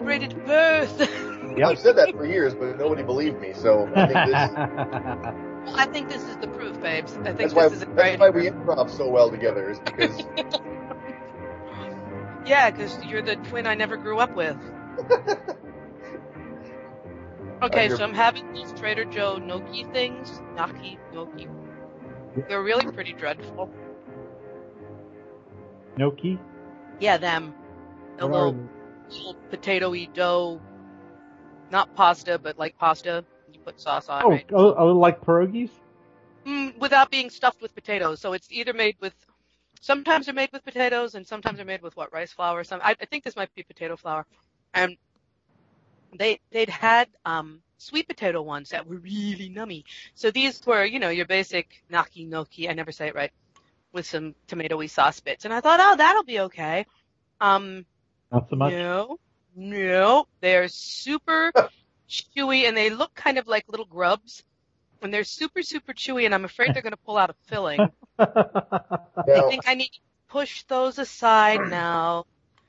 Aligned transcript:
Twins 0.00 0.32
separated 0.34 0.48
at. 0.48 1.68
I've 1.68 1.78
said 1.78 1.96
that 1.96 2.12
for 2.14 2.26
years, 2.26 2.54
but 2.54 2.78
nobody 2.78 3.02
believed 3.02 3.40
me. 3.40 3.52
So 3.52 3.90
I 3.94 4.06
think 4.06 4.26
this, 4.26 4.50
I 5.76 5.86
think 5.86 6.08
this 6.08 6.22
is 6.24 6.36
the 6.36 6.48
proof, 6.48 6.80
babes. 6.80 7.12
I 7.18 7.32
think 7.32 7.38
that's 7.38 7.54
this 7.54 7.54
why 7.54 7.66
is 7.66 7.82
a 7.82 7.86
that's 7.86 8.18
why 8.18 8.30
we 8.30 8.48
improv 8.48 8.90
so 8.90 9.08
well 9.08 9.30
together 9.30 9.70
is 9.70 9.78
because 9.80 10.22
Yeah, 12.46 12.70
because 12.70 13.04
you're 13.04 13.22
the 13.22 13.36
twin 13.36 13.66
I 13.66 13.74
never 13.74 13.96
grew 13.96 14.18
up 14.18 14.34
with. 14.34 14.56
Okay, 17.62 17.86
you're- 17.88 17.96
so 17.98 18.04
I'm 18.04 18.14
having 18.14 18.52
these 18.54 18.72
Trader 18.72 19.04
Joe 19.04 19.36
Noki 19.38 19.90
things. 19.92 20.40
Gnocchi, 20.56 20.98
Noki. 21.12 21.46
They're 22.48 22.62
really 22.62 22.86
pretty 22.90 23.12
dreadful. 23.12 23.70
Noki? 25.98 26.38
Yeah, 27.00 27.18
them. 27.18 27.54
The 28.16 28.26
little, 28.26 28.54
little 29.10 29.34
potato-y 29.50 30.08
dough. 30.14 30.60
Not 31.70 31.94
pasta, 31.94 32.38
but 32.38 32.58
like 32.58 32.76
pasta. 32.78 33.24
You 33.52 33.60
put 33.60 33.80
sauce 33.80 34.08
on, 34.08 34.24
Oh, 34.24 34.30
right? 34.30 34.46
oh, 34.52 34.74
oh, 34.74 34.86
like 34.88 35.20
pierogies? 35.20 35.70
Mm, 36.46 36.78
without 36.78 37.10
being 37.10 37.30
stuffed 37.30 37.62
with 37.62 37.74
potatoes. 37.74 38.20
So 38.20 38.32
it's 38.32 38.48
either 38.50 38.72
made 38.72 38.96
with, 39.00 39.14
sometimes 39.80 40.26
they're 40.26 40.34
made 40.34 40.50
with 40.52 40.64
potatoes 40.64 41.14
and 41.14 41.26
sometimes 41.26 41.56
they're 41.56 41.66
made 41.66 41.82
with 41.82 41.96
what, 41.96 42.12
rice 42.12 42.32
flour 42.32 42.58
or 42.58 42.64
something. 42.64 42.86
I, 42.86 42.96
I 43.00 43.04
think 43.06 43.24
this 43.24 43.36
might 43.36 43.54
be 43.54 43.62
potato 43.62 43.96
flour. 43.96 44.26
And 44.74 44.96
they, 46.18 46.40
they'd 46.50 46.68
had, 46.68 47.08
um, 47.24 47.60
sweet 47.78 48.08
potato 48.08 48.42
ones 48.42 48.70
that 48.70 48.86
were 48.86 48.96
really 48.96 49.50
nummy. 49.54 49.84
So 50.14 50.30
these 50.30 50.60
were, 50.66 50.84
you 50.84 50.98
know, 50.98 51.08
your 51.08 51.26
basic 51.26 51.82
gnocchi 51.88 52.24
gnocchi. 52.24 52.68
I 52.68 52.72
never 52.72 52.92
say 52.92 53.08
it 53.08 53.14
right. 53.14 53.30
With 53.92 54.06
some 54.06 54.34
tomatoey 54.48 54.90
sauce 54.90 55.20
bits. 55.20 55.44
And 55.44 55.54
I 55.54 55.60
thought, 55.60 55.80
oh, 55.80 55.96
that'll 55.96 56.24
be 56.24 56.40
okay. 56.40 56.86
Um, 57.40 57.86
Not 58.32 58.48
so 58.48 58.56
much. 58.56 58.72
no, 58.72 59.18
no, 59.56 60.26
they're 60.40 60.68
super 60.68 61.52
chewy 62.08 62.66
and 62.68 62.76
they 62.76 62.90
look 62.90 63.14
kind 63.14 63.38
of 63.38 63.46
like 63.48 63.64
little 63.68 63.86
grubs. 63.86 64.44
And 65.02 65.12
they're 65.14 65.24
super, 65.24 65.62
super 65.62 65.92
chewy 65.94 66.26
and 66.26 66.34
I'm 66.34 66.44
afraid 66.44 66.74
they're 66.74 66.82
going 66.82 66.92
to 66.92 66.98
pull 66.98 67.16
out 67.16 67.30
a 67.30 67.34
filling. 67.46 67.80
I 68.18 69.40
think 69.48 69.66
I 69.66 69.74
need 69.74 69.88
to 69.92 70.00
push 70.28 70.62
those 70.64 70.98
aside 70.98 71.60
now. 71.70 72.26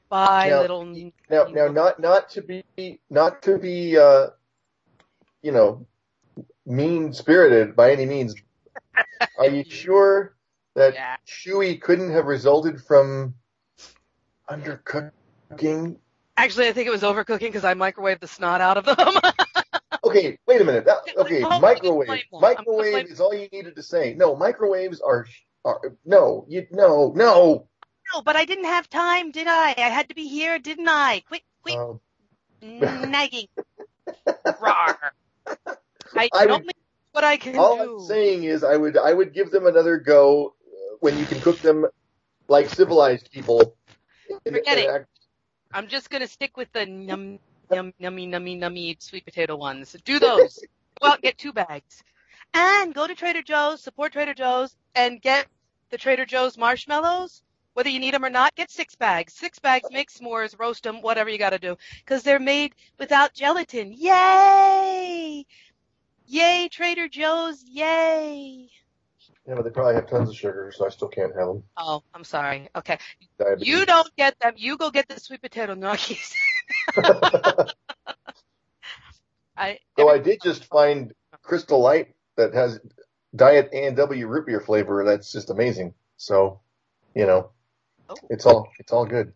By 0.10 0.50
Now- 0.50 0.62
little. 0.62 0.86
now, 1.30 1.44
now, 1.46 1.68
not 1.68 2.00
not 2.00 2.30
to 2.32 2.42
be 2.42 3.00
not 3.10 3.42
to 3.44 3.58
be 3.58 3.98
uh, 3.98 4.28
you 5.42 5.52
know 5.54 5.86
mean 6.66 7.14
spirited 7.14 7.76
by 7.78 7.92
any 7.94 8.06
means. 8.06 8.36
Are 9.38 9.48
you 9.48 9.64
sure 9.70 10.36
that 10.76 10.94
Yeah. 10.96 11.16
Chewy 11.28 11.80
couldn't 11.82 12.12
have 12.12 12.26
resulted 12.26 12.82
from 12.82 13.36
Actually, 16.38 16.68
I 16.68 16.74
think 16.74 16.88
it 16.88 16.92
was 16.92 17.02
overcooking 17.04 17.40
because 17.40 17.66
I 17.66 17.74
microwaved 17.74 18.20
the 18.20 18.28
snot 18.28 18.62
out 18.62 18.78
of 18.78 18.86
them. 18.86 18.98
Okay, 20.04 20.40
wait 20.48 20.60
a 20.60 20.64
minute. 20.64 20.86
That, 20.86 20.98
okay, 21.16 21.44
Oh, 21.44 21.60
microwave. 21.60 22.08
blame 22.08 22.20
them. 22.32 22.36
I'm 22.36 22.42
Microwave 22.42 23.06
is 23.06 23.20
all 23.22 23.34
you 23.36 23.48
needed 23.52 23.76
to 23.76 23.84
say. 23.84 24.16
No, 24.16 24.36
microwaves 24.36 25.00
are 25.00 25.28
are 25.64 25.80
no, 26.06 26.44
you 26.50 26.66
no, 26.72 27.14
no. 27.16 27.68
no, 28.12 28.22
but 28.24 28.36
I 28.36 28.46
didn't 28.46 28.66
have 28.66 28.90
time, 28.90 29.30
did 29.32 29.46
I? 29.48 29.76
I 29.78 29.82
had 29.82 30.10
to 30.10 30.16
be 30.16 30.28
here, 30.28 30.58
didn't 30.58 30.88
I? 30.90 31.22
Quit, 31.28 31.44
quit 31.62 31.78
Um, 31.78 32.00
nagging. 33.12 33.48
Rawr. 34.28 34.96
I, 36.16 36.30
I 36.34 36.46
don't 36.48 36.66
would- 36.66 36.76
what 37.12 37.24
I 37.24 37.38
can 37.38 37.58
all 37.58 37.76
do. 37.78 37.82
All 37.84 38.02
I'm 38.02 38.08
saying 38.08 38.44
is, 38.46 38.64
I 38.64 38.76
would 38.76 38.98
I 38.98 39.14
would 39.14 39.34
give 39.34 39.52
them 39.52 39.68
another 39.68 39.98
go 39.98 40.56
when 41.00 41.18
you 41.20 41.26
can 41.26 41.40
cook 41.42 41.60
them 41.60 41.86
like 42.48 42.70
civilized 42.70 43.30
people. 43.32 43.76
Forget 44.46 44.78
it. 44.80 45.06
I'm 45.74 45.88
just 45.88 46.10
gonna 46.10 46.28
stick 46.28 46.58
with 46.58 46.72
the 46.74 46.86
num 46.86 47.40
num 47.70 47.94
nummy 48.02 48.28
nummy 48.28 48.60
nummy 48.60 49.02
sweet 49.02 49.26
potato 49.26 49.56
ones. 49.56 49.96
Do 50.04 50.20
those. 50.20 50.60
go 51.02 51.08
out 51.08 51.16
and 51.16 51.24
get 51.24 51.38
two 51.38 51.54
bags. 51.54 52.04
And 52.54 52.94
go 52.94 53.08
to 53.08 53.16
Trader 53.16 53.42
Joe's, 53.42 53.82
support 53.82 54.12
Trader 54.12 54.34
Joe's, 54.34 54.76
and 54.94 55.22
get 55.22 55.48
the 55.90 55.98
Trader 55.98 56.26
Joe's 56.26 56.58
marshmallows. 56.58 57.44
Whether 57.74 57.90
you 57.90 58.00
need 58.00 58.14
them 58.14 58.26
or 58.26 58.30
not, 58.30 58.54
get 58.56 58.70
six 58.70 58.96
bags. 58.96 59.34
Six 59.34 59.60
bags, 59.60 59.88
make 59.92 60.12
s'mores, 60.12 60.60
roast 60.60 60.84
them, 60.84 61.02
whatever 61.02 61.30
you 61.30 61.38
gotta 61.38 61.60
do. 61.60 61.78
Cause 62.06 62.24
they're 62.24 62.40
made 62.40 62.76
without 63.00 63.34
gelatin. 63.34 63.94
Yay! 63.94 65.46
Yay, 66.28 66.70
Trader 66.70 67.08
Joe's, 67.08 67.64
yay! 67.64 68.70
Yeah, 69.48 69.56
but 69.56 69.64
they 69.64 69.72
probably 69.72 69.96
have 69.96 70.08
tons 70.08 70.30
of 70.30 70.36
sugar, 70.36 70.72
so 70.76 70.86
I 70.86 70.90
still 70.90 71.08
can't 71.08 71.36
have 71.36 71.48
them. 71.48 71.64
Oh, 71.76 72.04
I'm 72.14 72.24
sorry. 72.24 72.70
Okay. 72.76 73.00
Diabetes. 73.40 73.68
You 73.68 73.86
don't 73.86 74.16
get 74.16 74.40
them. 74.40 74.54
You 74.56 74.78
go 74.78 74.92
get 74.92 75.08
the 75.08 75.20
sweet 75.20 75.42
potato 75.42 75.74
gnocchis. 75.74 76.34
I, 79.58 79.80
Though 79.98 80.10
I 80.10 80.20
did 80.20 80.42
just 80.44 80.66
find 80.66 81.14
Crystal 81.42 81.80
Light 81.80 82.14
that 82.38 82.54
has 82.54 82.80
Diet 83.36 83.70
A 83.74 83.88
and 83.88 83.98
W 83.98 84.28
root 84.28 84.46
beer 84.46 84.62
flavor. 84.62 85.04
That's 85.04 85.32
just 85.32 85.50
amazing. 85.50 85.94
So, 86.18 86.62
you 87.16 87.26
know, 87.26 87.52
Oh. 88.10 88.16
it's 88.30 88.46
all 88.46 88.70
it's 88.78 88.92
all 88.92 89.06
good. 89.06 89.34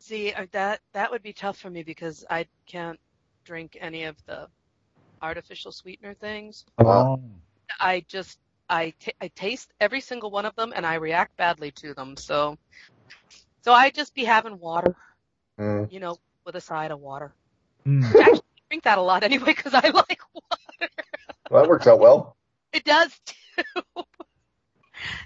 See, 0.00 0.32
uh, 0.32 0.46
that 0.52 0.80
that 0.92 1.10
would 1.10 1.22
be 1.22 1.32
tough 1.32 1.56
for 1.58 1.70
me 1.70 1.82
because 1.84 2.24
I 2.28 2.46
can't 2.66 2.98
drink 3.44 3.78
any 3.80 4.04
of 4.04 4.16
the 4.26 4.48
artificial 5.22 5.70
sweetener 5.72 6.14
things. 6.14 6.64
Wow. 6.78 7.20
Oh. 7.20 7.30
I 7.78 8.04
just 8.08 8.38
I 8.68 8.94
I 9.20 9.28
taste 9.28 9.72
every 9.80 10.00
single 10.00 10.30
one 10.30 10.44
of 10.46 10.54
them 10.56 10.72
and 10.74 10.84
I 10.86 10.94
react 10.94 11.36
badly 11.36 11.70
to 11.72 11.94
them. 11.94 12.16
So 12.16 12.58
so 13.62 13.72
I 13.72 13.90
just 13.90 14.14
be 14.14 14.24
having 14.24 14.58
water, 14.58 14.96
Mm. 15.58 15.90
you 15.90 15.98
know, 16.00 16.16
with 16.44 16.54
a 16.56 16.60
side 16.60 16.90
of 16.92 17.00
water. 17.00 17.32
Hmm. 17.84 18.04
I 18.04 18.20
actually 18.20 18.42
drink 18.70 18.84
that 18.84 18.98
a 18.98 19.02
lot 19.02 19.24
anyway 19.24 19.46
because 19.46 19.74
I 19.74 19.88
like 19.94 20.20
water. 20.34 20.92
Well, 21.50 21.62
that 21.62 21.68
works 21.68 21.86
out 21.86 21.98
well. 21.98 22.36
It 22.72 22.84
does 22.84 23.18
too. 23.24 23.82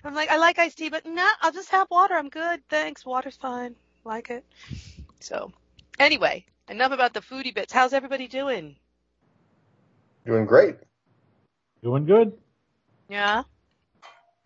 I'm 0.04 0.14
like 0.14 0.30
I 0.30 0.36
like 0.36 0.58
iced 0.58 0.78
tea, 0.78 0.88
but 0.90 1.06
no, 1.06 1.28
I'll 1.40 1.52
just 1.52 1.70
have 1.70 1.88
water. 1.90 2.14
I'm 2.14 2.28
good. 2.28 2.62
Thanks. 2.68 3.04
Water's 3.06 3.36
fine. 3.36 3.74
Like 4.04 4.30
it. 4.30 4.44
So 5.20 5.52
anyway, 5.98 6.44
enough 6.68 6.92
about 6.92 7.14
the 7.14 7.20
foodie 7.20 7.54
bits. 7.54 7.72
How's 7.72 7.92
everybody 7.92 8.26
doing? 8.28 8.76
Doing 10.26 10.44
great. 10.46 10.76
Doing 11.82 12.04
good? 12.06 12.32
Yeah. 13.12 13.42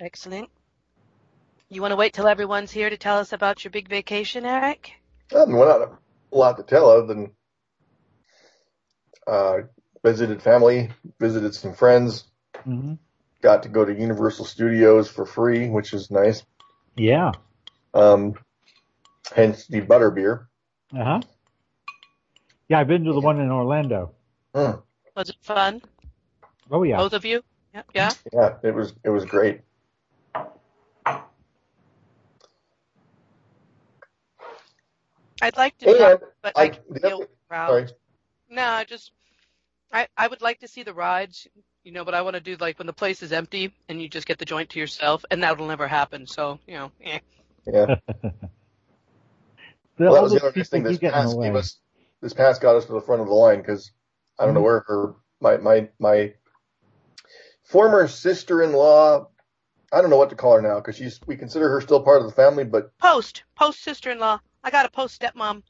Excellent. 0.00 0.49
You 1.69 1.82
want 1.82 1.93
to 1.93 1.97
wait 1.97 2.15
till 2.15 2.27
everyone's 2.27 2.72
here 2.72 2.91
to 2.91 2.97
tell 2.97 3.19
us 3.19 3.32
about 3.32 3.62
your 3.62 3.71
big 3.71 3.88
vacation, 3.88 4.44
Eric? 4.44 4.93
Um, 5.32 5.53
well, 5.53 5.78
not 5.78 5.88
a 6.32 6.37
lot 6.37 6.56
to 6.56 6.65
tell 6.65 6.91
other 6.91 7.06
than 7.06 7.31
uh, 9.28 9.59
visited 10.03 10.42
family, 10.42 10.91
visited 11.21 11.54
some 11.54 11.74
friends, 11.74 12.24
mm-hmm. 12.66 12.95
got 13.41 13.63
to 13.63 13.68
go 13.68 13.84
to 13.84 13.95
Universal 13.95 14.47
Studios 14.47 15.09
for 15.09 15.27
free, 15.27 15.69
which 15.69 15.95
is 15.95 16.10
nice. 16.10 16.42
Yeah. 16.97 17.30
Um, 17.95 18.34
hence 19.33 19.69
the 19.69 19.80
butterbeer. 19.80 20.47
Uh 20.92 21.04
huh. 21.04 21.21
Yeah, 22.69 22.80
I've 22.80 22.89
been 22.89 23.04
to 23.04 23.12
the 23.12 23.21
one 23.21 23.39
in 23.39 23.48
Orlando. 23.53 24.10
Mm. 24.57 24.83
Was 25.15 25.28
it 25.28 25.36
fun? 25.41 25.83
Oh 26.69 26.83
yeah. 26.83 26.97
Both 26.97 27.12
of 27.12 27.24
you? 27.24 27.45
Yeah. 27.76 27.82
Yeah. 27.94 28.14
Yeah, 28.32 28.56
it 28.62 28.74
was 28.74 28.94
it 29.04 29.10
was 29.10 29.24
great. 29.24 29.60
I'd 35.42 35.56
like 35.56 35.76
to, 35.78 35.86
And 35.86 35.96
talk, 35.98 36.22
but 36.42 36.54
I, 36.56 36.64
I, 36.64 36.68
can 36.68 36.82
feel 37.00 37.26
proud. 37.48 37.70
sorry, 37.70 37.86
No, 38.48 38.64
I 38.64 38.84
just 38.84 39.12
I 39.92 40.08
I 40.16 40.26
would 40.28 40.42
like 40.42 40.60
to 40.60 40.68
see 40.68 40.82
the 40.82 40.94
rides, 40.94 41.46
you 41.84 41.92
know, 41.92 42.04
but 42.04 42.14
I 42.14 42.22
want 42.22 42.34
to 42.34 42.40
do 42.40 42.56
like 42.56 42.78
when 42.78 42.86
the 42.86 42.92
place 42.92 43.22
is 43.22 43.32
empty 43.32 43.72
and 43.88 44.00
you 44.00 44.08
just 44.08 44.26
get 44.26 44.38
the 44.38 44.44
joint 44.44 44.70
to 44.70 44.80
yourself, 44.80 45.24
and 45.30 45.42
that'll 45.42 45.66
never 45.66 45.86
happen. 45.88 46.26
So 46.26 46.58
you 46.66 46.74
know, 46.74 46.92
eh. 47.02 47.18
yeah. 47.66 47.86
The 49.98 50.04
Well, 50.06 50.14
that 50.14 50.22
was 50.22 50.32
the 50.32 50.40
other 50.40 50.52
nice 50.56 50.68
thing. 50.70 50.82
This 50.82 50.98
get 50.98 51.12
pass 51.12 51.34
gave 51.34 51.54
us 51.54 51.80
this 52.22 52.32
pass 52.34 52.58
got 52.58 52.76
us 52.76 52.86
to 52.86 52.92
the 52.92 53.00
front 53.00 53.22
of 53.22 53.28
the 53.28 53.34
line 53.34 53.58
because 53.58 53.92
I 54.38 54.44
don't 54.46 54.54
know 54.54 54.60
Mhm. 54.60 54.64
where 54.64 54.84
her 54.86 55.14
my 55.40 55.56
my 55.58 55.88
my 55.98 56.34
former 57.66 58.07
sister-in-law. 58.09 59.28
I 59.92 60.01
don't 60.01 60.10
know 60.10 60.16
what 60.16 60.30
to 60.30 60.36
call 60.36 60.54
her 60.54 60.63
now 60.63 60.77
because 60.77 60.97
she's 60.97 61.21
we 61.27 61.36
consider 61.36 61.68
her 61.68 61.80
still 61.80 62.01
part 62.03 62.21
of 62.21 62.27
the 62.28 62.34
family, 62.34 62.65
but 62.65 62.97
Post, 62.98 63.45
post 63.54 63.83
sister-in-law. 63.83 64.41
I 64.65 64.71
got 64.71 64.86
a 64.86 64.91
post 64.91 65.21
stepmom 65.21 65.63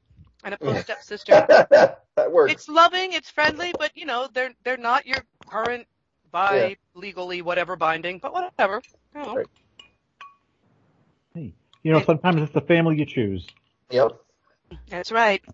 and 0.44 0.54
a 0.54 0.58
post 0.58 0.82
stepsister. 0.84 1.32
that 1.48 2.32
works. 2.32 2.52
it's 2.52 2.68
loving, 2.68 3.12
it's 3.12 3.30
friendly, 3.30 3.72
but 3.78 3.90
you 3.96 4.06
know 4.06 4.28
they're 4.32 4.52
they're 4.64 4.76
not 4.78 5.06
your 5.06 5.18
current 5.48 5.86
by 6.30 6.68
Yeah. 6.68 6.74
legally 6.94 7.42
whatever 7.42 7.76
binding, 7.76 8.18
but 8.18 8.32
whatever. 8.32 8.80
You 9.14 9.22
know. 9.22 9.36
Right. 9.36 9.46
Hey, 11.34 11.54
you 11.82 11.92
know, 11.92 12.02
sometimes 12.02 12.42
it's 12.42 12.52
the 12.52 12.62
family 12.62 12.96
you 12.98 13.04
choose. 13.06 13.46
Yep. 13.90 14.12
That's 14.88 15.12
right. 15.12 15.44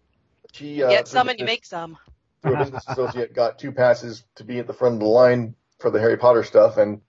She 0.52 0.82
uh, 0.82 0.88
Get 0.88 1.08
some 1.08 1.28
and 1.28 1.38
you 1.38 1.44
make 1.44 1.64
some. 1.66 1.98
through 2.42 2.54
a 2.54 2.58
business 2.58 2.84
associate 2.88 3.34
got 3.34 3.58
two 3.58 3.72
passes 3.72 4.24
to 4.36 4.44
be 4.44 4.58
at 4.58 4.66
the 4.66 4.72
front 4.72 4.94
of 4.94 5.00
the 5.00 5.06
line 5.06 5.54
for 5.82 5.90
the 5.90 6.00
Harry 6.00 6.16
Potter 6.16 6.42
stuff, 6.44 6.78
and 6.78 7.02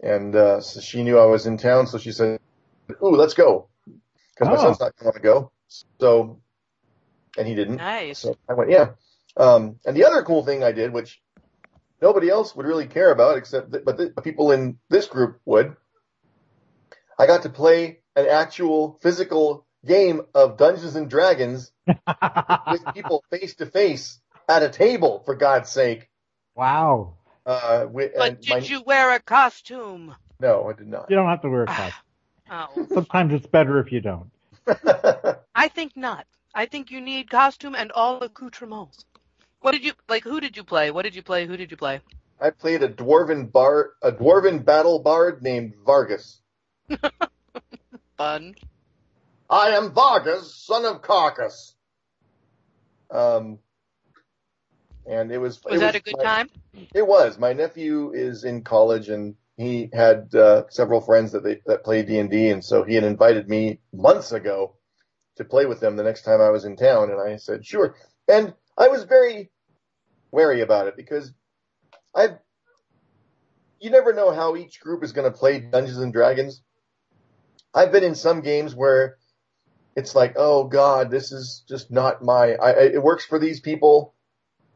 and 0.00 0.36
uh, 0.36 0.60
so 0.60 0.80
she 0.80 1.02
knew 1.02 1.18
I 1.18 1.24
was 1.26 1.46
in 1.46 1.56
town, 1.56 1.86
so 1.86 1.96
she 1.98 2.12
said, 2.12 2.38
"Ooh, 3.02 3.16
let's 3.16 3.34
go," 3.34 3.68
because 4.34 4.48
my 4.48 4.54
Oh. 4.54 4.62
son's 4.62 4.80
not 4.80 4.96
going 4.96 5.14
to 5.14 5.20
go. 5.20 5.50
So, 6.00 6.40
and 7.38 7.46
he 7.48 7.54
didn't. 7.54 7.76
Nice. 7.76 8.18
So 8.18 8.36
I 8.48 8.54
went, 8.54 8.70
yeah. 8.70 8.90
Um, 9.36 9.78
and 9.86 9.96
the 9.96 10.04
other 10.04 10.22
cool 10.22 10.44
thing 10.44 10.62
I 10.64 10.72
did, 10.72 10.92
which 10.92 11.20
nobody 12.00 12.28
else 12.28 12.54
would 12.54 12.66
really 12.66 12.86
care 12.86 13.10
about, 13.10 13.36
except 13.38 13.70
that, 13.72 13.84
but 13.84 13.96
the 13.96 14.10
people 14.22 14.52
in 14.52 14.78
this 14.90 15.06
group 15.06 15.40
would, 15.44 15.76
I 17.18 17.26
got 17.26 17.42
to 17.42 17.50
play 17.50 18.00
an 18.14 18.26
actual 18.26 18.98
physical 19.02 19.66
game 19.84 20.22
of 20.34 20.56
Dungeons 20.56 20.96
and 20.96 21.08
Dragons 21.10 21.72
with 21.86 22.84
people 22.94 23.24
face 23.30 23.54
to 23.56 23.66
face 23.66 24.20
at 24.48 24.62
a 24.62 24.68
table, 24.68 25.22
for 25.24 25.34
God's 25.34 25.70
sake. 25.70 26.08
wow. 26.54 27.15
Uh, 27.46 27.86
with, 27.90 28.12
But 28.16 28.28
and 28.28 28.40
did 28.40 28.50
my- 28.50 28.58
you 28.58 28.82
wear 28.82 29.14
a 29.14 29.20
costume? 29.20 30.14
No, 30.40 30.68
I 30.68 30.72
did 30.72 30.88
not. 30.88 31.08
You 31.08 31.16
don't 31.16 31.28
have 31.28 31.42
to 31.42 31.48
wear 31.48 31.62
a 31.62 31.66
costume. 31.66 32.02
Oh, 32.50 32.86
Sometimes 32.92 33.32
it's 33.32 33.46
better 33.46 33.78
if 33.78 33.90
you 33.92 34.00
don't. 34.00 34.30
I 35.54 35.68
think 35.68 35.96
not. 35.96 36.26
I 36.54 36.66
think 36.66 36.90
you 36.90 37.00
need 37.00 37.30
costume 37.30 37.74
and 37.74 37.90
all 37.92 38.22
accoutrements. 38.22 39.04
What 39.60 39.72
did 39.72 39.84
you 39.84 39.92
like? 40.08 40.24
Who 40.24 40.40
did 40.40 40.56
you 40.56 40.64
play? 40.64 40.90
What 40.90 41.02
did 41.02 41.14
you 41.14 41.22
play? 41.22 41.46
Who 41.46 41.56
did 41.56 41.70
you 41.70 41.76
play? 41.76 42.00
I 42.40 42.50
played 42.50 42.82
a 42.82 42.88
dwarven 42.88 43.50
bard, 43.50 43.90
a 44.02 44.12
dwarven 44.12 44.64
battle 44.64 44.98
bard 44.98 45.42
named 45.42 45.74
Vargas. 45.84 46.40
Fun. 48.18 48.54
I 49.48 49.70
am 49.70 49.92
Vargas, 49.92 50.54
son 50.54 50.84
of 50.84 51.02
Carcass. 51.02 51.74
Um, 53.10 53.58
and 55.08 55.30
it 55.32 55.38
was. 55.38 55.62
Was 55.64 55.76
it 55.76 55.80
that 55.80 55.94
a 55.94 56.00
good 56.00 56.16
my- 56.18 56.24
time? 56.24 56.50
It 56.94 57.06
was. 57.06 57.38
My 57.38 57.52
nephew 57.52 58.12
is 58.12 58.44
in 58.44 58.62
college, 58.62 59.08
and 59.08 59.34
he 59.56 59.88
had 59.92 60.34
uh, 60.34 60.64
several 60.68 61.00
friends 61.00 61.32
that 61.32 61.42
they 61.42 61.60
that 61.66 61.84
played 61.84 62.06
D 62.06 62.18
and 62.18 62.30
D, 62.30 62.50
and 62.50 62.64
so 62.64 62.82
he 62.84 62.94
had 62.94 63.04
invited 63.04 63.48
me 63.48 63.80
months 63.92 64.32
ago 64.32 64.76
to 65.36 65.44
play 65.44 65.66
with 65.66 65.80
them 65.80 65.96
the 65.96 66.02
next 66.02 66.22
time 66.22 66.40
I 66.40 66.50
was 66.50 66.64
in 66.64 66.76
town, 66.76 67.10
and 67.10 67.20
I 67.20 67.36
said 67.36 67.64
sure. 67.64 67.96
And 68.28 68.54
I 68.76 68.88
was 68.88 69.04
very 69.04 69.50
wary 70.32 70.60
about 70.60 70.88
it 70.88 70.96
because 70.96 71.32
I, 72.14 72.30
you 73.78 73.90
never 73.90 74.12
know 74.12 74.32
how 74.32 74.56
each 74.56 74.80
group 74.80 75.04
is 75.04 75.12
going 75.12 75.30
to 75.30 75.38
play 75.38 75.60
Dungeons 75.60 75.98
and 75.98 76.12
Dragons. 76.12 76.62
I've 77.74 77.92
been 77.92 78.04
in 78.04 78.14
some 78.14 78.40
games 78.40 78.74
where 78.74 79.16
it's 79.94 80.14
like, 80.14 80.34
oh 80.36 80.64
God, 80.64 81.10
this 81.10 81.32
is 81.32 81.64
just 81.68 81.90
not 81.90 82.22
my. 82.22 82.54
I, 82.54 82.72
it 82.72 83.02
works 83.02 83.24
for 83.24 83.38
these 83.38 83.60
people, 83.60 84.14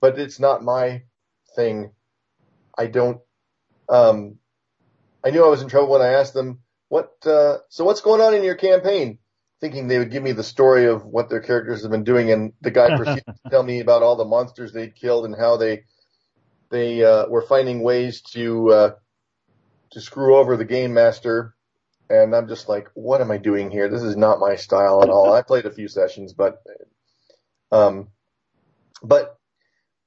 but 0.01 0.19
it's 0.19 0.41
not 0.41 0.65
my 0.65 1.03
thing. 1.55 1.93
I 2.77 2.87
don't. 2.87 3.21
Um, 3.89 4.39
I 5.25 5.31
knew 5.31 5.45
I 5.45 5.49
was 5.49 5.63
in 5.63 5.69
trouble 5.69 5.91
when 5.91 6.03
I 6.03 6.13
asked 6.13 6.35
them 6.35 6.61
what. 6.89 7.15
Uh, 7.25 7.59
so 7.69 7.85
what's 7.85 8.01
going 8.01 8.21
on 8.21 8.35
in 8.35 8.43
your 8.43 8.55
campaign? 8.55 9.19
Thinking 9.61 9.89
they 9.89 9.99
would 9.99 10.11
give 10.11 10.23
me 10.23 10.33
the 10.33 10.43
story 10.43 10.87
of 10.87 11.05
what 11.05 11.29
their 11.29 11.41
characters 11.41 11.83
have 11.83 11.91
been 11.91 12.05
doing, 12.05 12.33
and 12.33 12.53
the 12.63 12.71
guy 12.71 12.97
proceeded 12.97 13.25
to 13.45 13.51
tell 13.51 13.63
me 13.63 13.81
about 13.81 14.03
all 14.03 14.17
the 14.17 14.25
monsters 14.25 14.73
they'd 14.73 14.95
killed 14.95 15.27
and 15.27 15.37
how 15.39 15.57
they 15.57 15.85
they 16.71 17.05
uh, 17.05 17.27
were 17.27 17.43
finding 17.43 17.83
ways 17.83 18.23
to 18.23 18.71
uh, 18.71 18.91
to 19.91 20.01
screw 20.01 20.37
over 20.37 20.57
the 20.57 20.65
game 20.65 20.95
master. 20.95 21.55
And 22.09 22.35
I'm 22.35 22.49
just 22.49 22.69
like, 22.69 22.89
what 22.95 23.21
am 23.21 23.31
I 23.31 23.37
doing 23.37 23.71
here? 23.71 23.89
This 23.89 24.03
is 24.03 24.17
not 24.17 24.41
my 24.41 24.57
style 24.57 25.03
at 25.03 25.11
all. 25.11 25.33
I 25.33 25.43
played 25.43 25.67
a 25.67 25.71
few 25.71 25.87
sessions, 25.87 26.33
but 26.33 26.61
um, 27.71 28.09
but 29.03 29.40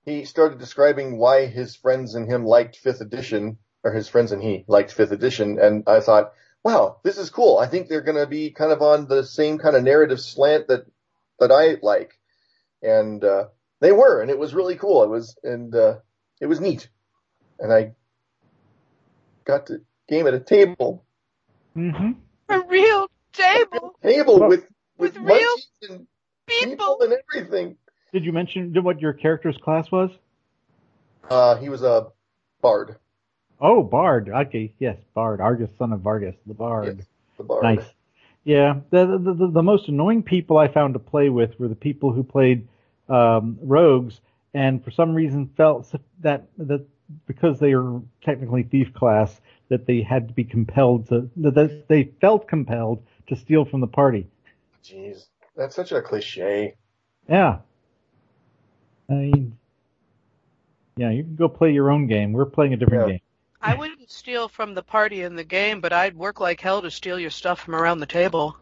he 0.05 0.25
started 0.25 0.59
describing 0.59 1.17
why 1.17 1.45
his 1.45 1.75
friends 1.75 2.15
and 2.15 2.27
him 2.27 2.45
liked 2.45 2.77
fifth 2.77 3.01
edition, 3.01 3.57
or 3.83 3.93
his 3.93 4.07
friends 4.07 4.31
and 4.31 4.41
he 4.41 4.65
liked 4.67 4.91
fifth 4.91 5.11
edition, 5.11 5.59
and 5.59 5.83
I 5.87 5.99
thought, 5.99 6.33
wow, 6.63 6.99
this 7.03 7.17
is 7.17 7.29
cool. 7.29 7.57
I 7.57 7.67
think 7.67 7.87
they're 7.87 8.01
going 8.01 8.17
to 8.17 8.27
be 8.27 8.51
kind 8.51 8.71
of 8.71 8.81
on 8.81 9.07
the 9.07 9.23
same 9.23 9.57
kind 9.57 9.75
of 9.75 9.83
narrative 9.83 10.19
slant 10.19 10.67
that 10.67 10.85
that 11.39 11.51
I 11.51 11.77
like, 11.81 12.19
and 12.81 13.23
uh, 13.23 13.45
they 13.81 13.91
were, 13.91 14.21
and 14.21 14.29
it 14.29 14.39
was 14.39 14.53
really 14.53 14.75
cool. 14.75 15.03
It 15.03 15.09
was 15.09 15.37
and 15.43 15.73
uh, 15.73 15.95
it 16.39 16.47
was 16.47 16.59
neat, 16.59 16.89
and 17.59 17.71
I 17.71 17.93
got 19.45 19.67
to 19.67 19.81
game 20.09 20.27
at 20.27 20.33
a 20.33 20.39
table, 20.39 21.05
hmm 21.73 22.11
A 22.49 22.61
real 22.61 23.07
table 23.31 23.95
table 24.01 24.47
with 24.47 24.65
with, 24.97 25.15
with 25.15 25.25
real 25.25 25.39
munchies 25.39 25.89
and 25.89 26.07
people. 26.47 26.69
people 26.69 26.97
and 27.01 27.13
everything. 27.33 27.77
Did 28.13 28.25
you 28.25 28.31
mention 28.31 28.73
what 28.83 29.01
your 29.01 29.13
character's 29.13 29.57
class 29.57 29.91
was? 29.91 30.11
Uh, 31.29 31.57
he 31.57 31.67
was 31.67 31.81
a 31.83 32.07
bard, 32.61 32.97
Oh, 33.59 33.81
Bard. 33.81 34.29
Okay, 34.29 34.73
yes, 34.77 34.97
Bard. 35.13 35.39
Argus, 35.39 35.69
son 35.77 35.93
of 35.93 36.01
Vargas, 36.01 36.35
the 36.45 36.53
Bard. 36.53 36.97
Yes. 36.97 37.07
the 37.37 37.43
bard. 37.43 37.63
Nice. 37.63 37.85
Yeah, 38.43 38.81
the, 38.89 39.17
the 39.17 39.33
the 39.33 39.47
the 39.51 39.63
most 39.63 39.87
annoying 39.87 40.21
people 40.21 40.57
I 40.57 40.67
found 40.67 40.95
to 40.95 40.99
play 40.99 41.29
with 41.29 41.57
were 41.57 41.69
the 41.69 41.75
people 41.75 42.11
who 42.11 42.23
played 42.23 42.67
um, 43.07 43.57
rogues, 43.61 44.19
and 44.53 44.83
for 44.83 44.91
some 44.91 45.15
reason 45.15 45.49
felt 45.55 45.89
that 46.21 46.43
that 46.57 46.85
because 47.25 47.59
they 47.59 47.73
were 47.73 48.01
technically 48.21 48.63
thief 48.63 48.93
class, 48.93 49.39
that 49.69 49.85
they 49.85 50.01
had 50.01 50.27
to 50.27 50.33
be 50.33 50.43
compelled 50.43 51.07
to 51.07 51.29
that 51.37 51.85
they 51.87 52.11
felt 52.19 52.49
compelled 52.49 53.01
to 53.27 53.35
steal 53.37 53.63
from 53.63 53.79
the 53.79 53.87
party. 53.87 54.27
Jeez, 54.83 55.27
that's 55.55 55.75
such 55.75 55.93
a 55.93 56.01
cliche. 56.01 56.75
Yeah. 57.29 57.59
I 59.09 59.13
mean, 59.13 59.57
yeah, 60.95 61.09
you 61.09 61.23
can 61.23 61.35
go 61.35 61.49
play 61.49 61.71
your 61.71 61.91
own 61.91 62.07
game. 62.07 62.33
We're 62.33 62.45
playing 62.45 62.73
a 62.73 62.77
different 62.77 63.07
Yeah. 63.07 63.13
game. 63.13 63.21
I 63.61 63.75
wouldn't 63.75 64.11
steal 64.11 64.49
from 64.49 64.73
the 64.73 64.83
party 64.83 65.21
in 65.21 65.35
the 65.35 65.43
game, 65.43 65.79
but 65.79 65.93
I'd 65.93 66.15
work 66.17 66.41
like 66.41 66.59
hell 66.59 66.81
to 66.81 66.91
steal 66.91 67.17
your 67.17 67.29
stuff 67.29 67.61
from 67.61 67.75
around 67.75 67.99
the 67.99 68.05
table. 68.05 68.57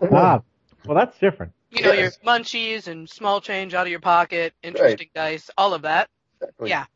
Ah, 0.00 0.40
well, 0.86 0.96
that's 0.96 1.18
different. 1.18 1.52
You 1.70 1.82
know, 1.82 1.92
Yes. 1.92 2.18
your 2.24 2.32
munchies 2.34 2.86
and 2.88 3.08
small 3.08 3.42
change 3.42 3.74
out 3.74 3.86
of 3.86 3.90
your 3.90 4.00
pocket, 4.00 4.54
interesting 4.62 5.10
dice, 5.14 5.50
all 5.58 5.74
of 5.74 5.82
that. 5.82 6.08
Exactly. 6.40 6.70
Yeah. 6.70 6.86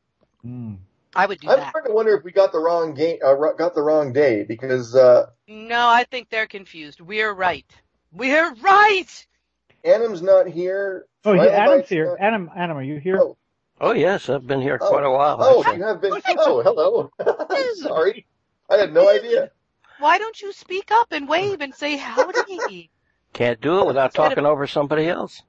Mm. 0.47 0.79
I 1.15 1.27
would 1.27 1.41
do 1.41 1.49
that. 1.49 1.59
I'm 1.59 1.69
starting 1.69 1.91
to 1.91 1.95
wonder 1.95 2.17
if 2.17 2.25
we 2.25 2.33
got 2.33 2.53
the 2.53 2.59
wrong 2.59 2.95
game, 2.95 3.19
uh, 3.23 3.35
got 3.53 3.75
the 3.75 3.83
wrong 3.83 4.15
day 4.15 4.45
because 4.45 4.95
uh, 4.97 5.27
No, 5.47 5.89
I 5.89 6.05
think 6.05 6.31
they're 6.31 6.47
confused. 6.47 7.01
We're 7.03 7.35
right. 7.35 7.67
We're 8.13 8.55
right. 8.55 9.27
Adam's 9.85 10.23
not 10.23 10.47
here. 10.47 11.07
Oh, 11.25 11.33
yeah, 11.33 11.45
Adam's 11.45 11.89
here. 11.89 12.17
not- 12.19 12.21
Adam, 12.21 12.51
Adam, 12.57 12.77
are 12.77 12.83
you 12.83 12.99
here? 12.99 13.19
Oh, 13.21 13.37
Oh 13.81 13.93
yes, 13.93 14.29
I've 14.29 14.47
been 14.47 14.61
here 14.61 14.79
Oh. 14.81 14.89
quite 14.89 15.03
a 15.03 15.07
oh. 15.07 15.13
while. 15.13 15.37
oh, 15.41 15.61
actually. 15.61 15.79
you 15.79 15.85
have 15.85 16.01
been. 16.01 16.13
Oh, 16.39 16.63
hello. 16.63 17.11
Sorry, 17.75 18.27
I 18.71 18.77
had 18.77 18.93
no 18.93 19.11
idea. 19.11 19.51
Why 19.99 20.19
don't 20.19 20.41
you 20.41 20.53
speak 20.53 20.91
up 20.93 21.11
and 21.11 21.29
wave 21.29 21.61
and 21.61 21.75
say 21.75 21.97
howdy? 21.97 22.91
Can't 23.33 23.61
do 23.61 23.81
it 23.81 23.87
without 23.87 24.07
Instead 24.07 24.23
of- 24.23 24.29
talking 24.31 24.47
over 24.47 24.67
somebody 24.69 25.09
else. 25.09 25.43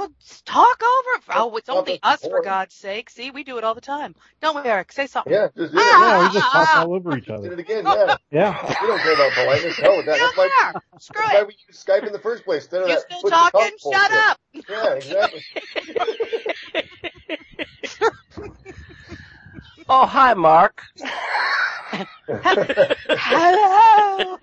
Well, 0.00 0.08
talk 0.46 0.82
over. 0.82 1.22
Oh, 1.36 1.54
it's 1.56 1.68
only 1.68 2.00
over 2.02 2.14
us, 2.14 2.20
for. 2.22 2.40
God's 2.42 2.74
sake. 2.74 3.10
See, 3.10 3.30
we 3.30 3.44
do 3.44 3.58
it 3.58 3.64
all 3.64 3.74
the 3.74 3.80
time. 3.82 4.14
Don't 4.40 4.56
we, 4.56 4.62
Eric? 4.68 4.92
Say 4.92 5.06
something. 5.06 5.30
Yeah, 5.32 5.48
just 5.56 5.72
did 5.72 5.72
it. 5.72 5.74
Yeah, 5.74 6.20
we 6.20 6.24
ah, 6.26 6.30
just 6.32 6.46
ah, 6.46 6.50
talk 6.52 6.68
ah. 6.76 6.82
all 6.84 6.94
over 6.94 7.16
each 7.18 7.26
Did 7.26 7.34
other. 7.34 7.52
it 7.52 7.58
again. 7.58 7.84
Yeah, 7.84 8.16
Yeah. 8.30 8.74
we 8.80 8.86
don't 8.86 9.00
care 9.00 9.12
about 9.14 9.32
politeness. 9.32 9.76
Hell 9.76 9.96
with 9.98 10.06
that. 10.06 10.18
That's 10.18 10.36
why, 10.36 10.48
Yeah, 10.58 10.72
Screw 10.98 11.20
that's 11.22 11.34
why 11.34 11.40
it. 11.40 11.46
we 11.48 11.56
use 11.68 11.84
Skype 11.84 12.06
in 12.06 12.12
the 12.12 12.18
first 12.18 12.44
place. 12.44 12.62
Instead 12.64 12.82
of 12.82 12.88
You 12.88 12.94
that 12.94 13.02
still 13.02 13.20
push 13.20 13.30
to 13.30 13.36
talk 13.36 13.52
talking? 13.52 13.70
Shut 13.78 13.82
bullshit. 13.82 14.12
up. 14.12 14.38
Yeah, 14.68 14.94
exactly. 14.94 15.42
Oh, 19.92 20.06
hi, 20.06 20.34
Mark. 20.34 20.84
Hello. 23.08 24.38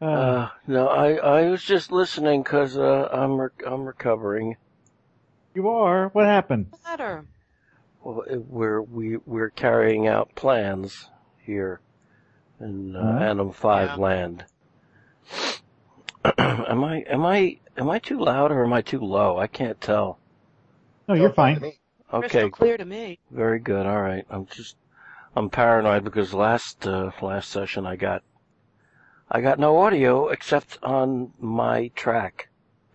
Uh, 0.00 0.04
Uh, 0.06 0.48
no, 0.66 0.88
I 0.88 1.12
I 1.16 1.48
was 1.50 1.62
just 1.62 1.92
listening 1.92 2.42
because 2.42 2.76
uh, 2.76 3.08
I'm 3.12 3.40
re- 3.40 3.66
I'm 3.66 3.84
recovering. 3.84 4.56
you 5.54 5.68
are. 5.68 6.08
What 6.08 6.26
happened? 6.26 6.72
Matter. 6.84 7.26
Well, 8.02 8.22
it- 8.22 8.46
we're 8.46 8.80
we 8.80 9.18
we're 9.26 9.50
carrying 9.50 10.06
out 10.06 10.34
plans 10.34 11.10
here 11.44 11.80
in 12.58 12.96
uh, 12.96 13.18
Huh? 13.18 13.24
Anim 13.24 13.52
Five 13.52 13.90
Yeah. 13.90 13.96
land. 13.96 14.44
am 16.38 16.84
I 16.84 17.00
am 17.02 17.24
I 17.26 17.58
am 17.76 17.90
I 17.90 17.98
too 17.98 18.18
loud 18.20 18.52
or 18.52 18.64
am 18.64 18.72
I 18.72 18.82
too 18.82 19.00
low? 19.00 19.38
I 19.38 19.46
can't 19.46 19.80
tell. 19.80 20.18
No, 21.08 21.14
you're 21.14 21.30
fine 21.30 21.54
fine. 21.54 21.54
to 21.56 21.60
me. 21.60 21.80
Okay. 22.12 22.28
Crystal 22.28 22.50
clear 22.50 22.76
to 22.78 22.84
me. 22.84 23.18
Very 23.30 23.58
good. 23.58 23.84
All 23.86 24.00
right. 24.02 24.24
I'm 24.30 24.46
just 24.46 24.76
I'm 25.36 25.50
paranoid 25.50 26.04
because 26.04 26.32
last 26.34 26.86
uh, 26.86 27.10
last 27.20 27.50
session 27.50 27.86
I 27.86 27.96
got 27.96 28.22
I 29.30 29.40
got 29.40 29.58
no 29.58 29.78
audio 29.78 30.28
except 30.28 30.78
on 30.82 31.32
my 31.38 31.88
track. 31.94 32.48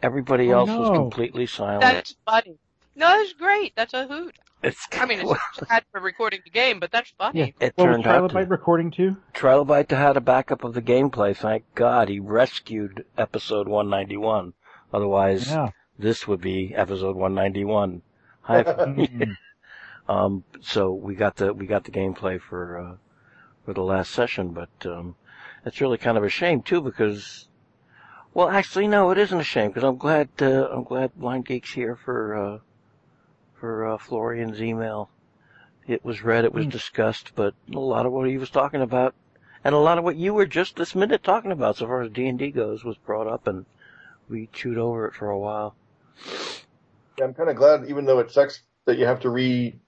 Everybody 0.04 0.52
Oh, 0.54 0.60
else 0.60 0.70
was 0.70 0.90
completely 0.90 1.46
silent. 1.46 1.82
That's 1.82 2.16
funny. 2.26 2.58
No, 2.96 3.08
that's 3.08 3.34
great. 3.34 3.74
That's 3.76 3.94
a 3.94 4.08
hoot. 4.08 4.36
it's 4.62 4.86
I 4.94 5.06
mean, 5.06 5.20
it's 5.22 5.60
bad 5.70 5.84
for 5.92 6.00
recording 6.02 6.42
the 6.44 6.50
game, 6.50 6.80
but 6.80 6.92
that's 6.92 7.12
funny. 7.18 7.40
Yeah. 7.40 7.46
it 7.68 7.74
What 7.76 7.88
was 7.88 7.96
turned 7.96 8.08
out 8.08 8.30
to 8.30 8.36
Trilobite 8.36 8.50
recording 8.50 8.92
too? 8.92 9.18
Trilobite 9.34 9.92
had 9.92 10.18
a 10.18 10.22
backup 10.22 10.64
of 10.64 10.74
the 10.74 10.82
gameplay. 10.82 11.36
Thank 11.36 11.64
God 11.76 12.10
he 12.10 12.20
rescued 12.20 13.06
episode 13.18 13.68
191. 13.68 14.54
Otherwise, 14.94 15.50
Yeah. 15.50 15.70
this 15.98 16.28
would 16.28 16.42
be 16.42 16.74
episode 16.76 17.16
191. 17.16 18.02
Mm. 18.48 19.36
um, 20.08 20.44
so 20.62 20.92
we 20.92 21.16
got 21.16 21.38
the 21.38 21.52
we 21.54 21.66
got 21.66 21.84
the 21.84 21.92
gameplay 21.92 22.40
for 22.40 22.78
uh, 22.80 22.96
for 23.66 23.74
the 23.74 23.82
last 23.82 24.12
session, 24.12 24.50
but 24.50 24.70
um, 24.86 25.16
it's 25.66 25.82
really 25.82 25.98
kind 25.98 26.18
of 26.18 26.24
a 26.24 26.30
shame 26.30 26.62
too 26.62 26.82
because, 26.82 27.48
well, 28.34 28.50
actually 28.50 28.88
no, 28.88 29.12
it 29.12 29.18
isn't 29.18 29.40
a 29.40 29.44
shame 29.44 29.70
because 29.70 29.84
I'm 29.84 29.98
glad 29.98 30.30
uh, 30.42 30.70
I'm 30.72 30.84
glad 30.84 31.16
Blindgeek's 31.16 31.74
here 31.74 31.96
for 31.96 32.36
uh, 32.36 32.60
for 33.60 33.86
uh, 33.88 33.98
Florian's 33.98 34.62
email. 34.62 35.10
It 35.88 36.04
was 36.06 36.24
read, 36.24 36.46
it 36.46 36.54
was 36.54 36.66
Mm. 36.66 36.72
discussed, 36.72 37.34
but 37.36 37.54
a 37.74 37.80
lot 37.80 38.06
of 38.06 38.12
what 38.12 38.30
he 38.30 38.38
was 38.38 38.50
talking 38.50 38.82
about, 38.82 39.14
and 39.64 39.76
a 39.76 39.80
lot 39.80 39.98
of 39.98 40.04
what 40.04 40.16
you 40.16 40.34
were 40.34 40.46
just 40.46 40.76
this 40.76 40.96
minute 40.96 41.24
talking 41.24 41.52
about, 41.52 41.78
so 41.78 41.88
far 41.88 42.02
as 42.02 42.12
D 42.12 42.28
and 42.28 42.40
D 42.40 42.52
goes, 42.52 42.84
was 42.84 42.98
brought 42.98 43.28
up, 43.28 43.48
and 43.48 43.66
we 44.30 44.48
chewed 44.54 44.78
over 44.78 45.08
it 45.08 45.14
for 45.14 45.30
a 45.30 45.38
while. 45.38 45.76
Yeah, 47.18 47.26
I'm 47.26 47.34
kind 47.34 47.50
of 47.50 47.56
glad, 47.56 47.86
even 47.90 48.06
though 48.06 48.20
it 48.20 48.32
sucks 48.32 48.64
that 48.86 48.98
you 48.98 49.06
have 49.06 49.22
to 49.22 49.30
re 49.30 49.80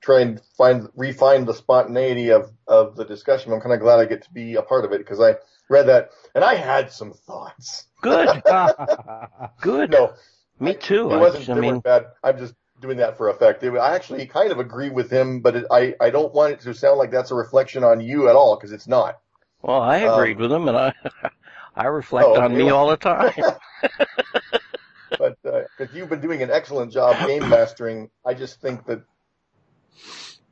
try 0.00 0.20
and 0.20 0.40
find 0.56 0.88
refine 0.96 1.44
the 1.44 1.54
spontaneity 1.54 2.30
of 2.30 2.50
of 2.66 2.96
the 2.96 3.04
discussion. 3.04 3.52
I'm 3.52 3.60
kind 3.60 3.74
of 3.74 3.80
glad 3.80 4.00
I 4.00 4.04
get 4.06 4.22
to 4.24 4.32
be 4.32 4.54
a 4.54 4.62
part 4.62 4.84
of 4.84 4.92
it 4.92 4.98
because 4.98 5.20
I 5.20 5.36
read 5.68 5.86
that 5.88 6.10
and 6.34 6.44
I 6.44 6.54
had 6.54 6.92
some 6.92 7.12
thoughts. 7.12 7.86
Good, 8.00 8.42
good. 9.60 9.90
No, 9.90 10.14
Me 10.60 10.74
too. 10.74 11.10
it 11.10 11.16
I, 11.16 11.18
wasn't. 11.18 11.48
I 11.50 11.54
mean, 11.54 11.80
bad. 11.80 12.06
I'm 12.22 12.38
just 12.38 12.54
doing 12.80 12.98
that 12.98 13.16
for 13.16 13.28
effect. 13.28 13.62
It, 13.64 13.72
I 13.76 13.94
actually 13.94 14.26
kind 14.26 14.52
of 14.52 14.58
agree 14.58 14.90
with 14.90 15.10
him, 15.10 15.40
but 15.40 15.56
it, 15.56 15.64
I 15.70 15.94
I 16.00 16.10
don't 16.10 16.32
want 16.32 16.52
it 16.54 16.60
to 16.60 16.74
sound 16.74 16.98
like 16.98 17.10
that's 17.10 17.30
a 17.30 17.34
reflection 17.34 17.84
on 17.84 18.00
you 18.00 18.28
at 18.28 18.36
all 18.36 18.56
because 18.56 18.72
it's 18.72 18.88
not. 18.88 19.18
well, 19.62 19.80
I 19.80 20.02
um, 20.04 20.14
agreed 20.14 20.38
with 20.38 20.52
him, 20.52 20.68
and 20.68 20.76
I 20.76 20.92
I 21.76 21.86
reflect 21.86 22.28
Oh, 22.28 22.40
on 22.40 22.56
me 22.56 22.70
all 22.70 22.88
the 22.88 22.96
time. 22.96 23.32
but 25.18 25.36
because 25.42 25.94
you've 25.94 26.08
been 26.08 26.20
doing 26.20 26.42
an 26.42 26.50
excellent 26.50 26.92
job 26.92 27.16
game 27.26 27.48
mastering, 27.48 28.10
I 28.24 28.34
just 28.34 28.60
think 28.60 28.86
that 28.86 29.02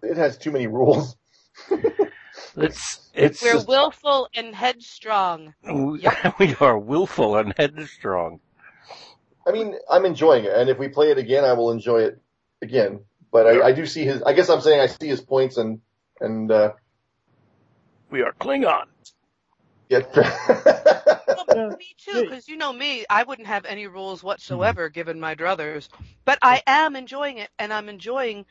it 0.02 0.16
has 0.16 0.38
too 0.38 0.50
many 0.50 0.66
rules. 0.66 1.16
It's 2.58 3.10
it's 3.14 3.42
We're 3.42 3.52
just- 3.54 3.68
willful 3.68 4.28
and 4.34 4.54
headstrong. 4.54 5.54
we, 5.62 6.06
we 6.38 6.54
are 6.60 6.78
willful 6.78 7.36
and 7.36 7.52
headstrong. 7.56 8.40
I 9.46 9.52
mean, 9.52 9.74
I'm 9.90 10.04
enjoying 10.06 10.44
it, 10.46 10.52
and 10.54 10.68
if 10.70 10.78
we 10.78 10.88
play 10.88 11.10
it 11.10 11.18
again, 11.18 11.44
I 11.44 11.52
will 11.52 11.70
enjoy 11.70 12.02
it 12.04 12.20
again. 12.62 13.00
But 13.30 13.46
I, 13.46 13.68
I 13.68 13.72
do 13.72 13.84
see 13.86 14.04
his. 14.04 14.22
I 14.22 14.32
guess 14.32 14.48
I'm 14.48 14.60
saying 14.62 14.80
I 14.80 14.86
see 14.86 15.06
his 15.06 15.20
points, 15.20 15.56
and 15.58 15.80
and 16.20 16.50
uh, 16.50 16.72
We 18.10 18.22
are 18.22 18.32
Klingon. 18.32 18.86
get. 19.90 20.14
Well, 20.16 21.76
me 21.78 21.94
too, 21.98 22.22
because 22.22 22.48
you 22.48 22.56
know 22.56 22.72
me, 22.72 23.04
I 23.10 23.22
wouldn't 23.24 23.48
have 23.48 23.66
any 23.66 23.86
rules 23.86 24.22
whatsoever 24.22 24.88
given 24.88 25.20
my 25.20 25.34
druthers. 25.34 25.88
But 26.24 26.38
I 26.42 26.62
am 26.66 26.96
enjoying 26.96 27.38
it, 27.38 27.50
and 27.58 27.72
I'm 27.72 27.88
enjoying 27.90 28.46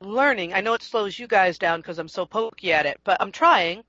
learning. 0.00 0.52
I 0.54 0.60
know 0.60 0.74
it 0.74 0.82
slows 0.82 1.18
you 1.18 1.26
guys 1.26 1.58
down 1.58 1.80
because 1.80 1.98
I'm 1.98 2.08
so 2.08 2.26
pokey 2.26 2.72
at 2.72 2.86
it, 2.86 3.00
but 3.04 3.16
I'm 3.20 3.32
trying, 3.32 3.82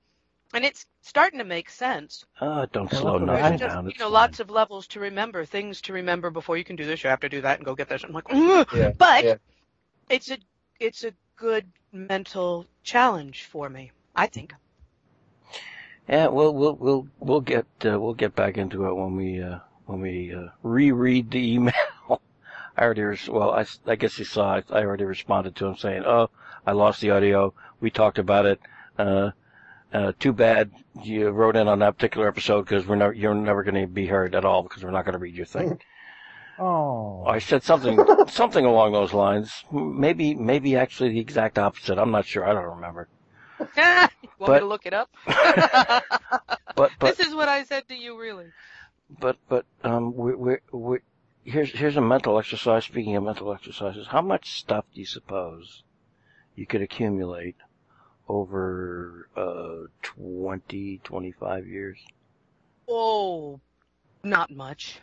and 0.54 0.64
it's 0.66 0.86
starting 1.02 1.40
to 1.40 1.46
make 1.46 1.70
sense. 1.70 2.26
Uh, 2.40 2.66
don't 2.72 2.92
Well, 2.92 3.02
slow 3.02 3.20
that's 3.20 3.30
what 3.30 3.40
nothing 3.40 3.54
I- 3.54 3.58
just 3.58 3.76
down. 3.76 3.84
you 3.86 3.90
It's 3.92 4.00
know 4.00 4.06
fine. 4.06 4.14
lots 4.14 4.40
of 4.40 4.50
levels 4.50 4.88
to 4.88 5.00
remember, 5.00 5.46
things 5.46 5.82
to 5.82 5.94
remember 5.94 6.30
before 6.30 6.58
you 6.58 6.64
can 6.64 6.76
do 6.76 6.86
this. 6.86 7.04
You 7.04 7.10
have 7.10 7.20
to 7.22 7.30
do 7.30 7.42
that 7.42 7.58
and 7.60 7.66
go 7.66 7.76
get 7.76 7.90
this. 7.90 8.04
I'm 8.04 8.14
like, 8.14 8.26
Yeah, 8.32 8.92
but 8.98 9.24
yeah. 9.26 9.36
it's 10.10 10.30
a 10.32 10.38
it's 10.80 11.04
a 11.04 11.12
good 11.36 11.66
mental 11.92 12.66
challenge 12.84 13.44
for 13.46 13.70
me. 13.70 13.92
I 14.16 14.28
think. 14.28 14.54
Yeah, 16.10 16.28
we'll 16.28 16.54
we'll 16.54 16.76
we'll 16.76 17.08
we'll 17.20 17.42
get 17.42 17.66
uh, 17.86 18.00
we'll 18.00 18.14
get 18.14 18.36
back 18.36 18.58
into 18.58 18.86
it 18.88 18.94
when 18.94 19.16
we 19.16 19.42
uh, 19.42 19.60
when 19.88 20.00
we 20.02 20.34
uh, 20.34 20.48
reread 20.64 21.32
the 21.32 21.54
email. 21.56 21.74
I 22.78 22.84
already 22.84 23.02
res- 23.02 23.30
well 23.30 23.52
I 23.88 23.96
guess 23.96 24.20
you 24.20 24.26
saw 24.26 24.56
it. 24.56 24.66
I 24.70 24.82
already 24.82 25.06
responded 25.06 25.56
to 25.56 25.66
him 25.68 25.78
saying, 25.78 26.04
"Oh, 26.06 26.30
I 26.66 26.74
lost 26.74 27.02
the 27.02 27.12
audio. 27.12 27.54
We 27.80 27.90
talked 27.90 28.20
about 28.20 28.46
it. 28.46 28.60
Uh, 28.98 29.32
uh, 29.94 30.12
too 30.20 30.34
bad 30.34 30.72
you 31.04 31.30
wrote 31.30 31.56
in 31.56 31.68
on 31.68 31.80
that 31.80 31.98
particular 31.98 32.28
episode 32.28 32.64
because 32.64 32.86
we're 32.86 32.96
never 32.96 33.14
you're 33.14 33.34
never 33.34 33.64
going 33.64 33.82
to 33.82 33.88
be 33.88 34.06
heard 34.06 34.36
at 34.36 34.46
all 34.46 34.64
because 34.64 34.84
we're 34.84 34.92
not 34.92 35.06
going 35.06 35.14
to 35.14 35.20
read 35.20 35.36
your 35.36 35.46
thing." 35.46 35.80
oh. 36.60 37.24
I 37.26 37.40
said 37.40 37.64
something 37.64 38.00
something 38.28 38.66
along 38.66 38.94
those 38.94 39.14
lines. 39.14 39.64
Maybe 39.72 40.36
maybe 40.36 40.76
actually 40.76 41.10
the 41.10 41.20
exact 41.20 41.58
opposite. 41.58 41.98
I'm 41.98 42.12
not 42.12 42.26
sure. 42.26 42.46
I 42.46 42.54
don't 42.54 42.76
remember. 42.76 43.08
you 43.60 43.66
want 44.38 44.54
me 44.54 44.60
to 44.60 44.66
look 44.66 44.86
it 44.86 44.94
up? 44.94 45.10
But 45.26 46.92
but 47.00 47.18
this 47.18 47.26
is 47.26 47.34
what 47.34 47.50
I 47.50 47.64
said 47.64 47.88
to 47.88 47.96
you, 47.96 48.20
really. 48.20 48.52
but 49.20 49.38
but 49.50 49.66
um 49.84 50.16
we 50.16 50.36
we 50.36 50.58
we 50.72 51.00
here's 51.48 51.72
here's 51.72 51.96
a 51.98 52.02
mental 52.02 52.38
exercise 52.38 52.84
speaking 52.86 53.16
of 53.16 53.24
mental 53.24 53.54
exercises 53.54 54.06
how 54.08 54.22
much 54.22 54.52
stuff 54.60 54.86
do 54.94 55.00
you 55.00 55.06
suppose 55.06 55.84
you 56.56 56.66
could 56.66 56.82
accumulate 56.82 57.56
over 58.28 59.30
uh 59.36 59.88
20 60.02 61.00
25 61.04 61.66
years 61.68 61.98
Oh, 62.90 63.60
not 64.24 64.50
much. 64.50 65.00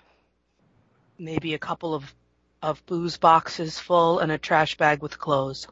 Maybe 1.19 1.53
a 1.55 1.59
couple 1.59 1.95
of 1.95 2.15
of 2.63 2.85
booze 2.87 3.19
boxes 3.19 3.79
full 3.79 4.21
and 4.21 4.33
a 4.33 4.39
trash 4.39 4.77
bag 4.79 5.03
with 5.03 5.19
clothes. 5.19 5.67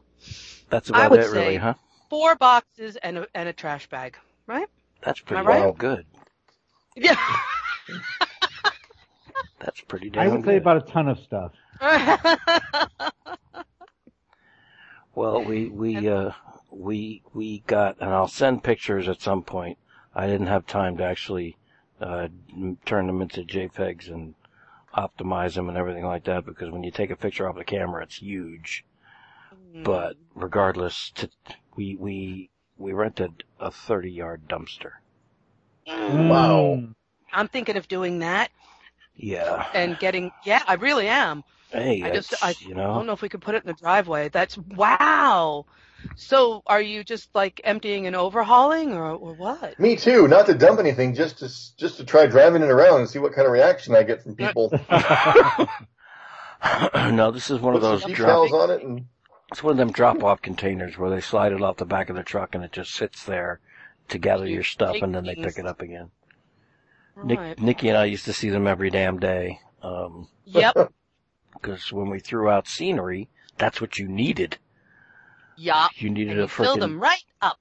that's 0.69 0.89
I 0.91 1.07
about 1.07 1.11
would 1.11 1.19
it 1.21 1.29
really 1.31 1.55
say- 1.55 1.57
huh 1.57 1.73
Four 2.09 2.35
boxes 2.35 2.95
and 2.97 3.17
a 3.19 3.27
and 3.33 3.49
a 3.49 3.53
trash 3.53 3.87
bag, 3.89 4.17
right? 4.47 4.67
that's 5.01 5.19
pretty 5.21 5.43
well 5.43 5.69
right? 5.69 5.77
good 5.77 6.05
Yeah. 6.95 7.17
that's 9.63 9.81
pretty 9.81 10.09
damn 10.09 10.21
I 10.21 10.25
damn 10.25 10.35
would 10.37 10.45
say 10.45 10.57
about 10.57 10.77
a 10.77 10.91
ton 10.91 11.07
of 11.07 11.19
stuff. 11.19 11.53
well 15.15 15.43
we 15.43 15.67
we 15.69 16.09
uh 16.09 16.31
we 16.69 17.21
we 17.33 17.59
got 17.67 17.97
and 17.99 18.09
i'll 18.09 18.27
send 18.27 18.63
pictures 18.63 19.07
at 19.07 19.21
some 19.21 19.43
point. 19.43 19.77
I 20.15 20.27
didn't 20.27 20.47
have 20.47 20.65
time 20.65 20.97
to 20.97 21.03
actually 21.03 21.57
uh 22.01 22.27
turn 22.85 23.07
them 23.07 23.21
into 23.21 23.43
jpegs 23.43 24.09
and 24.09 24.35
optimize 24.95 25.55
them 25.55 25.69
and 25.69 25.77
everything 25.77 26.05
like 26.05 26.25
that 26.25 26.45
because 26.45 26.69
when 26.69 26.83
you 26.83 26.91
take 26.91 27.09
a 27.09 27.15
picture 27.15 27.47
off 27.49 27.55
the 27.55 27.63
camera 27.63 28.03
it's 28.03 28.17
huge. 28.17 28.85
But 29.83 30.17
regardless 30.35 31.11
t 31.15 31.29
we 31.75 31.95
we 31.95 32.49
we 32.77 32.93
rented 32.93 33.43
a 33.59 33.71
30 33.71 34.11
yard 34.11 34.47
dumpster. 34.47 34.91
Wow. 35.87 36.77
Mm. 36.79 36.95
I'm 37.31 37.47
thinking 37.47 37.77
of 37.77 37.87
doing 37.87 38.19
that 38.19 38.51
yeah 39.15 39.67
and 39.73 39.97
getting. 39.99 40.31
Yeah, 40.45 40.61
I 40.67 40.73
really 40.75 41.07
am. 41.07 41.43
hey 41.71 42.01
I 42.03 42.11
just- 42.11 42.33
I 42.43 42.55
you 42.61 42.73
I 42.73 42.77
know 42.77 42.93
don't 42.95 43.05
know 43.05 43.13
if 43.13 43.21
we 43.21 43.29
could 43.29 43.41
put 43.41 43.55
it 43.55 43.63
in 43.63 43.67
the 43.67 43.73
driveway. 43.73 44.29
That's 44.29 44.57
wow. 44.57 45.65
So, 46.17 46.63
are 46.67 46.81
you 46.81 47.01
just 47.05 47.29
like 47.33 47.61
emptying 47.63 48.07
and 48.07 48.15
overhauling, 48.15 48.93
or, 48.93 49.11
or 49.13 49.33
what? 49.35 49.79
Me 49.79 49.95
too. 49.95 50.27
Not 50.27 50.47
to 50.47 50.53
dump 50.53 50.79
anything, 50.81 51.15
just 51.15 51.39
to 51.39 51.45
just 51.77 51.95
to 51.97 52.03
try 52.03 52.25
driving 52.25 52.61
it 52.61 52.69
around 52.69 52.99
and 52.99 53.09
see 53.09 53.19
what 53.19 53.31
kind 53.33 53.45
of 53.47 53.53
reaction 53.53 53.95
I 53.95 54.03
get 54.03 54.21
from 54.21 54.35
people. 54.35 54.69
no 57.11 57.31
this 57.31 57.49
is 57.49 57.59
one 57.59 57.75
of 57.75 57.81
those 57.81 58.01
some 58.01 58.13
drop 58.13 58.51
on 58.51 58.71
it, 58.71 58.81
and 58.83 59.05
It's 59.51 59.63
one 59.63 59.71
of 59.71 59.77
them 59.77 59.91
drop 59.91 60.23
off 60.23 60.41
containers 60.41 60.97
where 60.97 61.09
they 61.09 61.21
slide 61.21 61.51
it 61.51 61.61
off 61.61 61.77
the 61.77 61.85
back 61.85 62.09
of 62.09 62.15
the 62.15 62.23
truck 62.23 62.55
and 62.55 62.63
it 62.63 62.71
just 62.71 62.91
sits 62.93 63.23
there 63.23 63.59
to 64.09 64.17
gather 64.17 64.45
You 64.45 64.55
your 64.55 64.63
stuff 64.63 64.97
and 65.01 65.13
then 65.15 65.25
they 65.25 65.35
things. 65.35 65.45
pick 65.47 65.59
it 65.59 65.67
up 65.67 65.81
again. 65.81 66.11
Nick, 67.21 67.39
Right. 67.39 67.59
Nikki 67.59 67.89
and 67.89 67.97
I 67.97 68.05
used 68.05 68.25
to 68.25 68.33
see 68.33 68.49
them 68.49 68.67
every 68.67 68.89
damn 68.89 69.19
day. 69.19 69.59
Um, 69.81 70.27
Yep. 70.45 70.75
cause 71.61 71.91
when 71.91 72.09
we 72.09 72.19
threw 72.19 72.49
out 72.49 72.67
scenery, 72.67 73.29
that's 73.57 73.79
what 73.79 73.97
you 73.97 74.07
needed. 74.07 74.57
Yup. 75.55 75.91
You 75.97 76.09
needed 76.09 76.31
And 76.31 76.39
a 76.39 76.43
you 76.43 76.47
fill 76.47 76.77
them 76.77 76.99
right 76.99 77.23
up. 77.41 77.59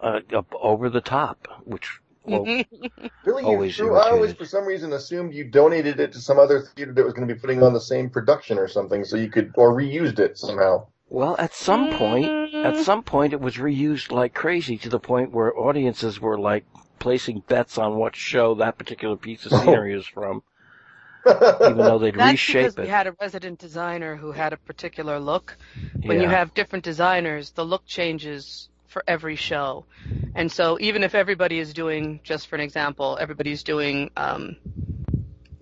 uh, 0.00 0.20
up 0.34 0.52
over 0.60 0.88
the 0.90 1.00
top, 1.00 1.46
which, 1.64 2.00
well, 2.24 2.44
really, 2.44 3.42
you 3.42 3.42
Always 3.46 3.76
threw, 3.76 3.96
I 3.96 4.10
always, 4.10 4.32
for 4.32 4.44
some 4.44 4.64
reason, 4.64 4.92
assumed 4.92 5.34
you 5.34 5.44
donated 5.44 6.00
it 6.00 6.12
to 6.12 6.20
some 6.20 6.38
other 6.38 6.60
theater 6.60 6.92
that 6.94 7.04
was 7.04 7.14
going 7.14 7.28
to 7.28 7.34
be 7.34 7.38
putting 7.40 7.62
on 7.62 7.72
the 7.72 7.80
same 7.80 8.10
production 8.10 8.58
or 8.58 8.68
something, 8.68 9.04
so 9.04 9.16
you 9.16 9.30
could 9.30 9.52
or 9.56 9.74
reused 9.74 10.18
it 10.18 10.38
somehow. 10.38 10.86
well, 11.08 11.36
at 11.38 11.54
some 11.54 11.88
point, 11.90 12.54
at 12.54 12.76
some 12.78 13.02
point 13.02 13.32
it 13.32 13.40
was 13.40 13.56
reused 13.56 14.10
like 14.10 14.34
crazy 14.34 14.76
to 14.78 14.88
the 14.88 14.98
point 15.00 15.32
where 15.32 15.56
audiences 15.56 16.20
were 16.20 16.38
like 16.38 16.64
placing 16.98 17.40
bets 17.40 17.78
on 17.78 17.96
what 17.96 18.16
show 18.16 18.54
that 18.56 18.78
particular 18.78 19.16
piece 19.16 19.46
of 19.46 19.52
scenery 19.52 19.94
is 19.94 20.06
from. 20.06 20.42
even 21.26 21.78
though 21.78 21.98
they'd 21.98 22.14
That's 22.16 22.32
reshape 22.32 22.62
because 22.62 22.78
it. 22.78 22.82
we 22.82 22.88
had 22.88 23.06
a 23.06 23.16
resident 23.20 23.58
designer 23.58 24.16
who 24.16 24.32
had 24.32 24.52
a 24.52 24.56
particular 24.56 25.18
look. 25.18 25.56
When 26.02 26.20
you 26.20 26.28
have 26.28 26.54
different 26.54 26.84
designers, 26.84 27.50
the 27.50 27.64
look 27.64 27.84
changes 27.86 28.68
for 28.86 29.02
every 29.06 29.36
show. 29.36 29.84
And 30.34 30.50
so 30.50 30.78
even 30.80 31.02
if 31.02 31.14
everybody 31.14 31.58
is 31.58 31.74
doing, 31.74 32.20
just 32.22 32.46
for 32.46 32.54
an 32.54 32.62
example, 32.62 33.18
everybody's 33.20 33.62
doing, 33.62 34.10
um, 34.16 34.56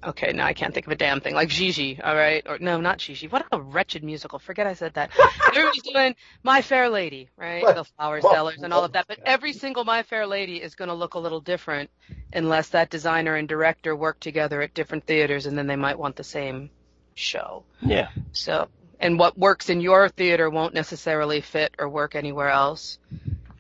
okay, 0.07 0.33
now 0.33 0.47
I 0.47 0.53
can't 0.53 0.73
think 0.75 0.87
of 0.87 0.93
a 0.93 0.97
damn 0.97 1.21
thing, 1.21 1.35
like 1.35 1.49
Gigi, 1.49 2.01
alright? 2.03 2.43
Or, 2.47 2.59
no, 2.59 2.81
not 2.81 2.99
Gigi. 2.99 3.29
What 3.29 3.47
a 3.53 3.61
wretched 3.61 4.05
musical. 4.05 4.39
Forget 4.39 4.67
I 4.67 4.75
said 4.75 4.95
that. 4.95 5.11
Everybody's 5.49 5.83
doing 5.83 6.15
My 6.43 6.63
Fair 6.63 6.89
Lady, 6.89 7.29
right? 7.37 7.63
What? 7.63 7.77
The 7.77 7.85
flower 7.85 8.21
Well, 8.23 8.33
sellers 8.33 8.63
and 8.63 8.73
all 8.73 8.85
of 8.85 8.93
that. 8.93 9.07
But 9.09 9.21
every 9.25 9.53
single 9.53 9.85
My 9.85 10.03
Fair 10.03 10.27
Lady 10.27 10.63
is 10.63 10.75
going 10.75 10.89
to 10.89 10.95
look 10.95 11.15
a 11.15 11.19
little 11.19 11.41
different 11.41 11.91
unless 12.33 12.71
that 12.71 12.91
designer 12.91 13.35
and 13.37 13.49
director 13.49 13.95
work 13.95 14.21
together 14.21 14.63
at 14.63 14.75
different 14.75 15.05
theaters 15.07 15.47
and 15.47 15.57
then 15.57 15.67
they 15.67 15.77
might 15.77 15.99
want 15.99 16.17
the 16.17 16.25
same 16.25 16.71
show. 17.15 17.65
yeah. 17.81 18.09
So, 18.33 18.69
and 19.01 19.19
what 19.19 19.39
works 19.39 19.71
in 19.71 19.81
your 19.81 20.09
theater 20.09 20.51
won't 20.51 20.75
necessarily 20.75 21.41
fit 21.41 21.75
or 21.79 21.89
work 21.89 22.15
anywhere 22.15 22.51
else. 22.51 22.99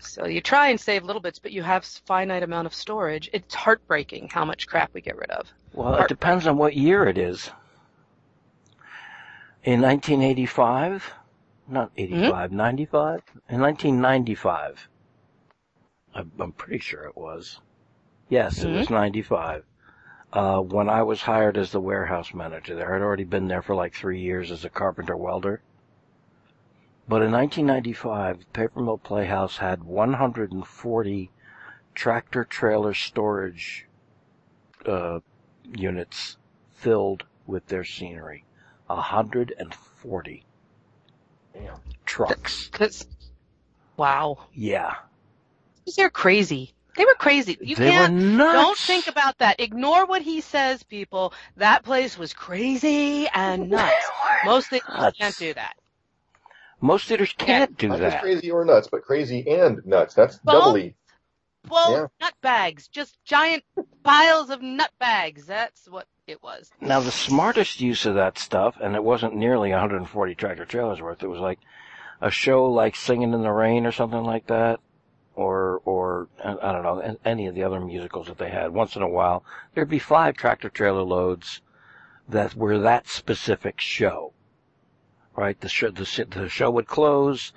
So 0.01 0.27
you 0.27 0.41
try 0.41 0.69
and 0.69 0.79
save 0.81 1.05
little 1.05 1.23
bits, 1.23 1.39
but 1.39 1.53
you 1.53 1.63
have 1.63 1.85
finite 1.85 2.43
amount 2.43 2.67
of 2.67 2.75
storage. 2.75 3.31
It's 3.33 3.55
heartbreaking 3.55 4.29
how 4.31 4.45
much 4.45 4.67
crap 4.67 4.93
we 4.93 5.01
get 5.01 5.17
rid 5.17 5.31
of. 5.31 5.47
Well, 5.75 5.97
it 5.97 6.09
depends 6.09 6.47
on 6.47 6.57
what 6.57 6.76
year 6.76 7.04
it 7.04 7.19
is. 7.19 7.50
In 9.64 9.83
1985, 9.83 11.12
not 11.66 11.90
85, 11.97 12.52
95? 12.52 13.23
In 13.49 13.61
1995, 13.61 14.88
I'm, 16.14 16.52
pretty 16.52 16.78
sure 16.78 17.04
it 17.04 17.16
was. 17.16 17.61
Yes, 18.28 18.62
it 18.62 18.71
was 18.71 18.88
95. 18.88 19.64
Uh, 20.33 20.61
when 20.61 20.88
I 20.88 21.02
was 21.02 21.23
hired 21.23 21.57
as 21.57 21.73
the 21.73 21.81
warehouse 21.81 22.33
manager 22.33 22.76
there, 22.76 22.95
I'd 22.95 23.02
already 23.02 23.25
been 23.25 23.49
there 23.49 23.62
for 23.62 23.75
like 23.75 23.95
three 23.95 24.21
years 24.21 24.52
as 24.52 24.64
a 24.64 24.71
carpenter 24.71 25.16
welder. 25.16 25.61
But 27.09 27.23
in 27.23 27.33
1995, 27.33 28.52
Paper 28.52 28.81
Mill 28.81 28.99
Playhouse 28.99 29.57
had 29.57 29.83
140 29.83 31.31
tractor 31.95 32.45
trailer 32.45 32.95
storage 32.95 33.87
uh, 34.87 35.21
units 35.76 36.37
filled 36.76 37.25
with 37.47 37.66
their 37.66 37.85
scenery. 37.85 38.44
140 38.87 40.44
Damn. 41.54 41.75
trucks. 42.04 42.68
Cause, 42.68 43.06
wow. 43.97 44.38
Yeah. 44.52 44.94
They're 45.97 46.11
crazy. 46.11 46.75
They 46.97 47.04
were 47.04 47.14
crazy. 47.14 47.59
You 47.61 47.76
they 47.76 47.90
can't, 47.90 48.12
were 48.12 48.21
nuts. 48.21 48.52
don't 48.54 48.78
think 48.78 49.09
about 49.09 49.38
that. 49.38 49.61
Ignore 49.61 50.06
what 50.06 50.23
he 50.23 50.40
says, 50.40 50.83
people. 50.83 51.33
That 51.56 51.83
place 51.85 52.16
was 52.16 52.33
crazy 52.33 53.26
and 53.35 53.71
nuts. 53.71 53.94
Most 54.44 54.68
things 54.71 54.85
nuts. 54.88 55.18
can't 55.18 55.37
do 55.37 55.54
that. 55.54 55.75
Most 56.80 57.09
theaters 57.09 57.35
can't 57.37 57.76
do 57.76 57.88
Not 57.88 57.99
just 57.99 58.12
that. 58.12 58.23
crazy 58.23 58.50
or 58.50 58.64
nuts, 58.64 58.88
but 58.90 59.02
crazy 59.02 59.49
and 59.49 59.85
nuts. 59.87 60.14
That's 60.14 60.37
Both? 60.38 60.64
doubly. 60.64 60.97
Well, 61.71 61.92
Yeah. 61.92 62.06
nut 62.21 62.35
bags, 62.40 62.88
just 62.88 63.23
giant 63.25 63.64
piles 64.02 64.50
of 64.50 64.62
nut 64.62 64.90
bags. 64.99 65.47
That's 65.47 65.88
what 65.88 66.06
it 66.26 66.42
was. 66.42 66.71
Now 66.80 67.00
the 67.00 67.11
smartest 67.11 67.80
use 67.80 68.06
of 68.06 68.14
that 68.14 68.38
stuff, 68.38 68.76
and 68.80 68.94
it 68.94 69.04
wasn't 69.04 69.35
nearly 69.35 69.71
140 69.71 70.35
tractor 70.35 70.64
trailers 70.64 71.00
worth. 71.00 71.23
It 71.23 71.28
was 71.28 71.40
like 71.40 71.59
a 72.21 72.30
show 72.30 72.64
like 72.66 72.97
Singing 72.97 73.33
in 73.33 73.42
the 73.42 73.50
Rain 73.50 73.87
or 73.87 73.92
something 73.92 74.25
like 74.25 74.47
that, 74.47 74.80
or 75.35 75.80
or 75.85 76.28
I 76.42 76.52
I 76.52 76.73
don't 76.73 76.83
know 76.83 77.16
any 77.25 77.47
of 77.47 77.54
the 77.54 77.64
other 77.64 77.80
musicals 77.80 78.26
that 78.28 78.38
they 78.38 78.50
had. 78.50 78.73
Once 78.73 78.97
in 78.97 79.02
a 79.02 79.09
while, 79.09 79.44
there'd 79.75 79.88
be 79.88 79.99
five 79.99 80.37
tractor 80.37 80.68
trailer 80.68 81.02
loads 81.02 81.61
that 82.28 82.54
were 82.54 82.78
that 82.78 83.09
specific 83.09 83.80
show. 83.80 84.33
Right, 85.37 85.61
the 85.61 85.68
show 85.68 85.90
the, 85.90 86.26
the 86.30 86.49
show 86.49 86.71
would 86.71 86.86
close. 86.86 87.52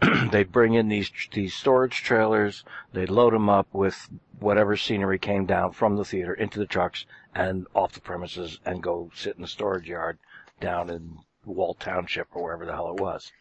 they'd 0.30 0.52
bring 0.52 0.74
in 0.74 0.88
these 0.88 1.10
these 1.32 1.54
storage 1.54 2.02
trailers. 2.02 2.64
They'd 2.92 3.10
load 3.10 3.32
them 3.32 3.48
up 3.48 3.66
with 3.72 4.08
whatever 4.38 4.76
scenery 4.76 5.18
came 5.18 5.46
down 5.46 5.72
from 5.72 5.96
the 5.96 6.04
theater 6.04 6.34
into 6.34 6.58
the 6.58 6.66
trucks 6.66 7.06
and 7.34 7.66
off 7.74 7.92
the 7.92 8.00
premises 8.00 8.60
and 8.64 8.82
go 8.82 9.10
sit 9.14 9.36
in 9.36 9.42
the 9.42 9.48
storage 9.48 9.88
yard 9.88 10.18
down 10.60 10.90
in 10.90 11.18
Wall 11.44 11.74
Township 11.74 12.28
or 12.34 12.42
wherever 12.42 12.66
the 12.66 12.72
hell 12.72 12.90
it 12.90 13.00
was. 13.00 13.32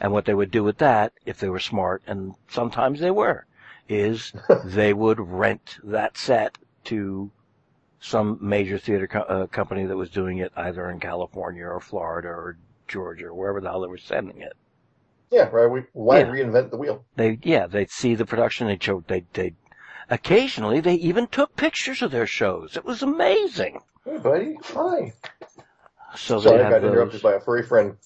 And 0.00 0.12
what 0.12 0.24
they 0.24 0.34
would 0.34 0.50
do 0.50 0.64
with 0.64 0.78
that, 0.78 1.12
if 1.24 1.38
they 1.38 1.48
were 1.48 1.60
smart, 1.60 2.02
and 2.06 2.34
sometimes 2.48 3.00
they 3.00 3.10
were, 3.10 3.46
is 3.88 4.32
they 4.64 4.92
would 4.92 5.20
rent 5.20 5.78
that 5.84 6.16
set 6.16 6.58
to 6.84 7.30
some 8.00 8.38
major 8.40 8.78
theater 8.78 9.06
co- 9.06 9.20
uh, 9.20 9.46
company 9.46 9.86
that 9.86 9.96
was 9.96 10.10
doing 10.10 10.38
it 10.38 10.52
either 10.56 10.90
in 10.90 10.98
California 10.98 11.64
or 11.64 11.80
Florida 11.80 12.28
or 12.28 12.58
Georgia 12.88 13.26
or 13.26 13.34
wherever 13.34 13.60
the 13.60 13.70
hell 13.70 13.80
they 13.80 13.88
were 13.88 13.96
sending 13.96 14.40
it. 14.40 14.54
Yeah, 15.32 15.48
right. 15.48 15.66
We, 15.66 15.84
why 15.94 16.18
Yeah. 16.20 16.26
reinvent 16.26 16.70
the 16.70 16.76
wheel? 16.76 17.06
They, 17.16 17.38
yeah, 17.42 17.66
they'd 17.66 17.90
see 17.90 18.14
the 18.14 18.26
production. 18.26 18.66
They'd 18.66 18.82
show, 18.82 19.02
they, 19.08 19.24
they, 19.32 19.54
occasionally 20.10 20.80
they 20.80 20.94
even 20.94 21.26
took 21.26 21.56
pictures 21.56 22.02
of 22.02 22.10
their 22.10 22.26
shows. 22.26 22.76
It 22.76 22.84
was 22.84 23.02
amazing. 23.02 23.80
Hey, 24.04 24.18
buddy. 24.18 24.58
Hi. 24.62 25.14
So 26.14 26.38
they 26.38 26.54
I 26.56 26.68
got 26.70 26.82
those. 26.82 26.90
interrupted 26.92 27.22
by 27.22 27.32
a 27.32 27.40
furry 27.40 27.62
friend. 27.62 27.96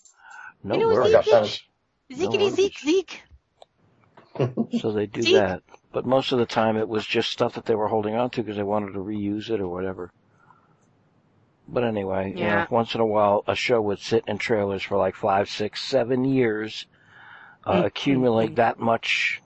No 0.62 0.75
You 0.77 0.81
know, 0.83 0.91
I 0.91 0.95
worries. 0.95 1.12
got 1.12 1.25
found. 1.25 1.61
Zekity 2.12 2.51
zeek 2.55 2.79
zeek. 2.79 3.23
So 4.79 4.93
they 4.93 5.07
do 5.07 5.23
See? 5.23 5.33
that. 5.35 5.62
But 5.93 6.07
most 6.07 6.31
of 6.31 6.39
the 6.39 6.47
time 6.47 6.77
it 6.77 6.89
was 6.89 7.05
just 7.07 7.31
stuff 7.31 7.55
that 7.55 7.65
they 7.65 7.75
were 7.75 7.89
holding 7.89 8.15
on 8.15 8.31
to 8.31 8.43
because 8.43 8.57
they 8.57 8.62
wanted 8.62 8.93
to 8.93 9.01
reuse 9.01 9.51
it 9.51 9.61
or 9.61 9.69
whatever. 9.69 10.12
But 11.67 11.83
anyway, 11.83 12.31
you 12.31 12.37
know, 12.37 12.43
Yeah. 12.43 12.67
once 12.71 12.95
in 12.95 13.01
a 13.01 13.07
while 13.07 13.43
a 13.49 13.57
show 13.57 13.81
would 13.81 13.99
sit 13.99 14.23
in 14.29 14.39
trailers 14.39 14.83
for 14.85 14.97
like 14.97 15.17
five, 15.17 15.49
six, 15.49 15.83
seven 15.83 16.25
years, 16.25 16.87
uh, 17.67 17.83
Mm, 17.83 17.85
accumulate 17.85 18.57
that 18.57 18.79
much 18.79 19.43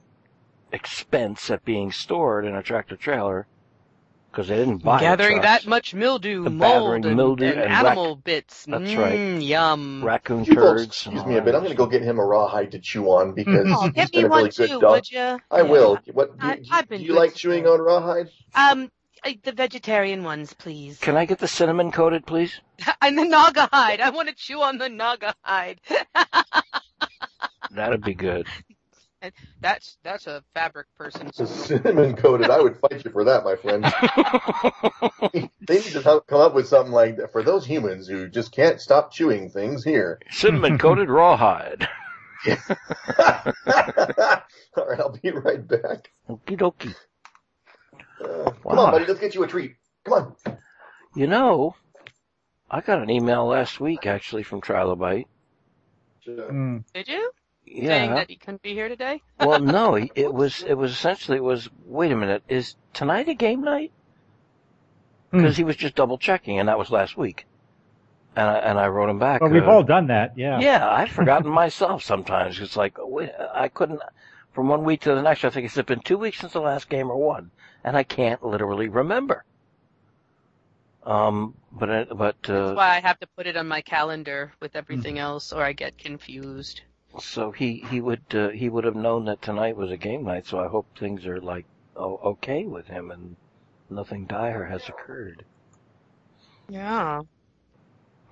expense 0.73 1.51
at 1.51 1.65
being 1.65 1.91
stored 1.91 2.45
in 2.45 2.55
a 2.55 2.63
tractor 2.63 2.97
trailer 2.97 3.47
because 4.31 4.47
they 4.47 4.57
didn't 4.57 4.79
buy 4.85 4.99
the 4.99 5.05
Gathering 5.07 5.41
trucks. 5.41 5.65
that 5.65 5.69
much 5.69 5.93
mildew, 5.95 6.45
The 6.45 6.51
mold, 6.51 7.05
and, 7.05 7.17
mildew 7.17 7.47
and 7.47 7.59
and 7.61 7.73
animal 7.73 8.15
bits. 8.15 8.65
That's 8.67 8.85
mm, 8.93 8.99
right. 8.99 9.43
Yum. 9.43 10.05
raccoon 10.05 10.45
You 10.45 10.55
turds. 10.55 10.83
and 10.83 11.17
excuse 11.17 11.27
me 11.27 11.37
a 11.39 11.43
bit. 11.43 11.55
I'm 11.57 11.63
going 11.63 11.73
to 11.73 11.77
go 11.77 11.87
get 11.87 12.03
him 12.03 12.19
a 12.21 12.25
rawhide 12.25 12.71
to 12.73 12.79
chew 12.79 13.07
on 13.07 13.33
because 13.35 13.67
Oh, 13.71 13.85
he's 13.87 13.93
get 13.95 14.13
been 14.13 14.25
a 14.27 14.29
really 14.29 14.51
good 14.51 14.69
too, 14.69 14.81
dog. 14.81 14.91
would 14.93 15.11
you? 15.11 15.41
I 15.51 15.63
will. 15.63 15.99
What 16.13 16.39
do, 16.39 16.47
I- 16.47 16.57
do, 16.57 16.63
I've 16.71 16.89
been 16.89 17.01
do 17.01 17.07
you 17.07 17.15
like 17.15 17.35
chewing 17.35 17.67
on 17.67 17.81
rawhide? 17.81 18.29
Um, 18.55 18.91
the 19.43 19.53
vegetarian 19.53 20.23
ones, 20.23 20.55
please. 20.55 20.99
Can 20.99 21.17
I 21.17 21.25
get 21.25 21.41
the 21.41 21.49
cinnamon 21.49 21.91
coated, 21.91 22.25
please? 22.27 22.61
and 23.03 23.19
the 23.19 23.23
Naugahyde. 23.23 24.01
I 24.01 24.11
want 24.11 24.29
to 24.29 24.35
chew 24.35 24.63
on 24.63 24.79
the 24.79 24.89
Naugahyde. 24.89 25.79
That'd 27.71 28.03
be 28.03 28.15
good. 28.15 28.47
that's 29.61 29.99
that's 30.03 30.27
a 30.27 30.43
fabric 30.55 30.87
person. 30.97 31.31
The 31.37 31.47
cinnamon 31.47 32.17
coated. 32.17 32.51
I 32.51 32.61
would 32.61 32.79
fight 32.79 33.05
you 33.05 33.11
for 33.11 33.25
that, 33.25 33.45
my 33.45 33.57
friend. 33.57 33.85
they 35.67 35.75
need 35.75 35.93
to 35.93 36.03
come 36.03 36.21
come 36.27 36.41
up 36.41 36.55
with 36.55 36.69
something 36.69 36.93
like 36.93 37.19
that 37.19 37.33
for 37.33 37.43
those 37.43 37.67
humans 37.67 38.09
who 38.09 38.29
just 38.29 38.53
can't 38.53 38.81
stop 38.81 39.13
chewing 39.13 39.51
things 39.51 39.85
here. 39.85 40.21
cinnamon 40.31 40.79
coated 40.79 41.09
rawhide. 41.09 41.87
All 42.49 42.57
right, 43.67 45.01
I'll 45.01 45.19
be 45.23 45.31
right 45.31 45.67
back. 45.67 46.11
Okie 46.29 46.59
dokie. 46.59 46.95
Uh, 48.23 48.51
Come 48.51 48.79
on, 48.79 48.93
buddy. 48.93 49.05
Let's 49.05 49.21
get 49.21 49.35
you 49.35 49.43
a 49.43 49.47
treat. 49.47 49.77
Come 50.05 50.15
on. 50.15 50.57
You 51.15 51.27
know, 51.27 51.75
I 52.71 52.81
got 52.81 53.03
an 53.03 53.11
email 53.11 53.47
last 53.47 53.81
week 53.81 54.07
actually 54.07 54.43
from 54.45 54.61
Trilobite. 54.63 55.27
Mm. 56.27 56.85
Did 56.95 57.09
you? 57.09 57.31
Saying 57.73 58.11
Yeah. 58.11 58.15
that 58.17 58.31
he 58.31 58.37
couldn't 58.37 58.63
be 58.63 58.73
here 58.75 58.89
today? 58.89 59.23
well, 59.39 59.61
no, 59.79 59.95
it 59.97 60.33
was 60.35 60.63
it 60.63 60.75
was 60.75 60.91
essentially 60.93 61.37
it 61.39 61.45
was. 61.45 61.69
Wait 61.87 62.11
a 62.11 62.17
minute, 62.17 62.43
is 62.49 62.75
tonight 62.93 63.29
a 63.29 63.35
game 63.35 63.63
night? 63.63 63.93
Because 65.31 65.57
he 65.57 65.63
was 65.63 65.77
just 65.77 65.95
double 65.95 66.19
checking, 66.19 66.59
and 66.59 66.69
that 66.69 66.79
was 66.79 66.91
last 66.91 67.17
week. 67.17 67.47
And 68.35 68.49
I 68.49 68.59
and 68.59 68.79
I 68.79 68.89
wrote 68.89 69.09
him 69.09 69.21
back. 69.21 69.41
Well, 69.41 69.51
we've 69.51 69.63
uh, 69.67 69.71
all 69.71 69.83
done 69.85 70.09
that. 70.09 70.37
Yeah. 70.37 70.59
Yeah, 70.59 70.89
I've 70.91 71.11
forgotten 71.21 71.49
myself 71.51 72.03
sometimes. 72.03 72.59
It's 72.61 72.77
like 72.77 72.97
wait, 72.99 73.31
I 73.55 73.69
couldn't. 73.69 74.01
From 74.53 74.69
one 74.69 74.83
week 74.83 75.03
to 75.03 75.15
the 75.15 75.23
next, 75.23 75.45
I 75.45 75.51
think 75.51 75.67
it's 75.67 75.81
been 75.83 76.01
two 76.01 76.19
weeks 76.19 76.39
since 76.41 76.53
the 76.55 76.61
last 76.61 76.89
game 76.89 77.09
or 77.09 77.17
one, 77.17 77.53
and 77.85 77.97
I 77.97 78.03
can't 78.03 78.45
literally 78.45 78.89
remember. 78.89 79.45
Um, 81.07 81.55
but 81.73 81.89
I- 81.91 82.05
but 82.05 82.37
That's 82.43 82.51
uh, 82.51 82.75
why 82.75 82.97
I 82.97 83.01
have 83.01 83.19
to 83.21 83.27
put 83.29 83.47
it 83.47 83.57
on 83.57 83.69
my 83.69 83.81
calendar 83.81 84.53
with 84.61 84.75
everything 84.75 85.15
Mm. 85.15 85.21
else, 85.21 85.53
or 85.53 85.63
I 85.63 85.73
get 85.73 85.97
confused. 85.97 86.83
So 87.19 87.51
he 87.51 87.85
he 87.91 88.01
would 88.01 88.23
uh, 88.35 88.49
he 88.51 88.69
would 88.69 88.85
have 88.85 88.95
known 88.97 89.25
that 89.25 89.43
tonight 89.43 89.77
was 89.77 89.91
a 89.91 89.97
game 89.97 90.25
night. 90.25 90.47
So 90.47 90.59
I 90.61 90.69
hope 90.69 90.87
things 90.99 91.27
are 91.27 91.41
like 91.41 91.65
oh, 91.97 92.21
okay 92.25 92.65
with 92.65 92.87
him 92.87 93.11
and 93.11 93.37
nothing 93.89 94.27
dire 94.27 94.65
has 94.67 94.89
occurred. 94.89 95.45
Yeah. 96.69 97.23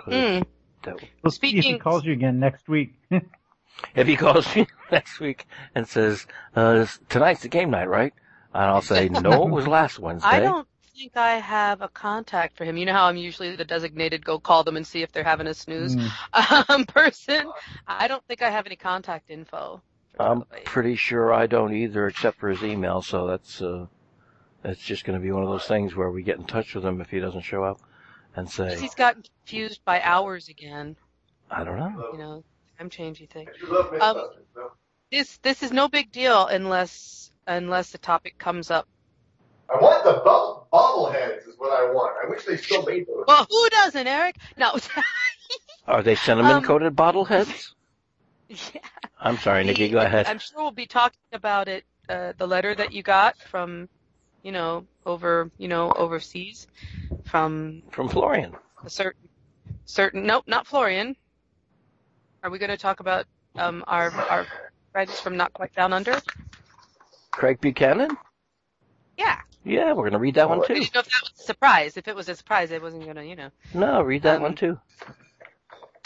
Mm. 0.06 0.46
that- 0.84 0.96
We'll 1.22 1.32
see 1.32 1.58
if 1.58 1.64
he 1.64 1.78
calls 1.78 2.04
you 2.04 2.12
again 2.12 2.38
next 2.38 2.68
week. 2.68 2.94
if 3.10 4.06
he 4.06 4.16
calls 4.16 4.54
me 4.54 4.66
next 4.92 5.18
week 5.18 5.46
and 5.74 5.86
says 5.88 6.26
uh, 6.54 6.86
tonight's 7.08 7.42
the 7.42 7.48
game 7.48 7.70
night, 7.70 7.88
right? 7.88 8.14
And 8.54 8.64
I'll 8.64 8.82
say 8.82 9.08
no, 9.10 9.42
it 9.48 9.50
was 9.50 9.66
last 9.66 9.98
Wednesday. 9.98 10.28
I 10.28 10.40
don't 10.40 10.67
think 10.98 11.16
I 11.16 11.37
have 11.38 11.80
a 11.80 11.88
contact 11.88 12.56
for 12.56 12.64
him. 12.64 12.76
You 12.76 12.87
know 12.87 12.92
how 12.92 13.06
I'm 13.06 13.16
usually 13.16 13.54
the 13.54 13.64
designated 13.64 14.24
go 14.24 14.38
call 14.40 14.64
them 14.64 14.76
and 14.76 14.87
see 14.87 15.02
if 15.02 15.12
they're 15.12 15.22
having 15.24 15.46
a 15.46 15.54
snooze 15.54 15.94
Mm. 15.96 16.70
um, 16.70 16.84
person. 16.87 17.50
I 17.87 18.08
don't 18.08 18.24
think 18.26 18.42
I 18.42 18.50
have 18.50 18.66
any 18.66 18.76
contact 18.76 19.30
info. 19.30 19.80
I'm 20.18 20.42
Charlie. 20.50 20.64
pretty 20.64 20.96
sure 20.96 21.32
I 21.32 21.46
don't 21.46 21.72
either, 21.72 22.08
except 22.08 22.38
for 22.38 22.48
his 22.48 22.64
email. 22.64 23.00
So 23.02 23.28
that's 23.28 23.62
uh, 23.62 23.87
that's 24.62 24.80
just 24.80 25.04
going 25.04 25.18
to 25.18 25.22
be 25.24 25.30
one 25.30 25.44
of 25.44 25.48
those 25.48 25.66
things 25.66 25.94
where 25.94 26.11
we 26.11 26.22
get 26.24 26.38
in 26.38 26.44
touch 26.44 26.74
with 26.74 26.84
him 26.84 27.00
if 27.00 27.11
he 27.11 27.20
doesn't 27.20 27.42
show 27.42 27.62
up, 27.62 27.80
and 28.34 28.50
say, 28.50 28.76
He's 28.78 28.94
gotten 28.94 29.22
confused 29.22 29.84
by 29.84 30.00
hours 30.02 30.48
again. 30.48 30.96
I 31.50 31.62
don't 31.62 31.78
know. 31.78 32.08
You 32.12 32.18
know, 32.18 32.44
time 32.76 32.90
changey 32.90 33.30
thing. 33.30 33.46
You 33.62 33.68
love 34.00 34.16
Um, 34.16 34.28
This 35.12 35.38
this 35.38 35.62
is 35.62 35.70
no 35.70 35.88
big 35.88 36.11
deal 36.11 36.46
unless 36.48 37.30
unless 37.46 37.92
the 37.92 37.98
topic 37.98 38.37
comes 38.38 38.70
up. 38.72 38.88
I 39.70 39.76
want 39.81 40.02
the 40.04 40.12
bu- 40.24 40.76
bobbleheads 40.76 41.46
is 41.48 41.54
what 41.59 41.72
I 41.72 41.90
want. 41.92 42.14
I 42.24 42.28
wish 42.28 42.44
they 42.44 42.57
still 42.57 42.85
made 42.85 43.07
those. 43.07 43.24
Well, 43.26 43.46
who 43.50 43.68
doesn't, 43.70 44.07
Eric? 44.07 44.37
No. 44.57 44.76
Are 45.87 46.02
they 46.02 46.14
cinnamon 46.14 46.52
Um, 46.57 46.62
coated 46.62 46.94
bottleheads? 46.96 47.72
yeah. 48.48 48.81
I'm 49.20 49.37
sorry, 49.38 49.64
Nikki. 49.64 49.88
Go 49.88 49.98
ahead. 49.98 50.26
I'm 50.26 50.38
sure 50.38 50.62
we'll 50.62 50.70
be 50.70 50.87
talking 50.87 51.18
about 51.33 51.68
it. 51.68 51.85
Uh, 52.09 52.33
the 52.38 52.46
letter 52.46 52.74
that 52.74 52.92
you 52.92 53.02
got 53.02 53.37
from, 53.50 53.88
you 54.42 54.52
know, 54.52 54.87
over, 55.04 55.50
you 55.59 55.68
know, 55.68 55.92
overseas, 55.92 56.66
from 57.24 57.83
From 57.90 58.09
Florian. 58.09 58.54
a 58.85 58.88
certain, 58.88 59.28
certain. 59.85 60.24
Nope, 60.24 60.44
not 60.46 60.66
Florian. 60.66 61.14
Are 62.42 62.48
we 62.50 62.59
going 62.59 62.70
to 62.70 62.76
talk 62.78 63.00
about 63.00 63.26
um 63.57 63.85
our 63.87 64.11
our 64.12 64.46
friends 64.92 65.20
from 65.20 65.37
Not 65.37 65.52
Quite 65.52 65.74
Down 65.74 65.92
Under? 65.92 66.18
Craig 67.33 67.61
Buchanan? 67.61 68.16
Yeah. 69.18 69.38
Yeah, 69.68 69.88
we're 69.92 70.04
going 70.04 70.12
to 70.12 70.18
read 70.18 70.35
that 70.37 70.48
one 70.48 70.62
I 70.62 70.66
too. 70.66 70.74
didn't 70.74 70.94
know 70.94 71.00
if 71.00 71.11
that 71.11 71.22
was 71.22 71.33
a 71.40 71.42
surprise. 71.44 71.96
If 71.98 72.09
it 72.09 72.16
was 72.16 72.28
a 72.31 72.35
surprise, 72.35 72.72
I 72.72 72.78
wasn't 72.78 73.04
going 73.04 73.16
to, 73.16 73.24
you 73.26 73.37
know. 73.37 73.50
No, 73.74 74.00
read 74.02 74.22
that 74.22 74.37
Um, 74.37 74.42
one 74.42 74.54
too. 74.54 74.81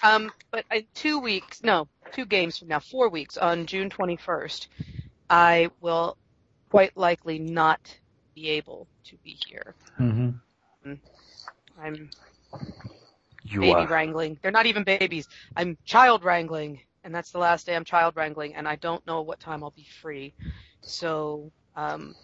Um, 0.03 0.33
but 0.51 0.64
in 0.72 0.85
two 0.94 1.20
weeks, 1.20 1.62
no, 1.62 1.87
two 2.12 2.27
games 2.27 2.59
from 2.59 2.68
now, 2.68 2.81
four 2.81 3.09
weeks 3.09 3.37
on 3.37 3.66
June 3.66 3.88
21st, 3.88 4.66
I 5.31 5.70
will 5.81 6.16
quite 6.70 6.96
likely 6.96 7.38
not 7.38 7.81
be 8.35 8.48
able 8.51 8.88
to 9.05 9.16
be 9.22 9.37
here. 9.46 9.75
Mm-hmm. 10.01 10.94
I'm 11.81 12.11
You 13.44 13.61
baby 13.61 13.72
are. 13.72 13.87
wrangling. 13.87 14.38
They're 14.42 14.51
not 14.51 14.66
even 14.66 14.83
babies. 14.83 15.29
I'm 15.57 15.79
child 15.85 16.25
wrangling, 16.25 16.81
and 17.05 17.14
that's 17.14 17.31
the 17.31 17.38
last 17.38 17.66
day 17.66 17.77
I'm 17.77 17.85
child 17.85 18.14
wrangling, 18.16 18.55
and 18.57 18.66
I 18.68 18.77
don't 18.77 19.07
know 19.07 19.22
what 19.22 19.38
time 19.40 19.62
I'll 19.62 19.70
be 19.70 19.87
free. 20.01 20.35
So, 20.81 21.51
um, 21.77 22.14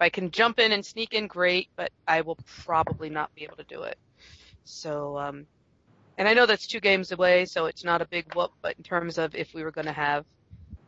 if 0.00 0.04
I 0.04 0.08
can 0.08 0.30
jump 0.30 0.58
in 0.58 0.72
and 0.72 0.84
sneak 0.84 1.12
in, 1.12 1.26
great, 1.26 1.68
but 1.76 1.90
I 2.08 2.22
will 2.22 2.38
probably 2.64 3.10
not 3.10 3.34
be 3.34 3.44
able 3.44 3.56
to 3.56 3.64
do 3.64 3.82
it. 3.82 3.98
So, 4.64 5.18
um, 5.18 5.46
and 6.16 6.26
I 6.26 6.32
know 6.32 6.46
that's 6.46 6.66
two 6.66 6.80
games 6.80 7.12
away, 7.12 7.44
so 7.44 7.66
it's 7.66 7.84
not 7.84 8.00
a 8.00 8.08
big 8.10 8.34
whoop, 8.34 8.50
but 8.62 8.74
in 8.78 8.82
terms 8.82 9.18
of 9.18 9.34
if 9.34 9.52
we 9.52 9.62
were 9.62 9.70
going 9.70 9.88
to 9.88 9.92
have, 9.92 10.24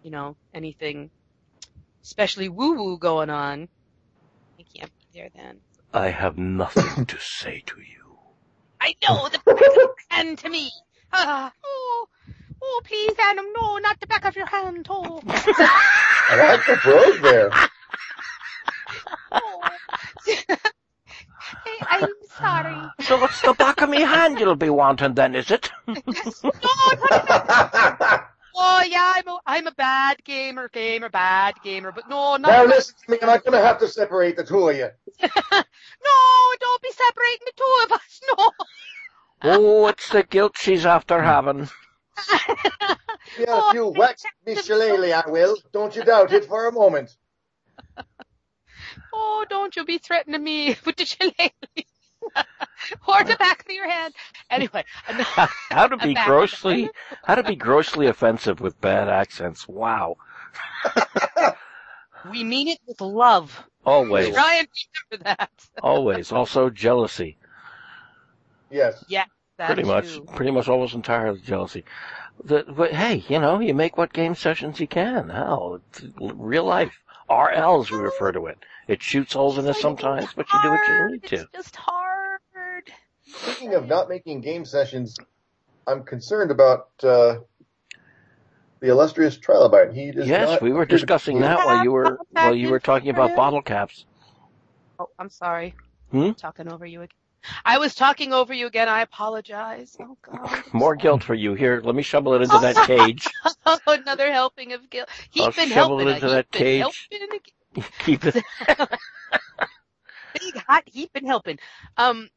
you 0.03 0.11
know, 0.11 0.35
anything 0.55 1.11
especially 2.03 2.49
woo 2.49 2.75
woo 2.75 2.99
going 2.99 3.29
on, 3.29 3.69
I 4.59 4.65
can't 4.75 4.91
be 4.99 5.19
there 5.19 5.29
then. 5.35 5.61
I 5.93 6.09
have 6.09 6.39
nothing 6.39 7.05
to 7.05 7.19
say 7.21 7.63
to 7.67 7.77
you. 7.81 8.17
I 8.81 8.95
know 9.07 9.29
the 9.29 9.39
back 9.45 9.61
of 9.61 9.77
your 9.77 9.95
hand 10.11 10.39
to 10.39 10.49
me. 10.49 10.71
Ah, 11.13 11.53
oh, 11.63 12.07
oh, 12.63 12.81
please, 12.85 13.15
Adam, 13.21 13.45
no, 13.55 13.77
not 13.77 14.01
the 14.01 14.07
back 14.07 14.25
of 14.25 14.35
your 14.37 14.47
hand. 14.47 14.87
Oh, 14.89 15.21
I 15.27 16.37
like 16.39 16.67
the 16.67 16.81
brogue 16.83 17.23
there. 17.23 17.51
oh. 19.33 19.61
Hey, 21.65 21.87
I'm 21.89 22.09
sorry. 22.39 22.77
So 23.01 23.23
it's 23.25 23.41
the 23.43 23.55
back 23.55 23.83
of 23.83 23.91
me 23.91 24.01
hand 24.01 24.39
you'll 24.39 24.57
be 24.57 24.71
wanting 24.71 25.15
then, 25.15 25.35
is 25.35 25.51
it? 25.51 25.71
No, 25.87 26.51
Oh 28.55 28.83
yeah, 28.87 29.15
I'm 29.17 29.29
a, 29.29 29.39
I'm 29.47 29.67
a 29.67 29.73
bad 29.73 30.23
gamer, 30.25 30.69
gamer, 30.69 31.09
bad 31.09 31.55
gamer, 31.65 31.91
but 31.91 32.09
no, 32.09 32.37
not. 32.37 32.43
now 32.43 32.65
listen 32.65 32.95
to 33.05 33.11
me, 33.11 33.19
I'm 33.23 33.29
not 33.29 33.45
going 33.45 33.59
to 33.59 33.67
have 33.67 33.79
to 33.79 33.89
separate 33.89 34.37
the 34.37 34.45
two 34.45 34.69
of 34.69 34.77
you. 34.77 34.89
no, 35.23 36.51
don't 36.61 36.83
be 36.83 36.91
separating 36.91 37.47
the 37.47 37.53
two 37.57 37.79
of 37.85 37.93
us. 37.93 38.21
No. 38.37 38.51
Oh, 39.45 39.87
it's 39.89 40.11
the 40.11 40.23
guilt 40.23 40.53
she's 40.57 40.85
after 40.85 41.23
having. 41.23 41.69
Yeah, 43.39 43.69
if 43.69 43.75
you 43.75 43.85
oh, 43.85 43.95
whack 43.97 44.19
me 44.47 44.55
shillelagh, 44.55 45.25
I 45.27 45.31
will. 45.31 45.57
Don't 45.73 45.97
you 45.97 46.05
doubt 46.05 46.33
it 46.33 46.45
for 46.45 46.69
a 46.69 46.73
moment. 46.73 47.17
Oh, 49.13 49.45
don't 49.49 49.75
you 49.77 49.85
be 49.85 49.99
threatening 49.99 50.43
me 50.43 50.77
with 50.87 50.97
the 50.97 51.05
shillelagh. 51.05 51.51
or 53.09 53.25
the 53.25 53.37
back 53.37 53.65
of 53.67 53.71
your 53.75 53.89
hand. 53.89 54.15
Anyway, 54.51 54.85
How, 55.05 55.49
how 55.71 55.87
to 55.89 55.97
be 55.97 56.15
grossly, 56.15 56.89
how 57.25 57.35
to 57.35 57.43
be 57.43 57.57
grossly 57.57 58.07
offensive 58.07 58.61
with 58.61 58.81
bad 58.81 59.09
accents. 59.09 59.67
Wow. 59.69 60.17
we 62.31 62.45
mean 62.45 62.69
it 62.69 62.79
with 62.87 63.01
love. 63.01 63.65
Always, 63.85 64.33
Try 64.33 64.55
and 64.55 64.69
remember 65.11 65.25
that. 65.39 65.51
always. 65.83 66.31
Also 66.33 66.71
jealousy. 66.71 67.37
Yes. 68.71 69.05
That 69.59 69.67
Pretty 69.67 69.85
much, 69.85 70.25
pretty 70.35 70.51
much 70.51 70.67
almost 70.69 70.95
entirely 70.95 71.41
jealousy. 71.41 71.85
The, 72.43 72.65
but 72.67 72.93
hey, 72.93 73.23
you 73.29 73.39
know, 73.39 73.61
you 73.61 73.75
make 73.75 73.97
what 73.97 74.13
game 74.13 74.35
sessions 74.35 74.81
you 74.81 74.87
can. 74.89 75.29
Hell, 75.29 75.81
real 76.19 76.65
life. 76.65 77.02
RLs 77.33 77.91
we 77.91 77.99
refer 77.99 78.33
to 78.33 78.47
it. 78.47 78.59
It 78.89 79.03
shoots 79.03 79.33
holes 79.33 79.59
in 79.59 79.67
us 79.67 79.81
sometimes, 79.81 80.29
but 80.37 80.47
you 80.53 80.59
do 80.63 80.71
what 80.71 80.89
you 80.89 81.13
need 81.13 81.25
to. 81.25 81.37
It's 81.37 81.53
just 81.55 81.77
hard. 81.77 82.41
Speaking 83.25 83.75
of 83.75 83.89
not 83.89 84.09
making 84.09 84.43
game 84.43 84.65
sessions, 84.65 85.17
I'm 85.87 86.05
concerned 86.05 86.51
about 86.51 86.89
uh, 87.03 87.39
the 88.81 88.89
illustrious 88.89 89.39
Trilobite. 89.39 89.95
He 89.95 90.11
does 90.13 90.29
Yes, 90.29 90.51
not 90.51 90.63
we 90.63 90.73
were 90.73 90.83
appear 90.83 90.99
to 90.99 91.07
discussing 91.07 91.41
that 91.41 91.57
while 91.65 91.83
you 91.83 91.93
were 91.93 92.19
while 92.33 92.55
you 92.55 92.69
were 92.69 92.81
talking 92.81 93.11
about 93.11 93.35
bottle 93.35 93.63
caps. 93.63 94.05
Oh, 94.99 95.09
I'm 95.19 95.31
sorry. 95.31 95.75
Hmm? 96.11 96.33
Talking 96.33 96.71
over 96.71 96.85
you 96.85 97.01
again. 97.01 97.22
I 97.65 97.79
was 97.79 97.95
talking 97.95 98.33
over 98.33 98.53
you 98.55 98.67
again. 98.67 98.89
I 98.89 99.03
apologize. 99.03 99.97
Oh 100.01 100.17
God. 100.23 100.63
More 100.73 100.95
guilt 100.97 101.25
for 101.25 101.35
you. 101.35 101.55
Here, 101.55 101.81
let 101.85 101.95
me 101.95 102.03
shovel 102.03 102.35
it 102.35 102.43
into 102.43 102.59
that 102.59 102.77
cage. 102.87 103.29
Oh, 103.67 103.79
another 103.87 104.33
helping 104.33 104.73
of 104.73 104.89
guilt. 104.91 105.09
He's 105.31 105.45
I'll 105.45 105.53
been 105.53 105.69
shovel 105.69 105.99
helping. 105.99 106.09
it 106.09 106.15
into 106.17 106.27
He's 106.27 106.35
that 106.35 106.51
cage. 106.51 107.09
helping. 107.11 107.41
Keep 108.01 108.25
it. 108.27 108.45
Big 110.41 110.57
hot. 110.67 110.83
He's 110.87 111.09
been 111.09 111.27
helping. 111.27 111.59
Um, 111.97 112.29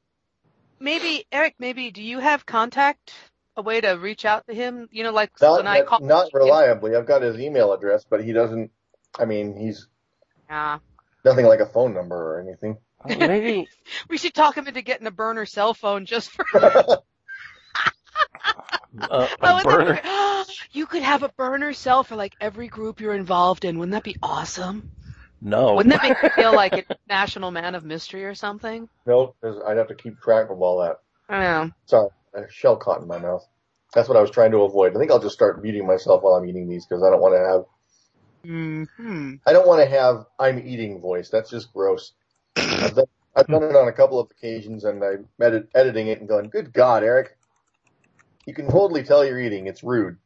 maybe 0.80 1.26
Eric. 1.32 1.56
Maybe 1.60 1.92
do 1.92 2.02
you 2.02 2.20
have 2.20 2.46
contact? 2.46 3.14
A 3.58 3.62
way 3.62 3.80
to 3.80 3.92
reach 3.94 4.26
out 4.26 4.46
to 4.48 4.54
him? 4.54 4.90
You 4.92 5.04
know, 5.04 5.14
like 5.14 5.32
Not, 5.42 5.60
when 5.60 5.68
I 5.68 5.82
call. 5.84 6.02
not 6.02 6.30
reliably. 6.34 6.94
I've 6.94 7.06
got 7.06 7.22
his 7.22 7.40
email 7.40 7.72
address, 7.72 8.04
but 8.10 8.22
he 8.22 8.34
doesn't. 8.34 8.70
I 9.18 9.24
mean, 9.24 9.56
he's 9.56 9.88
Yeah. 10.50 10.80
nothing 11.24 11.46
like 11.46 11.62
a 11.62 11.66
phone 11.66 11.94
number 11.94 12.16
or 12.18 12.42
anything. 12.42 12.78
Maybe 13.08 13.70
We 14.10 14.18
should 14.18 14.34
talk 14.34 14.56
him 14.58 14.68
into 14.68 14.82
getting 14.82 15.08
a 15.08 15.12
burner 15.12 15.46
cell 15.46 15.74
phone 15.74 16.06
just 16.06 16.32
for 16.32 16.46
uh, 16.54 16.98
Oh, 19.10 19.30
a 19.42 19.56
wouldn't 19.56 19.70
that 19.88 20.02
burner. 20.02 20.02
You 20.72 20.86
could 20.86 21.04
have 21.04 21.24
a 21.24 21.30
burner 21.30 21.74
cell 21.74 22.04
for 22.04 22.16
like 22.16 22.36
every 22.42 22.68
group 22.68 23.00
you're 23.00 23.14
involved 23.14 23.66
in. 23.66 23.78
Wouldn't 23.80 23.94
that 23.94 24.04
be 24.04 24.18
awesome? 24.22 24.92
No. 25.42 25.76
Wouldn't 25.76 25.92
that 25.92 26.02
make 26.02 26.16
you 26.22 26.30
feel 26.44 26.54
like 26.54 26.78
a 26.78 26.84
national 27.10 27.52
man 27.52 27.76
of 27.76 27.84
mystery 27.86 28.26
or 28.26 28.36
something? 28.36 28.90
no, 29.06 29.36
'cause 29.42 29.62
I'd 29.66 29.78
have 29.78 29.88
to 29.90 29.96
keep 29.96 30.20
track 30.20 30.50
of 30.50 30.62
all 30.62 30.80
that. 30.80 30.98
I 31.30 31.40
know. 31.40 31.72
Sorry, 31.86 32.10
a 32.34 32.50
shell 32.50 32.78
caught 32.78 33.02
in 33.02 33.08
my 33.08 33.20
mouth. 33.20 33.48
That's 33.94 34.10
what 34.10 34.18
I 34.18 34.22
was 34.22 34.32
trying 34.32 34.52
to 34.52 34.64
avoid. 34.64 34.96
I 34.96 35.00
think 35.00 35.12
I'll 35.12 35.20
just 35.20 35.36
start 35.36 35.62
muting 35.62 35.86
myself 35.88 36.24
while 36.24 36.36
I'm 36.36 36.46
eating 36.46 36.68
these 36.70 36.86
because 36.86 37.04
I 37.04 37.10
don't 37.10 37.22
want 37.22 37.36
to 37.36 37.40
have. 37.40 37.66
hmm 38.46 39.36
I 39.46 39.54
don't 39.54 39.68
want 39.68 39.82
to 39.82 39.90
have 39.90 40.26
I'm 40.40 40.60
eating 40.60 41.02
voice. 41.02 41.30
That's 41.30 41.50
just 41.50 41.74
gross. 41.74 42.14
I've 42.56 42.96
done, 42.96 43.06
I've 43.36 43.48
done 43.48 43.64
it 43.64 43.76
on 43.76 43.88
a 43.88 43.92
couple 43.94 44.20
of 44.20 44.30
occasions, 44.32 44.84
and 44.86 45.04
I'm 45.04 45.28
edit, 45.42 45.70
editing 45.76 46.08
it 46.08 46.20
and 46.20 46.28
going, 46.28 46.50
"Good 46.50 46.72
God, 46.74 47.04
Eric, 47.04 47.38
you 48.46 48.54
can 48.54 48.70
totally 48.70 49.04
tell 49.04 49.26
you're 49.26 49.40
eating. 49.40 49.68
It's 49.68 49.84
rude." 49.84 50.18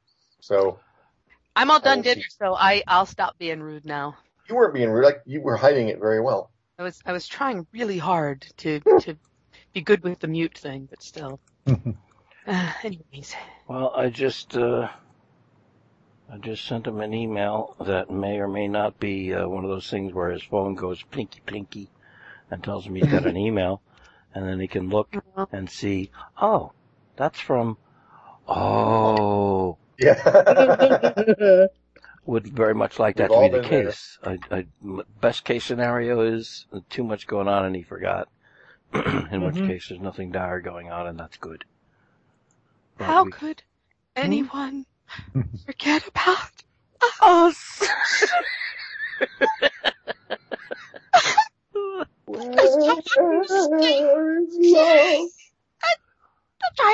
So 0.41 0.79
I'm 1.55 1.71
all 1.71 1.79
done 1.79 2.01
dinner, 2.01 2.21
so 2.29 2.55
I 2.55 2.83
I'll 2.87 3.05
stop 3.05 3.37
being 3.37 3.61
rude 3.61 3.85
now. 3.85 4.17
you 4.47 4.55
weren't 4.55 4.73
being 4.73 4.89
rude. 4.89 5.05
Like 5.05 5.21
you 5.25 5.41
were 5.41 5.57
hiding 5.57 5.89
it 5.89 5.99
very 5.99 6.21
well. 6.21 6.51
I 6.77 6.83
was 6.83 6.99
I 7.05 7.11
was 7.11 7.27
trying 7.27 7.67
really 7.73 7.97
hard 7.97 8.45
to 8.57 8.79
to 9.01 9.17
be 9.73 9.81
good 9.81 10.03
with 10.03 10.19
the 10.19 10.27
mute 10.27 10.57
thing, 10.57 10.87
but 10.89 11.01
still. 11.03 11.39
Uh, 12.47 12.71
anyways, 12.83 13.35
Well, 13.67 13.93
I 13.95 14.09
just 14.09 14.57
uh, 14.57 14.87
I 16.31 16.37
just 16.37 16.65
sent 16.65 16.87
him 16.87 16.99
an 16.99 17.13
email 17.13 17.75
that 17.79 18.09
may 18.09 18.39
or 18.39 18.47
may 18.47 18.67
not 18.67 18.99
be 18.99 19.33
uh, 19.35 19.47
one 19.47 19.63
of 19.63 19.69
those 19.69 19.87
things 19.87 20.13
where 20.13 20.31
his 20.31 20.41
phone 20.41 20.73
goes 20.73 21.03
plinky 21.11 21.41
plinky 21.45 21.89
and 22.51 22.63
tells 22.63 22.85
him 22.85 22.95
he's 22.95 23.07
got 23.07 23.25
an 23.25 23.38
email, 23.38 23.81
and 24.33 24.47
then 24.47 24.59
he 24.59 24.67
can 24.67 24.89
look 24.89 25.13
and 25.51 25.69
see. 25.69 26.12
Oh, 26.41 26.71
that's 27.15 27.39
from. 27.39 27.77
Oh, 28.47 29.77
Yeah. 29.97 31.67
would 32.25 32.47
very 32.47 32.73
much 32.75 32.99
like 32.99 33.15
that 33.17 33.29
We've 33.29 33.38
to 33.38 33.49
be 33.49 33.57
the 33.57 33.62
been 33.62 33.71
there. 33.71 33.88
case. 33.88 34.17
I, 34.23 34.39
I, 34.51 34.65
m- 34.83 35.03
best 35.21 35.43
case 35.45 35.63
scenario 35.65 36.21
is 36.21 36.65
too 36.89 37.03
much 37.03 37.27
going 37.27 37.47
on 37.47 37.65
and 37.65 37.75
he 37.75 37.83
forgot. 37.83 38.27
in 38.93 39.43
which 39.45 39.55
Mhm. 39.55 39.67
case 39.67 39.88
there's 39.89 40.01
nothing 40.01 40.31
dire 40.31 40.59
going 40.62 40.91
on, 40.91 41.05
and 41.05 41.19
that's 41.19 41.38
good. 41.38 41.63
But 42.97 43.05
How 43.05 43.23
we- 43.25 43.31
could 43.31 43.62
anyone 44.15 44.88
forget 45.65 46.07
about 46.07 46.49
us? 47.21 47.88
Try 52.35 52.43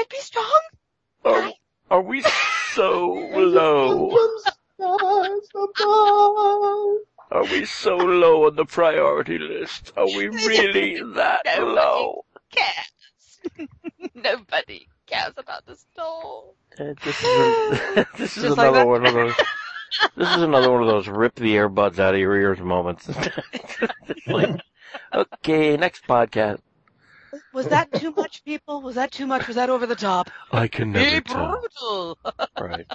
to 0.01 0.07
be 0.09 0.17
strong. 0.17 0.61
Are, 1.25 1.51
are 1.91 2.01
we 2.01 2.23
so 2.73 3.07
low? 3.35 4.17
Are 7.31 7.43
we 7.45 7.65
so 7.65 7.97
low 7.97 8.45
on 8.47 8.55
the 8.55 8.65
priority 8.65 9.37
list? 9.37 9.91
Are 9.97 10.07
we 10.07 10.27
really 10.27 11.01
that 11.15 11.41
No. 11.57 11.65
low? 11.65 12.25
Cares. 12.51 13.39
Nobody 14.15 14.87
cares 15.05 15.33
about 15.37 15.65
the 15.65 15.75
stole. 15.75 16.55
Uh, 16.79 16.93
This 17.03 17.21
is, 17.21 17.37
a, 17.37 18.05
this 18.17 18.37
is 18.37 18.43
Just 18.43 18.57
like 18.57 18.59
another 18.59 18.79
that. 18.79 18.87
one 18.87 19.05
of 19.05 19.13
those. 19.13 19.33
This 20.15 20.29
is 20.29 20.41
another 20.41 20.71
one 20.71 20.81
of 20.81 20.87
those 20.87 21.07
rip 21.09 21.35
the 21.35 21.55
earbuds 21.55 21.99
out 21.99 22.13
of 22.13 22.19
your 22.19 22.35
ears 22.37 22.59
moments. 22.59 23.09
Like, 24.27 24.49
okay, 25.13 25.77
next 25.77 26.05
podcast. 26.07 26.59
Was 27.53 27.67
that 27.67 27.91
too 27.93 28.11
much, 28.11 28.43
people? 28.45 28.81
Was 28.81 28.95
that 28.95 29.11
too 29.11 29.25
much? 29.27 29.47
Was 29.47 29.55
that 29.55 29.69
over 29.69 29.85
the 29.85 29.95
top? 29.95 30.29
I 30.51 30.67
can 30.67 30.91
Be 30.91 30.99
never 30.99 31.21
tell. 31.21 31.59
brutal. 31.59 32.17
Right. 32.59 32.87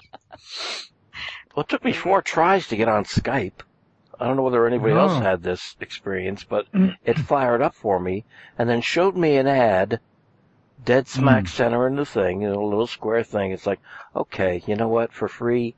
Well, 1.55 1.63
it 1.65 1.69
took 1.69 1.85
me 1.85 1.93
four 1.93 2.23
tries 2.23 2.67
to 2.69 2.77
get 2.77 2.89
on 2.89 3.05
Skype. 3.05 3.61
I 4.19 4.27
don't 4.27 4.37
know 4.37 4.43
whether 4.43 4.67
anybody 4.67 4.95
else 4.95 5.13
Oh. 5.13 5.21
had 5.21 5.43
this 5.43 5.77
experience, 5.81 6.45
but 6.45 6.67
it 7.05 7.19
fired 7.19 7.61
up 7.63 7.75
for 7.75 7.99
me 8.01 8.25
and 8.59 8.69
then 8.69 8.81
showed 8.81 9.17
me 9.17 9.37
an 9.37 9.47
ad 9.47 10.01
dead 10.85 11.09
smack 11.09 11.45
Mm. 11.45 11.49
center 11.49 11.87
in 11.87 11.97
the 11.97 12.07
thing, 12.07 12.43
you 12.43 12.49
know, 12.51 12.63
a 12.63 12.65
little 12.67 12.87
square 12.87 13.23
thing. 13.23 13.51
It's 13.53 13.67
like, 13.67 13.81
okay, 14.17 14.63
you 14.67 14.77
know 14.77 14.89
what? 14.89 15.13
For 15.13 15.29
free 15.29 15.75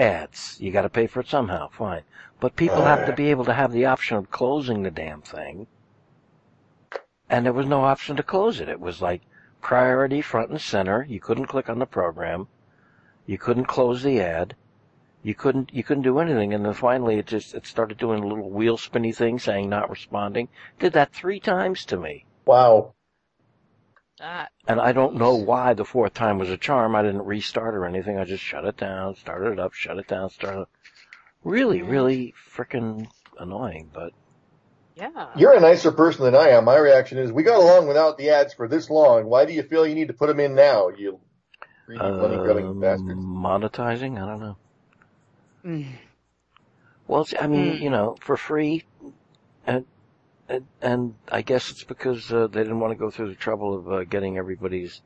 ads. 0.00 0.60
You 0.60 0.70
gotta 0.70 0.88
pay 0.88 1.06
for 1.06 1.20
it 1.20 1.28
somehow. 1.28 1.68
Fine. 1.68 2.02
But 2.40 2.56
people 2.56 2.82
have 2.82 3.06
to 3.06 3.12
be 3.12 3.30
able 3.30 3.44
to 3.46 3.54
have 3.54 3.72
the 3.72 3.86
option 3.86 4.16
of 4.16 4.30
closing 4.30 4.82
the 4.82 4.90
damn 4.90 5.22
thing. 5.22 5.66
And 7.28 7.44
there 7.44 7.52
was 7.52 7.66
no 7.66 7.84
option 7.84 8.16
to 8.16 8.22
close 8.22 8.60
it. 8.60 8.68
It 8.68 8.80
was 8.80 9.02
like 9.02 9.22
priority 9.60 10.22
front 10.22 10.50
and 10.50 10.60
center. 10.60 11.04
You 11.08 11.20
couldn't 11.20 11.46
click 11.46 11.68
on 11.68 11.78
the 11.78 11.86
program. 11.86 12.48
You 13.26 13.38
couldn't 13.38 13.66
close 13.66 14.02
the 14.02 14.20
ad. 14.20 14.54
You 15.22 15.34
couldn't 15.34 15.74
you 15.74 15.82
couldn't 15.82 16.04
do 16.04 16.20
anything, 16.20 16.54
and 16.54 16.64
then 16.64 16.74
finally 16.74 17.18
it 17.18 17.26
just 17.26 17.54
it 17.54 17.66
started 17.66 17.98
doing 17.98 18.22
a 18.22 18.26
little 18.26 18.50
wheel 18.50 18.76
spinny 18.76 19.12
thing 19.12 19.38
saying 19.38 19.68
not 19.68 19.90
responding. 19.90 20.48
Did 20.78 20.92
that 20.92 21.12
three 21.12 21.40
times 21.40 21.84
to 21.86 21.96
me, 21.96 22.24
Wow. 22.46 22.94
That. 24.18 24.50
and 24.66 24.80
I 24.80 24.92
don't 24.92 25.14
know 25.16 25.34
why 25.36 25.74
the 25.74 25.84
fourth 25.84 26.14
time 26.14 26.38
was 26.38 26.50
a 26.50 26.56
charm. 26.56 26.96
I 26.96 27.02
didn't 27.02 27.24
restart 27.24 27.74
or 27.74 27.84
anything. 27.84 28.18
I 28.18 28.24
just 28.24 28.42
shut 28.42 28.64
it 28.64 28.76
down, 28.76 29.14
started 29.16 29.52
it 29.52 29.58
up, 29.60 29.72
shut 29.74 29.98
it 29.98 30.08
down, 30.08 30.30
started. 30.30 30.62
It. 30.62 30.68
Really, 31.44 31.82
really 31.82 32.34
freaking 32.52 33.06
annoying, 33.38 33.90
but 33.92 34.12
Yeah. 34.96 35.28
You're 35.36 35.54
a 35.54 35.60
nicer 35.60 35.92
person 35.92 36.24
than 36.24 36.34
I 36.34 36.48
am. 36.48 36.64
My 36.64 36.76
reaction 36.76 37.18
is, 37.18 37.30
we 37.30 37.44
got 37.44 37.60
along 37.62 37.86
without 37.86 38.18
the 38.18 38.30
ads 38.30 38.52
for 38.54 38.66
this 38.66 38.90
long. 38.90 39.26
Why 39.26 39.44
do 39.44 39.52
you 39.52 39.62
feel 39.62 39.86
you 39.86 39.94
need 39.94 40.08
to 40.08 40.14
put 40.14 40.26
them 40.26 40.40
in 40.40 40.54
now? 40.56 40.88
You 40.88 41.20
greedy 41.86 42.02
money 42.02 42.36
grubbing 42.36 42.66
um, 42.66 42.80
bastards. 42.80 43.20
monetizing. 43.20 44.20
I 44.20 44.26
don't 44.26 44.40
know. 44.40 44.56
Mm. 45.64 45.86
Well, 47.06 47.26
I 47.40 47.46
mean, 47.46 47.76
Hmm. 47.76 47.82
you 47.82 47.90
know, 47.90 48.16
for 48.20 48.36
free, 48.36 48.84
and 49.66 49.86
and, 50.48 50.66
and 50.80 51.14
I 51.30 51.42
guess 51.42 51.70
it's 51.70 51.84
because 51.84 52.32
uh, 52.32 52.46
they 52.46 52.62
didn't 52.62 52.80
want 52.80 52.92
to 52.92 52.98
go 52.98 53.10
through 53.10 53.28
the 53.28 53.34
trouble 53.34 53.74
of 53.74 53.92
uh, 53.92 54.04
getting 54.04 54.38
everybody's. 54.38 55.02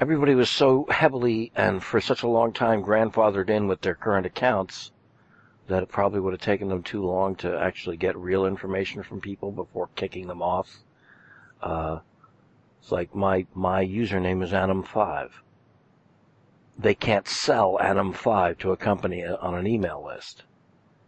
Everybody 0.00 0.34
was 0.34 0.50
so 0.50 0.86
heavily 0.90 1.52
and 1.54 1.82
for 1.82 2.00
such 2.00 2.22
a 2.22 2.28
long 2.28 2.52
time 2.52 2.82
grandfathered 2.82 3.50
in 3.50 3.68
with 3.68 3.82
their 3.82 3.94
current 3.94 4.26
accounts 4.26 4.90
that 5.68 5.82
it 5.82 5.88
probably 5.88 6.18
would 6.18 6.32
have 6.32 6.40
taken 6.40 6.68
them 6.68 6.82
too 6.82 7.04
long 7.04 7.36
to 7.36 7.58
actually 7.58 7.96
get 7.96 8.16
real 8.16 8.46
information 8.46 9.02
from 9.02 9.20
people 9.20 9.52
before 9.52 9.88
kicking 9.94 10.26
them 10.26 10.42
off. 10.42 10.80
Uh, 11.62 12.00
it's 12.80 12.90
like 12.90 13.14
my 13.14 13.46
my 13.54 13.84
username 13.84 14.42
is 14.42 14.50
Anim5. 14.50 15.30
They 16.78 16.94
can't 16.94 17.28
sell 17.28 17.78
Anim5 17.80 18.58
to 18.58 18.72
a 18.72 18.76
company 18.76 19.24
on 19.24 19.54
an 19.54 19.66
email 19.66 20.04
list. 20.04 20.42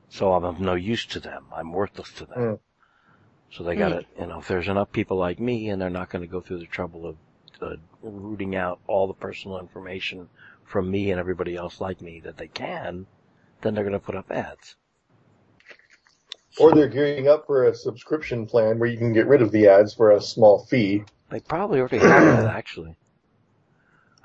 So 0.08 0.32
I'm 0.34 0.44
of 0.44 0.60
no 0.60 0.74
use 0.74 1.04
to 1.06 1.18
them. 1.18 1.46
I'm 1.52 1.72
worthless 1.72 2.12
to 2.12 2.26
them. 2.26 2.38
Mm. 2.38 2.58
So 3.50 3.62
they 3.62 3.76
got 3.76 3.90
to, 3.90 4.04
you 4.18 4.26
know, 4.26 4.40
if 4.40 4.48
there's 4.48 4.68
enough 4.68 4.90
people 4.90 5.16
like 5.16 5.38
me 5.38 5.68
and 5.68 5.80
they're 5.80 5.90
not 5.90 6.10
going 6.10 6.22
to 6.22 6.28
go 6.28 6.40
through 6.40 6.58
the 6.58 6.66
trouble 6.66 7.06
of 7.06 7.16
uh, 7.62 7.76
rooting 8.02 8.56
out 8.56 8.80
all 8.86 9.06
the 9.06 9.14
personal 9.14 9.58
information 9.60 10.28
from 10.64 10.90
me 10.90 11.10
and 11.10 11.20
everybody 11.20 11.54
else 11.56 11.80
like 11.80 12.00
me 12.00 12.20
that 12.20 12.36
they 12.36 12.48
can, 12.48 13.06
then 13.60 13.74
they're 13.74 13.84
going 13.84 13.92
to 13.92 13.98
put 13.98 14.16
up 14.16 14.30
ads. 14.30 14.76
Or 16.58 16.72
they're 16.72 16.88
gearing 16.88 17.28
up 17.28 17.46
for 17.46 17.64
a 17.64 17.74
subscription 17.74 18.46
plan 18.46 18.78
where 18.78 18.88
you 18.88 18.98
can 18.98 19.12
get 19.12 19.26
rid 19.26 19.42
of 19.42 19.50
the 19.50 19.68
ads 19.68 19.94
for 19.94 20.12
a 20.12 20.20
small 20.20 20.64
fee. 20.66 21.04
They 21.30 21.40
probably 21.40 21.80
already 21.80 21.98
have 21.98 22.42
that 22.42 22.54
actually. 22.56 22.96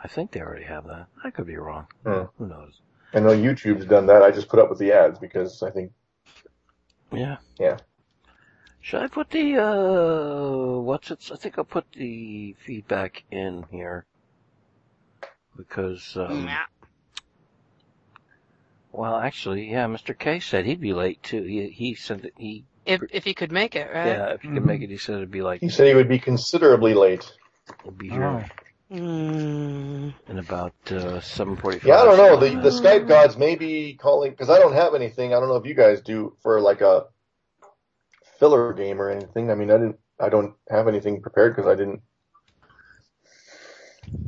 I 0.04 0.08
think 0.08 0.32
they 0.32 0.42
already 0.42 0.66
have 0.66 0.86
that. 0.88 1.08
I 1.24 1.32
could 1.32 1.48
be 1.48 1.58
wrong. 1.58 1.88
Hmm. 2.06 2.24
Who 2.38 2.48
knows? 2.48 2.80
I 3.14 3.20
know 3.20 3.30
YouTube's 3.30 3.86
done 3.86 4.06
that. 4.08 4.22
I 4.22 4.32
just 4.32 4.48
put 4.48 4.60
up 4.60 4.70
with 4.70 4.80
the 4.80 4.92
ads 4.92 5.18
because 5.20 5.64
I 5.64 5.72
think, 5.72 5.92
Yeah. 7.12 7.38
Yeah. 7.60 7.78
Should 8.82 9.02
I 9.04 9.08
put 9.08 9.30
the, 9.30 9.58
uh, 9.58 10.80
what's 10.80 11.12
it? 11.12 11.30
I 11.32 11.36
think 11.36 11.58
I'll 11.58 11.64
put 11.66 11.86
the 11.92 12.56
feedback 12.66 13.24
in 13.32 13.66
here. 13.72 14.06
Because, 15.58 16.16
um, 16.16 16.46
Yeah. 16.48 16.66
well, 18.92 19.18
actually, 19.18 19.70
yeah, 19.70 19.86
Mr. 19.88 20.18
K 20.18 20.40
said 20.40 20.66
he'd 20.66 20.80
be 20.82 20.94
late 20.94 21.22
too. 21.22 21.44
He, 21.44 21.70
he 21.70 21.96
said 21.96 22.22
that 22.24 22.34
he, 22.38 22.66
If 22.86 23.02
if 23.12 23.26
he 23.26 23.34
could 23.34 23.52
make 23.52 23.76
it, 23.76 23.92
right? 23.94 24.08
yeah, 24.08 24.34
if 24.34 24.42
he 24.42 24.48
could 24.48 24.64
Mhm. 24.64 24.66
make 24.66 24.82
it, 24.82 24.90
he 24.90 24.98
said 24.98 25.16
it'd 25.16 25.30
be 25.32 25.42
like, 25.42 25.60
he 25.62 25.70
said 25.70 25.88
he 25.88 25.94
would 25.96 26.08
be 26.10 26.20
considerably 26.20 26.94
late. 26.94 27.32
it'd 27.84 27.98
be 27.98 28.10
Oh. 28.10 28.14
here 28.14 28.50
Mm. 28.92 30.14
in 30.28 30.40
about, 30.40 30.74
uh, 30.90 31.20
745. 31.20 31.86
Yeah, 31.86 32.02
I 32.02 32.06
don't 32.06 32.18
know. 32.18 32.38
The, 32.38 32.56
the 32.62 32.70
Skype 32.70 33.08
gods 33.08 33.38
may 33.38 33.56
be 33.56 33.94
calling, 33.94 34.32
because 34.32 34.50
I 34.50 34.58
don't 34.58 34.74
have 34.74 34.96
anything. 34.96 35.34
I 35.34 35.40
don't 35.40 35.50
know 35.50 35.58
if 35.58 35.68
you 35.68 35.76
guys 35.76 36.02
do 36.02 36.36
for 36.42 36.60
like 36.60 36.82
a 36.82 37.06
filler 38.40 38.74
game 38.74 39.02
or 39.02 39.10
anything. 39.10 39.52
I 39.52 39.56
mean, 39.56 39.72
I 39.72 39.78
didn't, 39.78 40.00
I 40.20 40.30
don't 40.30 40.54
have 40.70 40.88
anything 40.88 41.22
prepared 41.22 41.56
because 41.56 41.70
I 41.70 41.76
didn't, 41.76 42.02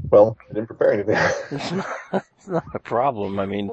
well, 0.09 0.37
I 0.49 0.53
didn't 0.53 0.67
prepare 0.67 0.93
anything. 0.93 1.15
It's 1.51 1.71
not, 1.71 2.25
it's 2.37 2.47
not 2.47 2.63
a 2.73 2.79
problem. 2.79 3.39
I 3.39 3.45
mean, 3.45 3.71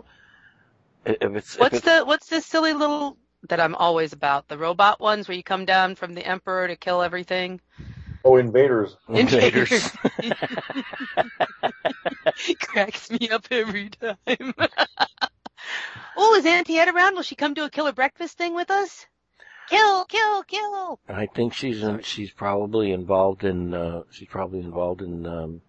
if 1.05 1.37
it's, 1.37 1.61
if 1.61 1.61
What's 1.61 1.77
it's, 1.79 1.85
the 1.85 2.05
what's 2.05 2.29
this 2.29 2.47
silly 2.47 2.73
little 2.73 3.17
that 3.49 3.61
I'm 3.61 3.75
always 3.75 4.13
about? 4.13 4.49
The 4.49 4.59
robot 4.59 5.01
ones 5.01 5.29
where 5.29 5.37
you 5.37 5.43
come 5.43 5.65
down 5.65 5.95
from 5.95 6.15
the 6.15 6.27
emperor 6.27 6.69
to 6.69 6.77
kill 6.77 7.03
everything. 7.03 7.61
oh, 8.25 8.37
invaders. 8.37 8.97
invaders. 9.09 9.91
Cracks 12.61 13.11
me 13.11 13.29
up 13.31 13.47
every 13.51 13.91
time. 13.91 14.17
oh, 16.17 16.35
is 16.37 16.47
Auntie 16.47 16.79
Ed 16.79 16.89
around? 16.89 17.15
Will 17.15 17.23
she 17.23 17.37
come 17.37 17.55
to 17.57 17.65
a 17.65 17.71
killer 17.71 17.93
breakfast 17.93 18.39
thing 18.39 18.55
with 18.55 18.71
us? 18.71 19.07
Kill, 19.69 20.05
kill, 20.07 20.43
kill. 20.45 20.99
I 21.09 21.27
think 21.27 21.53
she's 21.53 21.83
in, 21.83 22.03
she's 22.03 22.31
probably 22.31 22.93
involved 22.93 23.45
in 23.45 23.75
uh, 23.75 24.03
she's 24.11 24.29
probably 24.29 24.61
involved 24.61 25.03
in 25.03 25.27
um, 25.27 25.61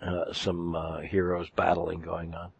uh, 0.00 0.32
some 0.32 0.74
uh, 0.74 1.00
heroes 1.00 1.48
battling 1.54 2.00
going 2.00 2.34
on. 2.34 2.50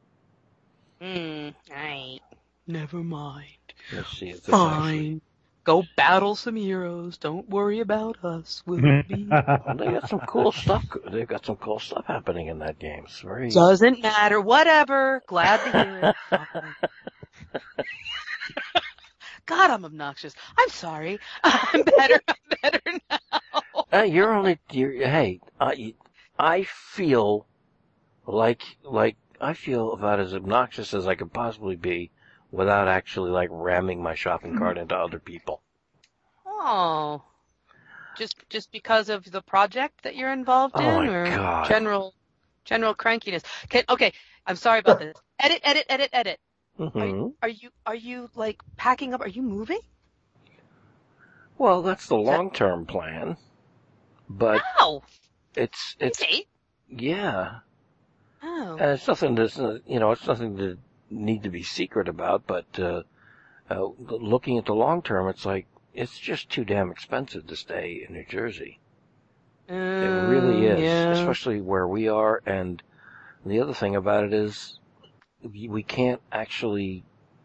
Hmm. 1.01 1.73
Right. 1.73 2.21
Never 2.67 2.99
mind. 2.99 3.47
Let's 3.93 4.17
see 4.19 4.29
if 4.29 4.43
this 4.43 4.55
actually. 4.55 4.99
Fine. 4.99 5.21
Go 5.65 5.85
battle 5.97 6.37
some 6.37 6.57
heroes. 6.57 7.19
Don't 7.19 7.49
worry 7.49 7.81
about 7.81 8.25
us. 8.25 8.63
We'll 8.67 8.81
be. 9.09 9.27
Well, 9.31 9.77
they 9.77 9.87
got 9.87 10.09
some 10.09 10.21
cool 10.21 10.53
stuff. 10.53 10.85
They've 11.11 11.29
got 11.29 11.45
some 11.45 11.57
cool 11.57 11.79
stuff 11.79 12.05
happening 12.07 12.49
in 12.49 12.59
that 12.61 12.79
game. 12.79 13.05
It's 13.05 13.21
very. 13.21 13.51
Doesn't 13.51 14.03
matter. 14.03 14.41
Whatever. 14.41 15.23
Glad 15.27 15.65
to 15.65 15.85
hear 15.85 16.15
it. 16.33 17.61
God, 19.51 19.71
I'm 19.73 19.85
obnoxious. 19.85 20.33
I'm 20.57 20.69
sorry. 20.69 21.19
I'm 21.43 21.83
better. 21.83 22.21
I'm 22.29 22.37
better 22.63 22.81
now. 23.11 23.19
Uh, 23.93 24.03
you're 24.03 24.33
only. 24.33 24.61
You're, 24.71 24.93
hey, 24.93 25.41
I 25.61 25.95
I 26.39 26.63
feel 26.63 27.47
like 28.27 28.63
like 28.85 29.17
I 29.41 29.55
feel 29.55 29.93
about 29.93 30.21
as 30.21 30.35
obnoxious 30.35 30.95
as 30.95 31.09
I 31.09 31.17
could 31.17 31.33
possibly 31.33 31.75
be 31.75 32.13
without 32.53 32.87
actually 32.87 33.33
like 33.33 33.49
ramming 33.51 34.01
my 34.01 34.15
shopping 34.15 34.57
cart 34.57 34.79
into 34.79 34.97
other 34.97 35.19
people. 35.19 35.63
Oh. 36.47 37.25
Just 38.17 38.37
just 38.51 38.71
because 38.71 39.09
of 39.09 39.29
the 39.33 39.43
project 39.43 40.05
that 40.05 40.15
you're 40.15 40.33
involved 40.33 40.79
in, 40.79 40.85
Oh 40.85 41.13
or 41.13 41.25
God. 41.25 41.67
general 41.67 42.15
general 42.65 42.95
crankiness? 42.95 43.43
Can, 43.69 43.83
okay, 43.89 44.13
I'm 44.47 44.55
sorry 44.55 44.79
about 44.79 45.01
this. 45.01 45.17
Edit, 45.41 45.61
edit, 45.65 45.87
edit, 45.89 46.11
edit. 46.13 46.39
Hmm 46.81 47.29
Are 47.43 47.49
you 47.49 47.71
are 47.87 47.95
you 47.95 48.31
like 48.35 48.63
packing 48.77 49.15
up? 49.15 49.21
Are 49.21 49.29
you 49.29 49.43
moving? 49.43 49.81
Well, 51.59 51.83
that's 51.83 52.09
the 52.09 52.17
long 52.17 52.51
term 52.51 52.87
plan. 52.87 53.37
but 54.29 54.63
Wow. 54.81 55.03
it's 55.57 55.97
it's 56.01 56.25
yeah, 56.89 57.61
Oh. 58.43 58.77
and 58.79 58.91
it's 58.93 59.07
nothing 59.09 59.37
that's 59.37 59.59
uh, 59.59 59.79
you 59.87 60.01
know 60.01 60.11
it's 60.13 60.27
nothing 60.27 60.57
to 60.59 60.79
need 61.11 61.43
to 61.45 61.51
be 61.51 61.63
secret 61.63 62.09
about. 62.09 62.47
But 62.47 62.79
uh, 62.81 63.05
uh, 63.71 63.87
looking 63.99 64.59
at 64.59 64.67
the 64.67 64.75
long 64.75 65.03
term, 65.03 65.29
it's 65.29 65.47
like 65.47 65.67
it's 65.95 66.19
just 66.19 66.51
too 66.51 66.65
damn 66.65 66.91
expensive 66.91 67.47
to 67.49 67.57
stay 67.57 68.05
in 68.09 68.15
New 68.15 68.27
Jersey. 68.27 68.81
It 70.01 70.13
really 70.15 70.65
is, 70.65 71.07
Mm, 71.07 71.11
Yeah. 71.11 71.13
especially 71.13 71.61
where 71.61 71.87
we 71.87 72.09
are. 72.09 72.43
And 72.45 72.83
the 73.47 73.61
other 73.61 73.75
thing 73.75 73.97
about 73.97 74.25
it 74.25 74.35
is 74.35 74.80
we, 75.43 75.69
we 75.69 75.83
can't 75.83 76.21
actually, 76.33 77.05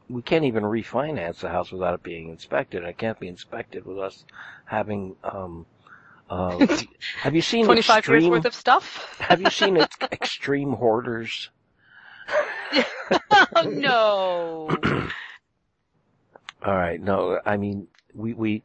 we 0.09 0.21
can't 0.21 0.45
even 0.45 0.63
refinance 0.63 1.39
the 1.39 1.49
house 1.49 1.71
without 1.71 1.93
it 1.93 2.03
being 2.03 2.29
inspected. 2.29 2.83
It 2.83 2.97
can't 2.97 3.19
be 3.19 3.27
inspected 3.27 3.85
with 3.85 3.99
us 3.99 4.25
having, 4.65 5.15
um, 5.23 5.65
uh, 6.29 6.65
have 7.21 7.35
you 7.35 7.41
seen 7.41 7.65
25 7.65 7.97
extreme, 7.97 8.21
years 8.21 8.29
worth 8.29 8.45
of 8.45 8.55
stuff? 8.55 9.17
have 9.19 9.41
you 9.41 9.49
seen 9.49 9.77
ex- 9.77 9.97
extreme 10.11 10.73
hoarders? 10.73 11.49
oh, 13.55 13.69
no. 13.69 14.69
All 16.65 16.75
right. 16.75 16.99
No, 16.99 17.39
I 17.45 17.57
mean, 17.57 17.87
we, 18.13 18.33
we, 18.33 18.63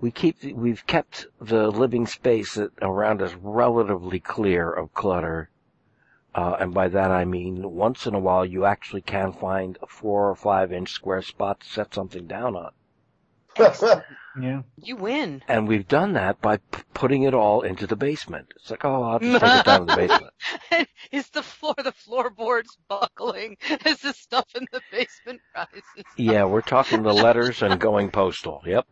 we 0.00 0.10
keep, 0.10 0.42
we've 0.44 0.86
kept 0.86 1.26
the 1.40 1.70
living 1.70 2.06
space 2.06 2.58
around 2.80 3.20
us 3.20 3.34
relatively 3.42 4.20
clear 4.20 4.70
of 4.70 4.94
clutter. 4.94 5.50
Uh, 6.34 6.56
and 6.60 6.72
by 6.72 6.88
that 6.88 7.10
I 7.10 7.24
mean 7.24 7.72
once 7.72 8.06
in 8.06 8.14
a 8.14 8.20
while 8.20 8.44
you 8.46 8.64
actually 8.64 9.02
can 9.02 9.32
find 9.32 9.76
a 9.82 9.86
four 9.86 10.30
or 10.30 10.36
five 10.36 10.72
inch 10.72 10.92
square 10.92 11.22
spot 11.22 11.60
to 11.60 11.66
set 11.68 11.94
something 11.94 12.26
down 12.26 12.54
on. 12.56 12.72
Yeah. 14.40 14.62
You 14.76 14.94
win. 14.94 15.42
And 15.48 15.66
we've 15.66 15.88
done 15.88 16.12
that 16.12 16.40
by 16.40 16.58
p- 16.58 16.82
putting 16.94 17.24
it 17.24 17.34
all 17.34 17.62
into 17.62 17.88
the 17.88 17.96
basement. 17.96 18.46
It's 18.54 18.70
like, 18.70 18.84
oh, 18.84 19.02
I'll 19.02 19.18
just 19.18 19.40
take 19.40 19.58
it 19.58 19.64
down 19.64 19.80
in 19.80 19.86
the 19.88 19.96
basement. 19.96 20.88
Is 21.10 21.28
the 21.30 21.42
floor, 21.42 21.74
the 21.82 21.90
floorboards 21.90 22.78
buckling 22.88 23.56
as 23.84 23.98
the 24.02 24.12
stuff 24.12 24.46
in 24.54 24.68
the 24.70 24.80
basement 24.92 25.40
rises? 25.56 25.82
Yeah, 26.16 26.44
we're 26.44 26.60
talking 26.60 27.02
the 27.02 27.12
letters 27.12 27.60
and 27.60 27.80
going 27.80 28.12
postal. 28.12 28.62
Yep. 28.64 28.86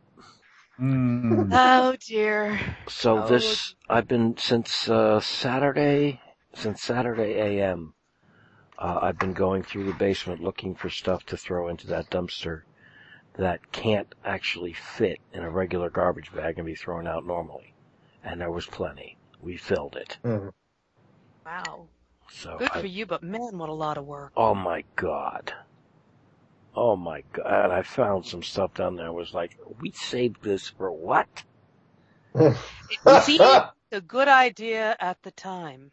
Mm. 0.81 1.51
Oh 1.53 1.94
dear. 2.05 2.59
So 2.88 3.22
Oh. 3.22 3.29
this, 3.29 3.77
I've 3.88 4.09
been 4.09 4.37
since 4.38 4.88
uh, 4.88 5.20
Saturday, 5.20 6.20
since 6.54 6.82
Saturday 6.82 7.34
AM. 7.34 7.94
Uh, 8.78 8.98
I've 9.02 9.18
been 9.18 9.32
going 9.32 9.62
through 9.62 9.84
the 9.84 9.92
basement 9.92 10.42
looking 10.42 10.74
for 10.74 10.88
stuff 10.88 11.24
to 11.26 11.37
throw 11.37 11.68
into 11.68 11.87
that 11.88 12.11
dumpster 12.11 12.62
that 13.37 13.72
can't 13.72 14.14
actually 14.24 14.72
fit 14.72 15.18
in 15.32 15.42
a 15.42 15.50
regular 15.50 15.90
garbage 15.90 16.32
bag 16.32 16.58
and 16.58 16.66
be 16.66 16.74
thrown 16.74 17.06
out 17.06 17.26
normally. 17.26 17.74
And 18.22 18.40
there 18.40 18.50
was 18.50 18.66
plenty. 18.66 19.16
We 19.40 19.56
filled 19.56 19.96
it. 19.96 20.18
Mhm. 20.24 20.52
Wow. 21.44 21.88
So, 22.30 22.56
Good 22.58 22.70
I, 22.72 22.80
for 22.80 22.87
you, 22.87 23.06
but 23.06 23.22
man, 23.22 23.58
what 23.58 23.68
a 23.68 23.72
lot 23.74 23.96
of 23.96 24.04
work. 24.04 24.32
oh 24.37 24.54
my 24.54 24.84
god. 24.96 25.52
Oh 26.74 26.94
my 26.94 27.22
god. 27.32 27.70
I 27.70 27.82
found 27.82 28.26
some 28.26 28.42
stuff 28.42 28.74
down 28.74 28.96
there. 28.96 29.06
I 29.06 29.11
was 29.11 29.32
like, 29.34 29.56
we 29.80 29.90
saved 29.92 30.42
this 30.42 30.68
for 30.68 30.90
what? 30.92 31.28
It 32.34 33.22
seemed 33.24 33.40
a 33.92 34.00
good 34.00 34.28
idea 34.28 34.96
at 35.00 35.22
the 35.22 35.30
time. 35.30 35.90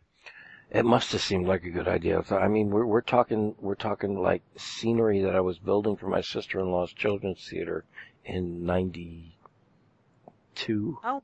It 0.71 0.85
must 0.85 1.11
have 1.13 1.21
seemed 1.21 1.47
like 1.47 1.63
a 1.63 1.69
good 1.69 1.87
idea. 1.87 2.23
I 2.31 2.47
mean, 2.47 2.69
we're 2.69 2.85
we're 2.85 3.01
talking 3.01 3.55
we're 3.59 3.75
talking 3.75 4.21
like 4.21 4.41
scenery 4.57 5.21
that 5.21 5.35
I 5.35 5.41
was 5.41 5.57
building 5.59 5.95
for 5.95 6.07
my 6.07 6.21
sister-in-law's 6.21 6.93
children's 6.93 7.47
theater 7.47 7.85
in 8.25 8.65
'92. 8.65 10.99
Oh, 11.03 11.23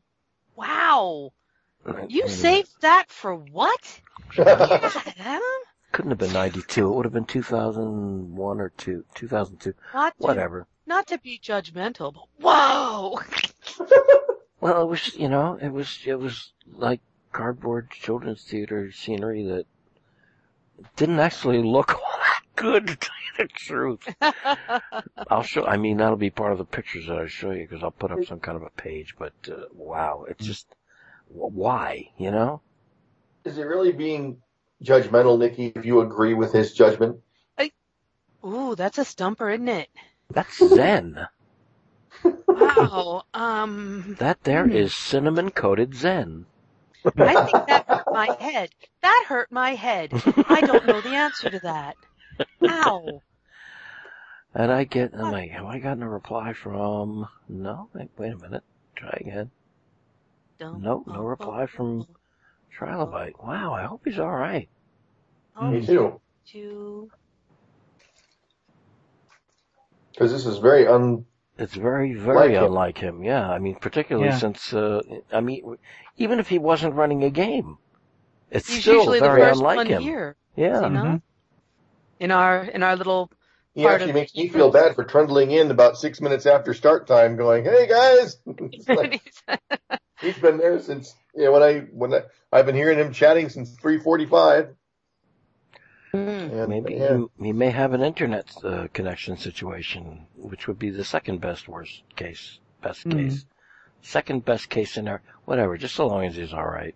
Wow. 0.56 1.34
You 2.08 2.28
saved 2.28 2.70
that 2.82 3.10
for 3.10 3.36
what? 3.36 4.02
Yeah, 4.38 5.40
Couldn't 5.92 6.12
have 6.12 6.20
been 6.20 6.32
'92. 6.32 6.88
It 6.88 6.96
would 6.96 7.06
have 7.06 7.14
been 7.14 7.26
2001 7.26 8.62
or 8.62 8.70
two, 8.78 9.04
2002. 9.16 9.74
Not 9.94 10.16
to, 10.18 10.24
Whatever. 10.24 10.68
not 10.86 11.08
to 11.08 11.18
be 11.18 11.38
judgmental, 11.44 12.14
but 12.14 12.28
whoa! 12.40 13.20
Well, 14.62 14.84
it 14.84 14.88
was 14.88 15.16
you 15.16 15.28
know 15.28 15.58
it 15.60 15.70
was 15.70 15.98
it 16.06 16.20
was 16.20 16.52
like 16.72 17.02
cardboard 17.32 17.92
children's 17.92 18.44
theater 18.44 18.92
scenery 18.92 19.44
that 19.46 19.66
didn't 20.96 21.20
actually 21.20 21.62
look 21.62 21.94
all 21.94 22.20
that 22.20 22.44
good 22.56 22.88
to 22.88 22.96
tell 22.96 23.16
you 23.38 23.46
the 23.46 23.48
truth. 23.48 24.16
I'll 25.30 25.44
show. 25.44 25.66
I 25.66 25.78
mean, 25.78 25.98
that'll 25.98 26.16
be 26.18 26.30
part 26.30 26.52
of 26.52 26.58
the 26.58 26.66
pictures 26.66 27.08
that 27.08 27.18
I 27.18 27.28
show 27.28 27.52
you 27.52 27.68
because 27.68 27.84
I'll 27.84 27.92
put 27.92 28.12
up 28.12 28.26
some 28.26 28.40
kind 28.40 28.56
of 28.58 28.64
a 28.64 28.70
page. 28.70 29.16
But 29.18 29.34
uh, 29.50 29.66
wow, 29.74 30.26
it's 30.28 30.46
just 30.46 30.68
why, 31.28 32.10
you 32.18 32.32
know? 32.32 32.62
Is 33.46 33.58
it 33.58 33.64
really 33.64 33.92
being 33.92 34.42
judgmental, 34.84 35.40
Nikki, 35.40 35.74
if 35.76 35.86
you 35.86 36.02
agree 36.02 36.34
with 36.34 36.52
his 36.52 36.74
judgment? 36.74 37.22
Ooh, 38.44 38.76
that's 38.76 38.98
a 38.98 39.06
stumper, 39.06 39.52
isn't 39.52 39.68
it? 39.68 39.90
That's 40.32 40.58
Zen. 40.58 41.28
Wow. 42.48 43.24
Um, 43.34 44.16
That 44.20 44.44
there 44.44 44.68
is 44.68 44.96
cinnamon 44.96 45.52
coated 45.52 45.96
Zen. 45.96 46.46
I 47.18 47.46
think 47.46 47.68
that 47.68 47.86
hurt 47.88 48.06
my 48.12 48.36
head. 48.40 48.70
That 49.02 49.26
hurt 49.28 49.52
my 49.52 49.76
head. 49.76 50.12
I 50.48 50.62
don't 50.62 50.86
know 50.86 51.02
the 51.02 51.10
answer 51.10 51.50
to 51.50 51.60
that. 51.60 51.98
Ow. 52.68 53.22
And 54.54 54.72
I 54.72 54.84
get, 54.84 55.14
I'm 55.14 55.32
like, 55.32 55.52
have 55.52 55.66
I 55.66 55.80
gotten 55.80 56.04
a 56.04 56.10
reply 56.10 56.54
from? 56.54 57.28
No. 57.48 57.90
Wait, 57.94 58.10
wait 58.18 58.34
a 58.34 58.38
minute. 58.38 58.64
Try 58.96 59.18
again. 59.22 59.52
Dum, 60.60 60.82
Nope, 60.82 61.08
no 61.08 61.22
reply 61.24 61.66
from 61.66 62.00
bum, 62.00 62.08
Trilobite. 62.78 63.42
Wow, 63.44 63.74
I 63.74 63.84
hope 63.84 64.02
he's 64.06 64.20
all 64.20 64.30
right. 64.32 64.70
bum, 65.56 65.72
Me 65.72 65.86
too. 65.86 66.20
Because 70.12 70.32
this 70.32 70.46
is 70.46 70.58
very 70.60 70.86
un. 70.88 71.26
It's 71.58 71.76
very, 71.76 72.14
very 72.14 72.56
Like 72.56 72.68
unlike 72.68 72.98
him. 72.98 73.24
Yeah, 73.24 73.50
I 73.50 73.60
mean, 73.60 73.76
particularly 73.76 74.30
Yeah. 74.30 74.38
since, 74.38 74.74
uh, 74.74 75.02
I 75.32 75.42
mean, 75.42 75.78
even 76.18 76.40
if 76.40 76.48
he 76.48 76.58
wasn't 76.58 76.96
running 76.96 77.24
a 77.24 77.30
game, 77.30 77.78
it's 78.50 78.68
He's 78.68 78.82
still 78.82 78.96
usually 78.96 79.20
the 79.20 79.26
very 79.28 79.42
first 79.42 79.60
unlike 79.60 79.78
one 79.78 79.88
him. 79.88 80.02
here. 80.02 80.36
Yeah. 80.56 80.82
You 80.84 80.90
know? 80.90 81.04
Mhm. 81.04 81.22
In 82.20 82.32
our 82.32 82.64
in 82.64 82.84
our 82.84 82.96
little 82.96 83.32
He 83.74 83.84
Part 83.84 83.96
actually 83.96 84.10
of- 84.12 84.16
makes 84.16 84.36
me 84.36 84.48
feel 84.50 84.70
bad 84.72 84.96
for 84.96 85.04
trundling 85.04 85.52
in 85.52 85.72
about 85.72 85.98
six 85.98 86.20
minutes 86.20 86.46
after 86.46 86.74
start 86.74 87.08
time, 87.08 87.36
going, 87.38 87.64
"Hey 87.64 87.88
guys!" 87.88 88.38
It's 88.46 88.88
like, 88.90 89.22
he's 90.22 90.38
been 90.38 90.58
there 90.58 90.78
since 90.80 91.14
you 91.36 91.46
know 91.46 91.52
when 91.54 91.64
I 91.64 91.80
when 91.94 92.14
I, 92.14 92.22
I've 92.52 92.66
been 92.66 92.76
hearing 92.76 93.00
him 93.00 93.14
chatting 93.14 93.50
since 93.50 93.72
three 93.76 93.98
forty-five. 94.00 94.76
Mm. 96.14 96.52
And 96.52 96.70
Maybe 96.70 96.94
yeah, 96.96 97.22
he, 97.40 97.46
he 97.46 97.54
may 97.54 97.70
have 97.72 97.94
an 97.94 98.02
internet 98.02 98.56
uh, 98.64 98.88
connection 98.94 99.38
situation, 99.38 100.28
which 100.36 100.68
would 100.68 100.80
be 100.80 100.90
the 100.90 101.04
second 101.04 101.40
best 101.42 101.68
worst 101.68 102.04
case, 102.16 102.60
best 102.82 103.06
Mhm. 103.06 103.10
case, 103.10 103.46
second 104.02 104.46
best 104.46 104.70
case 104.70 104.92
scenario, 104.94 105.22
whatever. 105.46 105.78
Just 105.78 105.96
so 105.96 106.08
long 106.08 106.26
as 106.26 106.36
he's 106.36 106.54
all 106.54 106.68
right. 106.68 106.96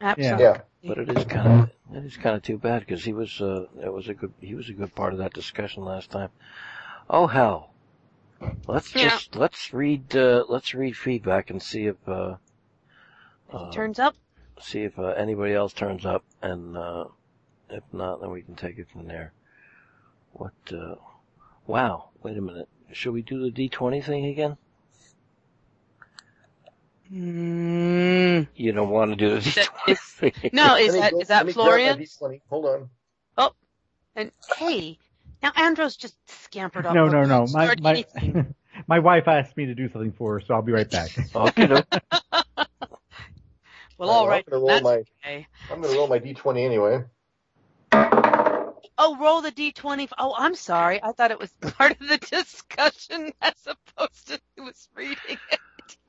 Absolutely. 0.00 0.44
yeah. 0.44 0.62
But 0.86 0.98
it 0.98 1.08
is 1.10 1.24
kind 1.24 1.48
of 1.48 1.70
it 1.94 2.04
is 2.04 2.16
kind 2.16 2.36
of 2.36 2.42
too 2.42 2.58
bad 2.58 2.80
because 2.80 3.04
he 3.04 3.12
was 3.12 3.40
uh 3.40 3.66
it 3.82 3.92
was 3.92 4.08
a 4.08 4.14
good 4.14 4.32
he 4.40 4.54
was 4.54 4.68
a 4.68 4.72
good 4.74 4.94
part 4.94 5.12
of 5.12 5.18
that 5.18 5.32
discussion 5.32 5.84
last 5.84 6.10
time. 6.10 6.30
Oh 7.08 7.26
hell, 7.28 7.70
let's 8.66 8.94
Yeah. 8.94 9.00
just 9.00 9.36
let's 9.36 9.72
read 9.72 10.14
uh 10.16 10.44
let's 10.48 10.74
read 10.74 10.96
feedback 10.96 11.50
and 11.50 11.62
see 11.62 11.86
if 11.86 11.96
uh, 12.08 12.36
If 13.48 13.54
uh 13.54 13.60
he 13.60 13.66
turns 13.66 13.98
up, 13.98 14.16
see 14.60 14.82
if 14.82 14.98
uh, 14.98 15.08
anybody 15.08 15.54
else 15.54 15.72
turns 15.72 16.04
up 16.04 16.24
and 16.42 16.76
uh 16.76 17.04
if 17.72 17.84
not 17.92 18.20
then 18.20 18.30
we 18.30 18.42
can 18.42 18.56
take 18.56 18.78
it 18.78 18.88
from 18.92 19.06
there. 19.08 19.32
What 20.32 20.52
uh 20.72 20.96
wow 21.66 22.10
wait 22.22 22.38
a 22.38 22.42
minute 22.42 22.68
should 22.92 23.12
we 23.14 23.22
do 23.22 23.42
the 23.42 23.50
D 23.50 23.68
twenty 23.68 24.00
thing 24.02 24.26
again? 24.26 24.56
mm, 27.12 28.48
You 28.56 28.72
don't 28.72 28.90
want 28.90 29.12
to 29.12 29.16
do 29.16 29.34
the 29.34 29.40
D 29.40 29.52
That 29.56 29.68
twenty 29.84 29.96
thing? 29.96 30.32
no, 30.52 30.76
is 30.76 30.94
Let 30.94 30.94
that 30.96 31.10
go- 31.10 31.20
is 31.20 31.28
that 31.28 31.38
let 31.40 31.46
me 31.46 31.54
grab 31.54 31.82
Florian? 31.84 31.86
my 31.86 31.94
D20. 31.94 32.40
Hold 32.50 32.66
on. 32.66 32.90
Oh, 33.38 33.52
and 34.16 34.32
hey, 34.58 34.98
now 35.42 35.52
Andros 35.56 35.96
just 35.96 36.16
scampered 36.28 36.86
off. 36.86 36.94
No, 36.94 37.08
no, 37.08 37.26
no. 37.26 37.46
My 37.48 37.72
my 37.80 38.04
my 38.88 38.98
wife 39.00 39.28
asked 39.28 39.56
me 39.56 39.66
to 39.66 39.74
do 39.74 39.88
something 39.90 40.12
for 40.12 40.34
her, 40.34 40.40
so 40.40 40.54
I'll 40.54 40.62
be 40.62 40.72
right 40.72 40.90
back. 40.90 41.12
Okay, 41.34 41.66
no. 41.66 41.84
Well, 43.98 44.10
all 44.10 44.28
right. 44.28 44.46
I'm 44.46 44.52
gonna 44.52 44.62
roll 44.62 44.80
That's 44.80 44.82
my. 44.82 45.04
okay. 45.24 45.46
I'm 45.70 45.80
gonna 45.82 45.94
roll 45.94 46.08
my 46.08 46.18
D20 46.18 46.64
anyway. 46.64 47.04
Oh, 49.04 49.16
roll 49.16 49.42
the 49.42 49.50
d20. 49.50 50.10
Oh, 50.16 50.32
I'm 50.38 50.54
sorry. 50.54 51.02
I 51.02 51.10
thought 51.10 51.32
it 51.32 51.40
was 51.40 51.50
part 51.60 52.00
of 52.00 52.08
the 52.08 52.18
discussion 52.18 53.32
as 53.42 53.54
opposed 53.66 54.28
to 54.28 54.40
who 54.56 54.62
was 54.62 54.88
reading 54.94 55.38
it. 55.50 55.60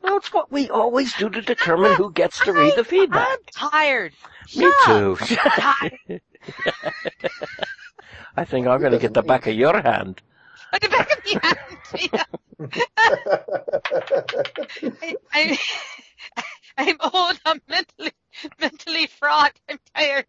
That's 0.04 0.32
what 0.32 0.52
we 0.52 0.70
always 0.70 1.12
do 1.16 1.28
to 1.28 1.42
determine 1.42 1.96
who 1.96 2.12
gets 2.12 2.40
to 2.42 2.54
read 2.54 2.76
the 2.76 2.84
feedback. 2.84 3.28
I'm 3.28 3.72
tired. 3.72 4.14
Me 4.56 4.72
Shut 4.72 4.86
too. 4.86 5.18
up. 5.22 5.32
I'm 5.32 5.90
tired. 6.08 6.22
I 8.38 8.46
think 8.46 8.68
I'm 8.68 8.80
going 8.80 8.92
to 8.92 9.00
get 9.00 9.16
the 9.16 9.24
back 9.24 9.48
of 9.48 9.56
your 9.56 9.82
hand. 9.82 10.22
At 10.72 10.82
the 10.82 10.90
back 10.90 11.18
of 11.18 11.24
the 11.24 11.40
hand. 11.42 11.58
Yeah. 12.14 12.24
I, 15.02 15.16
I, 15.34 16.44
I'm 16.78 16.98
old. 17.12 17.40
I'm 17.44 17.60
mentally 17.68 18.12
mentally 18.60 19.08
fraught. 19.08 19.60
I'm 19.68 19.80
tired. 19.96 20.26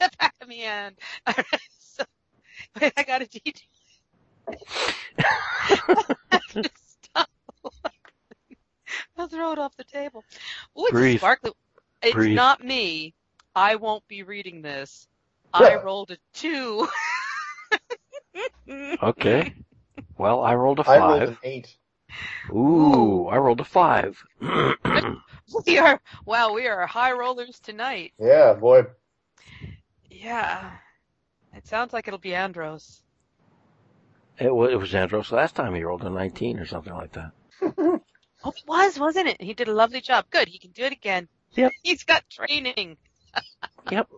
The 0.00 0.10
back 0.18 0.34
of 0.40 0.48
me, 0.48 0.60
hand. 0.60 0.96
all 1.26 1.34
right, 1.36 1.46
so, 1.50 1.79
wait, 2.80 2.92
I 2.96 3.02
got 3.02 3.22
a 3.22 3.26
detail. 3.26 3.62
Stop. 6.74 7.28
I'll 9.16 9.28
throw 9.28 9.52
it 9.52 9.58
off 9.58 9.76
the 9.76 9.84
table. 9.84 10.24
Ooh, 10.78 10.86
it's 10.86 10.92
Breathe. 10.92 11.18
sparkly. 11.18 11.52
It's 12.02 12.14
Breathe. 12.14 12.36
not 12.36 12.64
me. 12.64 13.14
I 13.54 13.76
won't 13.76 14.06
be 14.08 14.22
reading 14.22 14.62
this. 14.62 15.06
I 15.52 15.74
rolled 15.76 16.10
a 16.10 16.18
two. 16.34 16.88
Okay. 19.02 19.54
Well, 20.16 20.42
I 20.42 20.54
rolled 20.54 20.78
a 20.78 20.84
I 20.84 20.98
rolled 20.98 21.22
five. 21.22 21.28
an 21.30 21.38
eight. 21.42 21.76
Ooh, 22.50 23.26
I 23.26 23.36
rolled 23.38 23.60
a 23.60 23.64
five. 23.64 24.22
We 25.66 25.78
are 25.78 26.00
wow, 26.26 26.52
we 26.52 26.68
are 26.68 26.86
high 26.86 27.12
rollers 27.12 27.58
tonight. 27.58 28.12
Yeah, 28.18 28.52
boy. 28.54 28.86
Yeah. 30.10 30.70
It 31.54 31.66
sounds 31.66 31.92
like 31.92 32.08
it'll 32.08 32.18
be 32.18 32.34
Andros. 32.34 33.02
it, 34.38 34.54
was, 34.54 34.72
it 34.72 34.76
was 34.76 34.94
Andros 34.94 35.30
last 35.32 35.54
time 35.56 35.74
he 35.74 35.84
rolled 35.84 36.02
a 36.04 36.10
19 36.10 36.58
or 36.58 36.66
something 36.66 36.94
like 36.94 37.12
that. 37.12 37.32
Oh, 38.42 38.50
it 38.56 38.62
was, 38.66 38.98
wasn't 38.98 39.28
it? 39.28 39.42
He 39.42 39.52
did 39.52 39.68
a 39.68 39.72
lovely 39.74 40.00
job. 40.00 40.24
Good. 40.30 40.48
He 40.48 40.58
can 40.58 40.70
do 40.70 40.84
it 40.84 40.92
again. 40.92 41.28
Yep. 41.54 41.72
He's 41.82 42.04
got 42.04 42.24
training. 42.30 42.96
Yep. 43.90 44.08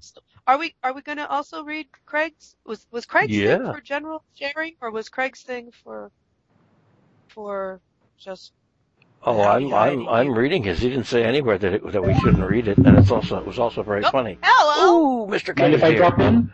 So, 0.00 0.20
are 0.46 0.58
we 0.58 0.74
are 0.82 0.92
we 0.92 1.02
going 1.02 1.18
to 1.18 1.28
also 1.28 1.64
read 1.64 1.88
Craig's? 2.06 2.56
Was 2.66 2.86
was 2.90 3.06
Craig's 3.06 3.32
Yeah. 3.32 3.56
thing 3.56 3.62
for 3.70 3.80
general 3.80 4.24
sharing, 4.34 4.74
or 4.80 4.90
was 4.90 5.08
Craig's 5.08 5.42
thing 5.42 5.72
for 5.72 6.12
for 7.28 7.80
just? 8.18 8.52
Oh, 9.22 9.40
I'm 9.42 9.64
I'm 9.72 9.72
hiding 9.72 10.08
I'm 10.08 10.34
reading 10.34 10.62
his. 10.64 10.80
He 10.80 10.88
didn't 10.90 11.06
say 11.06 11.24
anywhere 11.24 11.56
that 11.58 11.72
it, 11.74 11.92
that 11.92 12.02
we 12.04 12.14
shouldn't 12.14 12.46
read 12.46 12.68
it, 12.68 12.78
and 12.84 12.96
it's 12.98 13.10
also 13.10 13.38
it 13.38 13.46
was 13.46 13.58
also 13.58 13.82
very 13.82 14.02
Nope. 14.02 14.12
funny. 14.12 14.38
Hello. 14.42 15.24
Ooh, 15.24 15.26
Mr. 15.30 15.56
Mind 15.58 15.74
if 15.74 15.82
I 15.84 15.94
drop 15.94 16.20
in? 16.20 16.50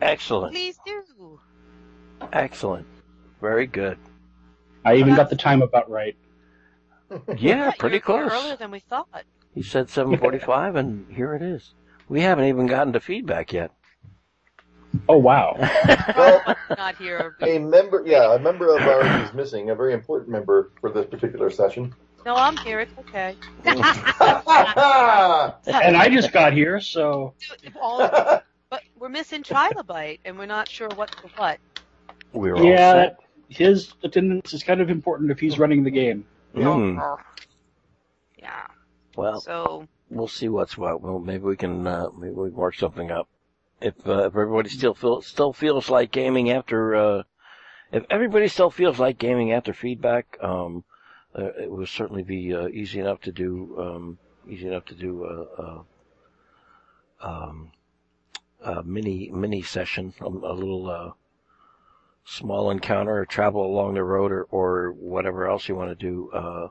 Excellent, 0.00 0.52
Please 0.54 0.78
do. 0.86 1.40
excellent, 2.32 2.86
very 3.40 3.66
good. 3.66 3.98
I 4.84 4.96
even 4.96 5.14
got 5.14 5.30
the 5.30 5.36
time 5.36 5.62
about 5.62 5.90
right. 5.90 6.16
Yeah, 7.36 7.70
pretty 7.78 8.00
close. 8.00 8.32
Earlier 8.32 8.56
than 8.56 8.70
we 8.70 8.80
thought. 8.80 9.24
He 9.54 9.62
said 9.62 9.88
7:45, 9.88 10.76
and 10.76 11.12
here 11.14 11.34
it 11.34 11.42
is. 11.42 11.74
We 12.08 12.22
haven't 12.22 12.46
even 12.46 12.66
gotten 12.66 12.94
to 12.94 13.00
feedback 13.00 13.52
yet. 13.52 13.70
Oh 15.08 15.18
wow. 15.18 15.54
Well, 16.16 16.56
Not 16.78 16.96
here. 16.96 17.36
a 17.42 17.58
member, 17.58 18.02
yeah, 18.06 18.34
a 18.34 18.38
member 18.38 18.74
of 18.74 18.82
ours 18.82 19.28
is 19.28 19.34
missing, 19.34 19.68
a 19.70 19.74
very 19.74 19.92
important 19.92 20.30
member 20.30 20.72
for 20.80 20.90
this 20.90 21.06
particular 21.06 21.50
session. 21.50 21.94
No, 22.24 22.34
I'm 22.34 22.56
here. 22.58 22.80
It's 22.80 22.92
okay. 23.00 23.36
and 25.66 25.96
I 25.96 26.08
just 26.10 26.32
got 26.32 26.52
here, 26.52 26.80
so 26.80 27.34
All 27.80 28.00
of- 28.02 28.42
but 28.72 28.82
we're 28.98 29.10
missing 29.10 29.42
Trilobite, 29.42 30.20
and 30.24 30.38
we're 30.38 30.46
not 30.46 30.66
sure 30.66 30.88
what 30.94 31.14
the 31.22 31.28
what. 31.36 31.58
We're 32.32 32.56
all 32.56 32.64
yeah, 32.64 32.92
set. 32.92 33.16
his 33.50 33.92
attendance 34.02 34.54
is 34.54 34.62
kind 34.62 34.80
of 34.80 34.88
important 34.88 35.30
if 35.30 35.38
he's 35.38 35.58
running 35.58 35.84
the 35.84 35.90
game. 35.90 36.24
Mm. 36.56 37.18
Yeah. 38.38 38.66
Well, 39.14 39.42
So 39.42 39.86
we'll 40.08 40.26
see 40.26 40.48
what's 40.48 40.78
what. 40.78 41.02
Well, 41.02 41.18
maybe 41.18 41.44
we 41.44 41.54
can 41.54 41.86
uh, 41.86 42.08
maybe 42.18 42.32
we 42.32 42.48
can 42.48 42.56
work 42.56 42.74
something 42.74 43.10
up. 43.10 43.28
If 43.82 43.94
uh, 44.08 44.20
if 44.20 44.26
everybody 44.28 44.70
still 44.70 44.94
feels 44.94 45.26
still 45.26 45.52
feels 45.52 45.90
like 45.90 46.10
gaming 46.10 46.50
after 46.50 46.96
uh, 46.96 47.22
if 47.92 48.06
everybody 48.08 48.48
still 48.48 48.70
feels 48.70 48.98
like 48.98 49.18
gaming 49.18 49.52
after 49.52 49.74
feedback, 49.74 50.38
um, 50.40 50.82
uh, 51.38 51.50
it 51.60 51.70
will 51.70 51.84
certainly 51.84 52.22
be 52.22 52.54
uh, 52.54 52.68
easy 52.68 53.00
enough 53.00 53.20
to 53.20 53.32
do 53.32 53.76
um, 53.78 54.18
easy 54.48 54.66
enough 54.66 54.86
to 54.86 54.94
do 54.94 55.24
a, 55.24 55.62
a, 55.62 55.84
um, 57.20 57.72
a 58.64 58.82
mini 58.82 59.30
mini 59.30 59.62
session, 59.62 60.14
a, 60.20 60.26
a 60.26 60.54
little 60.54 60.90
uh, 60.90 61.10
small 62.24 62.70
encounter, 62.70 63.18
or 63.18 63.26
travel 63.26 63.64
along 63.64 63.94
the 63.94 64.04
road, 64.04 64.32
or 64.32 64.46
or 64.50 64.92
whatever 64.92 65.48
else 65.48 65.68
you 65.68 65.74
want 65.74 65.90
to 65.90 65.94
do. 65.94 66.30
Uh, 66.32 66.68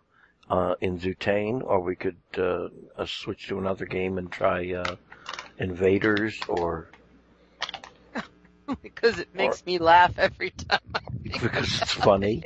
uh, 0.50 0.76
in 0.82 1.00
Zutane, 1.00 1.64
or 1.64 1.80
we 1.80 1.96
could 1.96 2.18
uh, 2.38 2.68
uh, 2.98 3.06
switch 3.06 3.48
to 3.48 3.58
another 3.58 3.86
game 3.86 4.18
and 4.18 4.30
try 4.30 4.74
uh, 4.74 4.98
Invaders, 5.60 6.40
or 6.50 6.90
because 8.82 9.20
it 9.20 9.34
makes 9.34 9.66
me 9.66 9.78
laugh 9.78 10.18
every 10.18 10.50
time. 10.52 10.80
Because 11.24 11.82
it's 11.82 11.94
funny, 11.94 12.44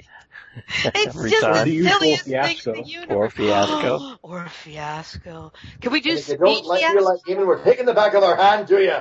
It's 0.95 1.05
every 1.05 1.23
just 1.23 1.33
time. 1.33 1.51
the 1.51 1.63
The 1.63 1.73
usual 1.73 1.91
silliest 1.91 2.39
thing 2.39 2.57
in 2.57 2.57
fiasco. 2.57 2.71
the 2.71 2.81
universe. 2.81 3.07
Or 3.09 3.29
fiasco. 3.29 4.17
or 4.21 4.47
fiasco. 4.49 5.51
Can 5.81 5.91
we 5.91 6.01
do 6.01 6.11
And 6.11 6.19
if 6.19 6.27
you 6.27 6.37
speed 6.37 6.37
don't 6.37 6.65
like 6.65 6.79
fiasco? 6.79 6.87
feel 6.87 7.03
like 7.03 7.19
gaming, 7.25 7.47
we're 7.47 7.63
taking 7.63 7.85
the 7.85 7.93
back 7.93 8.13
of 8.13 8.23
our 8.23 8.35
hand 8.35 8.67
to 8.67 8.81
you. 8.81 8.97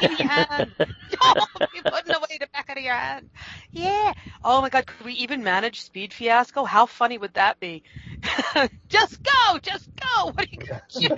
in 0.00 0.16
your 0.16 0.28
hand. 0.28 0.74
Oh, 1.20 1.34
you're 1.72 1.84
putting 1.84 2.14
away 2.14 2.38
the 2.40 2.48
back 2.52 2.68
of 2.70 2.78
your 2.78 2.94
hand. 2.94 3.28
Yeah. 3.72 4.12
Oh 4.42 4.60
my 4.62 4.70
god, 4.70 4.86
could 4.86 5.04
we 5.06 5.12
even 5.14 5.44
manage 5.44 5.80
speed 5.82 6.12
fiasco? 6.12 6.64
How 6.64 6.86
funny 6.86 7.18
would 7.18 7.34
that 7.34 7.60
be? 7.60 7.82
just 8.88 9.22
go, 9.22 9.58
just 9.58 9.88
go. 9.96 10.26
What 10.26 10.40
are 10.40 10.46
you 10.50 10.58
gonna 10.58 10.82
do? 10.98 11.08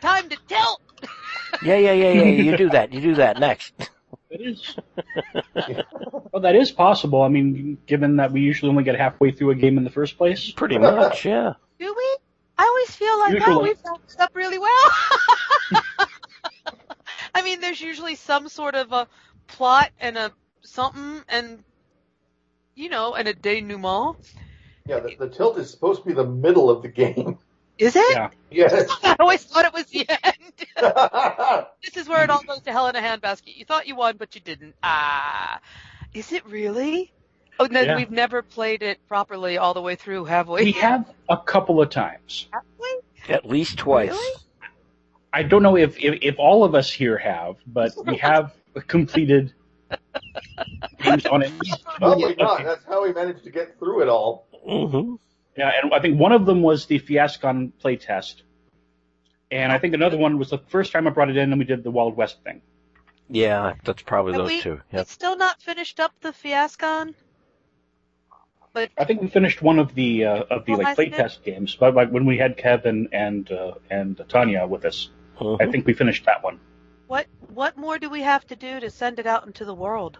Time 0.00 0.28
to 0.28 0.36
tilt. 0.48 0.80
yeah, 1.60 1.76
yeah, 1.76 1.92
yeah, 1.92 2.12
yeah. 2.12 2.24
You 2.42 2.54
do 2.54 2.70
that. 2.70 2.92
You 2.92 3.00
do 3.00 3.14
that 3.16 3.38
next. 3.38 3.72
That 4.32 4.40
is. 4.40 4.76
well, 6.32 6.40
that 6.40 6.56
is 6.56 6.70
possible. 6.70 7.20
I 7.22 7.28
mean, 7.28 7.76
given 7.86 8.16
that 8.16 8.32
we 8.32 8.40
usually 8.40 8.70
only 8.70 8.82
get 8.82 8.96
halfway 8.96 9.30
through 9.30 9.50
a 9.50 9.54
game 9.54 9.76
in 9.76 9.84
the 9.84 9.90
first 9.90 10.16
place. 10.16 10.50
Pretty 10.50 10.78
much, 10.78 11.26
yeah. 11.26 11.52
Do 11.78 11.94
we? 11.94 12.16
I 12.56 12.64
always 12.64 12.96
feel 12.96 13.18
like 13.18 13.46
oh, 13.46 13.62
we've 13.62 13.78
wrapped 13.84 14.14
it 14.14 14.20
up 14.20 14.30
really 14.34 14.58
well. 14.58 14.90
I 17.34 17.42
mean, 17.42 17.60
there's 17.60 17.80
usually 17.80 18.14
some 18.14 18.48
sort 18.48 18.74
of 18.74 18.92
a 18.92 19.06
plot 19.48 19.90
and 20.00 20.16
a 20.16 20.32
something, 20.62 21.22
and 21.28 21.62
you 22.74 22.88
know, 22.88 23.14
and 23.14 23.28
a 23.28 23.34
denouement. 23.34 24.16
Yeah, 24.86 25.00
the, 25.00 25.14
the 25.18 25.28
tilt 25.28 25.58
is 25.58 25.70
supposed 25.70 26.02
to 26.02 26.08
be 26.08 26.14
the 26.14 26.24
middle 26.24 26.70
of 26.70 26.80
the 26.80 26.88
game. 26.88 27.38
Is 27.82 27.96
it? 27.96 28.16
Yeah. 28.16 28.30
Yes. 28.50 28.88
I 29.02 29.16
always 29.18 29.42
thought 29.42 29.64
it 29.64 29.72
was 29.72 29.86
the 29.86 30.06
end. 30.08 31.66
this 31.84 31.96
is 31.96 32.08
where 32.08 32.22
it 32.22 32.30
all 32.30 32.42
goes 32.44 32.60
to 32.60 32.70
hell 32.70 32.86
in 32.86 32.94
a 32.94 33.00
handbasket. 33.00 33.56
You 33.56 33.64
thought 33.64 33.88
you 33.88 33.96
won, 33.96 34.16
but 34.18 34.36
you 34.36 34.40
didn't. 34.40 34.76
Ah, 34.84 35.58
is 36.14 36.30
it 36.32 36.46
really? 36.46 37.12
Oh, 37.58 37.66
then 37.66 37.86
Yeah. 37.86 37.96
we've 37.96 38.10
never 38.10 38.42
played 38.42 38.82
it 38.84 38.98
properly 39.08 39.58
all 39.58 39.74
the 39.74 39.80
way 39.82 39.96
through, 39.96 40.26
have 40.26 40.48
we? 40.48 40.62
We 40.64 40.72
have 40.72 41.12
a 41.28 41.36
couple 41.36 41.80
of 41.82 41.90
times. 41.90 42.46
Have 42.52 42.62
we? 42.80 43.34
At 43.34 43.44
least 43.44 43.78
twice. 43.78 44.10
Really? 44.10 44.36
I 45.32 45.42
don't 45.42 45.62
know 45.64 45.76
if, 45.76 45.98
if, 45.98 46.18
if 46.22 46.38
all 46.38 46.62
of 46.62 46.76
us 46.76 46.90
here 46.90 47.18
have, 47.18 47.56
but 47.66 47.92
we 48.04 48.18
have 48.18 48.52
completed 48.86 49.54
games 51.02 51.26
on 51.26 51.42
it. 51.42 51.52
Probably 51.98 52.36
not. 52.36 52.62
That's 52.62 52.84
how 52.84 53.02
we 53.02 53.12
managed 53.12 53.42
to 53.44 53.50
get 53.50 53.76
through 53.80 54.02
it 54.02 54.08
all. 54.08 54.46
hmm 54.64 55.16
Yeah, 55.56 55.70
and 55.82 55.92
I 55.92 56.00
think 56.00 56.18
one 56.18 56.32
of 56.32 56.46
them 56.46 56.62
was 56.62 56.86
the 56.86 56.98
Fiascon 56.98 57.72
playtest. 57.82 58.42
And 59.50 59.70
I 59.70 59.78
think 59.78 59.92
another 59.94 60.16
one 60.16 60.38
was 60.38 60.48
the 60.50 60.58
first 60.58 60.92
time 60.92 61.06
I 61.06 61.10
brought 61.10 61.28
it 61.28 61.36
in 61.36 61.52
and 61.52 61.58
we 61.58 61.66
did 61.66 61.84
the 61.84 61.90
Wild 61.90 62.16
West 62.16 62.42
thing. 62.42 62.62
Yeah, 63.28 63.74
that's 63.84 64.02
probably 64.02 64.32
Have 64.32 64.42
those 64.42 64.48
we, 64.50 64.60
two. 64.62 64.80
we 64.92 64.98
Yep. 64.98 65.06
still 65.08 65.36
not 65.36 65.60
finished 65.60 66.00
up 66.00 66.12
the 66.20 66.32
Fiascon? 66.32 67.14
But 68.72 68.90
I 68.96 69.04
think 69.04 69.20
we 69.20 69.28
finished 69.28 69.60
one 69.60 69.78
of 69.78 69.94
the 69.94 70.24
uh, 70.24 70.42
of 70.44 70.64
the 70.64 70.76
like 70.76 70.96
playtest 70.96 71.42
games, 71.44 71.76
but 71.78 71.94
like 71.94 72.08
when 72.08 72.24
we 72.24 72.38
had 72.38 72.56
Kevin 72.56 73.08
and 73.12 73.50
uh, 73.52 73.74
and 73.90 74.18
Tanya 74.30 74.66
with 74.66 74.86
us, 74.86 75.10
I 75.38 75.42
Mhm. 75.42 75.70
think 75.72 75.86
we 75.86 75.92
finished 75.92 76.24
that 76.24 76.42
one. 76.42 76.58
what 77.06 77.26
what 77.48 77.76
more 77.76 77.98
do 77.98 78.08
we 78.08 78.22
have 78.22 78.46
to 78.46 78.56
do 78.56 78.80
to 78.80 78.88
send 78.88 79.18
it 79.18 79.26
out 79.26 79.46
into 79.46 79.66
the 79.66 79.74
world? 79.74 80.16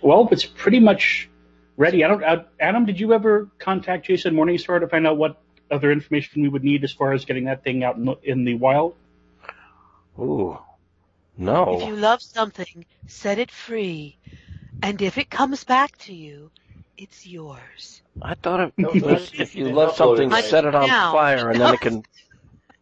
Well, 0.00 0.28
it's 0.30 0.44
pretty 0.44 0.78
much 0.80 1.28
ready. 1.76 2.04
I 2.04 2.08
don't. 2.08 2.22
Uh, 2.22 2.44
Adam, 2.60 2.84
did 2.86 3.00
you 3.00 3.12
ever 3.12 3.48
contact 3.58 4.06
Jason 4.06 4.34
Morningstar 4.34 4.80
to 4.80 4.88
find 4.88 5.06
out 5.06 5.16
what 5.16 5.40
other 5.70 5.90
information 5.90 6.42
we 6.42 6.48
would 6.48 6.64
need 6.64 6.84
as 6.84 6.92
far 6.92 7.12
as 7.12 7.24
getting 7.24 7.44
that 7.44 7.64
thing 7.64 7.82
out 7.84 7.96
in 7.96 8.04
the, 8.04 8.16
in 8.22 8.44
the 8.44 8.54
wild? 8.54 8.94
Ooh. 10.18 10.58
No. 11.36 11.78
If 11.80 11.88
you 11.88 11.96
love 11.96 12.20
something, 12.20 12.84
set 13.06 13.38
it 13.38 13.50
free, 13.50 14.18
and 14.82 15.00
if 15.00 15.16
it 15.16 15.30
comes 15.30 15.64
back 15.64 15.96
to 15.98 16.14
you, 16.14 16.50
it's 16.98 17.26
yours. 17.26 18.02
I 18.20 18.34
thought 18.34 18.60
it 18.60 18.74
No, 18.76 18.90
was 18.90 19.30
if 19.34 19.54
you 19.56 19.70
love 19.70 19.96
something, 19.96 20.30
set 20.30 20.66
it 20.66 20.74
on 20.74 20.88
Now. 20.88 21.12
fire, 21.12 21.48
and 21.48 21.60
then 21.60 21.74
it 21.74 21.80
can. 21.80 22.04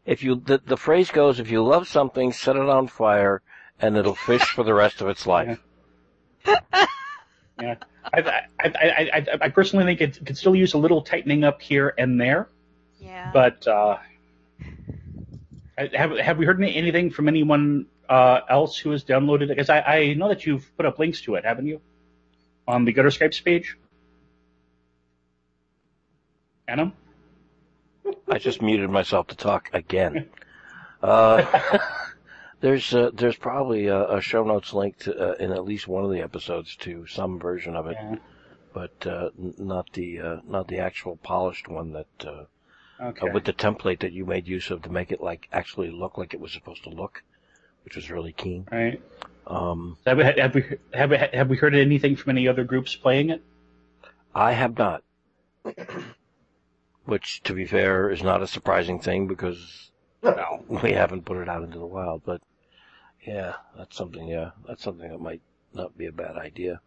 If 0.04 0.24
you 0.24 0.34
the 0.34 0.58
the 0.64 0.76
phrase 0.76 1.10
goes, 1.10 1.38
if 1.38 1.50
you 1.50 1.62
love 1.62 1.86
something, 1.86 2.32
set 2.32 2.56
it 2.56 2.68
on 2.68 2.88
fire, 2.88 3.42
and 3.80 3.96
it'll 3.96 4.16
fish 4.16 4.42
for 4.42 4.64
the 4.64 4.74
rest 4.74 5.00
of 5.00 5.08
its 5.08 5.26
life. 5.26 5.62
Yeah, 6.44 6.56
I, 7.58 7.76
I, 8.04 8.20
I, 8.58 9.10
I, 9.12 9.26
I 9.42 9.48
personally 9.50 9.84
think 9.84 10.00
it 10.00 10.24
could 10.26 10.36
still 10.36 10.54
use 10.54 10.74
a 10.74 10.78
little 10.78 11.02
tightening 11.02 11.44
up 11.44 11.60
here 11.62 11.94
and 11.98 12.20
there, 12.20 12.48
Yeah. 12.98 13.30
but 13.32 13.66
uh, 13.68 13.98
have 15.94 16.16
have 16.18 16.38
we 16.38 16.46
heard 16.46 16.60
any- 16.62 16.74
anything 16.74 17.10
from 17.10 17.28
anyone 17.28 17.86
uh, 18.08 18.40
else 18.48 18.76
who 18.78 18.90
has 18.90 19.04
downloaded 19.04 19.42
it? 19.42 19.48
Because 19.48 19.70
I, 19.70 19.80
I 19.80 20.14
know 20.14 20.28
that 20.28 20.46
you've 20.46 20.74
put 20.76 20.86
up 20.86 20.98
links 20.98 21.20
to 21.22 21.34
it, 21.36 21.44
haven't 21.44 21.66
you, 21.66 21.80
on 22.66 22.84
the 22.84 22.92
Gutter 22.92 23.10
Skypes 23.10 23.42
page? 23.44 23.76
Adam? 26.68 26.92
I 28.28 28.38
just 28.38 28.62
muted 28.62 28.90
myself 28.90 29.28
to 29.28 29.36
talk 29.36 29.70
again. 29.72 30.28
Uh, 31.02 31.78
there's 32.60 32.94
uh, 32.94 33.10
there's 33.14 33.36
probably 33.36 33.86
a, 33.86 34.16
a, 34.16 34.20
show 34.20 34.44
notes 34.44 34.72
link 34.72 34.98
to, 34.98 35.16
uh, 35.16 35.34
in 35.34 35.52
at 35.52 35.64
least 35.64 35.88
one 35.88 36.04
of 36.04 36.10
the 36.10 36.20
episodes 36.20 36.76
to 36.76 37.06
some 37.06 37.38
version 37.38 37.76
of 37.76 37.86
it, 37.86 37.96
Yeah. 38.00 38.16
but 38.74 39.06
uh, 39.06 39.30
n- 39.38 39.54
not 39.58 39.92
the 39.92 40.20
uh, 40.20 40.36
not 40.46 40.68
the 40.68 40.78
actual 40.78 41.16
polished 41.16 41.68
one 41.68 41.92
that 41.92 42.26
uh, 42.26 42.44
Okay. 43.02 43.28
uh, 43.28 43.32
with 43.32 43.44
the 43.44 43.54
template 43.54 44.00
that 44.00 44.12
you 44.12 44.26
made 44.26 44.46
use 44.46 44.70
of 44.70 44.82
to 44.82 44.90
make 44.90 45.10
it 45.10 45.22
like 45.22 45.48
actually 45.52 45.90
look 45.90 46.18
like 46.18 46.34
it 46.34 46.40
was 46.40 46.52
supposed 46.52 46.84
to 46.84 46.90
look, 46.90 47.22
which 47.84 47.96
was 47.96 48.10
really 48.10 48.32
keen. 48.32 48.66
Right. 48.70 49.00
Um, 49.46 49.96
Have 50.06 50.18
we, 50.18 50.24
have 50.24 50.54
we 50.54 50.64
have 50.92 51.10
we 51.10 51.16
have 51.16 51.48
we 51.50 51.56
heard 51.56 51.74
anything 51.74 52.14
from 52.16 52.30
any 52.30 52.46
other 52.46 52.62
groups 52.64 52.94
playing 52.94 53.30
it? 53.30 53.42
I 54.34 54.52
have 54.52 54.76
not. 54.78 55.02
Which, 57.04 57.42
to 57.44 57.54
be 57.54 57.64
fair, 57.66 58.10
is 58.10 58.22
not 58.22 58.42
a 58.42 58.46
surprising 58.46 59.00
thing 59.00 59.26
because 59.26 59.90
well, 60.22 60.64
we 60.68 60.92
haven't 60.92 61.24
put 61.24 61.38
it 61.38 61.48
out 61.48 61.62
into 61.62 61.78
the 61.78 61.86
wild. 61.86 62.22
But 62.24 62.40
yeah, 63.22 63.54
that's 63.76 63.96
something. 63.96 64.26
Yeah, 64.26 64.50
that's 64.66 64.82
something 64.82 65.10
that 65.10 65.20
might 65.20 65.42
not 65.74 65.96
be 65.96 66.06
a 66.06 66.12
bad 66.12 66.36
idea 66.36 66.80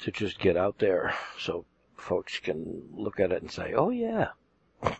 to 0.00 0.10
just 0.10 0.38
get 0.38 0.56
out 0.56 0.78
there 0.78 1.14
so 1.38 1.64
folks 1.96 2.38
can 2.40 2.82
look 2.92 3.20
at 3.20 3.32
it 3.32 3.42
and 3.42 3.50
say, 3.50 3.74
"Oh 3.74 3.90
yeah, 3.90 4.28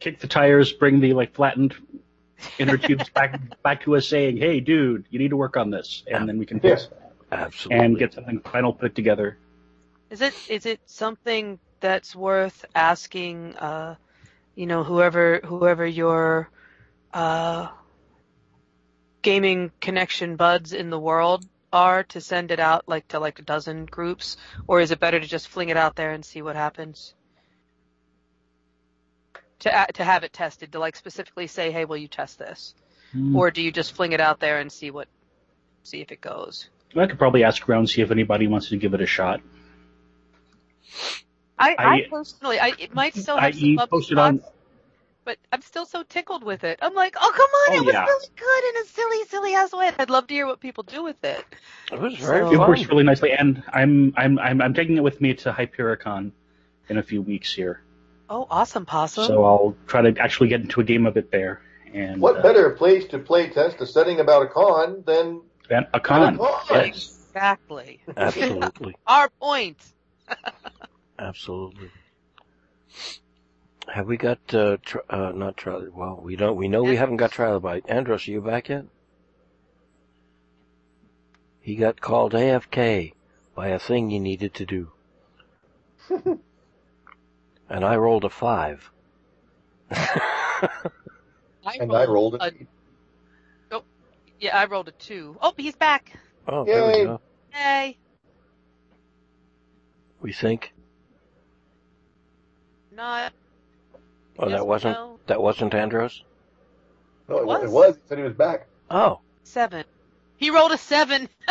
Kick 0.00 0.20
the 0.20 0.26
tires, 0.26 0.72
bring 0.72 1.00
the 1.00 1.12
like 1.12 1.34
flattened 1.34 1.74
inner 2.58 2.76
tubes 2.76 3.08
back 3.10 3.40
back 3.62 3.82
to 3.82 3.96
us, 3.96 4.06
saying, 4.08 4.36
"Hey, 4.36 4.60
dude, 4.60 5.06
you 5.10 5.18
need 5.18 5.30
to 5.30 5.36
work 5.36 5.56
on 5.56 5.70
this," 5.70 6.02
and 6.10 6.28
then 6.28 6.38
we 6.38 6.46
can 6.46 6.60
fix 6.60 6.84
it 6.84 6.92
absolutely." 7.30 7.84
and 7.84 7.98
get 7.98 8.12
something 8.14 8.40
final 8.40 8.72
put 8.72 8.94
together. 8.94 9.38
Is 10.10 10.20
it 10.20 10.34
is 10.48 10.66
it 10.66 10.80
something 10.86 11.58
that's 11.80 12.14
worth 12.16 12.64
asking? 12.74 13.56
Uh, 13.56 13.96
you 14.56 14.66
know, 14.66 14.84
whoever 14.84 15.40
whoever 15.44 15.86
your 15.86 16.50
uh, 17.12 17.68
gaming 19.22 19.70
connection 19.80 20.36
buds 20.36 20.72
in 20.72 20.90
the 20.90 20.98
world 20.98 21.44
are 21.72 22.02
to 22.04 22.20
send 22.20 22.50
it 22.50 22.60
out 22.60 22.86
like 22.88 23.08
to 23.08 23.18
like 23.18 23.38
a 23.38 23.42
dozen 23.42 23.86
groups, 23.86 24.36
or 24.66 24.80
is 24.80 24.90
it 24.90 25.00
better 25.00 25.18
to 25.18 25.26
just 25.26 25.48
fling 25.48 25.68
it 25.70 25.76
out 25.76 25.96
there 25.96 26.10
and 26.12 26.24
see 26.24 26.42
what 26.42 26.56
happens? 26.56 27.14
To 29.60 29.86
to 29.94 30.04
have 30.04 30.24
it 30.24 30.32
tested, 30.32 30.72
to 30.72 30.78
like 30.78 30.96
specifically 30.96 31.46
say, 31.46 31.70
hey, 31.70 31.84
will 31.84 31.96
you 31.96 32.08
test 32.08 32.38
this, 32.38 32.74
or 33.34 33.50
do 33.50 33.62
you 33.62 33.70
just 33.72 33.92
fling 33.92 34.12
it 34.12 34.20
out 34.20 34.40
there 34.40 34.58
and 34.58 34.70
see 34.72 34.90
what 34.90 35.08
see 35.82 36.00
if 36.00 36.10
it 36.12 36.20
goes? 36.20 36.68
I 36.96 37.06
could 37.06 37.18
probably 37.18 37.42
ask 37.44 37.66
around 37.68 37.88
see 37.88 38.02
if 38.02 38.10
anybody 38.10 38.46
wants 38.48 38.68
to 38.70 38.76
give 38.76 38.92
it 38.92 39.00
a 39.00 39.06
shot. 39.06 39.40
I, 41.58 41.74
I, 41.78 41.84
I- 41.94 42.06
personally, 42.10 42.58
I 42.58 42.72
it 42.78 42.94
might 42.94 43.14
still 43.14 43.36
have 43.38 43.54
I 43.54 43.76
some 43.76 43.88
posted 43.88 44.18
on- 44.18 44.40
spots, 44.40 44.52
but 45.24 45.38
I'm 45.52 45.62
still 45.62 45.86
so 45.86 46.02
tickled 46.02 46.42
with 46.44 46.64
it. 46.64 46.78
I'm 46.82 46.94
like, 46.94 47.16
oh 47.20 47.30
come 47.32 47.40
on, 47.40 47.78
Oh, 47.78 47.82
it 47.82 47.86
was 47.86 47.94
yeah. 47.94 48.04
really 48.04 48.28
good 48.36 48.64
in 48.76 48.82
a 48.82 48.86
silly, 48.88 49.24
silly 49.28 49.54
ass 49.54 49.72
way. 49.72 49.90
I'd 49.98 50.10
love 50.10 50.26
to 50.28 50.34
hear 50.34 50.46
what 50.46 50.60
people 50.60 50.82
do 50.84 51.02
with 51.04 51.22
it. 51.24 51.44
it 51.92 51.98
was 52.00 52.14
very 52.16 52.40
So- 52.46 52.52
It 52.52 52.58
works 52.58 52.86
really 52.88 53.04
nicely, 53.04 53.32
and 53.32 53.62
I'm 53.72 54.12
I'm 54.16 54.38
I'm 54.38 54.60
I'm 54.62 54.74
taking 54.74 54.96
it 54.96 55.02
with 55.02 55.20
me 55.20 55.34
to 55.34 55.52
Hypericon 55.52 56.32
in 56.88 56.98
a 56.98 57.02
few 57.02 57.22
weeks 57.22 57.54
here, 57.54 57.82
Oh, 58.28 58.46
awesome, 58.50 58.84
possum. 58.86 59.24
so 59.26 59.44
I'll 59.44 59.76
try 59.86 60.02
to 60.10 60.20
actually 60.20 60.48
get 60.48 60.60
into 60.62 60.80
a 60.80 60.84
game 60.84 61.06
of 61.06 61.16
it 61.16 61.30
there. 61.30 61.62
And 61.94 62.20
What 62.20 62.38
uh, 62.38 62.42
better 62.42 62.70
place 62.70 63.06
to 63.08 63.18
play 63.18 63.48
test 63.50 63.80
a 63.80 63.86
setting 63.86 64.18
about 64.20 64.42
a 64.42 64.46
con 64.48 65.02
than 65.06 65.42
than 65.68 65.86
a 65.94 66.00
con? 66.00 66.34
a 66.34 66.38
con? 66.38 66.48
Yes. 66.70 67.18
exactly. 67.28 68.00
Absolutely. 68.16 68.96
Our 69.06 69.28
point. 69.40 69.78
Absolutely. 71.18 71.90
Have 73.88 74.06
we 74.06 74.16
got 74.16 74.38
uh, 74.54 74.76
tr- 74.84 74.98
uh 75.10 75.32
not 75.32 75.56
trial? 75.56 75.88
Well, 75.92 76.20
we 76.22 76.36
don't. 76.36 76.56
We 76.56 76.68
know 76.68 76.82
we 76.82 76.96
haven't 76.96 77.16
got 77.18 77.32
Trilobite. 77.32 77.84
Andros, 77.88 78.26
are 78.28 78.30
you 78.30 78.40
back 78.40 78.68
yet? 78.68 78.86
He 81.60 81.76
got 81.76 82.00
called 82.00 82.32
AFK 82.32 83.12
by 83.54 83.68
a 83.68 83.78
thing 83.78 84.10
he 84.10 84.18
needed 84.18 84.54
to 84.54 84.66
do, 84.66 84.92
and 86.10 87.84
I 87.84 87.96
rolled 87.96 88.24
a 88.24 88.30
five. 88.30 88.90
I 89.90 91.76
And 91.80 91.92
I 91.94 92.06
rolled 92.06 92.36
a, 92.40 92.46
it. 92.46 92.66
oh, 93.70 93.84
yeah, 94.40 94.56
I 94.56 94.64
rolled 94.66 94.88
a 94.88 94.92
two. 94.92 95.36
Oh, 95.40 95.52
he's 95.56 95.76
back. 95.76 96.12
oh, 96.48 96.64
there 96.64 96.86
we 96.86 97.04
go. 97.04 97.20
Hey, 97.50 97.98
We 100.20 100.32
think. 100.32 100.72
not. 102.90 103.32
Oh, 104.38 104.48
that 104.48 104.66
wasn't 104.66 104.96
no? 104.96 105.18
that 105.26 105.40
wasn't 105.40 105.74
Andros. 105.74 106.22
No, 107.28 107.38
it, 107.38 107.46
Was? 107.46 107.62
it 107.64 107.70
was. 107.70 107.96
He 107.96 108.02
said 108.08 108.18
he 108.18 108.24
was 108.24 108.34
back. 108.34 108.66
Oh, 108.90 109.20
seven. 109.44 109.84
He 110.36 110.50
rolled 110.50 110.72
a 110.72 110.78
seven. 110.78 111.28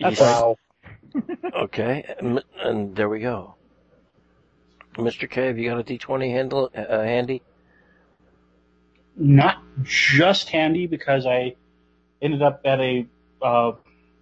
That's 0.00 0.20
Wow. 0.20 0.56
okay, 1.62 2.14
and, 2.18 2.42
and 2.58 2.96
there 2.96 3.08
we 3.08 3.20
go. 3.20 3.54
Mr. 4.94 5.28
K, 5.28 5.46
have 5.46 5.58
you 5.58 5.70
got 5.70 5.78
a 5.78 5.82
D 5.82 5.98
twenty 5.98 6.30
handle 6.30 6.70
uh, 6.74 7.02
handy? 7.02 7.42
Not 9.16 9.62
just 9.82 10.48
handy 10.48 10.86
because 10.86 11.26
I 11.26 11.56
ended 12.20 12.42
up 12.42 12.60
at 12.64 12.80
a 12.80 13.06
uh, 13.42 13.72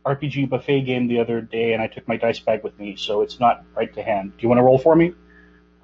RPG 0.05 0.49
buffet 0.49 0.83
game 0.83 1.09
the 1.09 1.21
other 1.21 1.41
day, 1.41 1.73
and 1.73 1.83
I 1.83 1.87
took 1.87 2.09
my 2.09 2.17
dice 2.17 2.41
bag 2.41 2.63
with 2.63 2.79
me, 2.79 2.97
so 2.97 3.23
it's 3.23 3.39
not 3.39 3.65
right 3.75 3.93
to 3.95 4.03
hand. 4.03 4.33
Do 4.37 4.43
you 4.43 4.49
want 4.49 4.59
to 4.59 4.63
roll 4.63 4.79
for 4.79 4.95
me? 4.95 5.13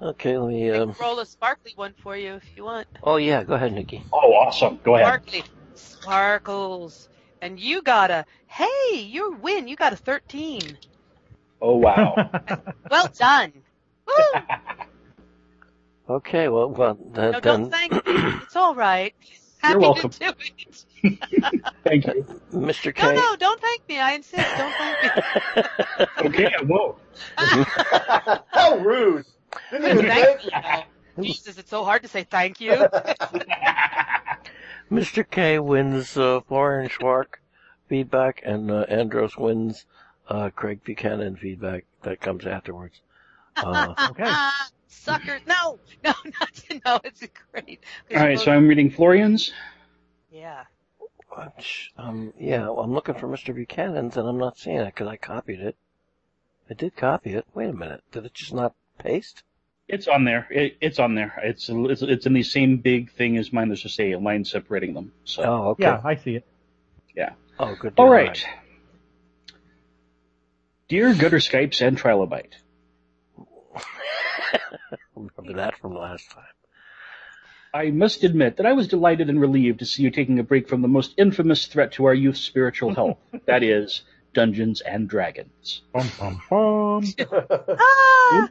Okay, 0.01 0.37
let 0.37 0.49
me. 0.49 0.71
I 0.71 0.77
Um, 0.79 0.93
can 0.93 1.05
roll 1.05 1.19
a 1.19 1.25
sparkly 1.25 1.73
one 1.75 1.93
for 2.01 2.15
you 2.15 2.35
if 2.35 2.45
you 2.55 2.63
want. 2.63 2.87
oh 3.03 3.17
yeah, 3.17 3.43
go 3.43 3.53
ahead, 3.55 3.73
Nikki. 3.73 4.01
Oh, 4.13 4.33
awesome! 4.33 4.79
Go 4.83 4.95
ahead. 4.95 5.07
Sparkly. 5.07 5.43
Sparkles. 5.75 7.09
And 7.41 7.59
you 7.59 7.81
got 7.81 8.11
a, 8.11 8.25
hey, 8.47 8.95
you 8.99 9.37
win. 9.41 9.67
You 9.69 9.77
got 9.77 9.93
a 9.93 9.95
13. 9.95 10.77
Oh 11.61 11.77
wow! 11.77 12.15
Well 12.89 13.09
done. 13.17 13.53
Woo! 14.07 14.41
Okay, 16.09 16.47
well, 16.47 16.69
well, 16.71 16.97
then, 17.13 17.31
No, 17.33 17.39
don't 17.39 17.69
thank 17.69 17.91
me. 18.07 18.13
It's 18.41 18.55
all 18.55 18.73
right. 18.73 19.13
Happy 19.59 19.77
welcome. 19.77 20.09
to 20.09 20.19
do 20.19 20.31
it. 21.03 21.65
Thank 21.83 22.07
you. 22.07 22.25
Mr. 22.51 22.95
K. 22.95 23.03
No, 23.03 23.13
no, 23.13 23.35
don't 23.35 23.61
thank 23.61 23.87
me. 23.87 23.99
I 23.99 24.13
insist. 24.13 24.57
Don't 24.57 24.73
thank 24.75 25.03
me. 25.03 25.09
Okay, 26.29 26.47
I 26.47 26.63
won't. 26.63 26.97
How 28.51 28.77
rude. 28.79 29.25
Didn't 29.71 29.91
even 29.91 30.05
Thank 30.05 30.41
thank 30.41 30.85
you. 31.17 31.23
Jesus, 31.23 31.57
it's 31.57 31.69
so 31.69 31.83
hard 31.83 32.03
to 32.03 32.07
say 32.07 32.23
thank 32.23 32.61
you. 32.61 32.71
Mr. 34.91 35.29
K 35.29 35.59
wins 35.59 36.17
uh, 36.17 36.39
Florian 36.47 36.89
Schwark 36.89 37.41
feedback, 37.87 38.41
and 38.45 38.71
uh, 38.71 38.85
Andros 38.87 39.37
wins 39.37 39.85
uh, 40.29 40.49
Craig 40.55 40.83
Buchanan 40.83 41.35
feedback 41.35 41.85
that 42.03 42.21
comes 42.21 42.45
afterwards. 42.45 43.01
Uh, 43.57 43.93
Okay. 44.11 44.31
Suckers. 44.87 45.41
No, 45.47 45.79
no, 46.03 46.13
not 46.39 46.63
no. 46.85 46.99
It's 47.03 47.23
great. 47.51 47.79
All 48.15 48.17
right, 48.17 48.39
so 48.39 48.51
I'm 48.51 48.67
reading 48.67 48.89
Florian's. 48.89 49.51
yeah. 50.31 50.63
which, 51.55 51.91
um, 51.97 52.33
yeah, 52.39 52.63
well, 52.63 52.81
I'm 52.81 52.93
looking 52.93 53.15
for 53.15 53.27
Mr. 53.27 53.55
Buchanan's, 53.55 54.17
and 54.17 54.27
I'm 54.27 54.37
not 54.37 54.57
seeing 54.57 54.77
it 54.77 54.85
because 54.93 55.07
I 55.07 55.17
copied 55.17 55.59
it. 55.59 55.75
I 56.69 56.73
did 56.73 56.95
copy 56.95 57.33
it. 57.33 57.45
Wait 57.53 57.69
a 57.69 57.73
minute, 57.73 58.03
did 58.11 58.25
it 58.25 58.33
just 58.33 58.53
not 58.53 58.73
paste? 58.99 59.43
It's 59.87 60.07
on 60.07 60.23
there. 60.23 60.47
It, 60.51 60.77
it's 60.81 60.99
on 60.99 61.15
there. 61.15 61.33
It's, 61.43 61.67
it's 61.67 62.01
it's 62.03 62.25
in 62.27 62.33
the 62.33 62.43
same 62.43 62.77
big 62.77 63.11
thing 63.11 63.37
as 63.37 63.51
mine. 63.51 63.69
There's 63.69 63.81
just 63.81 63.99
a 63.99 64.15
line 64.17 64.45
separating 64.45 64.93
them. 64.93 65.11
So 65.23 65.43
Oh, 65.43 65.69
okay. 65.69 65.83
Yeah, 65.83 66.01
I 66.03 66.15
see 66.15 66.35
it. 66.35 66.45
Yeah. 67.15 67.31
Oh, 67.57 67.75
good. 67.79 67.93
All 67.97 68.05
deal. 68.05 68.13
right. 68.13 68.45
Dear 70.89 71.13
Gutter 71.13 71.37
Skypes 71.37 71.85
and 71.85 71.97
Trilobite, 71.97 72.53
Remember 75.15 75.53
that 75.61 75.77
from 75.79 75.95
last 75.95 76.29
time. 76.31 76.43
I 77.73 77.91
must 77.91 78.23
admit 78.23 78.57
that 78.57 78.65
I 78.65 78.73
was 78.73 78.87
delighted 78.87 79.29
and 79.29 79.39
relieved 79.39 79.79
to 79.79 79.85
see 79.85 80.01
you 80.01 80.09
taking 80.09 80.39
a 80.39 80.43
break 80.43 80.67
from 80.67 80.81
the 80.81 80.87
most 80.87 81.13
infamous 81.17 81.67
threat 81.67 81.93
to 81.93 82.05
our 82.05 82.13
youth's 82.13 82.41
spiritual 82.41 82.95
health. 82.95 83.17
that 83.45 83.61
is, 83.61 84.01
Dungeons 84.33 84.81
and 84.81 85.07
Dragons. 85.07 85.83
Bum, 85.93 86.09
bum, 86.19 86.41
bum. 86.49 87.03
Ah! 87.79 88.49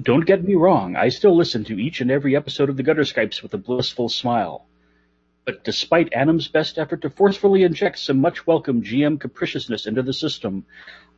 Don't 0.00 0.24
get 0.24 0.42
me 0.42 0.54
wrong, 0.54 0.96
I 0.96 1.10
still 1.10 1.36
listen 1.36 1.64
to 1.64 1.78
each 1.78 2.00
and 2.00 2.10
every 2.10 2.34
episode 2.34 2.70
of 2.70 2.78
the 2.78 2.82
Gutter 2.82 3.02
Skypes 3.02 3.42
with 3.42 3.52
a 3.52 3.58
blissful 3.58 4.08
smile. 4.08 4.64
But 5.44 5.64
despite 5.64 6.14
Adam's 6.14 6.48
best 6.48 6.78
effort 6.78 7.02
to 7.02 7.10
forcefully 7.10 7.62
inject 7.62 7.98
some 7.98 8.18
much 8.18 8.46
welcome 8.46 8.82
GM 8.82 9.20
capriciousness 9.20 9.86
into 9.86 10.02
the 10.02 10.14
system, 10.14 10.64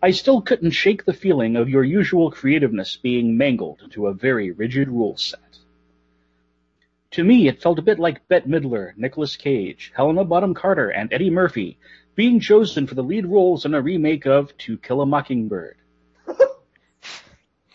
I 0.02 0.10
still 0.10 0.40
couldn't 0.40 0.72
shake 0.72 1.04
the 1.04 1.12
feeling 1.12 1.54
of 1.54 1.68
your 1.68 1.84
usual 1.84 2.32
creativeness 2.32 2.96
being 2.96 3.36
mangled 3.36 3.80
into 3.80 4.08
a 4.08 4.12
very 4.12 4.50
rigid 4.50 4.88
rule 4.88 5.16
set. 5.16 5.58
To 7.12 7.22
me, 7.22 7.46
it 7.46 7.62
felt 7.62 7.78
a 7.78 7.82
bit 7.82 8.00
like 8.00 8.26
Bette 8.26 8.48
Midler, 8.48 8.92
Nicolas 8.96 9.36
Cage, 9.36 9.92
Helena 9.94 10.24
Bonham 10.24 10.52
Carter, 10.52 10.90
and 10.90 11.12
Eddie 11.12 11.30
Murphy 11.30 11.78
being 12.16 12.40
chosen 12.40 12.88
for 12.88 12.96
the 12.96 13.04
lead 13.04 13.26
roles 13.26 13.64
in 13.64 13.72
a 13.72 13.80
remake 13.80 14.26
of 14.26 14.56
To 14.58 14.76
Kill 14.78 15.00
a 15.00 15.06
Mockingbird. 15.06 15.76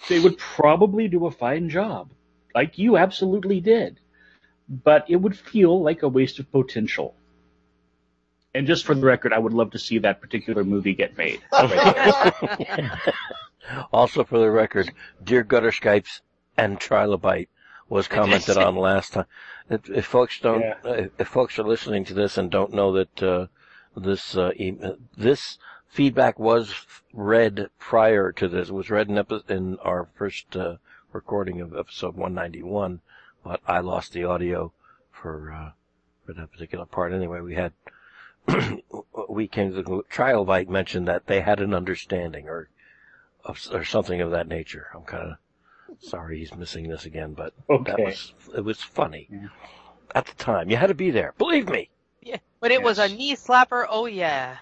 They 0.10 0.20
would 0.20 0.38
probably 0.38 1.08
do 1.08 1.26
a 1.26 1.32
fine 1.32 1.70
job, 1.70 2.12
like 2.54 2.78
you 2.78 2.98
absolutely 2.98 3.62
did. 3.62 4.00
But 4.68 5.10
it 5.10 5.16
would 5.16 5.38
feel 5.38 5.82
like 5.82 6.04
a 6.04 6.10
waste 6.10 6.40
of 6.40 6.52
potential. 6.52 7.16
And 8.54 8.68
just 8.68 8.86
for 8.86 8.96
the 8.96 9.06
record, 9.06 9.32
I 9.32 9.40
would 9.40 9.54
love 9.54 9.72
to 9.72 9.80
see 9.80 10.00
that 10.00 10.22
particular 10.22 10.64
movie 10.64 10.94
get 10.94 11.18
made. 11.18 11.42
also 13.94 14.24
for 14.24 14.40
the 14.40 14.50
record, 14.50 14.92
dear 15.24 15.44
Gutter 15.44 15.72
Skypes 15.72 16.22
and 16.58 16.80
Trilobite 16.80 17.48
was 17.88 18.08
commented 18.08 18.58
on 18.58 18.76
last 18.76 19.14
time. 19.14 19.26
If, 19.70 19.90
if 19.90 20.06
folks 20.06 20.40
don't, 20.40 20.62
yeah. 20.62 20.76
uh, 20.84 21.08
if 21.18 21.28
folks 21.28 21.60
are 21.60 21.64
listening 21.64 22.06
to 22.06 22.14
this 22.14 22.38
and 22.38 22.50
don't 22.50 22.74
know 22.74 22.94
that 22.94 23.24
uh, 23.24 23.48
this 23.96 24.36
uh, 24.36 24.52
e- 24.56 24.78
this 25.18 25.58
feedback 25.90 26.40
was 26.40 26.74
read 27.14 27.70
prior 27.80 28.32
to 28.32 28.48
this, 28.48 28.70
it 28.70 28.74
was 28.74 28.90
read 28.90 29.10
in, 29.10 29.18
epi- 29.18 29.44
in 29.50 29.78
our 29.80 30.08
first 30.16 30.56
uh, 30.56 30.78
recording 31.12 31.60
of 31.60 31.76
episode 31.76 32.16
191, 32.16 33.02
but 33.44 33.60
I 33.68 33.80
lost 33.80 34.14
the 34.14 34.24
audio 34.24 34.72
for 35.12 35.52
uh, 35.52 35.72
for 36.26 36.34
that 36.34 36.52
particular 36.52 36.86
part. 36.86 37.12
Anyway, 37.12 37.42
we 37.42 37.56
had 37.56 37.74
we 39.30 39.48
came 39.48 39.72
to 39.72 39.82
the 39.82 40.04
trial. 40.10 40.46
Trilobite 40.46 40.70
mentioned 40.70 41.08
that 41.08 41.28
they 41.28 41.42
had 41.42 41.60
an 41.60 41.74
understanding 41.74 42.48
or 42.48 42.70
or 43.72 43.84
something 43.84 44.22
of 44.22 44.32
that 44.32 44.48
nature. 44.48 44.88
I'm 44.94 45.04
kind 45.04 45.32
of 45.32 45.38
sorry 46.00 46.40
he's 46.40 46.56
missing 46.56 46.88
this 46.88 47.06
again, 47.06 47.34
but 47.34 47.54
okay. 47.70 47.92
that 47.92 48.00
was 48.00 48.34
it 48.56 48.64
was 48.64 48.82
funny 48.82 49.28
yeah. 49.32 49.48
at 50.14 50.26
the 50.28 50.36
time. 50.36 50.70
You 50.70 50.78
had 50.78 50.88
to 50.88 50.94
be 50.94 51.12
there, 51.12 51.34
believe 51.38 51.68
me. 51.68 51.90
Yeah, 52.22 52.38
but 52.60 52.72
it 52.72 52.82
yes. 52.82 52.84
was 52.84 53.00
a 53.00 53.08
knee 53.10 53.36
slapper. 53.36 53.86
Oh 53.90 54.06
yeah. 54.06 54.58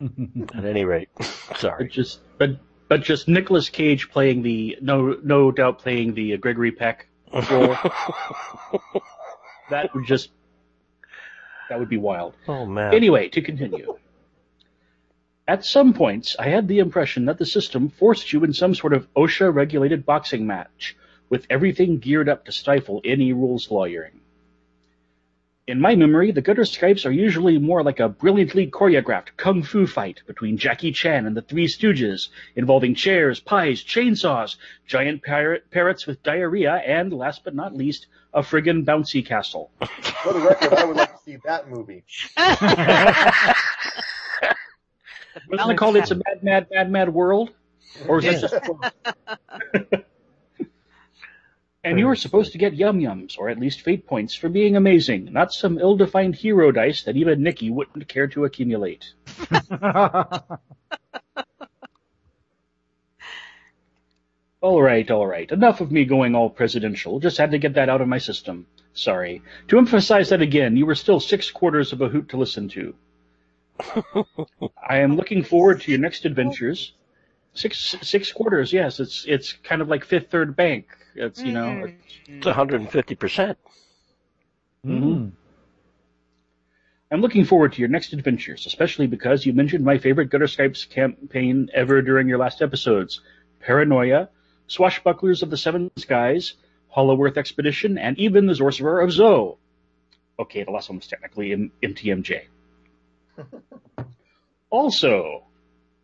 at 0.54 0.64
any 0.64 0.84
rate, 0.84 1.08
sorry. 1.56 1.84
But 1.84 1.92
just 1.92 2.20
but 2.38 2.50
but 2.88 3.02
just 3.02 3.28
Nicolas 3.28 3.68
Cage 3.68 4.10
playing 4.10 4.42
the 4.42 4.78
no 4.80 5.16
no 5.22 5.50
doubt 5.50 5.78
playing 5.78 6.14
the 6.14 6.34
uh, 6.34 6.36
Gregory 6.38 6.72
Peck 6.72 7.08
role. 7.32 7.76
that 9.70 9.94
would 9.94 10.06
just 10.06 10.30
that 11.68 11.78
would 11.78 11.88
be 11.88 11.98
wild. 11.98 12.34
Oh 12.48 12.66
man. 12.66 12.94
Anyway, 12.94 13.28
to 13.28 13.42
continue. 13.42 13.96
At 15.46 15.64
some 15.64 15.94
points, 15.94 16.36
I 16.38 16.48
had 16.48 16.68
the 16.68 16.78
impression 16.78 17.24
that 17.24 17.38
the 17.38 17.46
system 17.46 17.88
forced 17.88 18.32
you 18.32 18.44
in 18.44 18.52
some 18.52 18.74
sort 18.74 18.92
of 18.92 19.12
OSHA 19.14 19.52
regulated 19.52 20.06
boxing 20.06 20.46
match, 20.46 20.96
with 21.28 21.46
everything 21.50 21.98
geared 21.98 22.28
up 22.28 22.44
to 22.44 22.52
stifle 22.52 23.00
any 23.04 23.32
rules 23.32 23.70
lawyering. 23.70 24.19
In 25.66 25.80
my 25.80 25.94
memory, 25.94 26.32
the 26.32 26.40
Gutter 26.40 26.62
Skypes 26.62 27.04
are 27.06 27.12
usually 27.12 27.58
more 27.58 27.82
like 27.82 28.00
a 28.00 28.08
brilliantly 28.08 28.66
choreographed 28.66 29.36
kung 29.36 29.62
fu 29.62 29.86
fight 29.86 30.22
between 30.26 30.56
Jackie 30.56 30.90
Chan 30.90 31.26
and 31.26 31.36
the 31.36 31.42
Three 31.42 31.66
Stooges, 31.66 32.28
involving 32.56 32.94
chairs, 32.94 33.40
pies, 33.40 33.84
chainsaws, 33.84 34.56
giant 34.86 35.22
parrot, 35.22 35.70
parrots 35.70 36.06
with 36.06 36.22
diarrhea, 36.22 36.82
and 36.86 37.12
last 37.12 37.44
but 37.44 37.54
not 37.54 37.74
least, 37.74 38.06
a 38.32 38.40
friggin' 38.40 38.84
bouncy 38.84 39.24
castle. 39.24 39.70
For 40.22 40.32
the 40.32 40.40
record, 40.40 40.72
I 40.72 40.84
would 40.84 40.96
like 40.96 41.12
to 41.12 41.22
see 41.24 41.36
that 41.44 41.68
movie. 41.68 42.04
Wasn't 45.48 45.70
it 45.70 45.76
called 45.76 45.96
It's 45.96 46.10
a 46.10 46.16
Mad, 46.16 46.42
Mad, 46.42 46.66
Mad, 46.72 46.90
Mad 46.90 47.14
World? 47.14 47.50
Or 48.08 48.18
is 48.18 48.40
that 48.40 48.50
just 48.50 50.04
And 51.82 51.98
you 51.98 52.06
were 52.06 52.16
supposed 52.16 52.52
to 52.52 52.58
get 52.58 52.74
yum 52.74 53.00
yums, 53.00 53.38
or 53.38 53.48
at 53.48 53.58
least 53.58 53.80
fate 53.80 54.06
points, 54.06 54.34
for 54.34 54.50
being 54.50 54.76
amazing, 54.76 55.32
not 55.32 55.52
some 55.52 55.78
ill 55.78 55.96
defined 55.96 56.34
hero 56.34 56.70
dice 56.70 57.04
that 57.04 57.16
even 57.16 57.42
Nikki 57.42 57.70
wouldn't 57.70 58.06
care 58.06 58.26
to 58.28 58.44
accumulate. 58.44 59.14
all 64.60 64.82
right, 64.82 65.10
all 65.10 65.26
right. 65.26 65.50
Enough 65.50 65.80
of 65.80 65.90
me 65.90 66.04
going 66.04 66.34
all 66.34 66.50
presidential. 66.50 67.18
Just 67.18 67.38
had 67.38 67.52
to 67.52 67.58
get 67.58 67.74
that 67.74 67.88
out 67.88 68.02
of 68.02 68.08
my 68.08 68.18
system. 68.18 68.66
Sorry. 68.92 69.40
To 69.68 69.78
emphasize 69.78 70.28
that 70.28 70.42
again, 70.42 70.76
you 70.76 70.84
were 70.84 70.94
still 70.94 71.18
six 71.18 71.50
quarters 71.50 71.94
of 71.94 72.02
a 72.02 72.08
hoot 72.08 72.28
to 72.30 72.36
listen 72.36 72.68
to. 72.70 72.94
I 74.86 74.98
am 74.98 75.16
looking 75.16 75.42
forward 75.42 75.80
to 75.80 75.90
your 75.90 76.00
next 76.00 76.26
adventures. 76.26 76.92
Six 77.52 77.96
six 78.02 78.32
quarters, 78.32 78.72
yes. 78.72 79.00
It's 79.00 79.24
it's 79.26 79.52
kind 79.52 79.82
of 79.82 79.88
like 79.88 80.04
Fifth 80.04 80.30
Third 80.30 80.54
Bank. 80.54 80.86
It's 81.14 81.42
you 81.42 81.52
know 81.52 81.66
mm-hmm. 81.66 82.36
it's 82.36 82.46
150 82.46 83.14
percent. 83.16 83.58
Mm-hmm. 84.86 85.30
I'm 87.12 87.20
looking 87.20 87.44
forward 87.44 87.72
to 87.72 87.80
your 87.80 87.88
next 87.88 88.12
adventures, 88.12 88.66
especially 88.66 89.08
because 89.08 89.44
you 89.44 89.52
mentioned 89.52 89.84
my 89.84 89.98
favorite 89.98 90.30
Gutter 90.30 90.46
Skypes 90.46 90.88
campaign 90.88 91.68
ever 91.74 92.02
during 92.02 92.28
your 92.28 92.38
last 92.38 92.62
episodes: 92.62 93.20
Paranoia, 93.58 94.28
Swashbucklers 94.68 95.42
of 95.42 95.50
the 95.50 95.56
Seven 95.56 95.90
Skies, 95.96 96.54
Hollow 96.88 97.20
Earth 97.20 97.36
Expedition, 97.36 97.98
and 97.98 98.16
even 98.18 98.46
the 98.46 98.54
Sorcerer 98.54 99.00
of 99.00 99.10
Zo. 99.10 99.58
Okay, 100.38 100.62
the 100.62 100.70
last 100.70 100.88
one 100.88 100.98
was 100.98 101.08
technically 101.08 101.52
M- 101.52 101.72
MTMJ. 101.82 102.42
also, 104.70 105.44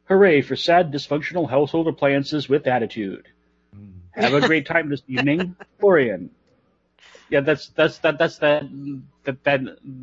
hooray 0.06 0.42
for 0.42 0.56
sad 0.56 0.92
dysfunctional 0.92 1.48
household 1.48 1.88
appliances 1.88 2.48
with 2.48 2.66
attitude. 2.66 3.28
Mm. 3.76 3.92
Have 4.12 4.34
a 4.34 4.46
great 4.46 4.66
time 4.66 4.88
this 4.88 5.02
evening, 5.06 5.56
Florian. 5.80 6.30
Yeah, 7.28 7.40
that's 7.40 7.68
that's 7.70 7.98
that 7.98 8.18
that's 8.18 8.38
that 8.38 8.62
that 9.24 9.42
that 9.44 9.60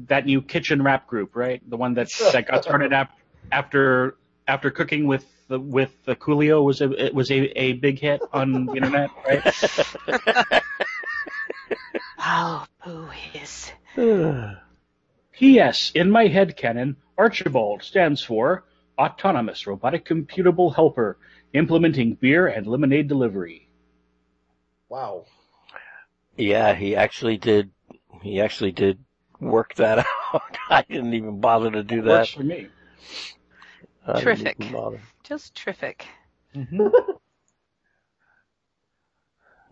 that 0.07 0.25
new 0.25 0.41
kitchen 0.41 0.83
rap 0.83 1.07
group, 1.07 1.35
right? 1.35 1.61
The 1.69 1.77
one 1.77 1.93
that 1.93 2.09
that 2.33 2.47
got 2.47 2.63
started 2.63 2.91
ap- 2.91 3.17
after 3.51 4.17
after 4.45 4.71
cooking 4.71 5.07
with 5.07 5.25
the, 5.47 5.59
with 5.59 5.91
the 6.05 6.15
Coolio 6.15 6.63
was 6.63 6.81
a 6.81 6.91
it 6.91 7.13
was 7.13 7.31
a, 7.31 7.59
a 7.59 7.73
big 7.73 7.99
hit 7.99 8.21
on 8.33 8.65
the 8.65 8.73
internet, 8.73 9.09
right? 9.25 10.61
oh, 12.19 12.65
boo 12.85 13.07
hiss. 13.07 13.71
P.S. 15.31 15.91
In 15.95 16.11
my 16.11 16.27
head 16.27 16.57
canon, 16.57 16.97
Archibald 17.17 17.83
stands 17.83 18.21
for 18.21 18.65
Autonomous 18.97 19.65
Robotic 19.65 20.05
Computable 20.05 20.75
Helper, 20.75 21.17
implementing 21.53 22.15
beer 22.15 22.47
and 22.47 22.67
lemonade 22.67 23.07
delivery. 23.07 23.69
Wow. 24.89 25.25
Yeah, 26.37 26.75
he 26.75 26.95
actually 26.95 27.37
did. 27.37 27.71
He 28.21 28.39
actually 28.39 28.71
did 28.71 28.99
work 29.39 29.75
that 29.75 29.99
out. 30.33 30.57
I 30.69 30.83
didn't 30.83 31.13
even 31.13 31.39
bother 31.39 31.71
to 31.71 31.83
do 31.83 32.01
that. 32.03 32.09
Works 32.09 32.29
for 32.29 32.43
me. 32.43 32.67
I 34.05 34.19
terrific. 34.19 34.57
Just 35.23 35.55
terrific. 35.55 36.05
Mm-hmm. 36.55 36.87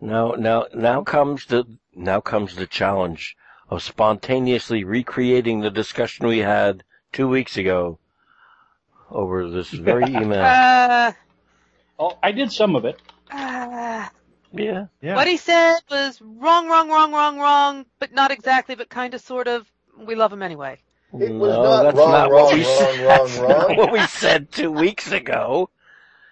now, 0.00 0.32
now, 0.32 0.66
now 0.74 1.02
comes 1.02 1.46
the 1.46 1.64
now 1.94 2.20
comes 2.20 2.56
the 2.56 2.66
challenge 2.66 3.36
of 3.68 3.82
spontaneously 3.82 4.84
recreating 4.84 5.60
the 5.60 5.70
discussion 5.70 6.26
we 6.26 6.38
had 6.38 6.84
two 7.12 7.28
weeks 7.28 7.56
ago 7.56 7.98
over 9.12 9.50
this 9.50 9.70
very 9.70 10.04
email. 10.04 10.42
Uh, 10.42 11.12
oh, 11.98 12.18
I 12.22 12.32
did 12.32 12.52
some 12.52 12.76
of 12.76 12.84
it. 12.84 13.00
Uh, 13.30 14.08
yeah. 14.52 14.86
Yeah. 15.00 15.14
What 15.14 15.26
he 15.26 15.36
said 15.36 15.78
was 15.90 16.20
wrong, 16.20 16.68
wrong, 16.68 16.88
wrong, 16.88 17.12
wrong, 17.12 17.38
wrong, 17.38 17.86
but 17.98 18.12
not 18.12 18.30
exactly, 18.30 18.74
but 18.74 18.88
kind 18.88 19.14
of, 19.14 19.20
sort 19.20 19.48
of. 19.48 19.66
We 19.96 20.14
love 20.14 20.32
him 20.32 20.42
anyway. 20.42 20.78
It 21.12 21.30
was 21.32 21.54
no, 21.54 21.62
not 21.62 21.82
that's 21.82 21.96
wrong, 21.96 22.10
not 22.10 22.30
wrong, 22.30 22.44
what 22.44 22.54
we 22.54 22.64
wrong, 22.64 22.78
said. 22.78 22.98
wrong, 23.06 23.18
that's 23.18 23.38
wrong. 23.38 23.48
Not 23.50 23.76
what 23.76 23.92
we 23.92 24.06
said 24.06 24.50
two 24.50 24.70
weeks 24.70 25.12
ago. 25.12 25.68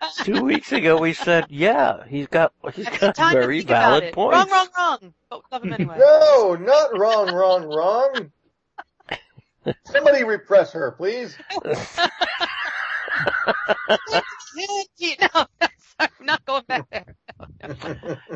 two 0.24 0.42
weeks 0.42 0.72
ago 0.72 0.98
we 0.98 1.12
said, 1.12 1.46
yeah, 1.50 2.04
he's 2.08 2.26
got 2.26 2.54
he's 2.72 2.88
got 2.88 3.16
very 3.16 3.60
valid 3.60 4.14
points. 4.14 4.36
Wrong, 4.36 4.50
wrong, 4.50 4.68
wrong. 4.76 5.14
But 5.28 5.40
we 5.40 5.44
love 5.52 5.64
him 5.64 5.72
anyway. 5.74 5.96
No, 5.98 6.54
not 6.54 6.98
wrong, 6.98 7.34
wrong, 7.34 7.64
wrong. 7.64 8.32
Somebody 9.84 10.24
repress 10.24 10.72
her, 10.72 10.92
please. 10.92 11.36
No, 15.20 15.46
sorry, 15.58 15.76
I'm 16.00 16.08
not 16.26 16.44
going 16.44 16.64
back 16.66 16.86
there. 16.90 17.16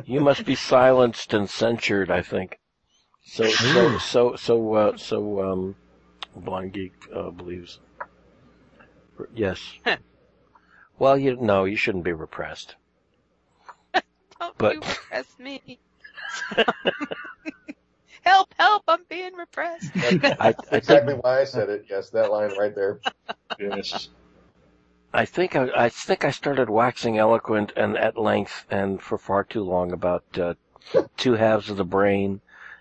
you 0.04 0.20
must 0.20 0.44
be 0.44 0.54
silenced 0.54 1.32
and 1.34 1.48
censured, 1.48 2.10
I 2.10 2.22
think. 2.22 2.58
So, 3.24 3.44
so, 3.44 3.98
so, 3.98 4.36
so, 4.36 4.74
uh, 4.74 4.96
so, 4.96 5.50
um, 5.50 5.76
Blindgeek, 6.38 6.92
uh, 7.14 7.30
believes. 7.30 7.80
Yes. 9.34 9.60
well, 10.98 11.16
you, 11.16 11.36
no, 11.36 11.64
you 11.64 11.76
shouldn't 11.76 12.04
be 12.04 12.12
repressed. 12.12 12.76
Don't 14.40 14.58
But- 14.58 14.74
you 14.74 14.80
repress 14.80 15.38
me. 15.38 15.80
help, 18.22 18.54
help, 18.58 18.82
I'm 18.88 19.04
being 19.08 19.34
repressed. 19.34 19.90
I, 19.96 20.36
I 20.40 20.54
exactly 20.72 21.14
why 21.14 21.40
I 21.40 21.44
said 21.44 21.70
it. 21.70 21.86
Yes, 21.88 22.10
that 22.10 22.30
line 22.30 22.52
right 22.58 22.74
there. 22.74 23.00
Yes. 23.58 24.08
I 25.14 25.26
think 25.26 25.54
I, 25.54 25.68
I 25.76 25.88
think 25.90 26.24
I 26.24 26.32
started 26.32 26.68
waxing 26.68 27.18
eloquent 27.18 27.72
and 27.76 27.96
at 27.96 28.18
length 28.18 28.66
and 28.68 29.00
for 29.00 29.16
far 29.16 29.44
too 29.44 29.62
long 29.62 29.92
about 29.92 30.24
uh, 30.36 30.54
two 31.16 31.34
halves 31.34 31.70
of 31.70 31.76
the 31.76 31.84
brain, 31.84 32.40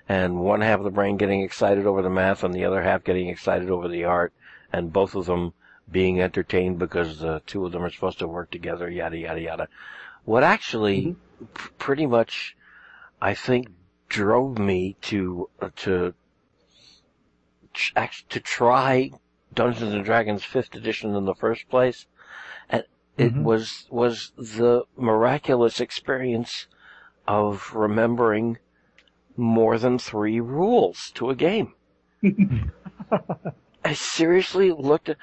and 0.10 0.40
one 0.40 0.62
half 0.62 0.80
of 0.80 0.84
the 0.84 0.90
brain 0.90 1.18
getting 1.18 1.42
excited 1.42 1.86
over 1.86 2.02
the 2.02 2.10
math 2.10 2.44
and 2.44 2.52
the 2.52 2.66
other 2.66 2.82
half 2.82 3.04
getting 3.04 3.30
excited 3.30 3.70
over 3.70 3.88
the 3.88 4.06
art, 4.06 4.34
and 4.72 4.92
both 4.92 5.14
of 5.14 5.28
them 5.28 5.54
being 5.92 6.22
entertained 6.22 6.80
because 6.80 7.20
the 7.20 7.44
two 7.46 7.68
of 7.68 7.72
them 7.72 7.84
are 7.84 7.92
supposed 7.92 8.18
to 8.18 8.28
work 8.28 8.50
together. 8.50 8.90
Yada 8.90 9.18
yada 9.18 9.40
yada. 9.40 9.68
What 10.26 10.44
actually 10.44 11.16
pretty 11.78 12.08
much, 12.08 12.58
I 13.22 13.36
think, 13.36 13.68
drove 14.10 14.58
me 14.58 14.96
to 15.02 15.50
uh, 15.62 15.70
to 15.76 16.16
to 18.30 18.40
try 18.40 19.12
Dungeons 19.54 19.94
and 19.94 20.04
Dragons 20.04 20.44
Fifth 20.44 20.74
Edition 20.74 21.16
in 21.16 21.26
the 21.26 21.36
first 21.36 21.70
place, 21.70 22.08
it 23.18 23.32
mm-hmm. 23.32 23.43
was 23.43 23.86
was 23.89 24.32
the 24.38 24.84
miraculous 24.97 25.80
experience 25.80 26.68
of 27.28 27.74
remembering 27.74 28.57
more 29.38 29.78
than 29.78 29.99
three 29.99 30.39
rules 30.39 31.11
to 31.16 31.30
a 31.30 31.36
game. 31.36 31.74
I 33.86 33.93
seriously 33.93 34.72
looked 34.72 35.09
at. 35.09 35.18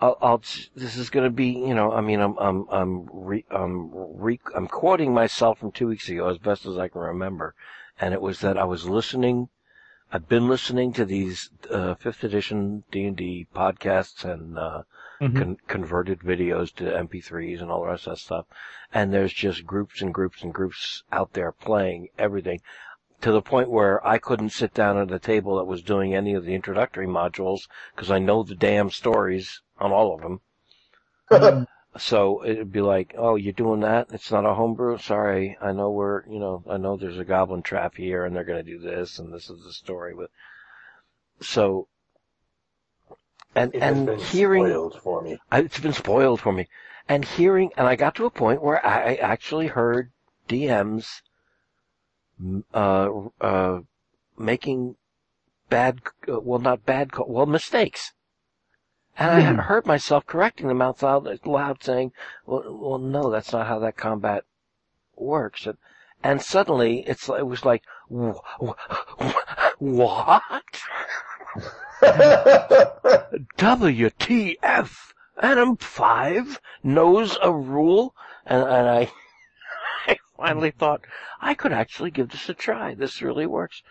I'll, 0.00 0.18
I'll 0.20 0.42
this 0.74 0.96
is 0.96 1.10
going 1.10 1.24
to 1.24 1.30
be, 1.30 1.50
you 1.50 1.74
know, 1.74 1.92
I 1.92 2.00
mean, 2.00 2.20
I'm, 2.20 2.36
I'm, 2.38 2.66
I'm, 2.70 3.08
re, 3.12 3.44
I'm, 3.50 3.90
re, 3.92 4.40
I'm 4.52 4.66
quoting 4.66 5.14
myself 5.14 5.60
from 5.60 5.70
two 5.70 5.86
weeks 5.86 6.08
ago 6.08 6.28
as 6.28 6.38
best 6.38 6.66
as 6.66 6.76
I 6.76 6.88
can 6.88 7.00
remember, 7.00 7.54
and 8.00 8.12
it 8.12 8.20
was 8.20 8.40
that 8.40 8.58
I 8.58 8.64
was 8.64 8.88
listening. 8.88 9.48
I've 10.12 10.28
been 10.28 10.48
listening 10.48 10.92
to 10.94 11.04
these 11.04 11.50
uh, 11.70 11.94
fifth 11.94 12.24
edition 12.24 12.82
D 12.90 13.04
and 13.04 13.16
D 13.16 13.46
podcasts 13.54 14.24
and 14.24 14.58
uh, 14.58 14.82
mm-hmm. 15.22 15.38
con- 15.38 15.58
converted 15.68 16.20
videos 16.20 16.74
to 16.74 16.84
MP3s 16.84 17.62
and 17.62 17.70
all 17.70 17.82
the 17.82 17.88
rest 17.88 18.06
of 18.06 18.14
that 18.14 18.18
stuff, 18.18 18.46
and 18.92 19.12
there's 19.12 19.32
just 19.32 19.64
groups 19.64 20.02
and 20.02 20.12
groups 20.12 20.42
and 20.42 20.52
groups 20.52 21.02
out 21.12 21.32
there 21.32 21.52
playing 21.52 22.08
everything 22.18 22.60
to 23.22 23.30
the 23.30 23.40
point 23.40 23.70
where 23.70 24.04
I 24.06 24.18
couldn't 24.18 24.50
sit 24.50 24.74
down 24.74 24.98
at 24.98 25.12
a 25.12 25.18
table 25.18 25.56
that 25.56 25.64
was 25.64 25.82
doing 25.82 26.14
any 26.14 26.34
of 26.34 26.44
the 26.44 26.54
introductory 26.54 27.06
modules 27.06 27.68
because 27.94 28.10
I 28.10 28.18
know 28.18 28.42
the 28.42 28.56
damn 28.56 28.90
stories 28.90 29.62
on 29.78 29.92
all 29.92 30.14
of 30.14 30.20
them. 30.20 30.40
Um, 31.30 31.68
so 31.96 32.44
it'd 32.44 32.72
be 32.72 32.80
like, 32.80 33.14
oh, 33.16 33.36
you're 33.36 33.52
doing 33.52 33.80
that? 33.80 34.08
It's 34.12 34.32
not 34.32 34.44
a 34.44 34.54
homebrew? 34.54 34.98
Sorry. 34.98 35.56
I 35.60 35.72
know 35.72 35.90
we're, 35.90 36.26
you 36.26 36.40
know, 36.40 36.64
I 36.68 36.78
know 36.78 36.96
there's 36.96 37.18
a 37.18 37.24
goblin 37.24 37.62
trap 37.62 37.96
here 37.96 38.24
and 38.24 38.34
they're 38.34 38.44
going 38.44 38.64
to 38.64 38.70
do 38.70 38.80
this 38.80 39.20
and 39.20 39.32
this 39.32 39.48
is 39.48 39.62
the 39.62 39.72
story. 39.72 40.14
But 40.16 40.30
so, 41.40 41.86
and, 43.54 43.74
it 43.74 43.82
and 43.82 44.20
hearing, 44.20 44.66
spoiled 44.66 45.00
for 45.02 45.22
me. 45.22 45.38
I, 45.50 45.60
it's 45.60 45.80
been 45.80 45.92
spoiled 45.92 46.40
for 46.40 46.52
me. 46.52 46.68
And 47.08 47.24
hearing, 47.24 47.70
and 47.76 47.86
I 47.86 47.96
got 47.96 48.14
to 48.16 48.26
a 48.26 48.30
point 48.30 48.62
where 48.62 48.84
I 48.84 49.14
actually 49.14 49.66
heard 49.68 50.10
DMs 50.48 51.22
uh, 52.72 53.10
uh, 53.40 53.80
making 54.38 54.96
bad, 55.68 56.00
uh, 56.28 56.40
well, 56.40 56.60
not 56.60 56.86
bad, 56.86 57.10
well, 57.26 57.46
mistakes. 57.46 58.12
And 59.18 59.30
I 59.30 59.40
had 59.40 59.56
heard 59.56 59.84
myself 59.86 60.24
correcting 60.26 60.68
them 60.68 60.80
out 60.80 61.02
loud, 61.02 61.82
saying, 61.82 62.12
well, 62.46 62.64
well, 62.66 62.98
no, 62.98 63.30
that's 63.30 63.52
not 63.52 63.66
how 63.66 63.78
that 63.80 63.96
combat 63.96 64.44
works. 65.16 65.66
And, 65.66 65.76
and 66.22 66.40
suddenly, 66.40 67.00
it's, 67.06 67.28
it 67.28 67.46
was 67.46 67.64
like, 67.64 67.82
what? 68.08 68.72
WTF? 73.56 75.12
Adam 75.40 75.76
5 75.76 76.60
knows 76.82 77.38
a 77.42 77.52
rule? 77.52 78.14
And, 78.44 78.62
and 78.62 78.88
I, 78.88 79.12
I 80.06 80.18
finally 80.36 80.70
thought, 80.70 81.02
I 81.40 81.54
could 81.54 81.72
actually 81.72 82.10
give 82.10 82.30
this 82.30 82.48
a 82.48 82.54
try. 82.54 82.94
This 82.94 83.22
really 83.22 83.46
works. 83.46 83.82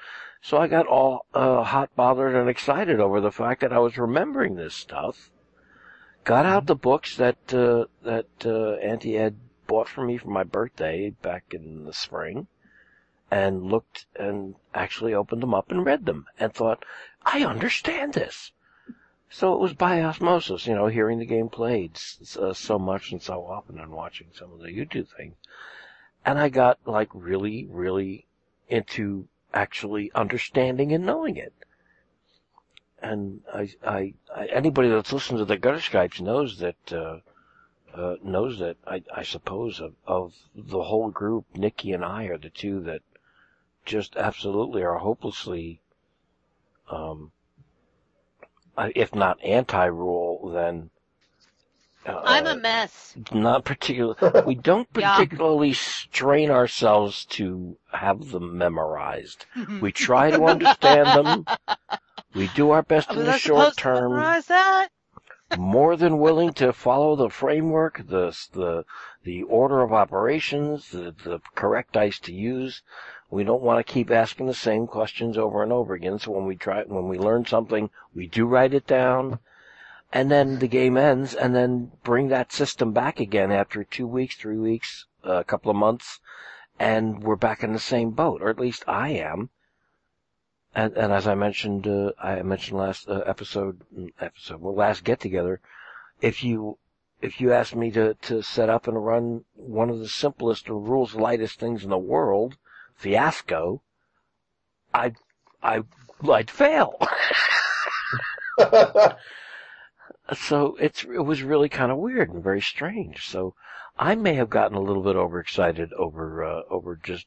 So 0.41 0.57
I 0.57 0.68
got 0.68 0.88
all 0.88 1.26
uh, 1.34 1.64
hot, 1.64 1.95
bothered, 1.95 2.36
and 2.36 2.49
excited 2.49 2.99
over 2.99 3.22
the 3.22 3.32
fact 3.32 3.62
that 3.62 3.72
I 3.72 3.80
was 3.80 3.97
remembering 3.97 4.55
this 4.55 4.74
stuff. 4.74 5.30
Got 6.24 6.45
out 6.45 6.66
the 6.66 6.76
books 6.76 7.16
that 7.18 7.53
uh, 7.53 7.86
that 8.03 8.28
uh, 8.45 8.74
Auntie 8.76 9.18
Ed 9.18 9.36
bought 9.68 9.88
for 9.88 10.03
me 10.03 10.18
for 10.18 10.30
my 10.30 10.43
birthday 10.43 11.12
back 11.22 11.45
in 11.51 11.86
the 11.86 11.93
spring, 11.93 12.47
and 13.30 13.64
looked 13.64 14.05
and 14.16 14.55
actually 14.74 15.14
opened 15.14 15.41
them 15.41 15.53
up 15.53 15.72
and 15.72 15.86
read 15.86 16.05
them, 16.05 16.26
and 16.39 16.53
thought, 16.53 16.84
I 17.24 17.44
understand 17.44 18.14
this. 18.14 18.52
So 19.30 19.54
it 19.54 19.60
was 19.60 19.74
by 19.74 20.02
osmosis, 20.02 20.68
you 20.68 20.76
know, 20.76 20.88
hearing 20.88 21.20
the 21.20 21.26
game 21.26 21.50
played 21.50 21.98
uh, 22.38 22.54
so 22.54 22.78
much 22.78 23.12
and 23.12 23.22
so 23.22 23.46
often 23.46 23.80
and 23.80 23.92
watching 23.92 24.28
some 24.34 24.52
of 24.52 24.60
the 24.60 24.68
YouTube 24.68 25.08
things 25.16 25.36
and 26.26 26.40
I 26.40 26.50
got 26.50 26.80
like 26.86 27.10
really, 27.14 27.66
really 27.70 28.26
into 28.70 29.28
actually 29.54 30.12
understanding 30.14 30.92
and 30.92 31.06
knowing 31.06 31.38
it. 31.38 31.54
And 33.02 33.42
I, 33.52 33.70
I, 33.86 34.14
I 34.36 34.46
anybody 34.48 34.90
that's 34.90 35.12
listened 35.12 35.40
to 35.40 35.46
the 35.46 35.58
Gutter 35.58 35.78
Skypes 35.78 36.22
knows 36.22 36.60
that, 36.60 36.94
uh, 36.94 37.20
uh, 37.94 38.16
knows 38.24 38.60
that 38.60 38.78
I, 38.86 39.04
I 39.14 39.24
suppose 39.24 39.80
of, 39.80 39.96
of 40.06 40.34
the 40.56 40.84
whole 40.84 41.10
group, 41.10 41.46
Nikki 41.56 41.92
and 41.92 42.06
I 42.06 42.26
are 42.26 42.38
the 42.38 42.50
two 42.50 42.82
that 42.84 43.02
just 43.84 44.16
absolutely 44.16 44.84
are 44.84 45.00
hopelessly, 45.00 45.82
um, 46.92 47.32
if 48.96 49.16
not 49.16 49.44
anti-rule, 49.44 50.52
then 50.54 50.89
uh, 52.06 52.22
I'm 52.24 52.48
a 52.48 52.56
mess. 52.56 53.16
Not 53.32 53.64
particular. 53.64 54.16
we 54.46 54.56
don't 54.56 54.92
particularly 54.92 55.70
yeah. 55.70 55.76
strain 55.76 56.50
ourselves 56.50 57.26
to 57.26 57.78
have 57.92 58.32
them 58.32 58.58
memorized. 58.58 59.46
we 59.82 59.92
try 60.08 60.32
to 60.32 60.44
understand 60.46 61.26
them. 61.26 61.46
We 62.34 62.48
do 62.56 62.72
our 62.72 62.82
best 62.82 63.12
in 63.12 63.26
the 63.26 63.38
short 63.38 63.78
term. 63.78 64.12
More 65.58 65.98
than 65.98 66.18
willing 66.18 66.54
to 66.54 66.72
follow 66.72 67.18
the 67.18 67.30
framework, 67.30 68.08
the 68.08 68.36
the 68.54 68.86
the 69.24 69.44
order 69.44 69.82
of 69.82 69.92
operations, 69.92 70.89
the 70.92 71.14
the 71.24 71.42
correct 71.56 71.92
dice 71.94 72.20
to 72.20 72.34
use. 72.34 72.82
We 73.32 73.44
don't 73.44 73.64
want 73.64 73.86
to 73.86 73.94
keep 73.94 74.12
asking 74.12 74.46
the 74.46 74.54
same 74.54 74.86
questions 74.86 75.38
over 75.38 75.64
and 75.64 75.74
over 75.74 75.96
again. 75.96 76.20
So 76.20 76.32
when 76.32 76.46
we 76.46 76.56
try, 76.56 76.84
when 76.84 77.08
we 77.08 77.18
learn 77.18 77.46
something, 77.46 77.90
we 78.14 78.28
do 78.28 78.46
write 78.46 78.74
it 78.74 78.86
down 78.86 79.40
and 80.14 80.30
then 80.30 80.60
the 80.60 80.68
game 80.68 80.98
ends, 80.98 81.34
and 81.34 81.56
then 81.56 81.92
bring 82.04 82.28
that 82.28 82.52
system 82.52 82.92
back 82.92 83.20
again 83.20 83.52
after 83.52 83.84
two 83.84 84.06
weeks, 84.06 84.36
three 84.36 84.58
weeks, 84.58 85.06
a 85.24 85.44
couple 85.44 85.72
of 85.72 85.78
months, 85.78 86.20
and 86.78 87.24
we're 87.24 87.38
back 87.38 87.64
in 87.64 87.72
the 87.72 87.80
same 87.80 88.12
boat, 88.12 88.42
or 88.42 88.50
at 88.50 88.60
least 88.60 88.84
I 88.88 89.10
am. 89.10 89.50
And, 90.76 90.96
and 90.98 91.14
as 91.14 91.28
I 91.28 91.36
mentioned, 91.36 91.88
uh, 91.88 92.12
I 92.22 92.42
mentioned 92.42 92.78
last 92.78 93.08
uh, 93.08 93.22
episode, 93.26 93.82
episode, 94.20 94.62
well, 94.62 94.76
last 94.76 95.04
get 95.04 95.20
together, 95.20 95.62
if 96.22 96.44
you, 96.44 96.78
if 97.22 97.40
you 97.40 97.54
asked 97.54 97.76
me 97.76 97.92
to, 97.92 98.16
to 98.16 98.42
set 98.42 98.70
up 98.70 98.88
and 98.88 99.06
run 99.06 99.46
one 99.54 99.90
of 99.90 100.00
the 100.00 100.10
simplest 100.10 100.68
and 100.68 100.90
rules 100.90 101.16
lightest 101.16 101.60
things 101.60 101.84
in 101.84 101.90
the 101.90 101.98
world, 101.98 102.58
Fiasco, 103.02 103.82
I'd, 104.93 105.16
I, 105.64 105.82
I'd 106.30 106.52
fail. 106.52 106.99
so 110.36 110.76
it's 110.80 111.04
it 111.04 111.26
was 111.26 111.41
really 111.41 111.68
kind 111.68 111.91
of 111.91 111.97
weird 111.97 112.30
and 112.30 112.43
very 112.43 112.62
strange. 112.62 113.28
So 113.28 113.56
I 113.97 114.14
may 114.14 114.36
have 114.36 114.52
gotten 114.52 114.78
a 114.78 114.82
little 114.82 115.02
bit 115.02 115.16
overexcited 115.16 115.91
over 115.93 116.43
uh, 116.43 116.62
over 116.70 116.95
just 116.95 117.26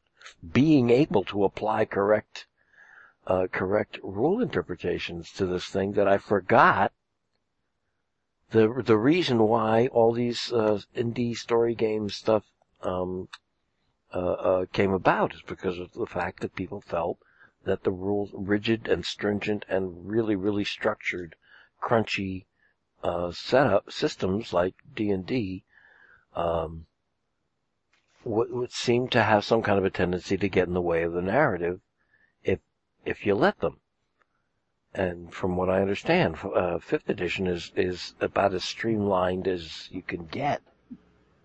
being 0.53 0.91
able 0.91 1.25
to 1.25 1.43
apply 1.43 1.87
correct 1.87 2.47
uh, 3.27 3.49
correct 3.51 3.99
rule 4.05 4.41
interpretations 4.41 5.33
to 5.33 5.45
this 5.45 5.67
thing 5.67 5.95
that 5.95 6.07
I 6.07 6.19
forgot 6.19 6.93
the 8.53 8.81
the 8.87 8.97
reason 8.97 9.41
why 9.41 9.89
all 9.89 10.13
these 10.13 10.53
uh, 10.53 10.79
indie 10.95 11.37
story 11.37 11.75
game 11.75 12.11
stuff 12.11 12.45
um, 12.83 13.29
came 14.73 14.93
about 14.93 15.35
is 15.35 15.43
because 15.43 15.79
of 15.79 15.93
the 15.93 16.07
fact 16.07 16.41
that 16.41 16.55
people 16.55 16.81
felt 16.81 17.19
that 17.65 17.83
the 17.83 17.91
rules 17.91 18.31
rigid 18.35 18.87
and 18.89 19.05
stringent 19.05 19.65
and 19.69 20.09
really 20.09 20.37
really 20.37 20.65
structured, 20.65 21.37
crunchy 21.83 22.47
uh, 23.03 23.31
setup 23.33 23.91
systems 23.91 24.53
like 24.53 24.75
D 24.95 25.11
and 25.11 25.27
D 25.27 25.65
um, 26.35 26.87
would, 28.25 28.51
would 28.51 28.73
seem 28.73 29.09
to 29.09 29.23
have 29.23 29.45
some 29.45 29.63
kind 29.63 29.79
of 29.79 29.85
a 29.85 29.91
tendency 29.91 30.37
to 30.37 30.49
get 30.49 30.69
in 30.69 30.75
the 30.75 30.81
way 30.81 31.03
of 31.03 31.13
the 31.13 31.23
narrative 31.23 31.81
if 32.43 32.61
if 33.05 33.27
you 33.27 33.35
let 33.35 33.61
them. 33.61 33.81
And 34.95 35.35
from 35.35 35.57
what 35.57 35.69
I 35.69 35.81
understand, 35.81 36.37
uh, 36.43 36.79
fifth 36.79 37.09
edition 37.09 37.47
is 37.47 37.73
is 37.77 38.15
about 38.21 38.55
as 38.55 38.65
streamlined 38.65 39.49
as 39.49 39.89
you 39.91 40.03
can 40.03 40.27
get. 40.27 40.63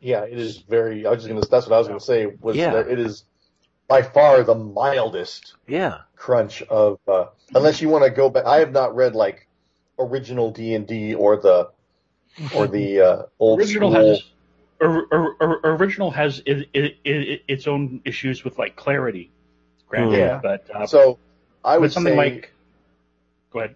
Yeah, 0.02 0.24
it 0.24 0.38
is 0.38 0.58
very. 0.58 1.06
I 1.06 1.12
was 1.12 1.20
just 1.20 1.30
gonna. 1.30 1.42
That's 1.42 1.68
what 1.68 1.76
I 1.76 1.80
was 1.80 1.88
gonna 1.88 2.00
say. 2.00 2.26
Was 2.26 2.56
yeah. 2.56 2.72
that 2.72 2.88
it 2.90 3.00
is 3.00 3.26
by 3.88 4.02
far 4.02 4.44
the 4.44 4.56
mildest. 4.56 5.56
Yeah. 5.68 6.00
Crunch 6.16 6.62
of 6.64 7.00
uh, 7.08 7.26
unless 7.54 7.82
you 7.82 7.90
want 7.90 8.06
to 8.06 8.10
go 8.10 8.30
back. 8.30 8.46
I 8.46 8.58
have 8.58 8.72
not 8.72 8.96
read 8.96 9.16
like 9.16 9.48
original 9.98 10.52
D 10.52 10.76
and 10.76 10.88
D 10.88 11.14
or 11.14 11.38
the 11.38 11.72
or 12.56 12.68
the 12.68 13.02
uh, 13.02 13.24
old 13.40 13.60
original 13.60 13.92
school. 13.92 14.10
Has, 14.10 14.24
or, 14.80 15.08
or, 15.12 15.36
or, 15.42 15.60
original 15.64 16.12
has 16.12 16.42
it, 16.46 16.70
it, 16.74 16.98
it, 17.04 17.44
its 17.48 17.68
own 17.68 18.02
issues 18.06 18.44
with 18.46 18.58
like 18.58 18.76
clarity. 18.78 19.32
Granted, 19.88 20.18
yeah. 20.18 20.40
But 20.42 20.70
uh, 20.74 20.88
so 20.88 21.18
I 21.66 21.78
would 21.78 21.92
something 21.92 22.14
say, 22.14 22.18
like. 22.18 22.54
Go 23.52 23.60
ahead. 23.60 23.76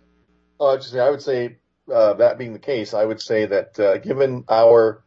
Oh, 0.60 0.68
I, 0.68 0.76
just 0.78 0.92
say, 0.92 1.00
I 1.00 1.10
would 1.10 1.22
say 1.22 1.58
uh, 1.92 2.14
that 2.14 2.38
being 2.38 2.54
the 2.54 2.60
case, 2.60 2.94
I 2.94 3.04
would 3.04 3.22
say 3.22 3.48
that 3.48 3.80
uh, 3.80 3.98
given 3.98 4.46
our 4.48 5.04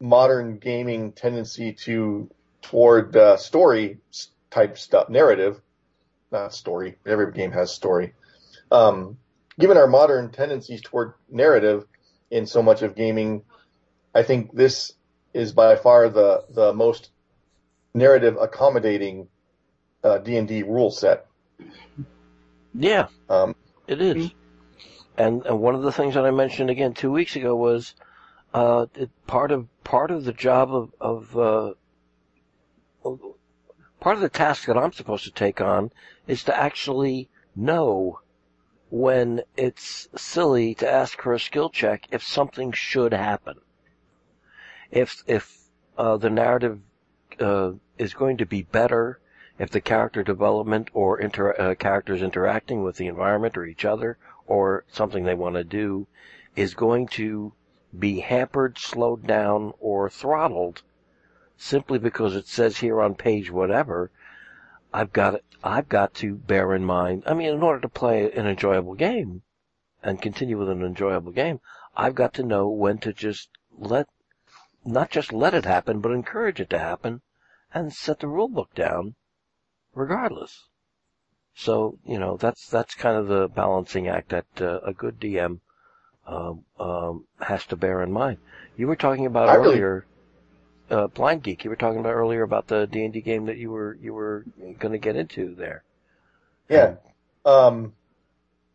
modern 0.00 0.58
gaming 0.58 1.12
tendency 1.12 1.72
to 1.72 2.30
toward 2.62 3.16
uh, 3.16 3.36
story 3.36 3.98
type 4.50 4.78
stuff, 4.78 5.08
narrative, 5.08 5.60
not 6.30 6.54
story. 6.54 6.96
Every 7.06 7.32
game 7.32 7.52
has 7.52 7.72
story. 7.72 8.14
Um, 8.70 9.18
given 9.58 9.76
our 9.76 9.86
modern 9.86 10.30
tendencies 10.30 10.82
toward 10.82 11.14
narrative 11.30 11.84
in 12.30 12.46
so 12.46 12.62
much 12.62 12.82
of 12.82 12.94
gaming, 12.94 13.42
I 14.14 14.22
think 14.22 14.54
this 14.54 14.92
is 15.32 15.52
by 15.52 15.76
far 15.76 16.08
the 16.08 16.44
the 16.50 16.72
most 16.72 17.10
narrative 17.92 18.36
accommodating 18.40 19.28
uh, 20.02 20.18
D 20.18 20.36
and 20.36 20.48
D 20.48 20.62
rule 20.62 20.90
set. 20.90 21.26
Yeah, 22.74 23.06
Um, 23.28 23.54
it 23.86 24.00
is. 24.00 24.30
And, 25.16 25.46
and 25.46 25.60
one 25.60 25.76
of 25.76 25.82
the 25.82 25.92
things 25.92 26.14
that 26.14 26.26
I 26.26 26.32
mentioned 26.32 26.70
again 26.70 26.92
two 26.92 27.12
weeks 27.12 27.36
ago 27.36 27.54
was 27.54 27.94
uh, 28.54 28.86
it, 28.94 29.10
part 29.26 29.50
of 29.50 29.66
part 29.82 30.12
of 30.12 30.24
the 30.24 30.32
job 30.32 30.72
of, 30.72 30.94
of 31.00 31.36
uh, 31.36 31.72
part 34.00 34.14
of 34.14 34.22
the 34.22 34.28
task 34.28 34.66
that 34.66 34.78
I'm 34.78 34.92
supposed 34.92 35.24
to 35.24 35.32
take 35.32 35.60
on 35.60 35.90
is 36.28 36.44
to 36.44 36.56
actually 36.56 37.28
know 37.56 38.20
when 38.90 39.42
it's 39.56 40.08
silly 40.14 40.72
to 40.76 40.88
ask 40.88 41.20
for 41.20 41.32
a 41.32 41.40
skill 41.40 41.68
check 41.68 42.06
if 42.12 42.22
something 42.22 42.70
should 42.70 43.12
happen. 43.12 43.56
If 44.92 45.24
if 45.26 45.58
uh, 45.98 46.16
the 46.16 46.30
narrative 46.30 46.80
uh, 47.40 47.72
is 47.98 48.14
going 48.14 48.36
to 48.36 48.46
be 48.46 48.62
better, 48.62 49.18
if 49.58 49.70
the 49.70 49.80
character 49.80 50.22
development 50.22 50.90
or 50.94 51.18
inter- 51.20 51.56
uh, 51.58 51.74
characters 51.74 52.22
interacting 52.22 52.84
with 52.84 52.98
the 52.98 53.08
environment 53.08 53.56
or 53.56 53.64
each 53.64 53.84
other 53.84 54.16
or 54.46 54.84
something 54.92 55.24
they 55.24 55.34
want 55.34 55.56
to 55.56 55.64
do 55.64 56.06
is 56.54 56.74
going 56.74 57.08
to 57.08 57.52
be 57.98 58.20
hampered, 58.20 58.78
slowed 58.78 59.26
down, 59.26 59.72
or 59.78 60.10
throttled 60.10 60.82
simply 61.56 61.98
because 61.98 62.34
it 62.34 62.48
says 62.48 62.78
here 62.78 63.00
on 63.00 63.14
page 63.14 63.50
whatever, 63.50 64.10
I've 64.92 65.12
got 65.12 65.40
I've 65.62 65.88
got 65.88 66.12
to 66.14 66.34
bear 66.34 66.74
in 66.74 66.84
mind. 66.84 67.22
I 67.26 67.34
mean, 67.34 67.48
in 67.48 67.62
order 67.62 67.80
to 67.80 67.88
play 67.88 68.30
an 68.32 68.46
enjoyable 68.46 68.94
game 68.94 69.42
and 70.02 70.20
continue 70.20 70.58
with 70.58 70.68
an 70.68 70.82
enjoyable 70.82 71.32
game, 71.32 71.60
I've 71.96 72.14
got 72.14 72.34
to 72.34 72.42
know 72.42 72.68
when 72.68 72.98
to 72.98 73.12
just 73.12 73.48
let, 73.78 74.08
not 74.84 75.10
just 75.10 75.32
let 75.32 75.54
it 75.54 75.64
happen, 75.64 76.00
but 76.00 76.12
encourage 76.12 76.60
it 76.60 76.68
to 76.70 76.78
happen 76.78 77.22
and 77.72 77.94
set 77.94 78.20
the 78.20 78.28
rule 78.28 78.48
book 78.48 78.74
down 78.74 79.14
regardless. 79.94 80.68
So, 81.54 81.98
you 82.04 82.18
know, 82.18 82.36
that's, 82.36 82.68
that's 82.68 82.94
kind 82.94 83.16
of 83.16 83.28
the 83.28 83.48
balancing 83.48 84.06
act 84.06 84.28
that 84.30 84.46
uh, 84.60 84.80
a 84.80 84.92
good 84.92 85.18
DM 85.18 85.60
um, 86.26 86.64
um, 86.80 87.24
has 87.40 87.64
to 87.66 87.76
bear 87.76 88.02
in 88.02 88.12
mind. 88.12 88.38
You 88.76 88.86
were 88.88 88.96
talking 88.96 89.26
about 89.26 89.48
I 89.48 89.54
really- 89.54 89.74
earlier, 89.74 90.06
uh, 90.90 91.06
Blindgeek. 91.08 91.64
You 91.64 91.70
were 91.70 91.76
talking 91.76 92.00
about 92.00 92.12
earlier 92.14 92.42
about 92.42 92.66
the 92.66 92.86
D 92.86 93.04
and 93.04 93.12
D 93.12 93.20
game 93.20 93.46
that 93.46 93.56
you 93.56 93.70
were 93.70 93.96
you 94.00 94.12
were 94.14 94.44
going 94.78 94.92
to 94.92 94.98
get 94.98 95.16
into 95.16 95.54
there. 95.54 95.82
yeah. 96.68 96.94
Um, 97.44 97.92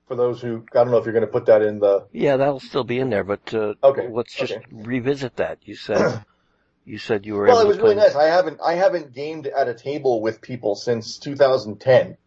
for 0.07 0.15
those 0.15 0.41
who, 0.41 0.63
I 0.73 0.75
don't 0.83 0.91
know 0.91 0.97
if 0.97 1.05
you're 1.05 1.13
going 1.13 1.25
to 1.25 1.31
put 1.31 1.45
that 1.47 1.61
in 1.61 1.79
the, 1.79 2.05
Yeah, 2.11 2.37
that'll 2.37 2.59
still 2.59 2.83
be 2.83 2.99
in 2.99 3.09
there, 3.11 3.23
but 3.23 3.53
uh, 3.53 3.73
Okay, 3.83 4.07
let's 4.09 4.33
just 4.35 4.53
okay. 4.53 4.65
revisit 4.71 5.35
that. 5.37 5.59
You 5.63 5.75
said 5.75 6.23
you 6.85 6.97
said 6.97 7.25
you 7.27 7.35
were 7.35 7.45
well, 7.45 7.59
it 7.61 7.67
was 7.67 7.77
really 7.77 7.95
nice. 7.95 8.15
I 8.15 8.25
haven't, 8.25 8.59
I 8.63 8.73
haven't 8.73 9.13
gamed 9.13 9.45
at 9.47 9.67
a 9.67 9.73
table 9.75 10.21
with 10.21 10.41
people 10.41 10.75
since 10.75 11.17
2010. 11.19 12.17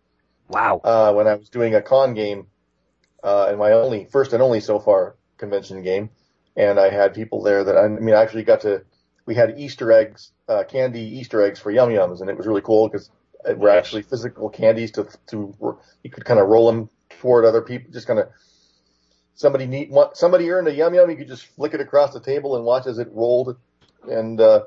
Wow. 0.48 0.80
uh, 0.84 1.12
when 1.14 1.26
I 1.26 1.34
was 1.34 1.48
doing 1.48 1.74
a 1.74 1.82
con 1.82 2.14
game, 2.14 2.46
uh, 3.22 3.50
in 3.52 3.58
my 3.58 3.72
only 3.72 4.06
first 4.06 4.32
and 4.32 4.42
only 4.42 4.60
so 4.60 4.78
far 4.78 5.16
convention 5.38 5.82
game, 5.82 6.10
and 6.56 6.78
I 6.78 6.90
had 6.90 7.14
people 7.14 7.42
there 7.42 7.64
that 7.64 7.76
I, 7.76 7.84
I 7.84 7.88
mean, 7.88 8.14
I 8.14 8.22
actually 8.22 8.44
got 8.44 8.62
to. 8.62 8.84
We 9.24 9.34
had 9.36 9.58
Easter 9.58 9.92
eggs, 9.92 10.32
uh, 10.48 10.64
candy 10.64 11.18
Easter 11.18 11.42
eggs 11.42 11.60
for 11.60 11.70
Yum 11.70 11.90
Yums, 11.90 12.20
and 12.20 12.28
it 12.28 12.36
was 12.36 12.46
really 12.46 12.60
cool 12.60 12.88
because 12.88 13.10
they 13.44 13.54
were 13.54 13.70
actually 13.70 14.02
physical 14.02 14.50
candies 14.50 14.92
to 14.92 15.08
to 15.28 15.54
you 16.02 16.10
could 16.10 16.24
kind 16.24 16.40
of 16.40 16.48
roll 16.48 16.66
them 16.66 16.90
toward 17.20 17.44
other 17.44 17.62
people, 17.62 17.92
just 17.92 18.06
kind 18.06 18.18
of. 18.18 18.28
Somebody 19.34 19.66
need 19.66 19.90
want, 19.90 20.16
somebody 20.16 20.50
earned 20.50 20.68
a 20.68 20.74
yum 20.74 20.94
yum. 20.94 21.10
You 21.10 21.16
could 21.16 21.28
just 21.28 21.46
flick 21.46 21.72
it 21.74 21.80
across 21.80 22.12
the 22.12 22.20
table 22.20 22.54
and 22.54 22.64
watch 22.64 22.86
as 22.86 22.98
it 22.98 23.08
rolled. 23.12 23.56
And 24.08 24.40
uh, 24.40 24.64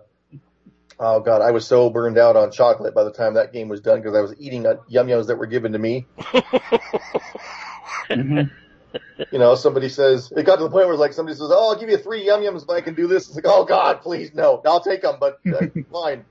oh 0.99 1.19
god, 1.19 1.41
I 1.41 1.51
was 1.51 1.67
so 1.67 1.89
burned 1.89 2.17
out 2.17 2.35
on 2.35 2.51
chocolate 2.51 2.95
by 2.95 3.03
the 3.03 3.11
time 3.11 3.35
that 3.35 3.53
game 3.53 3.69
was 3.69 3.81
done 3.81 3.99
because 3.99 4.15
I 4.15 4.21
was 4.21 4.33
eating 4.39 4.65
uh, 4.65 4.77
yum 4.87 5.07
yums 5.07 5.27
that 5.27 5.37
were 5.37 5.45
given 5.45 5.73
to 5.73 5.79
me. 5.79 6.07
Mhm. 8.13 8.51
you 9.31 9.39
know, 9.39 9.55
somebody 9.55 9.89
says 9.89 10.31
it 10.35 10.45
got 10.45 10.57
to 10.57 10.63
the 10.63 10.69
point 10.69 10.87
where 10.87 10.95
like 10.95 11.13
somebody 11.13 11.35
says, 11.37 11.49
"Oh, 11.51 11.71
I'll 11.71 11.79
give 11.79 11.89
you 11.89 11.97
three 11.97 12.25
yum 12.25 12.41
yums 12.41 12.63
if 12.63 12.69
I 12.69 12.81
can 12.81 12.95
do 12.95 13.07
this." 13.07 13.27
It's 13.27 13.35
like, 13.35 13.45
"Oh 13.47 13.65
God, 13.65 14.01
please 14.01 14.33
no, 14.33 14.61
I'll 14.65 14.81
take 14.81 15.01
them, 15.01 15.17
but 15.19 15.37
uh, 15.53 15.67
fine." 15.91 16.25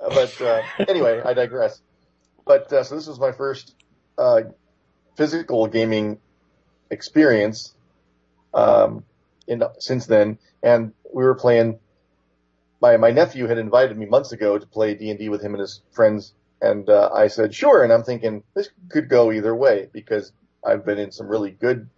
Uh, 0.00 0.10
but 0.14 0.40
uh, 0.40 0.62
anyway, 0.88 1.22
I 1.24 1.34
digress. 1.34 1.80
But 2.46 2.72
uh, 2.72 2.84
so 2.84 2.96
this 2.96 3.06
was 3.06 3.20
my 3.20 3.32
first 3.32 3.74
uh, 4.18 4.42
physical 5.16 5.66
gaming 5.66 6.18
experience 6.90 7.74
um, 8.54 9.04
in 9.46 9.62
since 9.78 10.06
then, 10.06 10.38
and 10.62 10.92
we 11.14 11.24
were 11.24 11.34
playing. 11.34 11.78
My 12.80 12.96
my 12.96 13.10
nephew 13.10 13.46
had 13.46 13.58
invited 13.58 13.96
me 13.96 14.06
months 14.06 14.32
ago 14.32 14.58
to 14.58 14.66
play 14.66 14.94
D 14.94 15.10
and 15.10 15.18
D 15.18 15.28
with 15.28 15.42
him 15.42 15.54
and 15.54 15.60
his 15.60 15.82
friends, 15.92 16.34
and 16.60 16.88
uh, 16.88 17.10
I 17.12 17.28
said 17.28 17.54
sure. 17.54 17.82
And 17.82 17.92
I'm 17.92 18.04
thinking 18.04 18.44
this 18.54 18.70
could 18.90 19.08
go 19.08 19.32
either 19.32 19.54
way 19.54 19.88
because 19.92 20.32
I've 20.64 20.84
been 20.84 20.98
in 20.98 21.12
some 21.12 21.28
really 21.28 21.50
good 21.50 21.88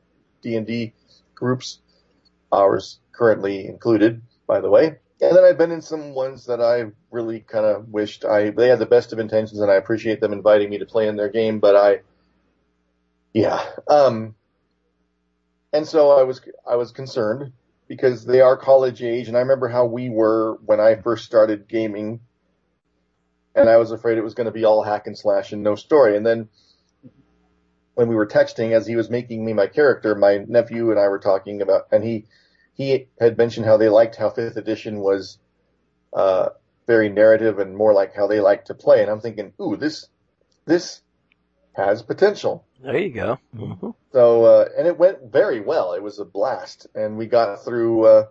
D 0.43 0.57
and 0.57 0.67
D 0.67 0.93
groups, 1.35 1.81
ours 2.53 3.01
currently 3.13 3.67
included, 3.67 4.23
by 4.47 4.61
the 4.61 4.71
way. 4.71 4.99
And 5.23 5.37
then 5.37 5.45
I've 5.45 5.59
been 5.59 5.71
in 5.71 5.83
some 5.83 6.15
ones 6.15 6.47
that 6.47 6.61
I 6.63 6.91
really 7.11 7.41
kind 7.41 7.67
of 7.67 7.89
wished 7.89 8.25
I 8.25 8.51
they 8.51 8.69
had 8.69 8.79
the 8.79 8.87
best 8.87 9.13
of 9.13 9.19
intentions, 9.19 9.61
and 9.61 9.71
I 9.71 9.75
appreciate 9.75 10.21
them 10.21 10.33
inviting 10.33 10.71
me 10.71 10.79
to 10.79 10.87
play 10.87 11.09
in 11.09 11.17
their 11.17 11.29
game, 11.29 11.61
but 11.61 11.77
I, 11.77 12.01
yeah, 13.35 13.63
um, 13.89 14.35
and 15.73 15.87
so 15.87 16.11
I 16.19 16.23
was 16.23 16.41
I 16.69 16.77
was 16.77 16.91
concerned 16.91 17.53
because 17.87 18.25
they 18.25 18.41
are 18.41 18.57
college 18.57 19.03
age, 19.03 19.29
and 19.29 19.37
I 19.37 19.41
remember 19.41 19.69
how 19.69 19.85
we 19.85 20.09
were 20.09 20.55
when 20.65 20.81
I 20.81 20.95
first 20.95 21.27
started 21.27 21.69
gaming, 21.69 22.21
and 23.55 23.69
I 23.69 23.77
was 23.77 23.91
afraid 23.91 24.17
it 24.17 24.25
was 24.25 24.35
going 24.35 24.47
to 24.47 24.53
be 24.53 24.65
all 24.65 24.83
hack 24.83 25.07
and 25.07 25.19
slash 25.19 25.53
and 25.53 25.63
no 25.63 25.75
story, 25.75 26.17
and 26.17 26.25
then 26.25 26.49
when 28.01 28.09
we 28.09 28.15
were 28.15 28.27
texting 28.27 28.73
as 28.73 28.87
he 28.87 28.97
was 28.97 29.11
making 29.11 29.45
me 29.45 29.53
my 29.53 29.67
character, 29.67 30.15
my 30.15 30.39
nephew 30.49 30.91
and 30.91 30.99
I 30.99 31.09
were 31.09 31.19
talking 31.19 31.61
about, 31.61 31.89
and 31.93 32.03
he 32.03 32.25
he 32.73 33.09
had 33.21 33.37
mentioned 33.37 33.67
how 33.67 33.77
they 33.77 33.91
liked 33.91 34.17
how 34.17 34.31
fifth 34.31 34.57
edition 34.57 35.01
was 35.01 35.37
uh, 36.15 36.49
very 36.87 37.11
narrative 37.11 37.59
and 37.59 37.77
more 37.77 37.93
like 37.93 38.15
how 38.15 38.27
they 38.27 38.41
like 38.41 38.65
to 38.65 38.75
play, 38.75 39.03
and 39.03 39.11
I'm 39.11 39.21
thinking, 39.21 39.53
ooh, 39.61 39.77
this 39.77 40.09
this 40.65 41.03
has 41.75 42.03
potential. 42.03 42.65
There 42.83 42.97
you 42.97 43.11
go. 43.11 43.39
hmm 43.55 43.91
So 44.13 44.45
uh, 44.47 44.69
and 44.79 44.87
it 44.87 44.99
went 44.99 45.31
very 45.31 45.61
well. 45.61 45.93
It 45.93 46.03
was 46.03 46.19
a 46.21 46.25
blast, 46.25 46.87
and 46.95 47.19
we 47.19 47.27
got 47.27 47.67
through 47.67 48.07
uh, 48.07 48.27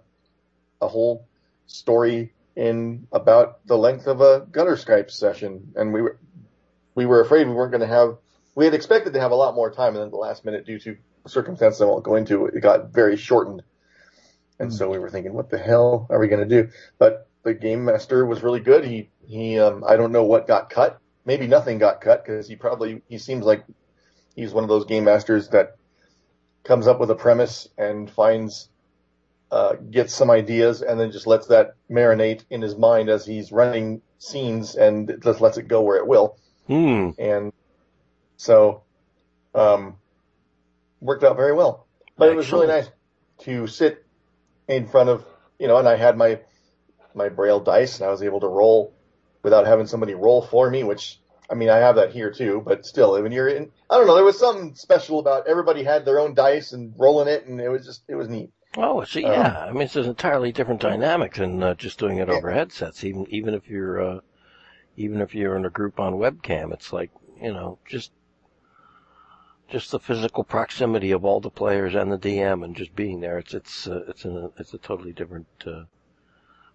a 0.82 0.88
whole 0.88 1.28
story 1.67 2.34
in 2.55 3.05
about 3.11 3.67
the 3.67 3.78
length 3.78 4.07
of 4.07 4.22
a 4.22 4.47
gutter 4.51 4.78
Skype 4.78 5.11
session, 5.11 5.74
and 5.76 5.93
we 5.93 6.01
were 6.01 6.17
we 6.95 7.05
were 7.05 7.22
afraid 7.22 7.45
we 7.45 7.53
weren't 7.53 7.72
going 7.72 7.88
to 7.88 7.95
have. 7.95 8.17
We 8.60 8.66
had 8.66 8.74
expected 8.74 9.14
to 9.14 9.22
have 9.22 9.32
a 9.32 9.36
lot 9.36 9.55
more 9.55 9.72
time, 9.72 9.95
and 9.95 10.03
then 10.03 10.10
the 10.10 10.18
last 10.18 10.43
minute, 10.43 10.66
due 10.66 10.80
to 10.80 10.97
circumstances 11.26 11.82
I 11.82 11.86
won't 11.86 12.03
go 12.03 12.18
into, 12.18 12.47
it 12.47 12.60
got 12.60 12.91
very 12.91 13.16
shortened. 13.16 13.64
And 14.60 14.74
so 14.74 14.89
we 14.89 14.99
were 14.99 15.10
thinking, 15.10 15.32
what 15.32 15.49
the 15.49 15.57
hell 15.57 16.07
are 16.10 16.20
we 16.20 16.28
going 16.28 16.45
to 16.45 16.64
do? 16.64 16.70
But 16.97 17.30
the 17.43 17.53
game 17.53 17.86
master 17.86 18.26
was 18.26 18.43
really 18.43 18.60
good. 18.60 18.84
He 18.84 19.12
he 19.26 19.57
um, 19.57 19.86
I 19.88 19.95
don't 19.95 20.12
know 20.12 20.26
what 20.26 20.45
got 20.45 20.70
cut. 20.70 20.99
Maybe 21.24 21.47
nothing 21.47 21.78
got 21.78 22.01
cut 22.01 22.26
because 22.26 22.49
he 22.49 22.57
probably 22.57 23.01
he 23.07 23.18
seems 23.18 23.45
like 23.45 23.64
he's 24.36 24.51
one 24.51 24.66
of 24.66 24.70
those 24.70 24.84
game 24.84 25.05
masters 25.05 25.47
that 25.51 25.78
comes 26.66 26.86
up 26.86 26.99
with 26.99 27.12
a 27.12 27.16
premise 27.16 27.70
and 27.78 28.12
finds 28.12 28.68
uh, 29.51 29.76
gets 29.76 30.14
some 30.14 30.30
ideas 30.30 30.82
and 30.82 30.99
then 30.99 31.14
just 31.14 31.28
lets 31.28 31.47
that 31.47 31.76
marinate 31.89 32.43
in 32.49 32.62
his 32.62 32.76
mind 32.76 33.07
as 33.07 33.26
he's 33.26 33.53
running 33.53 34.01
scenes 34.18 34.76
and 34.76 35.18
just 35.24 35.39
lets 35.39 35.57
it 35.57 35.70
go 35.70 35.82
where 35.82 35.95
it 35.95 36.07
will. 36.07 36.38
Hmm. 36.68 37.12
And 37.18 37.53
so 38.40 38.84
um, 39.54 39.98
worked 41.02 41.24
out 41.24 41.36
very 41.36 41.54
well. 41.54 41.86
But 42.18 42.30
it 42.30 42.36
was 42.36 42.52
really 42.52 42.68
nice 42.68 42.90
to 43.42 43.68
sit 43.68 44.04
in 44.68 44.88
front 44.88 45.10
of 45.10 45.26
you 45.60 45.68
know, 45.68 45.78
and 45.78 45.88
I 45.88 45.96
had 45.98 46.18
my 46.18 46.40
my 47.14 47.30
braille 47.30 47.60
dice 47.60 48.00
and 48.00 48.08
I 48.08 48.12
was 48.12 48.24
able 48.24 48.40
to 48.40 48.48
roll 48.48 48.94
without 49.44 49.68
having 49.68 49.88
somebody 49.88 50.14
roll 50.14 50.42
for 50.42 50.70
me, 50.70 50.84
which 50.84 51.20
I 51.50 51.56
mean 51.56 51.70
I 51.70 51.78
have 51.78 51.96
that 51.98 52.12
here 52.12 52.32
too, 52.32 52.62
but 52.66 52.86
still 52.86 53.22
when 53.22 53.32
you're 53.32 53.50
in 53.50 53.72
I 53.90 53.98
don't 53.98 54.08
know, 54.08 54.16
there 54.16 54.24
was 54.24 54.40
something 54.40 54.74
special 54.76 55.20
about 55.20 55.48
everybody 55.48 55.84
had 55.84 56.06
their 56.06 56.20
own 56.20 56.34
dice 56.34 56.72
and 56.72 56.94
rolling 56.98 57.28
it 57.28 57.46
and 57.46 57.60
it 57.60 57.70
was 57.70 57.86
just 57.86 58.04
it 58.08 58.16
was 58.16 58.30
neat. 58.30 58.52
Oh, 58.78 59.04
so 59.04 59.20
Um, 59.20 59.26
yeah. 59.26 59.66
I 59.68 59.72
mean, 59.72 59.82
it's 59.82 59.96
an 59.96 60.06
entirely 60.06 60.52
different 60.52 60.80
dynamic 60.82 61.34
than 61.34 61.62
uh, 61.62 61.74
just 61.74 62.00
doing 62.00 62.20
it 62.20 62.28
Yeah. 62.30 62.36
over 62.36 62.52
headsets. 62.52 63.04
Even 63.04 63.26
even 63.30 63.54
if 63.54 63.68
you're 63.68 64.02
uh, 64.02 64.20
even 64.98 65.22
if 65.22 65.34
you're 65.36 65.56
in 65.58 65.66
a 65.66 65.70
group 65.70 66.00
on 66.00 66.14
webcam, 66.16 66.74
it's 66.74 66.94
like 66.94 67.12
you 67.42 67.54
know 67.54 67.80
just 67.86 68.12
just 69.70 69.91
the 69.91 69.99
physical 69.99 70.43
proximity 70.43 71.11
of 71.11 71.26
all 71.26 71.39
the 71.41 71.49
players 71.49 71.95
and 71.95 72.11
the 72.11 72.17
DM 72.17 72.63
and 72.63 72.76
just 72.76 72.95
being 72.95 73.20
there. 73.22 73.38
It's 73.39 73.53
it's 73.53 73.88
uh, 73.88 74.03
it's 74.07 74.26
a 74.26 74.51
it's 74.57 74.74
a 74.74 74.78
totally 74.80 75.13
different 75.13 75.47
uh, 75.65 75.84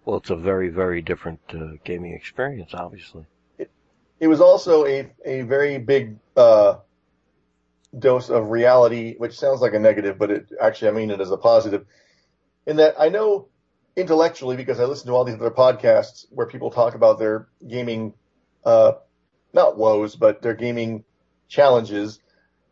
Well, 0.05 0.17
it's 0.17 0.29
a 0.29 0.35
very, 0.35 0.69
very 0.69 1.01
different 1.01 1.41
uh, 1.53 1.77
gaming 1.83 2.13
experience, 2.13 2.73
obviously. 2.73 3.25
It, 3.57 3.71
it 4.19 4.27
was 4.27 4.41
also 4.41 4.85
a 4.85 5.11
a 5.25 5.41
very 5.41 5.79
big 5.79 6.17
uh, 6.37 6.77
dose 7.97 8.29
of 8.29 8.49
reality, 8.51 9.15
which 9.17 9.37
sounds 9.37 9.61
like 9.61 9.73
a 9.73 9.79
negative, 9.79 10.17
but 10.19 10.31
it 10.31 10.47
actually 10.61 10.89
I 10.89 10.91
mean 10.91 11.11
it 11.11 11.21
as 11.21 11.31
a 11.31 11.37
positive. 11.37 11.85
In 12.67 12.77
that 12.77 12.95
I 12.99 13.09
know 13.09 13.47
intellectually 13.95 14.57
because 14.57 14.79
I 14.79 14.85
listen 14.85 15.07
to 15.07 15.13
all 15.13 15.25
these 15.25 15.35
other 15.35 15.51
podcasts 15.51 16.25
where 16.29 16.47
people 16.47 16.71
talk 16.71 16.95
about 16.95 17.19
their 17.19 17.47
gaming, 17.67 18.13
uh, 18.65 18.93
not 19.53 19.77
woes, 19.77 20.15
but 20.15 20.41
their 20.41 20.55
gaming 20.55 21.03
challenges. 21.47 22.19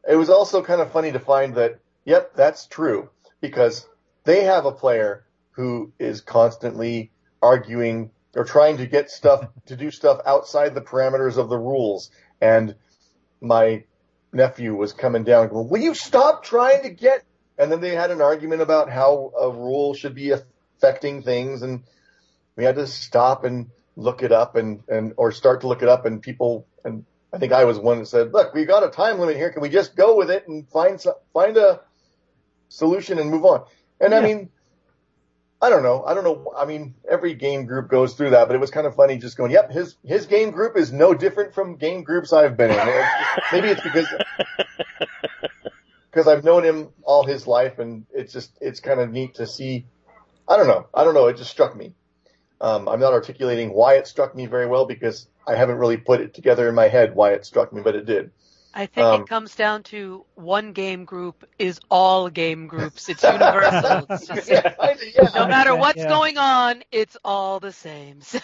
It 0.08 0.16
was 0.16 0.30
also 0.30 0.62
kind 0.64 0.82
of 0.82 0.92
funny 0.92 1.12
to 1.12 1.20
find 1.20 1.56
that, 1.56 1.80
yep, 2.06 2.36
that's 2.36 2.68
true 2.68 3.10
because 3.42 3.88
they 4.24 4.44
have 4.44 4.66
a 4.66 4.72
player 4.72 5.26
who 5.52 5.94
is 6.00 6.22
constantly 6.22 7.12
arguing 7.42 8.12
or 8.36 8.44
trying 8.44 8.78
to 8.78 8.88
get 8.88 9.10
stuff 9.10 9.48
to 9.68 9.76
do 9.76 9.92
stuff 9.92 10.20
outside 10.26 10.76
the 10.76 10.82
parameters 10.82 11.38
of 11.38 11.50
the 11.50 11.58
rules. 11.58 12.10
And 12.42 12.76
my 13.42 13.84
nephew 14.32 14.76
was 14.76 14.94
coming 14.94 15.24
down 15.24 15.50
going, 15.50 15.70
will 15.70 15.82
you 15.82 15.94
stop 15.94 16.44
trying 16.44 16.84
to 16.84 16.90
get, 16.90 17.24
and 17.58 17.72
then 17.72 17.82
they 17.82 17.96
had 17.96 18.12
an 18.12 18.22
argument 18.22 18.62
about 18.62 18.90
how 18.90 19.32
a 19.40 19.50
rule 19.50 19.94
should 19.94 20.16
be 20.16 20.32
affecting 20.32 21.22
things 21.22 21.62
and 21.62 21.84
we 22.56 22.64
had 22.64 22.76
to 22.76 22.88
stop 22.88 23.46
and 23.46 23.70
look 23.96 24.24
it 24.24 24.32
up 24.32 24.56
and, 24.56 24.84
and, 24.88 25.14
or 25.18 25.32
start 25.32 25.62
to 25.62 25.68
look 25.68 25.82
it 25.82 25.90
up 25.90 26.06
and 26.06 26.22
people, 26.22 26.68
and 26.84 27.06
I 27.34 27.40
think 27.40 27.52
I 27.52 27.66
was 27.66 27.80
one 27.80 28.00
that 28.00 28.06
said, 28.06 28.32
look, 28.32 28.54
we've 28.54 28.68
got 28.68 28.84
a 28.84 28.90
time 28.90 29.20
limit 29.20 29.36
here. 29.36 29.50
Can 29.52 29.64
we 29.64 29.70
just 29.70 29.96
go 29.96 30.16
with 30.16 30.30
it 30.30 30.48
and 30.48 30.70
find, 30.70 31.02
some, 31.02 31.16
find 31.34 31.58
a 31.58 31.82
solution 32.70 33.18
and 33.18 33.32
move 33.32 33.44
on? 33.44 33.66
And 34.00 34.12
yeah. 34.12 34.20
I 34.20 34.22
mean, 34.22 34.50
I 35.60 35.70
don't 35.70 35.82
know. 35.82 36.04
I 36.04 36.14
don't 36.14 36.24
know. 36.24 36.54
I 36.56 36.66
mean, 36.66 36.94
every 37.10 37.34
game 37.34 37.66
group 37.66 37.90
goes 37.90 38.14
through 38.14 38.32
that, 38.32 38.48
but 38.48 38.56
it 38.56 38.60
was 38.60 38.70
kind 38.70 38.86
of 38.86 38.96
funny 38.96 39.18
just 39.18 39.36
going, 39.36 39.50
yep, 39.50 39.72
his, 39.72 39.96
his 40.06 40.28
game 40.28 40.52
group 40.52 40.78
is 40.78 40.94
no 40.94 41.16
different 41.16 41.56
from 41.56 41.78
game 41.78 42.04
groups 42.04 42.34
I've 42.34 42.56
been 42.56 42.70
in. 42.70 42.78
Maybe 43.52 43.70
it's 43.70 43.82
because, 43.82 44.08
because 46.12 46.28
I've 46.28 46.44
known 46.44 46.64
him 46.64 46.90
all 47.02 47.26
his 47.26 47.48
life 47.48 47.80
and 47.80 48.06
it's 48.14 48.32
just, 48.32 48.52
it's 48.62 48.80
kind 48.80 49.00
of 49.00 49.12
neat 49.12 49.36
to 49.36 49.48
see. 49.48 49.88
I 50.48 50.58
don't 50.58 50.68
know. 50.68 50.86
I 50.94 51.04
don't 51.04 51.16
know. 51.16 51.28
It 51.28 51.38
just 51.38 51.50
struck 51.50 51.76
me. 51.76 51.96
Um, 52.62 52.88
I'm 52.88 53.00
not 53.00 53.14
articulating 53.14 53.74
why 53.74 53.96
it 53.96 54.06
struck 54.06 54.36
me 54.36 54.46
very 54.46 54.68
well 54.68 54.86
because 54.86 55.28
I 55.48 55.56
haven't 55.56 55.78
really 55.78 55.98
put 55.98 56.22
it 56.22 56.34
together 56.34 56.70
in 56.70 56.76
my 56.76 56.88
head 56.88 57.16
why 57.16 57.34
it 57.34 57.46
struck 57.46 57.74
me, 57.74 57.82
but 57.82 57.96
it 57.96 58.06
did. 58.06 58.32
I 58.74 58.88
think 58.88 59.06
um, 59.06 59.22
it 59.22 59.30
comes 59.30 59.54
down 59.56 59.84
to 59.84 60.26
one 60.34 60.74
game 60.74 61.06
group 61.06 61.48
is 61.60 61.80
all 61.92 62.30
game 62.30 62.66
groups. 62.66 63.08
It's 63.08 63.22
universal. 63.22 64.08
It's 64.10 64.28
just, 64.28 64.50
yeah, 64.50 64.74
yeah, 64.80 65.30
no 65.36 65.48
matter 65.48 65.76
what's 65.76 66.00
yeah. 66.00 66.08
going 66.08 66.40
on, 66.40 66.84
it's 66.92 67.16
all 67.24 67.60
the 67.60 67.72
same. 67.72 68.22
So. 68.22 68.40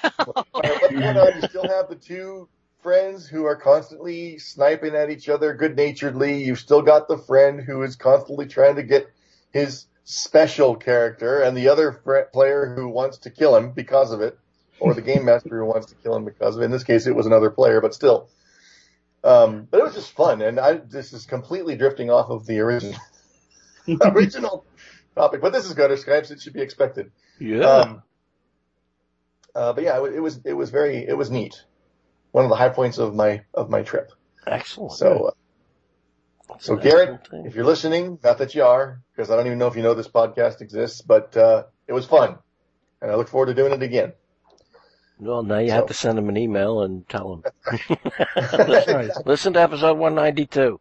what's 0.51 0.93
going 0.93 1.17
on, 1.17 1.41
you 1.41 1.47
still 1.47 1.67
have 1.67 1.89
the 1.89 1.95
two 1.95 2.47
friends 2.83 3.27
who 3.27 3.45
are 3.45 3.55
constantly 3.55 4.37
sniping 4.37 4.95
at 4.95 5.09
each 5.09 5.29
other 5.29 5.53
good 5.53 5.75
naturedly. 5.75 6.43
You've 6.43 6.59
still 6.59 6.83
got 6.83 7.07
the 7.07 7.17
friend 7.17 7.61
who 7.61 7.81
is 7.81 7.95
constantly 7.95 8.45
trying 8.45 8.75
to 8.75 8.83
get 8.83 9.11
his 9.51 9.87
special 10.03 10.75
character 10.75 11.41
and 11.41 11.57
the 11.57 11.69
other 11.69 11.91
fr- 12.03 12.29
player 12.31 12.73
who 12.75 12.87
wants 12.87 13.19
to 13.19 13.29
kill 13.29 13.55
him 13.55 13.71
because 13.71 14.11
of 14.11 14.21
it, 14.21 14.37
or 14.79 14.93
the 14.93 15.01
game 15.01 15.25
master 15.25 15.59
who 15.59 15.65
wants 15.65 15.87
to 15.87 15.95
kill 15.95 16.15
him 16.15 16.25
because 16.25 16.55
of 16.55 16.61
it. 16.61 16.65
In 16.65 16.71
this 16.71 16.83
case, 16.83 17.07
it 17.07 17.15
was 17.15 17.25
another 17.25 17.49
player, 17.49 17.81
but 17.81 17.93
still 17.93 18.29
um, 19.23 19.67
but 19.69 19.79
it 19.79 19.83
was 19.83 19.95
just 19.95 20.11
fun, 20.13 20.41
and 20.41 20.59
I 20.59 20.77
this 20.77 21.11
is 21.11 21.25
completely 21.25 21.75
drifting 21.75 22.09
off 22.09 22.29
of 22.29 22.45
the 22.45 22.59
original 22.59 22.99
original 24.01 24.65
topic. 25.15 25.41
But 25.41 25.51
this 25.51 25.65
is 25.65 25.73
gutter 25.73 25.95
Skypes; 25.95 26.31
it 26.31 26.41
should 26.41 26.53
be 26.53 26.61
expected. 26.61 27.11
Yeah. 27.39 27.65
Um, 27.65 28.03
uh, 29.53 29.73
but 29.73 29.83
yeah, 29.83 30.01
it, 30.05 30.15
it, 30.15 30.19
was 30.21 30.39
it 30.45 30.53
was 30.53 30.69
very 30.69 31.05
it 31.05 31.17
was 31.17 31.29
neat. 31.29 31.61
One 32.31 32.45
of 32.45 32.49
the 32.49 32.55
high 32.55 32.69
points 32.69 32.97
of 32.97 33.13
my 33.13 33.41
of 33.53 33.69
my 33.69 33.81
trip. 33.81 34.11
Excellent. 34.47 34.93
So, 34.93 35.33
uh, 36.49 36.53
so 36.59 36.77
Garrett, 36.77 37.27
if 37.31 37.55
you're 37.55 37.65
listening, 37.65 38.19
not 38.23 38.37
that 38.37 38.55
you 38.55 38.63
are, 38.63 39.01
because 39.11 39.29
I 39.29 39.35
don't 39.35 39.47
even 39.47 39.59
know 39.59 39.67
if 39.67 39.75
you 39.75 39.83
know 39.83 39.95
this 39.95 40.07
podcast 40.07 40.61
exists, 40.61 41.01
but 41.01 41.35
uh, 41.35 41.63
it 41.87 41.93
was 41.93 42.05
fun, 42.05 42.37
and 43.01 43.11
I 43.11 43.15
look 43.15 43.27
forward 43.27 43.47
to 43.47 43.53
doing 43.53 43.73
it 43.73 43.83
again. 43.83 44.13
Well, 45.19 45.43
now 45.43 45.59
you 45.59 45.69
so. 45.69 45.75
have 45.75 45.87
to 45.87 45.93
send 45.93 46.17
him 46.17 46.29
an 46.29 46.37
email 46.37 46.81
and 46.81 47.07
tell 47.09 47.33
him. 47.33 47.43
listen, 48.67 49.11
listen, 49.25 49.53
to 49.53 49.61
episode 49.61 49.97
192. 49.97 50.79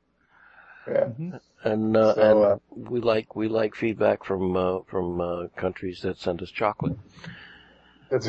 Yeah. 0.86 0.94
Mm-hmm. 0.94 1.30
And 1.64 1.96
uh, 1.96 2.14
so, 2.14 2.20
and 2.20 2.44
uh, 2.44 2.90
we 2.90 3.00
like 3.00 3.34
we 3.34 3.48
like 3.48 3.74
feedback 3.74 4.24
from 4.24 4.56
uh, 4.56 4.78
from 4.86 5.20
uh, 5.20 5.48
countries 5.56 6.00
that 6.02 6.18
send 6.18 6.40
us 6.40 6.50
chocolate. 6.50 6.96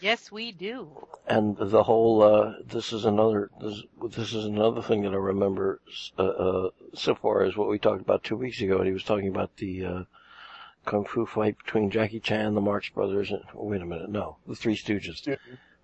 yes, 0.00 0.32
we 0.32 0.50
do. 0.50 0.88
And 1.26 1.56
the 1.58 1.82
whole 1.82 2.22
uh, 2.22 2.54
this 2.64 2.92
is 2.92 3.04
another 3.04 3.50
this, 3.60 3.82
this 4.10 4.32
is 4.32 4.46
another 4.46 4.80
thing 4.80 5.02
that 5.02 5.12
I 5.12 5.16
remember 5.16 5.80
uh, 6.18 6.22
uh, 6.22 6.70
so 6.94 7.14
far 7.14 7.42
as 7.42 7.54
what 7.54 7.68
we 7.68 7.78
talked 7.78 8.00
about 8.00 8.24
two 8.24 8.36
weeks 8.36 8.62
ago. 8.62 8.78
And 8.78 8.86
he 8.86 8.92
was 8.92 9.04
talking 9.04 9.28
about 9.28 9.56
the 9.58 9.84
uh, 9.84 10.02
kung 10.88 11.04
fu 11.04 11.26
fight 11.26 11.56
between 11.58 11.90
Jackie 11.90 12.18
Chan, 12.18 12.46
and 12.46 12.56
the 12.56 12.62
Marx 12.62 12.88
Brothers, 12.88 13.30
and 13.30 13.42
wait 13.52 13.82
a 13.82 13.86
minute, 13.86 14.08
no, 14.08 14.38
the 14.46 14.54
Three 14.54 14.74
Stooges. 14.76 15.36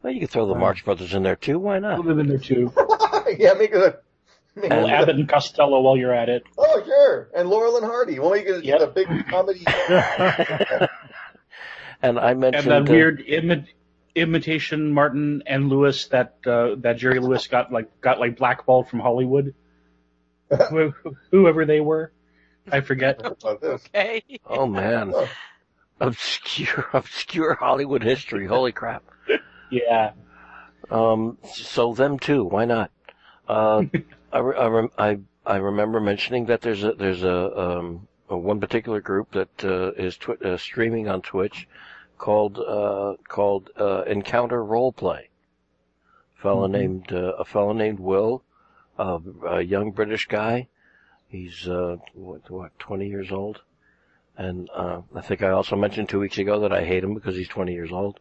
Well, 0.02 0.12
you 0.12 0.20
could 0.20 0.30
throw 0.30 0.46
the 0.46 0.54
Marx 0.54 0.80
Brothers 0.82 1.14
in 1.14 1.22
there 1.22 1.36
too. 1.36 1.58
Why 1.58 1.78
not? 1.78 1.96
Put 1.96 2.06
them 2.06 2.20
in 2.20 2.28
there 2.28 2.38
too. 2.38 2.72
yeah, 3.38 3.52
make 3.54 3.72
it. 3.72 4.02
Make 4.56 4.70
and 4.70 4.90
Abbott 4.90 5.16
and 5.16 5.28
Costello 5.28 5.80
while 5.80 5.96
you're 5.96 6.14
at 6.14 6.28
it. 6.28 6.44
Oh 6.56 6.82
sure, 6.84 7.28
and 7.34 7.50
Laurel 7.50 7.76
and 7.76 7.84
Hardy. 7.84 8.18
We'll 8.18 8.30
make 8.30 8.46
it 8.46 8.64
yep. 8.64 8.80
a 8.80 8.86
big 8.86 9.08
comedy. 9.28 9.64
and 12.02 12.18
I 12.18 12.34
mentioned 12.34 12.72
and 12.72 12.86
that 12.86 12.90
uh, 12.90 12.92
weird 12.92 13.26
imi- 13.26 13.66
imitation 14.14 14.92
Martin 14.92 15.42
and 15.46 15.68
Lewis 15.68 16.06
that 16.08 16.36
uh, 16.46 16.76
that 16.78 16.96
Jerry 16.98 17.18
Lewis 17.18 17.46
got 17.46 17.72
like 17.72 18.00
got 18.00 18.20
like 18.20 18.36
blackballed 18.38 18.88
from 18.88 19.00
Hollywood. 19.00 19.54
Whoever 21.30 21.64
they 21.66 21.80
were. 21.80 22.12
I 22.70 22.80
forget. 22.80 23.20
okay. 23.44 24.22
Oh 24.46 24.66
man. 24.66 25.14
Obscure, 26.00 26.86
obscure 26.92 27.54
Hollywood 27.54 28.02
history. 28.02 28.46
Holy 28.46 28.72
crap. 28.72 29.04
Yeah. 29.70 30.12
Um, 30.90 31.38
so 31.54 31.94
them 31.94 32.18
too. 32.18 32.44
Why 32.44 32.64
not? 32.64 32.90
Uh, 33.48 33.84
I, 34.32 34.38
I, 34.38 34.88
I, 34.98 35.18
I 35.46 35.56
remember 35.56 36.00
mentioning 36.00 36.46
that 36.46 36.62
there's 36.62 36.82
a, 36.82 36.92
there's 36.92 37.22
a, 37.22 37.58
um, 37.58 38.08
a 38.28 38.36
one 38.36 38.60
particular 38.60 39.00
group 39.00 39.32
that, 39.32 39.64
uh, 39.64 39.92
is 39.92 40.16
twi- 40.16 40.36
uh, 40.44 40.56
streaming 40.56 41.08
on 41.08 41.22
Twitch 41.22 41.68
called, 42.18 42.58
uh, 42.58 43.14
called, 43.28 43.70
uh, 43.78 44.02
Encounter 44.02 44.62
Roleplay. 44.64 45.28
A 46.38 46.42
fellow 46.42 46.64
mm-hmm. 46.64 46.72
named, 46.72 47.12
uh, 47.12 47.34
a 47.38 47.44
fellow 47.44 47.72
named 47.72 48.00
Will, 48.00 48.42
a 48.98 49.60
young 49.62 49.92
British 49.92 50.26
guy, 50.26 50.68
He's 51.34 51.66
uh, 51.66 51.96
what, 52.12 52.48
what 52.48 52.78
20 52.78 53.08
years 53.08 53.32
old, 53.32 53.60
and 54.36 54.70
uh, 54.72 55.00
I 55.16 55.20
think 55.20 55.42
I 55.42 55.50
also 55.50 55.74
mentioned 55.74 56.08
two 56.08 56.20
weeks 56.20 56.38
ago 56.38 56.60
that 56.60 56.72
I 56.72 56.84
hate 56.84 57.02
him 57.02 57.12
because 57.12 57.34
he's 57.34 57.48
20 57.48 57.72
years 57.72 57.90
old. 57.90 58.20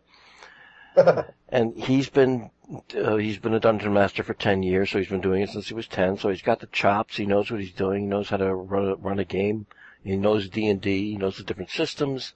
and 1.50 1.78
he's 1.78 2.10
been 2.10 2.50
uh, 2.98 3.18
he's 3.18 3.38
been 3.38 3.54
a 3.54 3.60
dungeon 3.60 3.94
master 3.94 4.24
for 4.24 4.34
10 4.34 4.64
years, 4.64 4.90
so 4.90 4.98
he's 4.98 5.10
been 5.10 5.22
doing 5.22 5.44
it 5.44 5.50
since 5.50 5.68
he 5.68 5.76
was 5.76 5.88
10. 5.88 6.18
So 6.18 6.30
he's 6.30 6.42
got 6.42 6.60
the 6.60 6.66
chops. 6.66 7.16
He 7.16 7.28
knows 7.28 7.52
what 7.52 7.60
he's 7.60 7.72
doing. 7.72 8.02
He 8.02 8.08
knows 8.08 8.30
how 8.30 8.38
to 8.38 8.52
run 8.52 8.88
a, 8.88 8.96
run 8.96 9.20
a 9.20 9.26
game. 9.26 9.68
He 10.04 10.18
knows 10.18 10.50
D 10.50 10.68
and 10.68 10.82
D. 10.82 11.12
He 11.12 11.18
knows 11.18 11.38
the 11.38 11.44
different 11.44 11.70
systems. 11.70 12.34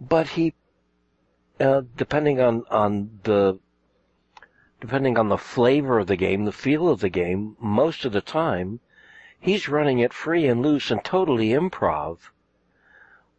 But 0.00 0.28
he, 0.28 0.54
uh, 1.58 1.82
depending 1.96 2.40
on 2.40 2.62
on 2.70 3.18
the 3.24 3.58
depending 4.80 5.18
on 5.18 5.30
the 5.30 5.36
flavor 5.36 5.98
of 5.98 6.06
the 6.06 6.16
game, 6.16 6.44
the 6.44 6.52
feel 6.52 6.88
of 6.88 7.00
the 7.00 7.10
game, 7.10 7.56
most 7.58 8.04
of 8.04 8.12
the 8.12 8.20
time 8.20 8.78
He's 9.46 9.68
running 9.68 10.00
it 10.00 10.12
free 10.12 10.48
and 10.48 10.60
loose 10.60 10.90
and 10.90 11.04
totally 11.04 11.50
improv, 11.50 12.18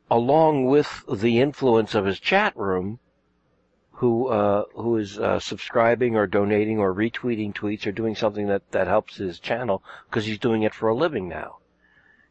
along 0.10 0.68
with 0.68 1.04
the 1.12 1.42
influence 1.42 1.94
of 1.96 2.06
his 2.06 2.18
chat 2.22 2.56
room, 2.56 3.00
who 3.92 4.28
uh, 4.28 4.64
who 4.74 4.96
is 4.96 5.20
uh, 5.20 5.42
subscribing 5.42 6.16
or 6.16 6.26
donating 6.26 6.80
or 6.80 6.94
retweeting 6.94 7.54
tweets 7.54 7.86
or 7.86 7.92
doing 7.92 8.16
something 8.16 8.48
that 8.48 8.72
that 8.72 8.88
helps 8.88 9.18
his 9.18 9.38
channel 9.38 9.84
because 10.10 10.26
he's 10.26 10.40
doing 10.40 10.64
it 10.64 10.74
for 10.74 10.88
a 10.88 10.96
living 10.96 11.28
now. 11.28 11.58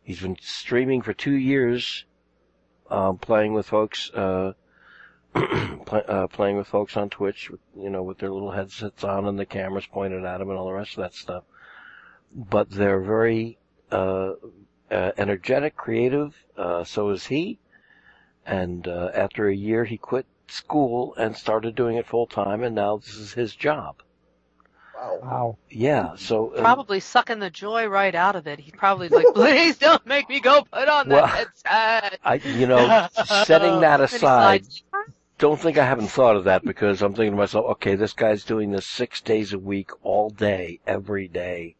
He's 0.03 0.23
been 0.23 0.39
streaming 0.41 1.03
for 1.03 1.13
two 1.13 1.37
years, 1.37 2.07
um, 2.89 3.19
playing 3.19 3.53
with 3.53 3.67
folks, 3.67 4.11
uh, 4.15 4.55
uh, 5.35 6.29
playing 6.29 6.57
with 6.57 6.67
folks 6.67 6.97
on 6.97 7.11
Twitch, 7.11 7.51
you 7.79 7.91
know, 7.91 8.03
with 8.03 8.17
their 8.17 8.31
little 8.31 8.53
headsets 8.53 9.05
on 9.05 9.27
and 9.27 9.39
the 9.39 9.45
cameras 9.45 9.85
pointed 9.85 10.25
at 10.25 10.39
them 10.39 10.49
and 10.49 10.59
all 10.59 10.65
the 10.65 10.73
rest 10.73 10.97
of 10.97 11.03
that 11.03 11.13
stuff. 11.13 11.45
But 12.35 12.71
they're 12.71 13.03
very 13.03 13.59
uh, 13.59 13.66
uh, 13.66 13.66
energetic, 14.91 15.77
creative. 15.77 16.35
Uh, 16.57 16.85
so 16.85 17.11
is 17.11 17.27
he. 17.27 17.59
And 18.45 18.87
uh, 18.87 19.11
after 19.15 19.49
a 19.49 19.55
year, 19.55 19.85
he 19.85 19.97
quit 19.97 20.27
school 20.49 21.15
and 21.17 21.37
started 21.37 21.75
doing 21.75 21.97
it 21.97 22.07
full 22.07 22.27
time, 22.27 22.63
and 22.63 22.75
now 22.75 22.99
this 22.99 23.17
is 23.17 23.33
his 23.33 23.55
job. 23.55 23.97
Wow. 24.95 25.19
Wow. 25.23 25.59
Yeah. 25.69 26.15
So 26.17 26.55
uh, 26.55 26.61
probably 26.61 27.01
sucking 27.01 27.41
the 27.41 27.51
joy 27.51 27.87
right 27.87 28.15
out 28.15 28.37
of 28.37 28.47
it. 28.47 28.59
He 28.61 28.71
probably 28.71 29.09
like, 29.09 29.27
please 29.35 29.77
don't 29.79 30.05
make 30.07 30.29
me 30.29 30.41
go 30.41 30.65
put 30.73 30.89
on 30.89 31.09
well, 31.09 31.27
that 31.27 31.49
headset. 31.65 32.21
I, 32.25 32.35
you 32.35 32.67
know, 32.67 33.09
setting 33.45 33.81
that 33.81 34.01
aside, 34.01 34.65
don't 35.39 35.61
think 35.61 35.77
I 35.77 35.85
haven't 35.85 36.09
thought 36.09 36.37
of 36.37 36.45
that 36.45 36.65
because 36.65 37.03
I'm 37.03 37.13
thinking 37.13 37.33
to 37.33 37.37
myself, 37.37 37.67
okay, 37.73 37.95
this 37.95 38.15
guy's 38.15 38.45
doing 38.45 38.71
this 38.71 38.87
six 38.87 39.21
days 39.21 39.53
a 39.53 39.59
week, 39.59 39.91
all 40.03 40.31
day, 40.31 40.81
every 40.87 41.29
day. 41.29 41.77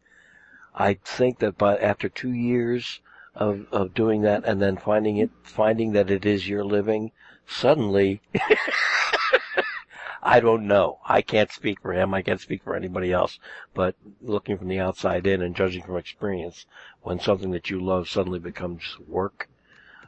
I 0.79 0.93
think 0.93 1.39
that 1.39 1.57
by 1.57 1.77
after 1.77 2.07
two 2.07 2.31
years 2.31 3.01
of 3.33 3.65
of 3.71 3.95
doing 3.95 4.21
that 4.21 4.45
and 4.45 4.61
then 4.61 4.77
finding 4.77 5.17
it, 5.17 5.31
finding 5.41 5.93
that 5.93 6.11
it 6.11 6.23
is 6.25 6.47
your 6.47 6.63
living, 6.63 7.11
suddenly, 7.47 8.21
I 10.23 10.39
don't 10.39 10.67
know. 10.67 10.99
I 11.03 11.23
can't 11.23 11.51
speak 11.51 11.81
for 11.81 11.93
him. 11.93 12.13
I 12.13 12.21
can't 12.21 12.39
speak 12.39 12.63
for 12.63 12.75
anybody 12.75 13.11
else. 13.11 13.39
But 13.73 13.95
looking 14.21 14.57
from 14.57 14.67
the 14.67 14.79
outside 14.79 15.25
in 15.25 15.41
and 15.41 15.55
judging 15.55 15.81
from 15.81 15.97
experience, 15.97 16.67
when 17.01 17.19
something 17.19 17.51
that 17.51 17.71
you 17.71 17.83
love 17.83 18.07
suddenly 18.07 18.39
becomes 18.39 18.97
work, 19.07 19.49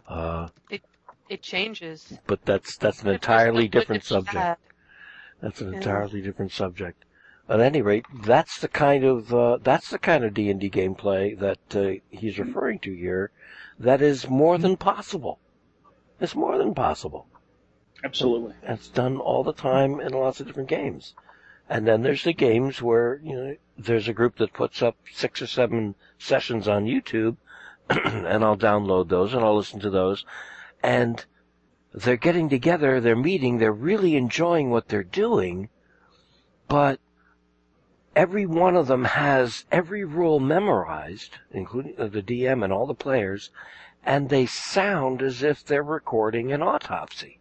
uh, 0.07 0.49
it 0.69 0.83
it 1.29 1.41
changes. 1.41 2.19
But 2.27 2.45
that's 2.45 2.77
that's 2.77 3.01
an 3.01 3.09
entirely 3.09 3.67
different 3.67 4.03
subject. 4.03 4.59
That's 5.41 5.61
an 5.61 5.73
entirely 5.73 6.21
different 6.21 6.51
subject. 6.51 7.05
At 7.49 7.61
any 7.61 7.81
rate, 7.81 8.05
that's 8.13 8.59
the 8.59 8.67
kind 8.67 9.03
of 9.03 9.33
uh, 9.33 9.57
that's 9.63 9.89
the 9.89 9.97
kind 9.97 10.23
of 10.23 10.35
D 10.35 10.51
and 10.51 10.59
D 10.59 10.69
gameplay 10.69 11.35
that 11.39 11.75
uh, 11.75 11.99
he's 12.11 12.37
referring 12.37 12.77
to 12.81 12.93
here. 12.93 13.31
That 13.79 14.03
is 14.03 14.29
more 14.29 14.59
than 14.59 14.77
possible. 14.77 15.39
It's 16.19 16.35
more 16.35 16.59
than 16.59 16.75
possible. 16.75 17.25
Absolutely. 18.03 18.53
It's 18.61 18.87
done 18.87 19.17
all 19.17 19.43
the 19.43 19.53
time 19.53 19.99
in 19.99 20.13
lots 20.13 20.39
of 20.39 20.45
different 20.45 20.69
games. 20.69 21.15
And 21.67 21.87
then 21.87 22.03
there's 22.03 22.23
the 22.23 22.33
games 22.33 22.83
where 22.83 23.19
you 23.23 23.35
know 23.35 23.55
there's 23.75 24.07
a 24.07 24.13
group 24.13 24.37
that 24.37 24.53
puts 24.53 24.83
up 24.83 24.97
six 25.11 25.41
or 25.41 25.47
seven 25.47 25.95
sessions 26.19 26.67
on 26.67 26.85
YouTube, 26.85 27.37
and 27.89 28.43
I'll 28.43 28.57
download 28.57 29.09
those 29.09 29.33
and 29.33 29.43
I'll 29.43 29.57
listen 29.57 29.79
to 29.79 29.89
those, 29.89 30.23
and 30.83 31.25
they're 31.95 32.15
getting 32.15 32.47
together, 32.47 33.01
they're 33.01 33.15
meeting, 33.15 33.57
they're 33.57 33.71
really 33.71 34.15
enjoying 34.15 34.69
what 34.69 34.87
they're 34.87 35.03
doing, 35.03 35.69
but 36.67 36.99
every 38.15 38.45
one 38.45 38.75
of 38.75 38.87
them 38.87 39.05
has 39.05 39.65
every 39.71 40.03
rule 40.03 40.39
memorized, 40.39 41.37
including 41.51 41.95
uh, 41.97 42.07
the 42.07 42.21
DM 42.21 42.63
and 42.63 42.73
all 42.73 42.85
the 42.85 42.93
players, 42.93 43.51
and 44.05 44.29
they 44.29 44.45
sound 44.45 45.21
as 45.21 45.43
if 45.43 45.63
they're 45.63 45.83
recording 45.83 46.51
an 46.51 46.61
autopsy. 46.61 47.39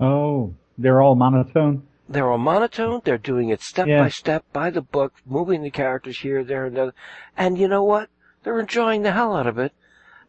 Oh, 0.00 0.54
they're 0.76 1.00
all 1.00 1.14
monotone? 1.14 1.86
They're 2.08 2.30
all 2.30 2.38
monotone, 2.38 3.00
they're 3.04 3.16
doing 3.18 3.48
it 3.48 3.62
step 3.62 3.86
Yeah. 3.86 4.00
by 4.02 4.08
step 4.08 4.44
by 4.52 4.70
the 4.70 4.82
book, 4.82 5.14
moving 5.24 5.62
the 5.62 5.70
characters 5.70 6.18
here, 6.20 6.44
there, 6.44 6.66
and 6.66 6.76
there. 6.76 6.94
And 7.36 7.56
you 7.58 7.68
know 7.68 7.82
what? 7.84 8.10
They're 8.42 8.60
enjoying 8.60 9.02
the 9.02 9.12
hell 9.12 9.34
out 9.34 9.46
of 9.46 9.58
it, 9.58 9.72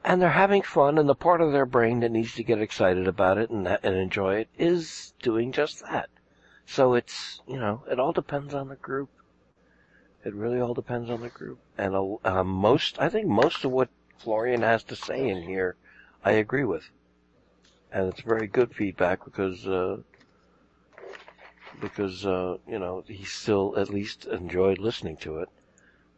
and 0.03 0.21
they're 0.21 0.29
having 0.29 0.61
fun, 0.61 0.97
and 0.97 1.09
the 1.09 1.15
part 1.15 1.41
of 1.41 1.51
their 1.51 1.65
brain 1.65 1.99
that 1.99 2.11
needs 2.11 2.33
to 2.35 2.43
get 2.43 2.61
excited 2.61 3.07
about 3.07 3.37
it 3.37 3.49
and, 3.49 3.67
and 3.67 3.95
enjoy 3.95 4.35
it 4.35 4.49
is 4.57 5.13
doing 5.21 5.51
just 5.51 5.81
that. 5.83 6.09
So 6.65 6.93
it's, 6.95 7.41
you 7.47 7.59
know, 7.59 7.83
it 7.89 7.99
all 7.99 8.11
depends 8.11 8.53
on 8.53 8.69
the 8.69 8.75
group. 8.75 9.09
It 10.23 10.33
really 10.33 10.59
all 10.59 10.73
depends 10.73 11.09
on 11.09 11.21
the 11.21 11.29
group. 11.29 11.59
And 11.77 11.95
uh, 12.25 12.43
most, 12.43 12.99
I 12.99 13.09
think 13.09 13.27
most 13.27 13.63
of 13.63 13.71
what 13.71 13.89
Florian 14.17 14.63
has 14.63 14.83
to 14.85 14.95
say 14.95 15.29
in 15.29 15.43
here, 15.43 15.75
I 16.23 16.31
agree 16.31 16.63
with. 16.63 16.89
And 17.91 18.07
it's 18.09 18.21
very 18.21 18.47
good 18.47 18.73
feedback 18.73 19.23
because, 19.23 19.67
uh, 19.67 19.97
because, 21.79 22.25
uh, 22.25 22.57
you 22.67 22.79
know, 22.79 23.03
he 23.07 23.23
still 23.23 23.75
at 23.77 23.89
least 23.89 24.25
enjoyed 24.25 24.79
listening 24.79 25.17
to 25.17 25.39
it. 25.39 25.49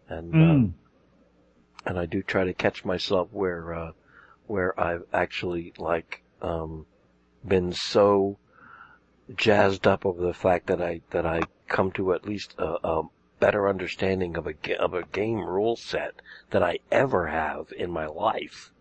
And, 0.07 0.33
uh, 0.33 0.37
Mm. 0.37 0.73
and 1.85 1.99
I 1.99 2.05
do 2.05 2.21
try 2.23 2.45
to 2.45 2.53
catch 2.53 2.85
myself 2.85 3.27
where, 3.31 3.73
uh, 3.73 3.91
where 4.47 4.79
I've 4.79 5.03
actually, 5.13 5.73
like, 5.77 6.23
um, 6.41 6.85
been 7.45 7.73
so 7.73 8.37
jazzed 9.35 9.85
up 9.87 10.05
over 10.05 10.21
the 10.21 10.33
fact 10.33 10.67
that 10.67 10.81
I, 10.81 11.01
that 11.11 11.25
I 11.25 11.41
come 11.67 11.91
to 11.93 12.13
at 12.13 12.25
least 12.25 12.55
a, 12.57 12.77
a 12.87 13.03
better 13.39 13.67
understanding 13.69 14.35
of 14.37 14.47
a, 14.47 14.55
of 14.79 14.93
a 14.93 15.03
game 15.03 15.41
rule 15.41 15.75
set 15.75 16.15
than 16.51 16.63
I 16.63 16.79
ever 16.91 17.27
have 17.27 17.71
in 17.77 17.91
my 17.91 18.05
life. 18.07 18.71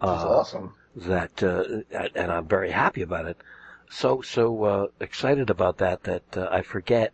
That's 0.00 0.24
Uh, 0.24 0.28
awesome. 0.28 0.74
that 0.96 1.42
uh, 1.42 1.82
and 2.14 2.30
I'm 2.30 2.46
very 2.46 2.70
happy 2.70 3.02
about 3.02 3.26
it. 3.26 3.38
So 3.90 4.20
so 4.22 4.64
uh, 4.64 4.86
excited 5.00 5.50
about 5.50 5.78
that 5.78 6.04
that 6.04 6.36
uh, 6.36 6.48
I 6.50 6.62
forget 6.62 7.12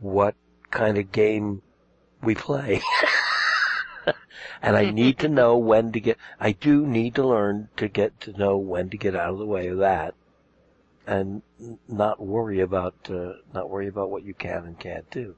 what 0.00 0.34
kind 0.70 0.98
of 0.98 1.12
game 1.12 1.62
we 2.22 2.34
play. 2.34 2.82
and 4.62 4.76
I 4.76 4.90
need 4.90 5.18
to 5.20 5.28
know 5.28 5.56
when 5.56 5.92
to 5.92 6.00
get 6.00 6.18
I 6.40 6.52
do 6.52 6.86
need 6.86 7.14
to 7.16 7.26
learn 7.26 7.68
to 7.76 7.88
get 7.88 8.20
to 8.22 8.32
know 8.32 8.56
when 8.56 8.90
to 8.90 8.96
get 8.96 9.14
out 9.14 9.32
of 9.32 9.38
the 9.38 9.46
way 9.46 9.68
of 9.68 9.78
that 9.78 10.14
and 11.06 11.42
not 11.88 12.20
worry 12.20 12.60
about 12.60 12.94
uh, 13.10 13.34
not 13.54 13.70
worry 13.70 13.88
about 13.88 14.10
what 14.10 14.24
you 14.24 14.34
can 14.34 14.64
and 14.64 14.78
can't 14.78 15.08
do. 15.10 15.36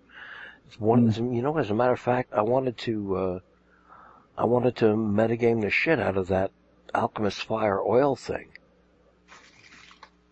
It's 0.66 0.80
one 0.80 1.12
you 1.34 1.42
know 1.42 1.56
as 1.58 1.70
a 1.70 1.74
matter 1.74 1.92
of 1.92 2.00
fact 2.00 2.32
I 2.32 2.42
wanted 2.42 2.76
to 2.78 3.16
uh, 3.16 3.38
I 4.36 4.44
wanted 4.44 4.76
to 4.76 4.86
metagame 4.86 5.60
the 5.60 5.70
shit 5.70 6.00
out 6.00 6.16
of 6.16 6.28
that 6.28 6.50
Alchemist 6.94 7.44
Fire 7.44 7.80
oil 7.80 8.16
thing. 8.16 8.48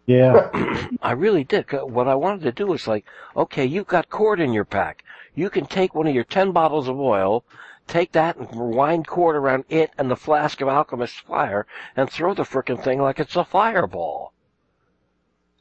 Yeah. 0.07 0.49
I 1.03 1.13
really 1.13 1.45
did. 1.45 1.71
What 1.73 2.09
I 2.09 2.15
wanted 2.15 2.43
to 2.43 2.53
do 2.53 2.67
was 2.67 2.87
like, 2.87 3.05
okay, 3.37 3.65
you've 3.65 3.89
got 3.89 4.09
cord 4.09 4.41
in 4.41 4.53
your 4.53 4.65
pack. 4.65 5.03
You 5.35 5.51
can 5.51 5.67
take 5.67 5.95
one 5.95 6.07
of 6.07 6.15
your 6.15 6.25
ten 6.25 6.53
bottles 6.53 6.89
of 6.89 6.99
oil, 6.99 7.45
take 7.87 8.13
that 8.13 8.37
and 8.37 8.75
wind 8.75 9.07
cord 9.07 9.37
around 9.37 9.65
it 9.69 9.91
and 9.99 10.11
the 10.11 10.17
flask 10.17 10.61
of 10.61 10.69
Alchemist 10.69 11.21
Fire, 11.21 11.67
and 11.97 12.09
throw 12.09 12.33
the 12.33 12.45
frickin' 12.45 12.83
thing 12.83 13.03
like 13.03 13.19
it's 13.19 13.37
a 13.37 13.45
fireball. 13.45 14.33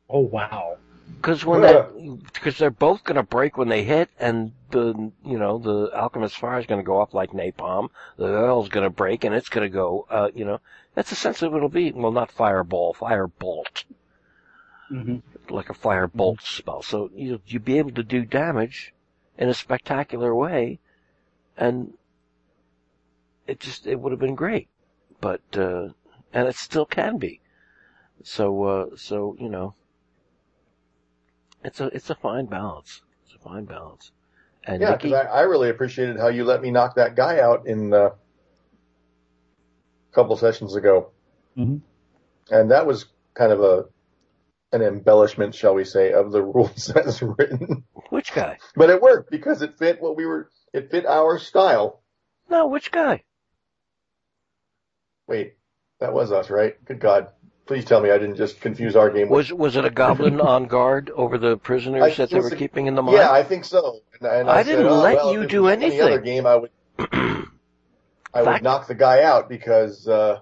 Oh 0.10 0.22
wow. 0.22 0.78
Because 1.18 1.45
when 1.45 1.62
that, 1.62 1.80
because 2.34 2.58
they're 2.58 2.70
both 2.72 3.03
going 3.03 3.16
to 3.16 3.24
break 3.24 3.58
when 3.58 3.70
they 3.70 3.84
hit, 3.84 4.10
and 4.20 4.53
the 4.72 5.12
you 5.26 5.38
know 5.38 5.58
the 5.58 5.91
alchemist 5.95 6.38
fire 6.38 6.60
is 6.60 6.66
going 6.66 6.80
to 6.80 6.86
go 6.86 6.99
off 7.01 7.14
like 7.14 7.32
napalm. 7.32 7.89
The 8.18 8.26
oil's 8.26 8.70
going 8.70 8.84
to 8.86 8.89
break, 8.89 9.24
and 9.24 9.34
it's 9.36 9.49
going 9.49 9.70
to 9.70 9.74
go. 9.74 10.06
Uh, 10.10 10.30
you 10.36 10.45
know, 10.45 10.60
that's 10.93 11.12
essentially 11.12 11.49
what 11.49 11.58
it'll 11.58 11.70
be. 11.70 11.91
Well, 11.91 12.12
not 12.12 12.32
fireball, 12.32 12.93
firebolt, 12.93 13.84
hmm 14.89 15.18
like 15.49 15.70
a 15.70 15.74
firebolt 15.74 16.41
spell. 16.41 16.82
So 16.82 17.10
you 17.14 17.41
you'd 17.45 17.66
be 17.66 17.78
able 17.78 17.91
to 17.91 18.03
do 18.03 18.26
damage 18.26 18.93
in 19.38 19.49
a 19.49 19.53
spectacular 19.53 20.34
way, 20.34 20.80
and 21.57 21.94
it 23.48 23.60
just 23.60 23.88
it 23.88 23.99
would 23.99 24.11
have 24.11 24.19
been 24.19 24.36
great, 24.36 24.68
but 25.22 25.41
uh, 25.57 25.90
and 26.34 26.48
it 26.48 26.56
still 26.56 26.86
can 26.86 27.18
be. 27.18 27.41
So 28.23 28.64
uh, 28.64 28.95
so 28.98 29.36
you 29.40 29.49
know, 29.49 29.76
it's 31.65 31.81
a 31.81 31.87
it's 31.87 32.09
a 32.09 32.15
fine 32.15 32.45
balance. 32.45 33.01
It's 33.25 33.35
a 33.35 33.39
fine 33.39 33.65
balance. 33.65 34.11
And 34.65 34.81
Yeah, 34.81 34.95
because 34.95 35.13
I, 35.13 35.23
I 35.23 35.41
really 35.41 35.69
appreciated 35.69 36.17
how 36.17 36.27
you 36.29 36.43
let 36.45 36.61
me 36.61 36.71
knock 36.71 36.95
that 36.95 37.15
guy 37.15 37.39
out 37.39 37.67
in 37.67 37.93
uh, 37.93 37.97
a 38.09 38.11
couple 40.13 40.35
sessions 40.37 40.75
ago, 40.75 41.11
hmm 41.55 41.77
and 42.51 42.71
that 42.71 42.85
was 42.85 43.05
kind 43.33 43.51
of 43.51 43.61
a 43.61 43.85
an 44.71 44.81
embellishment, 44.81 45.55
shall 45.55 45.73
we 45.73 45.83
say, 45.85 46.11
of 46.11 46.31
the 46.31 46.41
rules 46.55 46.89
as 46.91 47.21
written. 47.21 47.83
which 48.09 48.33
guy? 48.33 48.57
But 48.75 48.89
it 48.89 49.01
worked 49.01 49.31
because 49.31 49.61
it 49.61 49.77
fit 49.77 50.01
what 50.01 50.17
we 50.17 50.25
were. 50.25 50.49
It 50.73 50.91
fit 50.91 51.05
our 51.05 51.39
style. 51.39 52.01
No, 52.49 52.67
which 52.67 52.91
guy? 52.91 53.23
Wait, 55.27 55.55
that 55.99 56.13
was 56.13 56.31
us, 56.31 56.49
right? 56.49 56.83
Good 56.85 56.99
God! 56.99 57.29
Please 57.65 57.83
tell 57.83 57.99
me 57.99 58.11
I 58.11 58.17
didn't 58.19 58.35
just 58.35 58.61
confuse 58.61 58.95
our 58.95 59.09
game. 59.09 59.27
with 59.29 59.49
Was 59.49 59.53
was 59.53 59.75
it 59.75 59.85
a 59.85 59.89
goblin 59.89 60.39
on 60.53 60.65
guard 60.65 61.09
over 61.15 61.37
the 61.37 61.57
prisoners 61.57 62.03
I- 62.03 62.13
that 62.15 62.29
they 62.29 62.39
were 62.39 62.47
a- 62.49 62.55
keeping 62.55 62.85
in 62.87 62.95
the 62.95 63.01
mine? 63.01 63.15
Yeah, 63.15 63.31
I 63.31 63.43
think 63.43 63.65
so. 63.65 64.01
And, 64.19 64.29
and 64.29 64.49
I 64.49 64.57
I, 64.59 64.63
didn't 64.63 64.85
said, 64.85 64.91
oh, 64.91 65.01
let 65.01 65.15
well, 65.15 65.33
you 65.33 65.39
if 65.41 65.45
it 65.45 65.49
do 65.49 65.63
was 65.63 65.71
Any 65.73 65.99
other 66.01 66.19
game, 66.19 66.45
I 66.45 66.55
would 66.55 66.69
I 66.99 67.45
would 68.35 68.45
Fact- 68.45 68.63
knock 68.63 68.87
the 68.87 68.95
guy 68.95 69.23
out 69.23 69.49
because 69.49 70.07
uh, 70.07 70.39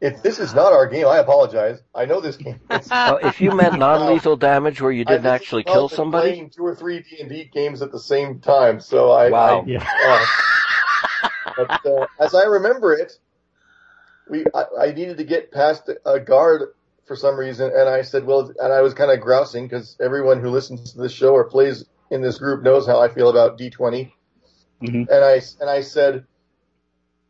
if 0.00 0.22
this 0.22 0.38
is 0.38 0.52
not 0.54 0.72
our 0.74 0.86
game, 0.86 1.06
I 1.06 1.16
apologize. 1.18 1.80
I 1.94 2.04
know 2.04 2.20
this 2.20 2.36
game. 2.36 2.60
Uh, 2.68 3.16
if 3.22 3.40
you 3.40 3.52
meant 3.52 3.78
non-lethal 3.78 4.36
damage 4.36 4.82
where 4.82 4.92
you 4.92 5.04
didn't 5.06 5.24
actually 5.26 5.64
well, 5.66 5.74
kill 5.74 5.84
I've 5.84 5.90
been 5.90 5.96
somebody, 5.96 6.30
Playing 6.32 6.50
two 6.50 6.66
or 6.66 6.74
three 6.74 7.00
D 7.00 7.20
and 7.20 7.30
D 7.30 7.48
games 7.52 7.80
at 7.80 7.90
the 7.90 8.00
same 8.00 8.40
time, 8.40 8.80
so 8.80 9.10
I. 9.12 9.30
Wow. 9.30 9.60
I- 9.62 9.64
Yeah. 9.66 9.88
uh, 10.06 10.26
but 11.56 11.86
uh, 11.86 12.06
as 12.20 12.34
I 12.34 12.44
remember 12.44 12.92
it, 12.92 13.12
we 14.28 14.44
I, 14.54 14.64
I 14.80 14.92
needed 14.92 15.18
to 15.18 15.24
get 15.24 15.52
past 15.52 15.90
a 16.04 16.20
guard 16.20 16.70
for 17.06 17.16
some 17.16 17.36
reason, 17.38 17.70
and 17.74 17.88
I 17.88 18.02
said, 18.02 18.24
well, 18.24 18.52
and 18.58 18.72
I 18.72 18.80
was 18.80 18.94
kind 18.94 19.10
of 19.10 19.20
grousing 19.20 19.66
because 19.66 19.96
everyone 20.00 20.40
who 20.40 20.48
listens 20.50 20.92
to 20.92 20.98
this 21.02 21.12
show 21.12 21.32
or 21.34 21.44
plays 21.44 21.84
in 22.10 22.22
this 22.22 22.38
group 22.38 22.62
knows 22.62 22.86
how 22.86 23.00
I 23.00 23.08
feel 23.08 23.28
about 23.28 23.58
D 23.58 23.70
twenty, 23.70 24.14
Mhm. 24.82 25.08
and 25.08 25.24
I 25.24 25.40
and 25.60 25.68
I 25.70 25.82
said. 25.82 26.24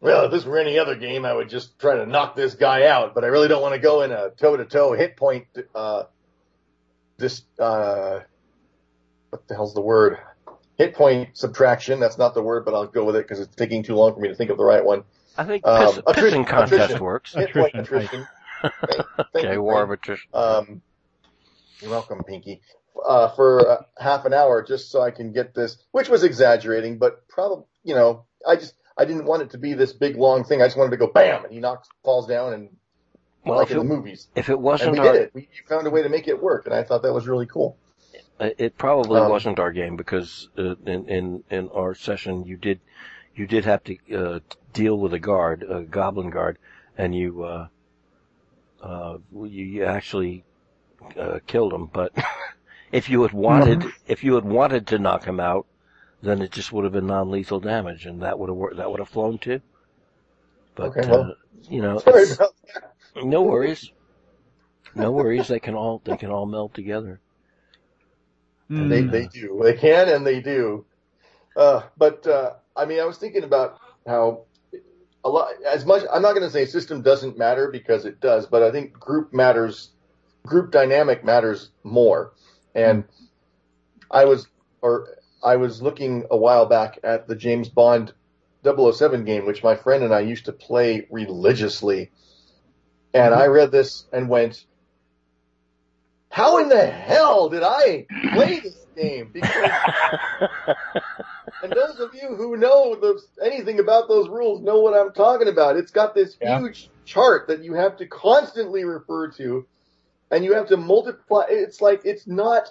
Well, 0.01 0.27
if 0.27 0.33
this 0.33 0.45
were 0.45 0.59
any 0.59 0.79
other 0.79 0.97
game, 0.97 1.25
I 1.25 1.33
would 1.33 1.49
just 1.49 1.79
try 1.79 1.97
to 1.97 2.05
knock 2.05 2.37
this 2.37 2.55
guy 2.55 2.87
out, 2.87 3.15
but 3.15 3.25
I 3.25 3.29
really 3.29 3.49
don't 3.49 3.63
want 3.63 3.73
to 3.75 3.81
go 3.81 4.03
in 4.03 4.13
a 4.13 4.29
toe-to-toe 4.37 4.93
hit 4.93 5.17
point, 5.17 5.47
uh, 5.75 6.03
this, 7.17 7.41
uh, 7.59 8.21
what 9.31 9.49
the 9.49 9.55
hell's 9.55 9.73
the 9.73 9.81
word? 9.81 10.19
Hit 10.77 10.95
point 10.95 11.31
subtraction. 11.39 12.01
That's 12.01 12.19
not 12.19 12.35
the 12.35 12.43
word, 12.43 12.67
but 12.67 12.75
I'll 12.75 12.87
go 12.87 13.03
with 13.05 13.17
it 13.17 13.25
because 13.25 13.41
it's 13.41 13.55
taking 13.57 13.83
too 13.83 13.95
long 13.95 14.13
for 14.13 14.21
me 14.21 14.29
to 14.29 14.35
think 14.35 14.51
of 14.51 14.59
the 14.59 14.65
right 14.65 14.85
one. 14.85 15.05
I 15.37 15.45
think 15.45 15.67
Um, 15.67 15.87
piss, 15.87 15.99
attrition- 16.07 16.45
pissing 16.45 16.47
contest 16.47 16.73
attrition. 16.85 17.05
works. 17.05 17.35
Hit 17.35 17.53
point 17.53 17.75
Attrition, 17.75 18.27
attrition. 18.63 19.07
Thank 19.33 19.35
okay, 19.37 19.53
you, 19.55 19.63
war 19.63 19.83
of 19.83 19.91
attrition. 19.91 20.29
Um, 20.33 20.83
you're 21.81 21.91
welcome, 21.91 22.23
Pinky. 22.25 22.61
Uh, 23.07 23.29
for 23.35 23.69
uh, 23.69 23.83
half 23.99 24.25
an 24.25 24.33
hour, 24.33 24.63
just 24.63 24.91
so 24.91 25.03
I 25.03 25.11
can 25.11 25.33
get 25.33 25.53
this, 25.55 25.77
which 25.91 26.09
was 26.09 26.23
exaggerating, 26.23 26.97
but 26.99 27.27
probably, 27.29 27.65
you 27.83 27.95
know, 27.95 28.25
I 28.47 28.55
just 28.57 28.75
I 28.97 29.05
didn't 29.05 29.25
want 29.25 29.43
it 29.43 29.51
to 29.51 29.59
be 29.59 29.75
this 29.75 29.93
big 29.93 30.17
long 30.17 30.45
thing. 30.45 30.63
I 30.63 30.67
just 30.67 30.77
wanted 30.77 30.93
to 30.93 30.97
go 30.97 31.09
bam, 31.09 31.45
and 31.45 31.53
he 31.53 31.59
knocks, 31.59 31.89
falls 32.05 32.29
down, 32.29 32.53
and 32.53 32.69
Well, 33.45 33.59
like 33.59 33.67
if 33.67 33.73
in 33.73 33.79
the 33.79 33.85
movies. 33.85 34.29
if 34.37 34.49
it 34.49 34.59
wasn't 34.59 34.93
we 34.93 34.99
our, 35.01 35.13
did 35.13 35.23
it. 35.23 35.31
We 35.35 35.49
found 35.69 35.87
a 35.89 35.91
way 35.91 36.03
to 36.05 36.09
make 36.09 36.29
it 36.29 36.41
work, 36.41 36.67
and 36.67 36.75
I 36.75 36.85
thought 36.85 37.03
that 37.03 37.13
was 37.13 37.27
really 37.27 37.47
cool. 37.47 37.77
It 38.39 38.55
it 38.59 38.79
probably 38.79 39.21
Um, 39.21 39.29
wasn't 39.31 39.59
our 39.59 39.73
game 39.73 39.97
because 39.97 40.49
uh, 40.57 40.77
in 40.87 41.09
in 41.09 41.45
in 41.51 41.69
our 41.71 41.95
session 41.97 42.45
you 42.45 42.57
did 42.57 42.79
you 43.37 43.47
did 43.47 43.65
have 43.65 43.83
to 43.85 43.97
uh, 44.15 44.41
deal 44.73 44.99
with 44.99 45.13
a 45.15 45.19
guard, 45.19 45.63
a 45.69 45.83
goblin 45.83 46.31
guard, 46.31 46.59
and 46.97 47.15
you 47.15 47.43
uh, 47.45 47.69
uh, 48.83 49.19
you, 49.33 49.47
you 49.65 49.85
actually 49.85 50.45
uh, 51.19 51.39
killed 51.47 51.73
him. 51.73 51.87
But 51.93 52.13
if 52.93 53.09
you 53.09 53.23
had 53.23 53.33
wanted 53.33 53.85
if 54.07 54.25
you 54.25 54.35
had 54.35 54.45
wanted 54.45 54.87
to 54.89 54.99
knock 54.99 55.25
him 55.25 55.41
out, 55.41 55.67
then 56.23 56.43
it 56.43 56.51
just 56.53 56.73
would 56.73 56.85
have 56.85 56.93
been 56.93 57.07
non-lethal 57.07 57.61
damage, 57.61 58.07
and 58.07 58.23
that 58.23 58.39
would 58.39 58.49
have 58.49 58.57
wor- 58.57 58.75
that 58.75 58.91
would 58.91 59.01
have 59.01 59.09
flown 59.09 59.39
too. 59.39 59.61
But 60.75 60.97
Okay, 60.97 61.09
well, 61.09 61.31
uh, 61.31 61.35
you 61.71 61.81
know, 61.83 61.99
Sorry 61.99 62.23
it's- 62.23 62.37
about 62.37 62.55
that. 62.75 63.25
no 63.25 63.43
worries, 63.43 63.91
no 64.95 65.13
worries. 65.13 65.49
They 65.49 65.61
can 65.61 65.75
all 65.75 66.01
they 66.05 66.17
can 66.17 66.31
all 66.31 66.47
meld 66.47 66.75
together. 66.75 67.21
Hmm. 68.69 68.89
They 68.89 69.03
they 69.03 69.27
do. 69.27 69.61
They 69.63 69.75
can 69.75 70.09
and 70.09 70.27
they 70.27 70.41
do. 70.41 70.85
Uh, 71.57 71.83
but 71.97 72.27
uh, 72.27 72.55
I 72.77 72.85
mean, 72.87 73.01
I 73.01 73.05
was 73.05 73.19
thinking 73.19 73.45
about 73.45 73.79
how 74.07 74.43
a 75.25 75.29
lot 75.29 75.49
as 75.67 75.87
much. 75.87 76.03
I'm 76.13 76.23
not 76.23 76.33
going 76.33 76.47
to 76.47 76.51
say 76.51 76.67
system 76.67 77.03
doesn't 77.03 77.39
matter 77.39 77.71
because 77.71 78.05
it 78.05 78.21
does, 78.21 78.47
but 78.47 78.63
I 78.63 78.71
think 78.71 78.93
group 78.93 79.33
matters. 79.33 79.91
Group 80.47 80.71
dynamic 80.71 81.25
matters 81.25 81.71
more. 81.83 82.33
And 82.75 83.05
I 84.11 84.27
was 84.27 84.47
or 84.83 85.09
I 85.43 85.57
was 85.57 85.81
looking 85.81 86.25
a 86.31 86.37
while 86.37 86.67
back 86.67 86.99
at 87.03 87.27
the 87.27 87.37
James 87.37 87.69
Bond 87.69 88.13
007 88.65 89.25
game, 89.25 89.47
which 89.47 89.63
my 89.63 89.77
friend 89.77 90.05
and 90.05 90.15
I 90.15 90.21
used 90.21 90.47
to 90.47 90.53
play 90.53 91.07
religiously. 91.11 92.11
And 93.13 93.33
I 93.33 93.47
read 93.47 93.71
this 93.71 94.07
and 94.13 94.29
went, 94.29 94.65
how 96.31 96.59
in 96.59 96.69
the 96.69 96.85
hell 96.85 97.49
did 97.49 97.63
I 97.63 98.07
play 98.33 98.61
this 98.61 98.87
game? 98.97 99.31
Because, 99.33 99.71
and 101.63 101.73
those 101.73 101.99
of 102.01 102.15
you 102.15 102.35
who 102.37 102.57
know 102.57 102.95
the, 102.95 103.21
anything 103.43 103.81
about 103.81 104.09
those 104.09 104.29
rules 104.29 104.63
know 104.63 104.81
what 104.81 104.95
I'm 104.95 105.13
talking 105.13 105.49
about. 105.49 105.77
It's 105.77 105.91
got 105.91 106.15
this 106.15 106.37
Yeah. 106.41 106.59
huge 106.59 106.91
chart 107.05 107.49
that 107.49 107.63
you 107.63 107.75
have 107.75 107.97
to 107.99 108.07
constantly 108.07 108.85
refer 108.85 109.31
to, 109.33 109.67
and 110.31 110.45
you 110.45 110.55
have 110.55 110.69
to 110.69 110.77
multiply. 110.77 111.45
It's 111.49 111.81
like 111.81 112.03
it's 112.05 112.27
not. 112.27 112.71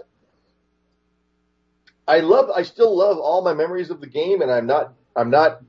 I 2.07 2.19
love. 2.19 2.49
I 2.49 2.63
still 2.63 2.95
love 2.95 3.17
all 3.17 3.43
my 3.43 3.53
memories 3.53 3.89
of 3.89 4.01
the 4.01 4.07
game, 4.07 4.41
and 4.41 4.51
I'm 4.51 4.67
not. 4.67 4.93
I'm 5.15 5.29
not 5.29 5.61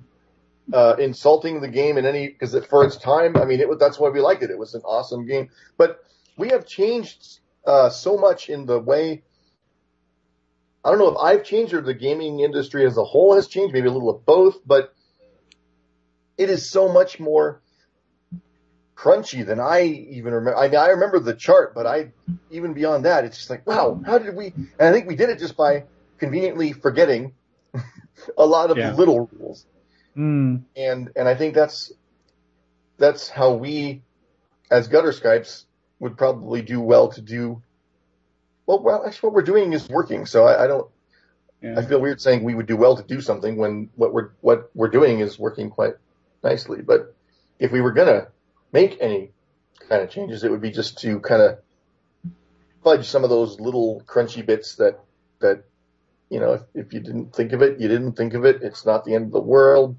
uh, 0.72 0.97
insulting 0.98 1.60
the 1.60 1.68
game 1.68 1.98
in 1.98 2.06
any 2.06 2.28
because 2.28 2.55
for 2.66 2.85
its 2.85 2.97
time, 2.97 3.36
I 3.36 3.44
mean, 3.44 3.60
it 3.60 3.68
that's 3.78 3.98
why 3.98 4.09
we 4.10 4.20
liked 4.20 4.43
it. 4.43 4.51
It 4.51 4.59
was 4.59 4.74
an 4.74 4.82
awesome 4.82 5.26
game, 5.26 5.51
but 5.76 5.98
we 6.36 6.48
have 6.48 6.66
changed 6.66 7.40
uh, 7.66 7.90
so 7.90 8.16
much 8.16 8.48
in 8.48 8.66
the 8.66 8.78
way. 8.78 9.22
I 10.85 10.90
don't 10.90 10.98
know 10.98 11.09
if 11.09 11.16
I've 11.19 11.44
changed 11.44 11.73
or 11.73 11.81
the 11.81 11.94
gaming 11.94 12.40
industry 12.40 12.86
as 12.86 12.97
a 12.98 13.05
whole 13.05 13.35
has 13.35 13.48
changed, 13.48 13.73
maybe 13.73 13.89
a 13.89 13.93
little 13.93 14.11
of 14.11 14.27
both, 14.27 14.56
but 14.66 14.93
it 16.36 16.51
is 16.51 16.70
so 16.70 16.93
much 16.93 17.19
more 17.19 17.62
crunchy 18.97 19.44
than 19.47 19.61
I 19.61 19.82
even 19.85 20.32
remember. 20.35 20.59
I 20.59 20.69
mean, 20.69 20.77
I 20.77 20.89
remember 20.89 21.19
the 21.20 21.35
chart, 21.35 21.74
but 21.74 21.86
I 21.86 22.12
even 22.51 22.74
beyond 22.74 23.06
that, 23.06 23.24
it's 23.24 23.39
just 23.39 23.51
like, 23.51 23.66
wow, 23.66 24.01
how 24.05 24.19
did 24.19 24.36
we? 24.36 24.55
And 24.78 24.89
I 24.89 24.93
think 24.93 25.09
we 25.09 25.16
did 25.16 25.31
it 25.31 25.39
just 25.39 25.56
by 25.56 25.85
conveniently 26.19 26.73
forgetting 26.73 27.35
a 28.39 28.47
lot 28.47 28.70
of 28.70 28.78
Yeah. 28.78 28.94
little 28.94 29.28
rules 29.32 29.66
Hmm. 30.15 30.56
and 30.77 31.11
and 31.16 31.28
I 31.28 31.35
think 31.35 31.55
that's 31.55 31.93
that's 32.98 33.28
how 33.28 33.55
we 33.55 34.02
as 34.70 34.89
gutter 34.89 35.11
skypes 35.11 35.65
would 36.01 36.16
probably 36.16 36.62
do 36.62 36.81
well 36.81 37.09
to 37.12 37.20
do 37.20 37.62
well 38.66 38.82
well 38.82 39.05
actually 39.07 39.28
what 39.28 39.35
we're 39.35 39.43
doing 39.43 39.73
is 39.73 39.89
working 39.89 40.27
so 40.27 40.47
I, 40.47 40.65
I 40.65 40.66
don't 40.66 40.89
Yeah. 41.62 41.78
I 41.78 41.82
feel 41.85 42.01
weird 42.01 42.20
saying 42.20 42.45
we 42.45 42.55
would 42.55 42.66
do 42.66 42.77
well 42.77 42.97
to 42.97 43.03
do 43.03 43.20
something 43.20 43.57
when 43.57 43.91
what 43.97 44.12
we're 44.12 44.31
what 44.41 44.70
we're 44.74 44.89
doing 44.89 45.20
is 45.20 45.39
working 45.39 45.70
quite 45.70 45.95
nicely 46.43 46.82
but 46.82 47.15
if 47.59 47.73
we 47.73 47.81
were 47.81 47.93
gonna 47.93 48.28
make 48.73 48.99
any 49.01 49.31
kind 49.89 50.03
of 50.03 50.11
changes 50.11 50.45
it 50.45 50.51
would 50.51 50.61
be 50.62 50.70
just 50.70 50.99
to 50.99 51.20
kind 51.20 51.43
of 51.43 51.59
fudge 52.82 53.07
some 53.09 53.24
of 53.24 53.31
those 53.31 53.61
little 53.61 54.03
crunchy 54.07 54.45
bits 54.45 54.77
that 54.77 55.01
that 55.41 55.65
you 56.31 56.41
know 56.41 56.55
if, 56.55 56.62
if 56.74 56.93
you 56.93 57.01
didn't 57.01 57.35
think 57.35 57.53
of 57.53 57.62
it 57.62 57.81
you 57.81 57.89
didn't 57.89 58.12
think 58.12 58.35
of 58.35 58.45
it 58.45 58.62
it's 58.62 58.85
not 58.86 59.05
the 59.05 59.15
end 59.15 59.27
of 59.27 59.32
the 59.32 59.41
world 59.41 59.97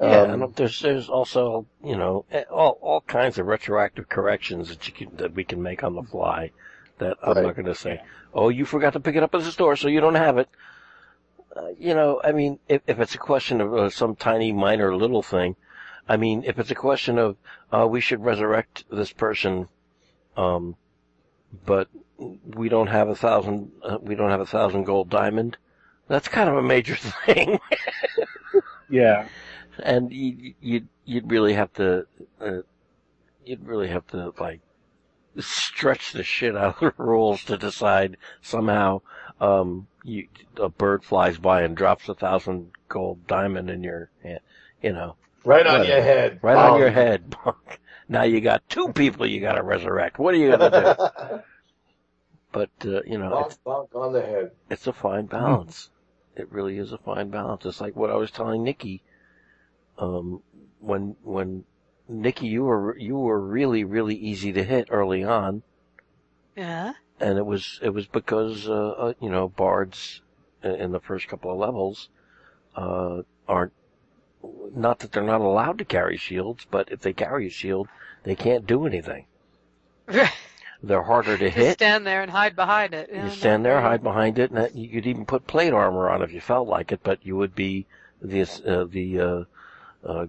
Yeah, 0.00 0.22
Um, 0.22 0.42
and 0.42 0.54
there's 0.56 0.80
there's 0.80 1.08
also 1.08 1.66
you 1.82 1.96
know 1.96 2.24
all 2.50 2.78
all 2.80 3.00
kinds 3.00 3.38
of 3.38 3.46
retroactive 3.46 4.08
corrections 4.08 4.68
that 4.68 4.86
you 4.88 4.92
can 4.94 5.16
that 5.16 5.34
we 5.34 5.44
can 5.44 5.62
make 5.62 5.84
on 5.84 5.94
the 5.94 6.02
fly. 6.02 6.50
That 6.98 7.16
I'm 7.22 7.34
Right. 7.34 7.42
not 7.46 7.56
going 7.56 7.66
to 7.66 7.74
say, 7.74 8.00
oh, 8.32 8.48
you 8.50 8.64
forgot 8.64 8.92
to 8.92 9.00
pick 9.00 9.16
it 9.16 9.22
up 9.22 9.34
at 9.34 9.42
the 9.42 9.50
store, 9.52 9.76
so 9.76 9.88
you 9.88 10.00
don't 10.00 10.14
have 10.14 10.38
it. 10.38 10.48
Uh, 11.56 11.68
you 11.78 11.94
know, 11.94 12.20
I 12.24 12.32
mean, 12.32 12.58
if 12.68 12.82
if 12.86 12.98
it's 13.00 13.14
a 13.14 13.18
question 13.18 13.60
of 13.60 13.74
uh, 13.74 13.90
some 13.90 14.16
tiny 14.16 14.52
minor 14.52 14.94
little 14.96 15.22
thing, 15.22 15.56
I 16.08 16.16
mean, 16.16 16.44
if 16.44 16.58
it's 16.58 16.70
a 16.70 16.74
question 16.76 17.18
of 17.18 17.36
uh, 17.72 17.86
we 17.86 18.00
should 18.00 18.24
resurrect 18.24 18.84
this 18.90 19.12
person, 19.12 19.68
um, 20.36 20.76
but 21.66 21.88
we 22.54 22.68
don't 22.68 22.88
have 22.88 23.08
a 23.08 23.14
thousand 23.16 23.72
uh, 23.82 23.98
we 24.00 24.14
don't 24.14 24.30
have 24.30 24.40
a 24.40 24.46
thousand 24.46 24.84
gold 24.84 25.10
diamond. 25.10 25.56
That's 26.08 26.28
kind 26.28 26.48
of 26.48 26.56
a 26.56 26.62
major 26.62 26.96
thing. 27.26 27.58
Yeah. 28.88 29.26
and 29.82 30.12
you 30.12 30.54
you 30.60 30.86
you'd 31.04 31.30
really 31.30 31.54
have 31.54 31.72
to 31.74 32.06
uh, 32.40 32.58
you'd 33.44 33.66
really 33.66 33.88
have 33.88 34.06
to 34.08 34.32
like 34.38 34.60
stretch 35.42 36.12
the 36.12 36.22
shit 36.22 36.56
out 36.56 36.82
of 36.82 36.94
the 36.96 37.02
rules 37.02 37.42
to 37.44 37.56
decide 37.56 38.16
somehow 38.42 39.00
um 39.40 39.86
you 40.04 40.28
a 40.58 40.68
bird 40.68 41.02
flies 41.04 41.38
by 41.38 41.62
and 41.62 41.76
drops 41.76 42.08
a 42.08 42.14
thousand 42.14 42.70
gold 42.88 43.26
diamond 43.26 43.68
in 43.70 43.82
your 43.82 44.10
hand 44.22 44.40
you 44.82 44.92
know 44.92 45.16
Right 45.44 45.66
on 45.66 45.86
your 45.86 46.00
head. 46.02 46.38
right 46.42 46.56
on 46.56 46.78
your 46.78 46.90
head 46.90 47.34
now 48.08 48.22
you 48.22 48.40
got 48.40 48.66
two 48.68 48.92
people 48.92 49.26
you 49.26 49.40
got 49.40 49.54
to 49.54 49.62
resurrect 49.62 50.18
what 50.18 50.34
are 50.34 50.38
you 50.38 50.56
gonna 50.56 50.96
do 51.30 51.38
but 52.52 52.70
uh, 52.84 53.02
you 53.02 53.18
know 53.18 53.30
bonk, 53.30 53.46
it's, 53.46 53.58
bonk 53.66 53.94
on 53.94 54.12
the 54.12 54.22
head. 54.22 54.50
it's 54.70 54.86
a 54.86 54.92
fine 54.92 55.26
balance. 55.26 55.90
It 56.36 56.50
really 56.52 56.78
is 56.78 56.92
a 56.92 56.98
fine 56.98 57.30
balance. 57.30 57.64
It's 57.66 57.80
like 57.80 57.94
what 57.96 58.10
I 58.10 58.14
was 58.14 58.30
telling 58.30 58.62
Nikki. 58.62 59.02
Um, 59.98 60.40
when 60.80 61.16
when 61.22 61.64
Nikki, 62.08 62.46
you 62.46 62.64
were 62.64 62.96
you 62.98 63.16
were 63.16 63.40
really 63.40 63.84
really 63.84 64.14
easy 64.14 64.52
to 64.52 64.62
hit 64.62 64.88
early 64.90 65.24
on, 65.24 65.62
Yeah. 66.56 66.94
and 67.18 67.38
it 67.38 67.46
was 67.46 67.78
it 67.82 67.90
was 67.90 68.06
because 68.06 68.68
uh, 68.68 68.90
uh 68.90 69.12
you 69.20 69.30
know 69.30 69.48
bards 69.48 70.20
in 70.62 70.92
the 70.92 71.00
first 71.00 71.28
couple 71.28 71.50
of 71.50 71.58
levels 71.58 72.08
uh 72.76 73.22
aren't 73.48 73.72
not 74.74 74.98
that 74.98 75.12
they're 75.12 75.22
not 75.22 75.40
allowed 75.40 75.78
to 75.78 75.84
carry 75.84 76.16
shields, 76.16 76.66
but 76.70 76.90
if 76.90 77.00
they 77.00 77.12
carry 77.12 77.46
a 77.46 77.50
shield, 77.50 77.88
they 78.24 78.34
can't 78.34 78.66
do 78.66 78.86
anything. 78.86 79.26
They're 80.82 81.02
harder 81.02 81.38
to 81.38 81.48
hit. 81.48 81.74
stand 81.74 82.06
there 82.06 82.20
and 82.20 82.30
hide 82.30 82.54
behind 82.54 82.92
it. 82.92 83.08
You 83.10 83.30
stand 83.30 83.64
there, 83.64 83.80
hide 83.80 84.02
behind 84.02 84.38
it, 84.38 84.50
and 84.50 84.58
that, 84.58 84.74
you 84.74 84.90
could 84.90 85.06
even 85.06 85.24
put 85.24 85.46
plate 85.46 85.72
armor 85.72 86.10
on 86.10 86.20
if 86.20 86.30
you 86.32 86.42
felt 86.42 86.68
like 86.68 86.92
it. 86.92 87.00
But 87.02 87.24
you 87.24 87.36
would 87.36 87.54
be 87.54 87.86
the 88.20 88.42
uh, 88.42 88.84
the 88.84 89.20
uh, 89.20 89.44
uh, 90.06 90.26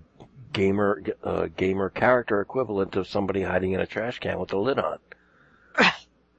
gamer 0.55 1.03
uh, 1.23 1.47
gamer 1.57 1.89
character 1.89 2.41
equivalent 2.41 2.95
of 2.95 3.07
somebody 3.07 3.43
hiding 3.43 3.73
in 3.73 3.81
a 3.81 3.85
trash 3.85 4.19
can 4.19 4.39
with 4.39 4.49
the 4.49 4.57
lid 4.57 4.79
on. 4.79 4.99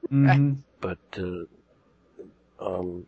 hmm 0.09 0.63
But 0.81 0.97
uh, 1.17 1.45
um, 2.59 3.05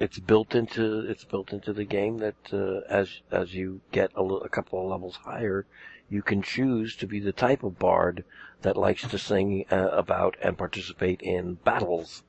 it's 0.00 0.18
built 0.18 0.56
into 0.56 1.02
it's 1.08 1.24
built 1.24 1.52
into 1.52 1.72
the 1.72 1.84
game 1.84 2.18
that 2.18 2.52
uh, 2.52 2.80
as 2.88 3.20
as 3.30 3.54
you 3.54 3.80
get 3.92 4.10
a, 4.16 4.48
couple 4.48 4.80
of 4.82 4.88
levels 4.90 5.14
higher, 5.16 5.66
you 6.08 6.20
can 6.22 6.42
choose 6.42 6.96
to 6.96 7.06
be 7.06 7.20
the 7.20 7.32
type 7.32 7.62
of 7.62 7.78
bard 7.78 8.24
that 8.62 8.76
likes 8.76 9.06
to 9.06 9.18
sing 9.18 9.64
uh, 9.70 9.90
about 9.92 10.36
and 10.42 10.58
participate 10.58 11.22
in 11.22 11.54
battles. 11.54 12.24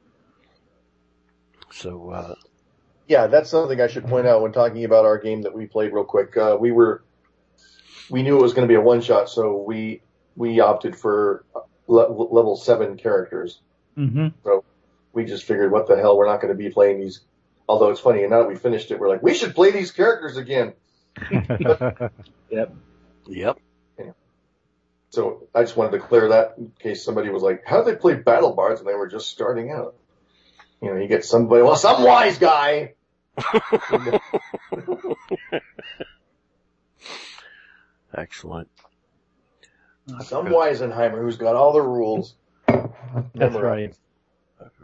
So 1.71 2.09
uh, 2.11 2.35
Yeah, 3.07 3.27
that's 3.27 3.49
something 3.49 3.81
I 3.81 3.87
should 3.87 4.07
point 4.07 4.27
out 4.27 4.41
when 4.41 4.51
talking 4.53 4.85
about 4.85 5.05
our 5.05 5.17
game 5.17 5.41
that 5.41 5.53
we 5.53 5.65
played 5.67 5.91
real 5.93 6.05
quick. 6.05 6.37
Uh, 6.37 6.57
we 6.59 6.71
were, 6.71 7.03
we 8.09 8.23
knew 8.23 8.37
it 8.37 8.41
was 8.41 8.53
going 8.53 8.67
to 8.67 8.71
be 8.71 8.75
a 8.75 8.81
one 8.81 9.01
shot, 9.01 9.29
so 9.29 9.57
we, 9.57 10.01
we 10.35 10.59
opted 10.59 10.95
for 10.95 11.45
le- 11.87 12.11
level 12.11 12.55
seven 12.55 12.97
characters. 12.97 13.59
hmm 13.95 14.27
We 15.13 15.25
just 15.25 15.43
figured, 15.43 15.71
what 15.71 15.87
the 15.87 15.97
hell, 15.97 16.17
we're 16.17 16.27
not 16.27 16.41
going 16.41 16.53
to 16.53 16.57
be 16.57 16.69
playing 16.69 17.01
these. 17.01 17.21
Although 17.67 17.91
it's 17.91 17.99
funny, 17.99 18.21
and 18.21 18.31
now 18.31 18.39
that 18.39 18.47
we 18.47 18.55
finished 18.55 18.89
it, 18.89 18.99
we're 18.99 19.09
like, 19.09 19.21
we 19.21 19.35
should 19.35 19.53
play 19.53 19.71
these 19.71 19.91
characters 19.91 20.37
again. 20.37 20.73
Yep. 22.51 22.73
Yep. 23.27 23.57
So 25.11 25.47
I 25.53 25.61
just 25.61 25.75
wanted 25.75 25.91
to 25.91 25.99
clear 25.99 26.29
that 26.29 26.55
in 26.57 26.71
case 26.79 27.03
somebody 27.03 27.29
was 27.29 27.43
like, 27.43 27.63
how 27.65 27.83
do 27.83 27.91
they 27.91 27.97
play 27.97 28.15
Battle 28.15 28.53
Bards 28.53 28.81
when 28.81 28.91
they 28.91 28.97
were 28.97 29.07
just 29.07 29.29
starting 29.29 29.71
out? 29.71 29.95
You 30.81 30.93
know, 30.93 30.99
you 30.99 31.07
get 31.07 31.25
somebody, 31.25 31.61
well, 31.61 31.75
some 31.75 32.03
wise 32.03 32.37
guy. 32.37 32.93
Excellent. 38.19 38.67
Some 40.21 40.47
Weisenheimer 40.47 41.21
who's 41.21 41.37
got 41.37 41.55
all 41.55 41.71
the 41.71 41.81
rules. 41.81 42.35
That's 42.67 43.55
right. 43.55 43.95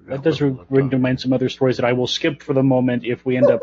That 0.07 0.21
does 0.21 0.39
bring 0.69 0.89
to 0.91 0.97
mind 0.97 1.19
some 1.19 1.33
other 1.33 1.49
stories 1.49 1.77
that 1.77 1.85
I 1.85 1.93
will 1.93 2.07
skip 2.07 2.41
for 2.43 2.53
the 2.53 2.63
moment. 2.63 3.03
If 3.05 3.25
we 3.25 3.37
end 3.37 3.47
up 3.47 3.61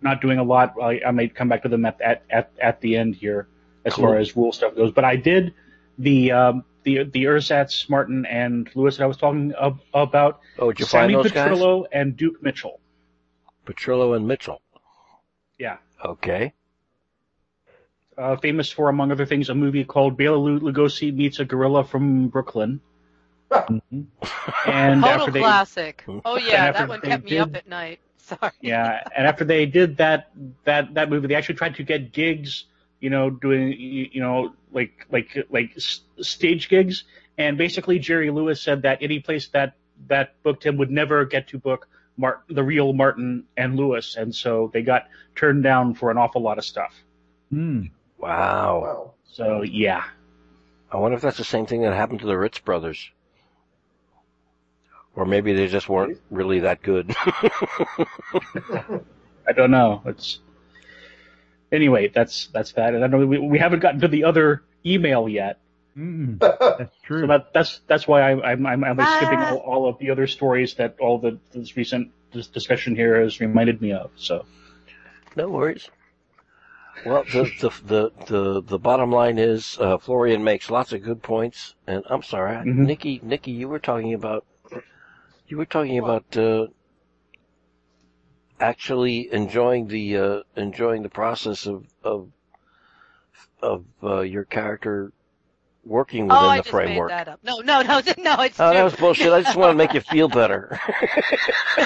not 0.00 0.20
doing 0.20 0.38
a 0.38 0.42
lot, 0.42 0.74
I, 0.82 1.00
I 1.06 1.10
might 1.10 1.34
come 1.34 1.48
back 1.48 1.62
to 1.62 1.68
them 1.68 1.84
at 1.84 2.00
at 2.00 2.22
at, 2.30 2.50
at 2.60 2.80
the 2.80 2.96
end 2.96 3.14
here, 3.14 3.46
as 3.84 3.94
Cool. 3.94 4.06
far 4.06 4.16
as 4.16 4.34
rule 4.36 4.52
stuff 4.52 4.74
goes. 4.74 4.90
But 4.92 5.04
I 5.04 5.16
did 5.16 5.54
the 5.98 6.32
um, 6.32 6.64
the 6.82 7.04
the 7.04 7.24
Ersatz, 7.24 7.88
Martin, 7.90 8.24
and 8.26 8.68
Lewis 8.74 8.96
that 8.96 9.04
I 9.04 9.06
was 9.06 9.18
talking 9.18 9.52
ab- 9.60 9.80
about. 9.92 10.40
Oh, 10.58 10.72
did 10.72 10.80
you 10.80 10.86
Sammy 10.86 11.12
find 11.14 11.24
those 11.24 11.32
guys? 11.32 11.50
Petrillo 11.50 11.84
and 11.92 12.16
Duke 12.16 12.42
Mitchell. 12.42 12.80
Petrillo 13.66 14.16
and 14.16 14.26
Mitchell. 14.26 14.62
Yeah. 15.58 15.76
Okay. 16.04 16.54
Uh, 18.16 18.36
famous 18.36 18.70
for, 18.70 18.88
among 18.90 19.10
other 19.10 19.24
things, 19.24 19.48
a 19.48 19.54
movie 19.54 19.84
called 19.84 20.18
Bela 20.18 20.36
Lugosi 20.36 21.14
meets 21.14 21.38
a 21.40 21.44
gorilla 21.46 21.82
from 21.82 22.28
Brooklyn. 22.28 22.80
Mhm. 23.50 24.06
And 24.66 25.02
Total 25.02 25.20
after 25.20 25.30
they, 25.30 25.40
classic. 25.40 26.04
Oh 26.24 26.36
yeah, 26.36 26.66
after 26.66 26.80
that 26.80 26.88
one 26.88 27.00
they 27.02 27.08
kept 27.08 27.24
me 27.24 27.38
up 27.38 27.54
at 27.54 27.68
night. 27.68 28.00
Sorry. 28.18 28.52
yeah, 28.60 29.02
and 29.16 29.26
after 29.26 29.44
they 29.44 29.66
did 29.66 29.96
that 29.98 30.30
that 30.64 30.94
that 30.94 31.10
movie, 31.10 31.26
they 31.26 31.34
actually 31.34 31.56
tried 31.56 31.76
to 31.76 31.82
get 31.82 32.12
gigs, 32.12 32.64
you 33.00 33.10
know, 33.10 33.30
doing 33.30 33.72
you 33.72 34.08
you 34.12 34.20
know 34.20 34.54
like 34.72 35.06
like 35.10 35.46
like 35.50 35.72
stage 35.76 36.68
gigs, 36.68 37.04
and 37.36 37.58
basically 37.58 37.98
Jerry 37.98 38.30
Lewis 38.30 38.60
said 38.62 38.82
that 38.82 38.98
any 39.02 39.20
place 39.20 39.48
that 39.48 39.74
that 40.08 40.34
booked 40.42 40.64
him 40.64 40.78
would 40.78 40.90
never 40.90 41.24
get 41.24 41.48
to 41.48 41.58
book 41.58 41.88
Mart 42.16 42.42
the 42.48 42.62
real 42.62 42.92
Martin 42.92 43.44
and 43.56 43.76
Lewis, 43.76 44.16
and 44.16 44.34
so 44.34 44.70
they 44.72 44.82
got 44.82 45.08
turned 45.34 45.62
down 45.62 45.94
for 45.94 46.10
an 46.10 46.16
awful 46.16 46.40
lot 46.42 46.58
of 46.58 46.64
stuff. 46.64 46.94
Hmm. 47.50 47.86
Wow. 48.22 48.80
Wow. 48.82 49.14
So 49.24 49.62
yeah, 49.62 50.04
I 50.90 50.96
wonder 50.98 51.16
if 51.16 51.22
that's 51.22 51.38
the 51.38 51.44
same 51.44 51.66
thing 51.66 51.82
that 51.82 51.92
happened 51.94 52.20
to 52.20 52.26
the 52.26 52.38
Ritz 52.38 52.58
brothers. 52.60 53.10
Or 55.14 55.26
maybe 55.26 55.52
they 55.52 55.66
just 55.68 55.88
weren't 55.88 56.18
really 56.30 56.60
that 56.60 56.80
good. 56.82 57.14
I 59.46 59.52
don't 59.54 59.70
know. 59.70 60.02
It's 60.06 60.38
anyway. 61.70 62.08
That's 62.08 62.46
that's 62.46 62.72
that, 62.72 62.94
and 62.94 63.04
I 63.04 63.08
know 63.08 63.26
we 63.26 63.38
we 63.38 63.58
haven't 63.58 63.80
gotten 63.80 64.00
to 64.00 64.08
the 64.08 64.24
other 64.24 64.62
email 64.86 65.28
yet. 65.28 65.58
Mm. 65.96 66.38
That's 66.78 66.96
true. 67.02 67.20
So 67.20 67.26
that, 67.26 67.52
that's 67.52 67.80
that's 67.86 68.08
why 68.08 68.22
I, 68.22 68.52
I'm 68.52 68.64
I'm, 68.64 68.82
I'm 68.82 68.96
Ah. 68.98 69.16
skipping 69.18 69.40
all, 69.40 69.58
all 69.58 69.88
of 69.90 69.98
the 69.98 70.10
other 70.10 70.26
stories 70.26 70.72
that 70.76 70.96
all 71.00 71.18
the 71.18 71.38
this 71.52 71.76
recent 71.76 72.12
dis- 72.32 72.46
discussion 72.46 72.96
here 72.96 73.20
has 73.20 73.40
reminded 73.40 73.82
me 73.82 73.92
of. 73.92 74.10
So 74.16 74.46
no 75.36 75.50
worries. 75.50 75.90
Well, 77.04 77.24
the 77.24 77.44
the 77.60 77.70
the 77.84 78.10
the, 78.26 78.62
the 78.62 78.78
bottom 78.78 79.10
line 79.10 79.38
is 79.38 79.76
uh, 79.80 79.98
Florian 79.98 80.44
makes 80.44 80.70
lots 80.70 80.92
of 80.92 81.02
good 81.02 81.22
points, 81.22 81.74
and 81.86 82.04
I'm 82.08 82.22
sorry, 82.22 82.56
Mhm. 82.56 82.86
Nikki. 82.86 83.20
Nikki, 83.22 83.50
you 83.50 83.68
were 83.68 83.80
talking 83.80 84.14
about 84.14 84.44
you 85.48 85.56
were 85.56 85.66
talking 85.66 85.98
about 85.98 86.36
uh, 86.36 86.66
actually 88.60 89.32
enjoying 89.32 89.88
the 89.88 90.16
uh, 90.16 90.40
enjoying 90.56 91.02
the 91.02 91.08
process 91.08 91.66
of 91.66 91.86
of 92.04 92.28
of 93.60 93.84
uh, 94.02 94.20
your 94.20 94.44
character 94.44 95.12
working 95.84 96.28
within 96.28 96.42
Oh, 96.42 96.48
I 96.50 96.56
the 96.58 96.62
just 96.62 96.70
framework. 96.72 97.08
made 97.10 97.18
that 97.18 97.28
up. 97.28 97.40
No, 97.42 97.58
no, 97.58 97.82
no, 97.82 98.00
no. 98.18 98.40
It's 98.42 98.60
Oh, 98.60 98.72
that 98.72 98.84
was 98.84 98.94
bullshit. 98.94 99.32
I 99.32 99.40
just 99.42 99.56
want 99.56 99.70
to 99.70 99.74
make 99.76 99.94
you 99.94 100.00
feel 100.00 100.28
better. 100.28 100.78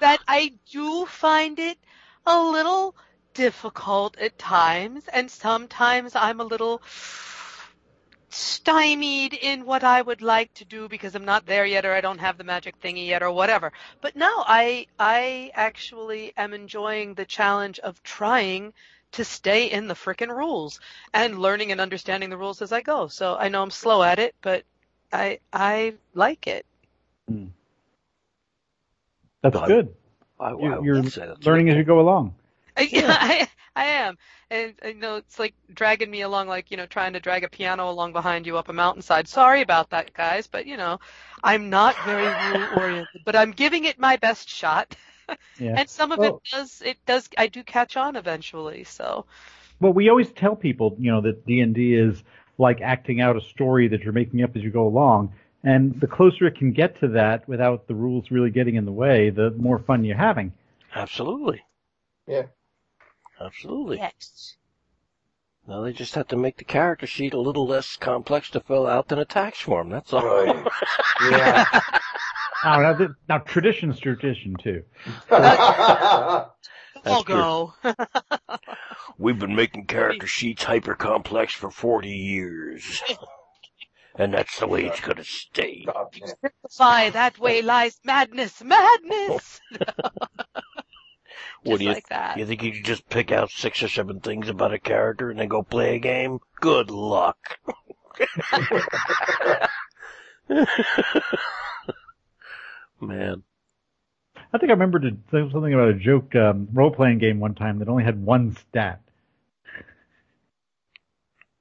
that 0.00 0.20
I 0.28 0.52
do 0.70 1.06
find 1.06 1.58
it 1.58 1.78
a 2.26 2.42
little 2.42 2.94
difficult 3.34 4.16
at 4.18 4.38
times, 4.38 5.04
and 5.12 5.30
sometimes 5.30 6.14
I'm 6.14 6.40
a 6.40 6.44
little 6.44 6.82
stymied 8.30 9.32
in 9.32 9.64
what 9.64 9.84
I 9.84 10.02
would 10.02 10.20
like 10.20 10.52
to 10.54 10.64
do 10.64 10.88
because 10.88 11.14
I'm 11.14 11.24
not 11.24 11.46
there 11.46 11.64
yet 11.64 11.84
or 11.84 11.92
I 11.92 12.00
don't 12.00 12.18
have 12.18 12.36
the 12.36 12.44
magic 12.44 12.80
thingy 12.80 13.06
yet 13.06 13.22
or 13.22 13.30
whatever. 13.30 13.72
But 14.00 14.16
no, 14.16 14.42
I 14.46 14.86
I 14.98 15.52
actually 15.54 16.32
am 16.36 16.52
enjoying 16.52 17.14
the 17.14 17.24
challenge 17.24 17.78
of 17.78 18.02
trying 18.02 18.72
to 19.12 19.24
stay 19.24 19.70
in 19.70 19.86
the 19.86 19.94
frickin' 19.94 20.36
rules 20.36 20.80
and 21.12 21.38
learning 21.38 21.70
and 21.70 21.80
understanding 21.80 22.30
the 22.30 22.36
rules 22.36 22.60
as 22.60 22.72
I 22.72 22.80
go. 22.80 23.06
So 23.06 23.36
I 23.36 23.48
know 23.48 23.62
I'm 23.62 23.70
slow 23.70 24.02
at 24.02 24.18
it, 24.18 24.34
but 24.42 24.64
I 25.12 25.38
I 25.52 25.94
like 26.14 26.48
it. 26.48 26.66
Hmm. 27.28 27.46
That's 29.42 29.54
God. 29.54 29.68
good. 29.68 29.94
I, 30.44 30.50
You- 30.50 30.74
I 30.74 30.80
you're 30.82 30.96
would 30.96 31.06
uh, 31.06 31.10
say 31.10 31.26
that's 31.26 31.44
Learning 31.46 31.70
as 31.70 31.76
you 31.76 31.84
go 31.84 32.00
along. 32.00 32.34
I, 32.76 32.88
I, 32.94 33.48
I 33.76 33.84
am. 33.86 34.18
And, 34.50 34.74
you 34.84 34.94
know, 34.94 35.16
it's 35.16 35.38
like 35.38 35.54
dragging 35.72 36.10
me 36.10 36.20
along, 36.20 36.48
like, 36.48 36.70
you 36.70 36.76
know, 36.76 36.86
trying 36.86 37.14
to 37.14 37.20
drag 37.20 37.42
a 37.44 37.48
piano 37.48 37.88
along 37.90 38.12
behind 38.12 38.46
you 38.46 38.56
up 38.58 38.68
a 38.68 38.72
mountainside. 38.72 39.26
Sorry 39.26 39.62
about 39.62 39.90
that, 39.90 40.12
guys, 40.12 40.46
but, 40.46 40.66
you 40.66 40.76
know, 40.76 41.00
I'm 41.42 41.70
not 41.70 41.96
very 42.04 42.26
rule 42.26 42.68
oriented, 42.76 43.22
but 43.24 43.34
I'm 43.36 43.52
giving 43.52 43.84
it 43.84 43.98
my 43.98 44.16
best 44.16 44.48
shot. 44.48 44.94
Yeah. 45.58 45.76
And 45.78 45.88
some 45.88 46.12
of 46.12 46.18
Well- 46.18 46.42
it 46.44 46.50
does, 46.52 46.82
it 46.84 46.98
does, 47.06 47.30
I 47.38 47.46
do 47.46 47.62
catch 47.62 47.96
on 47.96 48.14
eventually, 48.14 48.84
so. 48.84 49.24
Well, 49.80 49.94
we 49.94 50.10
always 50.10 50.30
tell 50.30 50.54
people, 50.54 50.96
you 51.00 51.10
know, 51.10 51.22
that 51.22 51.46
D 51.46 51.60
and 51.60 51.74
D 51.74 51.94
is 51.94 52.22
like 52.58 52.82
acting 52.82 53.22
out 53.22 53.34
a 53.34 53.40
story 53.40 53.88
that 53.88 54.02
you're 54.02 54.12
making 54.12 54.42
up 54.42 54.54
as 54.54 54.62
you 54.62 54.68
go 54.68 54.86
along. 54.86 55.32
And 55.64 55.98
the 55.98 56.06
closer 56.06 56.46
it 56.46 56.56
can 56.58 56.72
get 56.72 57.00
to 57.00 57.08
that 57.08 57.48
without 57.48 57.88
the 57.88 57.94
rules 57.94 58.30
really 58.30 58.50
getting 58.50 58.74
in 58.74 58.84
the 58.84 58.92
way, 58.92 59.30
the 59.30 59.50
more 59.50 59.78
fun 59.78 60.04
you're 60.04 60.16
having. 60.16 60.52
Absolutely. 60.94 61.62
Yeah. 62.26 62.44
Absolutely. 63.40 63.96
Yes. 63.96 64.56
Now 65.66 65.80
they 65.80 65.94
just 65.94 66.14
have 66.16 66.28
to 66.28 66.36
make 66.36 66.58
the 66.58 66.64
character 66.64 67.06
sheet 67.06 67.32
a 67.32 67.40
little 67.40 67.66
less 67.66 67.96
complex 67.96 68.50
to 68.50 68.60
fill 68.60 68.86
out 68.86 69.08
than 69.08 69.18
a 69.18 69.24
tax 69.24 69.58
form. 69.58 69.88
That's 69.88 70.12
all. 70.12 70.24
Right. 70.24 70.66
Yeah. 71.30 71.64
Now, 72.64 72.80
now, 72.80 72.94
th- 72.96 73.10
now 73.28 73.38
tradition's 73.38 74.00
tradition 74.00 74.56
too. 74.56 74.82
I'll 75.30 76.52
That's 77.04 77.24
go. 77.24 77.74
We've 79.18 79.38
been 79.38 79.54
making 79.54 79.86
character 79.86 80.26
sheets 80.26 80.64
hyper 80.64 80.94
complex 80.94 81.52
for 81.54 81.70
40 81.70 82.08
years. 82.08 83.02
and 84.16 84.34
that's 84.34 84.58
the 84.58 84.66
way 84.66 84.84
it's 84.84 85.00
going 85.00 85.16
to 85.16 85.24
stay. 85.24 85.86
Simplify, 86.40 87.10
that 87.10 87.38
way 87.38 87.62
lies 87.62 87.98
madness, 88.04 88.62
madness! 88.62 89.60
What 91.64 91.78
do 91.78 91.84
you, 91.84 91.92
like 91.92 92.08
that. 92.10 92.36
you 92.36 92.44
think 92.44 92.62
you 92.62 92.72
could 92.72 92.84
just 92.84 93.08
pick 93.08 93.32
out 93.32 93.50
six 93.50 93.82
or 93.82 93.88
seven 93.88 94.20
things 94.20 94.50
about 94.50 94.74
a 94.74 94.78
character 94.78 95.30
and 95.30 95.40
then 95.40 95.48
go 95.48 95.62
play 95.62 95.96
a 95.96 95.98
game? 95.98 96.40
Good 96.60 96.90
luck. 96.90 97.58
Man. 103.00 103.42
I 104.52 104.58
think 104.58 104.70
I 104.70 104.74
remember 104.74 105.00
something 105.30 105.72
about 105.72 105.88
a 105.88 105.94
joke 105.94 106.34
um, 106.36 106.68
role 106.72 106.90
playing 106.90 107.18
game 107.18 107.40
one 107.40 107.54
time 107.54 107.78
that 107.78 107.88
only 107.88 108.04
had 108.04 108.22
one 108.22 108.54
stat. 108.56 109.00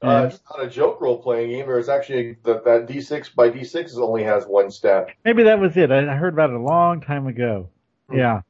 Uh, 0.04 0.26
it's 0.26 0.40
not 0.50 0.66
a 0.66 0.70
joke 0.70 1.00
role 1.02 1.22
playing 1.22 1.50
game. 1.52 1.66
There's 1.66 1.88
actually 1.90 2.38
that 2.44 2.66
that 2.66 2.88
D6 2.88 3.34
by 3.36 3.50
D6 3.50 3.98
only 3.98 4.24
has 4.24 4.46
one 4.46 4.70
stat. 4.70 5.08
Maybe 5.24 5.44
that 5.44 5.60
was 5.60 5.78
it. 5.78 5.92
I, 5.92 6.00
I 6.12 6.16
heard 6.16 6.34
about 6.34 6.50
it 6.50 6.56
a 6.58 6.60
long 6.60 7.00
time 7.02 7.26
ago. 7.28 7.70
Hmm. 8.10 8.18
Yeah. 8.18 8.42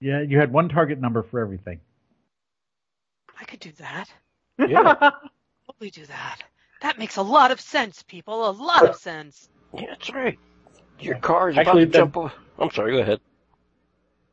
Yeah, 0.00 0.20
you 0.20 0.38
had 0.38 0.52
one 0.52 0.68
target 0.68 1.00
number 1.00 1.22
for 1.22 1.40
everything. 1.40 1.80
I 3.40 3.44
could 3.44 3.60
do 3.60 3.72
that. 3.78 4.08
Yeah. 4.58 4.94
Totally 5.66 5.90
do 5.90 6.06
that. 6.06 6.38
That 6.82 6.98
makes 6.98 7.16
a 7.16 7.22
lot 7.22 7.50
of 7.50 7.60
sense, 7.60 8.02
people. 8.02 8.48
A 8.48 8.52
lot 8.52 8.86
of 8.88 8.96
sense. 8.96 9.48
Yeah, 9.74 9.86
that's 9.88 10.10
right. 10.12 10.38
Your 11.00 11.16
car 11.16 11.48
is 11.50 11.56
Actually, 11.58 11.84
about 11.84 11.92
to 11.92 11.92
that- 11.92 11.98
jump 11.98 12.16
off. 12.16 12.34
I'm 12.58 12.70
sorry, 12.70 12.92
go 12.92 12.98
ahead. 13.02 13.20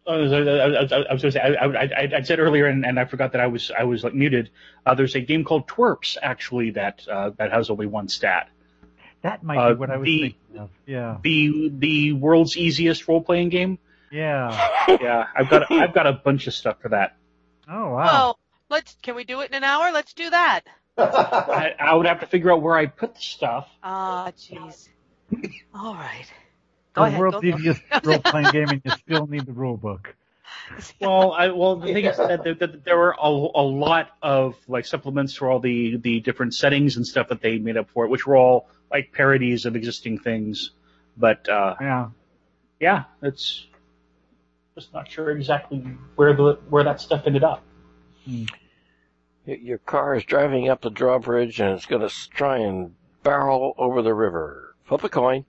I 0.08 0.16
was, 0.18 0.32
I, 0.32 0.38
I, 0.38 0.42
I, 0.42 1.04
I 1.10 1.14
was 1.14 1.22
going 1.22 1.32
to 1.32 1.32
say, 1.32 1.40
I, 1.40 1.66
I, 1.66 1.84
I, 1.84 2.12
I 2.18 2.22
said 2.22 2.40
earlier, 2.40 2.68
and, 2.68 2.86
and 2.86 3.00
I 3.00 3.06
forgot 3.06 3.32
that 3.32 3.42
I 3.42 3.48
was, 3.48 3.72
I 3.78 3.84
was 3.86 4.04
like 4.04 4.14
muted. 4.14 4.52
Uh, 4.86 4.94
there's 4.96 5.16
a 5.16 5.20
game 5.22 5.44
called 5.44 5.68
Twerps 5.68 6.18
actually 6.22 6.72
that, 6.72 7.08
uh, 7.08 7.32
that 7.38 7.52
has 7.52 7.70
only 7.70 7.88
one 7.88 8.08
stat. 8.08 8.50
That 9.24 9.42
might 9.44 9.58
Uh, 9.58 9.70
be 9.74 9.76
what 9.80 9.90
I 9.90 9.98
was 9.98 10.06
the- 10.06 10.22
thinking 10.22 10.60
of. 10.60 10.70
Yeah. 10.86 11.18
The, 11.24 11.72
the 11.76 12.14
world's 12.14 12.56
easiest 12.58 13.08
role 13.08 13.22
playing 13.22 13.50
game. 13.50 13.80
Yeah. 14.12 14.72
Yeah, 15.02 15.26
I've 15.36 15.50
got, 15.50 15.72
I've 15.72 15.94
got 15.96 16.06
a 16.06 16.14
bunch 16.14 16.46
of 16.46 16.54
stuff 16.54 16.80
for 16.80 16.90
that. 16.90 17.18
Oh 17.68 17.90
wow. 17.96 18.06
Well, 18.06 18.40
let's. 18.70 18.96
Can 19.02 19.16
we 19.16 19.24
do 19.24 19.42
it 19.42 19.50
in 19.50 19.56
an 19.56 19.64
hour? 19.64 19.92
Let's 19.92 20.14
do 20.14 20.30
that. 20.30 20.62
I, 20.98 21.74
I 21.80 21.96
would 21.96 22.06
have 22.06 22.20
to 22.20 22.28
figure 22.28 22.52
out 22.54 22.62
where 22.62 22.76
I 22.78 22.86
put 22.86 23.16
the 23.16 23.22
stuff. 23.22 23.68
Ah, 23.84 24.32
jeez. 24.38 24.90
All 25.74 25.96
right. 25.96 26.26
Go 26.96 27.02
the 27.04 27.08
ahead. 27.08 27.20
world's 27.20 27.36
go, 27.36 27.52
go. 27.52 27.58
easiest 27.58 27.82
role 28.04 28.20
playing 28.20 28.52
game, 28.52 28.70
and 28.70 28.82
you 28.84 28.92
still 28.92 29.28
need 29.28 29.46
the 29.46 29.54
rule 29.54 29.78
book. 29.78 30.16
well, 31.02 31.32
I, 31.34 31.50
well, 31.50 31.76
the 31.76 31.94
thing 31.94 32.06
is 32.06 32.18
that 32.18 32.44
there, 32.44 32.56
that 32.56 32.84
there 32.84 32.98
were 32.98 33.16
a, 33.22 33.28
a 33.28 33.62
lot 33.62 34.10
of 34.22 34.56
like 34.68 34.86
supplements 34.86 35.34
for 35.36 35.50
all 35.50 35.60
the 35.60 35.98
the 35.98 36.20
different 36.22 36.54
settings 36.56 36.98
and 36.98 37.06
stuff 37.06 37.28
that 37.30 37.42
they 37.42 37.60
made 37.60 37.78
up 37.78 37.90
for 37.92 38.06
it, 38.06 38.10
which 38.10 38.26
were 38.26 38.36
all 38.38 38.68
like 38.92 39.12
parodies 39.12 39.66
of 39.66 39.76
existing 39.76 40.20
things. 40.20 40.72
But 41.18 41.48
uh, 41.50 41.76
Yeah. 41.80 42.10
yeah, 42.80 43.04
it's 43.22 43.68
just 44.76 44.94
not 44.94 45.10
sure 45.10 45.30
exactly 45.32 45.80
where 46.16 46.34
the 46.34 46.60
where 46.70 46.84
that 46.84 47.00
stuff 47.00 47.24
ended 47.26 47.44
up. 47.44 47.62
Y- 48.28 48.46
Your 49.46 49.78
car 49.78 50.16
is 50.16 50.24
driving 50.24 50.70
up 50.70 50.82
the 50.82 50.90
drawbridge 50.90 51.60
and 51.62 51.72
it's 51.76 51.86
going 51.86 52.08
to 52.08 52.14
try 52.32 52.58
and 52.58 52.96
barrel 53.24 53.74
over 53.78 54.02
the 54.02 54.14
river. 54.14 54.76
Flip 54.86 55.04
a 55.04 55.10
coin. 55.10 55.46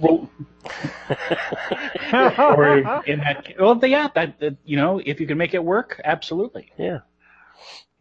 Well, 0.00 0.30
or 2.12 2.78
in 3.06 3.18
that, 3.20 3.54
well, 3.58 3.78
yeah, 3.84 4.08
that, 4.14 4.38
that 4.40 4.56
you 4.64 4.76
know, 4.76 5.00
if 5.04 5.20
you 5.20 5.26
can 5.26 5.38
make 5.38 5.54
it 5.54 5.64
work, 5.64 6.00
absolutely. 6.04 6.72
Yeah. 6.78 7.00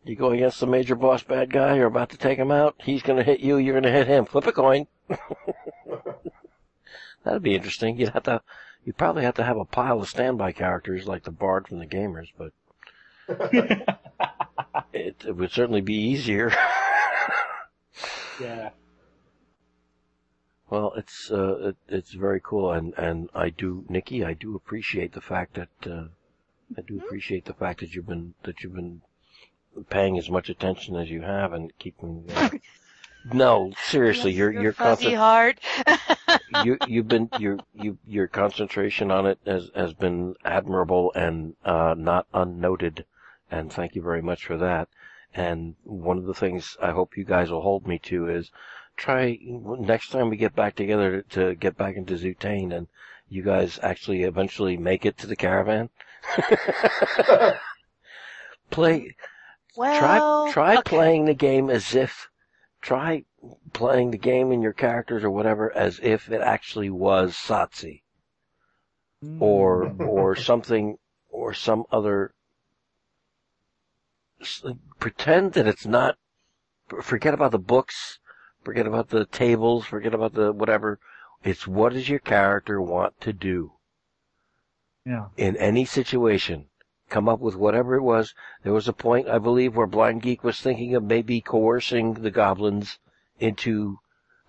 You 0.03 0.15
go 0.15 0.31
against 0.31 0.59
the 0.59 0.67
major 0.67 0.95
boss 0.95 1.23
bad 1.23 1.51
guy, 1.51 1.75
you're 1.75 1.87
about 1.87 2.09
to 2.11 2.17
take 2.17 2.37
him 2.37 2.51
out, 2.51 2.75
he's 2.83 3.01
gonna 3.01 3.23
hit 3.23 3.39
you, 3.39 3.57
you're 3.57 3.73
gonna 3.73 3.91
hit 3.91 4.07
him. 4.07 4.25
Flip 4.25 4.45
a 4.47 4.51
coin. 4.51 4.87
That'd 7.23 7.41
be 7.41 7.55
interesting. 7.55 7.97
You'd 7.97 8.09
have 8.09 8.23
to, 8.23 8.41
you'd 8.83 8.97
probably 8.97 9.23
have 9.23 9.35
to 9.35 9.43
have 9.43 9.57
a 9.57 9.65
pile 9.65 9.99
of 9.99 10.09
standby 10.09 10.51
characters 10.51 11.07
like 11.07 11.23
the 11.23 11.31
Bard 11.31 11.67
from 11.67 11.79
the 11.79 11.87
Gamers, 11.87 12.27
but 12.37 12.51
it, 14.93 15.25
it 15.25 15.35
would 15.35 15.51
certainly 15.51 15.81
be 15.81 15.95
easier. 15.95 16.51
Yeah. 18.39 18.69
Well, 20.69 20.93
it's, 20.95 21.31
uh, 21.31 21.69
it, 21.69 21.75
it's 21.87 22.13
very 22.13 22.41
cool 22.43 22.71
and, 22.71 22.93
and 22.97 23.29
I 23.33 23.49
do, 23.49 23.85
Nikki, 23.87 24.23
I 24.23 24.33
do 24.33 24.55
appreciate 24.55 25.13
the 25.13 25.21
fact 25.21 25.55
that, 25.55 25.69
uh, 25.91 26.05
I 26.77 26.81
do 26.81 26.97
appreciate 26.97 27.45
the 27.45 27.53
fact 27.53 27.79
that 27.81 27.93
you've 27.93 28.07
been, 28.07 28.33
that 28.43 28.63
you've 28.63 28.73
been 28.73 29.01
paying 29.89 30.17
as 30.17 30.29
much 30.29 30.49
attention 30.49 30.95
as 30.95 31.09
you 31.09 31.21
have 31.21 31.53
and 31.53 31.77
keeping, 31.77 32.25
uh, 32.35 32.49
no, 33.33 33.73
seriously, 33.83 34.31
your, 34.31 34.51
your, 34.51 34.73
fuzzy 34.73 35.15
concent- 35.15 35.17
heart. 35.17 35.59
you, 36.65 36.77
you've 36.87 37.07
been, 37.07 37.29
your, 37.37 37.59
you, 37.73 37.97
your 38.07 38.27
concentration 38.27 39.11
on 39.11 39.27
it 39.27 39.39
has, 39.45 39.69
has 39.75 39.93
been 39.93 40.35
admirable 40.43 41.11
and, 41.13 41.55
uh, 41.63 41.93
not 41.97 42.25
unnoted. 42.33 43.05
And 43.51 43.71
thank 43.71 43.95
you 43.95 44.01
very 44.01 44.21
much 44.21 44.45
for 44.45 44.57
that. 44.57 44.89
And 45.35 45.75
one 45.83 46.17
of 46.17 46.25
the 46.25 46.33
things 46.33 46.77
I 46.81 46.91
hope 46.91 47.17
you 47.17 47.25
guys 47.25 47.51
will 47.51 47.61
hold 47.61 47.85
me 47.85 47.99
to 47.99 48.29
is 48.29 48.51
try 48.95 49.37
next 49.41 50.09
time 50.09 50.29
we 50.29 50.37
get 50.37 50.55
back 50.55 50.75
together 50.75 51.21
to, 51.21 51.49
to 51.49 51.55
get 51.55 51.77
back 51.77 51.95
into 51.95 52.15
Zutane 52.15 52.75
and 52.75 52.87
you 53.27 53.43
guys 53.43 53.79
actually 53.81 54.23
eventually 54.23 54.77
make 54.77 55.05
it 55.05 55.17
to 55.17 55.27
the 55.27 55.35
caravan. 55.35 55.89
Play, 58.71 59.15
well, 59.75 59.99
try 59.99 60.51
try 60.51 60.73
okay. 60.77 60.81
playing 60.83 61.25
the 61.25 61.33
game 61.33 61.69
as 61.69 61.93
if 61.93 62.29
try 62.81 63.23
playing 63.73 64.11
the 64.11 64.17
game 64.17 64.51
in 64.51 64.61
your 64.61 64.73
characters 64.73 65.23
or 65.23 65.29
whatever 65.29 65.75
as 65.75 65.99
if 66.01 66.29
it 66.31 66.41
actually 66.41 66.89
was 66.89 67.35
Satsi 67.35 68.01
or 69.39 69.85
mm. 69.85 69.99
or 70.07 70.35
something 70.49 70.97
or 71.29 71.53
some 71.53 71.83
other 71.91 72.33
pretend 74.99 75.53
that 75.53 75.67
it's 75.67 75.85
not 75.85 76.17
forget 77.01 77.33
about 77.33 77.51
the 77.51 77.59
books 77.59 78.19
forget 78.65 78.87
about 78.87 79.09
the 79.09 79.25
tables 79.25 79.85
forget 79.85 80.13
about 80.13 80.33
the 80.33 80.51
whatever 80.51 80.99
it's 81.43 81.67
what 81.67 81.93
does 81.93 82.09
your 82.09 82.19
character 82.19 82.81
want 82.81 83.19
to 83.21 83.31
do 83.31 83.71
Yeah. 85.05 85.27
in 85.37 85.55
any 85.57 85.85
situation. 85.85 86.65
Come 87.07 87.29
up 87.29 87.39
with 87.39 87.55
whatever 87.55 87.93
it 87.95 88.01
was. 88.01 88.33
There 88.63 88.73
was 88.73 88.87
a 88.87 88.93
point, 88.93 89.29
I 89.29 89.37
believe, 89.37 89.75
where 89.75 89.85
Blind 89.85 90.23
Geek 90.23 90.43
was 90.43 90.59
thinking 90.59 90.95
of 90.95 91.03
maybe 91.03 91.39
coercing 91.39 92.15
the 92.15 92.31
goblins 92.31 92.97
into 93.39 93.99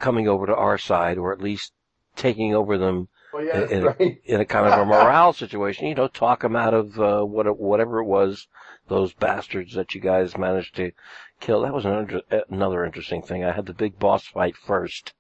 coming 0.01 0.27
over 0.27 0.47
to 0.47 0.57
our 0.57 0.79
side, 0.79 1.19
or 1.19 1.33
at 1.35 1.43
least 1.43 1.73
taking 2.17 2.55
over 2.55 2.79
them 2.79 3.09
Well, 3.35 3.45
yeah, 3.45 3.61
that's 3.61 3.73
in, 3.73 3.85
right. 3.85 4.21
in 4.25 4.41
a 4.41 4.47
kind 4.47 4.67
of 4.67 4.79
a 4.81 4.87
morale 4.87 5.35
situation. 5.35 5.87
You 5.87 5.95
know, 5.95 6.09
talk 6.09 6.41
them 6.41 6.57
out 6.57 6.73
of 6.73 6.99
uh, 6.99 7.25
what, 7.25 7.59
whatever 7.59 7.99
it 7.99 8.07
was, 8.07 8.49
those 8.89 9.13
bastards 9.13 9.75
that 9.75 9.95
you 9.95 10.01
guys 10.01 10.39
managed 10.39 10.77
to 10.77 10.93
kill. 11.41 11.63
That 11.63 11.75
was 11.75 11.85
another, 11.85 12.23
another 12.49 12.85
interesting 12.85 13.23
thing. 13.23 13.45
I 13.45 13.53
had 13.53 13.67
the 13.67 13.75
big 13.75 13.99
boss 13.99 14.27
fight 14.27 14.57
first. 14.57 15.15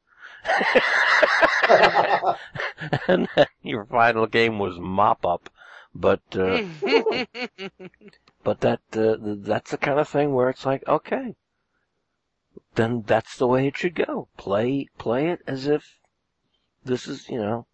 and 3.09 3.29
your 3.63 3.85
final 3.87 4.27
game 4.27 4.59
was 4.59 4.79
mop 4.79 5.25
up. 5.27 5.51
But 5.95 6.21
uh, 6.37 6.63
but 8.45 8.61
that 8.61 8.81
uh, 8.93 9.17
that's 9.19 9.71
the 9.71 9.79
kind 9.79 9.99
of 9.99 10.09
thing 10.09 10.35
where 10.35 10.51
it's 10.51 10.67
like, 10.67 10.87
okay, 10.87 11.37
then 12.75 13.03
that's 13.07 13.39
the 13.39 13.47
way 13.47 13.67
it 13.67 13.79
should 13.79 13.95
go. 13.95 14.29
Play 14.37 14.89
play 14.99 15.31
it 15.31 15.41
as 15.47 15.67
if 15.67 15.99
this 16.85 17.09
is 17.09 17.31
you 17.31 17.39
know 17.39 17.67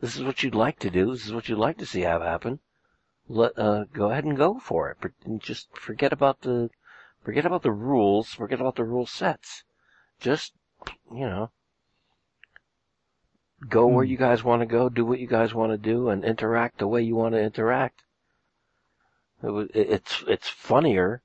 this 0.00 0.14
is 0.14 0.22
what 0.22 0.42
you'd 0.42 0.54
like 0.54 0.78
to 0.80 0.90
do. 0.90 1.10
This 1.12 1.24
is 1.24 1.32
what 1.32 1.48
you'd 1.48 1.58
like 1.58 1.78
to 1.78 1.86
see 1.86 2.02
have 2.02 2.20
happen. 2.20 2.60
Let 3.28 3.58
uh, 3.58 3.84
go 3.92 4.10
ahead 4.10 4.24
and 4.24 4.36
go 4.36 4.58
for 4.58 4.90
it. 4.90 4.98
But 5.00 5.12
just 5.40 5.74
forget 5.74 6.12
about 6.12 6.42
the 6.42 6.68
forget 7.28 7.44
about 7.44 7.62
the 7.62 7.70
rules. 7.70 8.32
Forget 8.32 8.58
about 8.58 8.76
the 8.76 8.84
rule 8.84 9.04
sets. 9.04 9.62
Just 10.18 10.54
you 11.12 11.26
know 11.26 11.50
go 13.68 13.86
where 13.86 14.02
Hmm. 14.02 14.06
you 14.06 14.16
guys 14.16 14.42
want 14.42 14.62
to 14.62 14.66
go, 14.66 14.88
do 14.88 15.04
what 15.04 15.18
you 15.18 15.26
guys 15.26 15.52
want 15.52 15.70
to 15.70 15.76
do, 15.76 16.08
and 16.08 16.24
interact 16.24 16.78
the 16.78 16.86
way 16.88 17.02
you 17.02 17.14
want 17.14 17.34
to 17.34 17.42
interact. 17.42 18.00
It 19.42 19.50
was, 19.50 19.68
it, 19.74 19.90
it's 19.90 20.24
it's 20.26 20.48
funnier. 20.48 21.20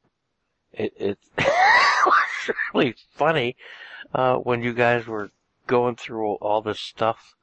It 0.73 0.93
it's 1.38 2.49
really 2.73 2.95
funny 3.15 3.55
uh, 4.13 4.35
when 4.39 4.61
you 4.61 4.73
guys 4.73 5.07
were 5.07 5.31
going 5.67 5.95
through 5.95 6.25
all, 6.25 6.38
all 6.41 6.61
this 6.61 6.81
stuff 6.81 7.34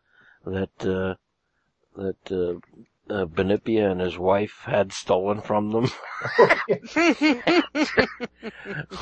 that 0.44 0.84
uh, 0.84 1.14
that 1.96 2.30
uh, 2.30 2.60
uh, 3.10 3.26
Benipia 3.26 3.90
and 3.90 4.00
his 4.00 4.16
wife 4.16 4.62
had 4.64 4.92
stolen 4.92 5.40
from 5.40 5.70
them. 5.70 5.90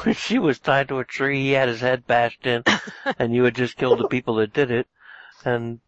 when 0.03 0.15
she 0.15 0.39
was 0.39 0.59
tied 0.59 0.89
to 0.89 0.99
a 0.99 1.05
tree, 1.05 1.43
he 1.43 1.51
had 1.53 1.69
his 1.69 1.81
head 1.81 2.07
bashed 2.07 2.47
in, 2.47 2.65
and 3.19 3.35
you 3.35 3.45
had 3.45 3.55
just 3.55 3.77
killed 3.77 3.99
the 3.99 4.09
people 4.09 4.37
that 4.37 4.53
did 4.53 4.71
it 4.71 4.87
and 5.45 5.81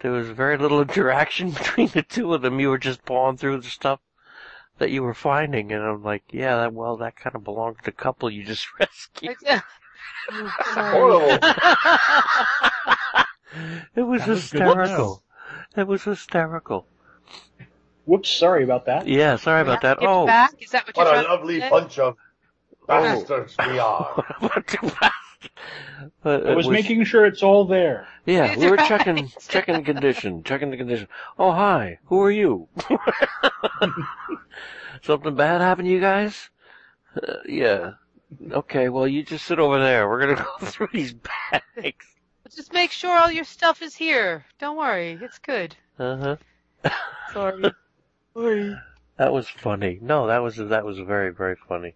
there 0.00 0.10
was 0.10 0.28
very 0.28 0.58
little 0.58 0.80
interaction 0.80 1.50
between 1.50 1.88
the 1.88 2.02
two 2.02 2.34
of 2.34 2.42
them. 2.42 2.60
You 2.60 2.70
were 2.70 2.78
just 2.78 3.04
pawing 3.04 3.36
through 3.36 3.60
the 3.60 3.68
stuff 3.68 4.00
that 4.78 4.90
you 4.90 5.02
were 5.02 5.14
finding, 5.14 5.72
and 5.72 5.82
I'm 5.82 6.02
like, 6.02 6.24
yeah, 6.30 6.56
that, 6.56 6.74
well, 6.74 6.96
that 6.98 7.16
kind 7.16 7.34
of 7.34 7.44
belonged 7.44 7.78
to 7.78 7.84
the 7.84 7.92
couple 7.92 8.30
you 8.30 8.44
just 8.44 8.66
rescued. 8.78 9.36
Horrible. 10.28 11.38
It 13.94 14.02
was 14.02 14.20
That 14.20 14.28
was 14.28 14.34
hysterical. 14.42 15.22
It 15.76 15.86
was 15.86 16.04
hysterical. 16.04 16.86
Whoops, 18.06 18.30
sorry 18.30 18.64
about 18.64 18.86
that. 18.86 19.06
Yeah, 19.06 19.36
sorry 19.36 19.62
about 19.62 19.82
that. 19.82 19.98
Give 20.00 20.08
Oh, 20.08 20.26
back? 20.26 20.54
Is 20.60 20.70
that 20.70 20.86
what, 20.86 20.96
What 20.96 21.04
you're 21.06 21.14
a 21.14 21.22
trying 21.24 21.30
lovely 21.38 21.54
to 21.56 21.60
say? 21.62 21.70
bunch 21.70 21.98
of 21.98 22.16
Oh. 22.88 23.02
bastards 23.02 23.56
we 23.66 23.78
are. 23.80 24.24
what 24.38 24.66
too 24.66 24.88
fast. 24.88 25.12
But 26.22 26.46
I 26.46 26.52
it 26.52 26.56
was 26.56 26.68
making 26.68 27.02
sure 27.04 27.26
it's 27.26 27.42
all 27.42 27.64
there. 27.64 28.06
Yeah, 28.26 28.56
we 28.56 28.70
were 28.70 28.76
Right. 28.76 28.88
checking 28.88 29.28
checking 29.48 29.74
the 29.74 29.82
condition, 29.82 30.44
checking 30.44 30.70
the 30.70 30.76
condition. 30.76 31.08
Oh 31.38 31.50
hi, 31.52 31.98
who 32.06 32.20
are 32.22 32.30
you? 32.30 32.68
Something 35.02 35.34
bad 35.34 35.60
happened 35.60 35.86
to 35.86 35.92
you 35.92 36.00
guys? 36.00 36.48
Uh, 37.20 37.34
yeah. 37.46 37.92
Okay, 38.50 38.88
well 38.88 39.06
you 39.08 39.22
just 39.24 39.44
sit 39.46 39.58
over 39.58 39.78
there. 39.80 40.08
We're 40.08 40.20
gonna 40.20 40.34
go 40.60 40.66
through 40.66 40.88
these 40.92 41.12
bags. 41.12 42.06
Just 42.54 42.72
make 42.72 42.92
sure 42.92 43.16
all 43.18 43.30
your 43.30 43.44
stuff 43.44 43.82
is 43.82 43.94
here. 43.96 44.44
Don't 44.60 44.76
worry, 44.76 45.18
it's 45.20 45.38
good. 45.38 45.74
Uh 45.98 46.36
huh. 46.84 46.90
Sorry. 47.32 47.64
Sorry. 48.36 48.76
That 49.16 49.32
was 49.32 49.48
funny. 49.48 49.98
No, 50.02 50.26
that 50.26 50.38
was 50.42 50.56
that 50.56 50.84
was 50.84 50.98
very 50.98 51.32
very 51.32 51.56
funny. 51.68 51.94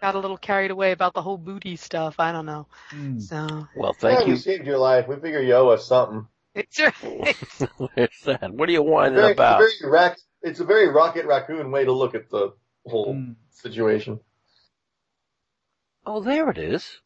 Got 0.00 0.16
a 0.16 0.18
little 0.18 0.36
carried 0.36 0.72
away 0.72 0.90
about 0.90 1.14
the 1.14 1.22
whole 1.22 1.38
booty 1.38 1.76
stuff. 1.76 2.16
I 2.18 2.32
don't 2.32 2.46
know. 2.46 2.66
Hmm. 2.90 3.20
So 3.20 3.68
Well, 3.76 3.94
yeah, 4.02 4.16
thank 4.16 4.24
we 4.26 4.30
you. 4.32 4.36
saved 4.36 4.66
your 4.66 4.78
life. 4.78 5.06
We 5.06 5.14
figure 5.16 5.40
you 5.40 5.54
owe 5.54 5.68
us 5.68 5.86
something. 5.86 6.26
it's 6.56 6.80
right. 6.80 7.36
Where's 7.94 8.20
that? 8.24 8.52
What 8.52 8.68
are 8.68 8.72
you 8.72 8.82
whining 8.82 9.14
Very, 9.14 9.32
about? 9.32 9.58
very 9.60 9.90
rac- 9.92 10.18
it's 10.42 10.58
a 10.58 10.64
very 10.64 10.88
Rocket 10.88 11.24
Raccoon 11.24 11.70
way 11.70 11.84
to 11.84 11.92
look 11.92 12.16
at 12.16 12.28
the 12.30 12.52
whole 12.84 13.14
Hmm. 13.14 13.32
situation. 13.50 14.18
Oh, 16.04 16.20
there 16.20 16.50
it 16.50 16.58
is. 16.58 17.00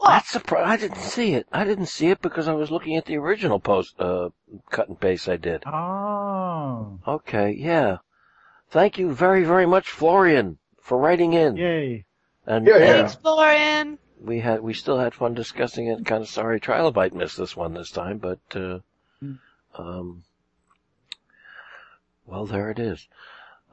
What? 0.00 0.08
That's 0.12 0.30
surprised. 0.30 0.66
I 0.66 0.76
didn't 0.78 1.02
see 1.02 1.34
it. 1.34 1.46
I 1.52 1.64
didn't 1.64 1.86
see 1.86 2.08
it 2.08 2.22
because 2.22 2.48
I 2.48 2.54
was 2.54 2.70
looking 2.70 2.96
at 2.96 3.04
the 3.04 3.18
original 3.18 3.60
post, 3.60 4.00
uh, 4.00 4.30
cut 4.70 4.88
and 4.88 4.98
paste 4.98 5.28
I 5.28 5.36
did. 5.36 5.62
Oh. 5.66 6.98
Okay, 7.06 7.52
yeah. 7.52 7.98
Thank 8.70 8.96
you 8.98 9.12
very, 9.12 9.44
very 9.44 9.66
much, 9.66 9.90
Florian, 9.90 10.56
for 10.80 10.96
writing 10.96 11.34
in. 11.34 11.56
Yay. 11.58 12.04
And, 12.46 12.66
Yeah, 12.66 12.78
yeah. 12.78 12.86
Thanks, 12.94 13.14
Florian. 13.16 13.98
we 14.18 14.40
had, 14.40 14.60
we 14.62 14.72
still 14.72 14.98
had 14.98 15.12
fun 15.12 15.34
discussing 15.34 15.86
it. 15.88 16.06
Kind 16.06 16.22
of 16.22 16.28
sorry 16.30 16.60
Trilobite 16.60 17.12
missed 17.12 17.36
this 17.36 17.54
one 17.54 17.74
this 17.74 17.90
time, 17.90 18.16
but, 18.18 18.40
uh, 18.54 18.78
Hmm. 19.20 19.34
um, 19.76 20.22
Well, 22.24 22.46
there 22.46 22.70
it 22.70 22.78
is. 22.78 23.06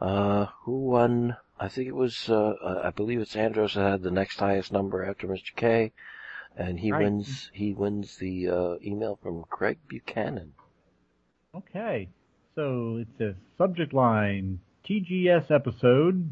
Uh, 0.02 0.48
who 0.64 0.78
won? 0.90 1.38
I 1.60 1.70
think 1.70 1.88
it 1.88 1.96
was, 1.96 2.28
uh, 2.30 2.82
I 2.84 2.90
believe 2.90 3.22
it's 3.22 3.36
Andros 3.36 3.76
that 3.76 3.90
had 3.92 4.02
the 4.04 4.12
next 4.12 4.40
highest 4.40 4.72
number 4.74 5.06
after 5.06 5.26
Mr. 5.28 5.56
K. 5.56 5.94
And 6.58 6.80
he 6.80 6.92
Right. 6.92 7.04
wins, 7.04 7.50
he 7.54 7.74
wins 7.74 8.18
the, 8.18 8.50
uh, 8.50 8.76
email 8.84 9.16
from 9.16 9.44
Craig 9.44 9.78
Buchanan. 9.88 10.54
Okay, 11.56 12.10
so 12.56 12.98
it's 12.98 13.22
a 13.22 13.36
subject 13.58 13.94
line 13.94 14.60
TGS 14.84 15.52
episode 15.52 16.30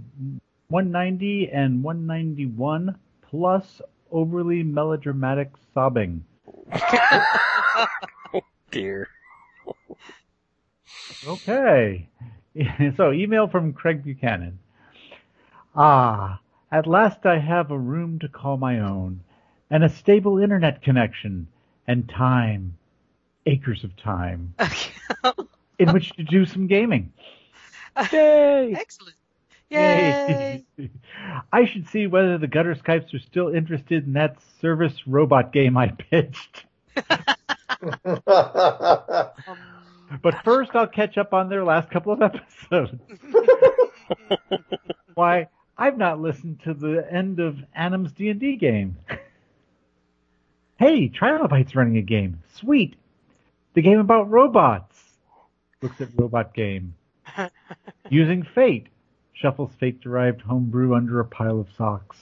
190 0.69 1.49
and 1.49 1.83
191 1.83 2.97
plus 3.21 3.81
overly 4.11 4.63
melodramatic 4.63 5.51
sobbing. 5.73 6.23
Dear. 8.71 9.07
Okay. 11.25 12.07
so 12.97 13.11
email 13.11 13.47
from 13.47 13.73
Craig 13.73 14.03
Buchanan. 14.03 14.59
Ah, 15.75 16.39
at 16.71 16.87
last 16.87 17.25
I 17.25 17.39
have 17.39 17.71
a 17.71 17.77
room 17.77 18.19
to 18.19 18.27
call 18.27 18.57
my 18.57 18.79
own, 18.79 19.21
and 19.69 19.83
a 19.83 19.89
stable 19.89 20.39
internet 20.39 20.81
connection, 20.81 21.47
and 21.87 22.07
time, 22.09 22.77
acres 23.45 23.83
of 23.83 23.95
time, 23.97 24.53
in 25.79 25.91
which 25.93 26.11
to 26.13 26.23
do 26.23 26.45
some 26.45 26.67
gaming. 26.67 27.11
Yay! 28.11 28.73
Excellent. 28.75 29.15
Yay. 29.69 30.63
I 31.53 31.65
should 31.65 31.87
see 31.89 32.07
whether 32.07 32.37
the 32.37 32.47
gutter 32.47 32.75
Skypes 32.75 33.13
are 33.13 33.19
still 33.19 33.49
interested 33.53 34.05
in 34.05 34.13
that 34.13 34.37
service 34.61 35.07
robot 35.07 35.51
game 35.53 35.77
I 35.77 35.89
pitched. 35.89 36.65
Um, 40.07 40.19
But 40.21 40.43
first 40.43 40.71
I'll 40.75 40.87
catch 40.87 41.17
up 41.17 41.33
on 41.33 41.49
their 41.49 41.63
last 41.63 41.89
couple 41.89 42.13
of 42.13 42.21
episodes. 42.21 42.99
Why, 45.15 45.47
I've 45.77 45.97
not 45.97 46.21
listened 46.21 46.61
to 46.63 46.73
the 46.73 47.05
end 47.11 47.39
of 47.39 47.57
Anim's 47.73 48.11
D&D 48.11 48.57
game. 48.57 48.97
Hey, 50.77 51.09
Trilobite's 51.09 51.75
running 51.75 51.97
a 51.97 52.01
game. 52.01 52.41
Sweet. 52.53 52.95
The 53.73 53.81
game 53.81 53.99
about 53.99 54.29
robots. 54.29 54.97
Looks 55.81 55.99
at 56.01 56.09
robot 56.15 56.53
game. 56.53 56.95
Using 58.09 58.43
fate. 58.43 58.87
Shuffles 59.33 59.71
fate-derived 59.79 60.41
homebrew 60.41 60.95
under 60.95 61.19
a 61.19 61.25
pile 61.25 61.59
of 61.59 61.67
socks. 61.77 62.17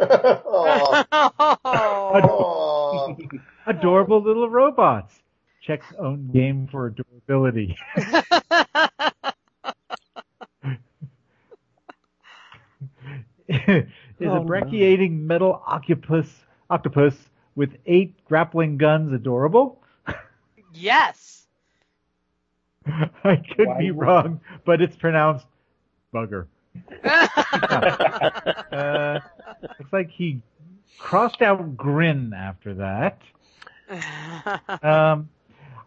Aw. 0.00 1.04
oh. 1.64 3.16
Adorable 3.66 4.20
little 4.20 4.48
robots. 4.50 5.14
Checks 5.62 5.86
own 5.98 6.28
game 6.32 6.66
for 6.70 6.86
adorability. 6.86 7.76
is 13.48 14.28
Oh, 14.28 14.36
a 14.36 14.40
no. 14.40 14.44
brachiating 14.44 15.20
metal 15.20 15.62
octopus 15.66 16.28
octopus 16.78 17.14
with 17.54 17.70
eight 17.86 18.14
grappling 18.26 18.76
guns 18.78 19.12
adorable? 19.12 19.80
yes. 20.74 21.46
I 23.24 23.36
could 23.36 23.68
Why 23.68 23.78
be 23.78 23.90
would- 23.92 24.06
wrong, 24.06 24.40
but 24.64 24.82
it's 24.82 24.96
pronounced 24.96 25.46
bugger. 26.12 26.46
Uh, 28.74 29.20
looks 29.62 29.92
like 29.92 30.10
he 30.10 30.40
crossed 30.98 31.40
out 31.42 31.76
grin 31.76 32.32
after 32.36 32.74
that. 32.74 33.20
Um, 34.82 35.28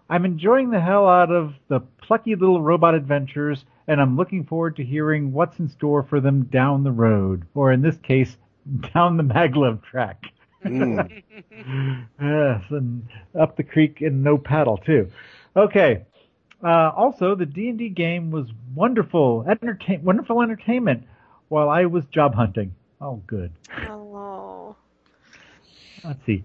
I'm 0.09 0.23
enjoying 0.23 0.69
the 0.69 0.79
hell 0.79 1.05
out 1.09 1.29
of 1.31 1.53
the 1.67 1.81
plucky 2.01 2.35
little 2.35 2.61
robot 2.61 2.95
adventures, 2.95 3.65
and 3.89 3.99
I'm 3.99 4.15
looking 4.15 4.45
forward 4.45 4.77
to 4.77 4.85
hearing 4.85 5.33
what's 5.33 5.59
in 5.59 5.67
store 5.67 6.03
for 6.03 6.21
them 6.21 6.43
down 6.45 6.85
the 6.85 6.91
road, 6.93 7.45
or 7.53 7.73
in 7.73 7.81
this 7.81 7.97
case, 7.97 8.37
down 8.93 9.17
the 9.17 9.23
maglev 9.23 9.83
track. 9.83 10.23
Mm. 10.63 11.23
yes, 12.21 12.63
and 12.69 13.07
up 13.39 13.57
the 13.57 13.63
creek 13.63 14.01
and 14.01 14.23
no 14.23 14.37
paddle 14.37 14.77
too. 14.77 15.11
Okay. 15.55 16.05
Uh, 16.63 16.91
also, 16.95 17.35
the 17.35 17.45
D 17.45 17.69
and 17.69 17.77
D 17.77 17.89
game 17.89 18.31
was 18.31 18.47
wonderful, 18.73 19.45
entertain, 19.47 20.03
wonderful 20.03 20.41
entertainment 20.41 21.03
while 21.49 21.69
I 21.69 21.85
was 21.85 22.03
job 22.05 22.33
hunting. 22.33 22.73
Oh, 22.99 23.21
good. 23.27 23.51
oh. 23.87 24.75
Let's 26.03 26.25
see. 26.25 26.43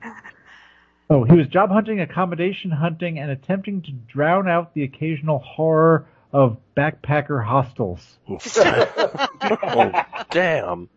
Oh, 1.09 1.25
he 1.25 1.35
was 1.35 1.47
job 1.47 1.71
hunting, 1.71 2.01
accommodation 2.01 2.71
hunting, 2.71 3.19
and 3.19 3.31
attempting 3.31 3.83
to 3.83 3.93
drown 3.93 4.49
out 4.49 4.75
the 4.75 4.83
occasional 4.83 5.39
horror 5.39 6.07
of 6.33 6.57
backpacker 6.77 7.45
hostels. 7.45 8.19
oh, 8.29 9.93
damn. 10.31 10.89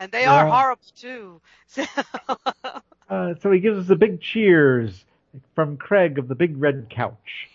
And 0.00 0.10
they 0.10 0.24
are 0.24 0.46
horrible 0.46 0.82
too. 0.96 1.40
Uh, 3.10 3.34
so 3.42 3.50
he 3.50 3.58
gives 3.58 3.76
us 3.76 3.90
a 3.90 3.96
big 3.96 4.20
cheers 4.20 5.04
from 5.56 5.76
Craig 5.76 6.16
of 6.16 6.28
the 6.28 6.36
Big 6.36 6.56
Red 6.56 6.86
Couch. 6.88 7.48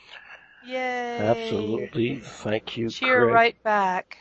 Yay. 0.68 1.18
Absolutely. 1.18 2.20
Thank 2.20 2.76
you, 2.76 2.90
Cheer 2.90 3.22
Craig. 3.22 3.34
right 3.34 3.64
back. 3.64 4.18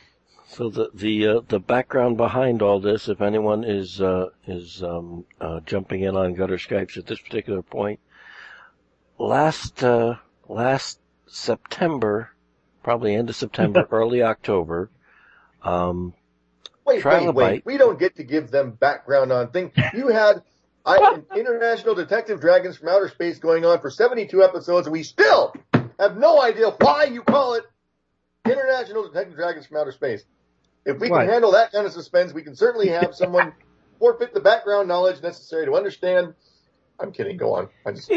So 0.46 0.70
the 0.70 0.90
the 0.94 1.26
uh, 1.26 1.40
the 1.48 1.58
background 1.58 2.16
behind 2.16 2.62
all 2.62 2.78
this, 2.78 3.08
if 3.08 3.20
anyone 3.20 3.64
is 3.64 4.00
uh, 4.00 4.28
is 4.46 4.80
um, 4.84 5.24
uh, 5.40 5.58
jumping 5.66 6.02
in 6.02 6.16
on 6.16 6.34
gutter 6.34 6.56
Skypes 6.56 6.96
at 6.96 7.06
this 7.06 7.18
particular 7.18 7.62
point, 7.62 7.98
last 9.18 9.82
uh, 9.82 10.14
last 10.48 11.00
September, 11.26 12.30
probably 12.84 13.16
end 13.16 13.28
of 13.28 13.34
September, 13.34 13.88
early 13.90 14.22
October, 14.22 14.90
um, 15.64 16.14
Wait, 16.86 17.04
wait, 17.04 17.04
Trilobite. 17.04 17.34
wait. 17.34 17.62
We 17.66 17.76
don't 17.78 17.98
get 17.98 18.16
to 18.16 18.24
give 18.24 18.50
them 18.50 18.72
background 18.72 19.32
on 19.32 19.50
things. 19.50 19.72
You 19.94 20.08
had 20.08 20.42
I, 20.84 21.22
International 21.36 21.94
Detective 21.94 22.40
Dragons 22.40 22.76
from 22.76 22.88
Outer 22.88 23.08
Space 23.08 23.38
going 23.38 23.64
on 23.64 23.80
for 23.80 23.90
72 23.90 24.42
episodes, 24.42 24.86
and 24.86 24.92
we 24.92 25.02
still 25.02 25.54
have 25.98 26.16
no 26.18 26.42
idea 26.42 26.70
why 26.70 27.04
you 27.04 27.22
call 27.22 27.54
it 27.54 27.64
International 28.44 29.08
Detective 29.08 29.36
Dragons 29.36 29.66
from 29.66 29.78
Outer 29.78 29.92
Space. 29.92 30.24
If 30.84 31.00
we 31.00 31.08
can 31.08 31.16
Right. 31.16 31.28
handle 31.28 31.52
that 31.52 31.72
kind 31.72 31.86
of 31.86 31.92
suspense, 31.92 32.34
we 32.34 32.42
can 32.42 32.54
certainly 32.54 32.88
have 32.88 33.14
someone 33.14 33.52
forfeit 33.98 34.34
the 34.34 34.40
background 34.40 34.88
knowledge 34.88 35.22
necessary 35.22 35.64
to 35.66 35.74
understand. 35.74 36.34
I'm 37.00 37.12
kidding. 37.12 37.36
Go 37.38 37.54
on. 37.54 37.68
I 37.86 37.92
just, 37.92 38.10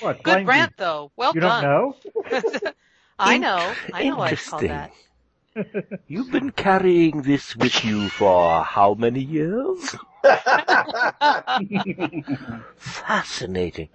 What? 0.00 0.22
Good 0.22 0.46
rant 0.46 0.72
you? 0.78 0.84
though. 0.84 1.12
Well 1.16 1.34
You 1.34 1.40
don't 1.42 1.50
done. 1.50 1.62
know? 1.62 1.96
I 3.18 3.38
know. 3.38 3.76
I 3.92 4.02
know 4.04 4.20
I 4.20 4.34
called 4.34 4.64
Interesting. 4.64 4.68
that. 4.70 4.92
You've 6.06 6.30
been 6.30 6.50
carrying 6.50 7.22
this 7.22 7.54
with 7.56 7.84
you 7.84 8.08
for 8.08 8.62
how 8.62 8.94
many 8.94 9.20
years? 9.20 9.96
Fascinating. 12.76 13.88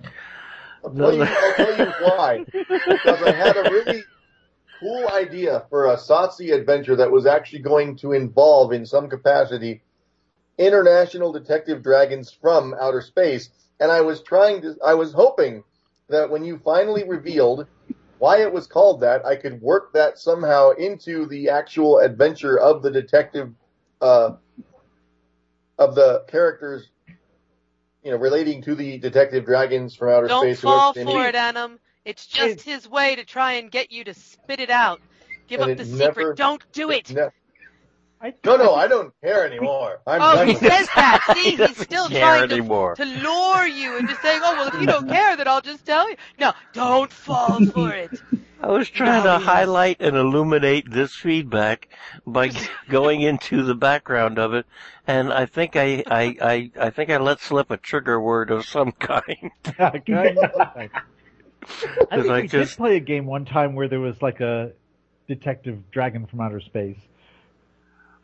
I'll 0.83 0.93
tell, 0.93 1.15
you, 1.15 1.23
I'll 1.23 1.53
tell 1.55 1.77
you 1.77 1.91
why. 2.01 2.45
Because 2.51 3.23
I 3.23 3.31
had 3.31 3.57
a 3.57 3.63
really 3.63 4.03
cool 4.79 5.09
idea 5.09 5.65
for 5.69 5.87
a 5.87 5.97
Satsi 5.97 6.53
adventure 6.53 6.95
that 6.95 7.11
was 7.11 7.25
actually 7.25 7.59
going 7.59 7.97
to 7.97 8.13
involve, 8.13 8.71
in 8.73 8.85
some 8.85 9.09
capacity, 9.09 9.81
international 10.57 11.31
detective 11.31 11.81
dragons 11.81 12.31
from 12.31 12.75
outer 12.79 13.01
space. 13.01 13.49
And 13.79 13.91
I 13.91 14.01
was 14.01 14.21
trying 14.21 14.61
to, 14.61 14.75
I 14.85 14.93
was 14.93 15.13
hoping 15.13 15.63
that 16.09 16.29
when 16.29 16.43
you 16.45 16.59
finally 16.63 17.03
revealed 17.03 17.67
why 18.19 18.41
it 18.41 18.51
was 18.51 18.67
called 18.67 19.01
that, 19.01 19.25
I 19.25 19.35
could 19.35 19.61
work 19.61 19.93
that 19.93 20.17
somehow 20.17 20.71
into 20.71 21.25
the 21.27 21.49
actual 21.49 21.99
adventure 21.99 22.59
of 22.59 22.81
the 22.81 22.91
detective, 22.91 23.53
uh, 24.01 24.31
of 25.77 25.95
the 25.95 26.23
characters, 26.27 26.89
you 28.03 28.11
know, 28.11 28.17
relating 28.17 28.61
to 28.63 28.75
the 28.75 28.97
detective 28.97 29.45
dragons 29.45 29.95
from 29.95 30.09
outer 30.09 30.27
Don't 30.27 30.43
space. 30.43 30.61
who 30.61 30.67
fall 30.67 30.93
for 30.93 31.27
it, 31.27 31.35
Adam. 31.35 31.79
It's 32.05 32.25
just 32.25 32.61
his 32.61 32.87
way 32.87 33.15
to 33.15 33.25
try 33.25 33.53
and 33.53 33.69
get 33.69 33.91
you 33.91 34.03
to 34.05 34.13
spit 34.13 34.59
it 34.59 34.69
out. 34.69 35.01
Give 35.47 35.61
And 35.61 35.71
up 35.71 35.77
the 35.77 35.83
it 35.83 35.97
secret. 36.15 36.37
Don't 36.37 36.63
do 36.71 36.91
it. 36.91 37.13
No, 37.13 37.29
I, 38.19 38.33
no, 38.45 38.55
no, 38.55 38.73
I 38.73 38.87
don't 38.87 39.13
care 39.21 39.45
anymore. 39.45 39.99
I'm 40.07 40.21
Oh, 40.21 40.35
done 40.35 40.47
he 40.47 40.53
with 40.55 40.63
it. 40.63 40.71
says 40.71 40.87
that. 40.95 41.21
See, 41.35 41.49
he's 41.51 41.57
doesn't 41.59 41.83
still 41.85 42.07
care 42.09 42.21
trying 42.21 42.49
to, 42.49 42.55
anymore. 42.55 42.95
to 42.95 43.05
lure 43.05 43.67
you 43.67 43.97
into 43.97 44.15
saying, 44.23 44.41
"Oh, 44.43 44.55
well, 44.55 44.67
if 44.69 44.73
you 44.81 44.87
don't 44.87 45.07
care, 45.17 45.35
then 45.37 45.47
I'll 45.47 45.61
just 45.61 45.85
tell 45.85 46.09
you." 46.09 46.15
No, 46.39 46.53
don't 46.73 47.11
fall 47.11 47.63
for 47.67 47.93
it. 47.93 48.09
I 48.59 48.67
was 48.71 48.89
trying 48.89 49.23
No, 49.23 49.37
to 49.37 49.45
highlight 49.45 49.97
and 50.01 50.17
illuminate 50.17 50.89
this 50.89 51.13
feedback 51.13 51.89
by 52.25 52.49
going 52.89 53.21
into 53.21 53.61
the 53.61 53.75
background 53.75 54.39
of 54.39 54.55
it, 54.55 54.65
and 55.05 55.31
I 55.31 55.45
think 55.45 55.75
I, 55.75 56.03
I, 56.07 56.35
I, 56.41 56.71
I 56.87 56.89
think 56.89 57.11
I 57.11 57.17
let 57.17 57.39
slip 57.39 57.69
a 57.69 57.77
trigger 57.77 58.19
word 58.19 58.49
of 58.49 58.65
some 58.65 58.93
kind. 58.93 59.51
I 59.77 59.89
think 59.91 60.09
I 62.11 62.41
we 62.41 62.47
just- 62.47 62.71
did 62.71 62.77
play 62.77 62.95
a 62.95 62.99
game 62.99 63.27
one 63.27 63.45
time 63.45 63.75
where 63.75 63.87
there 63.87 63.99
was 63.99 64.21
like 64.23 64.39
a 64.39 64.71
detective 65.27 65.91
dragon 65.91 66.25
from 66.25 66.41
outer 66.41 66.59
space. 66.61 66.97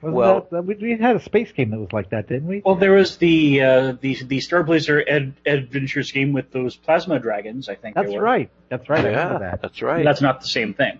Wasn't 0.03 0.15
Well- 0.15 0.47
that, 0.51 0.63
we, 0.65 0.75
we 0.75 0.97
had 0.97 1.15
a 1.15 1.21
space 1.21 1.51
game 1.51 1.71
that 1.71 1.79
was 1.79 1.91
like 1.93 2.09
that, 2.11 2.27
didn't 2.27 2.47
we? 2.47 2.61
Well, 2.65 2.75
there 2.75 2.91
was 2.93 3.17
the 3.17 3.61
uh, 3.61 3.93
the 3.99 4.15
the 4.23 4.39
Star 4.41 4.63
Blazer 4.63 5.03
Ad- 5.07 5.33
Adventures 5.45 6.11
game 6.11 6.33
with 6.33 6.51
those 6.51 6.75
plasma 6.75 7.19
dragons. 7.19 7.69
I 7.69 7.75
think 7.75 7.95
That's 7.95 8.09
they 8.09 8.17
were. 8.17 8.23
right. 8.23 8.49
That's 8.69 8.89
right. 8.89 9.03
Yeah, 9.03 9.09
remember 9.09 9.39
that. 9.39 9.61
that's 9.61 9.81
right. 9.81 10.03
That's 10.03 10.21
not 10.21 10.41
the 10.41 10.47
same 10.47 10.73
thing. 10.73 10.99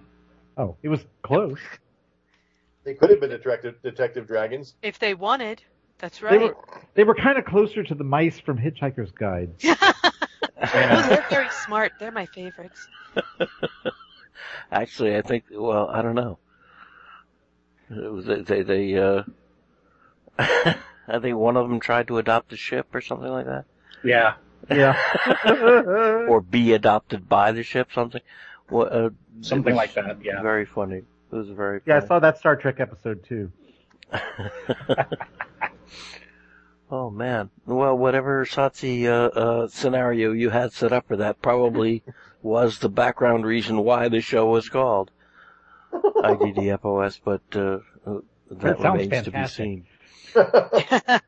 Oh, 0.57 0.75
it 0.84 0.89
was 0.89 1.03
close. 1.21 1.59
They 2.84 2.93
could 2.93 3.09
have 3.09 3.19
been 3.19 3.30
detective 3.30 3.75
detective 3.84 4.27
dragons. 4.27 4.73
If 4.81 4.99
they 4.99 5.13
wanted, 5.13 5.61
that's 5.99 6.19
They 6.19 6.25
right. 6.25 6.41
were 6.41 6.57
they 6.95 7.03
were 7.03 7.15
kind 7.15 7.38
of 7.38 7.45
closer 7.45 7.84
to 7.84 7.95
the 7.95 8.03
mice 8.03 8.39
from 8.39 8.57
Hitchhiker's 8.57 9.11
Guide. 9.11 9.51
Oh, 10.65 11.05
they're 11.09 11.25
very 11.30 11.49
smart. 11.65 11.91
They're 11.99 12.11
my 12.11 12.25
favorites. 12.27 12.88
Actually, 14.71 15.17
I 15.17 15.21
think. 15.21 15.45
Well, 15.51 15.89
I 15.89 16.01
don't 16.01 16.15
know. 16.15 16.39
It 17.97 18.11
was- 18.11 18.25
They 18.25 18.41
they, 18.41 18.61
they 18.63 18.97
uh, 18.97 19.23
I 20.39 21.19
think 21.19 21.37
one 21.37 21.57
of 21.57 21.67
them 21.69 21.79
tried 21.79 22.07
to 22.07 22.17
adopt 22.17 22.53
a 22.53 22.57
ship 22.57 22.87
or 22.93 23.01
something 23.01 23.29
like 23.29 23.45
that, 23.45 23.65
Yeah. 24.03 24.35
Yeah. 24.69 24.97
or 26.29 26.39
be 26.41 26.71
adopted 26.73 27.27
by 27.27 27.51
the 27.51 27.63
ship, 27.63 27.89
something. 27.93 28.21
Well, 28.69 28.87
uh, 28.89 29.09
Something 29.41 29.75
like 29.75 29.93
that, 29.95 30.23
yeah. 30.23 30.41
Very 30.41 30.65
funny. 30.65 30.97
It 31.31 31.35
was 31.35 31.49
very. 31.49 31.81
yeah, 31.85 31.97
I 31.97 32.07
saw 32.07 32.19
that 32.19 32.37
Star 32.37 32.55
Trek 32.55 32.79
episode 32.79 33.23
too. 33.25 33.51
oh 36.91 37.09
man. 37.09 37.49
Well, 37.65 37.97
whatever 37.97 38.45
Satsi 38.45 39.05
uh, 39.07 39.27
uh, 39.37 39.67
scenario 39.67 40.31
you 40.31 40.49
had 40.49 40.71
set 40.73 40.93
up 40.93 41.07
for 41.07 41.17
that 41.17 41.41
probably 41.41 42.03
was 42.41 42.79
the 42.79 42.89
background 42.89 43.45
reason 43.45 43.79
why 43.79 44.09
the 44.09 44.21
show 44.21 44.45
was 44.47 44.69
called 44.69 45.11
IDDFOS, 45.93 47.19
but 47.23 47.41
uh, 47.55 47.59
uh, 48.05 48.19
that, 48.49 48.77
That 48.77 48.81
sounds 48.81 49.01
remains 49.03 49.25
to 49.25 49.31
be 49.31 49.47
seen. 49.47 49.85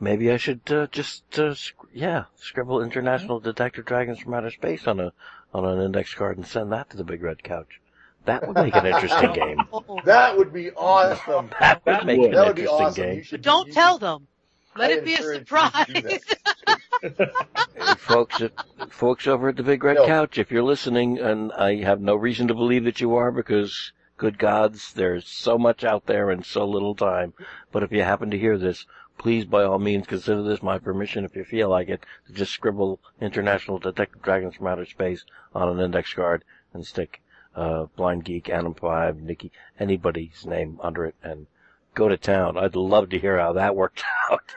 Maybe 0.00 0.30
I 0.30 0.36
should 0.36 0.60
uh, 0.70 0.86
just 0.88 1.38
uh, 1.38 1.54
sc- 1.54 1.74
yeah 1.92 2.24
scribble 2.36 2.82
International 2.82 3.40
Detective 3.40 3.84
Dragons 3.84 4.20
from 4.20 4.34
Outer 4.34 4.50
Space 4.50 4.86
on 4.86 5.00
a 5.00 5.12
on 5.52 5.64
an 5.64 5.80
index 5.84 6.14
card 6.14 6.36
and 6.36 6.46
send 6.46 6.70
that 6.72 6.90
to 6.90 6.96
the 6.96 7.04
Big 7.04 7.22
Red 7.22 7.42
Couch. 7.42 7.80
That 8.24 8.46
would 8.46 8.56
make 8.56 8.76
an 8.76 8.86
interesting 8.94 9.32
game. 9.32 9.58
That 10.04 10.36
would 10.36 10.52
be 10.52 10.70
awesome. 10.72 11.50
That 11.58 11.84
would 11.84 12.04
make 12.06 12.20
would. 12.20 12.30
an 12.30 12.34
That 12.36 12.46
would 12.48 12.56
be 12.56 12.62
interesting 12.62 12.86
awesome. 12.86 13.04
game. 13.04 13.16
You 13.16 13.22
should, 13.24 13.42
Don't 13.42 13.72
tell 13.72 13.98
them. 13.98 14.28
Let 14.78 14.90
I 14.90 14.94
it 14.94 15.04
be 15.04 15.14
a 15.14 15.16
encourage 15.16 15.48
you 15.88 15.94
to 15.94 16.02
do 16.02 16.18
surprise. 16.18 17.98
folks, 17.98 18.40
at, 18.40 18.52
folks 18.90 19.26
over 19.26 19.48
at 19.48 19.56
the 19.56 19.62
Big 19.62 19.82
Red 19.82 19.96
No. 19.96 20.06
Couch, 20.06 20.38
if 20.38 20.50
you're 20.50 20.62
listening, 20.62 21.18
and 21.18 21.52
I 21.52 21.82
have 21.82 22.00
no 22.00 22.14
reason 22.14 22.48
to 22.48 22.54
believe 22.54 22.84
that 22.84 23.00
you 23.00 23.14
are, 23.16 23.30
because 23.30 23.92
good 24.16 24.38
gods, 24.38 24.92
there's 24.92 25.26
so 25.26 25.58
much 25.58 25.84
out 25.84 26.06
there 26.06 26.30
and 26.30 26.44
so 26.44 26.64
little 26.64 26.94
time. 26.94 27.34
But 27.72 27.82
if 27.82 27.92
you 27.92 28.02
happen 28.02 28.30
to 28.30 28.38
hear 28.38 28.56
this, 28.56 28.86
please, 29.18 29.44
by 29.44 29.64
all 29.64 29.78
means, 29.78 30.06
consider 30.06 30.42
this 30.42 30.62
my 30.62 30.78
permission, 30.78 31.24
if 31.24 31.34
you 31.36 31.44
feel 31.44 31.68
like 31.68 31.88
it, 31.88 32.04
to 32.26 32.32
just 32.32 32.52
scribble 32.52 33.00
International 33.20 33.78
Detective 33.78 34.22
Dragons 34.22 34.54
from 34.54 34.68
Outer 34.68 34.86
Space 34.86 35.24
on 35.54 35.68
an 35.68 35.84
index 35.84 36.12
card 36.14 36.44
and 36.72 36.86
stick 36.86 37.20
uh, 37.56 37.86
Blind 37.96 38.24
Geek, 38.24 38.48
Anim 38.48 38.74
Five, 38.74 39.20
Nikki, 39.20 39.50
anybody's 39.78 40.46
name 40.46 40.78
under 40.82 41.04
it, 41.04 41.16
and 41.22 41.46
go 41.94 42.08
to 42.08 42.16
town. 42.16 42.56
I'd 42.56 42.76
love 42.76 43.10
to 43.10 43.18
hear 43.18 43.38
how 43.38 43.52
that 43.54 43.74
worked 43.74 44.04
out. 44.30 44.54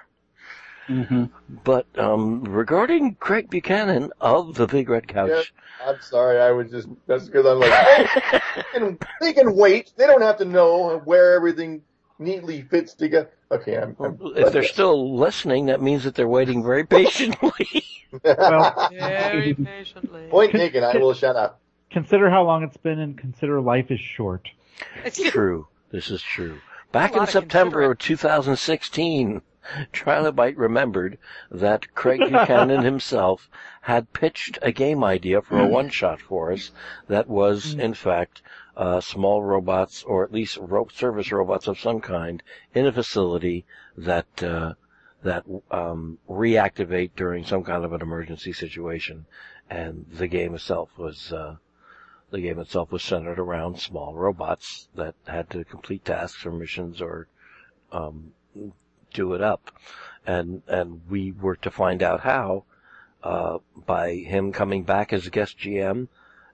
Hmm 0.87 1.25
But 1.63 1.85
um, 1.97 2.43
regarding 2.43 3.15
Craig 3.15 3.49
Buchanan 3.49 4.11
of 4.19 4.55
the 4.55 4.67
Big 4.67 4.89
Red 4.89 5.07
Couch, 5.07 5.53
I'm 5.85 6.01
sorry. 6.01 6.39
I 6.39 6.51
was 6.51 6.69
just 6.69 6.87
that's 7.07 7.25
because 7.25 7.45
I'm 7.45 7.59
like 7.59 8.09
they, 8.55 8.79
can, 8.79 8.99
they 9.19 9.33
can 9.33 9.55
wait. 9.55 9.91
They 9.95 10.05
don't 10.05 10.21
have 10.21 10.37
to 10.37 10.45
know 10.45 10.99
where 11.05 11.33
everything 11.35 11.81
neatly 12.19 12.61
fits 12.61 12.93
together. 12.93 13.29
Okay, 13.51 13.77
I'm. 13.77 13.95
I'm 13.99 14.17
if 14.35 14.51
they're 14.51 14.63
still 14.63 15.17
listening, 15.17 15.67
that 15.67 15.81
means 15.81 16.03
that 16.03 16.15
they're 16.15 16.27
waiting 16.27 16.63
very 16.63 16.85
patiently. 16.85 17.85
Well- 18.23 18.89
Very 18.91 19.53
patiently. 19.53 20.27
Point 20.29 20.51
taken. 20.51 20.83
I 20.83 20.97
will 20.97 21.13
shut 21.13 21.35
up. 21.35 21.61
Consider 21.89 22.29
how 22.29 22.43
long 22.43 22.63
it's 22.63 22.77
been, 22.77 22.99
and 22.99 23.17
consider 23.17 23.59
life 23.61 23.89
is 23.91 23.99
short. 23.99 24.49
It's 25.05 25.21
true. 25.21 25.67
This 25.91 26.09
is 26.09 26.21
true. 26.21 26.59
Back 26.91 27.15
in 27.15 27.25
September 27.25 27.83
of 27.83 27.99
2016, 27.99 29.41
Trilobite 29.93 30.57
remembered 30.57 31.17
that 31.49 31.93
Craig 31.95 32.19
Buchanan 32.19 32.83
himself 32.83 33.49
had 33.83 34.11
pitched 34.11 34.59
a 34.61 34.73
game 34.73 35.01
idea 35.01 35.41
for 35.41 35.57
a 35.57 35.67
one-shot 35.67 36.19
for 36.19 36.51
us 36.51 36.71
that 37.07 37.29
was, 37.29 37.75
in 37.75 37.93
fact, 37.93 38.41
uh, 38.75 38.99
small 38.99 39.41
robots, 39.41 40.03
or 40.03 40.23
at 40.25 40.33
least 40.33 40.57
ro- 40.57 40.89
service 40.91 41.31
robots 41.31 41.67
of 41.67 41.79
some 41.79 42.01
kind, 42.01 42.43
in 42.73 42.85
a 42.85 42.91
facility 42.91 43.65
that 43.95 44.43
uh, 44.43 44.73
that 45.23 45.45
um, 45.69 46.17
reactivate 46.29 47.11
during 47.15 47.45
some 47.45 47.63
kind 47.63 47.85
of 47.85 47.93
an 47.93 48.01
emergency 48.01 48.51
situation. 48.51 49.25
And 49.69 50.07
the 50.11 50.27
game 50.27 50.55
itself 50.55 50.89
was 50.97 51.31
uh, 51.31 51.55
the 52.31 52.41
game 52.41 52.59
itself 52.59 52.91
was 52.91 53.03
centered 53.03 53.39
around 53.39 53.79
small 53.79 54.15
robots 54.15 54.87
that 54.95 55.15
had 55.27 55.49
to 55.49 55.63
complete 55.63 56.05
tasks 56.05 56.45
or 56.45 56.51
missions 56.51 57.01
or 57.01 57.27
um, 57.91 58.31
do 59.13 59.33
it 59.33 59.41
up, 59.41 59.71
and 60.25 60.63
and 60.67 61.01
we 61.09 61.31
were 61.31 61.57
to 61.57 61.69
find 61.69 62.01
out 62.01 62.21
how 62.21 62.63
uh, 63.23 63.57
by 63.85 64.15
him 64.15 64.51
coming 64.51 64.83
back 64.83 65.13
as 65.13 65.27
a 65.27 65.29
guest 65.29 65.59
GM 65.59 66.07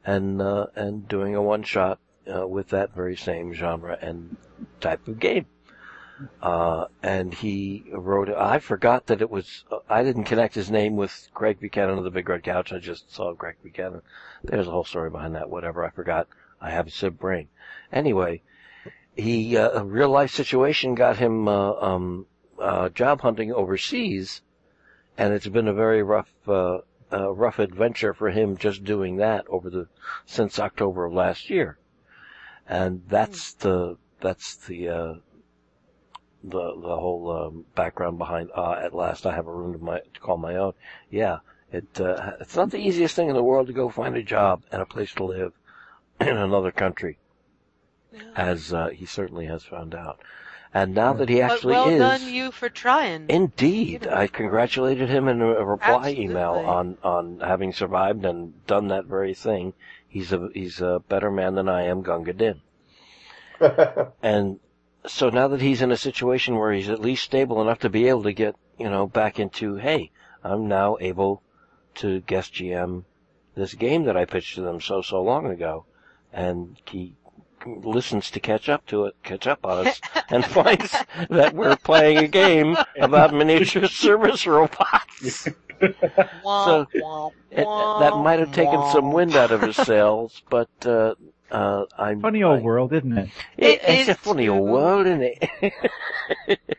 and 0.04 0.42
uh, 0.42 0.68
and 0.76 1.08
doing 1.08 1.36
a 1.36 1.42
one 1.42 1.64
shot 1.64 2.00
uh, 2.34 2.48
with 2.48 2.70
that 2.70 2.94
very 2.94 3.16
same 3.16 3.54
genre 3.54 3.98
and 4.02 4.36
type 4.80 5.08
of 5.08 5.20
game. 5.20 5.46
Uh, 6.42 6.86
and 7.04 7.34
he 7.34 7.84
wrote, 7.92 8.30
I 8.30 8.60
forgot 8.60 9.08
that 9.08 9.22
it 9.22 9.30
was, 9.30 9.66
I 9.90 10.04
didn't 10.04 10.24
connect 10.24 10.56
his 10.56 10.72
name 10.72 10.96
with 10.96 11.30
Greg 11.34 11.60
Buchanan 11.60 11.98
of 11.98 12.04
the 12.04 12.12
Big 12.12 12.28
Red 12.28 12.44
Couch. 12.44 12.74
I 12.74 12.80
just 12.80 13.14
saw 13.14 13.34
Greg 13.34 13.56
Buchanan. 13.62 14.02
There's 14.44 14.68
a 14.68 14.72
whole 14.72 14.84
story 14.84 15.10
behind 15.10 15.36
that, 15.36 15.50
whatever. 15.50 15.86
I 15.86 15.90
forgot. 15.90 16.28
I 16.60 16.72
have 16.72 16.88
a 16.88 16.92
sieve 16.92 17.20
brain. 17.20 17.50
Anyway, 17.92 18.42
he, 19.16 19.58
uh, 19.58 19.80
a 19.80 19.86
real 19.86 20.10
life 20.10 20.32
situation 20.32 20.96
got 20.96 21.18
him, 21.18 21.48
uh, 21.48 21.74
um, 21.74 22.26
uh, 22.60 22.90
job 22.90 23.22
hunting 23.22 23.52
overseas. 23.54 24.42
And 25.18 25.34
it's 25.34 25.48
been 25.48 25.68
a 25.68 25.74
very 25.74 26.02
rough, 26.02 26.32
uh, 26.48 26.80
uh, 27.12 27.32
rough 27.32 27.60
adventure 27.60 28.14
for 28.14 28.32
him 28.32 28.58
just 28.58 28.84
doing 28.84 29.18
that 29.18 29.46
over 29.50 29.70
the, 29.70 29.88
since 30.26 30.60
October 30.60 31.06
of 31.06 31.14
last 31.14 31.50
year. 31.50 31.78
And 32.68 33.04
that's 33.08 33.54
the, 33.54 33.98
that's 34.20 34.56
the, 34.56 34.90
uh, 34.90 35.14
the 36.50 36.74
the 36.82 36.96
whole 36.98 37.32
um, 37.32 37.66
background 37.76 38.18
behind 38.18 38.50
uh, 38.56 38.74
at 38.74 38.94
last 38.94 39.26
I 39.26 39.36
have 39.36 39.48
a 39.48 39.54
room 39.54 39.74
to 39.74 39.80
my 39.80 40.00
to 40.00 40.20
call 40.20 40.38
my 40.38 40.56
own. 40.56 40.74
Yeah, 41.10 41.40
it 41.72 42.00
uh, 42.00 42.34
it's 42.40 42.56
not 42.56 42.72
the 42.72 42.78
easiest 42.80 43.16
thing 43.16 43.30
in 43.30 43.36
the 43.36 43.44
world 43.44 43.68
to 43.68 43.74
go 43.74 43.90
find 43.90 44.16
a 44.16 44.24
job 44.24 44.64
and 44.72 44.82
a 44.82 44.86
place 44.86 45.14
to 45.14 45.24
live 45.24 45.54
in 46.22 46.38
another 46.38 46.72
country, 46.72 47.18
as 48.36 48.74
uh, 48.74 48.90
he 48.90 49.06
certainly 49.06 49.46
has 49.46 49.64
found 49.64 49.94
out. 49.94 50.20
And 50.74 50.94
now 50.94 51.14
that 51.14 51.30
he 51.30 51.40
But 51.42 51.52
actually 51.54 51.74
well 51.74 51.90
is, 51.90 52.00
done 52.00 52.34
you 52.34 52.52
for 52.52 52.70
trying. 52.70 53.30
indeed, 53.30 54.06
I 54.06 54.28
congratulated 54.28 55.10
him 55.10 55.28
in 55.28 55.42
a, 55.42 55.54
a 55.56 55.66
reply 55.66 56.10
email 56.10 56.54
on 56.54 56.98
on 57.04 57.40
having 57.40 57.74
survived 57.74 58.26
and 58.26 58.66
done 58.68 58.90
that 58.90 59.06
very 59.06 59.34
thing. 59.34 59.74
He's 60.08 60.34
a 60.34 60.50
he's 60.54 60.82
a 60.82 61.02
better 61.08 61.32
man 61.32 61.56
than 61.56 61.70
I 61.70 61.84
am, 61.84 62.02
Gunga 62.02 62.34
Din. 62.34 62.62
And 64.22 64.60
so 65.08 65.30
now 65.30 65.48
that 65.50 65.62
he's 65.62 65.82
in 65.82 65.92
a 65.92 65.98
situation 65.98 66.58
where 66.58 66.72
he's 66.72 66.90
at 66.90 67.02
least 67.02 67.24
stable 67.24 67.62
enough 67.62 67.80
to 67.80 67.90
be 67.90 68.08
able 68.08 68.24
to 68.24 68.34
get, 68.34 68.56
you 68.78 68.90
know, 68.90 69.08
back 69.08 69.40
into, 69.40 69.76
hey, 69.76 70.12
I'm 70.44 70.68
now 70.68 70.98
able 71.00 71.42
to 71.96 72.22
guest 72.22 72.54
GM 72.54 73.04
this 73.56 73.74
game 73.74 74.04
that 74.04 74.16
I 74.16 74.26
pitched 74.26 74.56
to 74.56 74.62
them 74.62 74.80
so, 74.80 75.02
so 75.02 75.22
long 75.22 75.48
ago. 75.48 75.86
And 76.32 76.78
he 76.90 77.16
listens 77.66 78.30
to 78.32 78.40
catch 78.40 78.70
up 78.70 78.86
to 78.88 79.06
it, 79.06 79.16
catch 79.24 79.48
up 79.48 79.66
on 79.66 79.88
us, 79.88 80.02
and 80.30 80.46
finds 80.46 80.96
that 81.30 81.54
we're 81.54 81.76
playing 81.78 82.18
a 82.20 82.28
game 82.28 82.78
about 83.00 83.34
miniature 83.34 83.88
service 83.88 84.46
robots. 84.46 85.50
So, 86.44 86.88
It, 87.52 87.66
that 87.66 88.18
might 88.18 88.40
have 88.40 88.52
taken 88.52 88.82
some 88.92 89.12
wind 89.12 89.36
out 89.36 89.52
of 89.52 89.62
his 89.62 89.76
sails, 89.76 90.42
but, 90.50 90.70
uh, 90.86 91.16
uh, 91.52 91.86
I'm, 91.98 92.22
Funny 92.22 92.44
old 92.44 92.60
I- 92.60 92.64
world, 92.64 92.94
isn't 92.94 93.18
it? 93.18 93.30
It 93.58 93.80
it's 93.84 94.10
a 94.10 94.16
funny 94.16 94.48
old 94.48 94.70
world, 94.70 95.08
isn't 95.08 95.22
it? 95.62 96.60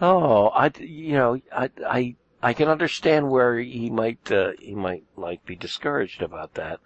oh, 0.00 0.48
I, 0.48 0.70
you 0.80 1.12
know, 1.14 1.40
I, 1.52 1.70
I, 1.86 2.16
I 2.42 2.52
can 2.52 2.68
understand 2.68 3.30
where 3.30 3.58
he 3.58 3.90
might, 3.90 4.30
uh, 4.30 4.52
he 4.58 4.74
might 4.74 5.04
like 5.16 5.44
be 5.46 5.56
discouraged 5.56 6.22
about 6.22 6.54
that, 6.54 6.80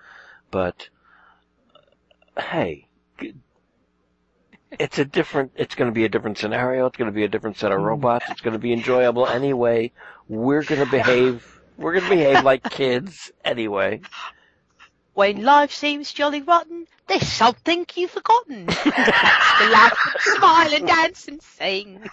but 0.51 0.89
uh, 2.37 2.43
hey, 2.43 2.89
it's 4.79 4.99
a 4.99 5.05
different, 5.05 5.53
it's 5.57 5.75
going 5.75 5.91
to 5.91 5.95
be 5.95 6.05
a 6.05 6.09
different 6.09 6.37
scenario. 6.39 6.87
It's 6.87 6.97
going 6.99 7.11
to 7.11 7.15
be 7.15 7.25
a 7.25 7.29
different 7.29 7.57
set 7.57 7.73
of 7.73 7.81
robots. 7.81 8.27
It's 8.31 8.43
going 8.43 8.53
to 8.53 8.59
be 8.59 8.73
enjoyable 8.73 9.27
anyway. 9.27 9.93
We're 10.29 10.63
going 10.63 10.85
to 10.85 10.91
behave, 10.91 11.61
we're 11.79 11.93
going 11.95 12.05
to 12.05 12.11
behave 12.11 12.45
like 12.45 12.63
kids 12.71 13.33
anyway. 13.45 14.01
When 15.19 15.43
life 15.43 15.73
seems 15.73 16.13
jolly 16.13 16.43
rotten, 16.43 16.87
there's 17.09 17.27
something 17.27 17.85
you've 17.97 18.13
forgotten. 18.13 18.69
to 18.69 19.69
laugh, 19.69 19.99
and 20.15 20.37
smile, 20.37 20.73
and 20.73 20.87
dance 20.87 21.27
and 21.27 21.43
sing. 21.43 22.09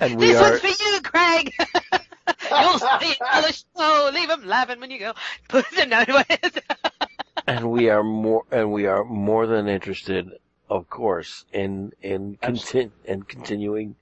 And 0.00 0.20
we 0.20 0.26
this 0.26 0.36
are 0.38 0.50
one's 0.50 0.60
for 0.60 0.66
you, 0.66 1.00
Craig. 1.00 1.54
You'll 2.50 2.78
see 2.78 3.16
another 3.22 3.52
show. 3.74 4.10
Leave 4.12 4.28
them 4.28 4.44
laughing 4.44 4.80
when 4.80 4.90
you 4.90 4.98
go. 4.98 5.14
Put 5.48 5.64
them 5.70 5.88
no, 5.88 6.04
and 7.46 7.70
we 7.70 7.88
are 7.88 8.02
more 8.02 8.44
and 8.50 8.70
we 8.70 8.84
are 8.84 9.02
more 9.04 9.46
than 9.46 9.66
interested, 9.66 10.30
of 10.68 10.90
course, 10.90 11.46
in 11.54 11.92
in 12.02 12.36
conti- 12.42 12.90
in 13.06 13.22
continuing 13.22 13.96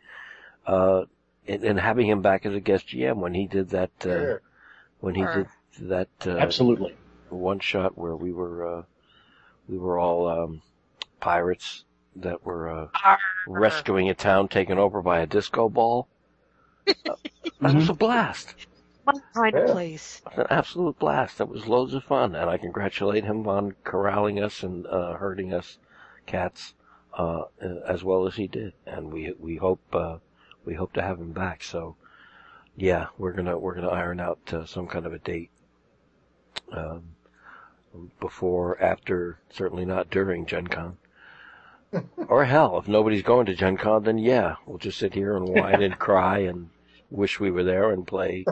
uh 0.67 1.05
in, 1.47 1.65
in 1.65 1.77
having 1.79 2.07
him 2.09 2.23
back 2.23 2.47
as 2.47 2.55
a 2.55 2.61
guest 2.61 2.89
GM 2.89 3.19
when 3.19 3.35
he 3.35 3.47
did 3.47 3.71
that 3.71 3.93
uh, 4.07 4.09
Sure. 4.11 4.43
when 5.01 5.15
he 5.15 5.23
Sure. 5.23 5.29
did 5.29 5.49
that 5.81 6.09
uh, 6.27 6.41
Absolutely. 6.41 6.97
one 7.29 7.61
shot 7.61 7.97
where 7.99 8.17
we 8.17 8.33
were 8.33 8.79
uh 8.81 8.83
we 9.69 9.79
were 9.79 9.99
all 9.99 10.29
um 10.29 10.63
pirates 11.21 11.85
that 12.17 12.45
were 12.45 12.69
uh 12.71 12.89
rescuing 13.47 14.09
a 14.11 14.15
town 14.15 14.49
taken 14.49 14.79
over 14.79 15.03
by 15.03 15.21
a 15.21 15.27
disco 15.27 15.69
ball. 15.69 16.09
Uh, 17.09 17.15
that 17.61 17.75
was 17.75 17.89
a 17.89 17.95
blast. 17.95 18.55
One 19.05 19.23
kind 19.35 19.57
of 19.57 19.65
Yeah. 19.65 19.67
place. 19.67 20.23
an 20.37 20.47
absolute 20.51 20.99
blast. 20.99 21.39
That 21.39 21.49
was 21.49 21.67
loads 21.69 21.95
of 21.95 22.05
fun, 22.05 22.35
and 22.35 22.49
I 22.51 22.59
congratulate 22.59 23.25
him 23.25 23.47
on 23.49 23.73
corralling 23.85 24.41
us 24.43 24.63
and 24.63 24.87
uh, 24.87 25.15
herding 25.15 25.53
us 25.53 25.79
cats 26.27 26.75
uh, 27.17 27.45
as 27.87 28.05
well 28.05 28.27
as 28.27 28.37
he 28.37 28.47
did. 28.49 28.75
And 28.87 29.13
we 29.13 29.33
we 29.39 29.57
hope 29.57 29.83
uh, 29.93 30.19
we 30.65 30.75
hope 30.75 30.93
to 30.95 31.03
have 31.03 31.19
him 31.19 31.33
back. 31.33 31.63
So 31.63 31.97
yeah, 32.77 33.07
we're 33.19 33.33
gonna 33.33 33.59
we're 33.59 33.75
gonna 33.75 33.89
iron 33.89 34.21
out 34.21 34.41
uh, 34.53 34.67
some 34.67 34.87
kind 34.87 35.07
of 35.07 35.13
a 35.13 35.19
date 35.19 35.51
um, 36.73 37.03
before, 38.21 38.81
after, 38.81 39.39
certainly 39.51 39.85
not 39.85 40.11
during 40.11 40.47
Gen 40.47 40.67
Con. 40.67 40.97
or 42.29 42.45
hell, 42.45 42.79
if 42.79 42.89
nobody's 42.89 43.23
going 43.23 43.47
to 43.47 43.55
Gen 43.55 43.77
Con, 43.77 44.05
then 44.05 44.19
yeah, 44.19 44.57
we'll 44.67 44.79
just 44.79 44.99
sit 44.99 45.15
here 45.15 45.37
and 45.37 45.49
whine 45.49 45.83
and 45.83 45.99
cry 45.99 46.39
and 46.39 46.71
wish 47.11 47.39
we 47.39 47.51
were 47.51 47.65
there 47.65 47.91
and 47.91 48.07
play 48.07 48.45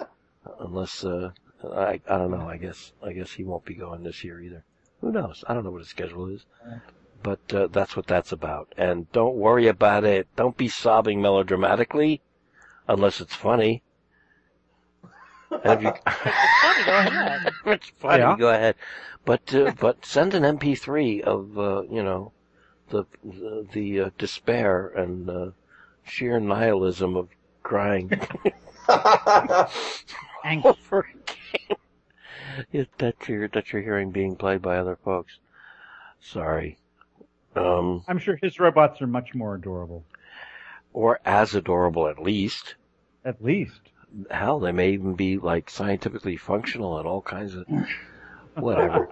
unless 0.60 1.04
uh 1.04 1.30
I 1.62 2.00
I 2.08 2.18
don't 2.18 2.30
know. 2.30 2.48
I 2.48 2.56
guess 2.56 2.92
I 3.02 3.12
guess 3.12 3.32
he 3.32 3.44
won't 3.44 3.64
be 3.64 3.74
going 3.74 4.02
this 4.02 4.24
year 4.24 4.40
either. 4.40 4.64
Who 5.00 5.12
knows? 5.12 5.44
I 5.46 5.52
don't 5.52 5.64
know 5.64 5.70
what 5.70 5.82
his 5.82 5.88
schedule 5.88 6.28
is. 6.28 6.46
But 7.22 7.40
uh, 7.52 7.66
that's 7.68 7.96
what 7.96 8.06
that's 8.06 8.32
about. 8.32 8.72
And 8.76 9.10
don't 9.12 9.36
worry 9.36 9.66
about 9.66 10.04
it. 10.04 10.28
Don't 10.36 10.56
be 10.56 10.68
sobbing 10.68 11.20
melodramatically, 11.20 12.20
unless 12.88 13.20
it's 13.20 13.34
funny. 13.34 13.82
And 15.50 15.72
if 15.74 15.82
you, 15.82 15.92
Funny, 16.06 16.84
go 16.84 16.98
ahead. 16.98 17.52
it's 17.66 17.88
funny. 17.90 18.18
Yeah. 18.22 18.36
Go 18.38 18.48
ahead. 18.48 18.74
But 19.24 19.54
uh, 19.54 19.72
but 19.78 20.04
send 20.04 20.34
an 20.34 20.42
MP3 20.58 21.22
of 21.22 21.58
uh, 21.58 21.82
you 21.90 22.02
know 22.02 22.32
the 22.90 23.04
the, 23.24 23.66
the 23.72 24.00
uh, 24.00 24.10
despair 24.18 24.88
and 24.88 25.28
uh, 25.28 25.50
sheer 26.04 26.38
nihilism 26.38 27.16
of 27.16 27.28
crying 27.62 28.08
Angst. 28.88 30.64
over 30.64 31.00
a 31.00 31.32
game 31.66 31.76
it, 32.72 32.88
that 32.98 33.28
you're 33.28 33.48
that 33.48 33.72
you're 33.72 33.82
hearing 33.82 34.10
being 34.10 34.36
played 34.36 34.62
by 34.62 34.76
other 34.76 34.96
folks. 35.04 35.38
Sorry. 36.20 36.78
Um, 37.56 38.04
I'm 38.08 38.18
sure 38.18 38.38
his 38.42 38.58
robots 38.60 39.00
are 39.02 39.06
much 39.06 39.34
more 39.34 39.54
adorable. 39.54 40.04
or 40.92 41.20
as 41.24 41.54
adorable 41.54 42.08
at 42.08 42.18
least. 42.18 42.76
At 43.24 43.42
least. 43.42 43.80
Hell, 44.30 44.60
they 44.60 44.72
may 44.72 44.92
even 44.92 45.14
be 45.14 45.38
like 45.38 45.70
scientifically 45.70 46.36
functional 46.36 46.98
and 46.98 47.06
all 47.06 47.22
kinds 47.22 47.54
of 47.54 47.66
whatever. 48.54 49.08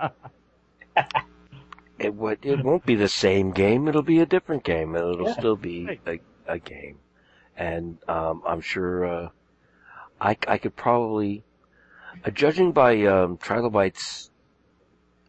it 1.98 2.14
would 2.14 2.44
it 2.44 2.60
won't 2.62 2.84
be 2.86 2.94
the 2.94 3.08
same 3.08 3.52
game. 3.52 3.88
It'll 3.88 4.02
be 4.02 4.20
a 4.20 4.26
different 4.26 4.64
game, 4.64 4.94
and 4.94 5.14
it'll 5.14 5.26
Yeah, 5.26 5.34
still 5.34 5.56
be 5.56 5.94
a, 6.06 6.20
a 6.46 6.58
game. 6.58 7.00
And 7.56 7.98
um, 8.08 8.42
I'm 8.46 8.60
sure 8.60 9.04
uh, 9.04 9.28
I 10.20 10.36
I 10.48 10.58
could 10.58 10.76
probably, 10.76 11.44
uh, 12.24 12.30
judging 12.30 12.72
by 12.72 13.04
um, 13.06 13.38
Trilobite's 13.38 14.30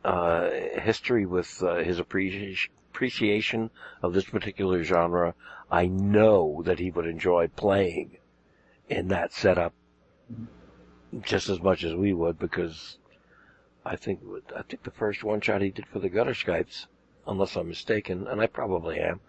uh, 0.03 0.49
history 0.81 1.25
with 1.25 1.61
uh, 1.63 1.77
his 1.77 1.99
appreciation 1.99 2.73
appreciation 2.95 3.69
of 4.01 4.13
this 4.13 4.23
particular 4.23 4.81
genre, 4.81 5.35
I 5.69 5.85
know 5.87 6.61
that 6.63 6.79
he 6.79 6.91
would 6.91 7.05
enjoy 7.05 7.49
playing 7.49 8.17
in 8.87 9.09
that 9.09 9.33
setup 9.33 9.73
just 11.21 11.49
as 11.49 11.61
much 11.61 11.83
as 11.83 11.93
we 11.93 12.13
would 12.13 12.39
because 12.39 12.97
I 13.85 13.97
think 13.97 14.21
I 14.55 14.61
think 14.61 14.83
the 14.83 14.91
first 14.91 15.25
one 15.25 15.41
shot 15.41 15.61
he 15.61 15.71
did 15.71 15.87
for 15.87 15.99
the 15.99 16.09
Gutter 16.09 16.31
Skypes, 16.31 16.87
unless 17.27 17.57
I'm 17.57 17.67
mistaken, 17.67 18.27
and 18.27 18.41
I 18.41 18.47
probably 18.47 18.97
am, 18.99 19.19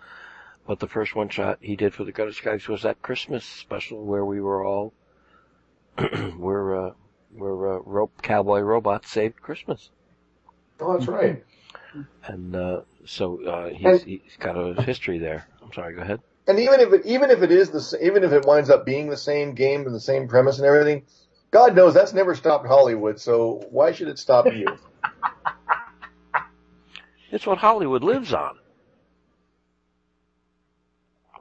but 0.64 0.78
the 0.78 0.88
first 0.88 1.16
one 1.16 1.28
shot 1.28 1.58
he 1.60 1.74
did 1.74 1.92
for 1.92 2.04
the 2.04 2.12
Gutter 2.12 2.30
Skypes 2.30 2.68
was 2.68 2.82
that 2.82 3.02
Christmas 3.02 3.44
special 3.44 4.04
where 4.04 4.24
we 4.24 4.40
were 4.40 4.64
all 4.64 4.92
where 6.36 6.76
uh, 6.76 6.90
where 7.34 7.74
uh, 7.74 7.78
rope 7.80 8.22
cowboy 8.22 8.60
robots 8.60 9.10
saved 9.10 9.42
Christmas, 9.42 9.90
oh, 10.78 10.92
that's 10.92 11.08
right. 11.08 11.44
and 12.26 12.54
uh, 12.54 12.80
so 13.06 13.42
uh, 13.44 13.68
he's 13.70 13.86
And- 13.86 14.00
he's 14.02 14.36
got 14.38 14.56
a 14.56 14.80
history 14.82 15.18
there. 15.18 15.46
I'm 15.62 15.72
sorry, 15.72 15.94
go 15.94 16.02
ahead. 16.02 16.20
And 16.48 16.60
even 16.60 16.78
if 16.80 16.92
it 16.92 17.06
even 17.06 17.30
if 17.30 17.42
it 17.42 17.50
is 17.50 17.70
the 17.70 17.98
even 18.06 18.22
if 18.22 18.32
it 18.32 18.44
winds 18.44 18.70
up 18.70 18.86
being 18.86 19.10
the 19.10 19.16
same 19.16 19.54
game 19.54 19.84
and 19.84 19.94
the 19.94 19.98
same 20.00 20.28
premise 20.28 20.58
and 20.58 20.66
everything, 20.66 21.02
God 21.50 21.74
knows 21.74 21.94
that's 21.94 22.12
never 22.12 22.34
stopped 22.36 22.66
Hollywood. 22.68 23.20
So 23.20 23.66
why 23.70 23.90
should 23.92 24.06
it 24.08 24.18
stop 24.18 24.46
you? 24.46 24.66
It's 27.32 27.44
what 27.44 27.58
Hollywood 27.58 28.04
lives 28.04 28.32
on. 28.32 28.56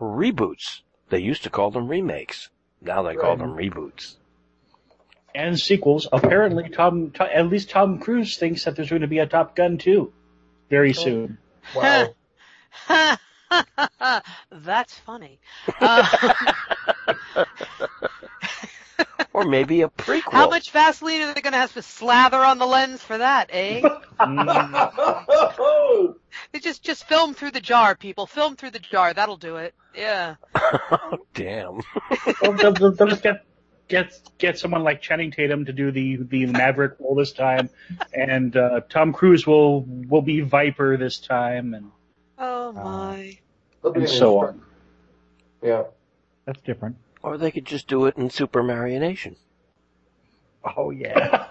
Reboots. 0.01 0.81
They 1.09 1.19
used 1.19 1.43
to 1.43 1.49
call 1.49 1.71
them 1.71 1.87
remakes. 1.87 2.49
Now 2.81 3.03
they 3.03 3.15
call 3.15 3.37
them 3.37 3.55
reboots. 3.55 4.15
And 5.33 5.59
sequels. 5.59 6.07
Apparently, 6.11 6.69
Tom, 6.69 7.11
Tom, 7.11 7.27
at 7.33 7.47
least 7.47 7.69
Tom 7.69 7.99
Cruise 7.99 8.37
thinks 8.37 8.63
that 8.65 8.75
there's 8.75 8.89
going 8.89 9.01
to 9.03 9.07
be 9.07 9.19
a 9.19 9.27
Top 9.27 9.55
Gun 9.55 9.77
2 9.77 10.11
very 10.69 10.93
soon. 10.93 11.37
Wow. 11.75 12.13
That's 14.51 14.93
funny. 14.99 15.39
Uh, 15.79 16.33
Or 19.33 19.43
maybe 19.43 19.81
a 19.81 19.89
prequel. 19.89 20.31
how 20.31 20.49
much 20.49 20.71
Vaseline 20.71 21.21
are 21.23 21.33
they 21.33 21.41
going 21.41 21.51
to 21.51 21.59
have 21.59 21.73
to 21.73 21.81
slather 21.81 22.37
on 22.41 22.57
the 22.57 22.65
lens 22.65 23.01
for 23.03 23.17
that, 23.17 23.49
eh? 23.51 23.81
Oh, 24.19 26.15
They 26.53 26.59
just 26.59 26.83
just 26.83 27.05
film 27.05 27.33
through 27.33 27.51
the 27.51 27.59
jar, 27.59 27.95
people. 27.95 28.27
Film 28.27 28.55
through 28.55 28.69
the 28.71 28.79
jar. 28.79 29.13
That'll 29.13 29.35
do 29.35 29.57
it. 29.57 29.73
Yeah. 29.93 30.35
oh, 30.55 31.17
damn. 31.33 31.81
They'll, 32.41 32.53
they'll- 32.53 32.71
they'll- 32.73 32.91
they'll 32.93 33.07
just 33.09 33.23
get 33.23 33.43
get 33.87 34.19
get 34.37 34.57
someone 34.57 34.83
like 34.83 35.01
Channing 35.01 35.31
Tatum 35.31 35.65
to 35.65 35.73
do 35.73 35.91
the 35.91 36.17
the 36.17 36.45
Maverick 36.47 36.95
role 36.99 37.15
this 37.15 37.31
time, 37.31 37.69
and 38.13 38.55
uh, 38.55 38.81
Tom 38.89 39.13
Cruise 39.13 39.45
will 39.45 39.83
will 39.83 40.21
be 40.21 40.41
Viper 40.41 40.97
this 40.97 41.17
time, 41.19 41.73
and 41.73 41.91
Oh 42.37 42.71
my. 42.73 43.37
That'll 43.83 43.97
and 43.99 44.09
so 44.09 44.39
on. 44.39 44.61
Yeah. 45.61 45.83
That's 46.45 46.61
different. 46.61 46.97
Or 47.23 47.37
they 47.37 47.51
could 47.51 47.65
just 47.65 47.87
do 47.87 48.05
it 48.05 48.17
in 48.17 48.29
Supermarionation. 48.29 49.35
Oh 50.77 50.91
yeah. 50.91 51.47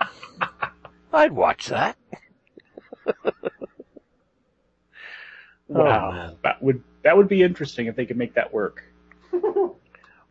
I'd 1.12 1.32
watch 1.32 1.68
that. 1.68 1.96
Wow, 5.68 6.30
Oh, 6.30 6.36
that 6.42 6.62
would 6.62 6.82
that 7.02 7.16
would 7.16 7.28
be 7.28 7.42
interesting 7.42 7.86
if 7.86 7.96
they 7.96 8.06
could 8.06 8.18
make 8.18 8.34
that 8.34 8.52
work. 8.52 8.84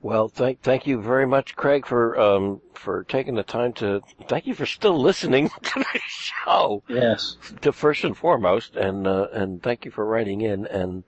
Well, 0.04 0.28
thank 0.28 0.62
thank 0.62 0.86
you 0.86 1.02
very 1.02 1.26
much, 1.26 1.56
Craig, 1.56 1.86
for 1.86 2.20
um 2.20 2.62
for 2.74 3.06
taking 3.06 3.36
the 3.36 3.44
time 3.44 3.72
to. 3.74 4.02
Thank 4.28 4.46
you 4.46 4.54
for 4.54 4.66
still 4.66 5.00
listening 5.00 5.48
to 5.64 5.80
the 5.80 6.00
show. 6.08 6.84
Yes. 6.90 7.38
to 7.62 7.72
first 7.72 8.04
and 8.04 8.16
foremost, 8.16 8.76
and 8.76 9.08
uh, 9.08 9.30
and 9.32 9.64
thank 9.64 9.86
you 9.86 9.92
for 9.92 10.06
writing 10.06 10.42
in. 10.42 10.68
And 10.68 11.06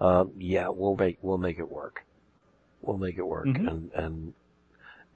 uh, 0.00 0.24
yeah, 0.38 0.68
we'll 0.68 0.96
make 0.96 1.18
we'll 1.20 1.36
make 1.36 1.58
it 1.58 1.70
work. 1.70 2.04
We'll 2.80 2.96
make 2.96 3.18
it 3.18 3.26
work. 3.26 3.46
Mhm. 3.48 3.68
And 3.68 3.92
and 3.92 4.34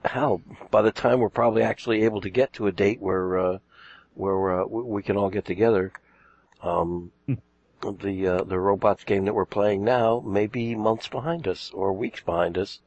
hell, 0.04 0.42
by 0.70 0.82
the 0.82 0.92
time 0.92 1.18
we're 1.18 1.30
probably 1.30 1.62
actually 1.62 2.02
able 2.02 2.20
to 2.20 2.30
get 2.30 2.52
to 2.54 2.66
a 2.66 2.72
date 2.72 3.00
where 3.00 3.38
uh, 3.38 3.58
where 4.14 4.60
uh, 4.60 4.66
we 4.66 4.82
we 4.82 5.02
can 5.02 5.16
all 5.16 5.30
get 5.30 5.46
together, 5.46 5.90
um, 6.62 7.12
the 8.02 8.26
uh, 8.26 8.44
the 8.44 8.60
robots 8.60 9.04
game 9.04 9.24
that 9.24 9.34
we're 9.34 9.46
playing 9.46 9.82
now 9.84 10.20
may 10.20 10.46
be 10.46 10.74
months 10.74 11.08
behind 11.08 11.48
us 11.48 11.70
or 11.72 11.94
weeks 11.94 12.20
behind 12.20 12.58
us. 12.58 12.80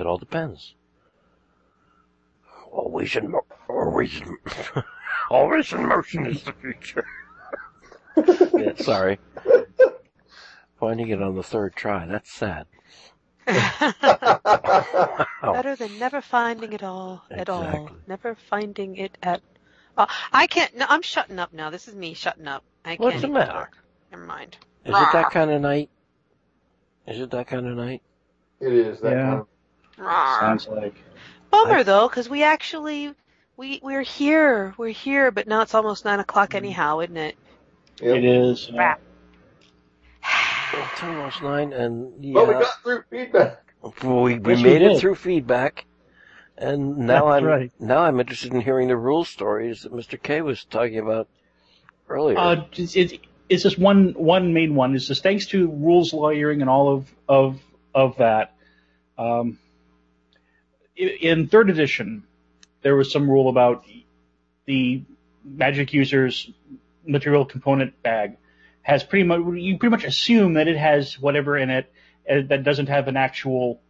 It 0.00 0.06
all 0.06 0.16
depends. 0.16 0.74
Always 2.72 3.14
in 3.16 3.30
mo- 3.30 3.44
always 3.68 4.20
in, 4.20 4.38
always 5.30 5.72
in 5.72 5.86
motion 5.86 6.26
is 6.26 6.42
the 6.42 6.54
future. 6.54 7.04
yeah, 8.58 8.72
sorry. 8.76 9.18
Finding 10.78 11.08
it 11.08 11.20
on 11.22 11.34
the 11.34 11.42
third 11.42 11.76
try. 11.76 12.06
That's 12.06 12.32
sad. 12.32 12.66
Better 15.42 15.76
than 15.76 15.98
never 15.98 16.22
finding 16.22 16.72
it 16.72 16.82
all 16.82 17.22
at 17.30 17.50
all. 17.50 17.90
Never 18.06 18.34
finding 18.48 18.96
it 18.96 19.18
at. 19.22 19.42
all. 19.98 20.08
I 20.32 20.46
can't. 20.46 20.74
No, 20.76 20.86
I'm 20.88 21.02
shutting 21.02 21.38
up 21.38 21.52
now. 21.52 21.68
This 21.68 21.88
is 21.88 21.94
me 21.94 22.14
shutting 22.14 22.48
up. 22.48 22.64
I 22.84 22.90
can't. 22.90 23.00
What's 23.00 23.20
the 23.20 23.28
matter? 23.28 23.52
talk. 23.52 23.76
Never 24.10 24.24
mind. 24.24 24.56
Is 24.84 24.90
it 24.94 25.12
that 25.12 25.26
ah. 25.26 25.30
kind 25.30 25.50
of 25.50 25.60
night? 25.60 25.90
Is 27.06 27.20
it 27.20 27.30
that 27.32 27.48
kind 27.48 27.66
of 27.66 27.76
night? 27.76 28.02
It 28.60 28.72
is 28.72 29.00
that 29.00 29.10
Yeah. 29.12 29.22
kind 29.26 29.40
of. 29.40 29.46
Sounds 30.00 30.68
like. 30.68 30.94
Bummer 31.50 31.82
though, 31.84 32.08
because 32.08 32.28
we 32.28 32.42
actually 32.42 33.14
we 33.56 33.80
we're 33.82 34.02
here. 34.02 34.74
We're 34.78 34.88
here, 34.90 35.30
but 35.30 35.46
now 35.48 35.62
it's 35.62 35.74
almost 35.74 36.04
nine 36.04 36.20
o'clock 36.20 36.54
anyhow, 36.54 37.00
isn't 37.00 37.16
it? 37.16 37.36
Yep. 38.00 38.16
It 38.16 38.24
is. 38.24 38.68
uh, 38.70 38.74
Crap. 38.74 39.00
It's 40.72 41.02
almost 41.02 41.42
nine, 41.42 41.72
and 41.72 42.24
yeah, 42.24 42.34
But 42.34 42.48
we 42.48 42.54
got 42.54 42.82
through 42.82 43.02
feedback. 43.10 43.74
well, 44.04 44.22
we, 44.22 44.38
we 44.38 44.52
Yes, 44.54 44.62
we 44.62 44.62
made 44.62 44.82
it 44.82 44.98
through 45.00 45.16
feedback, 45.16 45.84
and 46.56 46.98
now 46.98 47.26
That's 47.26 47.38
I'm 47.38 47.44
right. 47.44 47.72
now 47.80 47.98
I'm 47.98 48.20
interested 48.20 48.52
in 48.54 48.60
hearing 48.60 48.86
the 48.88 48.96
rule 48.96 49.24
stories 49.24 49.82
that 49.82 49.92
Mr. 49.92 50.20
K 50.22 50.42
was 50.42 50.64
talking 50.64 50.98
about 51.00 51.28
earlier. 52.08 52.38
Uh, 52.38 52.64
it's, 52.72 52.94
it's, 52.94 53.14
it's 53.48 53.62
just 53.64 53.78
one 53.78 54.14
one 54.16 54.54
main 54.54 54.76
one. 54.76 54.94
Is 54.94 55.08
just 55.08 55.22
thanks 55.24 55.46
to 55.46 55.68
rules 55.68 56.12
lawyering 56.14 56.60
and 56.60 56.70
all 56.70 56.94
of 56.94 57.12
of 57.28 57.60
of 57.94 58.16
that. 58.18 58.54
Um, 59.18 59.58
i- 59.58 59.69
in 61.00 61.48
third 61.48 61.70
edition, 61.70 62.24
there 62.82 62.96
was 62.96 63.12
some 63.12 63.28
rule 63.28 63.48
about 63.48 63.84
the 64.66 65.02
magic 65.44 65.92
user's 65.92 66.50
material 67.06 67.44
component 67.44 68.02
bag 68.02 68.36
has 68.82 69.02
pretty 69.02 69.24
much 69.24 69.40
you 69.56 69.78
pretty 69.78 69.90
much 69.90 70.04
assume 70.04 70.54
that 70.54 70.68
it 70.68 70.76
has 70.76 71.18
whatever 71.18 71.56
in 71.56 71.70
it 71.70 71.92
uh, 72.30 72.40
that 72.48 72.62
doesn't 72.62 72.88
have 72.88 73.08
an 73.08 73.16
actual 73.16 73.80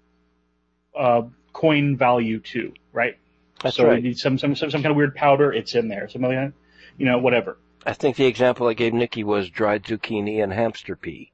uh, 0.97 1.23
coin 1.53 1.97
value 1.97 2.41
to 2.41 2.73
right. 2.93 3.19
That's 3.63 3.77
so 3.77 3.87
right. 3.87 4.03
need 4.03 4.19
some, 4.19 4.39
some 4.39 4.57
some 4.57 4.71
some 4.71 4.83
kind 4.83 4.91
of 4.91 4.97
weird 4.97 5.15
powder. 5.15 5.53
It's 5.53 5.75
in 5.75 5.89
there. 5.89 6.09
Some 6.09 6.23
you 6.25 7.07
know, 7.07 7.19
whatever. 7.19 7.59
I 7.85 7.93
think 7.95 8.17
the 8.17 8.27
example 8.27 8.69
I 8.69 8.75
gave 8.75 8.93
Nikki 8.93 9.25
was 9.25 9.49
dried 9.49 9.85
zucchini 9.85 10.43
and 10.43 10.53
hamster 10.53 10.97
pee. 10.97 11.33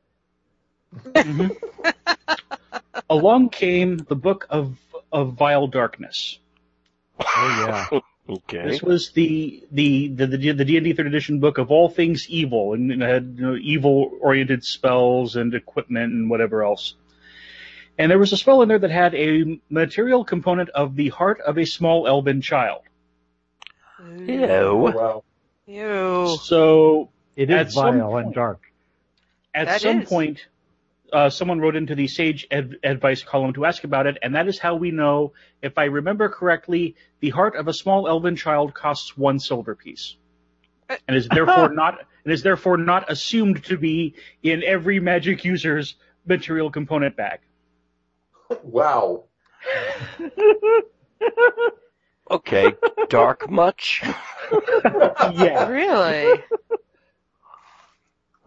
Along 3.10 3.48
came 3.48 3.98
the 3.98 4.14
book 4.16 4.46
of 4.48 4.76
of 5.12 5.34
vile 5.34 5.66
darkness. 5.66 6.38
Oh 7.20 7.66
yeah. 7.92 8.00
Okay. 8.28 8.66
This 8.66 8.82
was 8.82 9.10
the 9.12 9.62
the 9.70 10.08
the 10.08 10.26
the 10.26 10.50
the 10.50 10.64
D 10.64 10.76
and 10.76 10.84
D 10.84 10.92
third 10.94 11.06
edition 11.06 11.38
book 11.38 11.58
of 11.58 11.70
all 11.70 11.88
things 11.88 12.28
evil, 12.28 12.72
and 12.72 12.90
it 12.90 13.00
had 13.00 13.36
you 13.38 13.40
know, 13.42 13.54
evil 13.54 14.10
oriented 14.20 14.64
spells 14.64 15.36
and 15.36 15.54
equipment 15.54 16.12
and 16.12 16.28
whatever 16.28 16.64
else. 16.64 16.96
And 17.96 18.10
there 18.10 18.18
was 18.18 18.32
a 18.32 18.36
spell 18.36 18.62
in 18.62 18.68
there 18.68 18.80
that 18.80 18.90
had 18.90 19.14
a 19.14 19.60
material 19.70 20.24
component 20.24 20.70
of 20.70 20.96
the 20.96 21.10
heart 21.10 21.40
of 21.40 21.56
a 21.56 21.64
small 21.64 22.08
elven 22.08 22.40
child. 22.42 22.82
Ew. 24.26 24.74
Wow. 24.74 25.24
Ew. 25.66 26.36
So 26.42 27.10
It 27.36 27.50
At 27.50 27.68
is 27.68 27.74
some 27.74 27.98
vile 27.98 28.16
and 28.16 28.34
dark. 28.34 28.60
at 29.54 29.66
That 29.66 29.80
some 29.82 30.02
is. 30.02 30.08
point, 30.08 30.46
uh, 31.12 31.30
someone 31.30 31.60
wrote 31.60 31.76
into 31.76 31.94
the 31.94 32.08
Sage 32.08 32.46
ad- 32.50 32.76
advice 32.82 33.22
column 33.22 33.52
to 33.54 33.64
ask 33.64 33.84
about 33.84 34.06
it, 34.06 34.18
and 34.22 34.34
that 34.34 34.48
is 34.48 34.58
how 34.58 34.74
we 34.74 34.90
know, 34.90 35.32
if 35.62 35.78
I 35.78 35.84
remember 35.84 36.28
correctly, 36.28 36.96
the 37.20 37.30
heart 37.30 37.56
of 37.56 37.68
a 37.68 37.72
small 37.72 38.08
elven 38.08 38.36
child 38.36 38.74
costs 38.74 39.16
one 39.16 39.38
silver 39.38 39.74
piece, 39.74 40.16
and 41.06 41.16
is 41.16 41.28
therefore 41.28 41.70
not 41.72 41.98
and 42.24 42.32
is 42.32 42.42
therefore 42.42 42.76
not 42.76 43.10
assumed 43.10 43.64
to 43.64 43.76
be 43.76 44.14
in 44.42 44.62
every 44.64 45.00
magic 45.00 45.44
user's 45.44 45.94
material 46.26 46.70
component 46.70 47.16
bag. 47.16 47.40
Wow. 48.62 49.24
Okay. 52.30 52.74
Dark 53.08 53.48
much? 53.50 54.02
Yeah. 55.32 55.68
Really? 55.68 56.42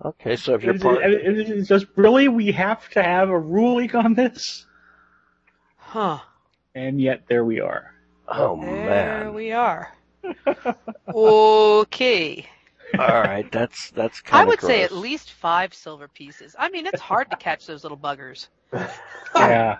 Okay, 0.06 0.36
so 0.38 0.54
if 0.56 0.64
you're 0.64 0.76
It's, 0.76 0.84
part, 0.84 1.04
it's- 1.04 1.50
it's 1.50 1.68
just 1.68 1.88
really 1.96 2.28
we 2.30 2.52
have 2.54 2.88
to 2.92 3.04
have 3.04 3.30
a 3.30 3.38
ruling 3.38 3.94
on 3.96 4.14
this, 4.14 4.66
Huh. 5.78 6.20
and 6.74 7.02
yet 7.02 7.24
there 7.28 7.44
we 7.44 7.60
are. 7.60 7.94
oh 8.28 8.56
There 8.62 8.66
man. 8.72 9.20
There 9.22 9.32
we 9.32 9.52
are. 9.52 9.94
okay. 11.14 12.46
All 12.98 13.22
right, 13.22 13.52
that's 13.52 13.92
that's 13.92 14.22
kind 14.22 14.36
of. 14.36 14.40
I 14.40 14.44
of 14.44 14.48
would 14.48 14.62
say 14.62 14.84
at 14.84 14.92
least 14.92 15.32
five 15.34 15.74
silver 15.74 16.08
pieces. 16.08 16.56
I 16.58 16.70
mean, 16.70 16.86
it's 16.88 17.02
hard 17.02 17.30
to 17.32 17.38
catch 17.38 17.66
those 17.66 17.84
little 17.84 17.98
buggers. 17.98 18.48
Yeah. 19.36 19.78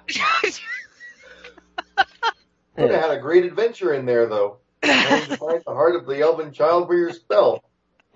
Could 2.76 2.92
have 2.92 3.02
had 3.02 3.12
a 3.12 3.20
great 3.20 3.44
adventure 3.46 3.94
in 3.94 4.06
there, 4.06 4.28
though. 4.28 4.58
Trying 4.84 5.26
to 5.28 5.38
find 5.38 5.62
the 5.66 5.74
heart 5.74 5.96
of 5.96 6.06
the 6.06 6.22
elven 6.22 6.52
child 6.54 6.88
for 6.88 6.96
your 6.96 7.12
spell. 7.12 7.64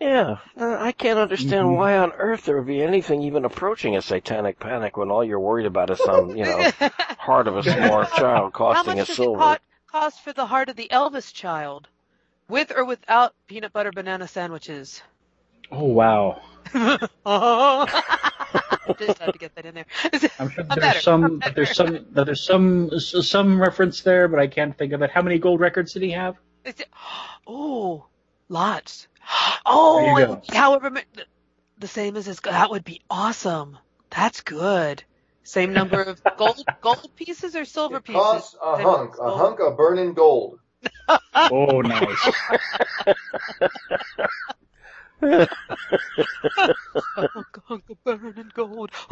Yeah, 0.04 0.38
uh, 0.60 0.78
I 0.80 0.92
can't 0.92 1.18
understand 1.18 1.66
Mhm. 1.68 1.78
why 1.78 1.98
on 1.98 2.12
earth 2.12 2.44
there 2.44 2.58
would 2.58 2.68
be 2.68 2.82
anything 2.84 3.22
even 3.24 3.46
approaching 3.46 3.96
a 3.96 4.02
satanic 4.02 4.60
panic 4.60 4.98
when 4.98 5.10
all 5.10 5.24
you're 5.24 5.40
worried 5.40 5.66
about 5.66 5.92
is 5.92 6.00
some, 6.04 6.36
you 6.36 6.44
know, 6.44 6.72
heart 7.18 7.48
of 7.48 7.56
a 7.56 7.64
small 7.64 8.04
child 8.18 8.52
How 8.52 8.52
costing 8.52 8.98
much 8.98 9.04
a 9.04 9.06
does 9.06 9.16
silver. 9.16 9.54
it 9.54 9.62
co- 9.88 10.00
cost 10.00 10.22
for 10.22 10.34
the 10.34 10.46
heart 10.46 10.68
of 10.68 10.76
the 10.76 10.90
Elvis 10.92 11.34
child? 11.34 11.88
With 12.50 12.74
or 12.76 12.84
without 12.84 13.34
peanut 13.48 13.72
butter 13.72 13.94
banana 13.94 14.28
sandwiches? 14.28 15.02
Oh 15.72 15.86
wow. 15.86 16.42
oh. 17.26 17.86
Just 19.00 19.20
had 19.20 19.32
to 19.32 19.40
get 19.40 19.56
that 19.56 19.66
in 19.66 19.74
there. 19.76 19.86
I'm 20.38 20.50
sure 20.50 20.66
I'm 20.70 20.80
there's 20.80 20.82
better. 20.82 21.00
some 21.00 21.42
there's 21.56 21.76
some 21.76 22.06
there's 22.12 22.46
some 22.46 22.90
s- 22.94 23.16
some 23.28 23.62
reference 23.62 24.02
there, 24.02 24.28
but 24.28 24.40
I 24.40 24.48
can't 24.48 24.78
think 24.78 24.92
of 24.92 25.02
it. 25.02 25.12
How 25.12 25.22
many 25.22 25.40
gold 25.40 25.62
records 25.62 25.94
did 25.94 26.04
he 26.04 26.12
have? 26.12 26.36
It- 26.66 26.90
Oh, 27.48 28.06
lots. 28.50 29.08
Oh, 29.66 29.98
There 29.98 30.10
you 30.12 30.18
it 30.18 30.28
go. 30.28 30.34
would 30.34 30.42
be 30.48 30.56
however 30.56 30.92
the 31.78 31.88
same 31.88 32.18
as 32.18 32.26
his. 32.26 32.40
That 32.42 32.70
would 32.72 32.84
be 32.84 33.02
awesome. 33.10 33.78
That's 34.10 34.42
good. 34.42 35.04
Same 35.44 35.74
number 35.74 36.02
of 36.02 36.22
gold 36.38 36.64
gold 36.82 37.10
pieces 37.16 37.56
or 37.56 37.66
silver 37.66 37.98
It 37.98 38.04
pieces? 38.04 38.22
costs 38.22 38.56
a 38.64 38.76
Same 38.78 38.86
hunk, 38.86 39.16
a 39.20 39.32
hunk 39.36 39.60
of 39.60 39.78
burning 39.78 40.14
gold. 40.14 40.60
Oh, 41.36 41.82
nice. 41.82 42.30
Hunk, 47.16 47.58
hunk 47.66 47.84
of 47.90 48.04
burning 48.04 48.52
gold. 48.54 48.92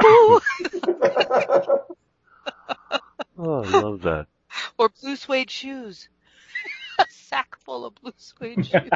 Oh, 3.38 3.62
I 3.64 3.80
love 3.80 4.02
that. 4.02 4.26
or 4.78 4.90
blue 5.00 5.16
suede 5.16 5.50
shoes. 5.50 6.08
a 6.98 7.04
sack 7.08 7.56
full 7.64 7.86
of 7.86 7.94
blue 7.96 8.12
suede 8.18 8.66
shoes. 8.66 8.90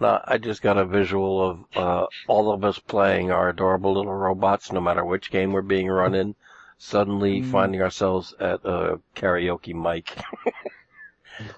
No, 0.00 0.20
I 0.24 0.38
just 0.38 0.62
got 0.62 0.76
a 0.78 0.84
visual 0.84 1.40
of 1.50 1.64
uh, 1.76 2.06
all 2.28 2.52
of 2.52 2.64
us 2.64 2.78
playing 2.78 3.30
our 3.30 3.48
adorable 3.48 3.92
little 3.94 4.14
robots, 4.14 4.72
no 4.72 4.80
matter 4.80 5.04
which 5.04 5.30
game 5.30 5.52
we're 5.52 5.62
being 5.62 5.88
run 5.88 6.14
in, 6.14 6.34
suddenly 6.78 7.40
Mm. 7.40 7.44
finding 7.44 7.82
ourselves 7.82 8.34
at 8.40 8.64
a 8.64 9.00
karaoke 9.16 9.74
mic, 9.74 10.16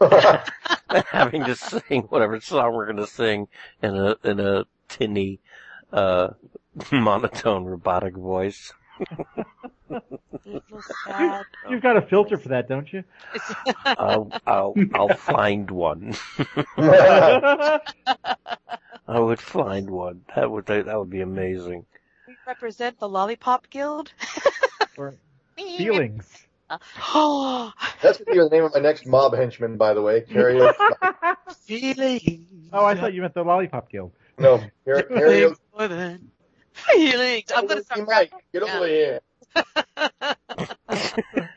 having 1.13 1.45
to 1.45 1.55
sing 1.55 2.03
whatever 2.05 2.41
song 2.41 2.73
we're 2.75 2.87
going 2.87 2.97
to 2.97 3.07
sing 3.07 3.49
in 3.83 3.97
a 3.97 4.17
in 4.25 4.41
a 4.41 4.65
tinny, 4.89 5.41
uh, 5.93 6.29
monotone 6.93 7.65
robotic 7.65 8.15
voice. 8.15 8.73
Little. 9.89 10.21
You've 11.71 11.83
got 11.83 11.97
a 11.97 12.03
filter 12.03 12.37
for 12.39 12.49
that, 12.51 12.69
don't 12.69 12.93
you? 12.93 13.05
I'll 13.85 14.31
I'll 14.47 14.75
I'll 14.95 15.15
find 15.17 15.71
one. 15.71 16.15
I 16.79 17.81
would 19.09 19.41
find 19.41 19.89
one. 19.91 20.23
That 20.35 20.51
would 20.51 20.67
that 20.67 20.99
would 20.99 21.11
be 21.11 21.21
amazing. 21.21 21.85
we 22.27 22.37
represent 22.47 22.99
the 22.99 23.09
Lollipop 23.09 23.71
Guild. 23.71 24.13
Or 24.99 25.15
feelings. 25.57 26.47
Oh, 27.13 27.71
gonna 28.01 28.15
be 28.27 28.39
the 28.39 28.49
name 28.51 28.65
of 28.65 28.73
my 28.73 28.81
next 28.81 29.05
mob 29.07 29.35
henchman, 29.35 29.77
by 29.77 29.93
the 29.93 30.01
way. 30.01 30.23
Karaoke. 30.23 30.75
feelings. 31.55 32.47
Oh, 32.73 32.83
I 32.87 32.95
thought 32.95 33.13
you 33.13 33.21
meant 33.21 33.35
the 33.35 33.45
Lollipop 33.45 33.91
Guild. 33.91 34.13
No, 34.39 34.65
kara- 34.87 35.03
karaoke. 35.03 35.29
Feelings 35.29 35.59
more 35.77 35.89
than 35.89 36.31
feelings. 36.73 37.53
I'm 37.55 37.67
gonna 37.67 37.83
start 37.85 38.07
Mike, 38.07 38.33
get 38.55 38.63
over 38.63 38.87
here. 38.87 39.21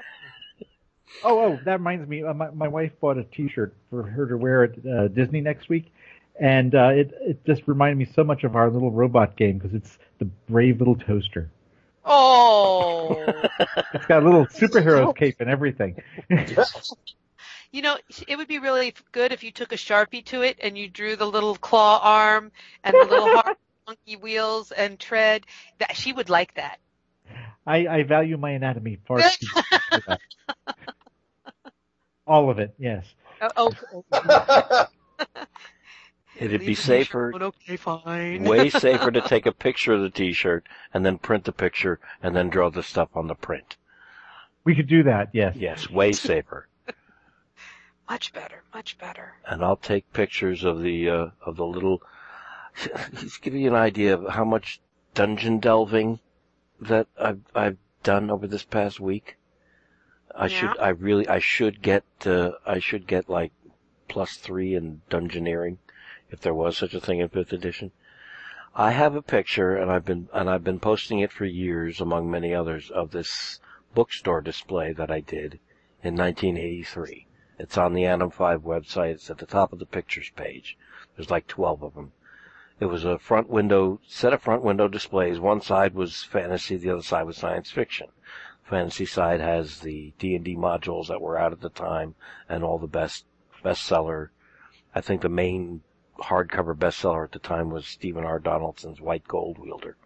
Oh, 1.24 1.40
oh, 1.40 1.60
that 1.66 1.80
reminds 1.80 2.08
me. 2.08 2.24
Uh, 2.24 2.34
my, 2.34 2.50
my 2.52 2.68
wife 2.68 2.92
bought 3.00 3.18
a 3.18 3.24
T-shirt 3.24 3.74
for 3.90 4.04
her 4.04 4.28
to 4.28 4.38
wear 4.38 4.64
at 4.64 4.86
uh, 4.86 5.08
Disney 5.10 5.42
next 5.42 5.70
week, 5.70 5.92
and 6.40 6.74
uh, 6.74 6.90
it 6.90 7.12
it 7.22 7.46
just 7.46 7.68
reminded 7.68 7.98
me 7.98 8.12
so 8.14 8.24
much 8.24 8.44
of 8.44 8.56
our 8.56 8.70
little 8.70 8.92
robot 8.92 9.36
game 9.36 9.58
because 9.58 9.74
it's 9.74 9.98
the 10.20 10.26
brave 10.26 10.80
little 10.80 10.96
toaster. 10.96 11.50
Oh. 12.06 13.26
It's 13.94 14.06
got 14.06 14.24
a 14.24 14.26
little 14.26 14.46
superhero 14.46 15.16
cape 15.16 15.38
and 15.40 15.50
everything. 15.50 16.02
You 17.72 17.82
know, 17.82 17.98
it 18.28 18.36
would 18.36 18.48
be 18.48 18.60
really 18.60 18.94
good 19.12 19.32
if 19.32 19.44
you 19.44 19.52
took 19.52 19.72
a 19.72 19.76
sharpie 19.76 20.26
to 20.26 20.42
it 20.42 20.58
and 20.62 20.78
you 20.78 20.88
drew 20.88 21.16
the 21.16 21.26
little 21.26 21.56
claw 21.56 22.00
arm 22.02 22.52
and 22.84 22.94
the 22.94 23.06
little 23.06 23.38
hard 23.38 23.58
monkey 23.88 24.16
wheels 24.16 24.72
and 24.72 25.00
tread. 25.00 25.46
That 25.80 25.96
she 25.96 26.14
would 26.14 26.30
like 26.30 26.56
that. 26.56 26.80
I, 27.66 27.88
I 27.88 28.04
value 28.04 28.38
my 28.38 28.52
anatomy 28.52 28.98
far 29.08 29.20
too 29.40 29.48
much 29.56 29.66
for 29.92 30.02
that. 30.08 30.20
All 32.26 32.50
of 32.50 32.60
it, 32.60 32.74
yes. 32.78 33.06
Oh, 33.58 33.72
oh, 34.12 34.86
It'd 36.38 36.62
be 36.62 36.76
safer, 36.76 37.34
Okay, 37.36 37.76
fine. 37.76 38.44
way 38.44 38.70
safer 38.70 39.12
to 39.12 39.22
take 39.22 39.46
a 39.46 39.52
picture 39.52 39.94
of 39.94 40.02
the 40.02 40.10
t-shirt 40.10 40.68
and 40.94 41.06
then 41.06 41.18
print 41.18 41.44
the 41.44 41.52
picture 41.52 42.00
and 42.24 42.36
then 42.36 42.50
draw 42.50 42.70
the 42.70 42.84
stuff 42.84 43.10
on 43.16 43.28
the 43.28 43.36
print. 43.36 43.76
We 44.64 44.76
could 44.76 44.88
do 44.88 45.04
that, 45.04 45.30
yes. 45.34 45.56
Yes, 45.58 45.90
way 45.90 46.12
safer. 46.14 46.68
much 48.10 48.32
better, 48.32 48.64
much 48.74 48.98
better. 48.98 49.34
and 49.46 49.64
I'll 49.64 49.76
take 49.76 50.14
pictures 50.14 50.64
of 50.64 50.82
the 50.82 51.10
uh, 51.10 51.28
of 51.46 51.56
the 51.58 51.66
little. 51.66 52.02
Just 53.16 53.42
give 53.42 53.54
you 53.56 53.68
an 53.70 53.76
idea 53.76 54.14
of 54.16 54.30
how 54.30 54.46
much 54.46 54.80
dungeon 55.14 55.60
delving 55.60 56.20
that 56.82 57.08
I've 57.20 57.42
I've 57.54 57.78
done 58.04 58.30
over 58.30 58.48
this 58.48 58.64
past 58.64 59.00
week. 59.00 59.38
I 60.36 60.48
should 60.48 60.78
I 60.80 60.90
really 60.90 61.28
I 61.28 61.40
should 61.40 61.82
get 61.82 62.04
uh, 62.26 62.52
I 62.66 62.80
should 62.80 63.08
get 63.08 63.30
like 63.30 63.52
plus 64.08 64.38
three 64.38 64.76
in 64.76 65.02
dungeoneering 65.10 65.78
if 66.30 66.40
there 66.42 66.54
was 66.54 66.78
such 66.78 66.94
a 66.94 67.02
thing 67.02 67.20
in 67.20 67.30
fifth 67.30 67.52
edition. 67.52 67.92
I 68.76 68.92
have 68.92 69.16
a 69.16 69.22
picture 69.22 69.76
and 69.76 69.92
I've 69.92 70.06
been 70.06 70.30
and 70.34 70.50
I've 70.50 70.64
been 70.64 70.80
posting 70.80 71.20
it 71.20 71.32
for 71.32 71.46
years 71.46 72.00
among 72.00 72.30
many 72.30 72.54
others 72.54 72.90
of 72.90 73.12
this 73.12 73.60
bookstore 73.94 74.42
display 74.42 74.94
that 74.94 75.12
I 75.12 75.20
did 75.20 75.60
in 76.04 76.16
1983. 76.16 77.28
It's 77.58 77.78
on 77.78 77.94
the 77.94 78.06
Anim 78.06 78.30
5 78.30 78.62
website. 78.62 79.16
It's 79.16 79.30
at 79.30 79.40
the 79.40 79.46
top 79.46 79.74
of 79.74 79.80
the 79.80 79.86
pictures 79.86 80.32
page. 80.36 80.78
There's 81.16 81.30
like 81.30 81.48
12 81.48 81.84
of 81.84 81.96
them. 81.96 82.14
It 82.80 82.86
was 82.86 83.04
a 83.04 83.20
front 83.20 83.50
window, 83.50 84.00
set 84.08 84.34
of 84.34 84.42
front 84.42 84.64
window 84.64 84.88
displays. 84.88 85.40
One 85.40 85.62
side 85.62 85.94
was 85.94 86.24
fantasy, 86.24 86.78
the 86.78 86.92
other 86.92 87.02
side 87.02 87.24
was 87.24 87.38
science 87.38 87.70
fiction. 87.70 88.08
Fantasy 88.64 89.06
side 89.06 89.42
has 89.42 89.80
the 89.80 90.14
D&D 90.20 90.56
modules 90.56 91.08
that 91.08 91.22
were 91.22 91.38
out 91.38 91.52
at 91.52 91.62
the 91.62 91.70
time 91.70 92.16
and 92.48 92.64
all 92.64 92.78
the 92.78 92.88
best 92.88 93.26
bestseller. 93.64 94.30
I 94.96 95.02
think 95.02 95.22
the 95.22 95.30
main 95.30 95.82
hardcover 96.20 96.76
bestseller 96.76 97.26
at 97.26 97.32
the 97.32 97.40
time 97.40 97.70
was 97.70 97.86
Stephen 97.86 98.24
R. 98.24 98.40
Donaldson's 98.40 99.02
White 99.02 99.28
Gold 99.28 99.58
Wielder. 99.58 99.98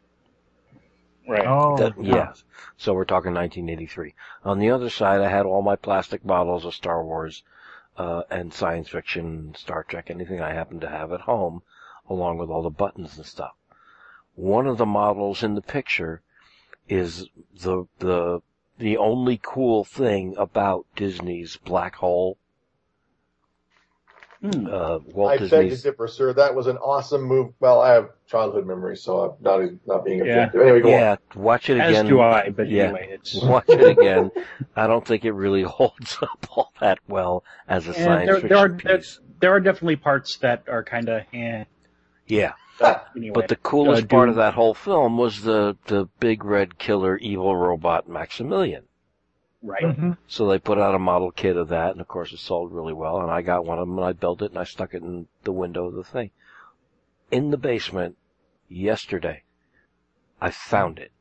Right. 1.28 1.45
Oh, 1.45 1.78
That, 1.78 1.94
yeah. 2.02 2.16
yes. 2.16 2.44
So 2.78 2.94
we're 2.94 3.06
talking 3.06 3.34
1983. 3.34 4.14
On 4.44 4.60
the 4.60 4.72
other 4.72 4.90
side, 4.90 5.22
I 5.22 5.30
had 5.30 5.45
all 5.45 5.62
my 5.62 5.76
plastic 5.76 6.24
bottles 6.24 6.66
of 6.66 6.74
Star 6.74 7.04
Wars, 7.04 7.44
uh, 7.98 8.24
and 8.30 8.54
science 8.54 8.90
fiction, 8.90 9.54
Star 9.56 9.84
Trek, 9.84 10.10
anything 10.10 10.41
I 10.41 10.54
happened 10.54 10.82
to 10.82 10.90
have 10.90 11.12
at 11.12 11.22
home, 11.22 11.62
along 12.10 12.38
with 12.38 12.50
all 12.50 12.62
the 12.64 12.70
buttons 12.70 13.18
and 13.18 13.26
stuff. 13.26 13.54
One 14.36 14.68
of 14.68 14.78
the 14.78 14.86
models 14.86 15.44
in 15.44 15.56
the 15.56 15.62
picture 15.62 16.22
is 16.90 17.28
the, 17.62 17.86
the, 18.00 18.42
the 18.80 18.98
only 18.98 19.40
cool 19.42 19.84
thing 19.84 20.36
about 20.38 20.86
Disney's 20.96 21.58
Black 21.58 21.96
Hole, 21.96 22.38
Hmm. 24.42 24.68
uh, 24.70 25.00
Walt 25.06 25.32
I 25.32 25.38
beg 25.38 25.50
to 25.50 25.52
Disney's. 25.52 25.84
differ, 25.84 26.08
sir. 26.10 26.34
That 26.34 26.54
was 26.54 26.68
an 26.68 26.76
awesome 26.78 27.22
move. 27.22 27.54
Well, 27.62 27.80
I 27.80 27.94
have 27.94 28.10
childhood 28.28 28.66
memories, 28.68 29.02
so 29.02 29.22
I'm 29.22 29.32
not 29.42 29.62
not 29.86 30.04
being 30.04 30.20
Yeah. 30.20 30.40
objective. 30.40 30.62
Anyway, 30.62 30.82
go 30.82 30.94
on. 30.96 31.00
Yeah, 31.00 31.16
watch 31.36 31.70
it 31.70 31.78
again. 31.78 31.86
As 31.86 31.92
again. 32.00 32.08
do 32.08 32.20
I, 32.22 32.50
but 32.50 32.68
Yeah. 32.68 32.84
anyway, 32.86 33.08
it's 33.10 33.34
Watch 33.42 33.70
it 33.70 33.88
again. 33.88 34.32
I 34.76 34.88
don't 34.88 35.06
think 35.08 35.24
it 35.24 35.32
really 35.32 35.62
holds 35.78 36.18
up 36.22 36.46
all 36.58 36.74
that 36.82 37.00
well 37.08 37.46
as 37.70 37.88
a 37.88 37.94
and 37.94 38.04
science 38.04 38.28
there, 38.28 38.42
fiction 38.42 38.50
there 38.50 38.58
are 38.58 38.98
piece. 38.98 39.20
there 39.40 39.52
are 39.54 39.60
definitely 39.62 39.96
parts 39.96 40.36
that 40.38 40.64
are 40.68 40.84
kind 40.84 41.08
of 41.08 41.22
eh. 41.34 41.64
Yeah, 42.28 42.54
But 42.80 43.08
anyway, 43.16 43.34
but 43.34 43.48
the 43.50 43.56
coolest 43.58 44.04
Uh, 44.04 44.08
part 44.08 44.30
of 44.30 44.36
that 44.36 44.54
whole 44.54 44.74
film 44.74 45.18
was 45.18 45.44
the 45.44 45.78
the 45.86 46.06
big 46.20 46.44
red 46.44 46.78
killer 46.78 47.18
evil 47.18 47.56
robot 47.56 48.08
Maximilian. 48.08 48.86
right. 49.62 49.84
Mhm. 49.84 50.18
So 50.28 50.48
they 50.48 50.60
put 50.60 50.78
out 50.78 50.95
a 50.95 51.00
model 51.00 51.32
kit 51.32 51.56
of 51.58 51.70
that, 51.70 51.91
and 51.91 52.02
of 52.02 52.08
course 52.08 52.34
it 52.34 52.40
sold 52.40 52.72
really 52.72 52.94
well. 52.94 53.22
And 53.22 53.30
I 53.32 53.41
got 53.41 53.66
one 53.66 53.78
of 53.80 53.88
them, 53.88 53.98
and 53.98 54.08
I 54.08 54.14
built 54.14 54.41
it, 54.41 54.52
and 54.52 54.60
I 54.60 54.64
stuck 54.66 54.94
it 54.94 55.04
in 55.04 55.28
the 55.44 55.52
window 55.52 55.86
of 55.86 55.94
the 55.95 56.04
thing. 56.04 56.32
In 57.32 57.52
the 57.52 57.58
basement, 57.58 58.18
yesterday, 58.68 59.44
I 60.41 60.52
found 60.52 61.00
it. 61.00 61.12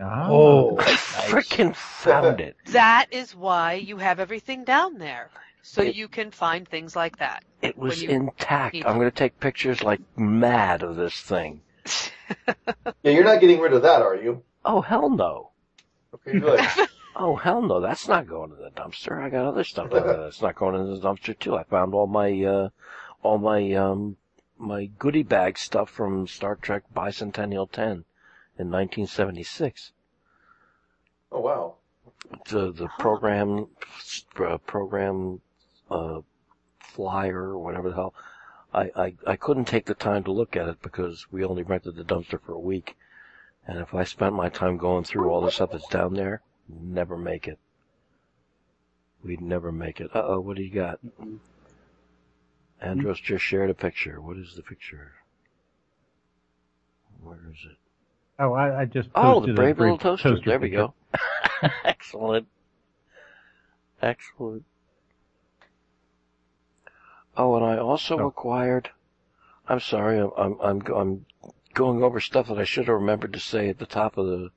Ah. 0.00 0.28
Oh, 0.28 0.78
I 0.78 0.94
frickin' 0.94 1.74
found 1.74 2.40
it. 2.40 2.56
That 2.66 3.06
is 3.10 3.34
why 3.34 3.74
you 3.74 3.98
have 3.98 4.18
everything 4.18 4.64
down 4.64 4.98
there. 4.98 5.30
So 5.66 5.82
It- 5.82 5.94
you 5.94 6.08
can 6.08 6.30
find 6.30 6.68
things 6.68 6.94
like 6.94 7.16
that. 7.18 7.42
It 7.62 7.78
was 7.78 8.02
you 8.02 8.10
intact. 8.10 8.76
I'm 8.76 8.96
going 8.98 9.10
to 9.10 9.16
take 9.16 9.40
pictures 9.40 9.82
like 9.82 10.00
mad 10.16 10.82
of 10.82 10.96
this 10.96 11.18
thing. 11.20 11.62
Yeah, 13.02 13.12
you're 13.12 13.24
not 13.24 13.40
getting 13.40 13.60
rid 13.60 13.72
of 13.74 13.82
that, 13.82 14.00
are 14.00 14.14
you? 14.14 14.42
Oh 14.64 14.80
hell 14.80 15.10
no. 15.10 15.50
Okay, 16.14 16.38
good. 16.38 16.60
Oh 17.16 17.36
hell 17.36 17.62
no, 17.62 17.80
that's 17.80 18.08
not 18.08 18.26
going 18.26 18.50
in 18.50 18.58
the 18.58 18.70
dumpster. 18.70 19.22
I 19.22 19.28
got 19.30 19.44
other 19.46 19.62
stuff 19.62 19.90
down 19.90 20.06
that's 20.06 20.42
not 20.42 20.56
going 20.56 20.74
in 20.74 20.90
the 20.90 20.98
dumpster 21.00 21.38
too. 21.38 21.54
I 21.56 21.62
found 21.64 21.94
all 21.94 22.06
my 22.08 22.42
uh 22.42 22.68
all 23.22 23.38
my 23.38 23.72
um 23.74 24.16
my 24.58 24.86
goodie 24.98 25.22
bag 25.22 25.56
stuff 25.58 25.90
from 25.90 26.26
Star 26.26 26.56
Trek 26.56 26.82
Bicentennial 26.94 27.70
10 27.70 28.04
in 28.58 28.70
1976. 28.70 29.92
oh 31.30 31.40
wow. 31.40 31.74
The 32.48 32.72
the 32.72 32.88
program 32.98 33.68
uh, 34.40 34.58
program 34.58 35.40
uh 35.90 36.20
flyer 36.80 37.50
or 37.50 37.58
whatever 37.58 37.88
the 37.90 37.94
hell. 37.94 38.14
I, 38.72 38.90
I 38.96 39.14
I 39.26 39.36
couldn't 39.36 39.66
take 39.66 39.86
the 39.86 39.94
time 39.94 40.24
to 40.24 40.32
look 40.32 40.56
at 40.56 40.68
it 40.68 40.82
because 40.82 41.26
we 41.30 41.44
only 41.44 41.62
rented 41.62 41.96
the 41.96 42.04
dumpster 42.04 42.40
for 42.40 42.52
a 42.52 42.58
week. 42.58 42.96
And 43.66 43.78
if 43.78 43.94
I 43.94 44.04
spent 44.04 44.34
my 44.34 44.48
time 44.48 44.76
going 44.76 45.04
through 45.04 45.30
all 45.30 45.40
the 45.40 45.50
stuff 45.50 45.70
that's 45.72 45.88
down 45.88 46.14
there, 46.14 46.42
never 46.68 47.16
make 47.16 47.48
it. 47.48 47.58
We'd 49.24 49.40
never 49.40 49.72
make 49.72 50.00
it. 50.00 50.10
Uh 50.14 50.22
oh, 50.26 50.40
what 50.40 50.56
do 50.56 50.62
you 50.62 50.70
got? 50.74 50.98
Andros 52.80 53.20
just 53.20 53.42
shared 53.44 53.70
a 53.70 53.74
picture. 53.74 54.20
What 54.20 54.36
is 54.36 54.54
the 54.54 54.62
picture? 54.62 55.12
Where 57.22 57.38
is 57.50 57.64
it? 57.64 57.78
Oh, 58.38 58.52
I, 58.52 58.82
I 58.82 58.84
just 58.84 59.08
Oh, 59.14 59.40
the 59.40 59.52
a 59.52 59.54
brave 59.54 59.78
little 59.78 59.96
brave 59.96 60.00
toaster. 60.20 60.38
There 60.44 60.58
we 60.58 60.68
picture. 60.68 60.88
go. 61.62 61.70
Excellent. 61.84 62.46
Excellent. 64.02 64.64
Oh, 67.36 67.56
and 67.56 67.64
I 67.64 67.78
also 67.78 68.18
Oh. 68.20 68.26
acquired. 68.26 68.90
I'm 69.68 69.80
sorry, 69.80 70.18
I'm 70.18 70.30
I'm 70.36 70.60
I'm, 70.60 70.82
I'm 70.94 71.26
going 71.74 72.02
over 72.02 72.20
stuff 72.20 72.48
that 72.48 72.58
I 72.58 72.64
should 72.64 72.86
have 72.86 72.94
remembered 72.96 73.32
to 73.32 73.40
say 73.40 73.68
at 73.68 73.78
the 73.78 73.86
top 73.86 74.16
of 74.16 74.26
the 74.26 74.50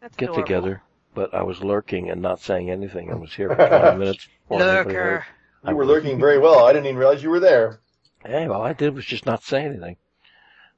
That's 0.00 0.16
get 0.16 0.30
adorable. 0.30 0.42
together, 0.42 0.82
but 1.14 1.32
I 1.34 1.42
was 1.42 1.62
lurking 1.62 2.10
and 2.10 2.20
not 2.22 2.40
saying 2.40 2.70
anything. 2.70 3.10
I 3.12 3.16
was 3.16 3.34
here 3.34 3.50
for 3.50 3.56
20 3.68 3.96
minutes. 3.98 4.26
before 4.42 4.62
anybody 4.62 4.96
heard. 4.96 5.22
Lurker. 5.22 5.24
You 5.66 5.76
were 5.76 5.86
lurking 5.86 6.18
very 6.18 6.38
well. 6.38 6.64
I 6.66 6.72
didn't 6.72 6.86
even 6.86 6.96
realize 6.98 7.22
you 7.22 7.30
were 7.30 7.40
there. 7.40 7.80
Hey, 8.24 8.46
all 8.46 8.62
I 8.62 8.72
did 8.72 8.94
was 8.94 9.04
just 9.04 9.26
not 9.26 9.42
say 9.44 9.64
anything. 9.64 9.96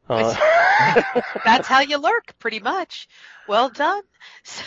Uh, 0.08 0.34
That's 1.44 1.68
how 1.68 1.80
you 1.80 1.98
lurk, 1.98 2.34
pretty 2.38 2.60
much. 2.60 3.08
Well 3.46 3.68
done. 3.70 4.02
So, 4.44 4.64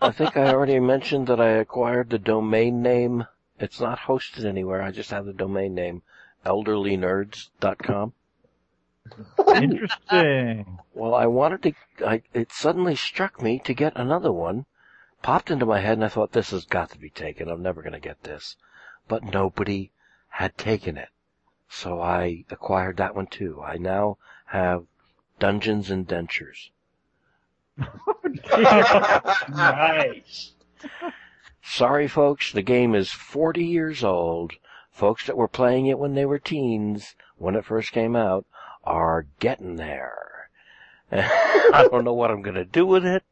I 0.00 0.12
think 0.12 0.36
I 0.36 0.48
already 0.48 0.80
mentioned 0.80 1.26
that 1.26 1.40
I 1.40 1.48
acquired 1.50 2.08
the 2.10 2.18
domain 2.18 2.80
name. 2.82 3.26
It's 3.60 3.78
not 3.78 4.00
hosted 4.00 4.46
anywhere. 4.46 4.80
I 4.80 4.90
just 4.90 5.10
have 5.10 5.26
the 5.26 5.34
domain 5.34 5.74
name, 5.74 6.02
elderlynerds.com. 6.46 8.14
Interesting. 9.54 10.78
Well, 10.94 11.14
I 11.14 11.26
wanted 11.26 11.62
to, 11.64 11.74
I, 12.06 12.22
it 12.32 12.52
suddenly 12.52 12.96
struck 12.96 13.42
me 13.42 13.58
to 13.60 13.74
get 13.74 13.92
another 13.96 14.32
one. 14.32 14.64
Popped 15.22 15.50
into 15.50 15.66
my 15.66 15.80
head 15.80 15.98
and 15.98 16.04
I 16.04 16.08
thought 16.08 16.32
this 16.32 16.52
has 16.52 16.64
got 16.64 16.90
to 16.92 16.98
be 16.98 17.10
taken. 17.10 17.50
I'm 17.50 17.62
never 17.62 17.82
going 17.82 17.92
to 17.92 18.00
get 18.00 18.22
this. 18.22 18.56
But 19.08 19.24
nobody 19.24 19.90
had 20.28 20.56
taken 20.56 20.96
it. 20.96 21.10
So 21.68 22.00
I 22.00 22.46
acquired 22.50 22.96
that 22.96 23.14
one 23.14 23.26
too. 23.26 23.62
I 23.62 23.76
now 23.76 24.16
have 24.46 24.86
Dungeons 25.38 25.90
and 25.90 26.08
Dentures. 26.08 26.70
nice. 29.50 30.52
Sorry 31.62 32.08
folks, 32.08 32.52
the 32.52 32.62
game 32.62 32.94
is 32.94 33.10
40 33.10 33.64
years 33.64 34.02
old. 34.02 34.54
Folks 34.90 35.26
that 35.26 35.36
were 35.36 35.48
playing 35.48 35.86
it 35.86 35.98
when 35.98 36.14
they 36.14 36.24
were 36.24 36.38
teens, 36.38 37.14
when 37.36 37.54
it 37.54 37.64
first 37.64 37.92
came 37.92 38.16
out, 38.16 38.46
are 38.84 39.26
getting 39.38 39.76
there. 39.76 40.50
I 41.12 41.88
don't 41.90 42.04
know 42.04 42.14
what 42.14 42.30
I'm 42.30 42.42
gonna 42.42 42.64
do 42.64 42.86
with 42.86 43.04
it, 43.04 43.24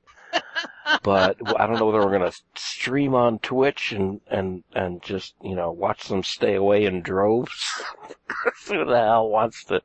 but 1.03 1.37
I 1.59 1.67
don't 1.67 1.79
know 1.79 1.87
whether 1.87 2.05
we're 2.05 2.19
gonna 2.19 2.33
stream 2.55 3.15
on 3.15 3.39
Twitch 3.41 3.93
and, 3.93 4.21
and, 4.29 4.65
and 4.75 5.03
just, 5.03 5.35
you 5.43 5.55
know, 5.55 5.71
watch 5.71 6.09
them 6.09 6.23
stay 6.23 6.55
away 6.55 6.85
in 6.85 7.03
droves. 7.03 7.53
Who 8.69 8.85
the 8.85 8.97
hell 8.97 9.29
wants 9.29 9.65
to? 9.65 9.81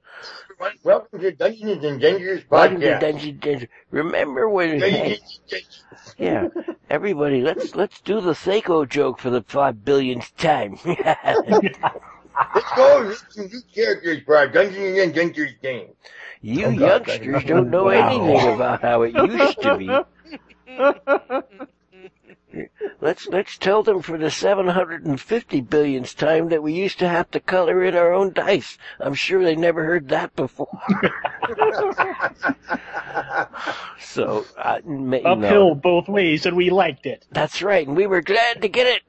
Welcome 0.84 1.20
to 1.20 1.32
Dungeons 1.32 1.84
and 1.84 2.02
Dentures 2.02 2.44
Welcome 2.50 2.80
to 2.82 2.88
podcast. 2.88 3.00
Dungeons 3.02 3.40
Dungeons. 3.42 3.72
Remember 3.92 4.48
when? 4.50 4.80
Dungeons 4.80 5.40
Dangers. 5.50 5.84
Yeah, 6.18 6.48
everybody, 6.90 7.42
let's 7.42 7.76
let's 7.76 8.00
do 8.02 8.22
the 8.22 8.32
Seiko 8.34 8.88
joke 8.88 9.20
for 9.20 9.30
the 9.30 9.42
five 9.42 9.84
billionth 9.84 10.36
time. 10.38 10.78
Let's 12.56 12.72
go 12.76 13.14
some 13.30 13.46
new 13.46 13.62
characters 13.76 14.22
for 14.26 14.36
our 14.38 14.48
Dungeons 14.48 14.98
and 15.00 15.14
Dentures 15.14 15.60
game. 15.62 15.90
you 16.42 16.66
Oh, 16.66 16.70
youngsters 16.72 17.44
God. 17.44 17.48
don't 17.48 17.70
know 17.70 17.86
Wow. 17.86 17.92
anything 18.10 18.54
about 18.56 18.82
how 18.82 19.04
it 19.04 19.14
used 19.14 19.62
to 19.62 19.78
be. 19.78 19.86
Let's 23.02 23.28
let's 23.28 23.58
tell 23.58 23.84
them 23.84 24.02
for 24.02 24.18
the 24.18 24.32
750 24.32 25.62
billionth 25.62 26.16
time 26.16 26.50
that 26.50 26.64
we 26.64 26.74
used 26.74 27.00
to 27.00 27.08
have 27.08 27.30
to 27.32 27.40
color 27.40 27.84
in 27.84 27.96
our 27.96 28.14
own 28.14 28.34
dice. 28.34 28.78
I'm 29.00 29.14
sure 29.14 29.44
they 29.44 29.56
never 29.56 29.84
heard 29.84 30.10
that 30.10 30.36
before. 30.36 30.70
so 34.00 34.46
uh, 34.58 34.80
ma- 34.86 35.18
Uphill 35.18 35.70
no. 35.70 35.76
both 35.76 36.08
ways, 36.08 36.46
and 36.46 36.56
we 36.56 36.70
liked 36.70 37.06
it. 37.06 37.26
That's 37.32 37.62
right, 37.62 37.88
and 37.88 37.98
we 37.98 38.08
were 38.08 38.22
glad 38.22 38.62
to 38.62 38.68
get 38.68 38.88
it. 38.88 39.04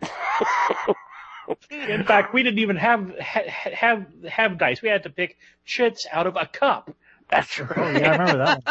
In 1.70 2.04
fact, 2.04 2.32
we 2.32 2.42
didn't 2.42 2.60
even 2.60 2.76
have 2.76 3.18
ha- 3.18 3.48
have 3.48 4.06
have 4.28 4.58
dice. 4.58 4.80
We 4.80 4.88
had 4.88 5.02
to 5.02 5.10
pick 5.10 5.36
chits 5.64 6.06
out 6.10 6.26
of 6.26 6.36
a 6.36 6.46
cup. 6.46 6.90
That's 7.34 7.60
Oh 7.60 7.64
right. 7.76 8.00
yeah, 8.00 8.12
I 8.12 8.16
remember 8.16 8.38
that 8.38 8.62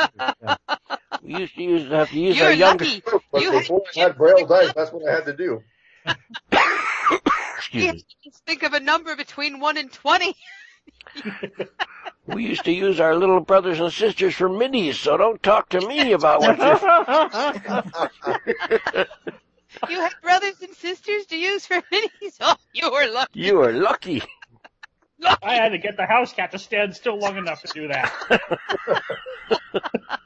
one. 0.41 0.57
Yeah. 1.21 1.21
We 1.21 1.37
used 1.39 1.55
to 1.55 1.63
use 1.63 1.89
have 1.91 2.09
to 2.09 2.19
use 2.19 2.37
You're 2.37 2.47
our 2.47 2.53
younger. 2.53 2.85
lucky. 2.85 3.03
But 3.31 3.41
You 3.41 3.51
had- 3.51 3.59
before 3.61 3.83
I 3.95 3.99
had 3.99 4.17
braille 4.17 4.45
dice, 4.45 4.73
that's 4.73 4.91
what 4.91 5.07
I 5.09 5.13
had 5.15 5.25
to 5.25 5.33
do. 5.35 5.61
Excuse 7.57 7.93
me. 7.93 8.05
Think 8.45 8.63
of 8.63 8.73
a 8.73 8.79
number 8.79 9.15
between 9.15 9.59
one 9.59 9.77
and 9.77 9.91
twenty. 9.91 10.35
We 12.25 12.45
used 12.45 12.63
to 12.65 12.71
use 12.71 13.01
our 13.01 13.15
little 13.17 13.41
brothers 13.41 13.81
and 13.81 13.91
sisters 13.91 14.33
for 14.35 14.47
middies, 14.47 14.97
so 14.97 15.17
don't 15.17 15.43
talk 15.43 15.67
to 15.69 15.85
me 15.85 16.13
about 16.13 16.39
what 16.39 16.57
you. 16.57 16.65
You 19.89 19.99
had 19.99 20.13
brothers 20.21 20.61
and 20.61 20.73
sisters 20.75 21.25
to 21.27 21.37
use 21.37 21.65
for 21.65 21.81
minis. 21.91 22.37
Oh, 22.39 22.55
you 22.73 22.91
were 22.91 23.07
lucky. 23.11 23.39
You 23.39 23.61
are 23.61 23.73
lucky. 23.73 24.21
I 25.43 25.55
had 25.55 25.69
to 25.69 25.77
get 25.77 25.97
the 25.97 26.05
house 26.05 26.33
cat 26.33 26.51
to 26.51 26.59
stand 26.59 26.95
still 26.95 27.17
long 27.17 27.37
enough 27.37 27.61
to 27.63 27.67
do 27.73 27.87
that. 27.87 28.41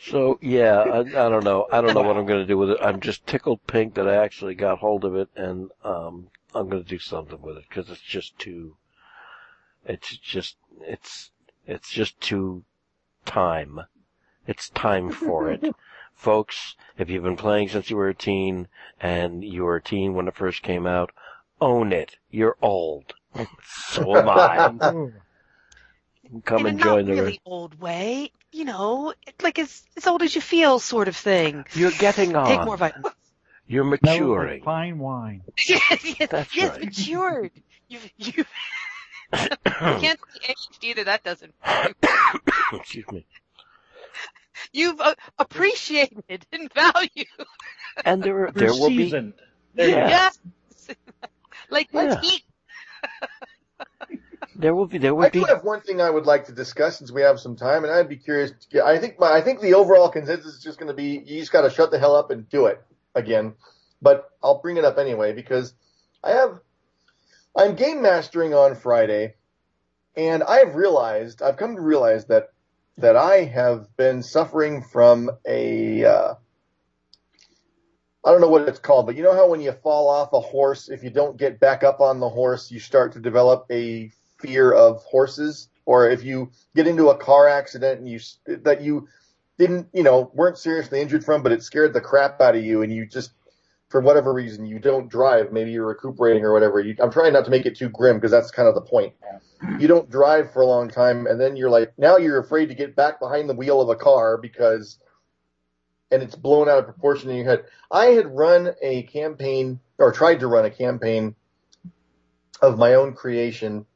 So 0.00 0.38
yeah, 0.40 0.78
I, 0.78 1.00
I 1.00 1.28
don't 1.28 1.44
know. 1.44 1.66
I 1.72 1.80
don't 1.80 1.92
know 1.92 2.02
what 2.02 2.16
I'm 2.16 2.24
going 2.24 2.40
to 2.40 2.46
do 2.46 2.56
with 2.56 2.70
it. 2.70 2.78
I'm 2.80 3.00
just 3.00 3.26
tickled 3.26 3.66
pink 3.66 3.94
that 3.94 4.08
I 4.08 4.14
actually 4.14 4.54
got 4.54 4.78
hold 4.78 5.04
of 5.04 5.16
it, 5.16 5.28
and 5.34 5.70
um, 5.84 6.28
I'm 6.54 6.68
going 6.68 6.82
to 6.82 6.88
do 6.88 7.00
something 7.00 7.42
with 7.42 7.56
it 7.56 7.64
because 7.68 7.90
it's 7.90 8.00
just 8.00 8.38
too. 8.38 8.76
It's 9.84 10.16
just 10.16 10.56
it's 10.80 11.30
it's 11.66 11.90
just 11.90 12.20
too 12.20 12.64
time. 13.26 13.80
It's 14.46 14.70
time 14.70 15.10
for 15.10 15.50
it, 15.50 15.64
folks. 16.14 16.76
If 16.96 17.10
you've 17.10 17.24
been 17.24 17.36
playing 17.36 17.68
since 17.68 17.90
you 17.90 17.96
were 17.96 18.08
a 18.08 18.14
teen 18.14 18.68
and 19.00 19.44
you 19.44 19.64
were 19.64 19.76
a 19.76 19.82
teen 19.82 20.14
when 20.14 20.28
it 20.28 20.36
first 20.36 20.62
came 20.62 20.86
out, 20.86 21.10
own 21.60 21.92
it. 21.92 22.16
You're 22.30 22.56
old. 22.62 23.14
so 23.90 24.16
am 24.16 24.28
I. 24.28 24.68
Come 26.44 26.66
in 26.66 26.66
and 26.66 26.80
a 26.80 26.84
join 26.84 27.06
not 27.06 27.14
the. 27.14 27.22
really 27.22 27.40
old 27.46 27.80
way. 27.80 28.32
You 28.52 28.64
know, 28.64 29.14
like 29.42 29.58
as 29.58 29.82
as 29.96 30.06
old 30.06 30.22
as 30.22 30.34
you 30.34 30.40
feel, 30.40 30.78
sort 30.78 31.08
of 31.08 31.16
thing. 31.16 31.64
You're 31.74 31.90
getting 31.92 32.34
on. 32.36 32.46
Take 32.46 32.64
more 32.64 32.76
vitamins. 32.76 33.14
You're 33.66 33.84
maturing. 33.84 34.54
like 34.60 34.64
fine 34.64 34.98
wine. 34.98 35.42
yes, 35.68 35.82
yes, 36.18 36.28
That's 36.30 36.56
yes, 36.56 36.70
right. 36.70 36.84
matured. 36.84 37.50
You've 37.88 38.10
you 38.16 38.32
you 39.32 39.48
can't 39.72 40.20
be 40.20 40.40
aged 40.48 40.78
either. 40.82 41.04
That 41.04 41.22
doesn't. 41.24 41.54
Excuse 42.72 43.04
me. 43.10 43.26
You've 44.72 45.00
uh, 45.00 45.14
appreciated 45.38 46.46
and 46.52 46.72
valued. 46.72 47.26
And 48.04 48.22
there, 48.22 48.34
We're 48.34 48.50
there 48.52 48.72
will 48.72 48.88
be, 48.88 49.04
seasoned. 49.04 49.34
There. 49.74 49.88
Yeah. 49.88 50.08
Yes. 50.08 50.38
like 51.70 51.88
let's 51.92 52.26
Yeah. 52.26 52.34
eat. 52.36 52.42
There 54.56 54.74
will 54.74 54.86
be, 54.86 54.98
there 54.98 55.14
will 55.14 55.24
I 55.24 55.26
will 55.26 55.44
do 55.44 55.44
have 55.44 55.64
one 55.64 55.80
thing 55.80 56.00
I 56.00 56.10
would 56.10 56.26
like 56.26 56.46
to 56.46 56.52
discuss 56.52 56.98
since 56.98 57.12
we 57.12 57.22
have 57.22 57.38
some 57.38 57.56
time, 57.56 57.84
and 57.84 57.92
I'd 57.92 58.08
be 58.08 58.16
curious. 58.16 58.50
To 58.50 58.68
get, 58.68 58.84
I 58.84 58.98
think 58.98 59.18
my, 59.18 59.32
I 59.32 59.40
think 59.40 59.60
the 59.60 59.74
overall 59.74 60.08
consensus 60.08 60.54
is 60.54 60.62
just 60.62 60.78
going 60.78 60.88
to 60.88 60.94
be 60.94 61.22
you 61.24 61.40
just 61.40 61.52
got 61.52 61.62
to 61.62 61.70
shut 61.70 61.90
the 61.90 61.98
hell 61.98 62.16
up 62.16 62.30
and 62.30 62.48
do 62.48 62.66
it 62.66 62.82
again. 63.14 63.54
But 64.02 64.30
I'll 64.42 64.60
bring 64.60 64.76
it 64.76 64.84
up 64.84 64.98
anyway 64.98 65.32
because 65.32 65.74
I 66.22 66.30
have 66.30 66.60
I'm 67.56 67.76
game 67.76 68.02
mastering 68.02 68.54
on 68.54 68.74
Friday, 68.74 69.34
and 70.16 70.42
I've 70.42 70.74
realized 70.74 71.42
I've 71.42 71.56
come 71.56 71.76
to 71.76 71.82
realize 71.82 72.26
that 72.26 72.48
that 72.98 73.16
I 73.16 73.44
have 73.44 73.96
been 73.96 74.22
suffering 74.22 74.82
from 74.82 75.30
a 75.46 76.04
uh, 76.04 76.34
I 78.24 78.32
don't 78.32 78.40
know 78.40 78.48
what 78.48 78.68
it's 78.68 78.80
called, 78.80 79.06
but 79.06 79.16
you 79.16 79.22
know 79.22 79.34
how 79.34 79.48
when 79.48 79.60
you 79.60 79.72
fall 79.72 80.08
off 80.08 80.32
a 80.32 80.40
horse, 80.40 80.88
if 80.88 81.02
you 81.02 81.10
don't 81.10 81.36
get 81.36 81.60
back 81.60 81.84
up 81.84 82.00
on 82.00 82.20
the 82.20 82.28
horse, 82.28 82.70
you 82.70 82.80
start 82.80 83.12
to 83.12 83.20
develop 83.20 83.66
a 83.70 84.10
fear 84.38 84.72
of 84.72 85.02
horses, 85.04 85.68
or 85.86 86.10
if 86.10 86.24
you 86.24 86.50
get 86.74 86.86
into 86.86 87.08
a 87.08 87.16
car 87.16 87.48
accident 87.48 88.00
and 88.00 88.08
you 88.08 88.18
that 88.62 88.82
you 88.82 89.08
didn't, 89.56 89.88
you 89.92 90.02
know, 90.02 90.30
weren't 90.34 90.58
seriously 90.58 91.00
injured 91.00 91.24
from, 91.24 91.42
but 91.42 91.52
it 91.52 91.62
scared 91.62 91.92
the 91.92 92.00
crap 92.00 92.40
out 92.40 92.56
of 92.56 92.64
you, 92.64 92.82
and 92.82 92.92
you 92.92 93.06
just, 93.06 93.32
for 93.88 94.00
whatever 94.00 94.32
reason, 94.32 94.66
you 94.66 94.78
don't 94.78 95.08
drive. 95.08 95.52
Maybe 95.52 95.70
you're 95.70 95.86
recuperating 95.86 96.44
or 96.44 96.52
whatever. 96.52 96.80
You, 96.80 96.94
I'm 97.00 97.10
trying 97.10 97.32
not 97.32 97.44
to 97.46 97.50
make 97.50 97.66
it 97.66 97.76
too 97.76 97.88
grim 97.88 98.16
because 98.16 98.30
that's 98.30 98.50
kind 98.50 98.68
of 98.68 98.74
the 98.74 98.80
point. 98.80 99.14
You 99.80 99.88
don't 99.88 100.08
drive 100.10 100.52
for 100.52 100.62
a 100.62 100.66
long 100.66 100.88
time, 100.88 101.26
and 101.26 101.40
then 101.40 101.56
you're 101.56 101.70
like, 101.70 101.92
now 101.98 102.16
you're 102.16 102.38
afraid 102.38 102.66
to 102.66 102.74
get 102.74 102.94
back 102.94 103.18
behind 103.18 103.48
the 103.48 103.54
wheel 103.54 103.80
of 103.80 103.88
a 103.88 103.96
car 103.96 104.36
because, 104.36 104.98
and 106.10 106.22
it's 106.22 106.34
blown 106.34 106.68
out 106.68 106.78
of 106.78 106.84
proportion 106.84 107.30
in 107.30 107.36
your 107.36 107.46
head. 107.46 107.64
I 107.90 108.06
had 108.06 108.34
run 108.34 108.74
a 108.80 109.02
campaign, 109.04 109.80
or 109.98 110.12
tried 110.12 110.40
to 110.40 110.46
run 110.46 110.64
a 110.64 110.70
campaign 110.70 111.34
of 112.60 112.78
my 112.78 112.94
own 112.94 113.14
creation 113.14 113.86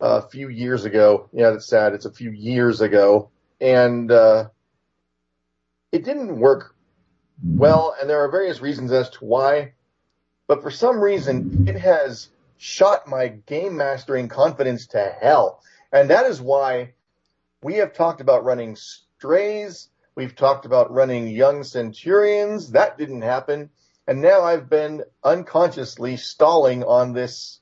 a 0.00 0.22
few 0.22 0.48
years 0.48 0.84
ago. 0.84 1.28
Yeah, 1.32 1.50
that's 1.50 1.66
sad. 1.66 1.94
It's 1.94 2.04
a 2.06 2.12
few 2.12 2.30
years 2.30 2.80
ago. 2.80 3.30
And, 3.60 4.10
uh, 4.12 4.48
it 5.90 6.04
didn't 6.04 6.38
work 6.38 6.74
well, 7.42 7.94
and 8.00 8.08
there 8.08 8.22
are 8.22 8.30
various 8.30 8.60
reasons 8.60 8.92
as 8.92 9.10
to 9.10 9.24
why. 9.24 9.72
But 10.46 10.62
for 10.62 10.70
some 10.70 11.00
reason, 11.00 11.66
it 11.68 11.76
has 11.76 12.28
shot 12.56 13.08
my 13.08 13.28
game 13.28 13.76
mastering 13.76 14.28
confidence 14.28 14.88
to 14.88 15.16
hell. 15.20 15.62
And 15.92 16.10
that 16.10 16.26
is 16.26 16.40
why 16.40 16.92
we 17.62 17.74
have 17.76 17.92
talked 17.92 18.20
about 18.20 18.44
running 18.44 18.76
strays. 18.76 19.88
We've 20.18 20.34
talked 20.34 20.66
about 20.66 20.90
running 20.90 21.28
young 21.28 21.62
centurions. 21.62 22.72
That 22.72 22.98
didn't 22.98 23.22
happen. 23.22 23.70
And 24.04 24.20
now 24.20 24.42
I've 24.42 24.68
been 24.68 25.04
unconsciously 25.22 26.16
stalling 26.16 26.82
on 26.82 27.12
this. 27.12 27.60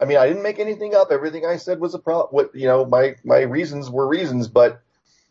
I 0.00 0.06
mean, 0.06 0.18
I 0.18 0.26
didn't 0.26 0.42
make 0.42 0.58
anything 0.58 0.96
up. 0.96 1.12
Everything 1.12 1.46
I 1.46 1.58
said 1.58 1.78
was 1.78 1.94
a 1.94 2.00
pro. 2.00 2.24
What 2.24 2.56
you 2.56 2.66
know, 2.66 2.84
my 2.84 3.14
my 3.22 3.42
reasons 3.42 3.88
were 3.88 4.08
reasons, 4.08 4.48
but 4.48 4.82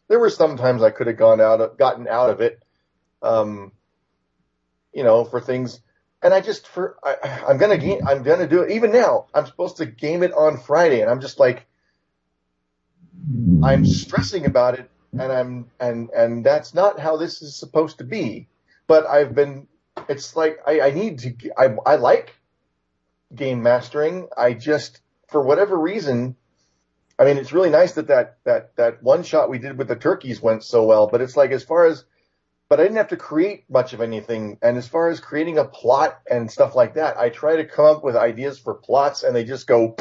there 0.07 0.17
were 0.17 0.29
some 0.29 0.55
times 0.55 0.81
I 0.81 0.91
could 0.91 1.07
have 1.07 1.17
gone 1.17 1.41
out, 1.41 1.59
of, 1.59 1.77
gotten 1.77 2.07
out 2.07 2.29
of 2.29 2.39
it. 2.39 2.63
Um, 3.21 3.73
you 4.93 5.03
know, 5.03 5.25
for 5.25 5.41
things, 5.41 5.81
and 6.23 6.33
I 6.33 6.39
just 6.39 6.65
for 6.69 6.95
I, 7.03 7.41
I'm 7.49 7.57
gonna 7.57 7.79
game, 7.79 8.07
I'm 8.07 8.23
gonna 8.23 8.47
do 8.47 8.61
it. 8.61 8.71
Even 8.71 8.93
now, 8.93 9.25
I'm 9.33 9.45
supposed 9.45 9.75
to 9.77 9.85
game 9.85 10.23
it 10.23 10.31
on 10.31 10.57
Friday, 10.57 11.01
and 11.01 11.11
I'm 11.11 11.19
just 11.19 11.37
like, 11.37 11.65
I'm 13.61 13.85
stressing 13.85 14.45
about 14.45 14.79
it, 14.79 14.89
and 15.13 15.31
I'm 15.31 15.65
and 15.79 16.09
and 16.11 16.45
that's 16.45 16.73
not 16.73 16.99
how 16.99 17.17
this 17.17 17.41
is 17.41 17.55
supposed 17.55 17.97
to 17.99 18.03
be. 18.03 18.47
But 18.87 19.05
I've 19.07 19.35
been. 19.35 19.67
It's 20.07 20.35
like 20.35 20.59
I, 20.65 20.81
I 20.81 20.91
need 20.91 21.19
to. 21.19 21.51
I 21.57 21.75
I 21.85 21.95
like 21.95 22.35
game 23.33 23.63
mastering. 23.63 24.27
I 24.37 24.53
just 24.53 25.01
for 25.29 25.41
whatever 25.41 25.77
reason. 25.77 26.35
I 27.19 27.25
mean, 27.25 27.37
it's 27.37 27.53
really 27.53 27.69
nice 27.69 27.93
that 27.93 28.07
that 28.07 28.37
that 28.45 28.75
that 28.77 29.03
one 29.03 29.23
shot 29.23 29.49
we 29.49 29.59
did 29.59 29.77
with 29.77 29.87
the 29.87 29.95
turkeys 29.95 30.41
went 30.41 30.63
so 30.63 30.85
well. 30.85 31.07
But 31.07 31.21
it's 31.21 31.37
like 31.37 31.51
as 31.51 31.63
far 31.63 31.85
as 31.85 32.03
but 32.71 32.79
I 32.79 32.83
didn't 32.83 32.99
have 32.99 33.09
to 33.09 33.17
create 33.17 33.65
much 33.69 33.91
of 33.91 33.99
anything. 33.99 34.57
And 34.61 34.77
as 34.77 34.87
far 34.87 35.09
as 35.09 35.19
creating 35.19 35.57
a 35.57 35.65
plot 35.65 36.21
and 36.31 36.49
stuff 36.49 36.73
like 36.73 36.93
that, 36.93 37.17
I 37.17 37.27
try 37.27 37.57
to 37.57 37.65
come 37.65 37.83
up 37.83 38.01
with 38.01 38.15
ideas 38.15 38.59
for 38.59 38.73
plots 38.73 39.23
and 39.23 39.35
they 39.35 39.43
just 39.43 39.67
go, 39.67 39.97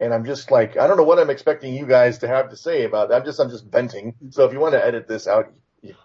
and 0.00 0.14
I'm 0.14 0.24
just 0.24 0.50
like, 0.50 0.78
I 0.78 0.86
don't 0.86 0.96
know 0.96 1.04
what 1.04 1.18
I'm 1.18 1.30
expecting 1.30 1.74
you 1.74 1.86
guys 1.86 2.18
to 2.18 2.28
have 2.28 2.48
to 2.50 2.56
say 2.56 2.84
about 2.84 3.10
it. 3.10 3.14
I'm 3.14 3.24
just, 3.24 3.38
I'm 3.38 3.50
just 3.50 3.66
venting. 3.66 4.14
So 4.30 4.46
if 4.46 4.52
you 4.52 4.58
want 4.58 4.72
to 4.72 4.84
edit 4.84 5.06
this 5.06 5.28
out, 5.28 5.52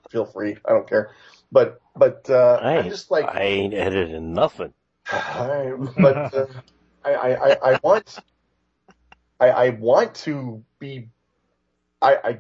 feel 0.09 0.25
free. 0.25 0.57
I 0.65 0.71
don't 0.71 0.87
care. 0.87 1.11
But, 1.51 1.81
but, 1.95 2.29
uh, 2.29 2.59
I 2.61 2.71
I'm 2.73 2.85
ain't, 2.85 2.89
just 2.93 3.09
like, 3.09 3.25
I 3.25 3.41
ain't 3.41 3.73
editing 3.73 4.33
nothing. 4.33 4.73
I, 5.09 5.71
but 5.97 6.33
uh, 6.33 6.45
I, 7.05 7.13
I, 7.13 7.49
I, 7.51 7.71
I 7.71 7.79
want, 7.81 8.19
I, 9.39 9.49
I 9.49 9.69
want 9.69 10.15
to 10.15 10.63
be, 10.79 11.07
I, 12.01 12.15
I, 12.15 12.39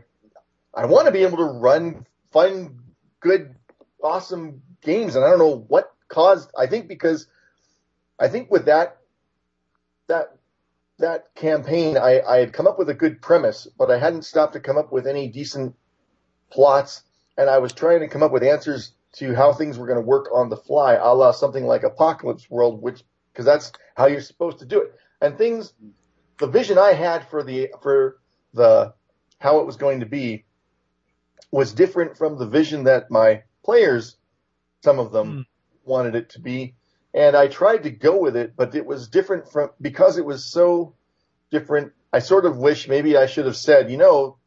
I 0.73 0.85
want 0.87 1.05
to 1.05 1.11
be 1.11 1.23
able 1.23 1.37
to 1.37 1.45
run 1.45 2.05
fun, 2.31 2.79
good, 3.21 3.55
awesome 4.03 4.61
games, 4.81 5.15
and 5.15 5.23
I 5.23 5.29
don't 5.29 5.39
know 5.39 5.65
what 5.67 5.93
caused. 6.09 6.51
I 6.57 6.67
think 6.67 6.89
because, 6.89 7.27
I 8.19 8.27
think 8.27 8.51
with 8.51 8.65
that, 8.65 8.97
that, 10.07 10.35
that 10.99 11.33
campaign, 11.35 11.97
I, 11.97 12.21
I 12.21 12.37
had 12.37 12.53
come 12.53 12.67
up 12.67 12.79
with 12.79 12.89
a 12.89 12.93
good 12.93 13.21
premise, 13.21 13.67
but 13.77 13.91
I 13.91 13.99
hadn't 13.99 14.23
stopped 14.23 14.53
to 14.53 14.59
come 14.59 14.77
up 14.77 14.91
with 14.91 15.07
any 15.07 15.27
decent 15.27 15.75
plots, 16.49 17.03
and 17.37 17.49
I 17.49 17.57
was 17.57 17.73
trying 17.73 17.99
to 17.99 18.07
come 18.07 18.23
up 18.23 18.31
with 18.31 18.43
answers 18.43 18.93
to 19.13 19.33
how 19.33 19.53
things 19.53 19.77
were 19.77 19.87
going 19.87 19.99
to 19.99 20.05
work 20.05 20.29
on 20.33 20.49
the 20.49 20.57
fly, 20.57 20.93
a 20.95 21.13
la 21.13 21.31
something 21.31 21.65
like 21.65 21.83
Apocalypse 21.83 22.49
World, 22.49 22.81
which 22.81 23.03
because 23.31 23.45
that's 23.45 23.71
how 23.95 24.07
you're 24.07 24.21
supposed 24.21 24.59
to 24.59 24.65
do 24.65 24.81
it. 24.81 24.93
And 25.21 25.37
things, 25.37 25.73
the 26.37 26.47
vision 26.47 26.77
I 26.77 26.93
had 26.93 27.27
for 27.27 27.43
the 27.43 27.69
for 27.81 28.17
the 28.53 28.93
how 29.39 29.59
it 29.59 29.65
was 29.65 29.77
going 29.77 29.99
to 30.01 30.05
be 30.05 30.45
was 31.51 31.73
different 31.73 32.17
from 32.17 32.37
the 32.37 32.47
vision 32.47 32.85
that 32.85 33.11
my 33.11 33.43
players, 33.63 34.17
some 34.83 34.99
of 34.99 35.11
them, 35.11 35.31
mm. 35.31 35.45
wanted 35.85 36.15
it 36.15 36.29
to 36.31 36.41
be. 36.41 36.75
And 37.15 37.35
I 37.35 37.47
tried 37.47 37.83
to 37.83 37.89
go 37.89 38.17
with 38.17 38.35
it, 38.35 38.57
but 38.57 38.75
it 38.75 38.85
was 38.85 39.07
different 39.07 39.49
from, 39.49 39.69
because 39.79 40.17
it 40.17 40.25
was 40.25 40.43
so 40.43 40.95
different. 41.49 41.93
I 42.11 42.19
sort 42.19 42.45
of 42.45 42.57
wish 42.57 42.89
maybe 42.89 43.15
I 43.15 43.25
should 43.25 43.45
have 43.45 43.55
said, 43.55 43.89
you 43.89 43.95
know, 43.97 44.37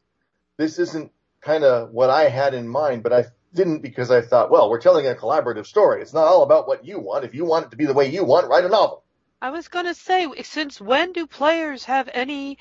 this 0.58 0.78
isn't 0.78 1.10
kind 1.40 1.64
of 1.64 1.90
what 1.92 2.10
I 2.10 2.28
had 2.28 2.52
in 2.52 2.68
mind, 2.68 3.02
but 3.02 3.14
I 3.14 3.24
didn't 3.54 3.80
because 3.80 4.10
I 4.10 4.20
thought, 4.20 4.50
well, 4.50 4.68
we're 4.68 4.82
telling 4.82 5.06
a 5.06 5.14
collaborative 5.14 5.64
story. 5.64 6.02
It's 6.02 6.12
not 6.12 6.26
all 6.26 6.42
about 6.42 6.68
what 6.68 6.84
you 6.84 6.98
want. 6.98 7.24
If 7.24 7.34
you 7.34 7.46
want 7.46 7.66
it 7.66 7.70
to 7.70 7.78
be 7.78 7.86
the 7.86 7.94
way 7.94 8.10
you 8.10 8.22
want, 8.22 8.48
write 8.48 8.66
a 8.66 8.68
novel. 8.68 9.02
I 9.40 9.48
was 9.48 9.68
going 9.68 9.86
to 9.86 9.94
say, 9.94 10.28
since 10.42 10.78
when 10.78 11.12
do 11.12 11.26
players 11.26 11.84
have 11.84 12.10
any 12.12 12.58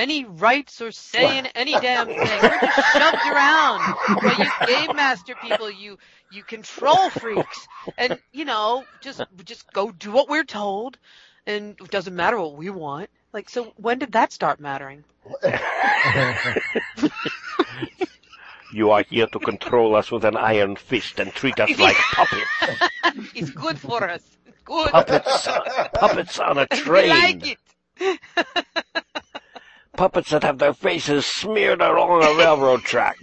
any 0.00 0.24
rights 0.24 0.80
or 0.80 0.90
say 0.90 1.38
in 1.38 1.46
any 1.54 1.72
damn 1.72 2.06
thing. 2.06 2.16
We're 2.18 2.60
just 2.60 2.92
shoved 2.92 3.26
around 3.26 3.94
by 4.22 4.34
you 4.38 4.66
game 4.66 4.96
master 4.96 5.34
people, 5.40 5.70
you 5.70 5.98
you 6.32 6.42
control 6.42 7.10
freaks, 7.10 7.68
and 7.98 8.18
you 8.32 8.44
know 8.44 8.84
just 9.00 9.20
just 9.44 9.72
go 9.72 9.92
do 9.92 10.10
what 10.10 10.28
we're 10.28 10.44
told, 10.44 10.98
and 11.46 11.76
it 11.80 11.90
doesn't 11.90 12.16
matter 12.16 12.40
what 12.40 12.56
we 12.56 12.70
want. 12.70 13.10
Like, 13.32 13.48
so 13.48 13.72
when 13.76 13.98
did 13.98 14.12
that 14.12 14.32
start 14.32 14.58
mattering? 14.58 15.04
you 18.72 18.90
are 18.90 19.04
here 19.08 19.26
to 19.28 19.38
control 19.38 19.94
us 19.94 20.10
with 20.10 20.24
an 20.24 20.36
iron 20.36 20.74
fist 20.76 21.20
and 21.20 21.32
treat 21.32 21.60
us 21.60 21.78
like 21.78 21.96
puppets. 22.12 22.48
it's 23.34 23.50
good 23.50 23.78
for 23.78 24.08
us. 24.08 24.22
good. 24.64 24.88
Puppets, 24.88 25.46
puppets 25.94 26.38
on 26.40 26.58
a 26.58 26.66
train. 26.72 27.04
We 27.04 27.10
like 27.10 27.46
it. 27.46 27.58
Puppets 30.00 30.30
that 30.30 30.42
have 30.44 30.56
their 30.56 30.72
faces 30.72 31.26
smeared 31.26 31.82
along 31.82 32.24
a 32.24 32.34
railroad 32.34 32.80
track. 32.80 33.18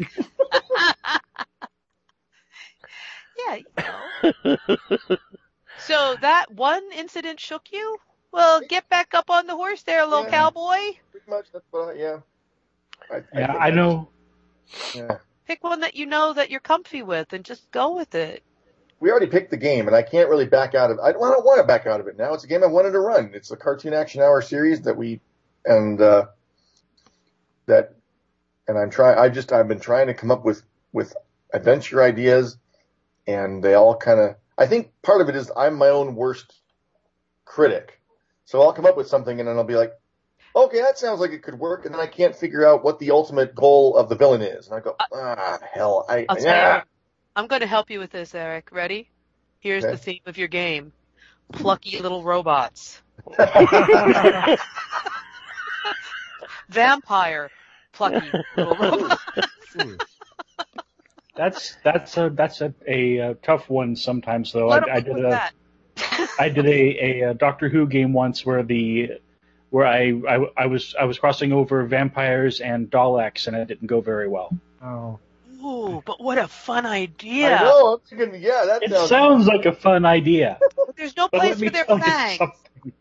yeah, 3.47 3.55
you 3.55 3.65
know. 3.79 4.57
so 5.79 6.15
that 6.21 6.51
one 6.51 6.83
incident 6.95 7.39
shook 7.39 7.71
you? 7.71 7.97
Well, 8.31 8.61
get 8.69 8.87
back 8.89 9.15
up 9.15 9.31
on 9.31 9.47
the 9.47 9.55
horse 9.55 9.81
there, 9.81 10.05
little 10.05 10.25
yeah, 10.25 10.29
cowboy. 10.29 10.77
Pretty 11.09 11.27
much, 11.27 11.47
that's 11.51 11.65
what. 11.71 11.95
I, 11.95 11.99
yeah. 11.99 12.19
I, 13.11 13.15
I 13.15 13.21
yeah, 13.33 13.53
I 13.55 13.71
know. 13.71 14.09
Yeah. 14.93 15.17
Pick 15.47 15.63
one 15.63 15.79
that 15.79 15.95
you 15.95 16.05
know 16.05 16.33
that 16.33 16.51
you're 16.51 16.59
comfy 16.59 17.01
with, 17.01 17.33
and 17.33 17.43
just 17.43 17.71
go 17.71 17.95
with 17.95 18.13
it. 18.13 18.43
We 18.99 19.09
already 19.09 19.25
picked 19.25 19.49
the 19.49 19.57
game, 19.57 19.87
and 19.87 19.95
I 19.95 20.03
can't 20.03 20.29
really 20.29 20.45
back 20.45 20.75
out 20.75 20.91
of. 20.91 20.99
I 20.99 21.11
don't, 21.11 21.23
I 21.23 21.31
don't 21.31 21.43
want 21.43 21.59
to 21.59 21.65
back 21.65 21.87
out 21.87 21.99
of 21.99 22.05
it 22.05 22.19
now. 22.19 22.35
It's 22.35 22.43
a 22.43 22.47
game 22.47 22.63
I 22.63 22.67
wanted 22.67 22.91
to 22.91 22.99
run. 22.99 23.31
It's 23.33 23.49
a 23.49 23.57
cartoon 23.57 23.95
action 23.95 24.21
hour 24.21 24.43
series 24.43 24.83
that 24.83 24.95
we, 24.95 25.21
and 25.65 25.99
uh, 25.99 26.27
that, 27.67 27.95
and 28.67 28.77
I'm 28.77 28.89
trying. 28.89 29.17
I 29.17 29.29
just 29.29 29.53
I've 29.53 29.67
been 29.67 29.79
trying 29.79 30.07
to 30.07 30.13
come 30.13 30.31
up 30.31 30.43
with 30.43 30.63
with 30.91 31.15
adventure 31.53 32.01
ideas, 32.01 32.57
and 33.27 33.63
they 33.63 33.75
all 33.75 33.95
kind 33.95 34.19
of. 34.19 34.35
I 34.57 34.65
think 34.65 34.91
part 35.03 35.21
of 35.21 35.29
it 35.29 35.35
is 35.35 35.51
I'm 35.55 35.75
my 35.75 35.89
own 35.89 36.15
worst 36.15 36.53
critic, 37.45 38.01
so 38.45 38.61
I'll 38.61 38.73
come 38.73 38.85
up 38.85 38.97
with 38.97 39.07
something 39.07 39.39
and 39.39 39.47
then 39.47 39.55
I'll 39.55 39.63
be 39.63 39.75
like, 39.75 39.93
okay, 40.55 40.81
that 40.81 40.97
sounds 40.97 41.19
like 41.19 41.31
it 41.31 41.43
could 41.43 41.59
work, 41.59 41.85
and 41.85 41.93
then 41.93 42.01
I 42.01 42.07
can't 42.07 42.35
figure 42.35 42.65
out 42.65 42.83
what 42.83 42.99
the 42.99 43.11
ultimate 43.11 43.53
goal 43.53 43.95
of 43.95 44.09
the 44.09 44.15
villain 44.15 44.41
is, 44.41 44.67
and 44.67 44.75
I 44.75 44.79
go, 44.79 44.95
uh, 44.99 45.05
ah, 45.13 45.59
hell, 45.71 46.05
I. 46.09 46.25
I'll 46.27 46.41
yeah. 46.41 46.81
I'm 47.35 47.45
going 47.47 47.61
to 47.61 47.67
help 47.67 47.91
you 47.91 47.99
with 47.99 48.09
this, 48.09 48.33
Eric. 48.33 48.71
Ready? 48.71 49.09
Here's 49.59 49.83
okay. 49.83 49.91
the 49.91 49.97
theme 49.97 50.21
of 50.25 50.37
your 50.37 50.47
game: 50.47 50.91
plucky 51.51 51.99
little 51.99 52.23
robots. 52.23 53.01
Vampire 56.69 57.49
plucky 57.93 58.31
little 58.55 58.75
robots. 58.79 59.23
That's 61.35 61.77
that's 61.83 62.17
a 62.17 62.31
that's 62.31 62.61
a, 62.61 62.73
a, 62.87 63.17
a 63.17 63.33
tough 63.35 63.69
one 63.69 63.95
sometimes 63.95 64.51
though. 64.51 64.71
I, 64.71 64.95
I 64.95 64.99
did 65.01 65.19
a 65.19 65.29
that. 65.29 65.53
I 66.39 66.49
did 66.49 66.65
a, 66.65 67.21
a, 67.21 67.33
Doctor 67.35 67.69
Who 67.69 67.85
game 67.85 68.11
once 68.11 68.43
where 68.43 68.63
the 68.63 69.19
where 69.69 69.85
I, 69.85 70.19
I 70.27 70.47
I 70.57 70.65
was 70.65 70.95
I 70.99 71.05
was 71.05 71.19
crossing 71.19 71.53
over 71.53 71.85
vampires 71.85 72.59
and 72.59 72.89
Daleks 72.89 73.45
and 73.45 73.55
it 73.55 73.67
didn't 73.67 73.85
go 73.85 74.01
very 74.01 74.27
well. 74.27 74.57
Oh. 74.81 75.19
Ooh, 75.63 76.01
but 76.05 76.23
what 76.23 76.39
a 76.39 76.47
fun 76.47 76.87
idea! 76.87 77.55
I 77.55 77.63
know. 77.63 78.01
Thinking, 78.07 78.41
yeah, 78.41 78.63
that 78.65 78.83
it 78.83 78.91
sounds... 78.91 79.09
sounds 79.09 79.47
like 79.47 79.67
a 79.67 79.73
fun 79.73 80.05
idea. 80.05 80.57
But 80.75 80.95
there's 80.97 81.15
no 81.15 81.27
place 81.27 81.59
for 81.59 81.69
their 81.69 81.85
fangs. 81.85 82.39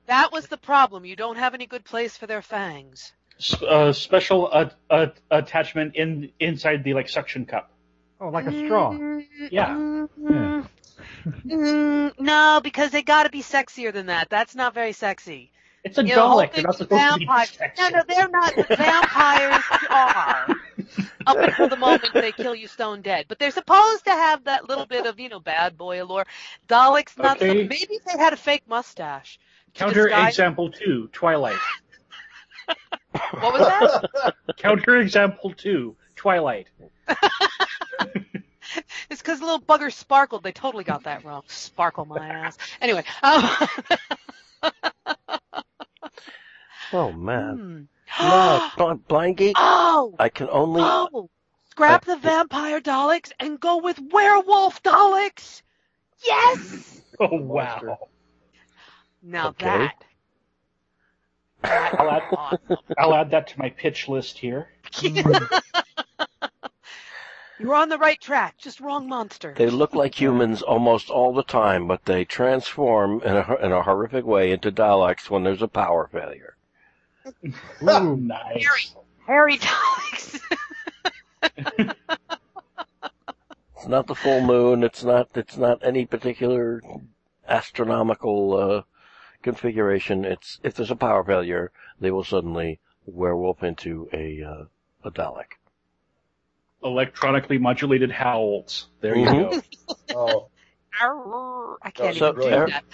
That 0.06 0.30
was 0.30 0.46
the 0.46 0.56
problem. 0.58 1.06
You 1.06 1.16
don't 1.16 1.36
have 1.36 1.54
any 1.54 1.66
good 1.66 1.84
place 1.84 2.18
for 2.18 2.26
their 2.26 2.42
fangs 2.42 3.12
uh, 3.62 3.92
special 3.92 4.48
uh, 4.50 4.70
uh, 4.90 5.06
attachment 5.30 5.94
in 5.96 6.30
inside 6.40 6.84
the 6.84 6.94
like 6.94 7.08
suction 7.08 7.46
cup. 7.46 7.70
Oh, 8.20 8.28
like 8.28 8.46
a 8.46 8.52
straw. 8.52 8.92
Yeah. 9.50 9.74
Mm, 9.74 10.68
mm, 11.46 12.12
no, 12.18 12.60
because 12.62 12.90
they 12.90 13.02
got 13.02 13.24
to 13.24 13.30
be 13.30 13.42
sexier 13.42 13.92
than 13.92 14.06
that. 14.06 14.30
That's 14.30 14.54
not 14.54 14.72
very 14.72 14.92
sexy. 14.92 15.50
It's 15.84 15.98
a 15.98 16.04
you 16.04 16.14
Dalek. 16.14 16.54
They're 16.54 16.64
not 16.64 16.76
supposed 16.76 17.00
vampires. 17.00 17.50
to 17.52 17.58
be 17.58 17.58
sexy. 17.58 17.82
No, 17.82 17.88
no, 17.90 18.02
they're 18.08 18.28
not. 18.28 18.54
Vampires 18.54 19.64
are. 19.90 20.46
Up 21.26 21.36
until 21.36 21.68
the 21.68 21.76
moment 21.76 22.12
they 22.14 22.32
kill 22.32 22.54
you 22.54 22.66
stone 22.68 23.02
dead. 23.02 23.26
But 23.28 23.38
they're 23.38 23.50
supposed 23.50 24.04
to 24.04 24.10
have 24.10 24.44
that 24.44 24.68
little 24.68 24.86
bit 24.86 25.06
of, 25.06 25.20
you 25.20 25.28
know, 25.28 25.38
bad 25.38 25.76
boy 25.76 26.02
allure. 26.02 26.26
Daleks, 26.68 27.16
not 27.18 27.36
okay. 27.36 27.48
so. 27.48 27.68
Maybe 27.68 28.00
they 28.04 28.18
had 28.18 28.32
a 28.32 28.36
fake 28.36 28.64
mustache. 28.68 29.38
Counter 29.74 30.08
example 30.08 30.70
two, 30.70 31.08
Twilight. 31.12 31.58
What 33.40 33.52
was 33.52 33.60
that? 33.62 34.34
Counter 34.56 35.00
example 35.00 35.52
two, 35.52 35.96
Twilight. 36.14 36.68
it's 39.10 39.20
because 39.20 39.40
little 39.40 39.60
bugger 39.60 39.92
sparkled. 39.92 40.42
They 40.42 40.52
totally 40.52 40.84
got 40.84 41.04
that 41.04 41.24
wrong. 41.24 41.42
Sparkle 41.46 42.04
my 42.04 42.26
ass. 42.26 42.58
Anyway. 42.80 43.04
Um, 43.22 43.48
oh 46.92 47.12
man. 47.12 47.88
Hmm. 48.08 48.28
no, 48.78 49.00
Blindgeek. 49.08 49.52
Oh. 49.56 50.14
I 50.18 50.28
can 50.28 50.48
only. 50.50 50.82
Oh. 50.82 51.30
Scrap 51.70 52.08
I, 52.08 52.14
the 52.14 52.20
vampire 52.20 52.80
Daleks 52.80 53.32
and 53.38 53.60
go 53.60 53.78
with 53.78 54.00
werewolf 54.10 54.82
Daleks. 54.82 55.62
Yes. 56.24 57.02
Oh 57.20 57.36
wow. 57.36 57.98
Now 59.22 59.48
okay. 59.48 59.66
that 59.66 60.04
I'll 61.66 62.10
add, 62.10 62.22
I'll 62.98 63.14
add 63.14 63.30
that 63.30 63.48
to 63.48 63.58
my 63.58 63.70
pitch 63.70 64.08
list 64.08 64.38
here. 64.38 64.68
You're 67.58 67.74
on 67.74 67.88
the 67.88 67.96
right 67.96 68.20
track, 68.20 68.58
just 68.58 68.80
wrong 68.80 69.08
monster. 69.08 69.54
They 69.56 69.70
look 69.70 69.94
like 69.94 70.14
humans 70.14 70.60
almost 70.60 71.08
all 71.08 71.32
the 71.32 71.42
time, 71.42 71.88
but 71.88 72.04
they 72.04 72.24
transform 72.24 73.22
in 73.22 73.34
a, 73.34 73.56
in 73.62 73.72
a 73.72 73.82
horrific 73.82 74.26
way 74.26 74.52
into 74.52 74.70
Daleks 74.70 75.30
when 75.30 75.42
there's 75.42 75.62
a 75.62 75.68
power 75.68 76.10
failure. 76.12 76.56
Ooh, 77.26 77.52
nice. 78.16 78.66
Harry, 78.66 78.86
Harry 79.26 79.58
Daleks. 79.58 80.40
it's 83.76 83.86
not 83.86 84.06
the 84.06 84.14
full 84.14 84.42
moon. 84.42 84.84
It's 84.84 85.02
not. 85.02 85.30
It's 85.34 85.56
not 85.56 85.82
any 85.82 86.04
particular 86.04 86.82
astronomical 87.48 88.56
uh, 88.56 88.82
configuration, 89.46 90.24
it's 90.24 90.58
if 90.64 90.74
there's 90.74 90.90
a 90.90 90.96
power 90.96 91.22
failure, 91.22 91.70
they 92.00 92.10
will 92.10 92.24
suddenly 92.24 92.80
werewolf 93.06 93.62
into 93.62 94.08
a 94.12 94.42
uh, 94.42 94.64
a 95.04 95.10
Dalek. 95.12 95.52
Electronically 96.82 97.58
modulated 97.58 98.10
howls. 98.10 98.88
There 99.00 99.16
you 99.16 99.26
mm-hmm. 99.26 100.12
go. 100.12 100.50
oh. 101.00 101.76
I 101.82 101.90
can't 101.90 102.16
so, 102.16 102.30
even 102.30 102.40
do 102.40 102.48
Eric, 102.48 102.70
that. 102.70 102.84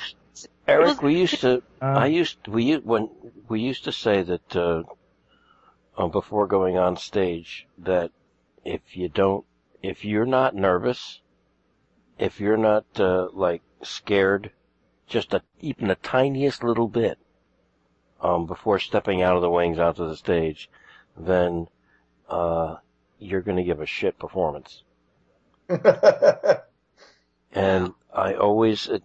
Eric, 0.68 1.02
we 1.02 1.18
used 1.20 1.40
to, 1.40 1.62
uh, 1.80 1.84
I 1.84 2.06
used, 2.06 2.46
we 2.48 2.74
when 2.76 3.08
we 3.48 3.60
used 3.60 3.84
to 3.84 3.92
say 3.92 4.22
that 4.22 4.56
uh, 4.56 4.82
uh, 5.96 6.08
before 6.08 6.46
going 6.46 6.76
on 6.76 6.96
stage 6.96 7.66
that 7.78 8.10
if 8.64 8.82
you 8.94 9.08
don't, 9.08 9.46
if 9.82 10.04
you're 10.04 10.26
not 10.26 10.54
nervous, 10.54 11.20
if 12.18 12.40
you're 12.40 12.58
not 12.58 12.84
uh, 12.98 13.28
like 13.32 13.62
scared 13.82 14.50
just 15.12 15.34
a, 15.34 15.42
even 15.60 15.88
the 15.88 15.94
tiniest 15.96 16.64
little 16.64 16.88
bit, 16.88 17.18
um, 18.22 18.46
before 18.46 18.78
stepping 18.78 19.20
out 19.20 19.36
of 19.36 19.42
the 19.42 19.50
wings 19.50 19.78
onto 19.78 20.08
the 20.08 20.16
stage, 20.16 20.70
then, 21.16 21.68
uh, 22.30 22.76
you're 23.18 23.42
gonna 23.42 23.62
give 23.62 23.80
a 23.80 23.86
shit 23.86 24.18
performance. 24.18 24.84
and 27.52 27.92
I 28.12 28.32
always, 28.34 28.88
uh, 28.88 29.00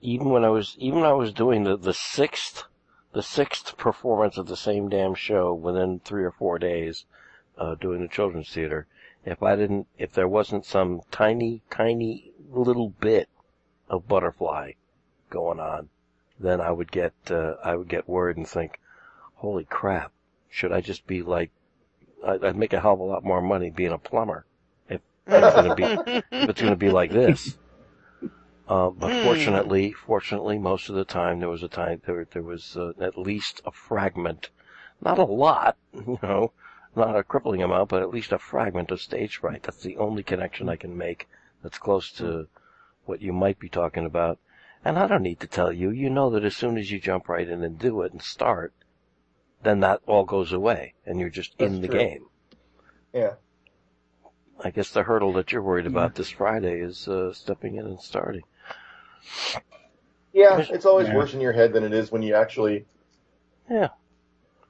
even 0.00 0.30
when 0.30 0.44
I 0.44 0.48
was, 0.48 0.74
even 0.78 1.00
when 1.00 1.08
I 1.08 1.12
was 1.12 1.32
doing 1.32 1.62
the, 1.62 1.76
the 1.76 1.94
sixth, 1.94 2.64
the 3.12 3.22
sixth 3.22 3.76
performance 3.76 4.36
of 4.36 4.48
the 4.48 4.56
same 4.56 4.88
damn 4.88 5.14
show 5.14 5.54
within 5.54 6.00
three 6.00 6.24
or 6.24 6.32
four 6.32 6.58
days, 6.58 7.06
uh, 7.56 7.76
doing 7.76 8.02
the 8.02 8.08
children's 8.08 8.52
theater, 8.52 8.88
if 9.24 9.42
I 9.44 9.54
didn't, 9.54 9.86
if 9.96 10.12
there 10.12 10.28
wasn't 10.28 10.64
some 10.66 11.02
tiny, 11.12 11.62
tiny 11.70 12.32
little 12.50 12.88
bit 12.88 13.28
of 13.88 14.08
butterfly 14.08 14.72
going 15.30 15.60
on, 15.60 15.90
then 16.38 16.60
I 16.60 16.70
would 16.70 16.92
get 16.92 17.14
uh, 17.30 17.56
I 17.64 17.76
would 17.76 17.88
get 17.88 18.08
worried 18.08 18.36
and 18.36 18.48
think, 18.48 18.80
holy 19.36 19.64
crap, 19.64 20.12
should 20.50 20.72
I 20.72 20.80
just 20.80 21.06
be 21.06 21.22
like 21.22 21.52
I'd 22.26 22.56
make 22.56 22.72
a 22.74 22.80
hell 22.80 22.94
of 22.94 23.00
a 23.00 23.04
lot 23.04 23.24
more 23.24 23.42
money 23.42 23.70
being 23.70 23.92
a 23.92 23.98
plumber 23.98 24.46
if 24.88 25.00
it's 25.34 25.54
going 25.54 25.64
to 25.66 25.72
be 25.72 25.92
it's 26.46 26.60
going 26.60 26.72
to 26.72 26.76
be 26.76 26.90
like 26.90 27.12
this. 27.12 27.58
Uh, 28.68 28.90
but 28.90 29.12
Hmm. 29.12 29.12
fortunately, 29.12 29.90
fortunately, 29.92 30.56
most 30.56 30.88
of 30.88 30.94
the 30.94 31.04
time 31.04 31.40
there 31.40 31.48
was 31.48 31.64
a 31.64 31.68
time 31.68 32.00
there 32.06 32.24
there 32.30 32.44
was 32.44 32.76
uh, 32.76 32.92
at 33.00 33.18
least 33.18 33.60
a 33.64 33.72
fragment, 33.72 34.50
not 35.00 35.18
a 35.18 35.24
lot, 35.24 35.76
you 35.92 36.16
know, 36.22 36.52
not 36.94 37.16
a 37.16 37.24
crippling 37.24 37.60
amount, 37.60 37.88
but 37.88 38.02
at 38.02 38.10
least 38.10 38.30
a 38.30 38.38
fragment 38.38 38.92
of 38.92 39.00
stage 39.00 39.38
fright. 39.38 39.64
That's 39.64 39.82
the 39.82 39.96
only 39.96 40.22
connection 40.22 40.68
I 40.68 40.76
can 40.76 40.96
make 40.96 41.28
that's 41.60 41.78
close 41.78 42.12
to 42.12 42.46
what 43.06 43.22
you 43.22 43.32
might 43.32 43.58
be 43.58 43.68
talking 43.68 44.06
about. 44.06 44.38
And 44.86 45.00
I 45.00 45.08
don't 45.08 45.24
need 45.24 45.40
to 45.40 45.48
tell 45.48 45.72
you. 45.72 45.90
You 45.90 46.08
know 46.08 46.30
that 46.30 46.44
as 46.44 46.54
soon 46.54 46.78
as 46.78 46.92
you 46.92 47.00
jump 47.00 47.28
right 47.28 47.48
in 47.48 47.64
and 47.64 47.76
do 47.76 48.02
it 48.02 48.12
and 48.12 48.22
start, 48.22 48.72
then 49.64 49.80
that 49.80 50.00
all 50.06 50.24
goes 50.24 50.52
away 50.52 50.94
and 51.04 51.18
you're 51.18 51.28
just 51.28 51.56
in 51.58 51.80
the 51.80 51.88
true. 51.88 51.98
game. 51.98 52.26
Yeah. 53.12 53.32
I 54.62 54.70
guess 54.70 54.90
the 54.92 55.02
hurdle 55.02 55.32
that 55.32 55.50
you're 55.50 55.60
worried 55.60 55.88
about 55.88 56.14
this 56.14 56.30
Friday 56.30 56.78
is 56.78 57.08
uh, 57.08 57.32
stepping 57.32 57.74
in 57.74 57.84
and 57.84 58.00
starting. 58.00 58.44
Yeah, 60.32 60.64
it's 60.70 60.86
always 60.86 61.08
Yeah. 61.08 61.16
worse 61.16 61.34
in 61.34 61.40
your 61.40 61.52
head 61.52 61.72
than 61.72 61.82
it 61.82 61.92
is 61.92 62.12
when 62.12 62.22
you 62.22 62.36
actually. 62.36 62.86
Yeah. 63.68 63.88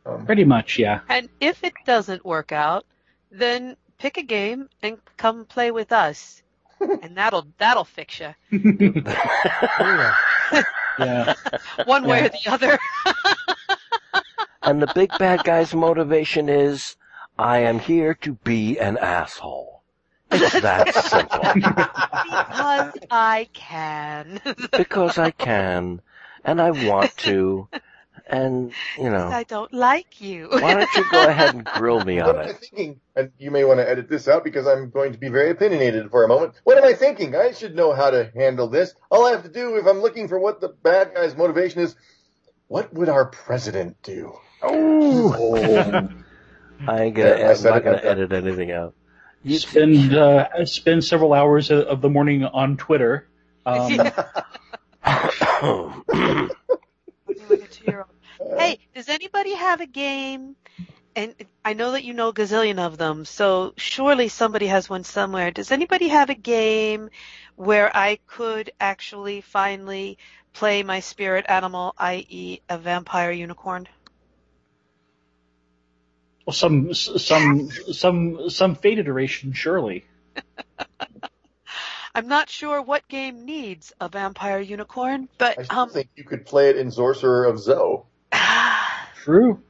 Um, 0.06 0.24
Pretty 0.24 0.44
much, 0.44 0.78
yeah. 0.78 1.00
And 1.10 1.28
if 1.40 1.62
it 1.62 1.74
doesn't 1.84 2.24
work 2.24 2.52
out, 2.52 2.86
then 3.30 3.76
pick 3.98 4.16
a 4.16 4.22
game 4.22 4.70
and 4.82 4.96
come 5.18 5.44
play 5.44 5.70
with 5.70 5.92
us. 5.92 6.42
And 6.80 7.16
that'll 7.16 7.46
that'll 7.58 7.84
fix 7.84 8.20
you 8.20 8.34
yeah. 10.98 11.34
one 11.84 12.04
way 12.06 12.20
Yeah. 12.20 12.26
or 12.26 12.28
the 12.28 12.46
other. 12.48 12.78
And 14.62 14.82
the 14.82 14.90
big 14.94 15.10
bad 15.18 15.44
guy's 15.44 15.74
motivation 15.74 16.48
is, 16.48 16.96
I 17.38 17.58
am 17.58 17.78
here 17.78 18.14
to 18.22 18.32
be 18.32 18.78
an 18.80 18.98
asshole. 18.98 19.82
It's 20.32 20.60
that 20.60 20.92
simple. 20.94 21.38
because 21.54 22.92
I 23.10 23.48
can. 23.52 24.40
because 24.72 25.18
I 25.18 25.30
can, 25.30 26.00
and 26.44 26.60
I 26.60 26.70
want 26.72 27.16
to, 27.18 27.68
and, 28.26 28.74
you 28.98 29.10
know, 29.10 29.28
I 29.30 29.44
don't 29.44 29.72
like 29.72 30.20
you. 30.20 30.48
why 30.58 30.74
don't 30.74 30.96
you 30.96 31.04
go 31.04 31.26
ahead 31.26 31.54
and 31.54 31.64
grill 31.68 32.00
me 32.04 32.20
on 32.20 32.26
What 32.26 32.36
on 32.36 32.42
am 32.42 32.48
I 32.48 32.52
it? 32.52 32.56
thinking? 32.58 33.00
And 33.14 33.30
you 33.38 33.50
may 33.50 33.64
want 33.64 33.78
to 33.80 33.88
edit 33.88 34.08
this 34.08 34.28
out 34.28 34.44
because 34.44 34.66
I'm 34.66 34.90
going 34.90 35.12
to 35.12 35.18
be 35.18 35.28
very 35.28 35.50
opinionated 35.50 36.10
for 36.10 36.24
a 36.24 36.28
moment. 36.28 36.54
What 36.64 36.78
am 36.78 36.84
I 36.84 36.92
thinking? 36.94 37.34
I 37.36 37.52
should 37.52 37.74
know 37.74 37.92
how 37.92 38.10
to 38.10 38.30
handle 38.34 38.68
this. 38.68 38.94
All 39.10 39.26
I 39.26 39.30
have 39.32 39.42
to 39.44 39.48
do, 39.48 39.76
if 39.76 39.86
I'm 39.86 40.00
looking 40.00 40.28
for 40.28 40.38
what 40.38 40.60
the 40.60 40.68
bad 40.68 41.14
guy's 41.14 41.36
motivation 41.36 41.80
is, 41.82 41.96
what 42.68 42.92
would 42.94 43.08
our 43.08 43.26
president 43.26 43.96
do? 44.02 44.32
Oh, 44.62 45.32
I 46.88 47.02
ain't 47.04 47.16
gonna, 47.16 47.36
Yeah, 47.38 47.48
I 47.50 47.52
I'm 47.52 47.54
said 47.54 47.70
not 47.70 47.76
it 47.76 47.84
gonna 47.84 47.94
like 47.94 48.02
that. 48.02 48.18
edit 48.18 48.32
anything 48.32 48.70
out. 48.72 48.94
You, 49.42 49.58
spend 49.58 50.14
uh, 50.14 50.48
spend 50.66 51.04
several 51.04 51.32
hours 51.32 51.70
of 51.70 51.86
of 51.86 52.00
the 52.00 52.08
morning 52.08 52.44
on 52.44 52.76
Twitter. 52.76 53.28
Um, 53.64 54.00
hey, 58.58 58.78
does 58.94 59.08
anybody 59.08 59.54
have 59.54 59.80
a 59.80 59.86
game? 59.86 60.56
And 61.14 61.34
I 61.64 61.72
know 61.72 61.92
that 61.92 62.04
you 62.04 62.12
know 62.12 62.28
a 62.28 62.34
gazillion 62.34 62.78
of 62.78 62.98
them, 62.98 63.24
so 63.24 63.72
surely 63.76 64.28
somebody 64.28 64.66
has 64.66 64.90
one 64.90 65.02
somewhere. 65.02 65.50
Does 65.50 65.72
anybody 65.72 66.08
have 66.08 66.28
a 66.28 66.34
game 66.34 67.08
where 67.54 67.94
I 67.96 68.18
could 68.26 68.70
actually 68.78 69.40
finally 69.40 70.18
play 70.52 70.82
my 70.82 71.00
spirit 71.00 71.46
animal, 71.48 71.94
i.e., 71.96 72.60
a 72.68 72.76
vampire 72.76 73.30
unicorn? 73.30 73.88
well, 76.46 76.54
some 76.54 76.94
some 76.94 77.70
some 77.92 78.50
some 78.50 78.76
fate 78.76 79.00
iteration, 79.00 79.52
surely. 79.52 80.04
I'm 82.14 82.28
not 82.28 82.48
sure 82.48 82.80
what 82.80 83.06
game 83.08 83.44
needs 83.44 83.92
a 84.00 84.08
vampire 84.08 84.60
unicorn, 84.60 85.24
I 85.24 85.26
but 85.38 85.64
still 85.66 85.78
um, 85.78 85.90
think 85.90 86.08
you 86.14 86.24
could 86.24 86.46
play 86.46 86.70
it 86.70 86.76
in 86.76 86.90
Sorcerer 86.90 87.44
of 87.46 87.58
Zoe. 87.58 88.04
True. 89.22 89.60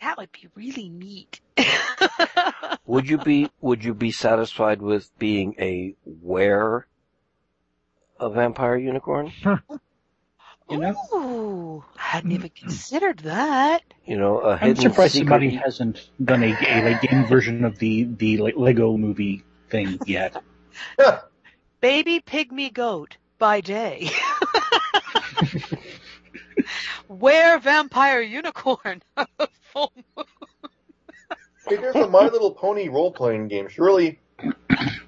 that 0.00 0.16
would 0.18 0.30
be 0.32 0.48
really 0.54 0.88
neat. 0.88 1.40
would 2.86 3.08
you 3.08 3.18
be, 3.18 3.50
would 3.60 3.84
you 3.84 3.94
be 3.94 4.12
satisfied 4.12 4.80
with 4.80 5.10
being 5.18 5.54
a 5.58 5.94
were 6.04 6.86
a 8.20 8.30
vampire 8.30 8.76
unicorn? 8.76 9.32
You 10.68 10.78
know? 10.78 10.96
Ooh, 11.14 11.84
I 11.96 12.02
hadn't 12.02 12.32
even 12.32 12.50
considered 12.50 13.20
that. 13.20 13.82
You 14.04 14.18
know, 14.18 14.40
a 14.40 14.52
I'm 14.54 14.58
hidden 14.58 14.82
surprised 14.82 15.12
secret- 15.14 15.28
somebody 15.28 15.50
hasn't 15.50 16.10
done 16.24 16.42
a, 16.42 16.48
a 16.48 16.82
like, 16.90 17.02
game 17.02 17.26
version 17.26 17.64
of 17.64 17.78
the 17.78 18.04
the 18.04 18.38
like, 18.38 18.56
Lego 18.56 18.96
movie 18.96 19.44
thing 19.70 19.98
yet. 20.06 20.42
Baby 21.80 22.20
pygmy 22.20 22.72
goat 22.72 23.16
by 23.38 23.60
day. 23.60 24.10
Where 27.18 27.58
vampire 27.58 28.20
unicorn? 28.20 29.02
Full 29.72 29.92
moon. 30.16 30.26
Hey, 31.66 31.76
there's 31.76 31.96
a 31.96 32.08
My 32.08 32.28
Little 32.28 32.52
Pony 32.52 32.88
role 32.88 33.10
playing 33.10 33.48
game. 33.48 33.68
Surely 33.68 34.20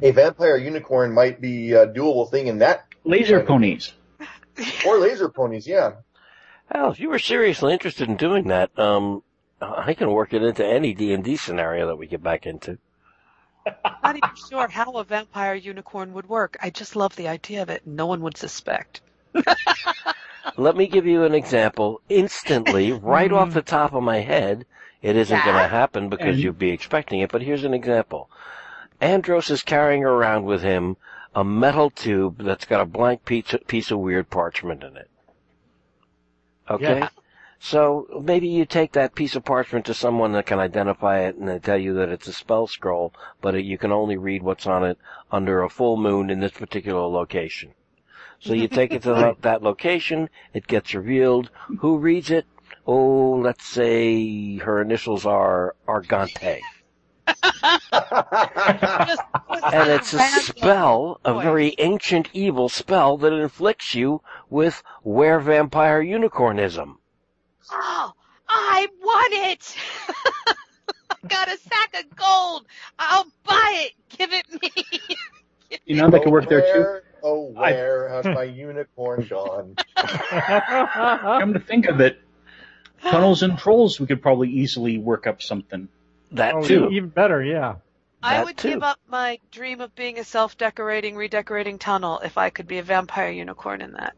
a 0.02 0.10
vampire 0.10 0.56
unicorn 0.56 1.12
might 1.12 1.40
be 1.40 1.72
a 1.72 1.86
doable 1.86 2.30
thing 2.30 2.47
in 2.47 2.59
that. 2.59 2.86
Laser 3.05 3.40
ponies. 3.40 3.93
Or 4.85 4.98
laser 4.98 5.28
ponies, 5.28 5.68
yeah. 5.68 5.93
Hell, 6.72 6.90
if 6.90 6.98
you 6.98 7.10
were 7.10 7.20
seriously 7.20 7.72
interested 7.72 8.09
in 8.09 8.16
doing 8.16 8.48
that, 8.48 8.76
um, 8.76 9.22
I 9.60 9.94
can 9.94 10.10
work 10.10 10.35
it 10.35 10.43
into 10.43 10.66
any 10.66 10.94
D 10.94 11.12
and 11.12 11.22
D 11.22 11.36
scenario 11.36 11.86
that 11.86 11.97
we 11.97 12.09
get 12.09 12.24
back 12.24 12.44
into. 12.44 12.76
I'm 13.85 13.94
Not 14.02 14.16
even 14.16 14.30
sure 14.35 14.66
how 14.66 14.97
a 14.97 15.05
vampire 15.05 15.55
unicorn 15.55 16.12
would 16.14 16.28
work. 16.28 16.56
I 16.60 16.70
just 16.70 16.97
love 16.97 17.14
the 17.14 17.28
idea 17.28 17.62
of 17.62 17.70
it. 17.70 17.86
No 17.86 18.06
one 18.06 18.20
would 18.22 18.36
suspect. 18.36 19.01
Let 20.57 20.77
me 20.77 20.87
give 20.87 21.07
you 21.07 21.25
an 21.25 21.35
example. 21.35 22.01
Instantly, 22.09 22.93
right 23.03 23.33
off 23.33 23.49
mm-hmm. 23.49 23.55
the 23.55 23.62
top 23.62 23.93
of 23.93 24.03
my 24.03 24.20
head, 24.20 24.66
it 25.03 25.16
isn't 25.16 25.37
Yeah. 25.37 25.45
going 25.45 25.62
to 25.62 25.69
happen 25.69 26.09
because 26.09 26.35
And- 26.35 26.39
you'd 26.39 26.59
be 26.59 26.70
expecting 26.70 27.20
it, 27.20 27.31
but 27.31 27.43
here's 27.43 27.65
an 27.65 27.75
example. 27.75 28.31
Andros 29.01 29.51
is 29.51 29.62
carrying 29.62 30.05
around 30.05 30.45
with 30.45 30.62
him 30.62 30.97
a 31.35 31.45
metal 31.45 31.91
tube 31.91 32.39
that's 32.39 32.65
got 32.65 32.81
a 32.81 32.87
blank 32.87 33.25
piece, 33.25 33.55
piece 33.69 33.91
of 33.91 33.99
weird 33.99 34.29
parchment 34.31 34.83
in 34.83 34.97
it. 34.97 35.09
Okay? 36.69 36.99
Yeah. 36.99 37.09
So 37.61 38.07
maybe 38.23 38.49
you 38.49 38.65
take 38.65 38.93
that 38.93 39.15
piece 39.15 39.35
of 39.35 39.45
parchment 39.45 39.85
to 39.87 39.95
someone 39.95 40.33
that 40.33 40.47
can 40.47 40.59
identify 40.59 41.20
it 41.20 41.37
and 41.37 41.49
they 41.49 41.59
tell 41.59 41.79
you 41.79 41.95
that 41.95 42.09
it's 42.09 42.29
a 42.29 42.33
spell 42.33 42.66
scroll, 42.66 43.12
but 43.41 43.55
it, 43.55 43.65
you 43.65 43.79
can 43.79 43.93
only 43.93 44.16
read 44.16 44.43
what's 44.43 44.66
on 44.66 44.85
it 44.85 44.99
under 45.33 45.62
a 45.62 45.70
full 45.70 45.97
moon 45.97 46.31
in 46.31 46.41
this 46.41 46.53
particular 46.53 47.07
location. 47.07 47.75
So 48.40 48.55
you 48.55 48.69
take 48.69 48.93
it 48.93 49.02
to 49.02 49.15
that, 49.15 49.36
that 49.43 49.62
location, 49.62 50.31
it 50.55 50.66
gets 50.66 50.94
revealed. 50.94 51.51
Who 51.81 51.98
reads 51.98 52.31
it? 52.31 52.47
Oh, 52.86 53.40
let's 53.43 53.66
say 53.66 54.56
her 54.59 54.81
initials 54.81 55.27
are 55.27 55.74
Argante. 55.86 56.60
And 59.73 59.90
it's 59.90 60.15
a 60.15 60.20
spell, 60.20 61.20
a 61.24 61.39
very 61.40 61.74
ancient 61.78 62.31
evil 62.32 62.69
spell 62.69 63.16
that 63.19 63.32
inflicts 63.32 63.94
you 63.94 64.23
with 64.48 64.82
were 65.02 65.39
vampire 65.40 66.02
unicornism. 66.02 66.97
Oh, 67.70 68.12
I 68.48 68.89
want 69.02 69.32
it! 69.35 69.77
I've 71.10 71.28
got 71.28 71.48
a 71.48 71.59
sack 71.59 71.94
of 72.02 72.16
gold. 72.16 72.66
I'll 72.98 73.27
buy 73.44 73.86
it. 73.86 73.93
Give 74.16 74.32
it 74.32 74.62
me. 74.62 75.16
You 75.85 75.97
know 75.97 76.09
that 76.09 76.23
could 76.23 76.32
work 76.32 76.48
there 76.48 76.62
too. 76.62 77.07
Where, 77.20 77.32
oh, 77.32 77.53
where 77.53 78.09
has 78.09 78.24
my 78.24 78.45
unicorn 78.45 79.27
gone? 79.28 79.77
Come 79.97 81.55
to 81.55 81.61
think 81.61 81.86
of 81.86 82.01
it, 82.01 82.20
tunnels 83.03 83.43
and 83.43 83.59
trolls, 83.59 83.99
we 84.01 84.07
could 84.07 84.23
probably 84.23 84.51
easily 84.51 84.99
work 84.99 85.27
up 85.27 85.43
something. 85.43 85.89
That 86.32 86.55
Oh, 86.55 86.62
too. 86.62 86.89
even 86.90 87.09
better, 87.09 87.43
yeah. 87.43 87.77
I 88.23 88.39
That 88.39 88.45
would 88.47 88.57
too. 88.57 88.69
give 88.70 88.82
up 88.82 88.99
my 89.09 89.39
dream 89.51 89.81
of 89.81 89.95
being 89.95 90.19
a 90.19 90.24
self-decorating, 90.24 91.16
redecorating 91.16 91.78
tunnel 91.78 92.19
if 92.20 92.36
I 92.36 92.51
could 92.51 92.66
be 92.66 92.78
a 92.78 92.82
vampire 92.82 93.31
unicorn 93.31 93.81
in 93.81 93.93
that. 93.93 94.15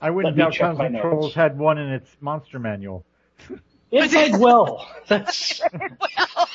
I 0.00 0.10
wouldn't 0.10 0.36
Let 0.36 0.38
me 0.38 0.42
doubt 0.44 0.52
check 0.52 0.76
my 0.76 0.84
Guns 0.84 0.86
N' 0.86 0.92
notes. 0.92 1.02
Trolls 1.02 1.34
had 1.34 1.58
one 1.58 1.78
in 1.78 1.90
its 1.90 2.16
monster 2.20 2.58
manual. 2.58 3.04
It 3.90 4.12
might 4.12 4.38
well. 4.38 4.86
That's 5.08 5.60
well, 5.72 5.78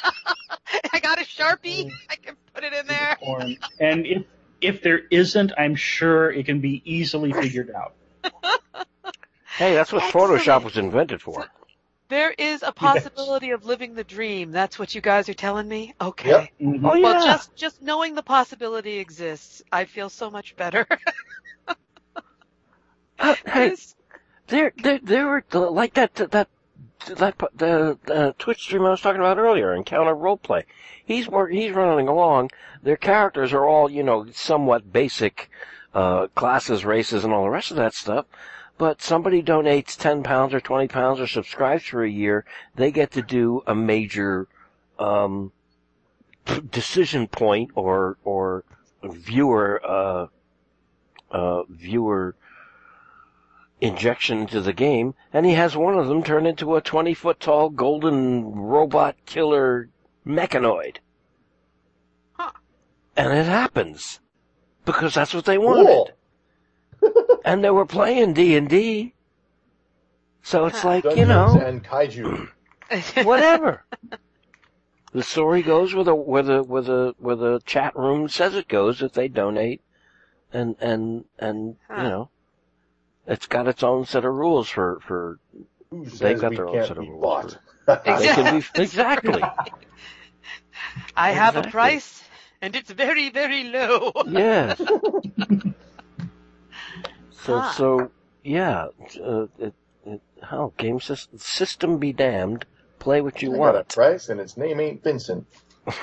I 0.93 0.99
got 0.99 1.19
a 1.19 1.25
sharpie. 1.25 1.91
I 2.09 2.15
can 2.15 2.35
put 2.53 2.63
it 2.63 2.73
in 2.73 2.87
there. 2.87 3.17
And 3.79 4.05
if 4.05 4.23
if 4.61 4.81
there 4.81 5.01
isn't, 5.11 5.51
I'm 5.57 5.75
sure 5.75 6.31
it 6.31 6.45
can 6.45 6.59
be 6.61 6.81
easily 6.85 7.33
figured 7.33 7.71
out. 7.71 7.93
Hey, 9.57 9.75
that's 9.75 9.91
what 9.93 10.01
Excellent. 10.01 10.41
Photoshop 10.41 10.63
was 10.63 10.77
invented 10.77 11.21
for. 11.21 11.47
There 12.09 12.31
is 12.31 12.63
a 12.63 12.71
possibility 12.71 13.51
of 13.51 13.65
living 13.65 13.93
the 13.93 14.03
dream. 14.03 14.51
That's 14.51 14.79
what 14.79 14.95
you 14.95 15.01
guys 15.01 15.29
are 15.29 15.33
telling 15.33 15.67
me. 15.67 15.93
Okay. 16.01 16.29
Yep. 16.29 16.49
Mhm. 16.59 16.79
Oh 16.83 16.95
yeah. 16.95 17.03
Well, 17.03 17.25
just 17.25 17.55
just 17.55 17.81
knowing 17.81 18.15
the 18.15 18.23
possibility 18.23 18.97
exists, 18.97 19.61
I 19.71 19.85
feel 19.85 20.09
so 20.09 20.31
much 20.31 20.55
better. 20.55 20.87
Uh, 23.19 23.35
hey, 23.45 23.75
there, 24.47 24.73
there, 24.77 24.99
there 25.01 25.27
were 25.27 25.43
like 25.53 25.93
that 25.93 26.15
that 26.15 26.49
that 27.07 27.37
the, 27.55 28.35
Twitch 28.37 28.61
stream 28.61 28.85
I 28.85 28.91
was 28.91 29.01
talking 29.01 29.21
about 29.21 29.37
earlier, 29.37 29.73
Encounter 29.73 30.15
Roleplay. 30.15 30.63
He's 31.03 31.27
work, 31.27 31.51
he's 31.51 31.71
running 31.71 32.07
along. 32.07 32.51
Their 32.81 32.97
characters 32.97 33.53
are 33.53 33.65
all 33.65 33.89
you 33.89 34.03
know 34.03 34.27
somewhat 34.31 34.91
basic 34.91 35.49
uh, 35.93 36.27
classes, 36.35 36.85
races, 36.85 37.23
and 37.23 37.33
all 37.33 37.43
the 37.43 37.49
rest 37.49 37.71
of 37.71 37.77
that 37.77 37.93
stuff. 37.93 38.25
But 38.77 39.01
somebody 39.01 39.43
donates 39.43 39.97
ten 39.97 40.23
pounds 40.23 40.53
or 40.53 40.59
twenty 40.59 40.87
pounds 40.87 41.19
or 41.19 41.27
subscribes 41.27 41.85
for 41.85 42.03
a 42.03 42.09
year, 42.09 42.45
they 42.75 42.91
get 42.91 43.11
to 43.11 43.21
do 43.21 43.61
a 43.67 43.75
major 43.75 44.47
um, 44.97 45.51
decision 46.71 47.27
point 47.27 47.71
or 47.75 48.17
or 48.23 48.63
viewer 49.03 49.81
uh, 49.85 50.27
uh, 51.31 51.63
viewer 51.69 52.35
injection 53.83 54.39
into 54.39 54.61
the 54.61 54.73
game, 54.73 55.13
and 55.33 55.45
he 55.45 55.53
has 55.53 55.75
one 55.75 55.97
of 55.97 56.07
them 56.07 56.23
turn 56.23 56.45
into 56.45 56.75
a 56.75 56.81
20 56.81 57.13
foot 57.13 57.39
tall 57.39 57.69
golden 57.69 58.55
robot 58.55 59.15
killer 59.25 59.89
mechanoid. 60.25 60.97
Huh. 62.33 62.51
And 63.17 63.33
it 63.33 63.45
happens. 63.45 64.21
Because 64.85 65.13
that's 65.13 65.33
what 65.33 65.45
they 65.45 65.57
wanted. 65.57 66.13
Cool. 67.01 67.39
and 67.45 67.63
they 67.63 67.69
were 67.69 67.85
playing 67.85 68.33
D&D. 68.33 69.13
So 70.41 70.65
it's 70.65 70.83
like, 70.83 71.03
you 71.15 71.25
know, 71.25 71.59
and 71.59 71.83
kaiju. 71.83 72.49
whatever. 73.23 73.85
the 75.13 75.23
story 75.23 75.61
goes 75.61 75.93
where 75.93 76.03
the, 76.03 76.15
where 76.15 76.43
the, 76.43 76.63
where 76.63 76.81
the, 76.81 77.15
where 77.17 77.35
the 77.35 77.61
chat 77.65 77.95
room 77.95 78.27
says 78.27 78.55
it 78.55 78.67
goes 78.67 79.01
if 79.01 79.13
they 79.13 79.27
donate. 79.27 79.81
And, 80.51 80.75
and, 80.79 81.25
and, 81.39 81.77
Huh. 81.89 81.95
you 81.97 82.03
know, 82.03 82.29
it's 83.27 83.47
got 83.47 83.67
its 83.67 83.83
own 83.83 84.05
set 84.05 84.25
of 84.25 84.33
rules 84.33 84.69
for, 84.69 84.99
for, 85.05 85.39
Who 85.89 86.05
They've 86.05 86.39
got 86.39 86.55
their 86.55 86.67
own 86.67 86.85
set 86.85 86.97
of 86.97 87.07
rules 87.07 87.21
bought? 87.21 87.57
they 88.05 88.27
can 88.27 88.59
be, 88.59 88.65
exactly. 88.81 89.43
I 91.15 91.31
have 91.31 91.55
a 91.55 91.63
price, 91.63 92.23
and 92.61 92.75
it's 92.75 92.91
very, 92.91 93.29
very 93.29 93.65
low. 93.65 94.11
Yes. 94.27 94.77
so, 97.31 97.59
Huh. 97.59 97.71
so, 97.73 98.11
yeah, 98.43 98.87
uh, 99.23 99.47
it, 99.59 99.73
it, 100.05 100.21
how, 100.41 100.73
game 100.77 100.99
system, 100.99 101.37
system 101.37 101.97
be 101.99 102.13
damned, 102.13 102.65
play 102.99 103.21
what 103.21 103.41
you 103.41 103.53
I 103.53 103.57
got 103.57 103.69
a 103.69 103.73
want. 103.73 103.89
price 103.89 104.29
and 104.29 104.39
its 104.39 104.57
name 104.57 104.79
ain't 104.79 105.03
Vincent. 105.03 105.45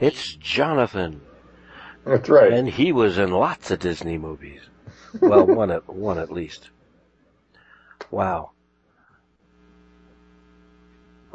It's 0.00 0.34
Jonathan, 0.36 1.20
That's 2.04 2.28
right. 2.28 2.52
and 2.52 2.68
he 2.68 2.92
was 2.92 3.16
in 3.18 3.30
lots 3.30 3.70
of 3.70 3.78
Disney 3.78 4.18
movies. 4.18 4.60
Well, 5.20 5.46
one 5.46 5.70
at, 5.70 5.88
one 5.92 6.18
at 6.18 6.30
least. 6.30 6.68
Wow. 8.10 8.50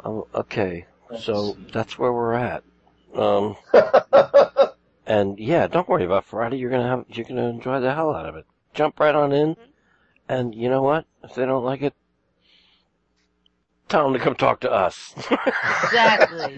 Oh, 0.04 0.28
okay, 0.34 0.86
so 1.18 1.56
that's 1.72 1.98
where 1.98 2.12
we're 2.12 2.32
at. 2.34 2.62
Um, 3.14 3.56
and 5.06 5.38
yeah, 5.38 5.66
don't 5.66 5.88
worry 5.88 6.04
about 6.04 6.24
Friday. 6.24 6.56
You're 6.56 6.70
gonna 6.70 6.88
have, 6.88 7.04
you're 7.08 7.26
gonna 7.26 7.48
enjoy 7.48 7.80
the 7.80 7.94
hell 7.94 8.14
out 8.14 8.26
of 8.26 8.36
it. 8.36 8.46
Jump 8.72 8.98
right 8.98 9.14
on 9.14 9.32
in, 9.32 9.56
and 10.28 10.54
you 10.54 10.70
know 10.70 10.82
what? 10.82 11.04
If 11.22 11.34
they 11.34 11.44
don't 11.44 11.64
like 11.64 11.82
it, 11.82 11.92
tell 13.90 14.04
them 14.04 14.14
to 14.14 14.18
come 14.20 14.36
talk 14.36 14.60
to 14.60 14.70
us, 14.72 15.12
Exactly. 15.84 16.56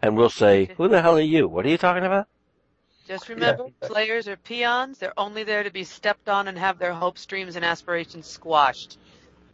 and 0.00 0.16
we'll 0.16 0.30
say, 0.30 0.70
"Who 0.78 0.88
the 0.88 1.02
hell 1.02 1.18
are 1.18 1.20
you? 1.20 1.46
What 1.46 1.66
are 1.66 1.70
you 1.70 1.78
talking 1.78 2.06
about?" 2.06 2.26
Just 3.10 3.28
remember, 3.28 3.66
players 3.80 4.28
are 4.28 4.36
peons. 4.36 4.98
They're 4.98 5.18
only 5.18 5.42
there 5.42 5.64
to 5.64 5.70
be 5.70 5.82
stepped 5.82 6.28
on 6.28 6.46
and 6.46 6.56
have 6.56 6.78
their 6.78 6.92
hopes, 6.92 7.26
dreams, 7.26 7.56
and 7.56 7.64
aspirations 7.64 8.28
squashed. 8.28 8.98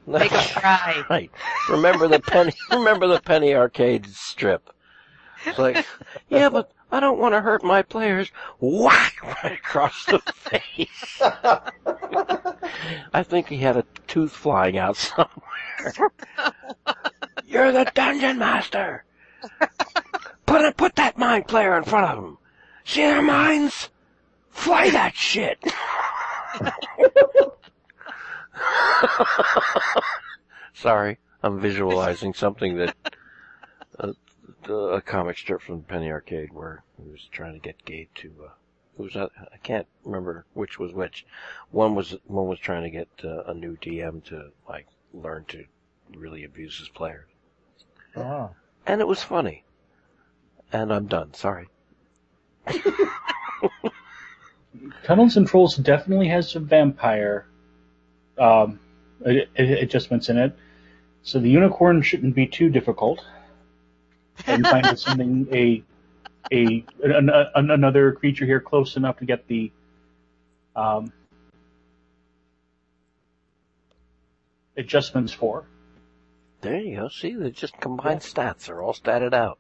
Make 0.07 0.31
them 0.31 0.45
cry. 0.55 1.03
right. 1.09 1.31
Remember 1.71 2.07
the 2.07 2.21
penny. 2.21 2.53
Remember 2.71 3.07
the 3.07 3.19
penny 3.19 3.55
arcade 3.55 4.05
strip. 4.11 4.69
It's 5.47 5.59
like, 5.59 5.87
yeah, 6.29 6.51
but 6.51 6.71
I 6.93 7.01
don't 7.01 7.19
want 7.19 7.33
to 7.33 7.41
hurt 7.41 7.65
my 7.65 7.81
players. 7.81 8.31
Whack 8.61 9.15
right 9.43 9.53
across 9.53 10.05
the 10.05 10.19
face. 10.19 11.23
I 13.15 13.23
think 13.23 13.49
he 13.49 13.57
had 13.57 13.79
a 13.79 13.87
tooth 14.07 14.33
flying 14.33 14.77
out 14.77 14.99
somewhere. 14.99 16.13
You're 17.47 17.73
the 17.73 17.91
dungeon 17.95 18.39
master. 18.39 19.07
Put 20.45 20.63
a, 20.63 20.73
put 20.73 20.97
that 20.97 21.17
mind 21.17 21.49
flayer 21.49 21.79
in 21.79 21.85
front 21.85 22.19
of 22.19 22.23
him. 22.23 22.39
See 22.87 23.03
their 23.03 23.21
minds? 23.21 23.91
Fly 24.51 24.89
that 24.91 25.15
shit. 25.17 25.59
Sorry, 30.75 31.19
I'm 31.43 31.61
visualizing 31.61 32.35
something 32.35 32.77
that 32.77 32.95
uh, 33.99 34.13
a 34.73 35.01
comic 35.01 35.39
strip 35.39 35.63
from 35.63 35.83
Penny 35.83 36.11
Arcade 36.11 36.53
where 36.53 36.83
he 37.03 37.11
was 37.11 37.29
trying 37.33 37.55
to 37.55 37.59
get 37.59 37.85
Gabe 37.85 38.09
to. 38.17 38.33
Uh, 38.47 38.51
who 38.97 39.05
was 39.05 39.15
that? 39.15 39.31
I 39.53 39.57
can't 39.59 39.87
remember 40.05 40.45
which 40.55 40.79
was 40.79 40.93
which. 40.93 41.27
One 41.71 41.95
was 41.95 42.17
one 42.27 42.47
was 42.47 42.59
trying 42.59 42.83
to 42.85 42.91
get 42.91 43.09
uh, 43.25 43.45
a 43.45 43.55
new 43.55 43.77
DM 43.77 44.25
to 44.27 44.51
like 44.69 44.87
learn 45.13 45.45
to 45.49 45.65
really 46.15 46.45
abuse 46.45 46.79
his 46.79 46.89
players, 46.89 47.27
Ah. 48.17 48.51
and 48.87 49.01
it 49.01 49.09
was 49.09 49.23
funny. 49.23 49.65
And 50.73 50.93
I'm 50.93 51.07
done. 51.07 51.33
Sorry. 51.35 51.69
Tunnels 55.05 55.37
and 55.37 55.47
Trolls 55.47 55.77
definitely 55.77 56.29
has 56.29 56.51
some 56.51 56.67
vampire 56.67 57.47
um, 58.39 58.81
a- 59.25 59.47
a- 59.57 59.81
adjustments 59.83 60.29
in 60.29 60.37
it, 60.37 60.57
so 61.23 61.39
the 61.39 61.49
unicorn 61.49 62.03
shouldn't 62.03 62.35
be 62.35 62.47
too 62.47 62.69
difficult. 62.69 63.25
And 64.47 64.67
find 64.67 64.99
something 64.99 65.49
a 65.53 65.83
a 66.53 66.85
an, 67.03 67.31
an, 67.31 67.71
another 67.71 68.13
creature 68.13 68.45
here 68.45 68.61
close 68.61 68.97
enough 68.97 69.19
to 69.19 69.25
get 69.25 69.47
the 69.49 69.73
um, 70.75 71.13
adjustments 74.77 75.33
for. 75.33 75.65
There 76.61 76.77
you 76.81 76.97
go. 76.97 77.09
See, 77.09 77.35
they 77.35 77.51
just 77.51 77.79
combined 77.81 78.21
stats. 78.21 78.67
They're 78.67 78.83
all 78.83 78.95
statted 78.95 79.33
out. 79.35 79.59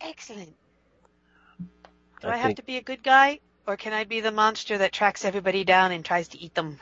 Excellent. 0.00 0.54
Do 2.22 2.28
I 2.28 2.32
I, 2.32 2.36
have 2.36 2.46
think- 2.46 2.58
to 2.58 2.62
be 2.64 2.76
a 2.76 2.82
good 2.82 3.02
guy, 3.02 3.40
or 3.66 3.76
can 3.76 3.92
I 3.92 4.04
be 4.04 4.20
the 4.20 4.32
monster 4.32 4.78
that 4.78 4.92
tracks 4.92 5.24
everybody 5.24 5.64
down 5.64 5.92
and 5.92 6.04
tries 6.04 6.28
to 6.28 6.38
eat 6.40 6.54
them? 6.54 6.78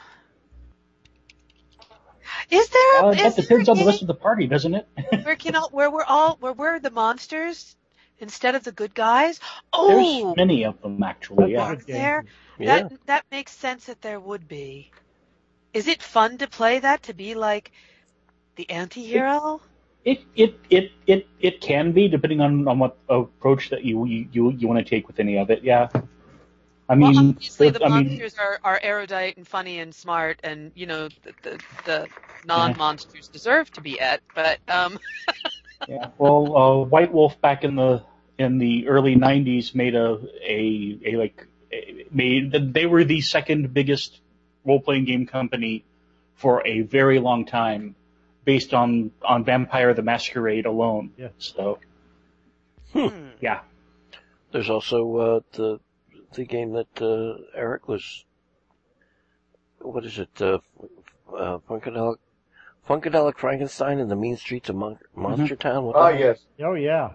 Is 2.51 2.69
there 2.69 3.01
a 3.01 3.07
Uh, 3.07 3.11
is 3.11 3.17
that 3.37 3.49
there 3.49 3.59
depends 3.59 3.69
a 3.69 3.73
on 3.73 3.79
the 3.79 3.87
rest 3.87 4.03
of 4.03 4.09
the 4.09 4.15
party, 4.15 4.47
doesn't 4.47 4.75
it? 4.75 4.89
where 5.25 5.37
can 5.37 5.57
all, 5.57 5.69
where 5.71 5.91
we're 5.91 6.05
all 6.05 6.37
where 6.41 6.53
we're 6.53 6.79
the 6.79 6.91
monsters 6.91 7.77
instead 8.19 8.55
of 8.55 8.65
the 8.65 8.73
good 8.73 8.95
guys? 8.95 9.41
Oh, 9.73 9.89
there's 9.89 10.37
many 10.37 10.65
of 10.65 10.81
them 10.81 11.03
actually. 11.03 11.53
Yeah. 11.53 11.69
That's 11.71 11.83
a 11.83 11.87
good 11.87 11.95
there. 11.95 12.25
Yeah. 12.59 12.83
That 12.83 13.07
that 13.07 13.25
makes 13.31 13.53
sense 13.53 13.87
that 13.87 14.01
there 14.01 14.21
would 14.21 14.47
be. 14.47 14.91
Is 15.73 15.89
it 15.89 16.03
fun 16.03 16.39
to 16.39 16.49
play 16.49 16.79
that 16.81 17.05
to 17.05 17.15
be 17.15 17.35
like 17.35 17.73
the 18.57 18.69
anti-hero? 18.71 19.61
It 20.05 20.23
it 20.35 20.59
it 20.71 20.93
it 21.07 21.27
it 21.41 21.61
can 21.61 21.93
be 21.93 22.09
depending 22.09 22.41
on, 22.41 22.67
on 22.67 22.79
what 22.79 22.97
approach 23.09 23.71
that 23.71 23.85
you 23.85 24.07
you 24.07 24.51
you, 24.51 24.69
want 24.69 24.85
to 24.85 24.89
take 24.89 25.07
with 25.07 25.21
any 25.21 25.37
of 25.37 25.51
it. 25.51 25.63
Yeah. 25.63 25.89
I 26.89 26.95
mean, 26.97 27.15
well, 27.15 27.29
obviously 27.29 27.71
the- 27.71 27.85
I 27.85 27.89
mean, 27.89 28.09
monsters 28.09 28.35
are, 28.39 28.59
are 28.65 28.81
erudite 28.83 29.37
and 29.37 29.47
funny 29.47 29.79
and 29.79 29.95
smart, 29.95 30.41
and 30.43 30.73
you 30.75 30.87
know 30.87 31.09
the 31.23 31.35
the, 31.43 31.61
the 31.85 32.09
non-monsters 32.47 33.29
deserve 33.29 33.71
to 33.73 33.81
be 33.81 34.01
et. 34.01 34.23
But 34.35 34.59
um, 34.69 34.99
yeah. 35.89 36.09
Well, 36.19 36.57
uh, 36.57 36.85
White 36.85 37.13
Wolf 37.13 37.41
back 37.41 37.63
in 37.63 37.77
the 37.77 38.03
in 38.39 38.59
the 38.59 38.89
early 38.89 39.17
'90s 39.17 39.75
made 39.75 39.95
a 39.95 40.19
a, 40.43 40.99
a 41.05 41.17
like 41.17 41.47
a, 41.73 42.07
made 42.11 42.75
they 42.75 42.87
were 42.87 43.05
the 43.05 43.21
second 43.21 43.73
biggest 43.75 44.21
role 44.65 44.81
playing 44.81 45.05
game 45.05 45.27
company 45.27 45.85
for 46.35 46.67
a 46.67 46.81
very 46.81 47.19
long 47.21 47.45
time, 47.45 47.95
based 48.51 48.75
on 48.75 49.13
on 49.23 49.45
Vampire 49.45 49.95
the 49.95 50.03
Masquerade 50.03 50.67
alone. 50.67 51.13
Yeah. 51.17 51.29
So 51.39 51.79
Hmm. 52.93 53.29
yeah. 53.41 53.61
There's 54.51 54.69
also 54.77 54.99
uh, 55.27 55.41
the 55.53 55.79
the 56.35 56.45
game 56.45 56.73
that 56.73 56.93
uh, 57.01 57.43
Eric 57.55 57.87
was. 57.87 58.25
What 59.79 60.05
is 60.05 60.19
it? 60.19 60.35
Uh, 60.43 60.59
uh, 61.33 61.59
Funkadelic, 61.69 62.17
Funkadelic 62.89 63.39
Frankenstein 63.39 64.01
in 64.01 64.09
the 64.09 64.17
mean 64.17 64.37
streets 64.37 64.69
of 64.69 64.75
Mon- 64.77 64.99
Monster 65.15 65.55
Town. 65.57 65.85
What 65.85 65.95
Ah, 65.97 66.11
the 66.11 66.19
yes. 66.19 66.39
Oh 66.61 66.75
yeah. 66.75 67.11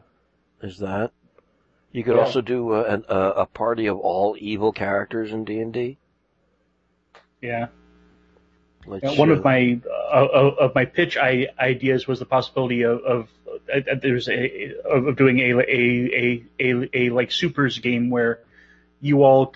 is 0.61 0.77
that? 0.79 1.11
You 1.91 2.03
could 2.05 2.15
Yeah. 2.15 2.23
also 2.23 2.41
do 2.41 2.71
uh, 2.73 2.83
an, 2.93 3.03
uh, 3.09 3.33
a 3.35 3.45
party 3.45 3.85
of 3.87 3.97
all 3.99 4.35
evil 4.39 4.71
characters 4.71 5.33
in 5.33 5.43
D 5.43 5.59
and 5.59 5.73
D. 5.73 5.97
Yeah. 7.41 7.67
Like 8.87 9.03
one 9.17 9.31
uh, 9.31 9.35
of 9.35 9.43
my 9.43 9.79
uh, 9.85 10.25
of 10.25 10.57
of 10.57 10.75
my 10.75 10.85
pitch 10.85 11.17
ideas 11.17 12.07
was 12.07 12.19
the 12.19 12.25
possibility 12.25 12.83
of, 12.83 12.99
of 13.01 13.29
uh, 13.73 13.79
uh, 13.91 13.95
there's 14.01 14.29
a 14.29 14.73
of 14.83 15.07
of 15.07 15.15
doing 15.15 15.39
a 15.39 15.57
a, 15.57 15.63
a 15.63 16.45
a 16.59 16.89
a 16.93 17.09
like 17.09 17.31
supers 17.31 17.79
game 17.79 18.09
where 18.09 18.39
you 19.01 19.23
all 19.23 19.53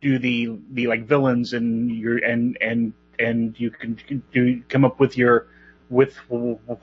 do 0.00 0.18
the 0.18 0.58
the 0.70 0.86
like 0.86 1.06
villains 1.06 1.52
and 1.52 1.90
your 1.90 2.18
and 2.18 2.58
and 2.60 2.92
and 3.18 3.58
you 3.58 3.70
can 3.70 4.22
do 4.32 4.62
come 4.68 4.84
up 4.84 5.00
with 5.00 5.16
your 5.16 5.46
with 5.90 6.16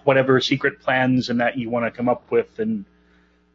whatever 0.03 0.41
secret 0.41 0.79
plans 0.79 1.29
and 1.29 1.39
that 1.41 1.57
you 1.57 1.69
want 1.69 1.85
to 1.85 1.91
come 1.91 2.09
up 2.09 2.31
with 2.31 2.59
and 2.59 2.85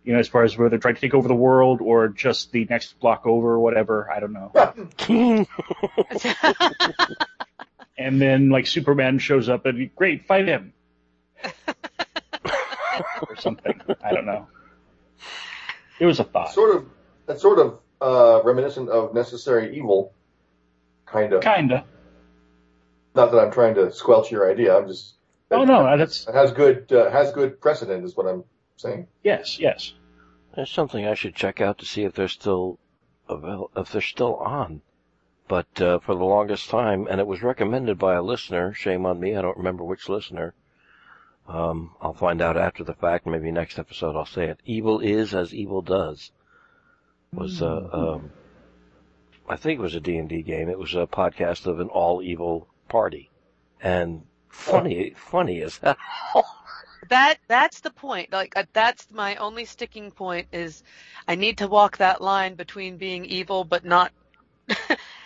you 0.05 0.13
know 0.13 0.19
as 0.19 0.29
far 0.29 0.45
as 0.45 0.57
whether 0.57 0.79
trying 0.79 0.95
to 0.95 1.01
take 1.01 1.15
over 1.15 1.29
the 1.29 1.35
world 1.35 1.81
or 1.81 2.09
just 2.09 2.53
the 2.53 2.65
next 2.67 2.99
block 3.01 3.27
over 3.27 3.53
or 3.53 3.61
whatever 3.61 4.11
i 4.11 4.21
don't 4.21 4.33
know 4.33 4.51
and 8.01 8.21
then 8.21 8.49
like 8.49 8.67
superman 8.67 9.19
shows 9.19 9.49
up 9.49 9.67
and 9.67 9.95
great 9.97 10.27
fight 10.27 10.47
him 10.49 10.73
or 13.29 13.37
something 13.37 13.81
i 14.05 14.13
don't 14.13 14.27
know 14.27 14.47
it 15.99 16.07
was 16.07 16.19
a 16.21 16.25
thought 16.25 16.53
Sort 16.53 16.75
of, 16.77 16.87
that's 17.27 17.43
sort 17.43 17.59
of 17.59 17.79
uh, 18.01 18.41
reminiscent 18.43 18.89
of 18.89 19.13
Necessary 19.13 19.77
Evil, 19.77 20.15
kind 21.05 21.35
of. 21.35 21.43
kinda 21.43 21.85
Not 23.15 23.31
that 23.31 23.39
I'm 23.39 23.53
trying 23.53 23.75
to 23.75 23.93
squelch 23.93 24.31
your 24.33 24.51
idea. 24.51 24.75
I'm 24.75 24.87
just. 24.89 25.17
oh 25.51 25.65
no 25.65 25.97
that's 25.99 26.27
It 26.27 26.35
has 26.35 26.53
good 26.53 26.91
uh, 26.91 27.11
has 27.11 27.31
good 27.33 27.61
precedent, 27.61 28.05
is 28.07 28.17
what 28.17 28.27
I'm 28.27 28.43
saying. 28.77 29.07
yes 29.23 29.59
yes 29.59 29.93
There's 30.57 30.71
something 30.71 31.05
I 31.07 31.13
should 31.13 31.35
check 31.35 31.61
out 31.61 31.77
to 31.81 31.85
see 31.85 32.05
if 32.05 32.15
they're 32.15 32.29
still 32.29 32.79
avail- 33.29 33.71
if 33.77 33.93
they're 33.93 34.01
still 34.01 34.37
on. 34.37 34.81
But 35.51 35.83
uh, 35.83 35.99
for 35.99 36.15
the 36.15 36.23
longest 36.23 36.71
time, 36.71 37.09
and 37.11 37.19
it 37.19 37.27
was 37.27 37.43
recommended 37.43 37.99
by 37.99 38.15
a 38.15 38.23
listener. 38.23 38.73
Shame 38.73 39.05
on 39.05 39.19
me, 39.19 39.35
I 39.35 39.43
don't 39.43 39.57
remember 39.57 39.83
which 39.83 40.09
listener. 40.09 40.55
Um, 41.49 41.97
I'll 42.01 42.15
find 42.15 42.41
out 42.41 42.57
after 42.57 42.85
the 42.85 42.95
fact. 42.95 43.27
Maybe 43.27 43.51
next 43.51 43.77
episode 43.77 44.15
I'll 44.15 44.27
say 44.27 44.45
it. 44.45 44.61
Evil 44.65 45.01
is 45.01 45.35
as 45.35 45.53
evil 45.53 45.83
does. 45.83 46.31
Was 47.33 47.63
uh, 47.63 47.89
um, 47.93 48.31
I 49.49 49.57
think 49.57 49.81
it 49.81 49.83
was 49.83 49.97
a 49.97 50.01
D 50.01 50.19
and 50.19 50.29
D 50.29 50.43
game. 50.43 50.69
It 50.69 50.79
was 50.79 50.95
a 50.95 51.09
podcast 51.09 51.67
of 51.67 51.81
an 51.81 51.89
all 51.89 52.23
evil 52.23 52.69
party, 52.89 53.29
and 53.83 54.23
funny, 54.51 55.15
funny 55.17 55.63
as 55.63 55.79
hell. 55.79 55.97
That 57.09 57.39
that's 57.49 57.81
the 57.81 57.91
point. 57.91 58.31
Like 58.31 58.57
uh, 58.57 58.67
that's 58.73 59.11
my 59.11 59.35
only 59.35 59.65
sticking 59.65 60.13
point 60.13 60.47
is 60.53 60.85
I 61.27 61.35
need 61.35 61.59
to 61.59 61.67
walk 61.67 61.97
that 61.97 62.23
line 62.23 62.55
between 62.55 62.99
being 62.99 63.25
evil 63.25 63.65
but 63.65 63.85
not 63.85 64.13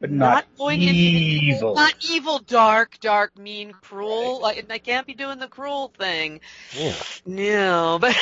but 0.00 0.10
not, 0.10 0.46
going 0.56 0.82
into 0.82 0.94
evil 0.94 1.74
not 1.74 1.94
evil, 2.10 2.38
dark, 2.38 2.98
dark, 3.00 3.38
mean, 3.38 3.72
cruel. 3.82 4.40
Like 4.40 4.66
I 4.70 4.78
can't 4.78 5.06
be 5.06 5.14
doing 5.14 5.38
the 5.38 5.48
cruel 5.48 5.92
thing. 5.98 6.40
Yeah. 6.74 6.94
No, 7.26 7.98
but 8.00 8.16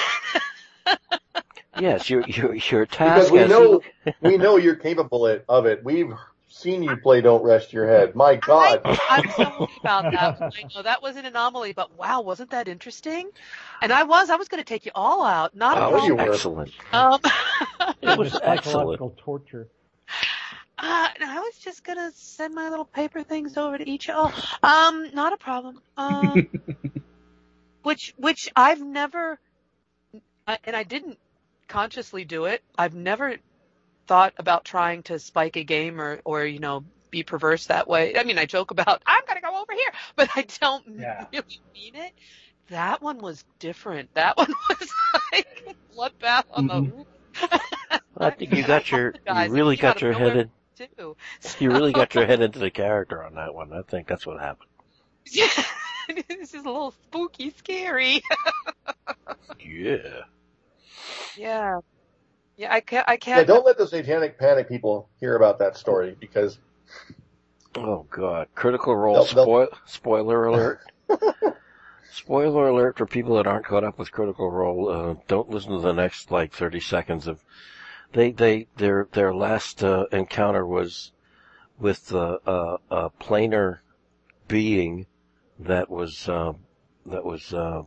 Yes, 1.79 2.11
your 2.11 2.23
your 2.23 2.55
your 2.55 2.87
task. 2.87 3.31
Because 3.31 3.31
task 3.31 3.33
we 3.33 3.39
as 3.41 3.51
know 3.51 3.83
we 4.23 4.37
know 4.37 4.57
you're 4.57 4.77
capable 4.77 5.27
of 5.49 5.67
it. 5.67 5.85
We've 5.85 6.13
seen 6.49 6.83
you 6.83 6.97
play 6.97 7.21
Don't 7.21 7.43
Rest 7.45 7.73
Your 7.73 7.87
Head. 7.87 8.17
My 8.17 8.35
God. 8.35 8.81
I'm 8.85 9.31
sorry 9.31 9.69
about 9.81 10.11
that. 10.11 10.37
I 10.57 10.65
know 10.75 10.83
that 10.83 11.03
was 11.03 11.17
an 11.17 11.25
anomaly, 11.27 11.73
but 11.75 11.97
wow, 11.97 12.21
wasn't 12.23 12.51
that 12.51 12.67
interesting? 12.67 13.31
And 13.81 13.93
I 13.93 14.03
was, 14.03 14.31
I 14.31 14.37
was 14.37 14.49
going 14.49 14.63
to 14.63 14.69
take 14.69 14.87
you 14.87 14.93
all 14.95 15.25
out. 15.25 15.55
Not 15.55 15.79
a 15.79 15.87
Oh, 15.87 16.07
you 16.07 16.17
problem. 16.17 16.27
were. 16.27 16.33
excellent. 16.33 16.71
Um, 16.93 17.21
It 18.03 18.19
was 18.19 18.35
excellent. 18.43 18.65
psychological 18.65 19.15
torture. 19.19 19.69
Uh, 20.79 21.09
I 21.21 21.41
was 21.41 21.59
just 21.59 21.85
gonna 21.85 22.11
send 22.15 22.55
my 22.55 22.69
little 22.69 22.87
paper 22.87 23.23
things 23.23 23.57
over 23.57 23.79
to 23.79 23.89
each. 23.89 24.09
Oh, 24.13 24.33
um, 24.63 25.11
not 25.15 25.33
a 25.33 25.37
problem. 25.39 25.81
Um, 25.97 26.47
which, 27.83 28.13
which 28.17 28.49
I've 28.57 28.81
never, 28.81 29.39
and 30.65 30.77
I 30.77 30.85
didn't 30.85 31.19
consciously 31.69 32.25
do 32.25 32.47
it. 32.47 32.63
I've 32.77 32.95
never 32.95 33.37
thought 34.09 34.35
about 34.39 34.65
trying 34.65 35.03
to 35.05 35.19
spike 35.19 35.57
a 35.57 35.65
game 35.65 36.01
or, 36.01 36.21
or 36.25 36.45
you 36.45 36.61
know, 36.61 36.85
be 37.11 37.23
perverse 37.25 37.67
that 37.67 37.89
way. 37.89 38.17
I 38.19 38.25
mean, 38.25 38.39
I 38.39 38.47
joke 38.47 38.71
about 38.71 39.03
I'm 39.07 39.23
gonna 39.29 39.41
go 39.41 39.61
over 39.61 39.73
here, 39.73 39.93
but 40.17 40.29
I 40.35 40.45
don't 40.61 40.85
Yeah. 40.97 41.27
really 41.33 41.61
mean 41.75 41.97
it. 41.97 42.13
That 42.69 43.03
one 43.03 43.19
was 43.19 43.45
different. 43.61 44.11
That 44.15 44.37
one 44.37 44.53
was 44.71 44.93
like 45.33 45.49
a 45.69 45.75
bloodbath 45.95 46.45
on 46.51 46.67
the. 46.67 46.83
I 48.19 48.31
think 48.31 48.53
you 48.55 48.65
got 48.65 48.91
your 48.91 49.17
you 49.27 49.47
really 49.47 49.77
you 49.77 49.79
got 49.79 50.01
your 50.03 50.15
head 50.15 50.37
in, 50.37 50.51
too. 50.79 51.17
you 51.59 51.71
really 51.71 51.93
got 51.93 52.15
your 52.15 52.27
head 52.27 52.41
into 52.41 52.59
the 52.59 52.71
character 52.71 53.23
on 53.23 53.35
that 53.35 53.55
one. 53.55 53.73
I 53.73 53.83
think 53.83 54.07
that's 54.07 54.27
what 54.27 54.41
happened. 54.41 54.71
Yeah, 55.31 55.49
this 56.29 56.55
is 56.55 56.65
a 56.65 56.69
little 56.71 56.93
spooky, 56.93 57.51
scary. 57.51 58.23
Yeah. 59.61 60.23
Yeah, 61.37 61.81
yeah. 62.57 62.73
I 62.73 62.81
can't. 62.81 63.09
I 63.09 63.17
can't. 63.17 63.41
Yeah, 63.41 63.45
don't 63.55 63.67
let 63.67 63.77
the 63.79 63.87
Satanic 63.87 64.39
Panic 64.39 64.69
people 64.69 65.09
hear 65.21 65.37
about 65.37 65.59
that 65.59 65.77
story 65.77 66.17
because 66.19 66.59
Oh 67.75 68.07
God! 68.11 68.49
Critical 68.55 68.95
Role 68.97 69.15
They'll- 69.15 69.25
they'll- 69.35 69.45
spoil 69.45 69.69
spoiler 69.87 70.45
alert. 70.47 70.81
spoiler 72.13 72.69
alert 72.69 72.99
for 72.99 73.07
people 73.07 73.37
that 73.37 73.47
aren't 73.47 73.67
caught 73.67 73.85
up 73.85 73.99
with 73.99 74.11
Critical 74.13 74.51
Role. 74.51 74.89
Uh, 74.89 75.15
don't 75.29 75.51
listen 75.51 75.73
to 75.73 75.79
the 75.81 75.93
next 75.93 76.31
like 76.31 76.53
thirty 76.53 76.81
seconds 76.81 77.27
of. 77.27 77.45
They 78.13 78.33
they 78.33 78.67
their 78.77 79.09
their 79.13 79.35
last 79.35 79.85
uh, 79.85 80.07
encounter 80.13 80.67
was 80.67 81.13
with 81.79 82.13
uh, 82.13 82.39
uh, 82.47 82.79
a 82.91 83.11
planar 83.11 83.81
being 84.47 85.07
that 85.59 85.91
was 85.91 86.29
uh, 86.29 86.55
that 87.07 87.25
was 87.25 87.53
uh, 87.53 87.83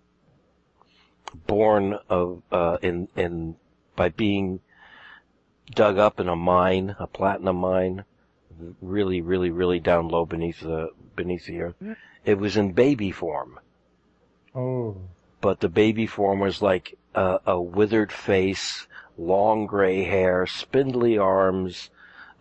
born 1.47 1.97
of 2.09 2.43
uh, 2.51 2.77
in 2.81 3.07
in 3.15 3.55
by 3.95 4.09
being 4.09 4.59
dug 5.73 5.97
up 5.97 6.19
in 6.19 6.27
a 6.27 6.35
mine, 6.35 6.95
a 6.99 7.07
platinum 7.07 7.57
mine, 7.57 8.03
really, 8.81 9.21
really, 9.21 9.49
really 9.49 9.79
down 9.79 10.07
low 10.07 10.25
beneath 10.25 10.59
the 10.61 10.89
beneath 11.15 11.45
the 11.45 11.61
earth. 11.61 11.75
It 12.25 12.37
was 12.37 12.57
in 12.57 12.73
baby 12.73 13.11
form, 13.11 13.59
Oh. 14.53 14.97
But 15.41 15.59
the 15.59 15.69
baby 15.69 16.05
form 16.05 16.39
was 16.39 16.61
like 16.61 16.97
a, 17.15 17.39
a 17.45 17.61
withered 17.61 18.11
face, 18.11 18.87
long 19.17 19.65
gray 19.65 20.03
hair, 20.03 20.45
spindly 20.45 21.17
arms, 21.17 21.89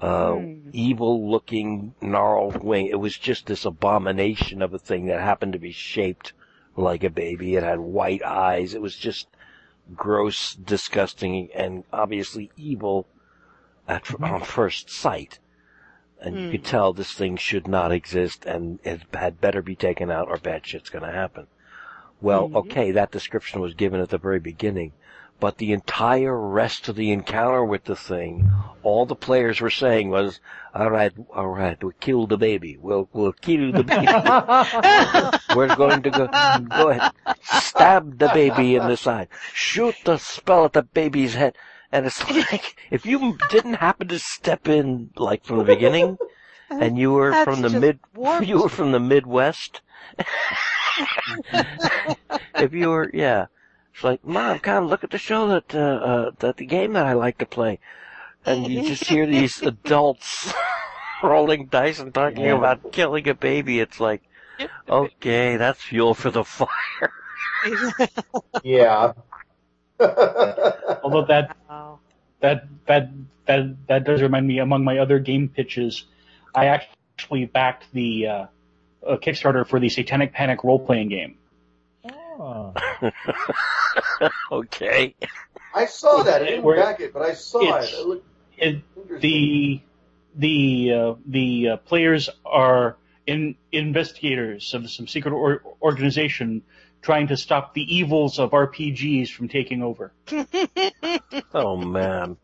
uh, 0.00 0.36
Hmm. 0.36 0.70
evil-looking 0.72 1.94
gnarled 2.00 2.62
wing. 2.62 2.86
It 2.86 3.00
was 3.00 3.18
just 3.18 3.46
this 3.46 3.64
abomination 3.64 4.62
of 4.62 4.72
a 4.72 4.78
thing 4.78 5.06
that 5.06 5.20
happened 5.20 5.54
to 5.54 5.58
be 5.58 5.72
shaped 5.72 6.32
like 6.76 7.02
a 7.02 7.10
baby. 7.10 7.56
It 7.56 7.62
had 7.62 7.80
white 7.80 8.22
eyes. 8.22 8.74
It 8.74 8.82
was 8.82 8.96
just 8.96 9.26
gross, 9.94 10.54
disgusting, 10.54 11.50
and 11.54 11.84
obviously 11.92 12.50
evil 12.56 13.06
at 13.88 14.04
on 14.22 14.42
first 14.42 14.90
sight. 14.90 15.38
And 16.20 16.36
you 16.36 16.44
Hmm. 16.44 16.50
could 16.52 16.64
tell 16.64 16.92
this 16.92 17.12
thing 17.12 17.36
should 17.36 17.66
not 17.66 17.92
exist 17.92 18.44
and 18.44 18.78
it 18.84 19.02
had 19.14 19.40
better 19.40 19.62
be 19.62 19.74
taken 19.74 20.10
out 20.10 20.28
or 20.28 20.36
bad 20.36 20.66
shit's 20.66 20.90
gonna 20.90 21.12
happen. 21.12 21.46
Well, 22.20 22.48
Mhm. 22.48 22.56
okay, 22.56 22.90
that 22.92 23.10
description 23.12 23.60
was 23.60 23.74
given 23.74 24.00
at 24.00 24.10
the 24.10 24.18
very 24.18 24.40
beginning, 24.40 24.92
but 25.40 25.56
the 25.58 25.72
entire 25.72 26.36
rest 26.38 26.88
of 26.88 26.96
the 26.96 27.10
encounter 27.12 27.64
with 27.64 27.84
the 27.84 27.96
thing, 27.96 28.50
all 28.82 29.06
the 29.06 29.14
players 29.14 29.60
were 29.60 29.70
saying 29.70 30.10
was, 30.10 30.38
alright, 30.76 31.12
alright, 31.34 31.82
we'll 31.82 31.94
kill 32.00 32.26
the 32.26 32.36
baby. 32.36 32.76
We'll, 32.80 33.08
we'll 33.14 33.32
kill 33.32 33.72
the 33.72 33.82
baby. 33.82 34.06
We're 35.56 35.74
going 35.76 36.02
to 36.02 36.10
go, 36.10 36.26
go 36.68 36.88
ahead, 36.90 37.12
stab 37.42 38.18
the 38.18 38.28
baby 38.28 38.76
in 38.76 38.86
the 38.86 38.96
side, 38.96 39.28
shoot 39.54 39.94
the 40.04 40.18
spell 40.18 40.66
at 40.66 40.74
the 40.74 40.82
baby's 40.82 41.34
head. 41.34 41.56
And 41.92 42.06
it's 42.06 42.22
like, 42.52 42.76
if 42.90 43.04
you 43.06 43.36
didn't 43.50 43.74
happen 43.74 44.08
to 44.08 44.18
step 44.18 44.68
in, 44.68 45.10
like 45.16 45.44
from 45.44 45.58
the 45.58 45.64
beginning, 45.64 46.18
and 46.70 46.96
you 46.98 47.12
were 47.12 47.30
That's 47.32 47.44
from 47.50 47.62
the 47.62 47.70
mid, 47.80 47.98
warped. 48.14 48.46
you 48.46 48.62
were 48.62 48.68
from 48.68 48.92
the 48.92 49.00
Midwest, 49.00 49.80
if 52.58 52.72
you 52.72 52.88
were, 52.90 53.10
yeah, 53.12 53.46
it's 53.94 54.04
like, 54.04 54.24
Mom, 54.24 54.58
come 54.58 54.86
look 54.86 55.04
at 55.04 55.10
the 55.10 55.18
show 55.18 55.48
that, 55.48 55.74
uh, 55.74 55.78
uh, 55.78 56.30
that 56.38 56.56
the 56.56 56.66
game 56.66 56.92
that 56.94 57.06
I 57.06 57.12
like 57.14 57.38
to 57.38 57.46
play. 57.46 57.78
And 58.46 58.66
you 58.66 58.82
just 58.82 59.06
hear 59.06 59.26
these 59.26 59.60
adults 59.62 60.52
rolling 61.22 61.66
dice 61.66 61.98
and 61.98 62.12
talking 62.14 62.44
Yeah. 62.44 62.56
about 62.56 62.92
killing 62.92 63.28
a 63.28 63.34
baby. 63.34 63.80
It's 63.80 64.00
like, 64.00 64.22
okay, 64.88 65.56
that's 65.56 65.82
fuel 65.82 66.14
for 66.14 66.30
the 66.30 66.44
fire. 66.44 66.68
yeah. 68.62 69.12
Although 70.00 71.26
that 71.26 71.56
that 72.40 72.64
that 72.86 73.10
that 73.46 73.86
that 73.88 74.04
does 74.04 74.22
remind 74.22 74.46
me. 74.46 74.58
Among 74.58 74.84
my 74.84 74.98
other 74.98 75.18
game 75.18 75.48
pitches, 75.48 76.04
I 76.54 76.66
actually 76.66 77.46
backed 77.46 77.86
the 77.92 78.26
uh, 78.26 78.46
uh, 79.06 79.16
Kickstarter 79.16 79.66
for 79.66 79.80
the 79.80 79.88
Satanic 79.88 80.32
Panic 80.32 80.64
role 80.64 80.78
playing 80.78 81.08
game. 81.08 81.36
Oh. 82.12 82.72
okay. 84.52 85.14
I 85.74 85.86
saw 85.86 86.22
that. 86.22 86.42
I 86.42 86.44
didn't 86.46 86.62
Where- 86.64 86.76
back 86.76 87.00
it, 87.00 87.12
but 87.12 87.22
I 87.22 87.34
saw 87.34 87.60
it. 87.60 87.84
it's- 87.84 87.92
It 87.92 88.06
looked 88.06 88.26
It, 88.58 89.20
the 89.20 89.80
the 90.36 90.92
uh, 90.94 91.14
the 91.26 91.68
uh, 91.70 91.76
players 91.78 92.28
are 92.44 92.96
in 93.26 93.56
investigators 93.72 94.74
of 94.74 94.88
some 94.90 95.06
secret 95.08 95.32
or, 95.32 95.62
organization 95.82 96.62
trying 97.02 97.28
to 97.28 97.36
stop 97.36 97.74
the 97.74 97.82
evils 97.82 98.38
of 98.38 98.50
RPGs 98.50 99.30
from 99.30 99.48
taking 99.48 99.82
over. 99.82 100.12
Oh 101.52 101.76
man. 101.76 102.36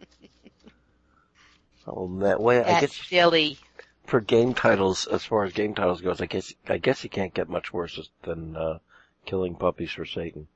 Oh 1.86 2.08
man, 2.08 2.36
well, 2.40 2.60
I 2.60 2.80
That's 2.80 2.80
guess 2.98 3.06
silly. 3.06 3.58
For 4.06 4.20
game 4.20 4.54
titles, 4.54 5.06
as 5.06 5.24
far 5.24 5.44
as 5.44 5.52
game 5.52 5.74
titles 5.74 6.00
goes, 6.00 6.20
I 6.20 6.26
guess 6.26 6.52
I 6.68 6.78
guess 6.78 7.04
you 7.04 7.10
can't 7.10 7.34
get 7.34 7.48
much 7.48 7.72
worse 7.72 8.08
than 8.22 8.56
uh, 8.56 8.78
killing 9.24 9.54
puppies 9.54 9.92
for 9.92 10.04
Satan. 10.04 10.48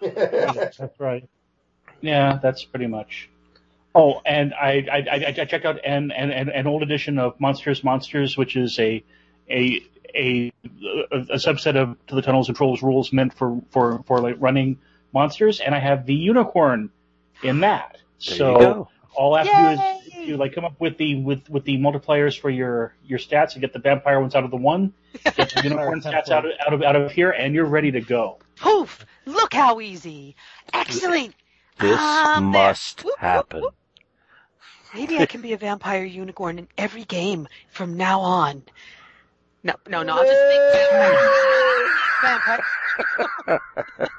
That's 0.00 0.80
right. 0.98 1.28
Yeah, 2.00 2.38
that's 2.42 2.64
pretty 2.64 2.86
much. 2.86 3.30
Oh, 3.94 4.20
and 4.26 4.52
I 4.54 4.86
I, 4.90 4.98
I, 5.10 5.34
I 5.38 5.44
checked 5.44 5.64
out 5.64 5.84
an, 5.84 6.10
an 6.10 6.30
an 6.30 6.48
an 6.50 6.66
old 6.66 6.82
edition 6.82 7.18
of 7.18 7.40
Monsters 7.40 7.82
Monsters, 7.82 8.36
which 8.36 8.56
is 8.56 8.78
a 8.78 9.02
a 9.50 9.82
a 10.14 10.52
a 11.10 11.36
subset 11.36 11.76
of 11.76 11.96
To 12.08 12.14
the 12.14 12.22
Tunnels 12.22 12.48
and 12.48 12.56
Trolls 12.56 12.82
rules 12.82 13.12
meant 13.12 13.34
for 13.34 13.60
for 13.70 14.02
for 14.06 14.20
like 14.20 14.36
running 14.38 14.78
monsters, 15.12 15.60
and 15.60 15.74
I 15.74 15.78
have 15.78 16.06
the 16.06 16.14
unicorn 16.14 16.90
in 17.42 17.60
that. 17.60 17.98
There 18.26 18.36
so 18.36 18.52
you 18.52 18.58
go. 18.58 18.88
all 19.14 19.34
I 19.34 19.44
have 19.44 19.76
to 19.76 19.76
do 19.76 19.82
is 19.82 20.03
to 20.26 20.36
like 20.36 20.54
come 20.54 20.64
up 20.64 20.80
with 20.80 20.96
the 20.98 21.16
with 21.16 21.48
with 21.48 21.64
the 21.64 21.76
multipliers 21.78 22.38
for 22.38 22.50
your 22.50 22.94
your 23.04 23.18
stats 23.18 23.52
and 23.52 23.60
get 23.60 23.72
the 23.72 23.78
vampire 23.78 24.20
ones 24.20 24.34
out 24.34 24.44
of 24.44 24.50
the 24.50 24.56
one, 24.56 24.92
get 25.24 25.36
the 25.50 25.60
unicorn 25.64 26.00
stats 26.00 26.30
out 26.30 26.44
of 26.44 26.52
out 26.66 26.72
of 26.72 26.82
out 26.82 26.96
of 26.96 27.12
here, 27.12 27.30
and 27.30 27.54
you're 27.54 27.64
ready 27.66 27.90
to 27.92 28.00
go. 28.00 28.38
Poof! 28.56 29.04
Look 29.26 29.54
how 29.54 29.80
easy. 29.80 30.36
Excellent. 30.72 31.34
This 31.78 31.98
Um, 31.98 32.44
must 32.46 32.98
Whoop, 33.04 33.12
whoop, 33.14 33.18
happen. 33.18 33.60
whoop. 33.62 33.74
Maybe 34.94 35.18
I 35.18 35.26
can 35.26 35.40
be 35.40 35.52
a 35.54 35.56
vampire 35.58 36.04
unicorn 36.04 36.58
in 36.60 36.68
every 36.78 37.04
game 37.04 37.48
from 37.68 37.96
now 37.96 38.20
on. 38.20 38.62
No, 39.64 39.74
no, 39.88 40.02
no. 40.02 40.16
I'll 40.18 40.24
just 40.24 40.40
think 40.46 40.62
vampire. 42.22 42.62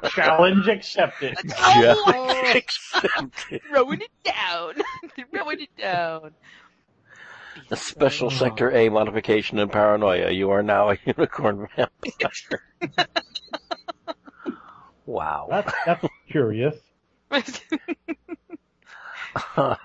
Challenge 0.10 0.68
accepted. 0.68 1.38
Oh, 1.58 2.52
Accepted. 2.56 3.62
throwing 3.70 4.02
it 4.02 4.12
down. 4.24 4.74
throwing 5.32 5.62
it 5.62 5.70
down. 5.78 6.32
A 7.72 7.76
special 7.76 8.30
sector 8.30 8.70
A 8.72 8.90
modification 8.90 9.60
in 9.60 9.70
paranoia. 9.70 10.30
You 10.32 10.50
are 10.52 10.62
now 10.64 10.90
a 10.92 10.98
unicorn 11.06 11.68
vampire. 11.76 12.62
wow. 15.06 15.48
That's 15.50 15.74
that's 15.86 16.06
curious. 16.30 16.76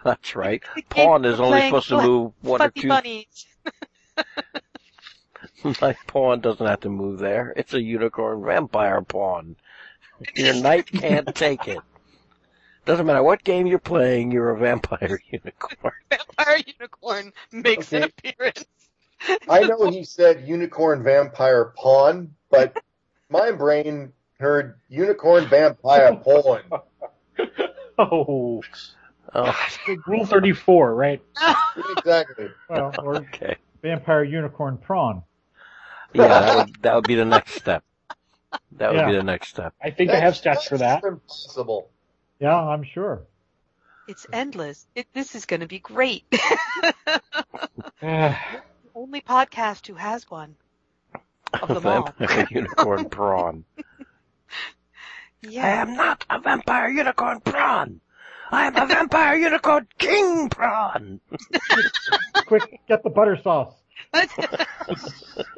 That's 0.04 0.34
right. 0.34 0.62
Pawn 0.88 1.24
is 1.24 1.38
only 1.38 1.60
supposed 1.62 1.88
to 1.88 2.02
move 2.02 2.32
one 2.40 2.62
or 2.62 2.70
two. 2.70 2.88
bunnies. 2.88 3.46
My 5.80 5.96
pawn 6.06 6.40
doesn't 6.40 6.66
have 6.66 6.80
to 6.80 6.88
move 6.88 7.18
there. 7.18 7.52
It's 7.56 7.74
a 7.74 7.82
unicorn 7.82 8.44
vampire 8.44 9.02
pawn. 9.02 9.56
Your 10.34 10.54
knight 10.54 10.86
can't 10.86 11.34
take 11.34 11.66
it. 11.68 11.80
Doesn't 12.86 13.06
matter 13.06 13.22
what 13.22 13.44
game 13.44 13.66
you're 13.66 13.78
playing, 13.78 14.30
you're 14.32 14.50
a 14.50 14.58
vampire 14.58 15.20
unicorn. 15.30 15.92
Vampire 16.10 16.62
unicorn 16.66 17.32
makes 17.52 17.92
an 17.92 18.04
appearance. 18.04 18.64
I 19.48 19.60
know 19.60 19.90
he 19.90 20.04
said 20.04 20.48
unicorn 20.48 21.02
vampire 21.04 21.72
pawn, 21.76 22.34
but 22.50 22.82
my 23.28 23.50
brain 23.52 24.12
heard 24.38 24.80
unicorn 24.88 25.46
vampire 25.46 26.16
pawn. 26.16 26.62
Oh, 28.02 28.62
Oh, 29.34 29.54
rule 30.06 30.26
thirty 30.26 30.52
four, 30.52 30.94
right? 30.94 31.22
Exactly. 31.98 32.48
Well, 32.68 32.94
or 32.98 33.16
okay. 33.16 33.56
vampire 33.82 34.24
unicorn 34.24 34.78
prawn. 34.78 35.22
Yeah, 36.12 36.28
that 36.28 36.56
would, 36.56 36.82
that 36.82 36.94
would 36.96 37.04
be 37.06 37.14
the 37.14 37.24
next 37.24 37.54
step. 37.54 37.84
That 38.72 38.92
would 38.92 39.06
be 39.06 39.12
the 39.16 39.22
next 39.22 39.48
step. 39.48 39.74
I 39.82 39.90
think 39.90 40.10
I 40.10 40.16
have 40.20 40.34
stats 40.34 40.64
for 40.68 40.78
that. 40.78 41.04
Impossible. 41.04 41.88
Yeah, 42.40 42.56
I'm 42.56 42.82
sure. 42.84 43.22
It's 44.08 44.26
endless. 44.32 44.86
It, 44.94 45.06
this 45.14 45.34
is 45.34 45.46
going 45.46 45.60
to 45.60 45.66
be 45.68 45.78
great. 45.78 46.24
Only 48.94 49.20
podcast 49.20 49.86
who 49.86 49.94
has 49.94 50.28
one. 50.30 50.56
Of 51.52 51.68
them 51.68 51.86
all. 51.86 52.12
vampire 52.18 52.46
unicorn 52.50 53.08
prawn. 53.08 53.64
I 53.88 54.04
Yeah. 55.42 55.82
am 55.82 55.94
not 55.94 56.24
a 56.28 56.40
vampire 56.40 56.88
unicorn 56.88 57.40
prawn. 57.40 58.00
I 58.50 58.66
am 58.66 58.76
a 58.76 58.86
vampire 58.86 59.36
unicorn 59.36 59.86
king 59.98 60.48
prawn. 60.48 61.20
Quick, 62.46 62.80
get 62.88 63.02
the 63.04 63.10
butter 63.10 63.38
sauce. 63.42 63.74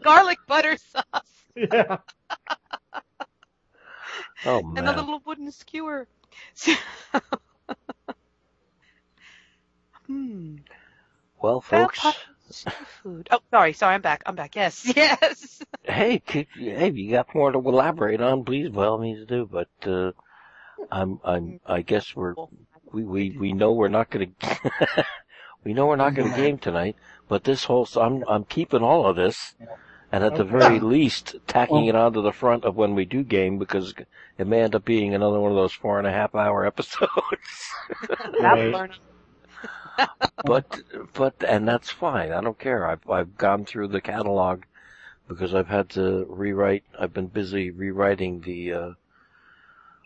Garlic 0.02 0.38
butter 0.46 0.76
sauce 0.76 1.44
Yeah. 1.54 1.98
Oh 4.44 4.60
man. 4.62 4.78
and 4.78 4.88
the 4.88 4.92
man. 4.92 5.04
little 5.04 5.22
wooden 5.24 5.52
skewer. 5.52 6.08
hmm. 10.06 10.56
Well, 11.40 11.60
folks. 11.60 12.02
Vampire 12.02 12.20
seafood. 12.52 13.28
Oh, 13.30 13.40
sorry, 13.50 13.72
sorry. 13.72 13.94
I'm 13.94 14.00
back. 14.00 14.22
I'm 14.26 14.34
back. 14.34 14.54
Yes, 14.56 14.90
yes. 14.96 15.62
Hey, 15.82 16.18
could, 16.18 16.46
hey, 16.54 16.88
if 16.88 16.96
you 16.96 17.10
got 17.10 17.34
more 17.34 17.50
to 17.50 17.58
elaborate 17.58 18.20
on, 18.20 18.44
please, 18.44 18.68
by 18.68 18.86
all 18.86 18.98
means 18.98 19.26
do. 19.26 19.48
But 19.50 19.68
uh, 19.86 20.12
I'm, 20.90 21.20
I'm, 21.24 21.60
I 21.66 21.82
guess 21.82 22.14
we're, 22.14 22.34
we, 22.92 23.04
we, 23.04 23.30
we 23.30 23.52
know 23.52 23.72
we're 23.72 23.88
not 23.88 24.10
going 24.10 24.34
to, 24.40 25.04
we 25.64 25.74
know 25.74 25.86
we're 25.86 25.96
not 25.96 26.14
going 26.14 26.30
to 26.30 26.36
game 26.36 26.58
tonight. 26.58 26.96
But 27.32 27.44
this 27.44 27.64
whole, 27.64 27.88
I'm, 27.96 28.22
I'm 28.28 28.44
keeping 28.44 28.82
all 28.82 29.06
of 29.06 29.16
this, 29.16 29.54
and 30.12 30.22
at 30.22 30.34
the 30.34 30.44
Okay. 30.44 30.52
very 30.52 30.80
least, 30.80 31.34
tacking 31.46 31.86
it 31.86 31.94
onto 31.94 32.20
the 32.20 32.30
front 32.30 32.62
of 32.66 32.76
when 32.76 32.94
we 32.94 33.06
do 33.06 33.24
game 33.24 33.58
because 33.58 33.94
it 34.36 34.46
may 34.46 34.60
end 34.60 34.74
up 34.74 34.84
being 34.84 35.14
another 35.14 35.40
one 35.40 35.50
of 35.50 35.56
those 35.56 35.72
four 35.72 35.96
and 35.96 36.06
a 36.06 36.12
half 36.12 36.34
hour 36.34 36.66
episodes. 36.72 37.08
That'll 38.38 38.70
learn 38.70 38.92
'em. 38.92 38.98
but 40.44 40.80
but 41.14 41.42
and 41.48 41.66
that's 41.66 41.90
fine. 41.90 42.32
I 42.32 42.42
don't 42.42 42.58
care. 42.58 42.86
I've 42.86 43.08
I've 43.08 43.38
gone 43.38 43.64
through 43.64 43.88
the 43.88 44.02
catalog 44.02 44.64
because 45.26 45.54
I've 45.54 45.68
had 45.68 45.88
to 45.90 46.26
rewrite. 46.28 46.84
I've 47.00 47.14
been 47.14 47.28
busy 47.28 47.70
rewriting 47.70 48.42
the 48.42 48.72
uh, 48.74 48.90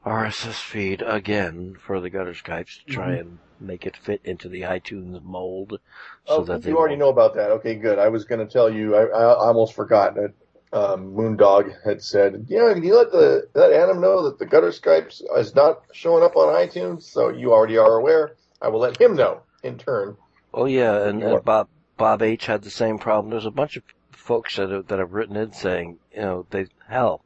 RSS 0.05 0.61
feed 0.63 1.03
again 1.03 1.75
for 1.81 2.01
the 2.01 2.09
Gutter 2.09 2.35
Skypes 2.35 2.79
to 2.79 2.85
try 2.87 3.15
and 3.15 3.41
make 3.61 3.87
it 3.87 3.97
fit 3.97 4.21
into 4.25 4.49
the 4.49 4.63
iTunes 4.63 5.23
mold. 5.23 5.79
So 6.27 6.37
Oh, 6.39 6.45
that 6.45 6.63
they 6.63 6.71
you 6.71 6.79
already 6.79 6.93
won't- 6.95 7.01
know 7.01 7.09
about 7.09 7.35
that. 7.35 7.51
Okay, 7.53 7.75
good. 7.77 7.99
I 7.99 8.09
was 8.09 8.25
going 8.25 8.47
to 8.47 8.53
tell 8.53 8.71
you. 8.71 8.95
I, 8.97 9.05
I 9.05 9.35
almost 9.35 9.75
forgot 9.75 10.15
that 10.17 10.33
um, 10.73 11.15
Moondog 11.15 11.73
had 11.85 12.03
said, 12.03 12.47
"Yeah, 12.49 12.73
can 12.75 12.83
you 12.83 12.97
let 12.97 13.11
the 13.13 13.49
let 13.55 13.73
Adam 13.73 14.01
know 14.01 14.25
that 14.25 14.39
the 14.39 14.47
Gutter 14.47 14.71
Skypes 14.71 15.23
is 15.39 15.55
not 15.55 15.83
showing 15.93 16.25
up 16.25 16.37
on 16.37 16.55
iTunes?" 16.55 17.03
So 17.03 17.29
you 17.29 17.53
already 17.53 17.79
are 17.79 17.95
aware. 17.97 18.35
I 18.61 18.69
will 18.69 18.81
let 18.81 19.01
him 19.01 19.15
know 19.17 19.43
in 19.63 19.79
turn. 19.79 20.17
Oh 20.53 20.65
yeah, 20.67 21.07
and, 21.07 21.23
and 21.23 21.45
Bob 21.45 21.69
Bob 21.97 22.23
H 22.23 22.47
had 22.47 22.63
the 22.63 22.71
same 22.71 22.99
problem. 22.99 23.31
There's 23.31 23.47
a 23.47 23.51
bunch 23.51 23.77
of 23.77 23.85
folks 24.11 24.57
that 24.57 24.71
have, 24.71 24.89
that 24.89 24.99
have 24.99 25.13
written 25.13 25.37
in 25.37 25.53
saying, 25.53 25.99
you 26.13 26.21
know, 26.21 26.47
they 26.51 26.67
hell, 26.89 27.23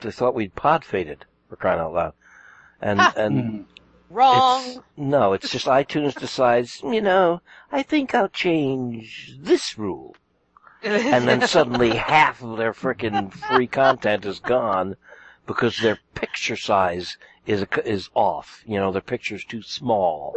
they 0.00 0.10
thought 0.10 0.34
we'd 0.34 0.54
pod 0.54 0.84
faded 0.84 1.24
for 1.48 1.56
crying 1.56 1.80
out 1.80 1.94
loud, 1.94 2.12
and 2.80 3.00
and 3.16 3.40
Hmm. 3.40 3.62
Wrong. 4.12 4.62
It's, 4.66 4.80
no, 4.96 5.32
it's 5.32 5.50
just 5.50 5.66
iTunes 5.66 6.14
decides, 6.14 6.82
you 6.82 7.00
know, 7.00 7.40
I 7.70 7.82
think 7.82 8.14
I'll 8.14 8.28
change 8.28 9.34
this 9.40 9.78
rule. 9.78 10.14
And 10.82 11.26
then 11.26 11.40
suddenly 11.48 11.96
half 11.96 12.42
of 12.42 12.58
their 12.58 12.74
frickin' 12.74 13.32
free 13.32 13.66
content 13.66 14.26
is 14.26 14.38
gone 14.38 14.96
because 15.46 15.78
their 15.78 15.98
picture 16.14 16.56
size 16.56 17.16
is, 17.46 17.64
is 17.86 18.10
off. 18.14 18.62
You 18.66 18.80
know, 18.80 18.92
their 18.92 19.00
picture's 19.00 19.46
too 19.46 19.62
small 19.62 20.36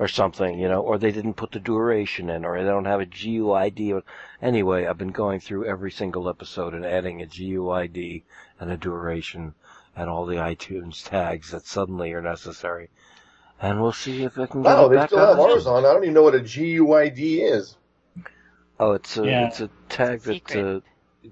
or 0.00 0.08
something, 0.08 0.58
you 0.58 0.68
know, 0.68 0.80
or 0.80 0.98
they 0.98 1.12
didn't 1.12 1.34
put 1.34 1.52
the 1.52 1.60
duration 1.60 2.28
in 2.28 2.44
or 2.44 2.58
they 2.58 2.68
don't 2.68 2.86
have 2.86 3.00
a 3.00 3.06
GUID. 3.06 4.02
Anyway, 4.42 4.84
I've 4.84 4.98
been 4.98 5.12
going 5.12 5.38
through 5.38 5.66
every 5.66 5.92
single 5.92 6.28
episode 6.28 6.74
and 6.74 6.84
adding 6.84 7.22
a 7.22 7.26
GUID 7.26 8.24
and 8.58 8.72
a 8.72 8.76
duration 8.76 9.54
and 9.94 10.10
all 10.10 10.26
the 10.26 10.36
iTunes 10.36 11.08
tags 11.08 11.52
that 11.52 11.66
suddenly 11.66 12.12
are 12.12 12.20
necessary. 12.20 12.90
And 13.60 13.80
we'll 13.80 13.92
see 13.92 14.22
if 14.24 14.38
I 14.38 14.46
can 14.46 14.62
get 14.62 14.68
Wow, 14.68 14.86
it 14.86 14.88
they 14.90 14.96
back 14.96 15.08
still 15.08 15.26
have 15.26 15.38
on. 15.38 15.50
ours 15.50 15.66
on. 15.66 15.84
I 15.84 15.92
don't 15.92 16.02
even 16.04 16.14
know 16.14 16.22
what 16.22 16.34
a 16.34 16.40
GUID 16.40 17.18
is. 17.42 17.76
Oh, 18.78 18.92
it's 18.92 19.16
a 19.16 19.24
Yeah. 19.24 19.46
it's 19.48 19.60
a 19.60 19.70
tag 19.88 20.20
that 20.22 20.34
Secret. 20.34 20.76
uh, 20.76 20.80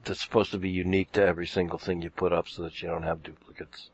that's 0.04 0.22
supposed 0.22 0.50
to 0.52 0.58
be 0.58 0.70
unique 0.70 1.12
to 1.12 1.22
every 1.24 1.46
single 1.46 1.78
thing 1.78 2.00
you 2.02 2.10
put 2.10 2.32
up, 2.32 2.48
so 2.48 2.62
that 2.62 2.80
you 2.80 2.88
don't 2.88 3.02
have 3.02 3.22
duplicates. 3.22 3.90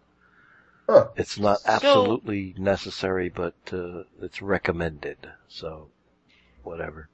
Huh. 0.89 1.09
It's 1.17 1.39
not 1.39 1.59
So- 1.61 1.71
absolutely 1.73 2.55
necessary, 2.57 3.29
but 3.29 3.55
uh, 3.73 4.05
it's 4.23 4.41
recommended. 4.41 5.19
So, 5.49 5.89
whatever. 6.63 7.09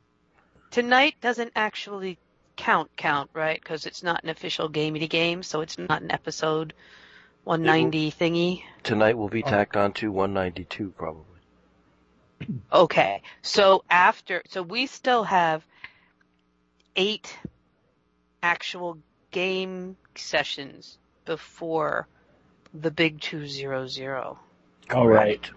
Tonight 0.70 1.14
doesn't 1.22 1.52
actually 1.56 2.18
count, 2.56 2.90
count, 2.96 3.30
right? 3.32 3.60
Because 3.60 3.86
it's 3.86 4.02
not 4.02 4.22
an 4.22 4.28
official 4.30 4.68
gamey 4.68 5.08
game, 5.08 5.42
so 5.42 5.60
it's 5.62 5.78
not 5.78 6.02
an 6.02 6.10
episode 6.10 6.74
190 7.46 8.10
thingy. 8.10 8.62
Tonight 8.82 9.16
will 9.16 9.28
be 9.28 9.44
Oh. 9.44 9.48
tacked 9.48 9.76
on 9.76 9.92
to 9.94 10.10
192 10.10 10.90
probably. 10.90 11.22
Okay, 12.72 13.22
so 13.40 13.84
after, 13.88 14.42
so 14.48 14.62
we 14.62 14.86
still 14.86 15.22
have 15.24 15.64
eight 16.96 17.34
actual 18.42 18.98
game 19.30 19.96
sessions 20.16 20.98
before 21.24 22.08
the 22.74 22.90
big 22.90 23.20
200. 23.20 24.36
All 24.92 25.06
right. 25.06 25.48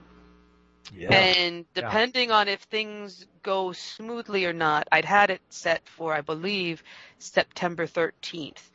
Yeah. 0.95 1.11
And 1.11 1.65
depending 1.73 2.31
on 2.31 2.47
if 2.47 2.61
things 2.61 3.25
go 3.43 3.71
smoothly 3.73 4.45
or 4.45 4.53
not, 4.53 4.87
I'd 4.91 5.05
had 5.05 5.31
it 5.31 5.41
set 5.49 5.87
for, 5.87 6.13
I 6.13 6.21
believe, 6.21 6.83
September 7.17 7.87
13th. 7.87 8.69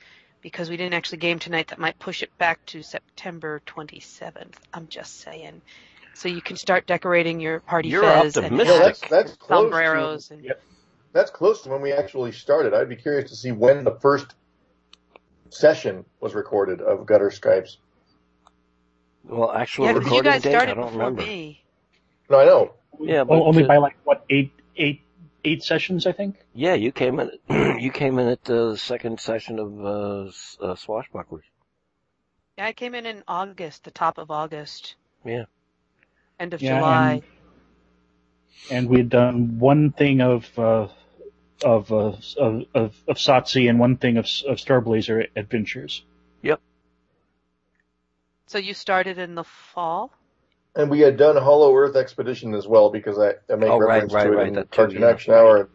Because 0.44 0.68
we 0.68 0.76
didn't 0.76 0.92
actually 0.92 1.18
game 1.18 1.38
tonight, 1.38 1.68
that 1.68 1.78
might 1.78 1.98
push 1.98 2.22
it 2.22 2.30
back 2.38 2.64
to 2.66 2.82
September 2.82 3.62
27th. 3.66 4.52
I'm 4.74 4.86
just 4.88 5.20
saying. 5.22 5.62
So 6.12 6.28
you 6.28 6.42
can 6.42 6.56
start 6.56 6.86
decorating 6.86 7.40
your 7.40 7.60
party 7.60 7.88
You're 7.88 8.04
fez 8.04 8.36
optimistic. 8.36 8.52
and 8.52 8.60
Yeah, 8.60 8.78
that's 8.84 9.00
that's 9.08 9.32
close. 9.38 9.70
sombreros. 9.70 10.28
To, 10.28 10.34
And, 10.34 10.44
Yep. 10.44 10.62
that's 11.14 11.30
close 11.30 11.62
to 11.62 11.70
when 11.70 11.80
we 11.80 11.92
actually 11.92 12.32
started. 12.32 12.74
I'd 12.74 12.90
be 12.90 12.96
curious 12.96 13.30
to 13.30 13.36
see 13.36 13.52
when 13.52 13.84
the 13.84 13.98
first 14.02 14.34
session 15.48 16.04
was 16.20 16.34
recorded 16.34 16.82
of 16.82 17.06
Gutter 17.06 17.30
Skypes. 17.30 17.76
Well, 19.24 19.50
actual 19.50 19.86
yeah, 19.86 19.94
because 19.94 20.12
you 20.12 20.22
guys 20.22 20.42
date, 20.42 20.52
started 20.52 20.72
I 20.72 20.74
don't 20.82 20.92
remember. 20.92 21.22
me. 21.22 21.64
No, 22.28 22.38
I 22.40 22.44
know. 22.44 22.74
Yeah, 23.00 23.24
but 23.24 23.36
O- 23.36 23.46
only 23.46 23.62
by 23.62 23.78
like 23.78 23.96
what 24.04 24.24
eight 24.28 24.52
eight 24.76 25.03
eight 25.44 25.62
sessions, 25.62 26.06
I 26.06 26.12
think. 26.12 26.36
Yeah, 26.54 26.74
you 26.74 26.92
came 26.92 27.20
in. 27.20 27.30
you 27.80 27.90
came 27.90 28.18
in 28.18 28.28
at 28.28 28.44
the 28.44 28.76
second 28.76 29.20
session 29.20 29.58
of 29.58 29.80
uh, 29.84 30.22
uh, 30.64 30.74
Swashbucklers. 30.74 31.42
Yeah, 32.58 32.66
I 32.66 32.72
came 32.72 32.94
in 32.94 33.06
in 33.06 33.22
August, 33.26 33.84
the 33.84 33.90
top 33.90 34.18
of 34.18 34.30
August. 34.30 34.96
Yeah. 35.24 35.44
End 36.38 36.54
of 36.54 36.62
Yeah, 36.62 36.78
July. 36.78 37.22
and 38.70 38.88
we 38.88 38.98
had 38.98 39.08
done 39.08 39.58
one 39.58 39.92
thing 39.92 40.20
of 40.20 40.58
uh, 40.58 40.88
of, 41.64 41.92
uh, 41.92 42.12
of 42.38 42.64
of 42.74 42.94
of 43.08 43.16
Satsi 43.16 43.68
and 43.68 43.78
one 43.78 43.96
thing 43.96 44.16
of 44.16 44.26
of 44.46 44.58
Starblazer 44.58 45.28
Adventures. 45.36 46.04
Yep. 46.42 46.60
So 48.46 48.58
you 48.58 48.74
started 48.74 49.18
in 49.18 49.34
the 49.34 49.44
fall? 49.44 50.12
And 50.76 50.90
we 50.90 51.00
had 51.00 51.16
done 51.16 51.36
Hollow 51.36 51.74
Earth 51.74 51.94
Expedition 51.96 52.52
as 52.54 52.66
well 52.66 52.90
because 52.90 53.18
I, 53.18 53.34
I 53.52 53.56
make 53.56 53.70
Oh, 53.70 53.78
reference 53.78 54.12
right, 54.12 54.24
to 54.24 54.32
it 54.32 54.36
right, 54.36 54.48
in 54.48 54.54
that 54.54 54.72
too, 54.72 54.76
Cartoon 54.76 55.02
yeah. 55.02 55.08
Action 55.08 55.34
Hour. 55.34 55.68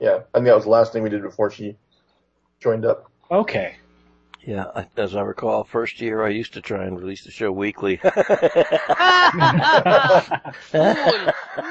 Yeah, 0.00 0.20
I 0.34 0.38
think 0.38 0.46
that 0.46 0.54
was 0.56 0.64
the 0.64 0.70
last 0.70 0.92
thing 0.92 1.02
we 1.02 1.08
did 1.10 1.22
before 1.22 1.50
she 1.50 1.76
joined 2.58 2.84
up. 2.84 3.10
Okay. 3.30 3.76
Yeah, 4.42 4.84
as 4.96 5.14
I 5.14 5.20
recall, 5.20 5.64
first 5.64 6.00
year 6.00 6.24
I 6.24 6.30
used 6.30 6.54
to 6.54 6.62
try 6.62 6.84
and 6.84 6.98
release 6.98 7.24
the 7.24 7.30
show 7.30 7.52
weekly. 7.52 7.96
Fool! 8.02 8.12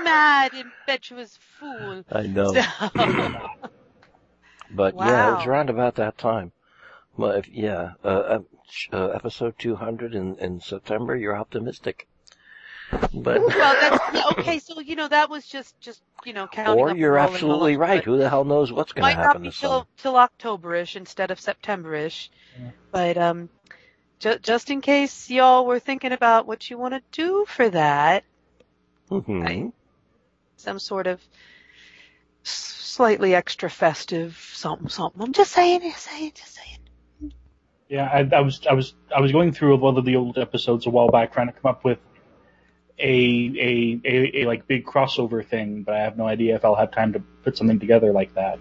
Mad, 0.03 0.51
impetuous 0.53 1.38
fool. 1.59 2.03
I 2.11 2.24
know, 2.27 2.53
So- 2.53 2.61
but 4.72 4.95
yeah, 4.95 5.32
it 5.32 5.35
was 5.38 5.45
around 5.48 5.69
about 5.72 5.95
that 5.95 6.17
time. 6.19 6.51
Well, 7.17 7.32
if, 7.32 7.48
yeah, 7.49 7.93
uh, 8.03 8.40
uh, 8.93 9.08
episode 9.08 9.56
200 9.58 10.14
in, 10.14 10.38
in 10.38 10.61
September, 10.61 11.16
you're 11.16 11.35
optimistic. 11.35 12.08
But, 13.14 13.42
well, 13.48 13.76
that's 13.80 14.00
yeah, 14.14 14.22
okay. 14.32 14.59
So 14.59 14.80
you 14.80 14.95
know 14.95 15.08
that 15.08 15.30
was 15.30 15.45
just 15.45 15.80
just 15.82 16.01
you 16.26 16.34
know 16.34 16.48
counting. 16.48 16.80
or 16.80 16.90
up 16.92 16.98
you're 16.98 17.18
absolutely 17.18 17.76
bullets, 17.76 17.90
right. 17.90 18.03
Who 18.03 18.18
the 18.18 18.30
hell 18.30 18.45
knows 18.45 18.72
what's 18.72 18.93
going 18.93 19.09
to 19.09 19.16
happen? 19.16 19.18
Might 19.18 19.24
not 19.24 19.27
happen 19.27 19.42
be 19.43 19.48
this 19.50 19.59
till 19.59 19.88
till 19.98 20.14
Octoberish 20.14 20.95
instead 20.95 21.32
of 21.32 21.40
Septemberish, 21.40 22.30
but 22.92 23.18
um, 23.18 23.50
ju- 24.19 24.40
just 24.42 24.69
in 24.69 24.82
case 24.82 25.30
y'all 25.30 25.66
were 25.66 25.80
thinking 25.80 26.11
about 26.11 26.48
what 26.48 26.69
you 26.69 26.77
want 26.77 26.93
to 26.93 27.01
do 27.11 27.45
for 27.48 27.69
that, 27.69 28.24
hmm 29.09 29.43
I- 29.45 29.72
some 30.58 30.80
sort 30.80 31.08
of 31.08 31.22
slightly 32.43 33.35
extra 33.35 33.69
festive 33.69 34.38
something 34.53 34.90
something. 34.90 35.22
I'm 35.22 35.34
just 35.34 35.51
saying, 35.51 35.82
just 35.82 36.03
saying, 36.03 36.32
just 36.35 36.56
saying. 36.56 37.32
Yeah, 37.90 38.06
I, 38.06 38.35
I 38.35 38.42
was 38.42 38.66
I 38.69 38.74
was 38.74 38.93
I 39.16 39.22
was 39.22 39.32
going 39.32 39.51
through 39.51 39.76
a 39.76 39.77
lot 39.77 39.98
of 39.98 40.06
the 40.06 40.16
old 40.16 40.38
episodes 40.38 40.85
a 40.85 40.90
while 40.90 41.09
back, 41.09 41.34
trying 41.34 41.48
to 41.48 41.53
come 41.53 41.69
up 41.69 41.84
with 41.84 41.98
a 42.99 43.05
a, 43.05 44.01
a, 44.05 44.41
a 44.41 44.45
like 44.45 44.67
big 44.67 44.85
crossover 44.85 45.45
thing, 45.45 45.83
but 45.83 45.95
I 45.95 45.99
have 45.99 46.17
no 46.17 46.27
idea 46.27 46.55
if 46.55 46.65
I'll 46.65 46.75
have 46.75 46.91
time 46.91 47.13
to 47.13 47.19
put 47.43 47.57
something 47.57 47.79
together 47.79 48.11
like 48.11 48.33
that. 48.35 48.59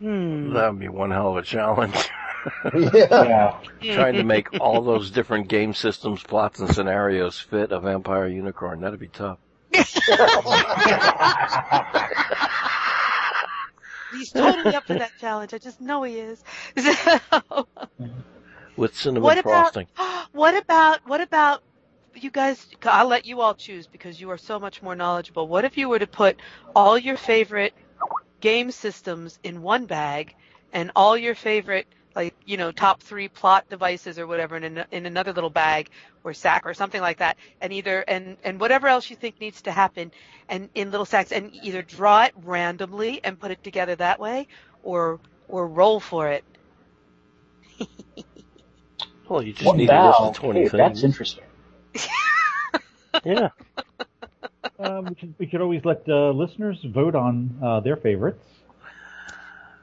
Hmm. 0.00 0.52
That 0.54 0.70
would 0.70 0.80
be 0.80 0.88
one 0.88 1.10
hell 1.10 1.30
of 1.30 1.36
a 1.36 1.42
challenge. 1.42 1.94
yeah. 2.74 3.58
Yeah, 3.80 3.94
Trying 3.94 4.14
to 4.14 4.24
make 4.24 4.48
all 4.60 4.82
those 4.82 5.10
different 5.10 5.48
game 5.48 5.74
systems, 5.74 6.22
plots, 6.22 6.58
and 6.60 6.74
scenarios 6.74 7.38
fit 7.38 7.70
a 7.72 7.78
vampire 7.78 8.26
unicorn. 8.26 8.80
That'd 8.80 8.98
be 8.98 9.08
tough. 9.08 9.38
He's 14.12 14.30
totally 14.30 14.74
up 14.74 14.84
for 14.84 14.94
that 14.94 15.12
challenge. 15.20 15.54
I 15.54 15.58
just 15.58 15.80
know 15.80 16.02
he 16.02 16.18
is. 16.18 16.42
So, 16.82 17.68
With 18.76 18.96
cinnamon 18.96 19.22
what 19.22 19.38
about 19.38 19.72
frosting. 19.74 19.86
what 20.32 20.56
about 20.56 21.06
what 21.06 21.20
about 21.20 21.62
you 22.14 22.30
guys? 22.30 22.66
I'll 22.84 23.08
let 23.08 23.24
you 23.26 23.40
all 23.40 23.54
choose 23.54 23.86
because 23.86 24.20
you 24.20 24.30
are 24.30 24.38
so 24.38 24.58
much 24.58 24.82
more 24.82 24.94
knowledgeable. 24.96 25.48
What 25.48 25.64
if 25.64 25.76
you 25.76 25.88
were 25.88 25.98
to 25.98 26.06
put 26.06 26.40
all 26.74 26.98
your 26.98 27.16
favorite 27.16 27.74
game 28.40 28.70
systems 28.70 29.38
in 29.42 29.62
one 29.62 29.86
bag 29.86 30.34
and 30.72 30.90
all 30.96 31.16
your 31.16 31.34
favorite 31.34 31.86
like 32.14 32.34
you 32.44 32.56
know 32.56 32.70
top 32.72 33.02
three 33.02 33.28
plot 33.28 33.64
devices 33.68 34.18
or 34.18 34.26
whatever 34.26 34.56
in, 34.56 34.64
an, 34.64 34.84
in 34.90 35.06
another 35.06 35.32
little 35.32 35.50
bag 35.50 35.88
or 36.24 36.32
sack 36.34 36.62
or 36.66 36.74
something 36.74 37.00
like 37.00 37.18
that 37.18 37.36
and 37.60 37.72
either 37.72 38.00
and 38.08 38.36
and 38.42 38.60
whatever 38.60 38.86
else 38.88 39.10
you 39.10 39.16
think 39.16 39.40
needs 39.40 39.62
to 39.62 39.72
happen 39.72 40.10
and 40.48 40.70
in 40.74 40.90
little 40.90 41.06
sacks 41.06 41.32
and 41.32 41.50
either 41.52 41.82
draw 41.82 42.24
it 42.24 42.32
randomly 42.36 43.20
and 43.24 43.38
put 43.40 43.50
it 43.50 43.62
together 43.62 43.94
that 43.96 44.18
way 44.20 44.46
or 44.82 45.20
or 45.48 45.68
roll 45.68 46.00
for 46.00 46.28
it 46.28 46.44
Well, 49.28 49.42
you 49.42 49.52
just 49.52 49.74
What 49.74 49.76
need 49.76 49.90
to 49.90 49.96
now? 49.96 50.00
listen 50.00 50.32
to 50.32 50.40
20 50.40 50.62
Hey, 50.62 50.68
things. 50.68 51.02
that's 51.02 51.04
interesting. 51.04 51.44
Yeah. 53.24 53.50
Um, 54.78 55.04
we, 55.04 55.14
could, 55.14 55.34
we 55.38 55.46
could 55.46 55.60
always 55.60 55.84
let 55.84 56.02
uh, 56.08 56.30
listeners 56.30 56.82
vote 56.82 57.14
on 57.14 57.56
uh, 57.62 57.80
their 57.80 57.96
favorites. 57.96 58.42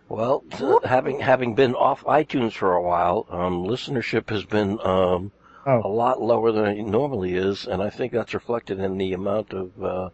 Well, 0.09 0.43
t- 0.57 0.77
having 0.83 1.19
having 1.19 1.53
been 1.53 1.75
off 1.75 2.03
iTunes 2.03 2.53
for 2.53 2.73
a 2.73 2.81
while, 2.81 3.27
um, 3.29 3.63
listenership 3.65 4.29
has 4.31 4.43
been 4.43 4.79
um, 4.83 5.31
a 5.65 5.69
Oh, 5.83 5.89
lot 5.91 6.19
lower 6.21 6.51
than 6.51 6.65
it 6.65 6.83
normally 6.83 7.35
is, 7.35 7.67
and 7.67 7.81
I 7.83 7.91
think 7.91 8.11
that's 8.11 8.33
reflected 8.33 8.79
in 8.79 8.97
the 8.97 9.13
amount 9.13 9.53
of 9.53 9.83
uh, 9.83 10.09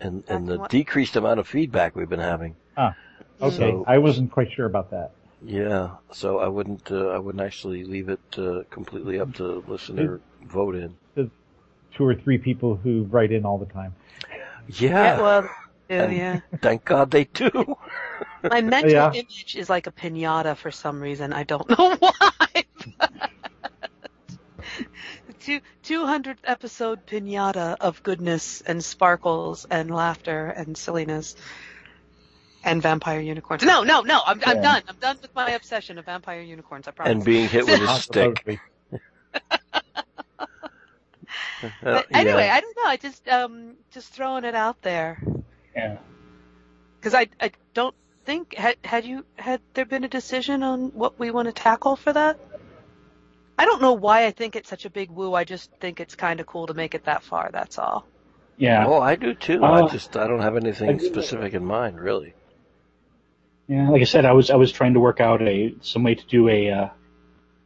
and 0.00 0.24
and 0.28 0.48
the 0.48 0.58
What- 0.58 0.70
decreased 0.70 1.14
amount 1.16 1.38
of 1.38 1.46
feedback 1.46 1.94
we've 1.94 2.08
been 2.08 2.18
having. 2.18 2.56
Ah, 2.76 2.94
okay. 3.40 3.56
So- 3.56 3.84
I 3.86 3.98
wasn't 3.98 4.32
quite 4.32 4.50
sure 4.52 4.66
about 4.66 4.90
that. 4.90 5.12
Yeah, 5.44 5.96
so 6.12 6.38
I 6.38 6.48
wouldn't 6.48 6.90
uh, 6.90 7.08
I 7.08 7.18
wouldn't 7.18 7.42
actually 7.44 7.84
leave 7.84 8.08
it 8.08 8.20
uh, 8.38 8.62
completely 8.70 9.20
up 9.20 9.34
to 9.34 9.64
listener 9.68 10.20
vote 10.42 10.74
in. 10.74 10.96
The 11.14 11.30
Two 11.94 12.04
or 12.06 12.14
three 12.14 12.38
people 12.38 12.76
who 12.76 13.04
write 13.04 13.32
in 13.32 13.44
all 13.46 13.58
the 13.58 13.66
time. 13.66 13.94
Yeah, 14.66 15.20
well 15.20 15.48
yeah, 15.88 16.08
yeah. 16.08 16.40
thank 16.60 16.84
God 16.84 17.10
they 17.10 17.24
do. 17.24 17.50
My 18.50 18.60
mental 18.62 18.90
Yeah. 18.90 19.12
image 19.12 19.56
is 19.56 19.68
like 19.70 19.86
a 19.86 19.92
pinata 19.92 20.56
for 20.56 20.70
some 20.70 21.00
reason. 21.00 21.32
I 21.32 21.44
don't 21.44 21.68
know 21.78 21.96
why. 21.98 22.64
Two 25.40 25.60
two 25.82 26.04
hundredth 26.06 26.40
episode 26.44 27.04
pinata 27.06 27.76
of 27.80 28.02
goodness 28.02 28.60
and 28.62 28.84
sparkles 28.84 29.64
and 29.70 29.90
laughter 29.90 30.46
and 30.48 30.76
silliness 30.76 31.34
and 32.64 32.82
vampire 32.82 33.20
unicorns. 33.20 33.62
No, 33.62 33.82
no, 33.82 34.00
no. 34.02 34.20
I'm 34.26 34.40
I'm 34.44 34.56
Yeah. 34.56 34.62
done. 34.62 34.82
I'm 34.88 34.96
done 34.96 35.18
with 35.22 35.34
my 35.34 35.50
obsession 35.52 35.98
of 35.98 36.04
vampire 36.06 36.40
unicorns. 36.42 36.88
I 36.88 36.90
promise. 36.92 37.12
and 37.12 37.24
being 37.24 37.48
hit 37.48 37.66
with 37.66 37.80
a 37.80 37.88
stick. 38.00 38.44
Uh, 41.60 41.68
but 41.82 42.06
anyway, 42.12 42.44
yeah. 42.46 42.54
I 42.54 42.60
don't 42.60 42.76
know. 42.76 42.84
I 42.86 42.96
just 42.96 43.28
um 43.28 43.74
just 43.90 44.12
throwing 44.12 44.44
it 44.44 44.54
out 44.54 44.80
there 44.82 45.20
Yeah. 45.74 45.96
because 47.00 47.14
I 47.14 47.26
I 47.40 47.50
don't 47.74 47.94
think 48.24 48.54
had 48.54 48.76
had 48.84 49.04
you 49.04 49.24
had 49.36 49.60
there 49.74 49.84
been 49.84 50.04
a 50.04 50.08
decision 50.08 50.62
on 50.62 50.90
what 50.94 51.18
we 51.18 51.32
want 51.32 51.46
to 51.46 51.52
tackle 51.52 51.96
for 51.96 52.12
that. 52.12 52.38
I 53.58 53.64
don't 53.64 53.82
know 53.82 53.94
why 53.94 54.26
I 54.26 54.30
think 54.30 54.54
it's 54.54 54.68
such 54.70 54.84
a 54.84 54.90
big 54.90 55.10
woo. 55.10 55.34
I 55.34 55.42
just 55.42 55.72
think 55.80 55.98
it's 55.98 56.14
kind 56.14 56.38
of 56.38 56.46
cool 56.46 56.68
to 56.68 56.74
make 56.74 56.94
it 56.94 57.04
that 57.06 57.24
far. 57.24 57.50
That's 57.52 57.76
all. 57.76 58.06
Yeah. 58.56 58.86
Oh, 58.86 59.00
I 59.00 59.16
do 59.16 59.34
too. 59.34 59.64
I 59.64 59.80
Uh, 59.82 59.88
just 59.88 60.16
I 60.16 60.28
don't 60.28 60.40
have 60.42 60.56
anything 60.56 60.88
I 60.90 60.92
do- 60.92 61.06
specific 61.06 61.54
in 61.54 61.64
mind, 61.64 62.00
really. 62.00 62.34
Yeah, 63.68 63.90
like 63.90 64.00
I 64.00 64.04
said, 64.06 64.24
I 64.24 64.32
was 64.32 64.50
I 64.50 64.56
was 64.56 64.72
trying 64.72 64.94
to 64.94 65.00
work 65.00 65.20
out 65.20 65.42
a 65.42 65.74
some 65.82 66.02
way 66.02 66.14
to 66.14 66.26
do 66.26 66.48
a 66.48 66.70
uh, 66.70 66.88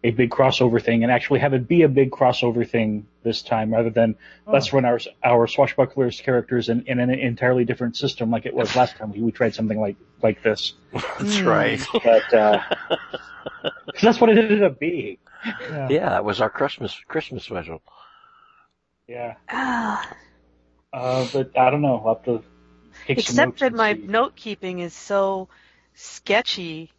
a 0.04 0.10
big 0.10 0.30
crossover 0.30 0.82
thing 0.82 1.04
and 1.04 1.12
actually 1.12 1.40
have 1.40 1.54
it 1.54 1.68
be 1.68 1.82
a 1.82 1.88
big 1.88 2.10
crossover 2.10 2.68
thing 2.68 3.06
this 3.22 3.42
time, 3.42 3.72
rather 3.72 3.90
than 3.90 4.16
let's 4.52 4.72
run 4.72 4.84
our 4.84 4.98
our 5.24 5.46
swashbucklers 5.46 6.22
characters 6.22 6.68
in, 6.68 6.86
in 6.86 6.98
an 6.98 7.10
entirely 7.10 7.64
different 7.64 7.96
system 7.96 8.30
like 8.30 8.46
it 8.46 8.54
was 8.54 8.74
last 8.76 8.96
time 8.96 9.12
we, 9.12 9.20
we 9.22 9.32
tried 9.32 9.54
something 9.54 9.80
like 9.80 9.96
like 10.22 10.42
this. 10.42 10.74
That's 10.92 11.40
Hmm. 11.40 11.46
right. 11.46 11.80
But 12.04 12.34
uh, 12.34 12.60
'cause 13.92 14.02
that's 14.02 14.20
what 14.20 14.30
it 14.30 14.38
ended 14.38 14.62
up 14.64 14.78
being. 14.80 15.18
Yeah. 15.70 15.88
Yeah, 15.90 16.08
that 16.10 16.24
was 16.24 16.40
our 16.40 16.50
Christmas 16.50 16.98
Christmas 17.08 17.44
special. 17.44 17.80
Yeah. 19.08 19.34
Ah, 19.48 20.16
Uh, 20.92 21.24
but 21.32 21.56
I 21.58 21.70
don't 21.70 21.82
know. 21.82 22.02
I'll 22.04 22.14
have 22.14 22.24
to 22.24 22.42
take 23.06 23.20
some 23.20 23.36
except 23.36 23.48
notes 23.48 23.60
that 23.60 23.72
my 23.72 23.92
note 23.94 24.36
keeping 24.36 24.80
is 24.80 24.94
so 24.94 25.48
sketchy. 25.94 26.90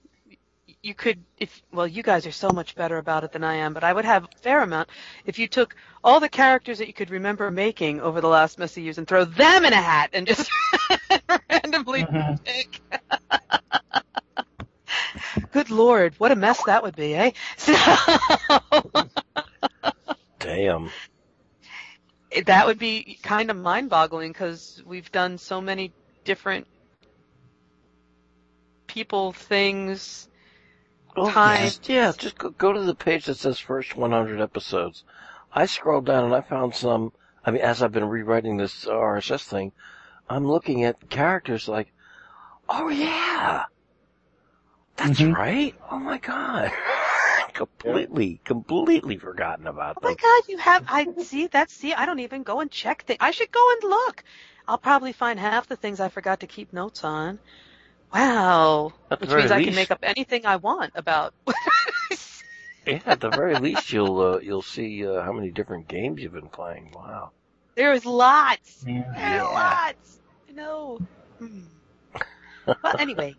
you 0.81 0.93
could 0.95 1.19
if 1.39 1.61
well 1.71 1.87
you 1.87 2.03
guys 2.03 2.25
are 2.25 2.31
so 2.31 2.49
much 2.51 2.75
better 2.75 2.97
about 2.97 3.23
it 3.23 3.31
than 3.31 3.43
I 3.43 3.55
am, 3.55 3.73
but 3.73 3.83
I 3.83 3.93
would 3.93 4.05
have 4.05 4.25
a 4.25 4.29
fair 4.41 4.61
amount 4.61 4.89
if 5.25 5.39
you 5.39 5.47
took 5.47 5.75
all 6.03 6.19
the 6.19 6.29
characters 6.29 6.79
that 6.79 6.87
you 6.87 6.93
could 6.93 7.09
remember 7.11 7.49
making 7.51 8.01
over 8.01 8.21
the 8.21 8.27
last 8.29 8.59
messy 8.59 8.81
years 8.81 8.97
and 8.97 9.07
throw 9.07 9.25
them 9.25 9.65
in 9.65 9.73
a 9.73 9.77
hat 9.81 10.11
and 10.13 10.27
just 10.27 10.49
randomly 11.51 12.03
Mhm. 12.03 12.39
pick. 12.45 12.81
Good 15.51 15.69
lord, 15.69 16.15
what 16.19 16.31
a 16.31 16.35
mess 16.35 16.63
that 16.63 16.83
would 16.83 16.95
be, 16.95 17.15
eh? 17.15 17.31
So 17.57 17.73
Damn. 20.39 20.93
that 22.45 22.65
would 22.67 22.79
be 22.79 23.19
kind 23.23 23.49
of 23.51 23.57
mind-boggling 23.57 24.31
because 24.31 24.81
we've 24.85 25.11
done 25.11 25.37
so 25.37 25.61
many 25.61 25.93
different 26.25 26.67
people, 28.93 29.33
things. 29.33 30.27
Oh, 31.15 31.31
Time. 31.31 31.65
Just, 31.65 31.89
yeah, 31.89 32.11
just 32.17 32.37
go, 32.37 32.49
go 32.51 32.73
to 32.73 32.81
the 32.81 32.95
page 32.95 33.25
that 33.25 33.35
says 33.35 33.59
first 33.59 33.95
100 33.95 34.39
episodes. 34.39 35.03
I 35.51 35.65
scrolled 35.65 36.05
down 36.05 36.25
and 36.25 36.35
I 36.35 36.41
found 36.41 36.75
some, 36.75 37.11
I 37.43 37.51
mean, 37.51 37.61
as 37.61 37.81
I've 37.81 37.91
been 37.91 38.07
rewriting 38.07 38.57
this 38.57 38.85
RSS 38.85 39.43
thing, 39.43 39.71
I'm 40.29 40.45
looking 40.45 40.83
at 40.83 41.09
characters 41.09 41.67
like, 41.67 41.91
oh 42.69 42.89
yeah, 42.89 43.63
that's 44.95 45.19
Mhm. 45.19 45.33
right. 45.35 45.75
Oh 45.91 45.99
my 45.99 46.17
god. 46.19 46.71
completely, 47.53 48.41
completely 48.45 49.17
forgotten 49.17 49.67
about 49.67 50.01
that. 50.01 50.05
Oh 50.05 50.09
my 50.09 50.15
god, 50.15 50.49
you 50.49 50.57
have, 50.57 50.83
I 50.87 51.07
see, 51.23 51.47
that's, 51.47 51.73
see, 51.73 51.93
I 51.93 52.05
don't 52.05 52.19
even 52.19 52.43
go 52.43 52.59
and 52.59 52.69
check 52.71 53.03
things. 53.03 53.17
I 53.21 53.31
should 53.31 53.51
go 53.51 53.71
and 53.73 53.89
look. 53.89 54.23
I'll 54.67 54.77
probably 54.77 55.11
find 55.13 55.39
half 55.39 55.67
the 55.67 55.75
things 55.75 55.99
I 55.99 56.09
forgot 56.09 56.39
to 56.41 56.47
keep 56.47 56.73
notes 56.73 57.03
on. 57.03 57.39
Wow. 58.13 58.93
At 59.09 59.19
the 59.19 59.23
Which 59.23 59.29
very 59.29 59.41
means 59.41 59.51
I 59.51 59.63
can 59.63 59.75
make 59.75 59.91
up 59.91 59.99
anything 60.03 60.45
I 60.45 60.57
want 60.57 60.91
about. 60.95 61.33
yeah, 62.85 62.99
at 63.05 63.19
the 63.19 63.29
very 63.29 63.55
least, 63.55 63.91
you'll 63.91 64.19
uh, 64.21 64.39
you'll 64.39 64.61
see 64.61 65.05
uh, 65.05 65.21
how 65.23 65.33
many 65.33 65.49
different 65.51 65.87
games 65.87 66.21
you've 66.21 66.33
been 66.33 66.49
playing. 66.49 66.91
Wow. 66.93 67.31
There's 67.75 68.05
lots. 68.05 68.83
Yeah. 68.85 69.03
There 69.15 69.35
Yeah. 69.37 69.43
lots. 69.43 70.19
I 70.49 70.51
know. 70.53 70.99
Hmm. 71.39 71.61
well, 72.65 72.95
anyway, 72.99 73.35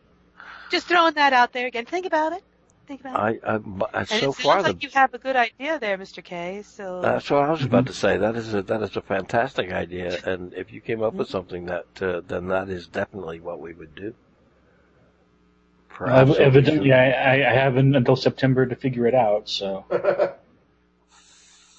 just 0.71 0.89
throwing 0.89 1.15
that 1.15 1.33
out 1.33 1.53
there 1.53 1.67
again. 1.67 1.87
Think 1.87 2.07
about 2.07 2.33
it. 2.33 2.43
Think 2.87 3.01
about 3.01 3.33
it. 3.33 3.41
I, 3.45 3.55
I, 3.55 3.59
but 3.59 3.91
And 3.95 4.09
so 4.09 4.17
it 4.17 4.21
sounds 4.21 4.37
far 4.37 4.63
the 4.63 4.69
like 4.71 4.83
you 4.83 4.91
have 4.93 5.15
a 5.15 5.19
good 5.19 5.37
idea 5.37 5.79
there, 5.79 5.97
Mr. 5.97 6.23
K. 6.23 6.63
So 6.63 7.01
That's 7.01 7.31
what 7.31 7.43
I 7.45 7.51
was 7.51 7.63
about 7.63 7.85
Mhm. 7.85 7.89
to 7.89 7.93
say. 7.95 8.17
That 8.19 8.37
is 8.37 8.53
a 8.53 8.63
that 8.63 8.83
is 8.83 8.97
a 8.97 9.03
fantastic 9.03 9.73
idea, 9.73 10.19
and 10.25 10.53
if 10.55 10.73
you 10.73 10.81
came 10.81 11.03
up 11.03 11.15
with 11.15 11.29
something 11.29 11.67
that, 11.67 11.87
uh, 12.03 12.21
then 12.27 12.49
that 12.49 12.69
is 12.69 12.89
definitely 12.89 13.41
what 13.41 13.61
we 13.61 13.73
would 13.73 13.95
do. 13.95 14.15
Perhaps 15.95 16.31
Ev- 16.33 16.37
evidently, 16.41 16.93
I, 16.93 17.11
I 17.11 17.51
I 17.51 17.55
have 17.55 17.77
un- 17.77 17.95
until 17.95 18.17
September 18.17 18.67
to 18.67 18.75
figure 18.75 19.07
it 19.07 19.15
out, 19.15 19.49
so 19.49 19.85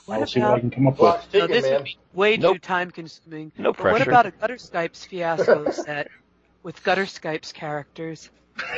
what 0.06 0.20
I'll 0.20 0.26
see 0.28 0.40
what 0.40 0.52
I 0.52 0.60
can 0.62 0.72
come 0.72 0.88
up 0.88 0.94
with. 0.94 1.00
Clock's 1.00 1.28
No, 1.34 1.40
ticking, 1.48 1.54
this 1.56 1.64
man. 1.66 1.74
would 1.74 1.84
be 1.84 1.98
way 2.14 2.38
too 2.38 2.58
time 2.60 2.92
consuming. 2.92 3.52
no 3.58 3.74
But 3.74 3.92
what 3.92 4.02
about 4.08 4.26
a 4.26 4.32
Gutter 4.32 4.56
Skypes 4.56 5.06
fiasco 5.06 5.70
set 5.72 6.08
with 6.64 6.82
Gutter 6.84 7.06
Skypes 7.06 7.54
characters? 7.54 8.30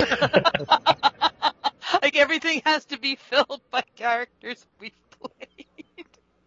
like 2.02 2.16
everything 2.16 2.62
has 2.66 2.86
to 2.86 2.98
be 3.00 3.16
filled 3.16 3.62
by 3.72 3.84
characters 3.96 4.66
we've 4.80 4.92
played. 5.20 5.66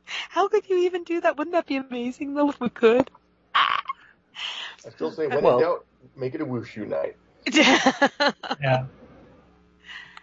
How 0.05 0.49
could 0.49 0.69
you 0.69 0.79
even 0.79 1.05
do 1.05 1.21
that? 1.21 1.37
Wouldn't 1.39 1.53
that 1.55 1.67
be 1.67 1.77
amazing 1.77 2.35
though 2.35 2.51
if 2.51 2.59
we 2.61 2.69
could? 2.71 3.09
I 3.55 4.89
still 4.91 5.13
say, 5.13 5.27
when 5.29 5.45
Well- 5.45 5.59
in 5.59 5.63
doubt, 5.65 5.87
make 6.17 6.35
it 6.35 6.41
a 6.41 6.47
wushu 6.47 6.89
night. 6.89 7.17
Yeah. 7.47 8.87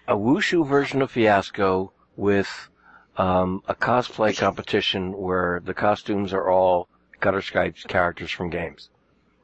a 0.07 0.15
wushu 0.15 0.65
version 0.67 1.01
of 1.01 1.11
Fiasco 1.11 1.93
with 2.15 2.69
um, 3.17 3.61
a 3.67 3.75
cosplay 3.75 4.37
competition 4.37 5.13
where 5.13 5.61
the 5.63 5.73
costumes 5.73 6.33
are 6.33 6.49
all 6.49 6.87
Gutter 7.19 7.41
Skype's 7.41 7.83
characters 7.83 8.31
from 8.31 8.49
games. 8.49 8.89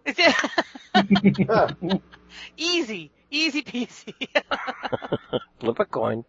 easy, 2.58 3.11
easy 3.32 3.64
peasy. 3.64 4.14
Flip 5.60 5.80
a 5.80 5.85
coin. 5.85 6.24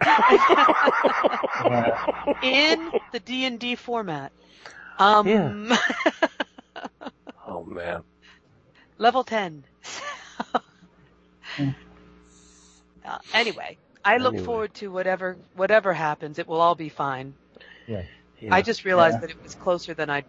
In 2.42 2.90
the 3.12 3.20
D 3.24 3.44
and 3.44 3.58
D 3.58 3.74
format. 3.76 4.32
Um, 4.98 5.26
Yeah. 5.26 5.76
Oh 7.46 7.64
man. 7.64 8.02
level 8.98 9.24
10. 9.24 9.64
Uh, 13.04 13.18
anyway, 13.34 13.78
I 14.04 14.18
look 14.18 14.34
Anyway. 14.34 14.44
forward 14.46 14.74
to 14.74 14.88
whatever 14.92 15.36
whatever 15.54 15.92
happens. 15.92 16.38
It 16.38 16.46
will 16.46 16.60
all 16.60 16.74
be 16.74 16.88
fine. 16.88 17.34
Yeah. 17.86 18.02
I 18.50 18.62
just 18.62 18.84
realized 18.84 19.16
Yeah. 19.16 19.20
that 19.20 19.30
it 19.30 19.36
was 19.42 19.54
closer 19.54 19.94
than 19.94 20.08
I 20.10 20.24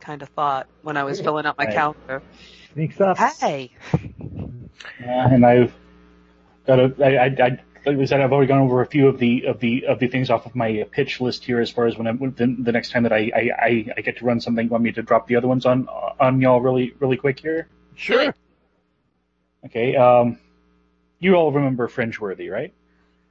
kind 0.00 0.22
of 0.22 0.28
thought 0.30 0.68
when 0.82 0.96
I 0.96 1.04
was 1.04 1.20
filling 1.20 1.46
out 1.46 1.56
my 1.58 1.64
Right. 1.66 1.74
calendar. 1.74 2.22
Sneaks 2.72 3.00
up. 3.00 3.16
Hey, 3.40 3.70
Yeah, 5.00 5.28
and 5.34 5.44
I've 5.46 5.74
got 6.66 6.78
a. 6.80 6.94
I, 7.02 7.16
I, 7.16 7.24
I 7.26 7.58
like 7.86 7.98
I 7.98 8.04
said, 8.04 8.20
I've 8.20 8.32
already 8.32 8.48
gone 8.48 8.60
over 8.60 8.82
a 8.82 8.86
few 8.86 9.08
of 9.08 9.18
the 9.18 9.46
of 9.46 9.60
the 9.60 9.86
of 9.86 9.98
the 9.98 10.08
things 10.08 10.30
off 10.30 10.46
of 10.46 10.54
my 10.54 10.86
pitch 10.90 11.20
list 11.20 11.44
here. 11.44 11.60
As 11.60 11.70
far 11.70 11.86
as 11.86 11.96
when 11.96 12.06
I 12.06 12.12
when 12.12 12.32
the, 12.34 12.56
the 12.62 12.72
next 12.72 12.90
time 12.90 13.04
that 13.04 13.12
I, 13.12 13.30
I, 13.34 13.50
I, 13.58 13.86
I 13.96 14.00
get 14.02 14.18
to 14.18 14.24
run 14.24 14.40
something, 14.40 14.68
want 14.68 14.82
me 14.84 14.92
to 14.92 15.02
drop 15.02 15.26
the 15.26 15.36
other 15.36 15.48
ones 15.48 15.64
on 15.66 15.88
on 16.20 16.40
y'all 16.40 16.60
really 16.60 16.92
really 16.98 17.16
quick 17.16 17.40
here. 17.40 17.68
sure. 17.94 18.34
Okay. 19.66 19.96
Um, 19.96 20.38
you 21.18 21.34
all 21.34 21.52
remember 21.52 21.88
Fringeworthy, 21.88 22.50
right? 22.50 22.72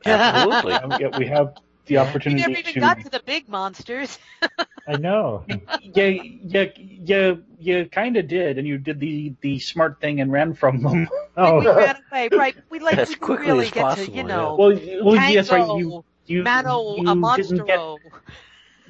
Absolutely. 0.06 0.74
Um, 0.74 0.94
yeah, 1.00 1.18
we 1.18 1.28
have 1.28 1.58
the 1.86 1.98
opportunity. 1.98 2.42
we 2.42 2.44
opportunity 2.44 2.54
never 2.54 2.60
even 2.60 2.74
to. 2.74 2.80
got 2.80 3.02
to 3.02 3.10
the 3.10 3.22
big 3.26 3.50
monsters. 3.50 4.20
I 4.88 4.98
know. 4.98 5.44
yeah, 5.82 6.08
yeah, 6.08 6.66
yeah, 6.78 7.34
you 7.60 7.86
kind 7.92 8.16
of 8.18 8.28
did, 8.28 8.58
and 8.58 8.68
you 8.68 8.78
did 8.78 9.00
the 9.00 9.34
the 9.42 9.60
smart 9.60 10.00
thing 10.00 10.22
and 10.22 10.32
ran 10.32 10.54
from 10.54 10.82
them. 10.82 11.10
Oh, 11.40 11.60
we 11.60 11.68
ran 11.68 11.98
away, 12.12 12.30
right? 12.32 12.56
We 12.72 12.80
like 12.80 12.98
As 12.98 13.10
we 13.10 13.16
quickly 13.16 13.46
really 13.46 13.66
as 13.66 13.72
get 13.72 13.82
possible, 13.84 14.06
to, 14.08 14.12
you 14.12 14.18
yeah. 14.18 14.24
know, 14.24 14.56
well, 14.56 14.72
well, 15.04 15.16
Tango, 15.18 15.34
yes, 15.34 15.52
right. 15.52 15.68
You 15.78 16.04
you 16.26 16.42
Mano, 16.42 16.96
you 16.96 17.08
a 17.08 17.36
didn't 17.38 17.68
get 17.68 17.80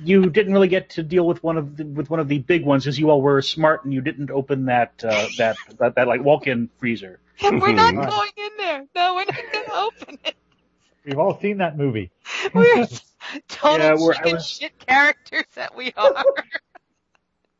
you 0.01 0.29
didn't 0.29 0.53
really 0.53 0.67
get 0.67 0.91
to 0.91 1.03
deal 1.03 1.25
with 1.27 1.43
one 1.43 1.57
of 1.57 1.75
the, 1.75 1.83
with 1.83 2.09
one 2.09 2.21
of 2.21 2.27
the 2.27 2.39
big 2.39 2.63
ones, 2.65 2.87
as 2.87 2.97
you 2.97 3.09
all 3.09 3.21
were 3.21 3.41
smart 3.41 3.83
and 3.83 3.93
you 3.93 3.99
didn't 3.99 4.31
open 4.31 4.65
that 4.65 4.93
uh, 5.03 5.27
that, 5.37 5.57
that 5.77 5.95
that 5.95 6.07
like 6.07 6.23
walk-in 6.23 6.69
freezer. 6.77 7.19
We're 7.43 7.71
not 7.73 7.95
Right. 7.95 8.09
going 8.09 8.31
in 8.37 8.49
there. 8.57 8.85
No, 8.95 9.15
we're 9.15 9.25
not 9.25 9.51
going 9.53 9.65
to 9.65 9.73
open 9.75 10.19
it. 10.25 10.35
we've 11.05 11.19
all 11.19 11.39
seen 11.39 11.57
that 11.57 11.77
movie. 11.77 12.11
We're 12.53 12.87
total 13.47 13.85
Yeah, 13.85 13.95
we're- 13.97 14.15
chicken 14.15 14.33
was- 14.33 14.47
shit 14.47 14.77
characters 14.85 15.45
that 15.55 15.75
we 15.75 15.93
are. 15.97 16.23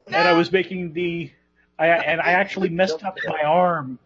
And 0.08 0.16
I 0.16 0.32
was 0.34 0.50
making 0.54 0.94
the 0.94 1.32
I 1.78 1.88
and 1.88 2.22
I 2.22 2.32
actually 2.32 2.70
messed 2.70 3.04
up 3.04 3.18
my 3.28 3.42
arm 3.44 4.00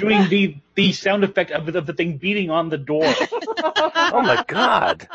doing 0.00 0.28
the 0.28 0.56
the 0.74 0.90
sound 0.92 1.22
effect 1.22 1.52
of 1.52 1.66
the, 1.66 1.78
of 1.78 1.86
the 1.86 1.92
thing 1.92 2.16
beating 2.16 2.50
on 2.50 2.68
the 2.68 2.78
door. 2.78 3.04
oh 3.06 4.20
my 4.22 4.42
god. 4.48 5.06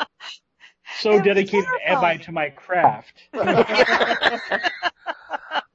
So 0.99 1.11
It 1.11 1.13
was 1.15 1.23
dedicated 1.25 1.67
am 1.85 2.01
I 2.03 2.15
to 2.15 2.31
my 2.31 2.49
craft. 2.49 3.13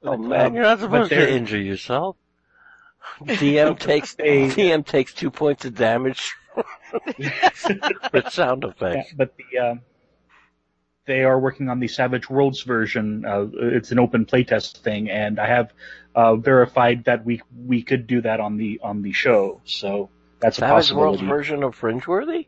Oh 0.03 0.17
man, 0.17 0.53
you're 0.53 0.63
not 0.63 0.79
supposed 0.79 1.09
to 1.11 1.31
injure 1.31 1.59
yourself. 1.61 2.15
DM 3.21 3.79
takes 3.79 4.15
DM 4.15 4.85
takes 4.85 5.13
two 5.13 5.31
points 5.31 5.65
of 5.65 5.75
damage 5.75 6.33
with 8.13 8.29
sound 8.31 8.63
Yeah, 8.63 8.69
effects. 8.69 9.13
but 9.15 9.35
the 9.37 9.57
um, 9.59 9.81
they 11.05 11.23
are 11.23 11.39
working 11.39 11.69
on 11.69 11.79
the 11.79 11.87
Savage 11.87 12.29
Worlds 12.29 12.63
version. 12.63 13.25
Uh, 13.25 13.47
it's 13.53 13.91
an 13.91 13.99
open 13.99 14.25
playtest 14.25 14.79
thing, 14.79 15.09
and 15.09 15.39
I 15.39 15.47
have 15.47 15.73
uh, 16.15 16.35
verified 16.35 17.05
that 17.05 17.25
we 17.25 17.41
we 17.65 17.83
could 17.83 18.07
do 18.07 18.21
that 18.21 18.39
on 18.39 18.57
the 18.57 18.79
on 18.81 19.01
the 19.01 19.11
show. 19.11 19.61
So 19.65 20.09
that's 20.39 20.57
a 20.57 20.61
Savage 20.61 20.91
Worlds 20.91 21.21
version 21.21 21.63
of 21.63 21.79
Fringeworthy? 21.79 22.47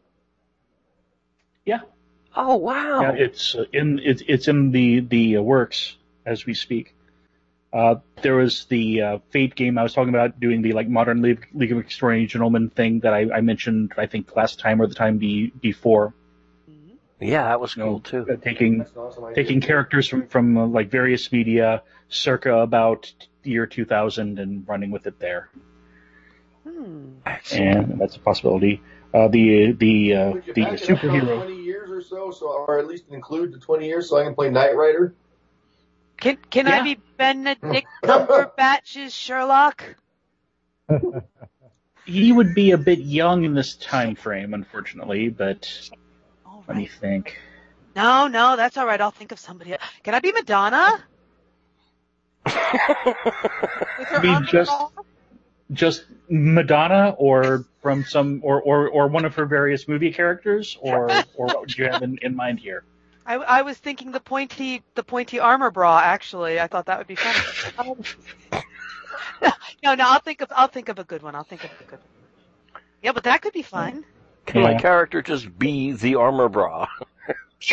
Yeah. 1.65 1.81
Oh 2.35 2.55
wow. 2.55 3.01
Yeah, 3.01 3.11
it's 3.11 3.55
uh, 3.55 3.65
in 3.73 3.99
it's 4.03 4.23
it's 4.27 4.47
in 4.47 4.71
the 4.71 5.01
the 5.01 5.37
uh, 5.37 5.41
works 5.41 5.95
as 6.25 6.45
we 6.45 6.53
speak. 6.53 6.95
Uh, 7.77 7.95
there 8.23 8.35
was 8.35 8.65
the 8.65 9.01
uh, 9.03 9.17
Fate 9.29 9.53
game 9.55 9.77
I 9.77 9.83
was 9.83 9.93
talking 9.93 10.09
about 10.09 10.39
doing 10.39 10.63
the 10.63 10.73
like 10.73 10.89
modern 10.89 11.21
League, 11.21 11.47
League 11.53 11.71
of 11.71 11.77
Extraordinary 11.77 12.25
Gentlemen 12.25 12.71
thing 12.71 13.01
that 13.01 13.13
I, 13.13 13.27
I 13.31 13.41
mentioned 13.41 13.93
I 13.97 14.07
think 14.07 14.35
last 14.35 14.59
time 14.59 14.81
or 14.81 14.87
the 14.87 14.95
time 14.95 15.19
be, 15.19 15.51
before. 15.61 16.15
yeah, 17.19 17.43
that 17.49 17.61
was 17.61 17.75
You 17.75 17.83
know, 17.83 17.89
cool 17.89 17.99
too. 17.99 18.25
uh, 18.33 18.37
taking 18.37 18.83
awesome 18.95 19.33
taking 19.35 19.61
characters 19.61 20.07
from 20.09 20.27
from 20.27 20.57
uh, 20.57 20.65
like 20.65 20.89
various 20.89 21.31
media 21.31 21.83
circa 22.09 22.55
about 22.69 23.13
the 23.43 23.51
year 23.51 23.67
2000 23.67 24.39
and 24.39 24.67
running 24.67 24.89
with 24.89 25.05
it 25.05 25.19
there, 25.19 25.49
Hmm. 26.63 27.19
And 27.53 27.99
that's 27.99 28.15
a 28.15 28.19
possibility. 28.19 28.81
Uh, 29.13 29.27
the 29.27 29.73
the 29.73 30.15
uh, 30.15 30.33
the 30.53 30.63
back 30.63 30.73
it 30.73 30.89
up 30.89 31.03
about 31.03 31.13
superhero. 31.13 31.35
20 31.45 31.61
years 31.61 31.89
or 31.91 32.01
so, 32.01 32.31
so, 32.31 32.47
or 32.67 32.79
at 32.79 32.87
least 32.87 33.05
include 33.09 33.53
the 33.53 33.59
20 33.59 33.85
years 33.85 34.09
so 34.09 34.17
I 34.17 34.23
can 34.23 34.33
play 34.35 34.49
Knight 34.49 34.75
Rider? 34.75 35.13
Can 36.19 36.37
can 36.49 36.67
I 36.67 36.77
Yeah. 36.77 36.83
be 36.83 36.99
Benedict 37.17 37.87
Cumberbatch's 38.03 39.13
Sherlock? 39.13 39.83
he 42.05 42.31
would 42.31 42.55
be 42.55 42.71
a 42.71 42.77
bit 42.77 42.99
young 42.99 43.43
in 43.43 43.53
this 43.53 43.75
time 43.75 44.15
frame, 44.15 44.53
unfortunately. 44.53 45.29
But 45.29 45.89
All 46.45 46.63
let 46.67 46.77
me 46.77 46.87
think. 46.87 47.37
No, 47.95 48.27
no, 48.27 48.55
that's 48.55 48.77
all 48.77 48.85
right. 48.85 48.99
I'll 49.01 49.11
think 49.11 49.31
of 49.31 49.39
somebody. 49.39 49.73
else. 49.73 49.81
Can 50.03 50.13
I 50.13 50.19
be 50.19 50.31
Madonna? 50.31 51.03
With 52.45 52.55
her 54.07 54.19
Be 54.21 54.29
arm 54.29 54.45
just- 54.45 54.71
Just 55.73 56.05
Madonna, 56.29 57.13
or 57.17 57.65
from 57.81 58.05
some, 58.05 58.39
or 58.41 58.61
or, 58.61 58.87
or 58.89 59.07
one 59.07 59.25
of 59.25 59.35
her 59.35 59.45
various 59.45 59.85
movie 59.87 60.13
characters, 60.13 60.77
or 60.79 61.09
or 61.35 61.47
what 61.47 61.59
would 61.59 61.77
you 61.77 61.89
have 61.89 62.01
in, 62.03 62.17
in 62.21 62.35
mind 62.37 62.59
here? 62.59 62.85
I, 63.27 63.35
I 63.35 63.61
was 63.63 63.77
thinking 63.77 64.11
the 64.11 64.21
pointy, 64.21 64.81
the 64.95 65.03
pointy 65.03 65.39
armor 65.39 65.69
bra. 65.69 65.99
Actually, 65.99 66.61
I 66.61 66.67
thought 66.67 66.85
that 66.85 66.97
would 66.97 67.07
be 67.07 67.15
funny. 67.15 67.37
Um, 67.77 68.01
no, 69.83 69.93
no, 69.93 70.05
I'll 70.07 70.19
think 70.19 70.41
of, 70.41 70.51
I'll 70.55 70.69
think 70.69 70.89
of 70.89 70.97
a 70.97 71.03
good 71.03 71.21
one. 71.21 71.35
I'll 71.35 71.43
think 71.43 71.63
of 71.63 71.69
a 71.79 71.83
good 71.83 71.99
one. 71.99 72.81
Yeah, 73.03 73.11
but 73.11 73.25
that 73.25 73.41
could 73.41 73.53
be 73.53 73.61
fun. 73.61 74.03
Can 74.45 74.63
my 74.63 74.75
character 74.75 75.21
just 75.21 75.59
be 75.59 75.91
the 75.91 76.15
armor 76.15 76.49
bra? 76.49 76.87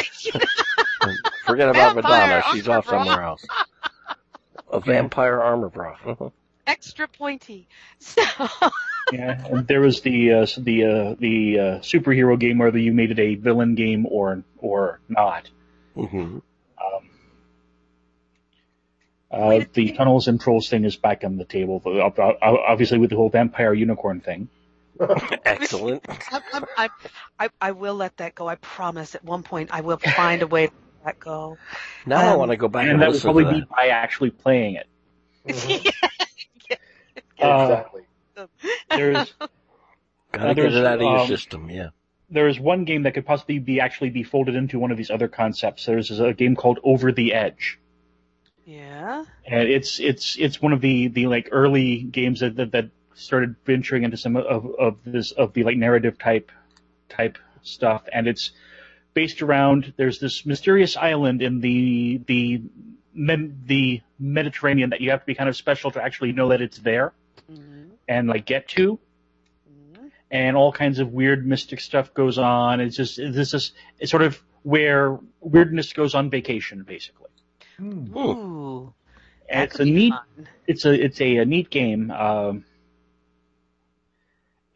Forget 1.46 1.68
about 1.68 1.94
Vampire 1.94 2.02
Madonna. 2.02 2.42
She's 2.52 2.68
off 2.68 2.86
bra. 2.86 3.04
somewhere 3.04 3.22
else. 3.22 3.46
A 4.70 4.80
vampire 4.80 5.40
armor 5.40 5.68
bra. 5.68 5.96
Extra 6.66 7.08
pointy. 7.08 7.68
So, 7.98 8.22
Yeah, 9.12 9.46
and 9.50 9.66
there 9.66 9.80
was 9.82 10.00
the 10.00 10.32
uh, 10.32 10.46
the 10.56 10.84
uh, 10.84 11.14
the 11.18 11.58
uh, 11.58 11.78
superhero 11.80 12.38
game 12.38 12.56
whether 12.58 12.78
you 12.78 12.92
made 12.92 13.10
it 13.10 13.18
a 13.18 13.34
villain 13.34 13.74
game 13.74 14.06
or 14.06 14.42
or 14.58 15.00
not. 15.08 15.48
Mhm. 15.96 16.40
Um, 16.78 17.10
uh, 19.30 19.50
the 19.58 19.64
second. 19.88 19.94
tunnels 19.96 20.28
and 20.28 20.40
trolls 20.40 20.68
thing 20.68 20.84
is 20.84 20.96
back 20.96 21.22
on 21.24 21.36
the 21.36 21.44
table, 21.44 21.80
but 21.84 21.98
ob- 22.00 22.18
ob- 22.18 22.36
obviously 22.42 22.98
with 22.98 23.10
the 23.10 23.16
whole 23.16 23.28
vampire 23.28 23.74
unicorn 23.74 24.20
thing. 24.20 24.48
Excellent. 25.44 26.04
I'm, 26.32 26.42
I'm, 26.52 26.64
I'm, 26.78 26.90
I, 27.38 27.48
I 27.60 27.70
will 27.72 27.94
let 27.96 28.16
that 28.18 28.34
go. 28.34 28.46
I 28.48 28.54
promise. 28.54 29.14
At 29.14 29.24
one 29.24 29.42
point, 29.42 29.70
I 29.72 29.80
will 29.82 29.98
find 29.98 30.40
a 30.42 30.46
way 30.46 30.68
to 30.68 30.72
let 31.04 31.04
that 31.04 31.20
go. 31.20 31.58
Now 32.06 32.20
I 32.20 32.32
Um, 32.32 32.38
want 32.38 32.50
to 32.52 32.56
go 32.56 32.68
back 32.68 32.84
and, 32.84 32.92
and 32.92 33.02
that 33.02 33.10
would 33.12 33.20
probably 33.20 33.44
to 33.44 33.50
be 33.52 33.64
by 33.68 33.88
actually 33.88 34.30
playing 34.30 34.76
it. 34.76 34.86
Uh, 37.40 37.46
exactly. 37.62 38.02
There's 38.90 39.34
Gotta 40.32 40.50
uh, 40.50 40.54
get 40.54 40.74
it 40.74 40.86
out 40.86 40.94
of 40.94 41.00
your 41.00 41.18
um, 41.18 41.26
system. 41.28 41.70
Yeah. 41.70 41.90
there 42.28 42.48
is 42.48 42.58
one 42.58 42.84
game 42.84 43.04
that 43.04 43.14
could 43.14 43.26
possibly 43.26 43.58
be 43.58 43.80
actually 43.80 44.10
be 44.10 44.24
folded 44.24 44.56
into 44.56 44.78
one 44.78 44.90
of 44.90 44.96
these 44.96 45.10
other 45.10 45.28
concepts. 45.28 45.86
There's 45.86 46.10
a 46.18 46.32
game 46.32 46.56
called 46.56 46.80
Over 46.82 47.12
the 47.12 47.34
Edge. 47.34 47.78
Yeah. 48.64 49.24
and 49.46 49.68
it's 49.68 50.00
it's 50.00 50.36
it's 50.38 50.60
one 50.60 50.72
of 50.72 50.80
the 50.80 51.08
the 51.08 51.26
like 51.26 51.50
early 51.52 52.02
games 52.02 52.40
that 52.40 52.56
that, 52.56 52.72
that 52.72 52.90
started 53.14 53.56
venturing 53.64 54.04
into 54.04 54.16
some 54.16 54.36
of 54.36 54.74
of 54.78 54.98
this 55.04 55.32
of 55.32 55.52
the 55.52 55.64
like 55.64 55.76
narrative 55.76 56.18
type 56.18 56.50
type 57.08 57.38
stuff 57.62 58.04
and 58.12 58.26
it's 58.26 58.50
based 59.12 59.42
around 59.42 59.92
there's 59.96 60.18
this 60.18 60.46
mysterious 60.46 60.96
island 60.96 61.42
in 61.42 61.60
the 61.60 62.20
the 62.26 62.62
the 63.14 64.00
Mediterranean 64.18 64.90
that 64.90 65.00
you 65.00 65.10
have 65.10 65.20
to 65.20 65.26
be 65.26 65.34
kind 65.34 65.48
of 65.48 65.56
special 65.56 65.90
to 65.92 66.02
actually 66.02 66.32
know 66.32 66.48
that 66.48 66.60
it's 66.60 66.78
there 66.78 67.12
Mhm. 67.50 67.90
and 68.08 68.28
like 68.28 68.46
get 68.46 68.68
to 68.68 68.98
Mhm. 69.70 70.10
and 70.30 70.56
all 70.56 70.72
kinds 70.72 70.98
of 70.98 71.12
weird 71.12 71.46
mystic 71.46 71.80
stuff 71.80 72.12
goes 72.14 72.38
on 72.38 72.80
it's 72.80 72.96
just 72.96 73.16
this 73.16 73.54
is 73.54 73.72
it's 73.98 74.10
sort 74.10 74.22
of 74.22 74.42
where 74.62 75.18
weirdness 75.40 75.92
goes 75.92 76.14
on 76.14 76.30
vacation 76.30 76.82
basically 76.82 77.30
Hmm. 77.76 78.16
Ooh. 78.16 78.94
it's 79.48 79.78
a 79.80 79.84
neat 79.84 80.12
fun. 80.12 80.48
it's 80.66 80.84
a 80.84 80.92
it's 81.04 81.20
a, 81.20 81.36
a 81.38 81.44
neat 81.44 81.70
game. 81.70 82.10
Um, 82.10 82.64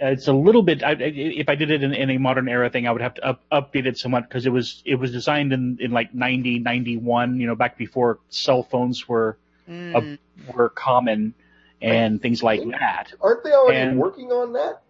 it's 0.01 0.29
a 0.29 0.33
little 0.33 0.63
bit. 0.63 0.83
I, 0.85 0.91
I- 0.91 0.95
if 1.43 1.49
I 1.49 1.55
did 1.57 1.71
it 1.71 1.83
in, 1.83 1.93
in 1.93 2.11
a 2.11 2.19
modern 2.19 2.49
era 2.49 2.71
thing, 2.71 2.87
I 2.87 2.93
would 2.93 3.01
have 3.01 3.15
to 3.15 3.25
up, 3.27 3.43
update 3.51 3.87
it 3.87 3.99
somewhat 3.99 4.29
because 4.29 4.47
it 4.47 4.51
was 4.51 4.83
it 4.85 4.95
was 4.97 5.11
designed 5.13 5.53
in, 5.53 5.79
in 5.81 5.91
like 5.91 6.15
90, 6.15 6.61
91, 6.61 7.41
You 7.41 7.47
know, 7.49 7.55
back 7.57 7.77
before 7.77 8.21
cell 8.29 8.63
phones 8.63 9.09
were 9.09 9.39
Mm. 9.69 10.19
were 10.55 10.71
common 10.71 11.35
and 11.83 12.21
things 12.21 12.43
like 12.43 12.63
that. 12.71 13.13
Aren't 13.21 13.45
they 13.45 13.53
already 13.53 13.79
and- 13.79 13.99
working 13.99 14.31
on 14.33 14.53
that? 14.55 14.83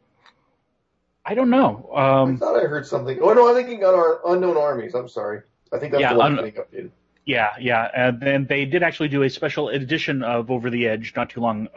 I 1.24 1.34
don't 1.34 1.50
know. 1.50 1.90
I 1.94 2.20
Um, 2.22 2.38
thought 2.38 2.56
I 2.56 2.66
heard 2.66 2.86
something. 2.86 3.18
Oh 3.20 3.32
no, 3.34 3.48
I'm 3.48 3.54
thinking 3.54 3.84
on 3.84 3.94
our 3.94 4.20
unknown 4.32 4.56
armies. 4.56 4.94
I'm 4.94 5.08
sorry. 5.08 5.42
I 5.72 5.78
think 5.78 5.92
that's 5.92 6.00
Yeah, 6.00 6.14
the 6.14 6.18
one 6.18 6.38
un- 6.38 6.44
getting 6.44 6.62
updated. 6.62 6.90
yeah, 7.26 7.50
yeah. 7.60 7.90
And 7.94 8.18
then 8.20 8.46
they 8.46 8.64
did 8.64 8.82
actually 8.82 9.08
do 9.08 9.22
a 9.24 9.28
special 9.28 9.68
edition 9.68 10.22
of 10.22 10.50
Over 10.50 10.70
the 10.70 10.88
Edge 10.88 11.12
not 11.14 11.28
too 11.28 11.40
long 11.40 11.68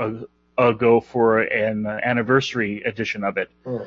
ago 0.58 1.02
for 1.02 1.40
an 1.42 1.86
anniversary 1.86 2.82
edition 2.84 3.24
of 3.24 3.38
it. 3.38 3.50
Hmm. 3.66 3.78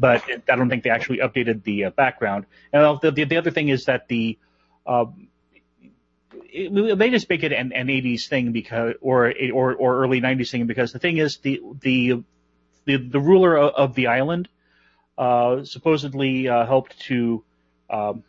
but 0.00 0.22
I 0.48 0.54
don't 0.54 0.68
think 0.68 0.84
they 0.84 0.90
actually 0.90 1.18
updated 1.18 1.64
the 1.64 1.86
uh, 1.86 1.90
background. 1.90 2.46
And 2.72 3.00
the, 3.02 3.10
the, 3.10 3.24
the 3.24 3.36
other 3.36 3.50
thing 3.50 3.68
is 3.68 3.86
that 3.86 4.06
the 4.06 4.38
uh, 4.86 5.06
it, 6.66 6.98
they 6.98 7.10
just 7.10 7.28
make 7.28 7.42
it 7.42 7.52
an, 7.52 7.72
an 7.72 7.86
80s 7.86 8.28
thing 8.28 8.52
because 8.52 8.94
or 9.00 9.32
or 9.52 9.74
or 9.74 10.02
early 10.02 10.20
90s 10.20 10.50
thing 10.50 10.66
because 10.66 10.92
the 10.92 10.98
thing 10.98 11.18
is 11.18 11.38
the 11.38 11.60
the 11.80 12.22
the, 12.84 12.96
the 12.96 13.20
ruler 13.20 13.56
of, 13.56 13.74
of 13.74 13.94
the 13.94 14.06
island 14.06 14.48
uh, 15.18 15.64
supposedly 15.64 16.48
uh, 16.48 16.64
helped 16.64 16.98
to 17.00 17.44
um, 17.90 18.24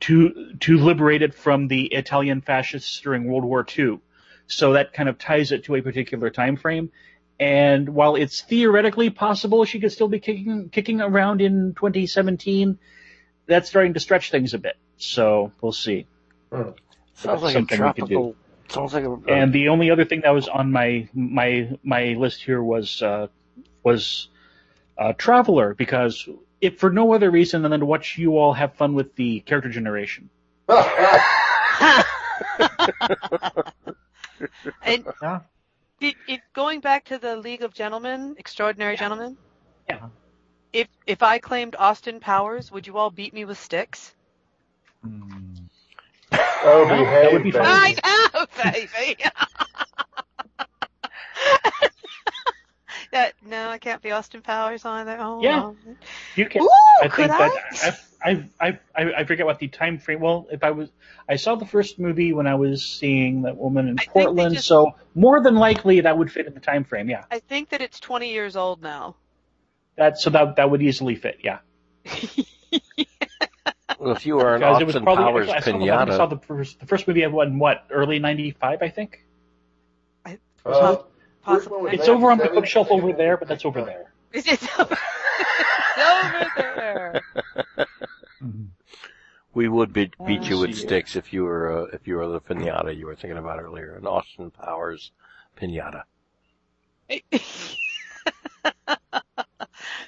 to 0.00 0.54
to 0.60 0.78
liberate 0.78 1.22
it 1.22 1.34
from 1.34 1.68
the 1.68 1.86
Italian 1.86 2.40
fascists 2.40 3.00
during 3.00 3.24
World 3.24 3.44
War 3.44 3.66
II. 3.76 4.00
So 4.48 4.74
that 4.74 4.92
kind 4.92 5.08
of 5.08 5.18
ties 5.18 5.52
it 5.52 5.64
to 5.64 5.74
a 5.74 5.82
particular 5.82 6.30
time 6.30 6.56
frame. 6.56 6.90
And 7.38 7.90
while 7.90 8.16
it's 8.16 8.40
theoretically 8.40 9.10
possible 9.10 9.64
she 9.64 9.80
could 9.80 9.92
still 9.92 10.08
be 10.08 10.20
kicking 10.20 10.68
kicking 10.70 11.00
around 11.00 11.40
in 11.40 11.74
2017, 11.74 12.78
that's 13.46 13.68
starting 13.68 13.94
to 13.94 14.00
stretch 14.00 14.30
things 14.30 14.54
a 14.54 14.58
bit. 14.58 14.76
So 14.96 15.52
we'll 15.60 15.72
see. 15.72 16.06
Sounds 17.16 17.42
like 17.42 17.50
a 17.50 17.54
something 17.54 17.82
we 17.82 17.92
could 17.92 18.08
do. 18.08 18.14
tropical. 18.14 18.36
Sounds 18.68 18.94
like 18.94 19.04
a. 19.04 19.18
And 19.28 19.52
the 19.52 19.68
only 19.68 19.90
other 19.90 20.04
thing 20.04 20.20
that 20.20 20.30
was 20.30 20.48
on 20.48 20.70
my 20.70 21.08
my 21.14 21.70
my 21.82 22.14
list 22.14 22.42
here 22.42 22.62
was 22.62 23.02
uh, 23.02 23.28
was 23.82 24.28
uh, 24.98 25.14
Traveler 25.14 25.74
because 25.74 26.28
if 26.60 26.78
for 26.78 26.90
no 26.90 27.14
other 27.14 27.30
reason 27.30 27.62
than 27.62 27.80
to 27.80 27.86
watch 27.86 28.18
you 28.18 28.36
all 28.38 28.52
have 28.52 28.74
fun 28.74 28.94
with 28.94 29.14
the 29.16 29.40
character 29.40 29.70
generation. 29.70 30.28
and 34.82 35.06
Yeah. 35.22 35.40
did, 36.00 36.14
if 36.28 36.40
going 36.52 36.80
back 36.80 37.04
to 37.06 37.18
the 37.18 37.36
League 37.36 37.62
of 37.62 37.72
Gentlemen, 37.72 38.34
Extraordinary 38.38 38.96
Gentlemen. 38.96 39.36
Yeah. 39.88 40.08
If 40.72 40.88
if 41.06 41.22
I 41.22 41.38
claimed 41.38 41.76
Austin 41.78 42.20
Powers, 42.20 42.70
would 42.70 42.86
you 42.86 42.98
all 42.98 43.10
beat 43.10 43.32
me 43.32 43.44
with 43.44 43.58
sticks? 43.58 44.14
Hmm. 45.02 45.55
Oh, 46.32 46.86
No, 46.88 47.04
that 47.04 47.32
would 47.32 47.42
be 47.42 47.50
behave, 47.50 47.64
fine. 47.66 47.90
baby. 47.94 48.00
I 48.04 48.28
know, 48.34 48.46
baby. 48.72 49.16
Yeah, 53.12 53.30
no, 53.44 53.68
I 53.70 53.78
can't 53.78 54.02
be 54.02 54.10
Austin 54.10 54.42
Powers 54.42 54.84
either. 54.84 55.16
Oh, 55.20 55.40
Yeah. 55.42 55.58
no. 55.58 55.76
You 56.34 56.46
can. 56.46 56.62
Ooh, 56.62 56.68
I 57.02 57.08
could 57.08 57.30
think 57.30 57.40
I? 57.40 57.48
that 57.82 58.00
I, 58.24 58.48
I 58.60 58.80
I 58.96 59.12
I 59.18 59.24
forget 59.24 59.46
what 59.46 59.58
the 59.58 59.68
time 59.68 59.98
frame. 59.98 60.20
Well, 60.20 60.46
if 60.50 60.64
I 60.64 60.70
was, 60.72 60.90
I 61.28 61.36
saw 61.36 61.54
the 61.54 61.66
first 61.66 61.98
movie 61.98 62.32
when 62.32 62.46
I 62.46 62.54
was 62.56 62.84
seeing 62.84 63.42
that 63.42 63.56
woman 63.56 63.88
in 63.88 63.98
I 63.98 64.06
Portland, 64.06 64.54
just- 64.54 64.66
so 64.66 64.92
more 65.14 65.40
than 65.42 65.54
likely 65.56 66.00
that 66.00 66.16
would 66.18 66.32
fit 66.32 66.46
in 66.46 66.54
the 66.54 66.60
time 66.60 66.84
frame. 66.84 67.08
Yeah, 67.08 67.24
I 67.30 67.38
think 67.38 67.68
that 67.70 67.80
it's 67.80 68.00
20 68.00 68.32
years 68.32 68.56
old 68.56 68.82
now. 68.82 69.16
that 69.96 70.18
so 70.18 70.30
that 70.30 70.56
that 70.56 70.70
would 70.70 70.82
easily 70.82 71.14
fit. 71.14 71.38
Yeah, 71.44 71.58
well, 73.98 74.12
if 74.12 74.26
you 74.26 74.36
were 74.36 74.54
an 74.54 74.60
because 74.60 74.80
it 74.80 74.84
was 74.84 74.94
Austin 74.96 75.04
probably 75.04 75.24
Powers 75.24 75.48
I 75.48 75.60
saw, 75.60 75.78
the- 75.78 75.92
I 75.92 76.16
saw 76.16 76.26
the 76.26 76.38
first 76.38 76.80
the 76.80 76.86
first 76.86 77.06
movie 77.08 77.24
I 77.24 77.28
in 77.28 77.58
what 77.58 77.84
early 77.90 78.18
'95 78.18 78.82
I 78.82 78.88
think. 78.88 79.24
Uh, 80.24 80.96
Possibly. 81.42 81.52
Which 81.54 81.70
one 81.70 81.82
was 81.84 81.92
It's 81.94 82.08
over 82.08 82.30
on 82.32 82.38
the 82.38 82.48
bookshelf 82.48 82.88
over 82.90 83.12
there, 83.12 83.36
but 83.36 83.46
that's 83.46 83.64
over 83.64 83.82
there. 83.84 84.12
It's 84.32 84.48
over, 84.78 84.96
it's 85.96 85.98
over 86.58 86.72
there. 86.76 87.22
We 89.54 89.68
would 89.68 89.92
beat, 89.94 90.12
beat 90.26 90.42
you 90.50 90.58
with 90.58 90.76
sticks 90.76 91.16
if 91.16 91.32
you 91.32 91.44
were 91.44 91.84
uh, 91.84 91.84
if 91.94 92.06
you 92.06 92.16
were 92.16 92.26
the 92.28 92.42
pinata 92.42 92.94
you 92.94 93.06
were 93.06 93.14
thinking 93.14 93.38
about 93.38 93.58
earlier, 93.58 93.94
an 93.94 94.06
Austin 94.06 94.50
Powers 94.50 95.12
pinata. 95.58 96.02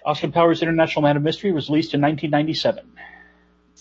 Austin 0.05 0.33
Powers 0.33 0.61
International 0.61 1.01
Man 1.03 1.17
of 1.17 1.23
Mystery 1.23 1.53
was 1.53 1.71
released 1.71 1.95
in 1.95 2.01
1997. 2.03 2.93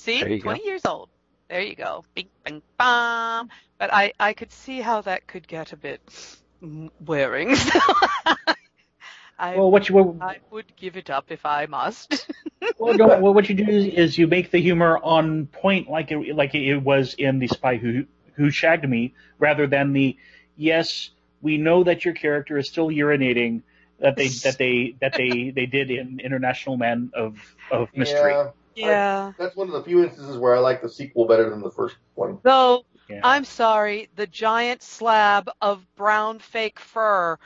See, 0.07 0.21
There 0.21 0.29
you 0.29 0.39
20 0.39 0.63
years 0.63 0.85
old. 0.85 1.09
There 1.49 1.59
you 1.59 1.75
go. 1.75 2.05
Bing, 2.15 2.29
bang, 2.45 2.61
bam. 2.77 3.49
But 3.77 3.93
I, 3.93 4.13
I 4.17 4.31
could 4.31 4.53
see 4.53 4.79
how 4.79 5.01
that 5.01 5.27
could 5.27 5.45
get 5.45 5.73
a 5.73 5.75
bit 5.75 6.01
wearing. 7.05 7.49
I, 9.37 9.57
Well, 9.57 9.69
what 9.69 9.89
you 9.89 9.95
what, 9.95 10.15
I 10.21 10.37
would 10.49 10.73
give 10.77 10.95
it 10.95 11.09
up 11.09 11.25
if 11.27 11.45
I 11.45 11.65
must. 11.65 12.25
well, 12.79 12.93
no, 12.93 13.19
well, 13.19 13.33
what 13.33 13.49
you 13.49 13.55
do 13.55 13.69
is 13.69 14.17
you 14.17 14.27
make 14.27 14.49
the 14.49 14.61
humor 14.61 14.97
on 14.97 15.47
point, 15.47 15.89
like 15.89 16.09
it 16.09 16.33
like 16.33 16.55
it 16.55 16.77
was 16.77 17.13
in 17.13 17.39
the 17.39 17.49
Spy 17.49 17.75
Who 17.75 18.05
Who 18.35 18.49
Shagged 18.49 18.87
Me, 18.87 19.13
rather 19.39 19.67
than 19.67 19.91
the 19.91 20.15
yes, 20.55 21.09
we 21.41 21.57
know 21.57 21.83
that 21.83 22.05
your 22.05 22.13
character 22.13 22.57
is 22.57 22.69
still 22.69 22.87
urinating, 22.87 23.61
that 23.99 24.15
they 24.15 24.29
that 24.29 24.57
they 24.57 24.95
that 25.01 25.15
they 25.17 25.51
they 25.53 25.65
did 25.65 25.91
in 25.91 26.21
International 26.21 26.77
Man 26.77 27.11
of 27.13 27.37
of 27.69 27.89
Mystery. 27.93 28.31
Yeah. 28.31 28.51
Yeah. 28.77 29.33
That's 29.37 29.55
one 29.55 29.67
of 29.67 29.73
the 29.73 29.83
few 29.83 30.03
instances 30.03 30.37
where 30.37 30.55
I 30.55 30.59
like 30.59 30.81
the 30.81 30.89
sequel 30.89 31.27
better 31.27 31.49
than 31.49 31.61
the 31.61 31.71
first 31.71 31.97
one. 32.15 32.39
Though 32.43 32.83
Yeah. 33.09 33.23
I'm 33.23 33.43
sorry, 33.45 34.09
the 34.15 34.27
giant 34.27 34.81
slab 34.83 35.49
of 35.61 35.85
brown 35.95 36.39
fake 36.39 36.79
fur 36.79 37.37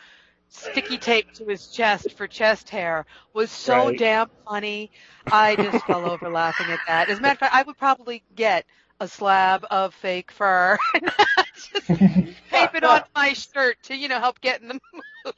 sticky 0.49 0.97
taped 0.97 1.35
to 1.37 1.45
his 1.47 1.67
chest 1.67 2.13
for 2.13 2.27
chest 2.27 2.69
hair 2.69 3.05
was 3.33 3.51
so 3.51 3.89
Right. 3.89 3.91
damn 3.91 4.27
funny. 4.47 4.91
I 5.29 5.55
just 5.57 5.85
fell 5.85 6.05
over 6.05 6.29
laughing 6.29 6.71
at 6.71 6.83
that. 6.85 7.09
As 7.09 7.19
a 7.19 7.21
matter 7.21 7.33
of 7.33 7.39
fact, 7.39 7.55
I 7.55 7.63
would 7.63 7.77
probably 7.77 8.23
get 8.35 8.65
a 8.99 9.07
slab 9.07 9.65
of 9.69 9.93
fake 9.95 10.31
fur 10.31 10.77
and 10.95 11.11
just 11.55 12.01
tape 12.51 12.73
it 12.75 12.83
on 12.83 13.01
my 13.15 13.33
shirt 13.33 13.77
to, 13.83 13.95
you 13.95 14.07
know, 14.07 14.19
help 14.19 14.39
get 14.41 14.61
in 14.61 14.67
the 14.69 14.79
mood. 14.93 15.33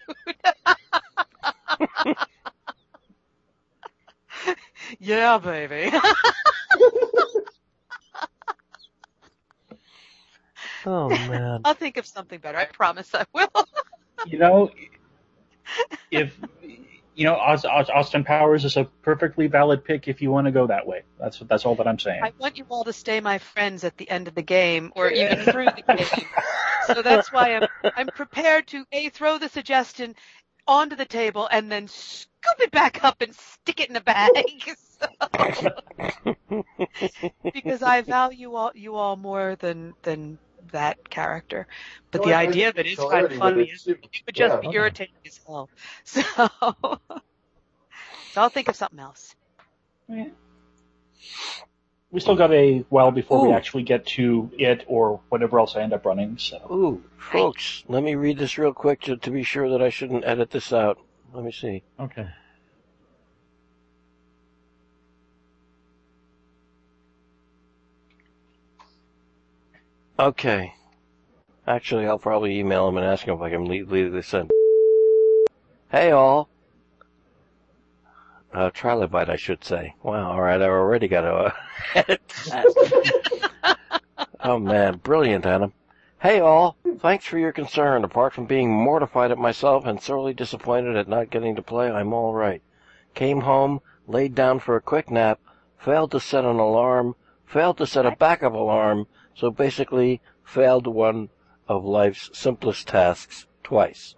Yeah, 5.00 5.38
baby. 5.38 5.96
Oh 10.86 11.10
man. 11.10 11.62
I'll 11.64 11.74
think 11.74 11.98
of 11.98 12.06
something 12.06 12.40
better. 12.40 12.58
I 12.58 12.66
promise 12.66 13.14
I 13.14 13.26
will. 13.34 13.48
you 14.26 14.38
know, 14.38 14.70
if 16.12 16.38
you 17.16 17.26
know 17.26 17.36
Aus- 17.36 17.66
Aus- 17.66 17.90
Austin 17.90 18.24
Powers 18.24 18.66
is 18.66 18.76
a 18.78 18.86
perfectly 19.02 19.48
valid 19.48 19.86
pick 19.86 20.08
if 20.08 20.22
you 20.22 20.32
want 20.32 20.46
to 20.48 20.52
go 20.52 20.68
that 20.68 20.86
way. 20.86 21.04
That's 21.20 21.40
that's 21.40 21.66
all 21.66 21.76
that 21.76 21.88
I'm 21.88 22.00
saying. 22.00 22.22
I 22.24 22.34
want 22.38 22.58
you 22.58 22.66
all 22.70 22.84
to 22.84 22.94
stay 22.94 23.22
my 23.22 23.38
friends 23.38 23.84
at 23.84 23.98
the 23.98 24.10
end 24.10 24.28
of 24.28 24.36
the 24.36 24.42
game, 24.42 24.92
or 24.96 25.10
even 25.10 25.40
through 25.40 25.68
the 25.68 25.84
game. 25.96 26.08
So 26.86 27.02
that's 27.02 27.32
why 27.32 27.56
I'm 27.56 27.64
I'm 27.96 28.10
prepared 28.10 28.68
to 28.68 28.84
a 28.92 29.08
throw 29.08 29.38
the 29.38 29.48
suggestion 29.48 30.16
onto 30.68 30.96
the 30.96 31.06
table 31.06 31.48
and 31.52 31.72
then 31.72 31.88
scoop 31.88 32.60
it 32.60 32.72
back 32.72 33.04
up 33.04 33.22
and 33.22 33.34
stick 33.36 33.80
it 33.80 33.90
in 33.90 33.96
a 33.96 34.02
bag. 34.02 34.32
So- 35.00 35.08
because 37.54 37.82
I 37.84 38.02
value 38.02 38.54
all 38.54 38.72
you 38.74 38.96
all 38.96 39.16
more 39.16 39.56
than 39.56 39.94
than 40.04 40.40
that 40.72 40.98
character. 41.10 41.68
But 42.12 42.22
No, 42.22 42.28
the 42.28 42.34
I- 42.34 42.42
I 42.42 42.48
idea 42.48 42.72
think 42.72 42.76
of 42.76 42.86
it 42.86 42.92
is 42.94 43.00
kind 43.00 43.26
of 43.26 43.34
funny. 43.38 43.64
it. 43.64 43.88
It 43.88 44.00
would 44.26 44.36
just 44.36 44.56
Yeah. 44.56 44.62
be 44.62 44.68
Okay. 44.68 44.78
irritating 44.78 45.16
as 45.26 45.40
hell. 45.46 45.70
So, 46.06 46.22
so 48.32 48.42
I'll 48.42 48.50
think 48.50 48.68
of 48.70 48.76
something 48.76 49.00
else. 49.00 49.36
We 52.14 52.20
still 52.20 52.36
got 52.36 52.54
a 52.54 52.86
while 52.90 53.10
before 53.10 53.48
we 53.48 53.52
actually 53.52 53.82
get 53.82 54.06
to 54.06 54.52
it 54.60 54.84
or 54.86 55.20
whatever 55.30 55.58
else 55.58 55.76
I 55.76 55.82
end 55.82 55.94
up 55.94 56.06
running. 56.06 56.38
So 56.38 56.58
Ooh, 56.72 57.04
folks, 57.18 57.84
let 57.88 58.04
me 58.04 58.14
read 58.14 58.38
this 58.38 58.60
real 58.60 58.72
quick 58.72 59.02
to, 59.02 59.18
to 59.18 59.32
be 59.32 59.42
sure 59.42 59.68
that 59.72 59.82
I 59.82 59.90
shouldn't 59.90 60.24
edit 60.24 60.52
this 60.52 60.72
out. 60.72 61.00
Let 61.34 61.44
me 61.44 61.52
see. 61.52 61.82
Okay. 62.00 62.28
Okay. 70.20 70.74
Actually, 71.66 72.06
I'll 72.06 72.20
probably 72.20 72.60
email 72.60 72.88
him 72.88 72.98
and 72.98 73.08
ask 73.08 73.26
him 73.26 73.34
if 73.34 73.42
I 73.42 73.50
can 73.50 73.66
leave, 73.66 73.92
leave 73.92 74.12
this 74.12 74.32
in. 74.36 74.52
Hey 75.90 76.12
all. 76.12 76.48
Uh, 78.54 78.70
trilobite, 78.70 79.30
I 79.30 79.36
should 79.36 79.64
say. 79.64 79.96
Wow, 80.04 80.32
alright, 80.32 80.62
I 80.62 80.66
already 80.66 81.08
got 81.08 81.26
a. 81.26 81.54
uh, 83.64 83.76
oh 84.42 84.60
man, 84.60 84.98
brilliant, 84.98 85.48
Adam. 85.48 85.74
Hey 86.22 86.40
all, 86.40 86.78
thanks 87.00 87.26
for 87.26 87.40
your 87.40 87.52
concern. 87.52 88.04
Apart 88.04 88.34
from 88.34 88.46
being 88.46 88.72
mortified 88.72 89.32
at 89.32 89.40
myself 89.40 89.86
and 89.86 90.00
sorely 90.00 90.36
disappointed 90.36 90.96
at 90.96 91.08
not 91.08 91.32
getting 91.32 91.56
to 91.56 91.64
play, 91.64 91.90
I'm 91.90 92.14
alright. 92.14 92.62
Came 93.16 93.42
home, 93.42 93.82
laid 94.08 94.36
down 94.36 94.60
for 94.60 94.76
a 94.76 94.82
quick 94.82 95.10
nap, 95.10 95.40
failed 95.80 96.12
to 96.12 96.20
set 96.20 96.46
an 96.46 96.60
alarm, 96.60 97.16
failed 97.48 97.80
to 97.80 97.88
set 97.88 98.06
a 98.06 98.16
backup 98.16 98.54
alarm, 98.54 99.08
so 99.34 99.50
basically 99.50 100.22
failed 100.44 100.86
one 100.86 101.30
of 101.68 101.84
life's 101.84 102.30
simplest 102.38 102.88
tasks 102.88 103.48
twice. 103.64 104.16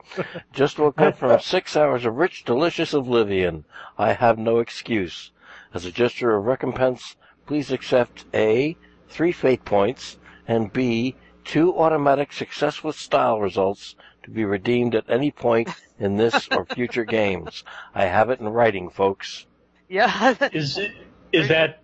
Just 0.53 0.79
woke 0.79 0.99
up 0.99 1.17
from 1.17 1.39
six 1.41 1.75
hours 1.75 2.05
of 2.05 2.15
rich, 2.15 2.43
delicious 2.43 2.93
oblivion. 2.93 3.65
I 3.97 4.13
have 4.13 4.37
no 4.37 4.59
excuse. 4.59 5.31
As 5.73 5.85
a 5.85 5.91
gesture 5.91 6.35
of 6.35 6.45
recompense, 6.45 7.15
please 7.45 7.71
accept 7.71 8.25
A, 8.33 8.77
three 9.09 9.31
fate 9.31 9.65
points, 9.65 10.17
and 10.47 10.71
B, 10.71 11.15
two 11.43 11.77
automatic 11.77 12.33
success 12.33 12.83
with 12.83 12.95
style 12.95 13.39
results 13.39 13.95
to 14.23 14.31
be 14.31 14.43
redeemed 14.43 14.95
at 14.95 15.09
any 15.09 15.31
point 15.31 15.69
in 15.99 16.17
this 16.17 16.47
or 16.49 16.65
future 16.73 17.05
games. 17.05 17.63
I 17.93 18.05
have 18.05 18.29
it 18.29 18.39
in 18.39 18.47
writing, 18.49 18.89
folks. 18.89 19.45
Yeah. 19.87 20.35
is 20.51 20.77
it 20.77 20.91
is 21.31 21.47
that 21.49 21.83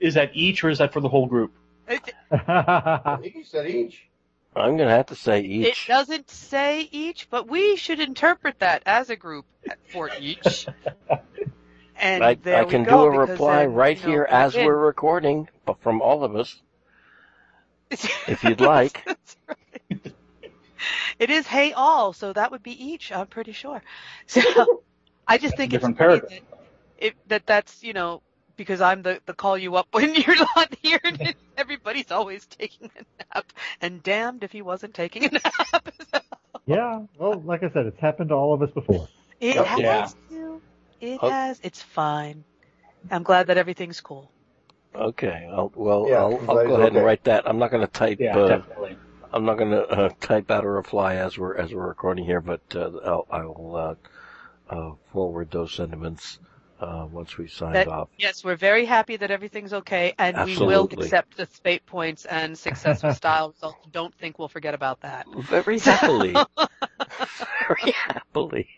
is 0.00 0.14
that 0.14 0.30
each 0.34 0.62
or 0.62 0.68
is 0.68 0.78
that 0.78 0.92
for 0.92 1.00
the 1.00 1.08
whole 1.08 1.26
group? 1.26 1.54
I 1.88 3.18
think 3.20 3.34
you 3.34 3.44
said 3.44 3.68
each. 3.68 4.08
I'm 4.56 4.76
gonna 4.76 4.90
have 4.90 5.06
to 5.06 5.14
say 5.16 5.40
each. 5.40 5.88
It 5.88 5.92
doesn't 5.92 6.30
say 6.30 6.88
each, 6.92 7.28
but 7.30 7.48
we 7.48 7.76
should 7.76 8.00
interpret 8.00 8.58
that 8.60 8.82
as 8.86 9.10
a 9.10 9.16
group 9.16 9.46
for 9.88 10.10
each. 10.18 10.66
And 11.96 12.24
I, 12.24 12.34
there 12.34 12.56
I 12.58 12.64
we 12.64 12.70
can 12.72 12.84
go, 12.84 13.08
do 13.08 13.16
a 13.16 13.20
reply 13.20 13.60
then, 13.60 13.72
right 13.72 13.96
you 13.96 14.02
know, 14.02 14.10
here 14.10 14.26
as 14.28 14.54
again- 14.54 14.66
we're 14.66 14.76
recording, 14.76 15.48
but 15.64 15.80
from 15.80 16.02
all 16.02 16.24
of 16.24 16.34
us, 16.36 16.60
if 18.28 18.42
you'd 18.44 18.60
like. 18.74 19.02
That's 19.06 19.36
right. 19.48 20.12
It 21.18 21.30
is 21.30 21.46
hey 21.46 21.72
all, 21.72 22.12
so 22.12 22.32
that 22.32 22.50
would 22.50 22.62
be 22.62 22.72
each. 22.84 23.12
I'm 23.12 23.28
pretty 23.28 23.52
sure. 23.52 23.80
So 24.26 24.82
I 25.26 25.38
just 25.38 25.56
think 25.56 25.72
it's 25.72 25.82
Different 25.86 25.98
funny 25.98 26.20
that, 26.20 26.40
it, 26.98 27.14
that 27.28 27.46
that's 27.46 27.82
you 27.82 27.92
know 27.94 28.20
because 28.56 28.80
I'm 28.80 29.02
the 29.02 29.20
the 29.26 29.34
call 29.34 29.58
you 29.58 29.76
up 29.76 29.88
when 29.92 30.14
you're 30.14 30.36
not 30.36 30.74
here. 30.82 31.00
And 31.04 31.34
everybody's 31.56 32.10
always 32.10 32.46
taking 32.46 32.90
a 32.96 33.04
nap, 33.34 33.52
and 33.80 34.02
damned 34.02 34.44
if 34.44 34.52
he 34.52 34.62
wasn't 34.62 34.94
taking 34.94 35.24
a 35.26 35.30
nap. 35.30 35.88
yeah. 36.66 37.02
Well, 37.18 37.40
like 37.42 37.62
I 37.62 37.70
said, 37.72 37.86
it's 37.86 38.00
happened 38.00 38.30
to 38.30 38.34
all 38.34 38.54
of 38.54 38.62
us 38.62 38.70
before. 38.74 39.08
It 39.40 39.56
Yep. 39.56 39.66
has 39.66 39.80
Yeah. 39.80 40.10
to. 40.30 40.62
It 41.00 41.20
Oh. 41.22 41.28
has. 41.28 41.60
It's 41.62 41.82
fine. 41.82 42.44
I'm 43.10 43.22
glad 43.22 43.48
that 43.48 43.58
everything's 43.58 44.00
cool. 44.00 44.32
Okay, 44.94 45.48
I'll, 45.50 45.72
well, 45.74 46.06
Yeah, 46.08 46.18
I'll, 46.18 46.38
I'm 46.38 46.48
I'll 46.48 46.56
go 46.66 46.74
he's 46.74 46.78
ahead 46.78 46.94
and 46.94 47.04
write 47.04 47.24
that. 47.24 47.48
I'm 47.48 47.58
not 47.58 47.70
going 47.70 47.84
to 47.86 47.92
type. 47.92 48.20
Yeah, 48.20 48.36
uh, 48.36 48.48
definitely. 48.48 48.96
I'm 49.32 49.44
not 49.44 49.58
going 49.58 49.70
to 49.72 49.86
uh, 49.88 50.08
type 50.20 50.50
out 50.50 50.64
a 50.64 50.68
reply 50.68 51.16
as 51.16 51.36
we're 51.36 51.56
as 51.56 51.74
we're 51.74 51.88
recording 51.88 52.24
here, 52.24 52.40
but 52.40 52.60
uh, 52.76 52.90
I'll, 53.04 53.26
I'll 53.30 53.76
uh, 54.70 54.74
uh, 54.74 54.92
forward 55.12 55.50
those 55.50 55.72
sentiments 55.74 56.38
uh, 56.80 57.06
once 57.10 57.36
we 57.38 57.48
signed 57.48 57.76
That- 57.76 57.88
off. 57.88 58.08
Yes, 58.18 58.44
we're 58.44 58.56
very 58.56 58.84
happy 58.84 59.16
that 59.16 59.30
everything's 59.30 59.72
okay, 59.72 60.14
and 60.18 60.36
we 60.46 60.56
will 60.56 60.88
accept 60.92 61.36
the 61.36 61.46
fate 61.46 61.86
points 61.86 62.24
and 62.24 62.58
successful 62.58 63.12
style 63.14 63.50
results. 63.50 63.86
Don't 63.92 64.14
think 64.14 64.38
we'll 64.38 64.48
forget 64.48 64.74
about 64.74 65.00
that. 65.00 65.26
Very 65.34 65.78
happily, 65.78 66.32
very 67.68 67.92
happily. 67.92 68.68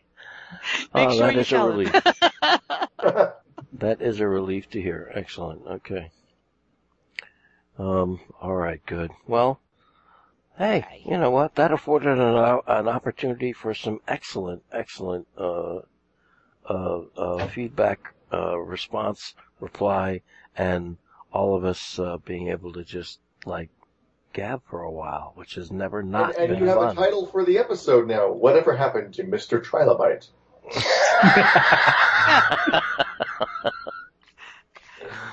Make 0.95 1.09
oh, 1.09 1.17
sure 1.17 1.27
that 1.27 1.35
you 1.35 1.41
is 1.41 1.53
a 1.53 1.65
relief. 1.65 3.33
That 3.79 4.01
is 4.01 4.21
a 4.21 4.29
relief 4.29 4.71
to 4.71 4.81
hear. 4.81 5.13
Excellent. 5.15 5.67
Okay. 5.67 6.11
Um. 7.79 8.21
All 8.41 8.55
right. 8.55 8.81
Good. 8.87 9.11
Well. 9.27 9.61
Hey, 10.57 11.03
you 11.05 11.19
know 11.19 11.31
what? 11.31 11.57
That 11.57 11.73
afforded 11.73 12.19
an, 12.19 12.61
an 12.67 12.89
opportunity 12.89 13.53
for 13.53 13.75
some 13.75 14.01
excellent, 14.09 14.63
excellent 14.73 15.27
uh, 15.37 15.81
feedback, 17.49 18.15
uh, 18.33 18.59
response, 18.59 19.35
reply, 19.61 20.23
and 20.57 20.97
all 21.33 21.57
of 21.57 21.65
us 21.65 21.99
uh, 21.99 22.17
being 22.25 22.49
able 22.49 22.73
to 22.73 22.85
just 22.85 23.19
like 23.45 23.71
gab 24.33 24.63
for 24.69 24.83
a 24.83 24.91
while, 24.91 25.33
which 25.35 25.55
has 25.55 25.71
never 25.71 26.01
And, 26.01 26.11
not 26.11 26.37
and 26.37 26.49
been 26.49 26.59
you 26.59 26.67
have 26.67 26.79
fun. 26.79 26.93
a 26.93 26.95
title 26.95 27.27
for 27.27 27.45
the 27.45 27.59
episode 27.59 28.07
now. 28.07 28.31
Whatever 28.31 28.77
happened 28.77 29.15
to 29.15 29.25
Mr. 29.25 29.63
Trilobite? 29.63 30.29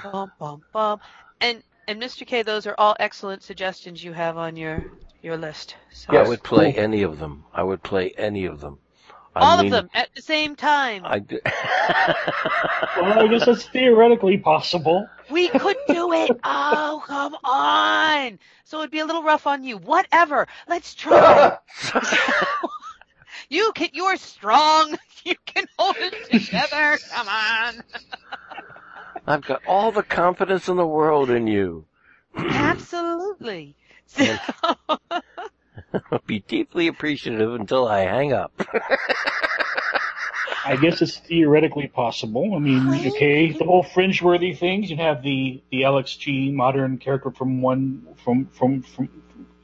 Bum, 0.04 0.32
bum, 0.38 0.62
bum. 0.72 1.00
And 1.42 1.64
and 1.88 2.02
Mr. 2.02 2.26
K, 2.28 2.44
those 2.44 2.68
are 2.68 2.76
all 2.78 2.96
excellent 3.00 3.42
suggestions 3.44 4.04
you 4.04 4.14
have 4.14 4.38
on 4.38 4.56
your 4.56 4.84
your 5.22 5.38
list. 5.38 5.76
So. 5.92 6.16
I 6.16 6.28
would 6.28 6.44
play 6.44 6.74
any 6.74 7.02
of 7.02 7.20
them. 7.20 7.46
I 7.54 7.64
would 7.64 7.82
play 7.84 8.14
any 8.18 8.46
of 8.46 8.60
them. 8.60 8.78
I 9.36 9.40
all 9.42 9.58
mean, 9.58 9.66
of 9.68 9.72
them 9.72 9.90
at 9.94 10.14
the 10.16 10.22
same 10.22 10.56
time. 10.56 11.04
I 11.06 11.20
do. 11.20 11.40
Well, 12.96 13.20
I 13.20 13.28
guess 13.28 13.46
that's 13.46 13.66
theoretically 13.66 14.38
possible. 14.38 15.10
We 15.30 15.50
could 15.50 15.78
do 15.88 16.14
it. 16.14 16.32
Oh, 16.44 17.04
come 17.06 17.36
on. 17.44 18.40
So 18.66 18.80
it'd 18.80 18.92
be 18.92 19.00
a 19.00 19.06
little 19.06 19.24
rough 19.24 19.48
on 19.48 19.64
you. 19.64 19.78
Whatever. 19.78 20.48
Let's 20.68 20.94
try. 20.96 21.58
you 23.50 23.72
can. 23.74 23.90
You're 23.94 24.18
strong. 24.18 24.98
You 25.26 25.36
can 25.46 25.66
hold 25.80 25.96
it 26.00 26.30
together. 26.30 27.00
Come 27.12 27.28
on. 27.30 27.84
I've 29.26 29.46
got 29.46 29.62
all 29.66 29.92
the 29.92 30.04
confidence 30.04 30.68
in 30.68 30.76
the 30.76 30.86
world 30.86 31.30
in 31.30 31.48
you. 31.48 31.86
Absolutely. 32.38 33.76
So, 34.06 34.36
I'll 36.12 36.22
be 36.26 36.40
deeply 36.40 36.88
appreciative 36.88 37.54
until 37.54 37.88
I 37.88 38.02
hang 38.02 38.34
up. 38.34 38.52
I 40.66 40.78
guess 40.78 41.02
it's 41.02 41.18
theoretically 41.18 41.88
possible. 41.88 42.56
I 42.56 42.60
mean, 42.60 42.88
okay, 43.08 43.52
the 43.52 43.66
whole 43.66 43.84
fringe-worthy 43.84 44.54
things. 44.54 44.90
You 44.90 44.96
have 44.98 45.22
the 45.22 45.62
the 45.72 45.82
LXG 45.82 46.54
modern 46.54 47.00
character 47.00 47.32
from 47.32 47.62
one 47.62 48.08
from 48.24 48.46
from 48.48 48.82
from 48.82 49.10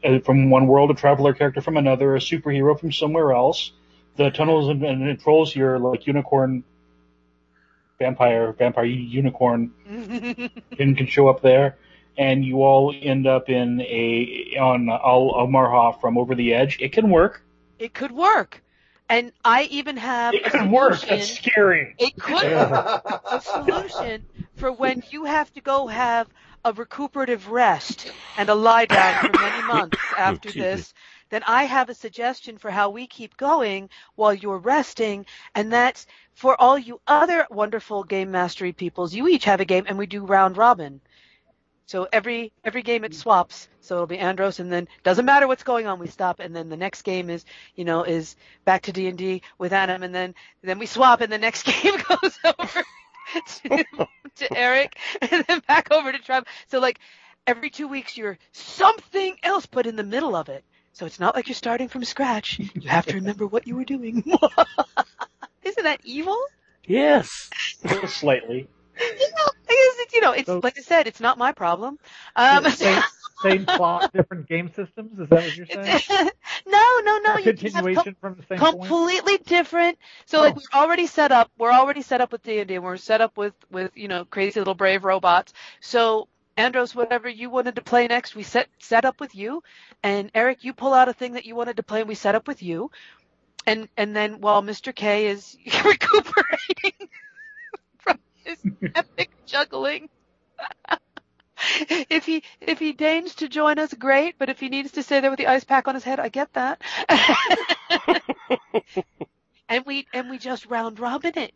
uh, 0.04 0.20
from 0.20 0.50
one 0.50 0.68
world, 0.68 0.92
a 0.92 0.94
traveler 0.94 1.34
character 1.34 1.62
from 1.62 1.78
another, 1.78 2.16
a 2.16 2.20
superhero 2.20 2.78
from 2.78 2.92
somewhere 2.92 3.32
else. 3.32 3.72
The 4.18 4.30
tunnels 4.30 4.70
and, 4.70 4.84
and 4.84 5.20
trolls 5.20 5.54
here, 5.54 5.78
like 5.78 6.06
unicorn, 6.06 6.66
vampire, 7.98 8.52
vampire 8.52 8.86
unicorn, 8.86 9.72
can, 10.76 10.96
can 10.96 11.08
show 11.08 11.30
up 11.30 11.42
there, 11.42 11.78
and 12.20 12.44
you 12.44 12.64
all 12.64 12.94
end 13.02 13.26
up 13.26 13.50
in 13.50 13.80
a 13.80 14.58
on 14.60 14.90
Al, 14.90 15.00
Al 15.04 15.48
Amarja 15.48 16.00
from 16.02 16.18
Over 16.18 16.36
the 16.36 16.54
Edge. 16.54 16.78
It 16.82 16.92
can 16.92 17.10
work. 17.10 17.42
It 17.80 17.94
could 17.94 18.12
work. 18.12 18.62
And 19.08 19.32
I 19.46 19.64
even 19.72 19.96
have 19.96 20.34
It 20.34 20.44
could 20.44 20.70
work. 20.70 20.96
solution. 20.96 21.18
That's 21.18 21.32
scary. 21.32 21.96
It 21.98 22.18
could 22.18 22.44
work 22.44 23.22
a 23.32 23.42
solution 23.42 24.26
for 24.58 24.70
when 24.72 25.02
you 25.10 25.24
have 25.24 25.52
to 25.54 25.62
go 25.62 25.88
have 25.88 26.28
a 26.66 26.74
recuperative 26.74 27.48
rest 27.48 28.12
and 28.38 28.50
a 28.50 28.54
lie 28.54 28.86
down 28.86 29.22
for 29.22 29.40
many 29.40 29.68
months 29.74 29.98
oh, 30.12 30.16
after 30.18 30.52
this. 30.52 30.94
Then 31.30 31.44
I 31.48 31.64
have 31.64 31.90
a 31.90 31.94
suggestion 31.94 32.58
for 32.58 32.70
how 32.70 32.90
we 32.90 33.08
keep 33.08 33.38
going 33.38 33.90
while 34.16 34.34
you're 34.34 34.58
resting, 34.58 35.26
and 35.56 35.72
that's 35.72 36.06
for 36.34 36.60
all 36.60 36.78
you 36.78 37.00
other 37.08 37.48
wonderful 37.50 38.04
game 38.04 38.32
mastery 38.32 38.74
peoples. 38.74 39.14
You 39.14 39.28
each 39.30 39.46
have 39.46 39.62
a 39.62 39.66
game, 39.66 39.86
and 39.88 39.98
we 39.98 40.06
do 40.06 40.26
round 40.26 40.58
robin. 40.58 41.00
So 41.90 42.08
every 42.14 42.54
every 42.64 42.84
game 42.84 43.04
it 43.04 43.14
mm-hmm. 43.14 43.20
swaps. 43.20 43.68
So 43.82 43.96
it'll 43.96 44.06
be 44.06 44.20
Andros, 44.20 44.60
and 44.60 44.72
then 44.72 44.88
doesn't 45.02 45.26
matter 45.26 45.48
what's 45.48 45.64
going 45.64 45.88
on, 45.88 45.98
we 45.98 46.06
stop, 46.06 46.40
and 46.40 46.56
then 46.56 46.70
the 46.70 46.78
next 46.78 47.02
game 47.02 47.32
is 47.32 47.44
you 47.74 47.84
know 47.84 48.04
is 48.04 48.36
back 48.64 48.84
to 48.84 48.92
D 48.92 49.08
and 49.08 49.18
D 49.18 49.42
with 49.58 49.74
Adam, 49.74 50.04
and 50.04 50.14
then 50.14 50.36
then 50.62 50.78
we 50.78 50.86
swap, 50.86 51.22
and 51.22 51.34
the 51.34 51.40
next 51.40 51.64
game 51.82 51.96
goes 52.08 52.38
over 52.46 52.84
to, 53.48 53.86
to 54.36 54.56
Eric, 54.56 55.00
and 55.20 55.44
then 55.48 55.64
back 55.68 55.92
over 55.92 56.12
to 56.12 56.20
Trev. 56.20 56.44
So 56.68 56.78
like 56.78 57.00
every 57.48 57.72
two 57.72 57.88
weeks, 57.88 58.16
you're 58.16 58.38
something 58.52 59.36
else 59.42 59.66
put 59.66 59.88
in 59.88 59.96
the 59.96 60.04
middle 60.04 60.36
of 60.36 60.48
it. 60.48 60.64
So 60.94 61.08
it's 61.08 61.20
not 61.20 61.36
like 61.36 61.48
you're 61.48 61.56
starting 61.56 61.88
from 61.88 62.06
scratch. 62.06 62.60
You 62.60 62.88
have 62.88 63.08
to 63.08 63.16
remember 63.16 63.48
what 63.48 63.66
you 63.66 63.76
were 63.76 63.84
doing. 63.84 64.18
Isn't 65.64 65.84
that 65.86 66.02
evil? 66.04 66.38
Yes. 66.86 67.50
Slightly. 68.06 68.68
You 69.00 69.06
know, 69.08 69.52
I 69.70 69.74
guess 69.74 69.96
it's, 70.06 70.14
you 70.14 70.22
know, 70.22 70.32
it's 70.34 70.48
So- 70.48 70.60
like 70.64 70.78
I 70.78 70.82
said, 70.82 71.08
it's 71.08 71.20
not 71.20 71.38
my 71.38 71.52
problem. 71.52 71.98
Um, 72.36 72.66
same, 72.70 73.02
same 73.44 73.66
plot, 73.66 74.12
different 74.14 74.48
game 74.48 74.68
systems. 74.76 75.20
Is 75.20 75.30
that 75.30 75.44
what 75.44 75.56
you're 75.56 75.66
saying? 75.68 76.00
no, 76.68 77.00
no, 77.04 77.18
no. 77.20 77.34
A 77.36 77.42
You 77.42 77.54
just 77.54 77.76
have 77.76 77.86
continuation 77.86 78.16
from 78.20 78.36
the 78.36 78.44
same 78.44 78.58
point. 78.60 78.82
completely 78.82 79.38
different. 79.38 79.98
So 80.26 80.40
like 80.42 80.56
Oh. 80.58 80.62
we're 80.74 80.80
already 80.82 81.08
set 81.08 81.32
up. 81.32 81.50
We're 81.58 81.72
already 81.72 82.02
set 82.02 82.20
up 82.22 82.32
with 82.32 82.44
D 82.44 82.60
and 82.60 82.68
D. 82.68 82.80
We're 82.80 82.98
set 82.98 83.22
up 83.22 83.38
with 83.38 83.54
with 83.72 83.92
you 83.96 84.08
know 84.08 84.26
crazy 84.26 84.60
little 84.60 84.76
brave 84.76 85.04
robots. 85.06 85.54
So 85.80 86.28
Andros, 86.58 86.94
whatever 86.94 87.30
you 87.30 87.50
wanted 87.50 87.76
to 87.76 87.82
play 87.82 88.06
next, 88.08 88.36
we 88.36 88.44
set 88.44 88.68
set 88.80 89.06
up 89.06 89.22
with 89.22 89.34
you. 89.36 89.64
And 90.04 90.30
Eric, 90.36 90.64
you 90.66 90.74
pull 90.74 90.94
out 90.94 91.08
a 91.08 91.14
thing 91.14 91.34
that 91.34 91.46
you 91.46 91.56
wanted 91.56 91.78
to 91.78 91.84
play, 91.84 92.02
and 92.02 92.10
we 92.10 92.16
set 92.16 92.36
up 92.36 92.48
with 92.48 92.62
you. 92.62 92.92
And 93.66 93.88
and 93.96 94.14
then 94.16 94.42
while 94.42 94.62
Mr. 94.62 94.94
K 94.94 95.28
is 95.28 95.56
recuperating 95.86 97.08
his 98.50 98.66
epic 98.96 99.32
juggling. 99.46 100.10
if 102.10 102.26
he 102.26 102.44
if 102.62 102.80
he 102.80 102.94
deigns 102.94 103.36
to 103.36 103.50
join 103.50 103.80
us, 103.80 103.94
great. 103.94 104.38
But 104.40 104.50
if 104.50 104.60
he 104.60 104.70
needs 104.70 104.92
to 104.94 105.04
stay 105.04 105.20
there 105.22 105.30
with 105.32 105.40
the 105.40 105.48
ice 105.48 105.64
pack 105.66 105.88
on 105.88 105.96
his 105.96 106.04
head, 106.04 106.20
I 106.20 106.30
get 106.30 106.54
that. 106.54 106.82
and 109.70 109.86
we 109.86 110.08
and 110.14 110.30
we 110.30 110.38
just 110.40 110.66
round 110.68 111.00
robin 111.00 111.38
it 111.38 111.54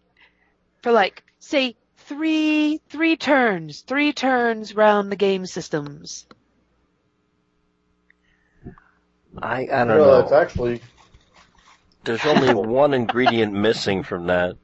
for 0.84 0.92
like 0.92 1.24
say 1.40 1.76
three 1.98 2.82
three 2.90 3.18
turns, 3.18 3.82
three 3.82 4.14
turns 4.14 4.76
round 4.76 5.12
the 5.12 5.18
game 5.18 5.46
systems. 5.46 6.28
I 9.42 9.68
I 9.72 9.86
don't 9.86 9.98
know, 9.98 10.04
know. 10.04 10.20
it's 10.20 10.32
actually 10.32 10.82
There's 12.06 12.26
only 12.26 12.54
one 12.54 12.94
ingredient 12.94 13.54
missing 13.54 14.04
from 14.04 14.28
that 14.28 14.58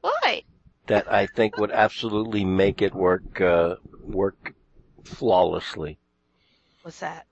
Why? 0.00 0.44
That 0.86 1.10
I 1.10 1.26
think 1.26 1.56
would 1.56 1.70
absolutely 1.70 2.44
make 2.44 2.82
it 2.82 2.94
work 2.94 3.40
uh, 3.40 3.76
work 4.02 4.54
flawlessly. 5.04 5.98
What's 6.82 7.00
that? 7.00 7.26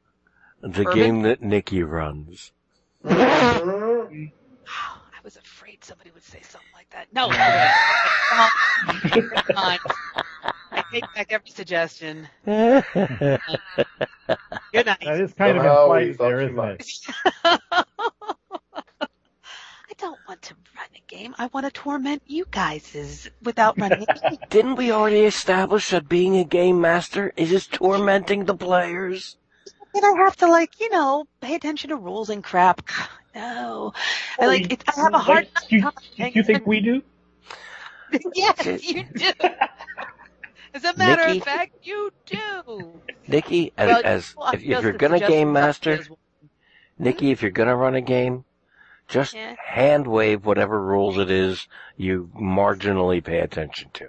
The 0.62 0.84
Bourbon? 0.84 0.94
game 0.94 1.22
that 1.22 1.42
Nikki 1.42 1.82
runs. 1.82 2.52
I 3.05 4.18
was 5.24 5.36
afraid 5.36 5.84
somebody 5.84 6.10
would 6.12 6.22
say 6.22 6.40
something 6.42 6.68
like 6.74 6.89
that. 6.90 7.08
No. 7.12 7.28
Never 9.14 9.31
mind. 9.55 9.81
I 10.72 10.82
take 10.90 11.05
back 11.14 11.32
every 11.32 11.50
suggestion. 11.50 12.28
Good 12.44 12.86
night. 14.86 14.98
That 15.05 15.20
is 15.20 15.34
kind 15.34 15.56
Somehow 15.58 15.90
of 15.90 15.97
we 15.97 16.08
implied 16.10 16.16
thought 16.16 16.28
there, 16.28 16.42
you 16.42 16.62
isn't 16.62 17.05
it? 17.44 17.86
I 20.02 20.05
don't 20.06 20.18
want 20.26 20.42
to 20.42 20.55
run 20.76 20.86
a 20.97 21.02
game. 21.06 21.32
I 21.39 21.47
want 21.47 21.64
to 21.64 21.70
torment 21.70 22.22
you 22.26 22.44
guys 22.50 23.31
without 23.40 23.78
running 23.78 24.05
a 24.08 24.31
game. 24.31 24.39
Didn't 24.50 24.74
we 24.74 24.90
already 24.90 25.20
establish 25.20 25.90
that 25.90 26.08
being 26.08 26.36
a 26.39 26.44
game 26.44 26.81
master 26.81 27.32
is 27.36 27.50
just 27.50 27.70
tormenting 27.70 28.44
the 28.44 28.56
players? 28.56 29.36
And 29.94 30.05
I 30.05 30.24
have 30.24 30.36
to 30.39 30.48
like, 30.48 30.81
you 30.81 30.90
know, 30.90 31.26
pay 31.40 31.55
attention 31.55 31.90
to 31.90 31.97
rules 31.97 32.31
and 32.31 32.42
crap. 32.42 32.82
No. 33.34 33.94
I 34.39 34.44
like 34.47 34.70
it, 34.70 34.84
I 34.94 35.00
have 35.00 35.14
a 35.14 35.18
hard 35.18 35.48
Like, 35.55 35.72
you, 35.72 35.81
time. 35.81 35.92
you, 36.16 36.26
you 36.34 36.42
think 36.42 36.66
we 36.66 36.81
do? 36.81 37.00
yes, 38.34 38.82
you 38.82 39.05
do. 39.05 39.31
As 40.74 40.84
a 40.84 40.94
matter 40.98 41.26
Nikki? 41.28 41.39
of 41.39 41.44
fact, 41.44 41.72
you 41.82 42.12
do. 42.26 43.00
Nikki, 43.26 43.72
as, 43.78 43.89
Well, 43.89 44.00
as 44.05 44.36
well, 44.36 44.50
if, 44.52 44.60
if 44.62 44.82
you're 44.82 44.92
gonna 44.92 45.18
game 45.18 45.50
master. 45.50 46.00
Nikki, 46.98 47.31
if 47.31 47.40
you're 47.40 47.50
gonna 47.50 47.74
run 47.74 47.94
a 47.94 48.02
game, 48.02 48.44
just 49.08 49.34
Yeah. 49.34 49.55
hand 49.66 50.06
wave 50.06 50.44
whatever 50.44 50.81
rules 50.81 51.18
it 51.18 51.31
is 51.31 51.68
you 51.97 52.31
marginally 52.34 53.22
pay 53.22 53.39
attention 53.40 53.90
to. 53.94 54.08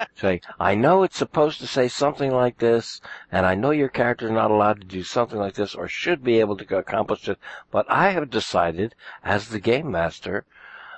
Say, 0.14 0.40
I 0.60 0.74
know 0.74 1.02
it's 1.02 1.16
supposed 1.16 1.58
to 1.60 1.66
say 1.66 1.88
something 1.88 2.30
like 2.30 2.58
this, 2.58 3.00
and 3.32 3.44
I 3.44 3.54
know 3.56 3.70
your 3.70 3.88
character's 3.88 4.30
not 4.30 4.50
allowed 4.50 4.80
to 4.80 4.86
do 4.86 5.02
something 5.02 5.38
like 5.38 5.54
this, 5.54 5.74
or 5.74 5.88
should 5.88 6.22
be 6.22 6.38
able 6.38 6.56
to 6.56 6.76
accomplish 6.76 7.28
it, 7.28 7.38
but 7.72 7.84
I 7.88 8.10
have 8.10 8.30
decided, 8.30 8.94
as 9.24 9.48
the 9.48 9.58
game 9.58 9.90
master, 9.90 10.44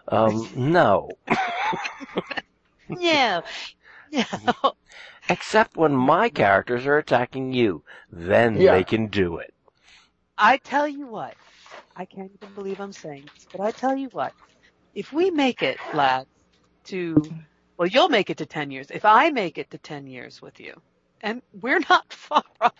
um, 0.09 0.51
no. 0.57 1.11
No. 2.89 3.43
No. 4.13 4.75
Except 5.29 5.77
when 5.77 5.95
my 5.95 6.29
characters 6.29 6.87
are 6.87 6.99
attacking 6.99 7.53
you. 7.53 7.85
Then 8.11 8.57
Yeah. 8.57 8.73
they 8.73 8.85
can 8.85 9.07
do 9.07 9.39
it. 9.39 9.55
I 10.37 10.57
tell 10.57 10.89
you 10.89 11.07
what, 11.07 11.35
I 12.01 12.07
can't 12.07 12.33
even 12.35 12.55
believe 12.55 12.81
I'm 12.81 12.95
saying 12.95 13.31
this, 13.35 13.47
but 13.53 13.61
I 13.61 13.73
tell 13.73 13.97
you 13.97 14.09
what, 14.11 14.35
if 14.95 15.13
we 15.13 15.31
make 15.31 15.63
it, 15.63 15.83
lads, 15.93 16.31
to, 16.87 17.35
well, 17.79 17.89
you'll 17.89 18.09
make 18.09 18.31
it 18.31 18.39
to 18.39 18.47
10 18.47 18.71
years. 18.73 18.91
If 18.91 19.05
I 19.05 19.31
make 19.31 19.59
it 19.59 19.71
to 19.73 19.79
10 19.79 20.07
years 20.09 20.43
with 20.43 20.61
you, 20.61 20.75
and 21.23 21.43
we're 21.53 21.81
not 21.91 22.13
far 22.13 22.45
off 22.61 22.75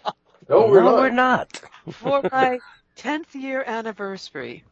No, 0.49 0.67
we're 0.69 0.83
no, 0.83 0.85
not. 0.85 0.97
we're 0.97 1.11
not. 1.11 1.63
for 1.91 2.25
my 2.33 2.63
10th 2.99 3.35
year 3.35 3.65
anniversary, 3.67 4.65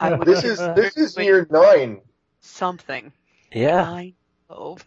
I 0.00 0.12
would 0.12 0.28
This 0.28 0.44
is 0.44 0.70
this 0.74 0.96
is 0.96 1.18
year 1.18 1.46
nine. 1.50 2.02
something. 2.40 3.12
Yeah. 3.52 3.90
I 3.90 4.14
know. 4.50 4.78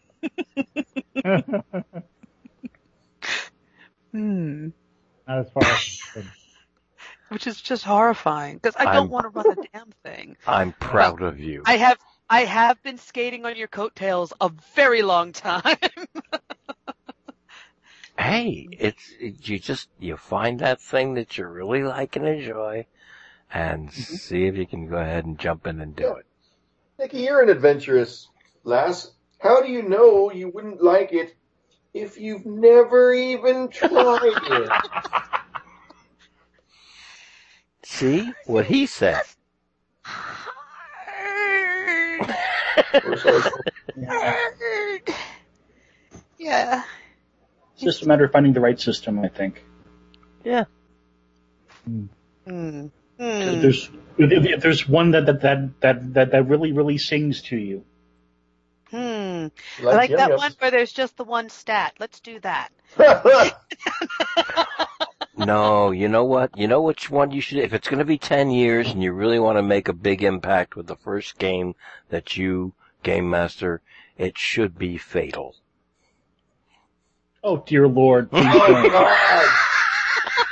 Hmm. 4.14 4.70
Not 5.28 5.40
as 5.40 5.52
far 5.52 5.72
as 6.16 6.28
Which 7.30 7.48
is 7.48 7.60
just 7.60 7.84
horrifying 7.84 8.56
because 8.56 8.76
I 8.78 8.86
I'm- 8.86 8.96
don't 8.96 9.10
want 9.12 9.24
to 9.24 9.30
run 9.30 9.56
the 9.56 9.68
damn 9.74 9.92
thing. 10.04 10.38
I'm 10.48 10.72
proud 10.74 11.22
of 11.22 11.40
you. 11.40 11.64
I 11.66 11.78
have 11.78 11.98
I 12.30 12.42
have 12.42 12.82
been 12.84 12.98
skating 12.98 13.46
on 13.46 13.56
your 13.56 13.68
coattails 13.68 14.34
a 14.42 14.50
very 14.76 15.02
long 15.02 15.32
time. 15.32 15.78
hey, 18.20 18.68
it's 18.72 19.14
you 19.20 19.60
just 19.60 19.90
you 20.00 20.18
find 20.18 20.60
that 20.60 20.82
thing 20.82 21.14
that 21.14 21.38
you 21.38 21.46
really 21.46 21.84
like 21.84 22.16
and 22.16 22.28
enjoy, 22.28 22.86
and 23.54 23.90
mm-hmm. 23.90 24.16
see 24.16 24.46
if 24.46 24.56
you 24.56 24.66
can 24.66 24.88
go 24.88 24.98
ahead 24.98 25.26
and 25.26 25.40
jump 25.40 25.68
in 25.68 25.80
and 25.80 25.96
do 25.96 26.16
it. 26.16 26.26
Nikki, 27.00 27.22
you're 27.22 27.42
an 27.42 27.50
adventurous 27.50 28.28
lass. 28.64 29.12
How 29.40 29.62
do 29.62 29.72
you 29.72 29.84
know 29.84 30.32
you 30.32 30.50
wouldn't 30.50 30.82
like 30.82 31.14
it 31.14 31.36
if 31.94 32.18
you've 32.18 32.46
never 32.46 33.14
even 33.14 33.70
tried 33.70 34.20
it? 34.24 34.72
See 37.84 38.32
what 38.46 38.66
he 38.66 38.86
said. 38.86 39.22
We're 43.04 43.42
yeah. 46.38 46.84
It's 47.74 47.84
just 47.84 48.04
a 48.04 48.08
matter 48.08 48.26
of 48.26 48.32
finding 48.32 48.54
the 48.54 48.60
right 48.60 48.80
system, 48.80 49.20
I 49.20 49.28
think. 49.28 49.64
Yeah. 50.44 50.66
Mm. 51.88 52.10
Hmm. 52.48 52.88
There's 53.18 53.90
if 54.18 54.62
there's 54.62 54.88
one 54.88 55.12
that 55.12 55.26
that 55.26 55.42
that 55.42 55.82
that 55.82 56.14
that, 56.14 56.32
that 56.32 56.48
really 56.48 56.72
really 56.72 56.98
sings 56.98 57.42
to 57.44 57.58
you. 57.58 57.84
Hmm. 58.90 59.48
I 59.80 59.82
Like 59.82 59.96
like 59.96 60.10
that 60.12 60.38
one 60.38 60.54
where 60.60 60.72
there's 60.72 60.94
just 60.94 61.18
the 61.18 61.24
one 61.24 61.50
stat. 61.50 61.94
Let's 62.00 62.20
do 62.20 62.40
that. 62.40 62.70
Yums. 65.38 65.46
No, 65.46 65.92
you 65.92 66.08
know 66.08 66.26
what? 66.26 66.58
You 66.58 66.68
know 66.68 66.82
which 66.82 67.10
one 67.10 67.32
you 67.32 67.42
should, 67.42 67.60
if 67.60 67.74
it's 67.74 67.88
gonna 67.88 68.06
be 68.06 68.18
10 68.18 68.50
years 68.52 68.90
and 68.92 69.02
you 69.04 69.12
really 69.14 69.40
want 69.40 69.58
to 69.58 69.64
make 69.64 69.88
a 69.88 69.94
big 69.94 70.24
impact 70.24 70.76
with 70.76 70.88
the 70.88 70.96
first 70.96 71.38
game 71.38 71.76
that 72.10 72.38
you, 72.38 72.74
Game 73.04 73.30
Master, 73.30 73.82
it 74.18 74.38
should 74.38 74.78
be 74.78 74.98
Fatal. 74.98 75.56
Oh 77.44 77.58
dear 77.66 77.88
lord! 77.88 78.30
oh 78.34 78.42
don't. 78.42 78.92
God! 78.92 79.50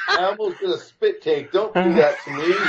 I 0.08 0.28
almost 0.38 0.60
did 0.62 0.70
a 0.70 0.78
spit 0.78 1.22
take. 1.22 1.52
Don't 1.52 1.74
do 1.74 1.94
that 1.96 2.16
to 2.24 2.32
me. 2.32 2.56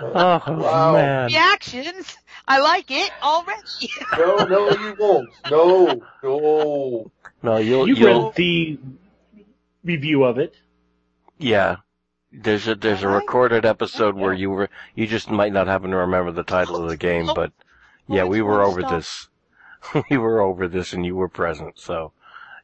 Oh, 0.00 0.40
Wow. 0.46 0.92
man. 0.92 1.26
Reactions. 1.26 2.16
I 2.48 2.60
like 2.60 2.90
it 2.90 3.10
already. 3.22 3.90
No, 4.18 4.36
no, 4.46 4.70
you 4.70 4.96
won't. 4.98 5.28
No, 5.50 6.00
no. 6.22 7.10
No, 7.42 7.56
you'll, 7.58 7.86
You 7.86 7.94
you'll, 7.94 8.24
read 8.28 8.34
the 8.36 8.78
review 9.84 10.24
of 10.24 10.38
it. 10.38 10.56
yeah. 11.38 11.76
There's 12.30 12.68
a, 12.68 12.74
there's 12.74 13.02
a 13.02 13.06
Alright. 13.06 13.22
recorded 13.22 13.64
episode 13.64 14.14
where 14.14 14.34
you 14.34 14.50
were, 14.50 14.68
you 14.94 15.06
just 15.06 15.30
might 15.30 15.52
not 15.52 15.66
happen 15.66 15.90
to 15.90 15.96
remember 15.96 16.30
the 16.30 16.42
title 16.42 16.76
of 16.76 16.88
the 16.88 16.96
game, 16.96 17.30
oh, 17.30 17.34
but 17.34 17.52
yeah, 18.06 18.24
we 18.24 18.42
were 18.42 18.62
over 18.62 18.82
this. 18.82 19.28
we 20.10 20.18
were 20.18 20.40
over 20.42 20.68
this 20.68 20.92
and 20.92 21.06
you 21.06 21.16
were 21.16 21.28
present, 21.28 21.78
so 21.78 22.12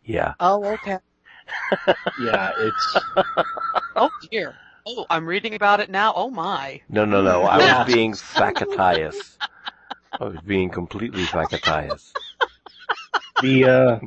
yeah. 0.04 0.34
Oh, 0.40 0.64
okay. 0.64 0.98
Yeah, 2.20 2.52
it's 2.58 2.98
Oh 3.96 4.10
dear. 4.30 4.54
Oh, 4.86 5.06
I'm 5.08 5.26
reading 5.26 5.54
about 5.54 5.80
it 5.80 5.88
now. 5.90 6.12
Oh 6.14 6.28
my. 6.30 6.82
No, 6.90 7.04
no, 7.06 7.22
no. 7.22 7.42
I 7.44 7.56
was 7.56 7.86
being 7.92 8.14
facetious. 8.14 9.38
I 10.20 10.24
was 10.24 10.36
being 10.46 10.70
completely 10.70 11.24
facetious. 11.24 12.12
the 13.40 13.64
uh, 13.64 13.98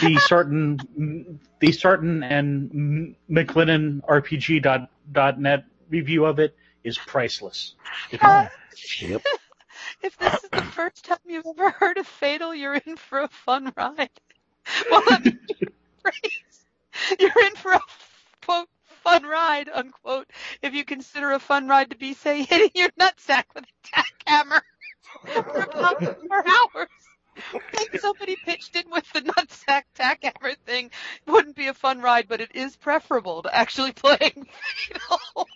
the 0.00 0.16
certain 0.18 1.40
the 1.60 1.72
certain 1.72 2.22
and 2.22 3.14
MacLennan 3.30 4.02
RPG 4.02 4.62
dot 4.62 4.90
dot 5.10 5.40
net 5.40 5.64
review 5.88 6.24
of 6.24 6.38
it 6.38 6.54
is 6.84 6.98
priceless. 6.98 7.74
If 8.10 8.22
you- 8.22 9.08
Yep. 9.08 9.22
If 10.02 10.16
this 10.18 10.34
is 10.44 10.50
the 10.50 10.62
first 10.62 11.04
time 11.04 11.18
you've 11.26 11.46
ever 11.46 11.70
heard 11.70 11.98
of 11.98 12.06
Fatal, 12.06 12.54
you're 12.54 12.74
in 12.74 12.96
for 12.96 13.20
a 13.20 13.28
fun 13.28 13.72
ride. 13.76 14.10
Well, 14.90 15.02
let 15.08 15.24
me 15.24 15.32
rephrase. 16.04 17.20
You're 17.20 17.46
in 17.46 17.54
for 17.56 17.72
a 17.72 17.80
quote 18.44 18.68
fun 19.04 19.22
ride 19.24 19.68
unquote 19.72 20.26
if 20.62 20.74
you 20.74 20.84
consider 20.84 21.30
a 21.32 21.38
fun 21.38 21.68
ride 21.68 21.90
to 21.90 21.96
be 21.96 22.14
say 22.14 22.42
hitting 22.42 22.70
your 22.74 22.88
nutsack 23.00 23.44
with 23.54 23.64
a 23.64 23.86
tack 23.88 24.12
hammer 24.26 24.62
for 25.24 25.60
about 25.60 26.02
hours. 26.02 26.88
I 27.54 27.58
think 27.72 28.00
somebody 28.00 28.36
pitched 28.44 28.76
in 28.76 28.90
with 28.90 29.10
the 29.12 29.20
nutsack 29.20 29.82
tack 29.94 30.20
everything. 30.22 30.88
thing. 30.88 30.90
Wouldn't 31.26 31.56
be 31.56 31.66
a 31.66 31.74
fun 31.74 32.00
ride, 32.00 32.28
but 32.28 32.40
it 32.40 32.54
is 32.54 32.76
preferable 32.76 33.42
to 33.42 33.54
actually 33.54 33.92
playing 33.94 34.46
Fatal. 34.88 35.48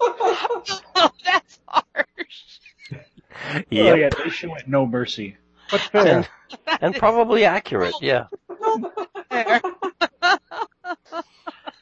oh, 0.00 1.10
that's 1.24 1.60
harsh. 1.66 2.58
Oh 2.94 3.62
yeah, 3.70 4.08
they 4.08 4.30
show 4.30 4.54
it 4.56 4.66
no 4.66 4.86
mercy. 4.86 5.36
But 5.70 5.80
fair. 5.80 6.06
And, 6.06 6.28
and 6.80 6.94
probably 6.96 7.44
accurate, 7.44 7.94
oh. 7.94 8.00
yeah. 8.02 8.26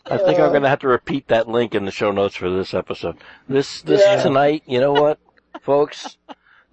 I 0.09 0.19
think 0.19 0.39
I'm 0.39 0.53
gonna 0.53 0.69
have 0.69 0.81
to 0.81 0.89
repeat 0.89 1.29
that 1.29 1.49
link 1.49 1.75
in 1.75 1.85
the 1.85 1.91
show 1.91 2.11
notes 2.13 2.37
for 2.37 2.51
this 2.51 2.75
episode. 2.75 3.17
This, 3.49 3.83
this 3.83 4.03
Yeah. 4.05 4.23
tonight, 4.23 4.63
you 4.67 4.81
know 4.81 4.93
what, 4.93 5.19
folks? 5.63 6.17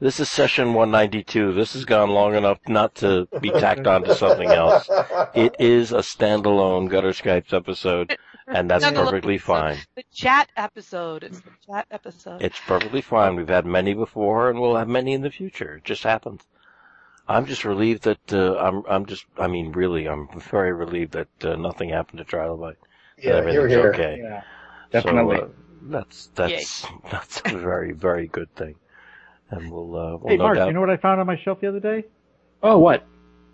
This 0.04 0.20
is 0.20 0.30
session 0.30 0.74
192. 0.74 1.54
This 1.54 1.72
has 1.76 1.86
gone 1.86 2.10
long 2.10 2.36
enough 2.36 2.60
not 2.68 2.94
to 2.96 3.26
be 3.40 3.52
tacked 3.52 3.88
on 3.88 4.04
to 4.04 4.14
something 4.14 4.50
else. 4.50 4.90
It 5.34 5.56
is 5.60 5.94
a 5.94 6.00
standalone 6.00 6.90
Gutter 6.90 7.12
Skypes 7.12 7.54
episode, 7.54 8.18
and 8.46 8.70
that's 8.70 8.84
perfectly 8.84 9.36
episode. 9.36 9.46
fine. 9.46 9.78
The 9.96 10.04
chat 10.14 10.50
episode. 10.58 11.24
It's 11.24 11.40
the 11.40 11.52
chat 11.66 11.88
episode. 11.90 12.42
It's 12.42 12.60
perfectly 12.60 13.00
fine. 13.00 13.38
We've 13.38 13.48
had 13.48 13.66
many 13.66 13.94
before, 13.94 14.50
and 14.50 14.60
we'll 14.60 14.76
have 14.76 14.90
many 14.90 15.14
in 15.14 15.22
the 15.22 15.32
future. 15.32 15.76
It 15.78 15.86
just 15.86 16.04
happens. 16.04 16.42
I'm 17.26 17.46
just 17.46 17.64
relieved 17.64 18.04
that 18.04 18.34
uh, 18.34 18.58
I'm. 18.58 18.84
I'm 18.90 19.06
just. 19.06 19.24
I 19.38 19.48
mean, 19.48 19.72
really, 19.72 20.10
I'm 20.10 20.28
very 20.38 20.74
relieved 20.74 21.14
that 21.14 21.46
uh, 21.46 21.56
nothing 21.56 21.88
happened 21.88 22.18
to 22.18 22.26
Trilobite. 22.26 22.76
Yeah, 23.18 23.36
here, 23.36 23.36
everything's 23.36 23.72
here. 23.72 23.94
okay. 23.94 24.20
Yeah, 24.22 24.42
definitely. 24.92 25.38
So, 25.38 25.44
uh, 25.44 25.48
that's 25.84 26.30
that's 26.36 26.86
that's 27.10 27.42
a 27.46 27.58
very 27.58 27.94
very 27.94 28.28
good 28.28 28.54
thing, 28.54 28.76
and 29.58 29.72
we'll 29.72 29.96
uh, 29.96 30.18
we'll 30.18 30.28
Hey, 30.30 30.38
no 30.38 30.44
Mark, 30.44 30.58
doubt. 30.58 30.68
you 30.68 30.74
know 30.74 30.80
what 30.80 30.90
I 30.90 30.98
found 30.98 31.20
on 31.22 31.28
my 31.28 31.38
shelf 31.38 31.60
the 31.62 31.68
other 31.68 31.80
day? 31.80 32.06
oh 32.62 32.78
what? 32.80 33.06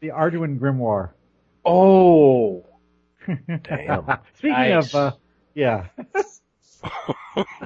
The 0.01 0.09
Arduin 0.09 0.59
Grimoire. 0.59 1.09
Oh, 1.65 2.65
Damn. 3.27 4.05
Speaking 4.37 4.51
Nice. 4.57 4.93
of, 4.93 4.95
uh, 4.95 5.11
yeah. 5.53 5.87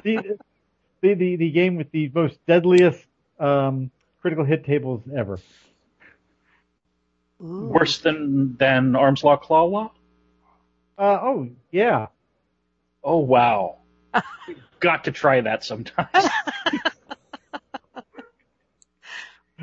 the, 0.02 0.36
the, 1.00 1.14
the, 1.14 1.36
the 1.36 1.50
game 1.50 1.76
with 1.76 1.90
the 1.92 2.10
most 2.14 2.38
deadliest 2.46 3.04
um, 3.38 3.90
critical 4.20 4.44
hit 4.44 4.64
tables 4.64 5.02
ever. 5.16 5.38
Ooh. 7.42 7.66
worse 7.68 7.98
than 7.98 8.56
than 8.58 8.94
Arms 8.96 9.22
Law 9.24 9.36
Claw 9.36 9.64
Law. 9.64 9.92
Uh, 10.96 11.18
oh, 11.22 11.48
yeah. 11.70 12.06
Oh 13.02 13.18
wow, 13.18 13.78
got 14.80 15.04
to 15.04 15.12
try 15.12 15.40
that 15.42 15.64
sometime. 15.64 16.08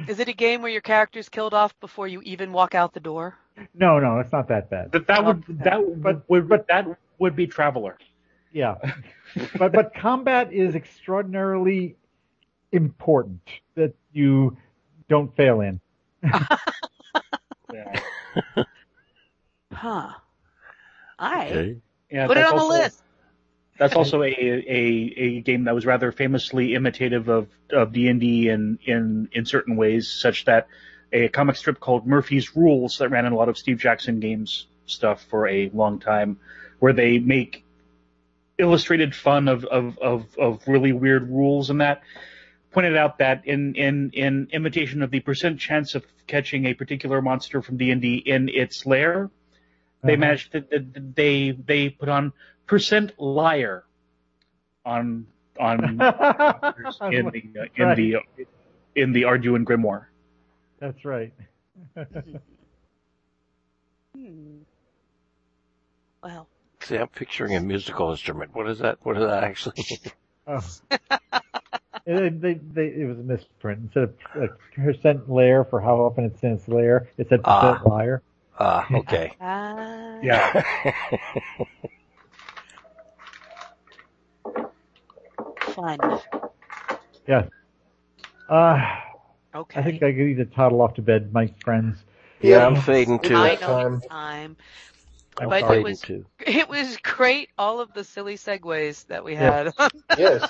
Is 0.08 0.20
it 0.20 0.30
a 0.30 0.34
game 0.34 0.62
where 0.62 0.72
your 0.72 0.82
character's 0.82 1.30
killed 1.30 1.54
off 1.54 1.78
before 1.80 2.08
you 2.08 2.22
even 2.22 2.52
walk 2.54 2.76
out 2.76 2.94
the 2.94 3.00
door? 3.00 3.36
No, 3.74 4.00
no, 4.00 4.20
it's 4.20 4.32
not 4.32 4.48
that 4.48 4.70
bad. 4.70 4.92
That 4.92 5.08
that 5.08 5.26
would 5.26 5.44
that 5.64 6.02
But- 6.02 6.30
would 6.30 6.48
but 6.50 6.68
that 6.68 6.88
would 7.20 7.36
be 7.36 7.46
Traveler. 7.48 7.98
Yeah. 8.54 8.76
but, 9.58 9.72
but 9.72 9.94
combat 9.94 10.52
is 10.52 10.76
extraordinarily 10.76 11.96
important 12.72 13.42
that 13.76 13.94
you 14.14 14.58
don't 15.10 15.36
fail 15.36 15.62
in. 15.62 15.80
Yeah, 17.74 18.02
Huh. 19.72 20.10
Alright. 21.20 21.52
Okay. 21.52 21.78
yeah 22.12 22.28
Put 22.28 22.36
it 22.38 22.42
that's 22.42 22.52
on 22.52 22.58
the 22.58 22.66
list. 22.66 23.02
That's 23.82 23.96
also 23.96 24.22
a, 24.22 24.28
a 24.28 25.14
a 25.18 25.42
game 25.42 25.64
that 25.64 25.74
was 25.74 25.88
rather 25.88 26.12
famously 26.12 26.76
imitative 26.76 27.30
of 27.30 27.48
of 27.72 27.92
D 27.92 28.10
and 28.10 28.22
D 28.22 28.48
in 28.48 28.78
in 28.86 29.28
in 29.32 29.48
certain 29.48 29.76
ways, 29.76 30.08
such 30.08 30.46
that 30.46 30.68
a 31.12 31.30
comic 31.30 31.56
strip 31.56 31.80
called 31.80 32.06
Murphy's 32.06 32.56
Rules 32.56 33.00
that 33.00 33.10
ran 33.10 33.26
in 33.26 33.34
a 33.34 33.36
lot 33.36 33.50
of 33.50 33.58
Steve 33.58 33.80
Jackson 33.80 34.20
games 34.20 34.68
stuff 34.86 35.26
for 35.32 35.48
a 35.48 35.72
long 35.74 36.00
time, 36.00 36.38
where 36.78 36.94
they 36.94 37.18
make 37.18 37.64
illustrated 38.60 39.16
fun 39.16 39.48
of 39.48 39.66
of 39.66 39.98
of, 39.98 40.38
of 40.38 40.62
really 40.68 40.94
weird 40.94 41.28
rules 41.28 41.72
and 41.72 41.82
that 41.82 42.04
pointed 42.70 42.96
out 42.96 43.18
that 43.18 43.48
in 43.48 43.74
in 43.74 44.12
in 44.14 44.48
imitation 44.52 45.02
of 45.02 45.10
the 45.10 45.22
percent 45.22 45.60
chance 45.60 45.96
of 45.96 46.06
catching 46.28 46.68
a 46.68 46.76
particular 46.76 47.20
monster 47.20 47.64
from 47.64 47.78
D 47.78 47.90
and 47.90 48.00
D 48.04 48.18
in 48.18 48.48
its 48.48 48.86
lair, 48.86 49.32
they 50.04 50.14
Uh-huh. 50.14 50.20
managed 50.20 50.52
to 50.54 50.64
they 51.16 51.52
they 51.52 51.90
put 51.90 52.10
on 52.10 52.34
percent 52.68 53.14
liar 53.20 53.84
on 54.86 55.28
on 55.60 55.84
in 55.90 55.98
the 55.98 57.44
uh, 57.60 57.66
in 57.76 57.88
Right. 57.88 57.96
the 57.98 58.16
uh, 58.16 58.20
in 58.96 59.12
the 59.14 59.24
Arduin 59.24 59.64
Grimoire. 59.64 60.06
That's 60.80 61.06
right. 61.06 61.34
Hmm. 64.16 64.58
Well, 66.24 66.48
See, 66.82 66.98
I'm 66.98 67.08
picturing 67.08 67.56
a 67.56 67.62
musical 67.62 68.12
instrument. 68.12 68.54
What 68.56 68.68
is 68.70 68.80
that? 68.80 68.98
What 69.04 69.18
is 69.18 69.24
that 69.24 69.44
actually? 69.44 69.84
Oh. 70.48 70.60
they, 72.06 72.30
they, 72.30 72.54
they, 72.56 72.88
it 72.88 73.08
was 73.08 73.20
a 73.20 73.22
misprint. 73.22 73.80
Instead 73.84 74.04
of 74.04 74.14
like 74.36 74.52
percent 74.76 75.30
layer 75.32 75.64
for 75.64 75.80
how 75.80 75.98
often 75.98 76.26
it's 76.26 76.42
in 76.42 76.54
its 76.54 76.68
layer, 76.68 77.08
it 77.18 77.30
said 77.30 77.44
percent 77.44 77.80
Ah. 77.80 77.84
liar. 77.86 78.24
Ah, 78.62 78.86
okay. 78.94 79.32
uh, 79.42 80.20
Yeah, 80.22 80.62
fun. 85.74 85.98
Yeah. 87.28 87.48
Uh, 88.50 88.98
Okay. 89.54 89.82
I 89.82 89.84
think 89.84 89.98
I 90.02 90.14
could 90.14 90.22
either 90.30 90.46
toddle 90.46 90.82
off 90.82 90.94
to 90.94 91.02
bed, 91.02 91.34
my 91.34 91.48
friends. 91.62 91.98
yeah, 92.40 92.66
I'm 92.66 92.78
fading 92.78 93.20
too. 93.20 93.36
I 93.36 93.56
that 93.56 93.62
know 93.62 93.68
time. 93.68 93.94
it's 93.96 94.06
time. 94.08 94.58
I'm 95.38 95.50
but 95.50 95.64
it 95.64 95.68
fading 95.68 95.84
was- 95.84 96.00
too. 96.02 96.26
It 96.40 96.70
was 96.70 96.98
great, 96.98 97.50
all 97.58 97.82
of 97.82 97.92
the 97.94 98.04
silly 98.06 98.36
segues 98.38 99.06
that 99.08 99.24
we 99.26 99.36
had. 99.36 99.74
Yes. 100.18 100.48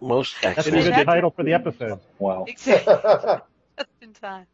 Most 0.00 0.34
That's 0.42 0.66
a 0.66 0.70
excellent. 0.74 0.94
good 0.96 1.04
title 1.04 1.30
for 1.30 1.44
the 1.44 1.52
episode. 1.52 2.00
wow. 2.18 2.44
Exactly. 2.48 2.94
Just 3.78 3.90
in 4.02 4.12
time. 4.12 4.46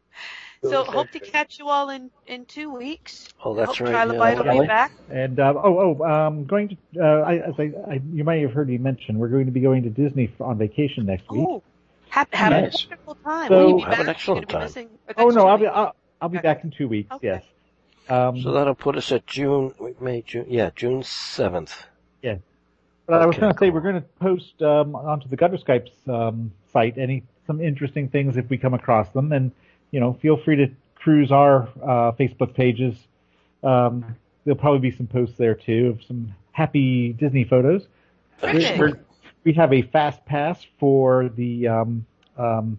So 0.63 0.83
hope 0.83 1.11
to 1.11 1.19
catch 1.19 1.57
you 1.57 1.69
all 1.69 1.89
in 1.89 2.11
in 2.27 2.45
two 2.45 2.73
weeks. 2.73 3.29
Oh, 3.43 3.55
that's 3.55 3.77
hope 3.77 3.87
right. 3.87 4.07
Trilobite 4.07 4.45
yeah, 4.45 4.53
will 4.53 4.61
be 4.61 4.67
back. 4.67 4.91
And 5.09 5.39
uh, 5.39 5.53
oh, 5.55 5.97
oh, 5.99 6.03
um, 6.03 6.45
going 6.45 6.69
to. 6.69 6.77
Uh, 7.01 7.21
I, 7.21 7.35
as 7.37 7.53
I, 7.57 7.71
I, 7.89 8.01
you 8.11 8.23
may 8.25 8.41
have 8.41 8.51
heard 8.51 8.67
me 8.67 8.77
mention, 8.77 9.17
we're 9.17 9.29
going 9.29 9.45
to 9.45 9.51
be 9.51 9.61
going 9.61 9.83
to 9.83 9.89
Disney 9.89 10.31
on 10.41 10.57
vacation 10.57 11.05
next 11.05 11.29
week. 11.31 11.45
Oh, 11.47 11.63
have, 12.09 12.27
have 12.33 12.51
Nice. 12.51 12.85
a 12.85 12.89
wonderful 12.89 13.15
time. 13.23 13.47
So- 13.47 13.57
will 13.57 13.69
you 13.69 13.75
be 13.77 13.81
Have 13.83 13.99
an 13.99 14.09
excellent 14.09 14.47
be 14.47 14.53
time. 14.53 14.63
missing 14.63 14.89
Oh 15.15 15.29
no, 15.29 15.47
I'll 15.47 15.57
be? 15.57 15.67
I'll, 15.67 15.95
I'll 16.21 16.29
be 16.29 16.37
Okay. 16.39 16.47
back 16.47 16.63
in 16.65 16.71
two 16.71 16.87
weeks. 16.89 17.11
Okay. 17.13 17.27
Yes. 17.27 17.43
Um, 18.09 18.41
So 18.41 18.51
that'll 18.51 18.75
put 18.75 18.97
us 18.97 19.11
at 19.11 19.25
June, 19.27 19.73
May, 20.01 20.23
June, 20.23 20.45
yeah, 20.49 20.71
June 20.75 21.03
7th. 21.03 21.73
Yeah. 22.21 22.37
But 23.05 23.21
I 23.21 23.25
was 23.25 23.37
going 23.37 23.53
to 23.53 23.59
say 23.59 23.69
we're 23.69 23.81
going 23.81 23.95
to 23.95 24.01
post 24.19 24.61
um, 24.61 24.95
onto 24.95 25.29
the 25.29 25.35
Gutter 25.35 25.57
Skypes 25.57 25.91
um, 26.09 26.51
site 26.73 26.97
any 26.97 27.23
some 27.47 27.61
interesting 27.61 28.09
things 28.09 28.37
if 28.37 28.49
we 28.49 28.57
come 28.57 28.73
across 28.75 29.09
them, 29.09 29.31
and 29.31 29.51
you 29.91 29.99
know, 29.99 30.13
feel 30.21 30.37
free 30.37 30.55
to 30.57 30.67
cruise 30.95 31.31
our 31.31 31.63
uh, 31.83 32.11
Facebook 32.13 32.53
pages. 32.53 32.95
Um, 33.63 34.15
there'll 34.45 34.59
probably 34.59 34.79
be 34.89 34.95
some 34.95 35.07
posts 35.07 35.37
there 35.37 35.55
too 35.55 35.95
of 35.97 36.03
some 36.03 36.33
happy 36.51 37.13
Disney 37.13 37.43
photos. 37.43 37.87
We're, 38.41 38.99
we 39.43 39.53
have 39.53 39.73
a 39.73 39.81
fast 39.81 40.25
pass 40.25 40.65
for 40.79 41.29
the 41.29 41.67
um, 41.67 42.05
um, 42.37 42.77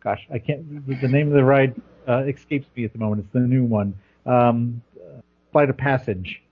gosh, 0.00 0.26
I 0.32 0.38
can't. 0.38 0.86
The 0.86 0.94
the 0.96 1.08
name 1.08 1.28
of 1.28 1.34
the 1.34 1.44
ride 1.44 1.74
uh, 2.08 2.24
escapes 2.24 2.66
me 2.76 2.84
at 2.84 2.92
the 2.92 2.98
moment. 2.98 3.22
It's 3.24 3.32
the 3.32 3.40
new 3.40 3.64
one, 3.64 3.94
um, 4.26 4.82
Flight 5.52 5.70
of 5.70 5.76
Passage. 5.76 6.42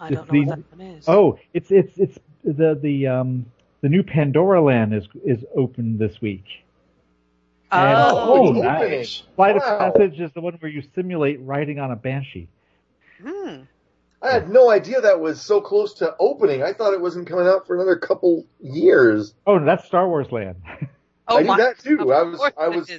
I 0.00 0.10
don't 0.10 0.18
It's 0.22 0.32
know 0.32 0.40
the- 0.40 0.46
what 0.46 0.56
that 0.70 0.78
one 0.78 0.86
is. 0.86 1.04
Oh, 1.08 1.38
it's 1.54 1.70
it's 1.70 1.96
it's 1.98 2.18
the 2.44 2.78
the 2.80 3.06
um 3.08 3.46
the 3.80 3.88
new 3.88 4.02
Pandora 4.02 4.60
Land 4.60 4.94
is 4.94 5.06
is 5.24 5.44
open 5.56 5.98
this 5.98 6.20
week. 6.20 6.44
And- 7.70 7.96
Oh, 7.96 8.50
it's 8.54 8.62
nice. 8.62 9.22
Flight 9.36 9.56
Wow. 9.56 9.78
of 9.78 9.94
Passage 9.94 10.20
is 10.20 10.32
the 10.32 10.40
one 10.40 10.54
where 10.54 10.70
you 10.70 10.82
simulate 10.94 11.40
riding 11.42 11.78
on 11.78 11.90
a 11.90 11.96
banshee. 11.96 12.48
Hmm. 13.22 13.62
I 14.20 14.32
had 14.32 14.48
no 14.48 14.68
idea 14.70 15.00
that 15.00 15.20
was 15.20 15.40
so 15.40 15.60
close 15.60 15.94
to 15.94 16.14
opening. 16.18 16.62
I 16.62 16.72
thought 16.72 16.92
it 16.92 17.00
wasn't 17.00 17.28
coming 17.28 17.46
out 17.46 17.66
for 17.66 17.76
another 17.76 17.96
couple 17.96 18.46
years. 18.60 19.34
Oh, 19.46 19.64
that's 19.64 19.84
Star 19.86 20.08
Wars 20.08 20.30
Land. 20.32 20.56
Oh, 21.30 21.36
I 21.36 21.42
knew 21.42 21.56
that 21.58 21.78
too. 21.78 21.98
of 22.00 22.08
I 22.10 22.22
was, 22.22 22.52
I 22.58 22.68
was, 22.68 22.90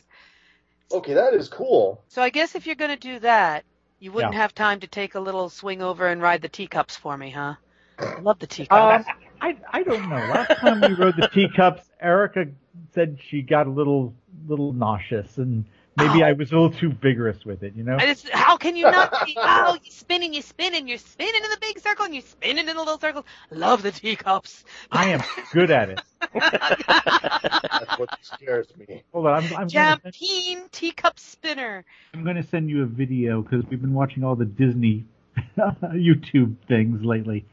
okay, 0.92 1.14
that 1.16 1.34
is 1.34 1.50
cool. 1.50 2.04
So 2.10 2.22
I 2.22 2.30
guess 2.30 2.54
if 2.54 2.68
you're 2.68 2.76
going 2.76 2.92
to 2.92 2.96
do 2.96 3.18
that, 3.22 3.64
you 4.00 4.12
wouldn't 4.12 4.34
Yeah. 4.36 4.42
have 4.42 4.54
time 4.54 4.82
to 4.82 4.88
take 4.88 5.16
a 5.16 5.20
little 5.20 5.50
swing 5.50 5.82
over 5.82 6.06
and 6.06 6.22
ride 6.22 6.44
the 6.44 6.48
teacups 6.48 6.96
for 6.96 7.18
me, 7.18 7.32
huh? 7.32 7.56
I 7.98 8.20
love 8.20 8.38
the 8.38 8.46
um, 8.70 9.02
teacups. 9.02 9.06
I 9.42 9.58
I 9.74 9.82
don't 9.82 10.08
know. 10.10 10.16
Last 10.18 10.60
time 10.60 10.80
we 10.82 10.94
rode 10.94 11.16
the 11.18 11.28
teacups, 11.34 11.90
Erica 12.00 12.46
said 12.94 13.18
she 13.20 13.42
got 13.42 13.66
a 13.66 13.72
little 13.72 14.14
little 14.48 14.74
nauseous, 14.74 15.38
and 15.38 15.66
maybe 15.98 16.24
Oh. 16.24 16.28
I 16.28 16.32
was 16.34 16.52
a 16.52 16.56
little 16.56 16.72
too 16.72 16.92
vigorous 16.92 17.46
with 17.46 17.64
it. 17.64 17.74
You 17.76 17.84
know. 17.84 17.98
And 17.98 18.10
it's, 18.10 18.28
how 18.30 18.58
can 18.58 18.76
you 18.76 18.84
not 18.84 19.26
be? 19.26 19.38
Oh, 19.62 19.78
you're 19.84 19.92
spinning, 19.92 20.34
you're 20.34 20.44
spinning, 20.44 20.88
you're 20.88 20.98
spinning 20.98 21.42
in 21.44 21.50
the 21.50 21.58
big 21.62 21.80
circle, 21.80 22.06
and 22.06 22.14
you're 22.14 22.24
spinning 22.24 22.68
in 22.68 22.76
the 22.76 22.80
little 22.80 23.00
circles. 23.00 23.26
Love 23.52 23.84
the 23.84 23.92
teacups. 23.92 24.64
I 24.92 25.10
am 25.10 25.22
good 25.52 25.72
at 25.72 25.90
it. 25.90 26.02
That's 26.34 28.00
what 28.00 28.10
scares 28.22 28.68
me. 28.78 29.04
Hold 29.14 29.28
on, 29.28 29.34
I'm, 29.34 29.44
I'm 29.44 29.50
going 29.50 29.68
to 29.68 29.76
Jampine 29.76 30.72
teacup 30.72 31.20
spinner. 31.20 31.86
I'm 32.14 32.24
going 32.24 32.36
to 32.36 32.44
send 32.44 32.70
you 32.70 32.84
a 32.84 32.86
video 32.86 33.42
because 33.42 33.66
we've 33.70 33.82
been 33.82 33.94
watching 33.94 34.24
all 34.24 34.36
the 34.36 34.46
Disney 34.46 35.06
YouTube 35.58 36.56
things 36.68 37.04
lately 37.04 37.46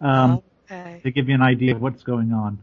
um, 0.00 0.42
okay. 0.70 1.00
to 1.02 1.10
give 1.10 1.28
you 1.28 1.34
an 1.34 1.42
idea 1.42 1.74
of 1.74 1.80
what's 1.80 2.02
going 2.02 2.32
on. 2.32 2.58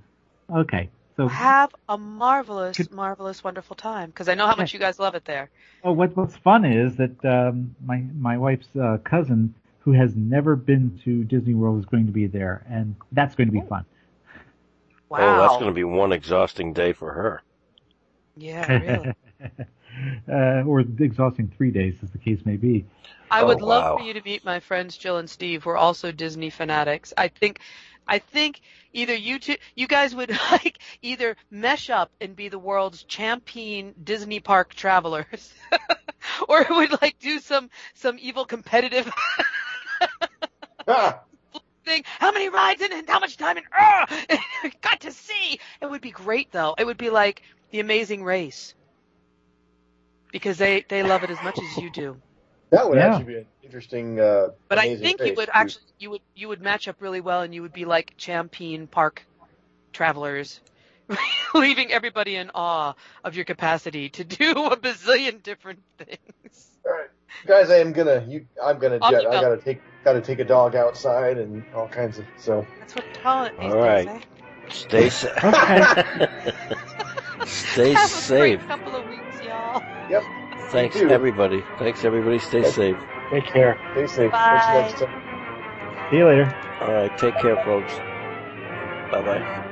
Okay, 0.53 0.89
so 1.15 1.29
Have 1.29 1.75
a 1.87 1.97
marvelous, 1.97 2.89
Could- 2.89 2.91
marvelous, 2.91 3.43
wonderful 3.43 3.75
time 3.75 4.09
because 4.09 4.27
I 4.29 4.35
know 4.35 4.47
how 4.47 4.55
much 4.55 4.73
you 4.73 4.79
guys 4.79 4.99
love 4.99 5.15
it 5.15 5.25
there. 5.25 5.49
oh, 5.83 5.91
what, 5.93 6.15
what's 6.15 6.35
fun 6.37 6.65
is 6.65 6.95
that 6.97 7.23
um, 7.25 7.75
my 7.85 8.03
my 8.17 8.37
wife's 8.37 8.69
uh, 8.75 8.97
cousin, 9.03 9.53
who 9.79 9.91
has 9.93 10.15
never 10.15 10.55
been 10.55 10.97
to 11.03 11.23
Disney 11.23 11.53
World, 11.53 11.79
is 11.79 11.85
going 11.85 12.05
to 12.07 12.11
be 12.11 12.27
there, 12.27 12.63
and 12.69 12.95
that's 13.11 13.35
going 13.35 13.47
to 13.47 13.53
be 13.53 13.61
fun. 13.61 13.85
Wow. 15.09 15.17
Oh, 15.17 15.35
that's 15.35 15.57
going 15.57 15.69
to 15.69 15.75
be 15.75 15.83
one 15.83 16.11
exhausting 16.11 16.73
day 16.73 16.93
for 16.93 17.11
her. 17.13 17.41
Yeah, 18.35 18.71
really. 18.73 19.15
uh, 20.29 20.63
or 20.65 20.81
exhausting 20.81 21.47
three 21.55 21.71
days, 21.71 21.95
as 22.03 22.11
the 22.11 22.17
case 22.17 22.45
may 22.45 22.57
be. 22.57 22.85
I 23.31 23.41
Oh, 23.41 23.45
would 23.45 23.61
love 23.61 23.85
wow. 23.85 23.95
for 23.95 24.01
you 24.01 24.13
to 24.13 24.21
meet 24.23 24.43
my 24.45 24.59
friends 24.59 24.97
Jill 24.97 25.17
and 25.17 25.29
Steve, 25.29 25.63
who 25.63 25.71
are 25.71 25.77
also 25.77 26.11
Disney 26.11 26.49
fanatics. 26.49 27.13
I 27.17 27.27
think, 27.29 27.59
I 28.07 28.19
think 28.19 28.61
either 28.93 29.15
you 29.15 29.39
two, 29.39 29.55
you 29.75 29.87
guys 29.87 30.15
would 30.15 30.29
like 30.51 30.79
either 31.01 31.35
mesh 31.49 31.89
up 31.89 32.11
and 32.19 32.35
be 32.35 32.49
the 32.49 32.59
world's 32.59 33.03
champion 33.03 33.93
Disney 34.03 34.39
park 34.39 34.73
travelers, 34.73 35.53
or 36.49 36.65
would 36.69 37.01
like 37.01 37.19
do 37.19 37.39
some 37.39 37.69
some 37.93 38.17
evil 38.19 38.45
competitive 38.45 39.11
Ah, 40.87 41.21
thing. 41.85 42.03
How 42.19 42.31
many 42.31 42.49
rides 42.49 42.81
in 42.81 42.91
and 42.93 43.09
how 43.09 43.19
much 43.19 43.37
time 43.37 43.57
and 43.57 43.65
uh, 43.77 44.05
got 44.81 45.01
to 45.01 45.11
see. 45.11 45.59
It 45.81 45.89
would 45.89 46.01
be 46.01 46.11
great 46.11 46.51
though. 46.51 46.75
It 46.77 46.85
would 46.85 46.97
be 46.97 47.09
like 47.09 47.41
the 47.71 47.79
Amazing 47.79 48.23
Race 48.23 48.73
because 50.31 50.57
they 50.57 50.85
they 50.87 51.03
love 51.03 51.23
it 51.23 51.29
as 51.29 51.41
much 51.41 51.59
as 51.59 51.77
you 51.77 51.89
do. 51.89 52.21
That 52.71 52.89
would 52.89 52.97
Yeah. 52.97 52.99
actually 52.99 53.25
be 53.25 53.37
an 53.37 53.47
interesting. 53.63 54.19
Uh, 54.19 54.49
But 54.69 54.79
I 54.79 54.87
amazing 54.87 54.89
think 54.89 55.25
you 55.25 55.33
would 55.35 55.49
too. 55.53 55.53
actually 55.53 55.83
you 55.99 56.09
would 56.11 56.21
you 56.35 56.47
would 56.49 56.61
match 56.61 56.87
up 56.87 57.01
really 57.01 57.21
well, 57.21 57.41
and 57.41 57.53
you 57.53 57.61
would 57.63 57.73
be 57.73 57.85
like 57.85 58.13
champion 58.17 58.87
park 58.87 59.25
travelers, 59.93 60.61
leaving 61.55 61.91
everybody 61.91 62.35
in 62.35 62.51
awe 62.55 62.93
of 63.23 63.35
your 63.35 63.45
capacity 63.45 64.09
to 64.11 64.25
do 64.25 64.51
a 64.67 64.77
bazillion 64.77 65.43
different 65.43 65.81
things. 65.99 66.79
All 66.85 66.91
right, 66.93 67.09
guys, 67.47 67.69
I 67.69 67.77
am 67.77 67.93
gonna. 67.93 68.25
You, 68.27 68.45
I'm 68.63 68.79
gonna 68.79 69.01
Off 69.01 69.01
jet. 69.01 69.21
you 69.21 69.27
I 69.27 69.39
gotta 69.39 69.57
take. 69.59 69.83
Gotta 70.03 70.21
take 70.21 70.39
a 70.39 70.45
dog 70.45 70.75
outside 70.75 71.37
and 71.37 71.65
all 71.73 71.87
kinds 71.89 72.19
of. 72.19 72.27
So 72.35 72.67
That's 72.79 72.95
what 72.95 73.05
we 73.05 73.13
call 73.13 73.45
it. 73.45 73.53
these 73.59 73.63
All 73.63 73.75
right. 73.75 73.77
days, 73.77 74.07
eh? 74.07 74.19
Stay 74.69 75.09
safe. 75.09 75.31
Stay 77.43 77.93
Have 77.93 78.13
a 78.13 78.21
safe. 78.21 78.23
great 78.23 78.67
couple 78.67 78.95
of 78.95 79.07
weeks, 79.07 79.41
y'all. 79.41 79.83
Thanks, 80.71 80.95
You 80.95 81.09
everybody. 81.09 81.63
Thanks, 81.77 82.05
everybody. 82.05 82.39
Stay 82.39 82.59
Okay. 82.59 82.69
safe. 82.71 82.97
Take 83.31 83.45
care. 83.45 83.77
stay 83.93 84.07
safe. 84.07 84.31
Bye. 84.31 84.37
Catch 84.57 84.67
you 84.67 84.81
next 84.81 84.99
time. 84.99 86.09
See 86.11 86.17
you 86.17 86.27
later. 86.27 86.55
All 86.81 86.93
right. 86.93 87.17
Take 87.17 87.37
care, 87.39 87.57
folks. 87.63 87.93
Bye 89.11 89.21
bye. 89.21 89.67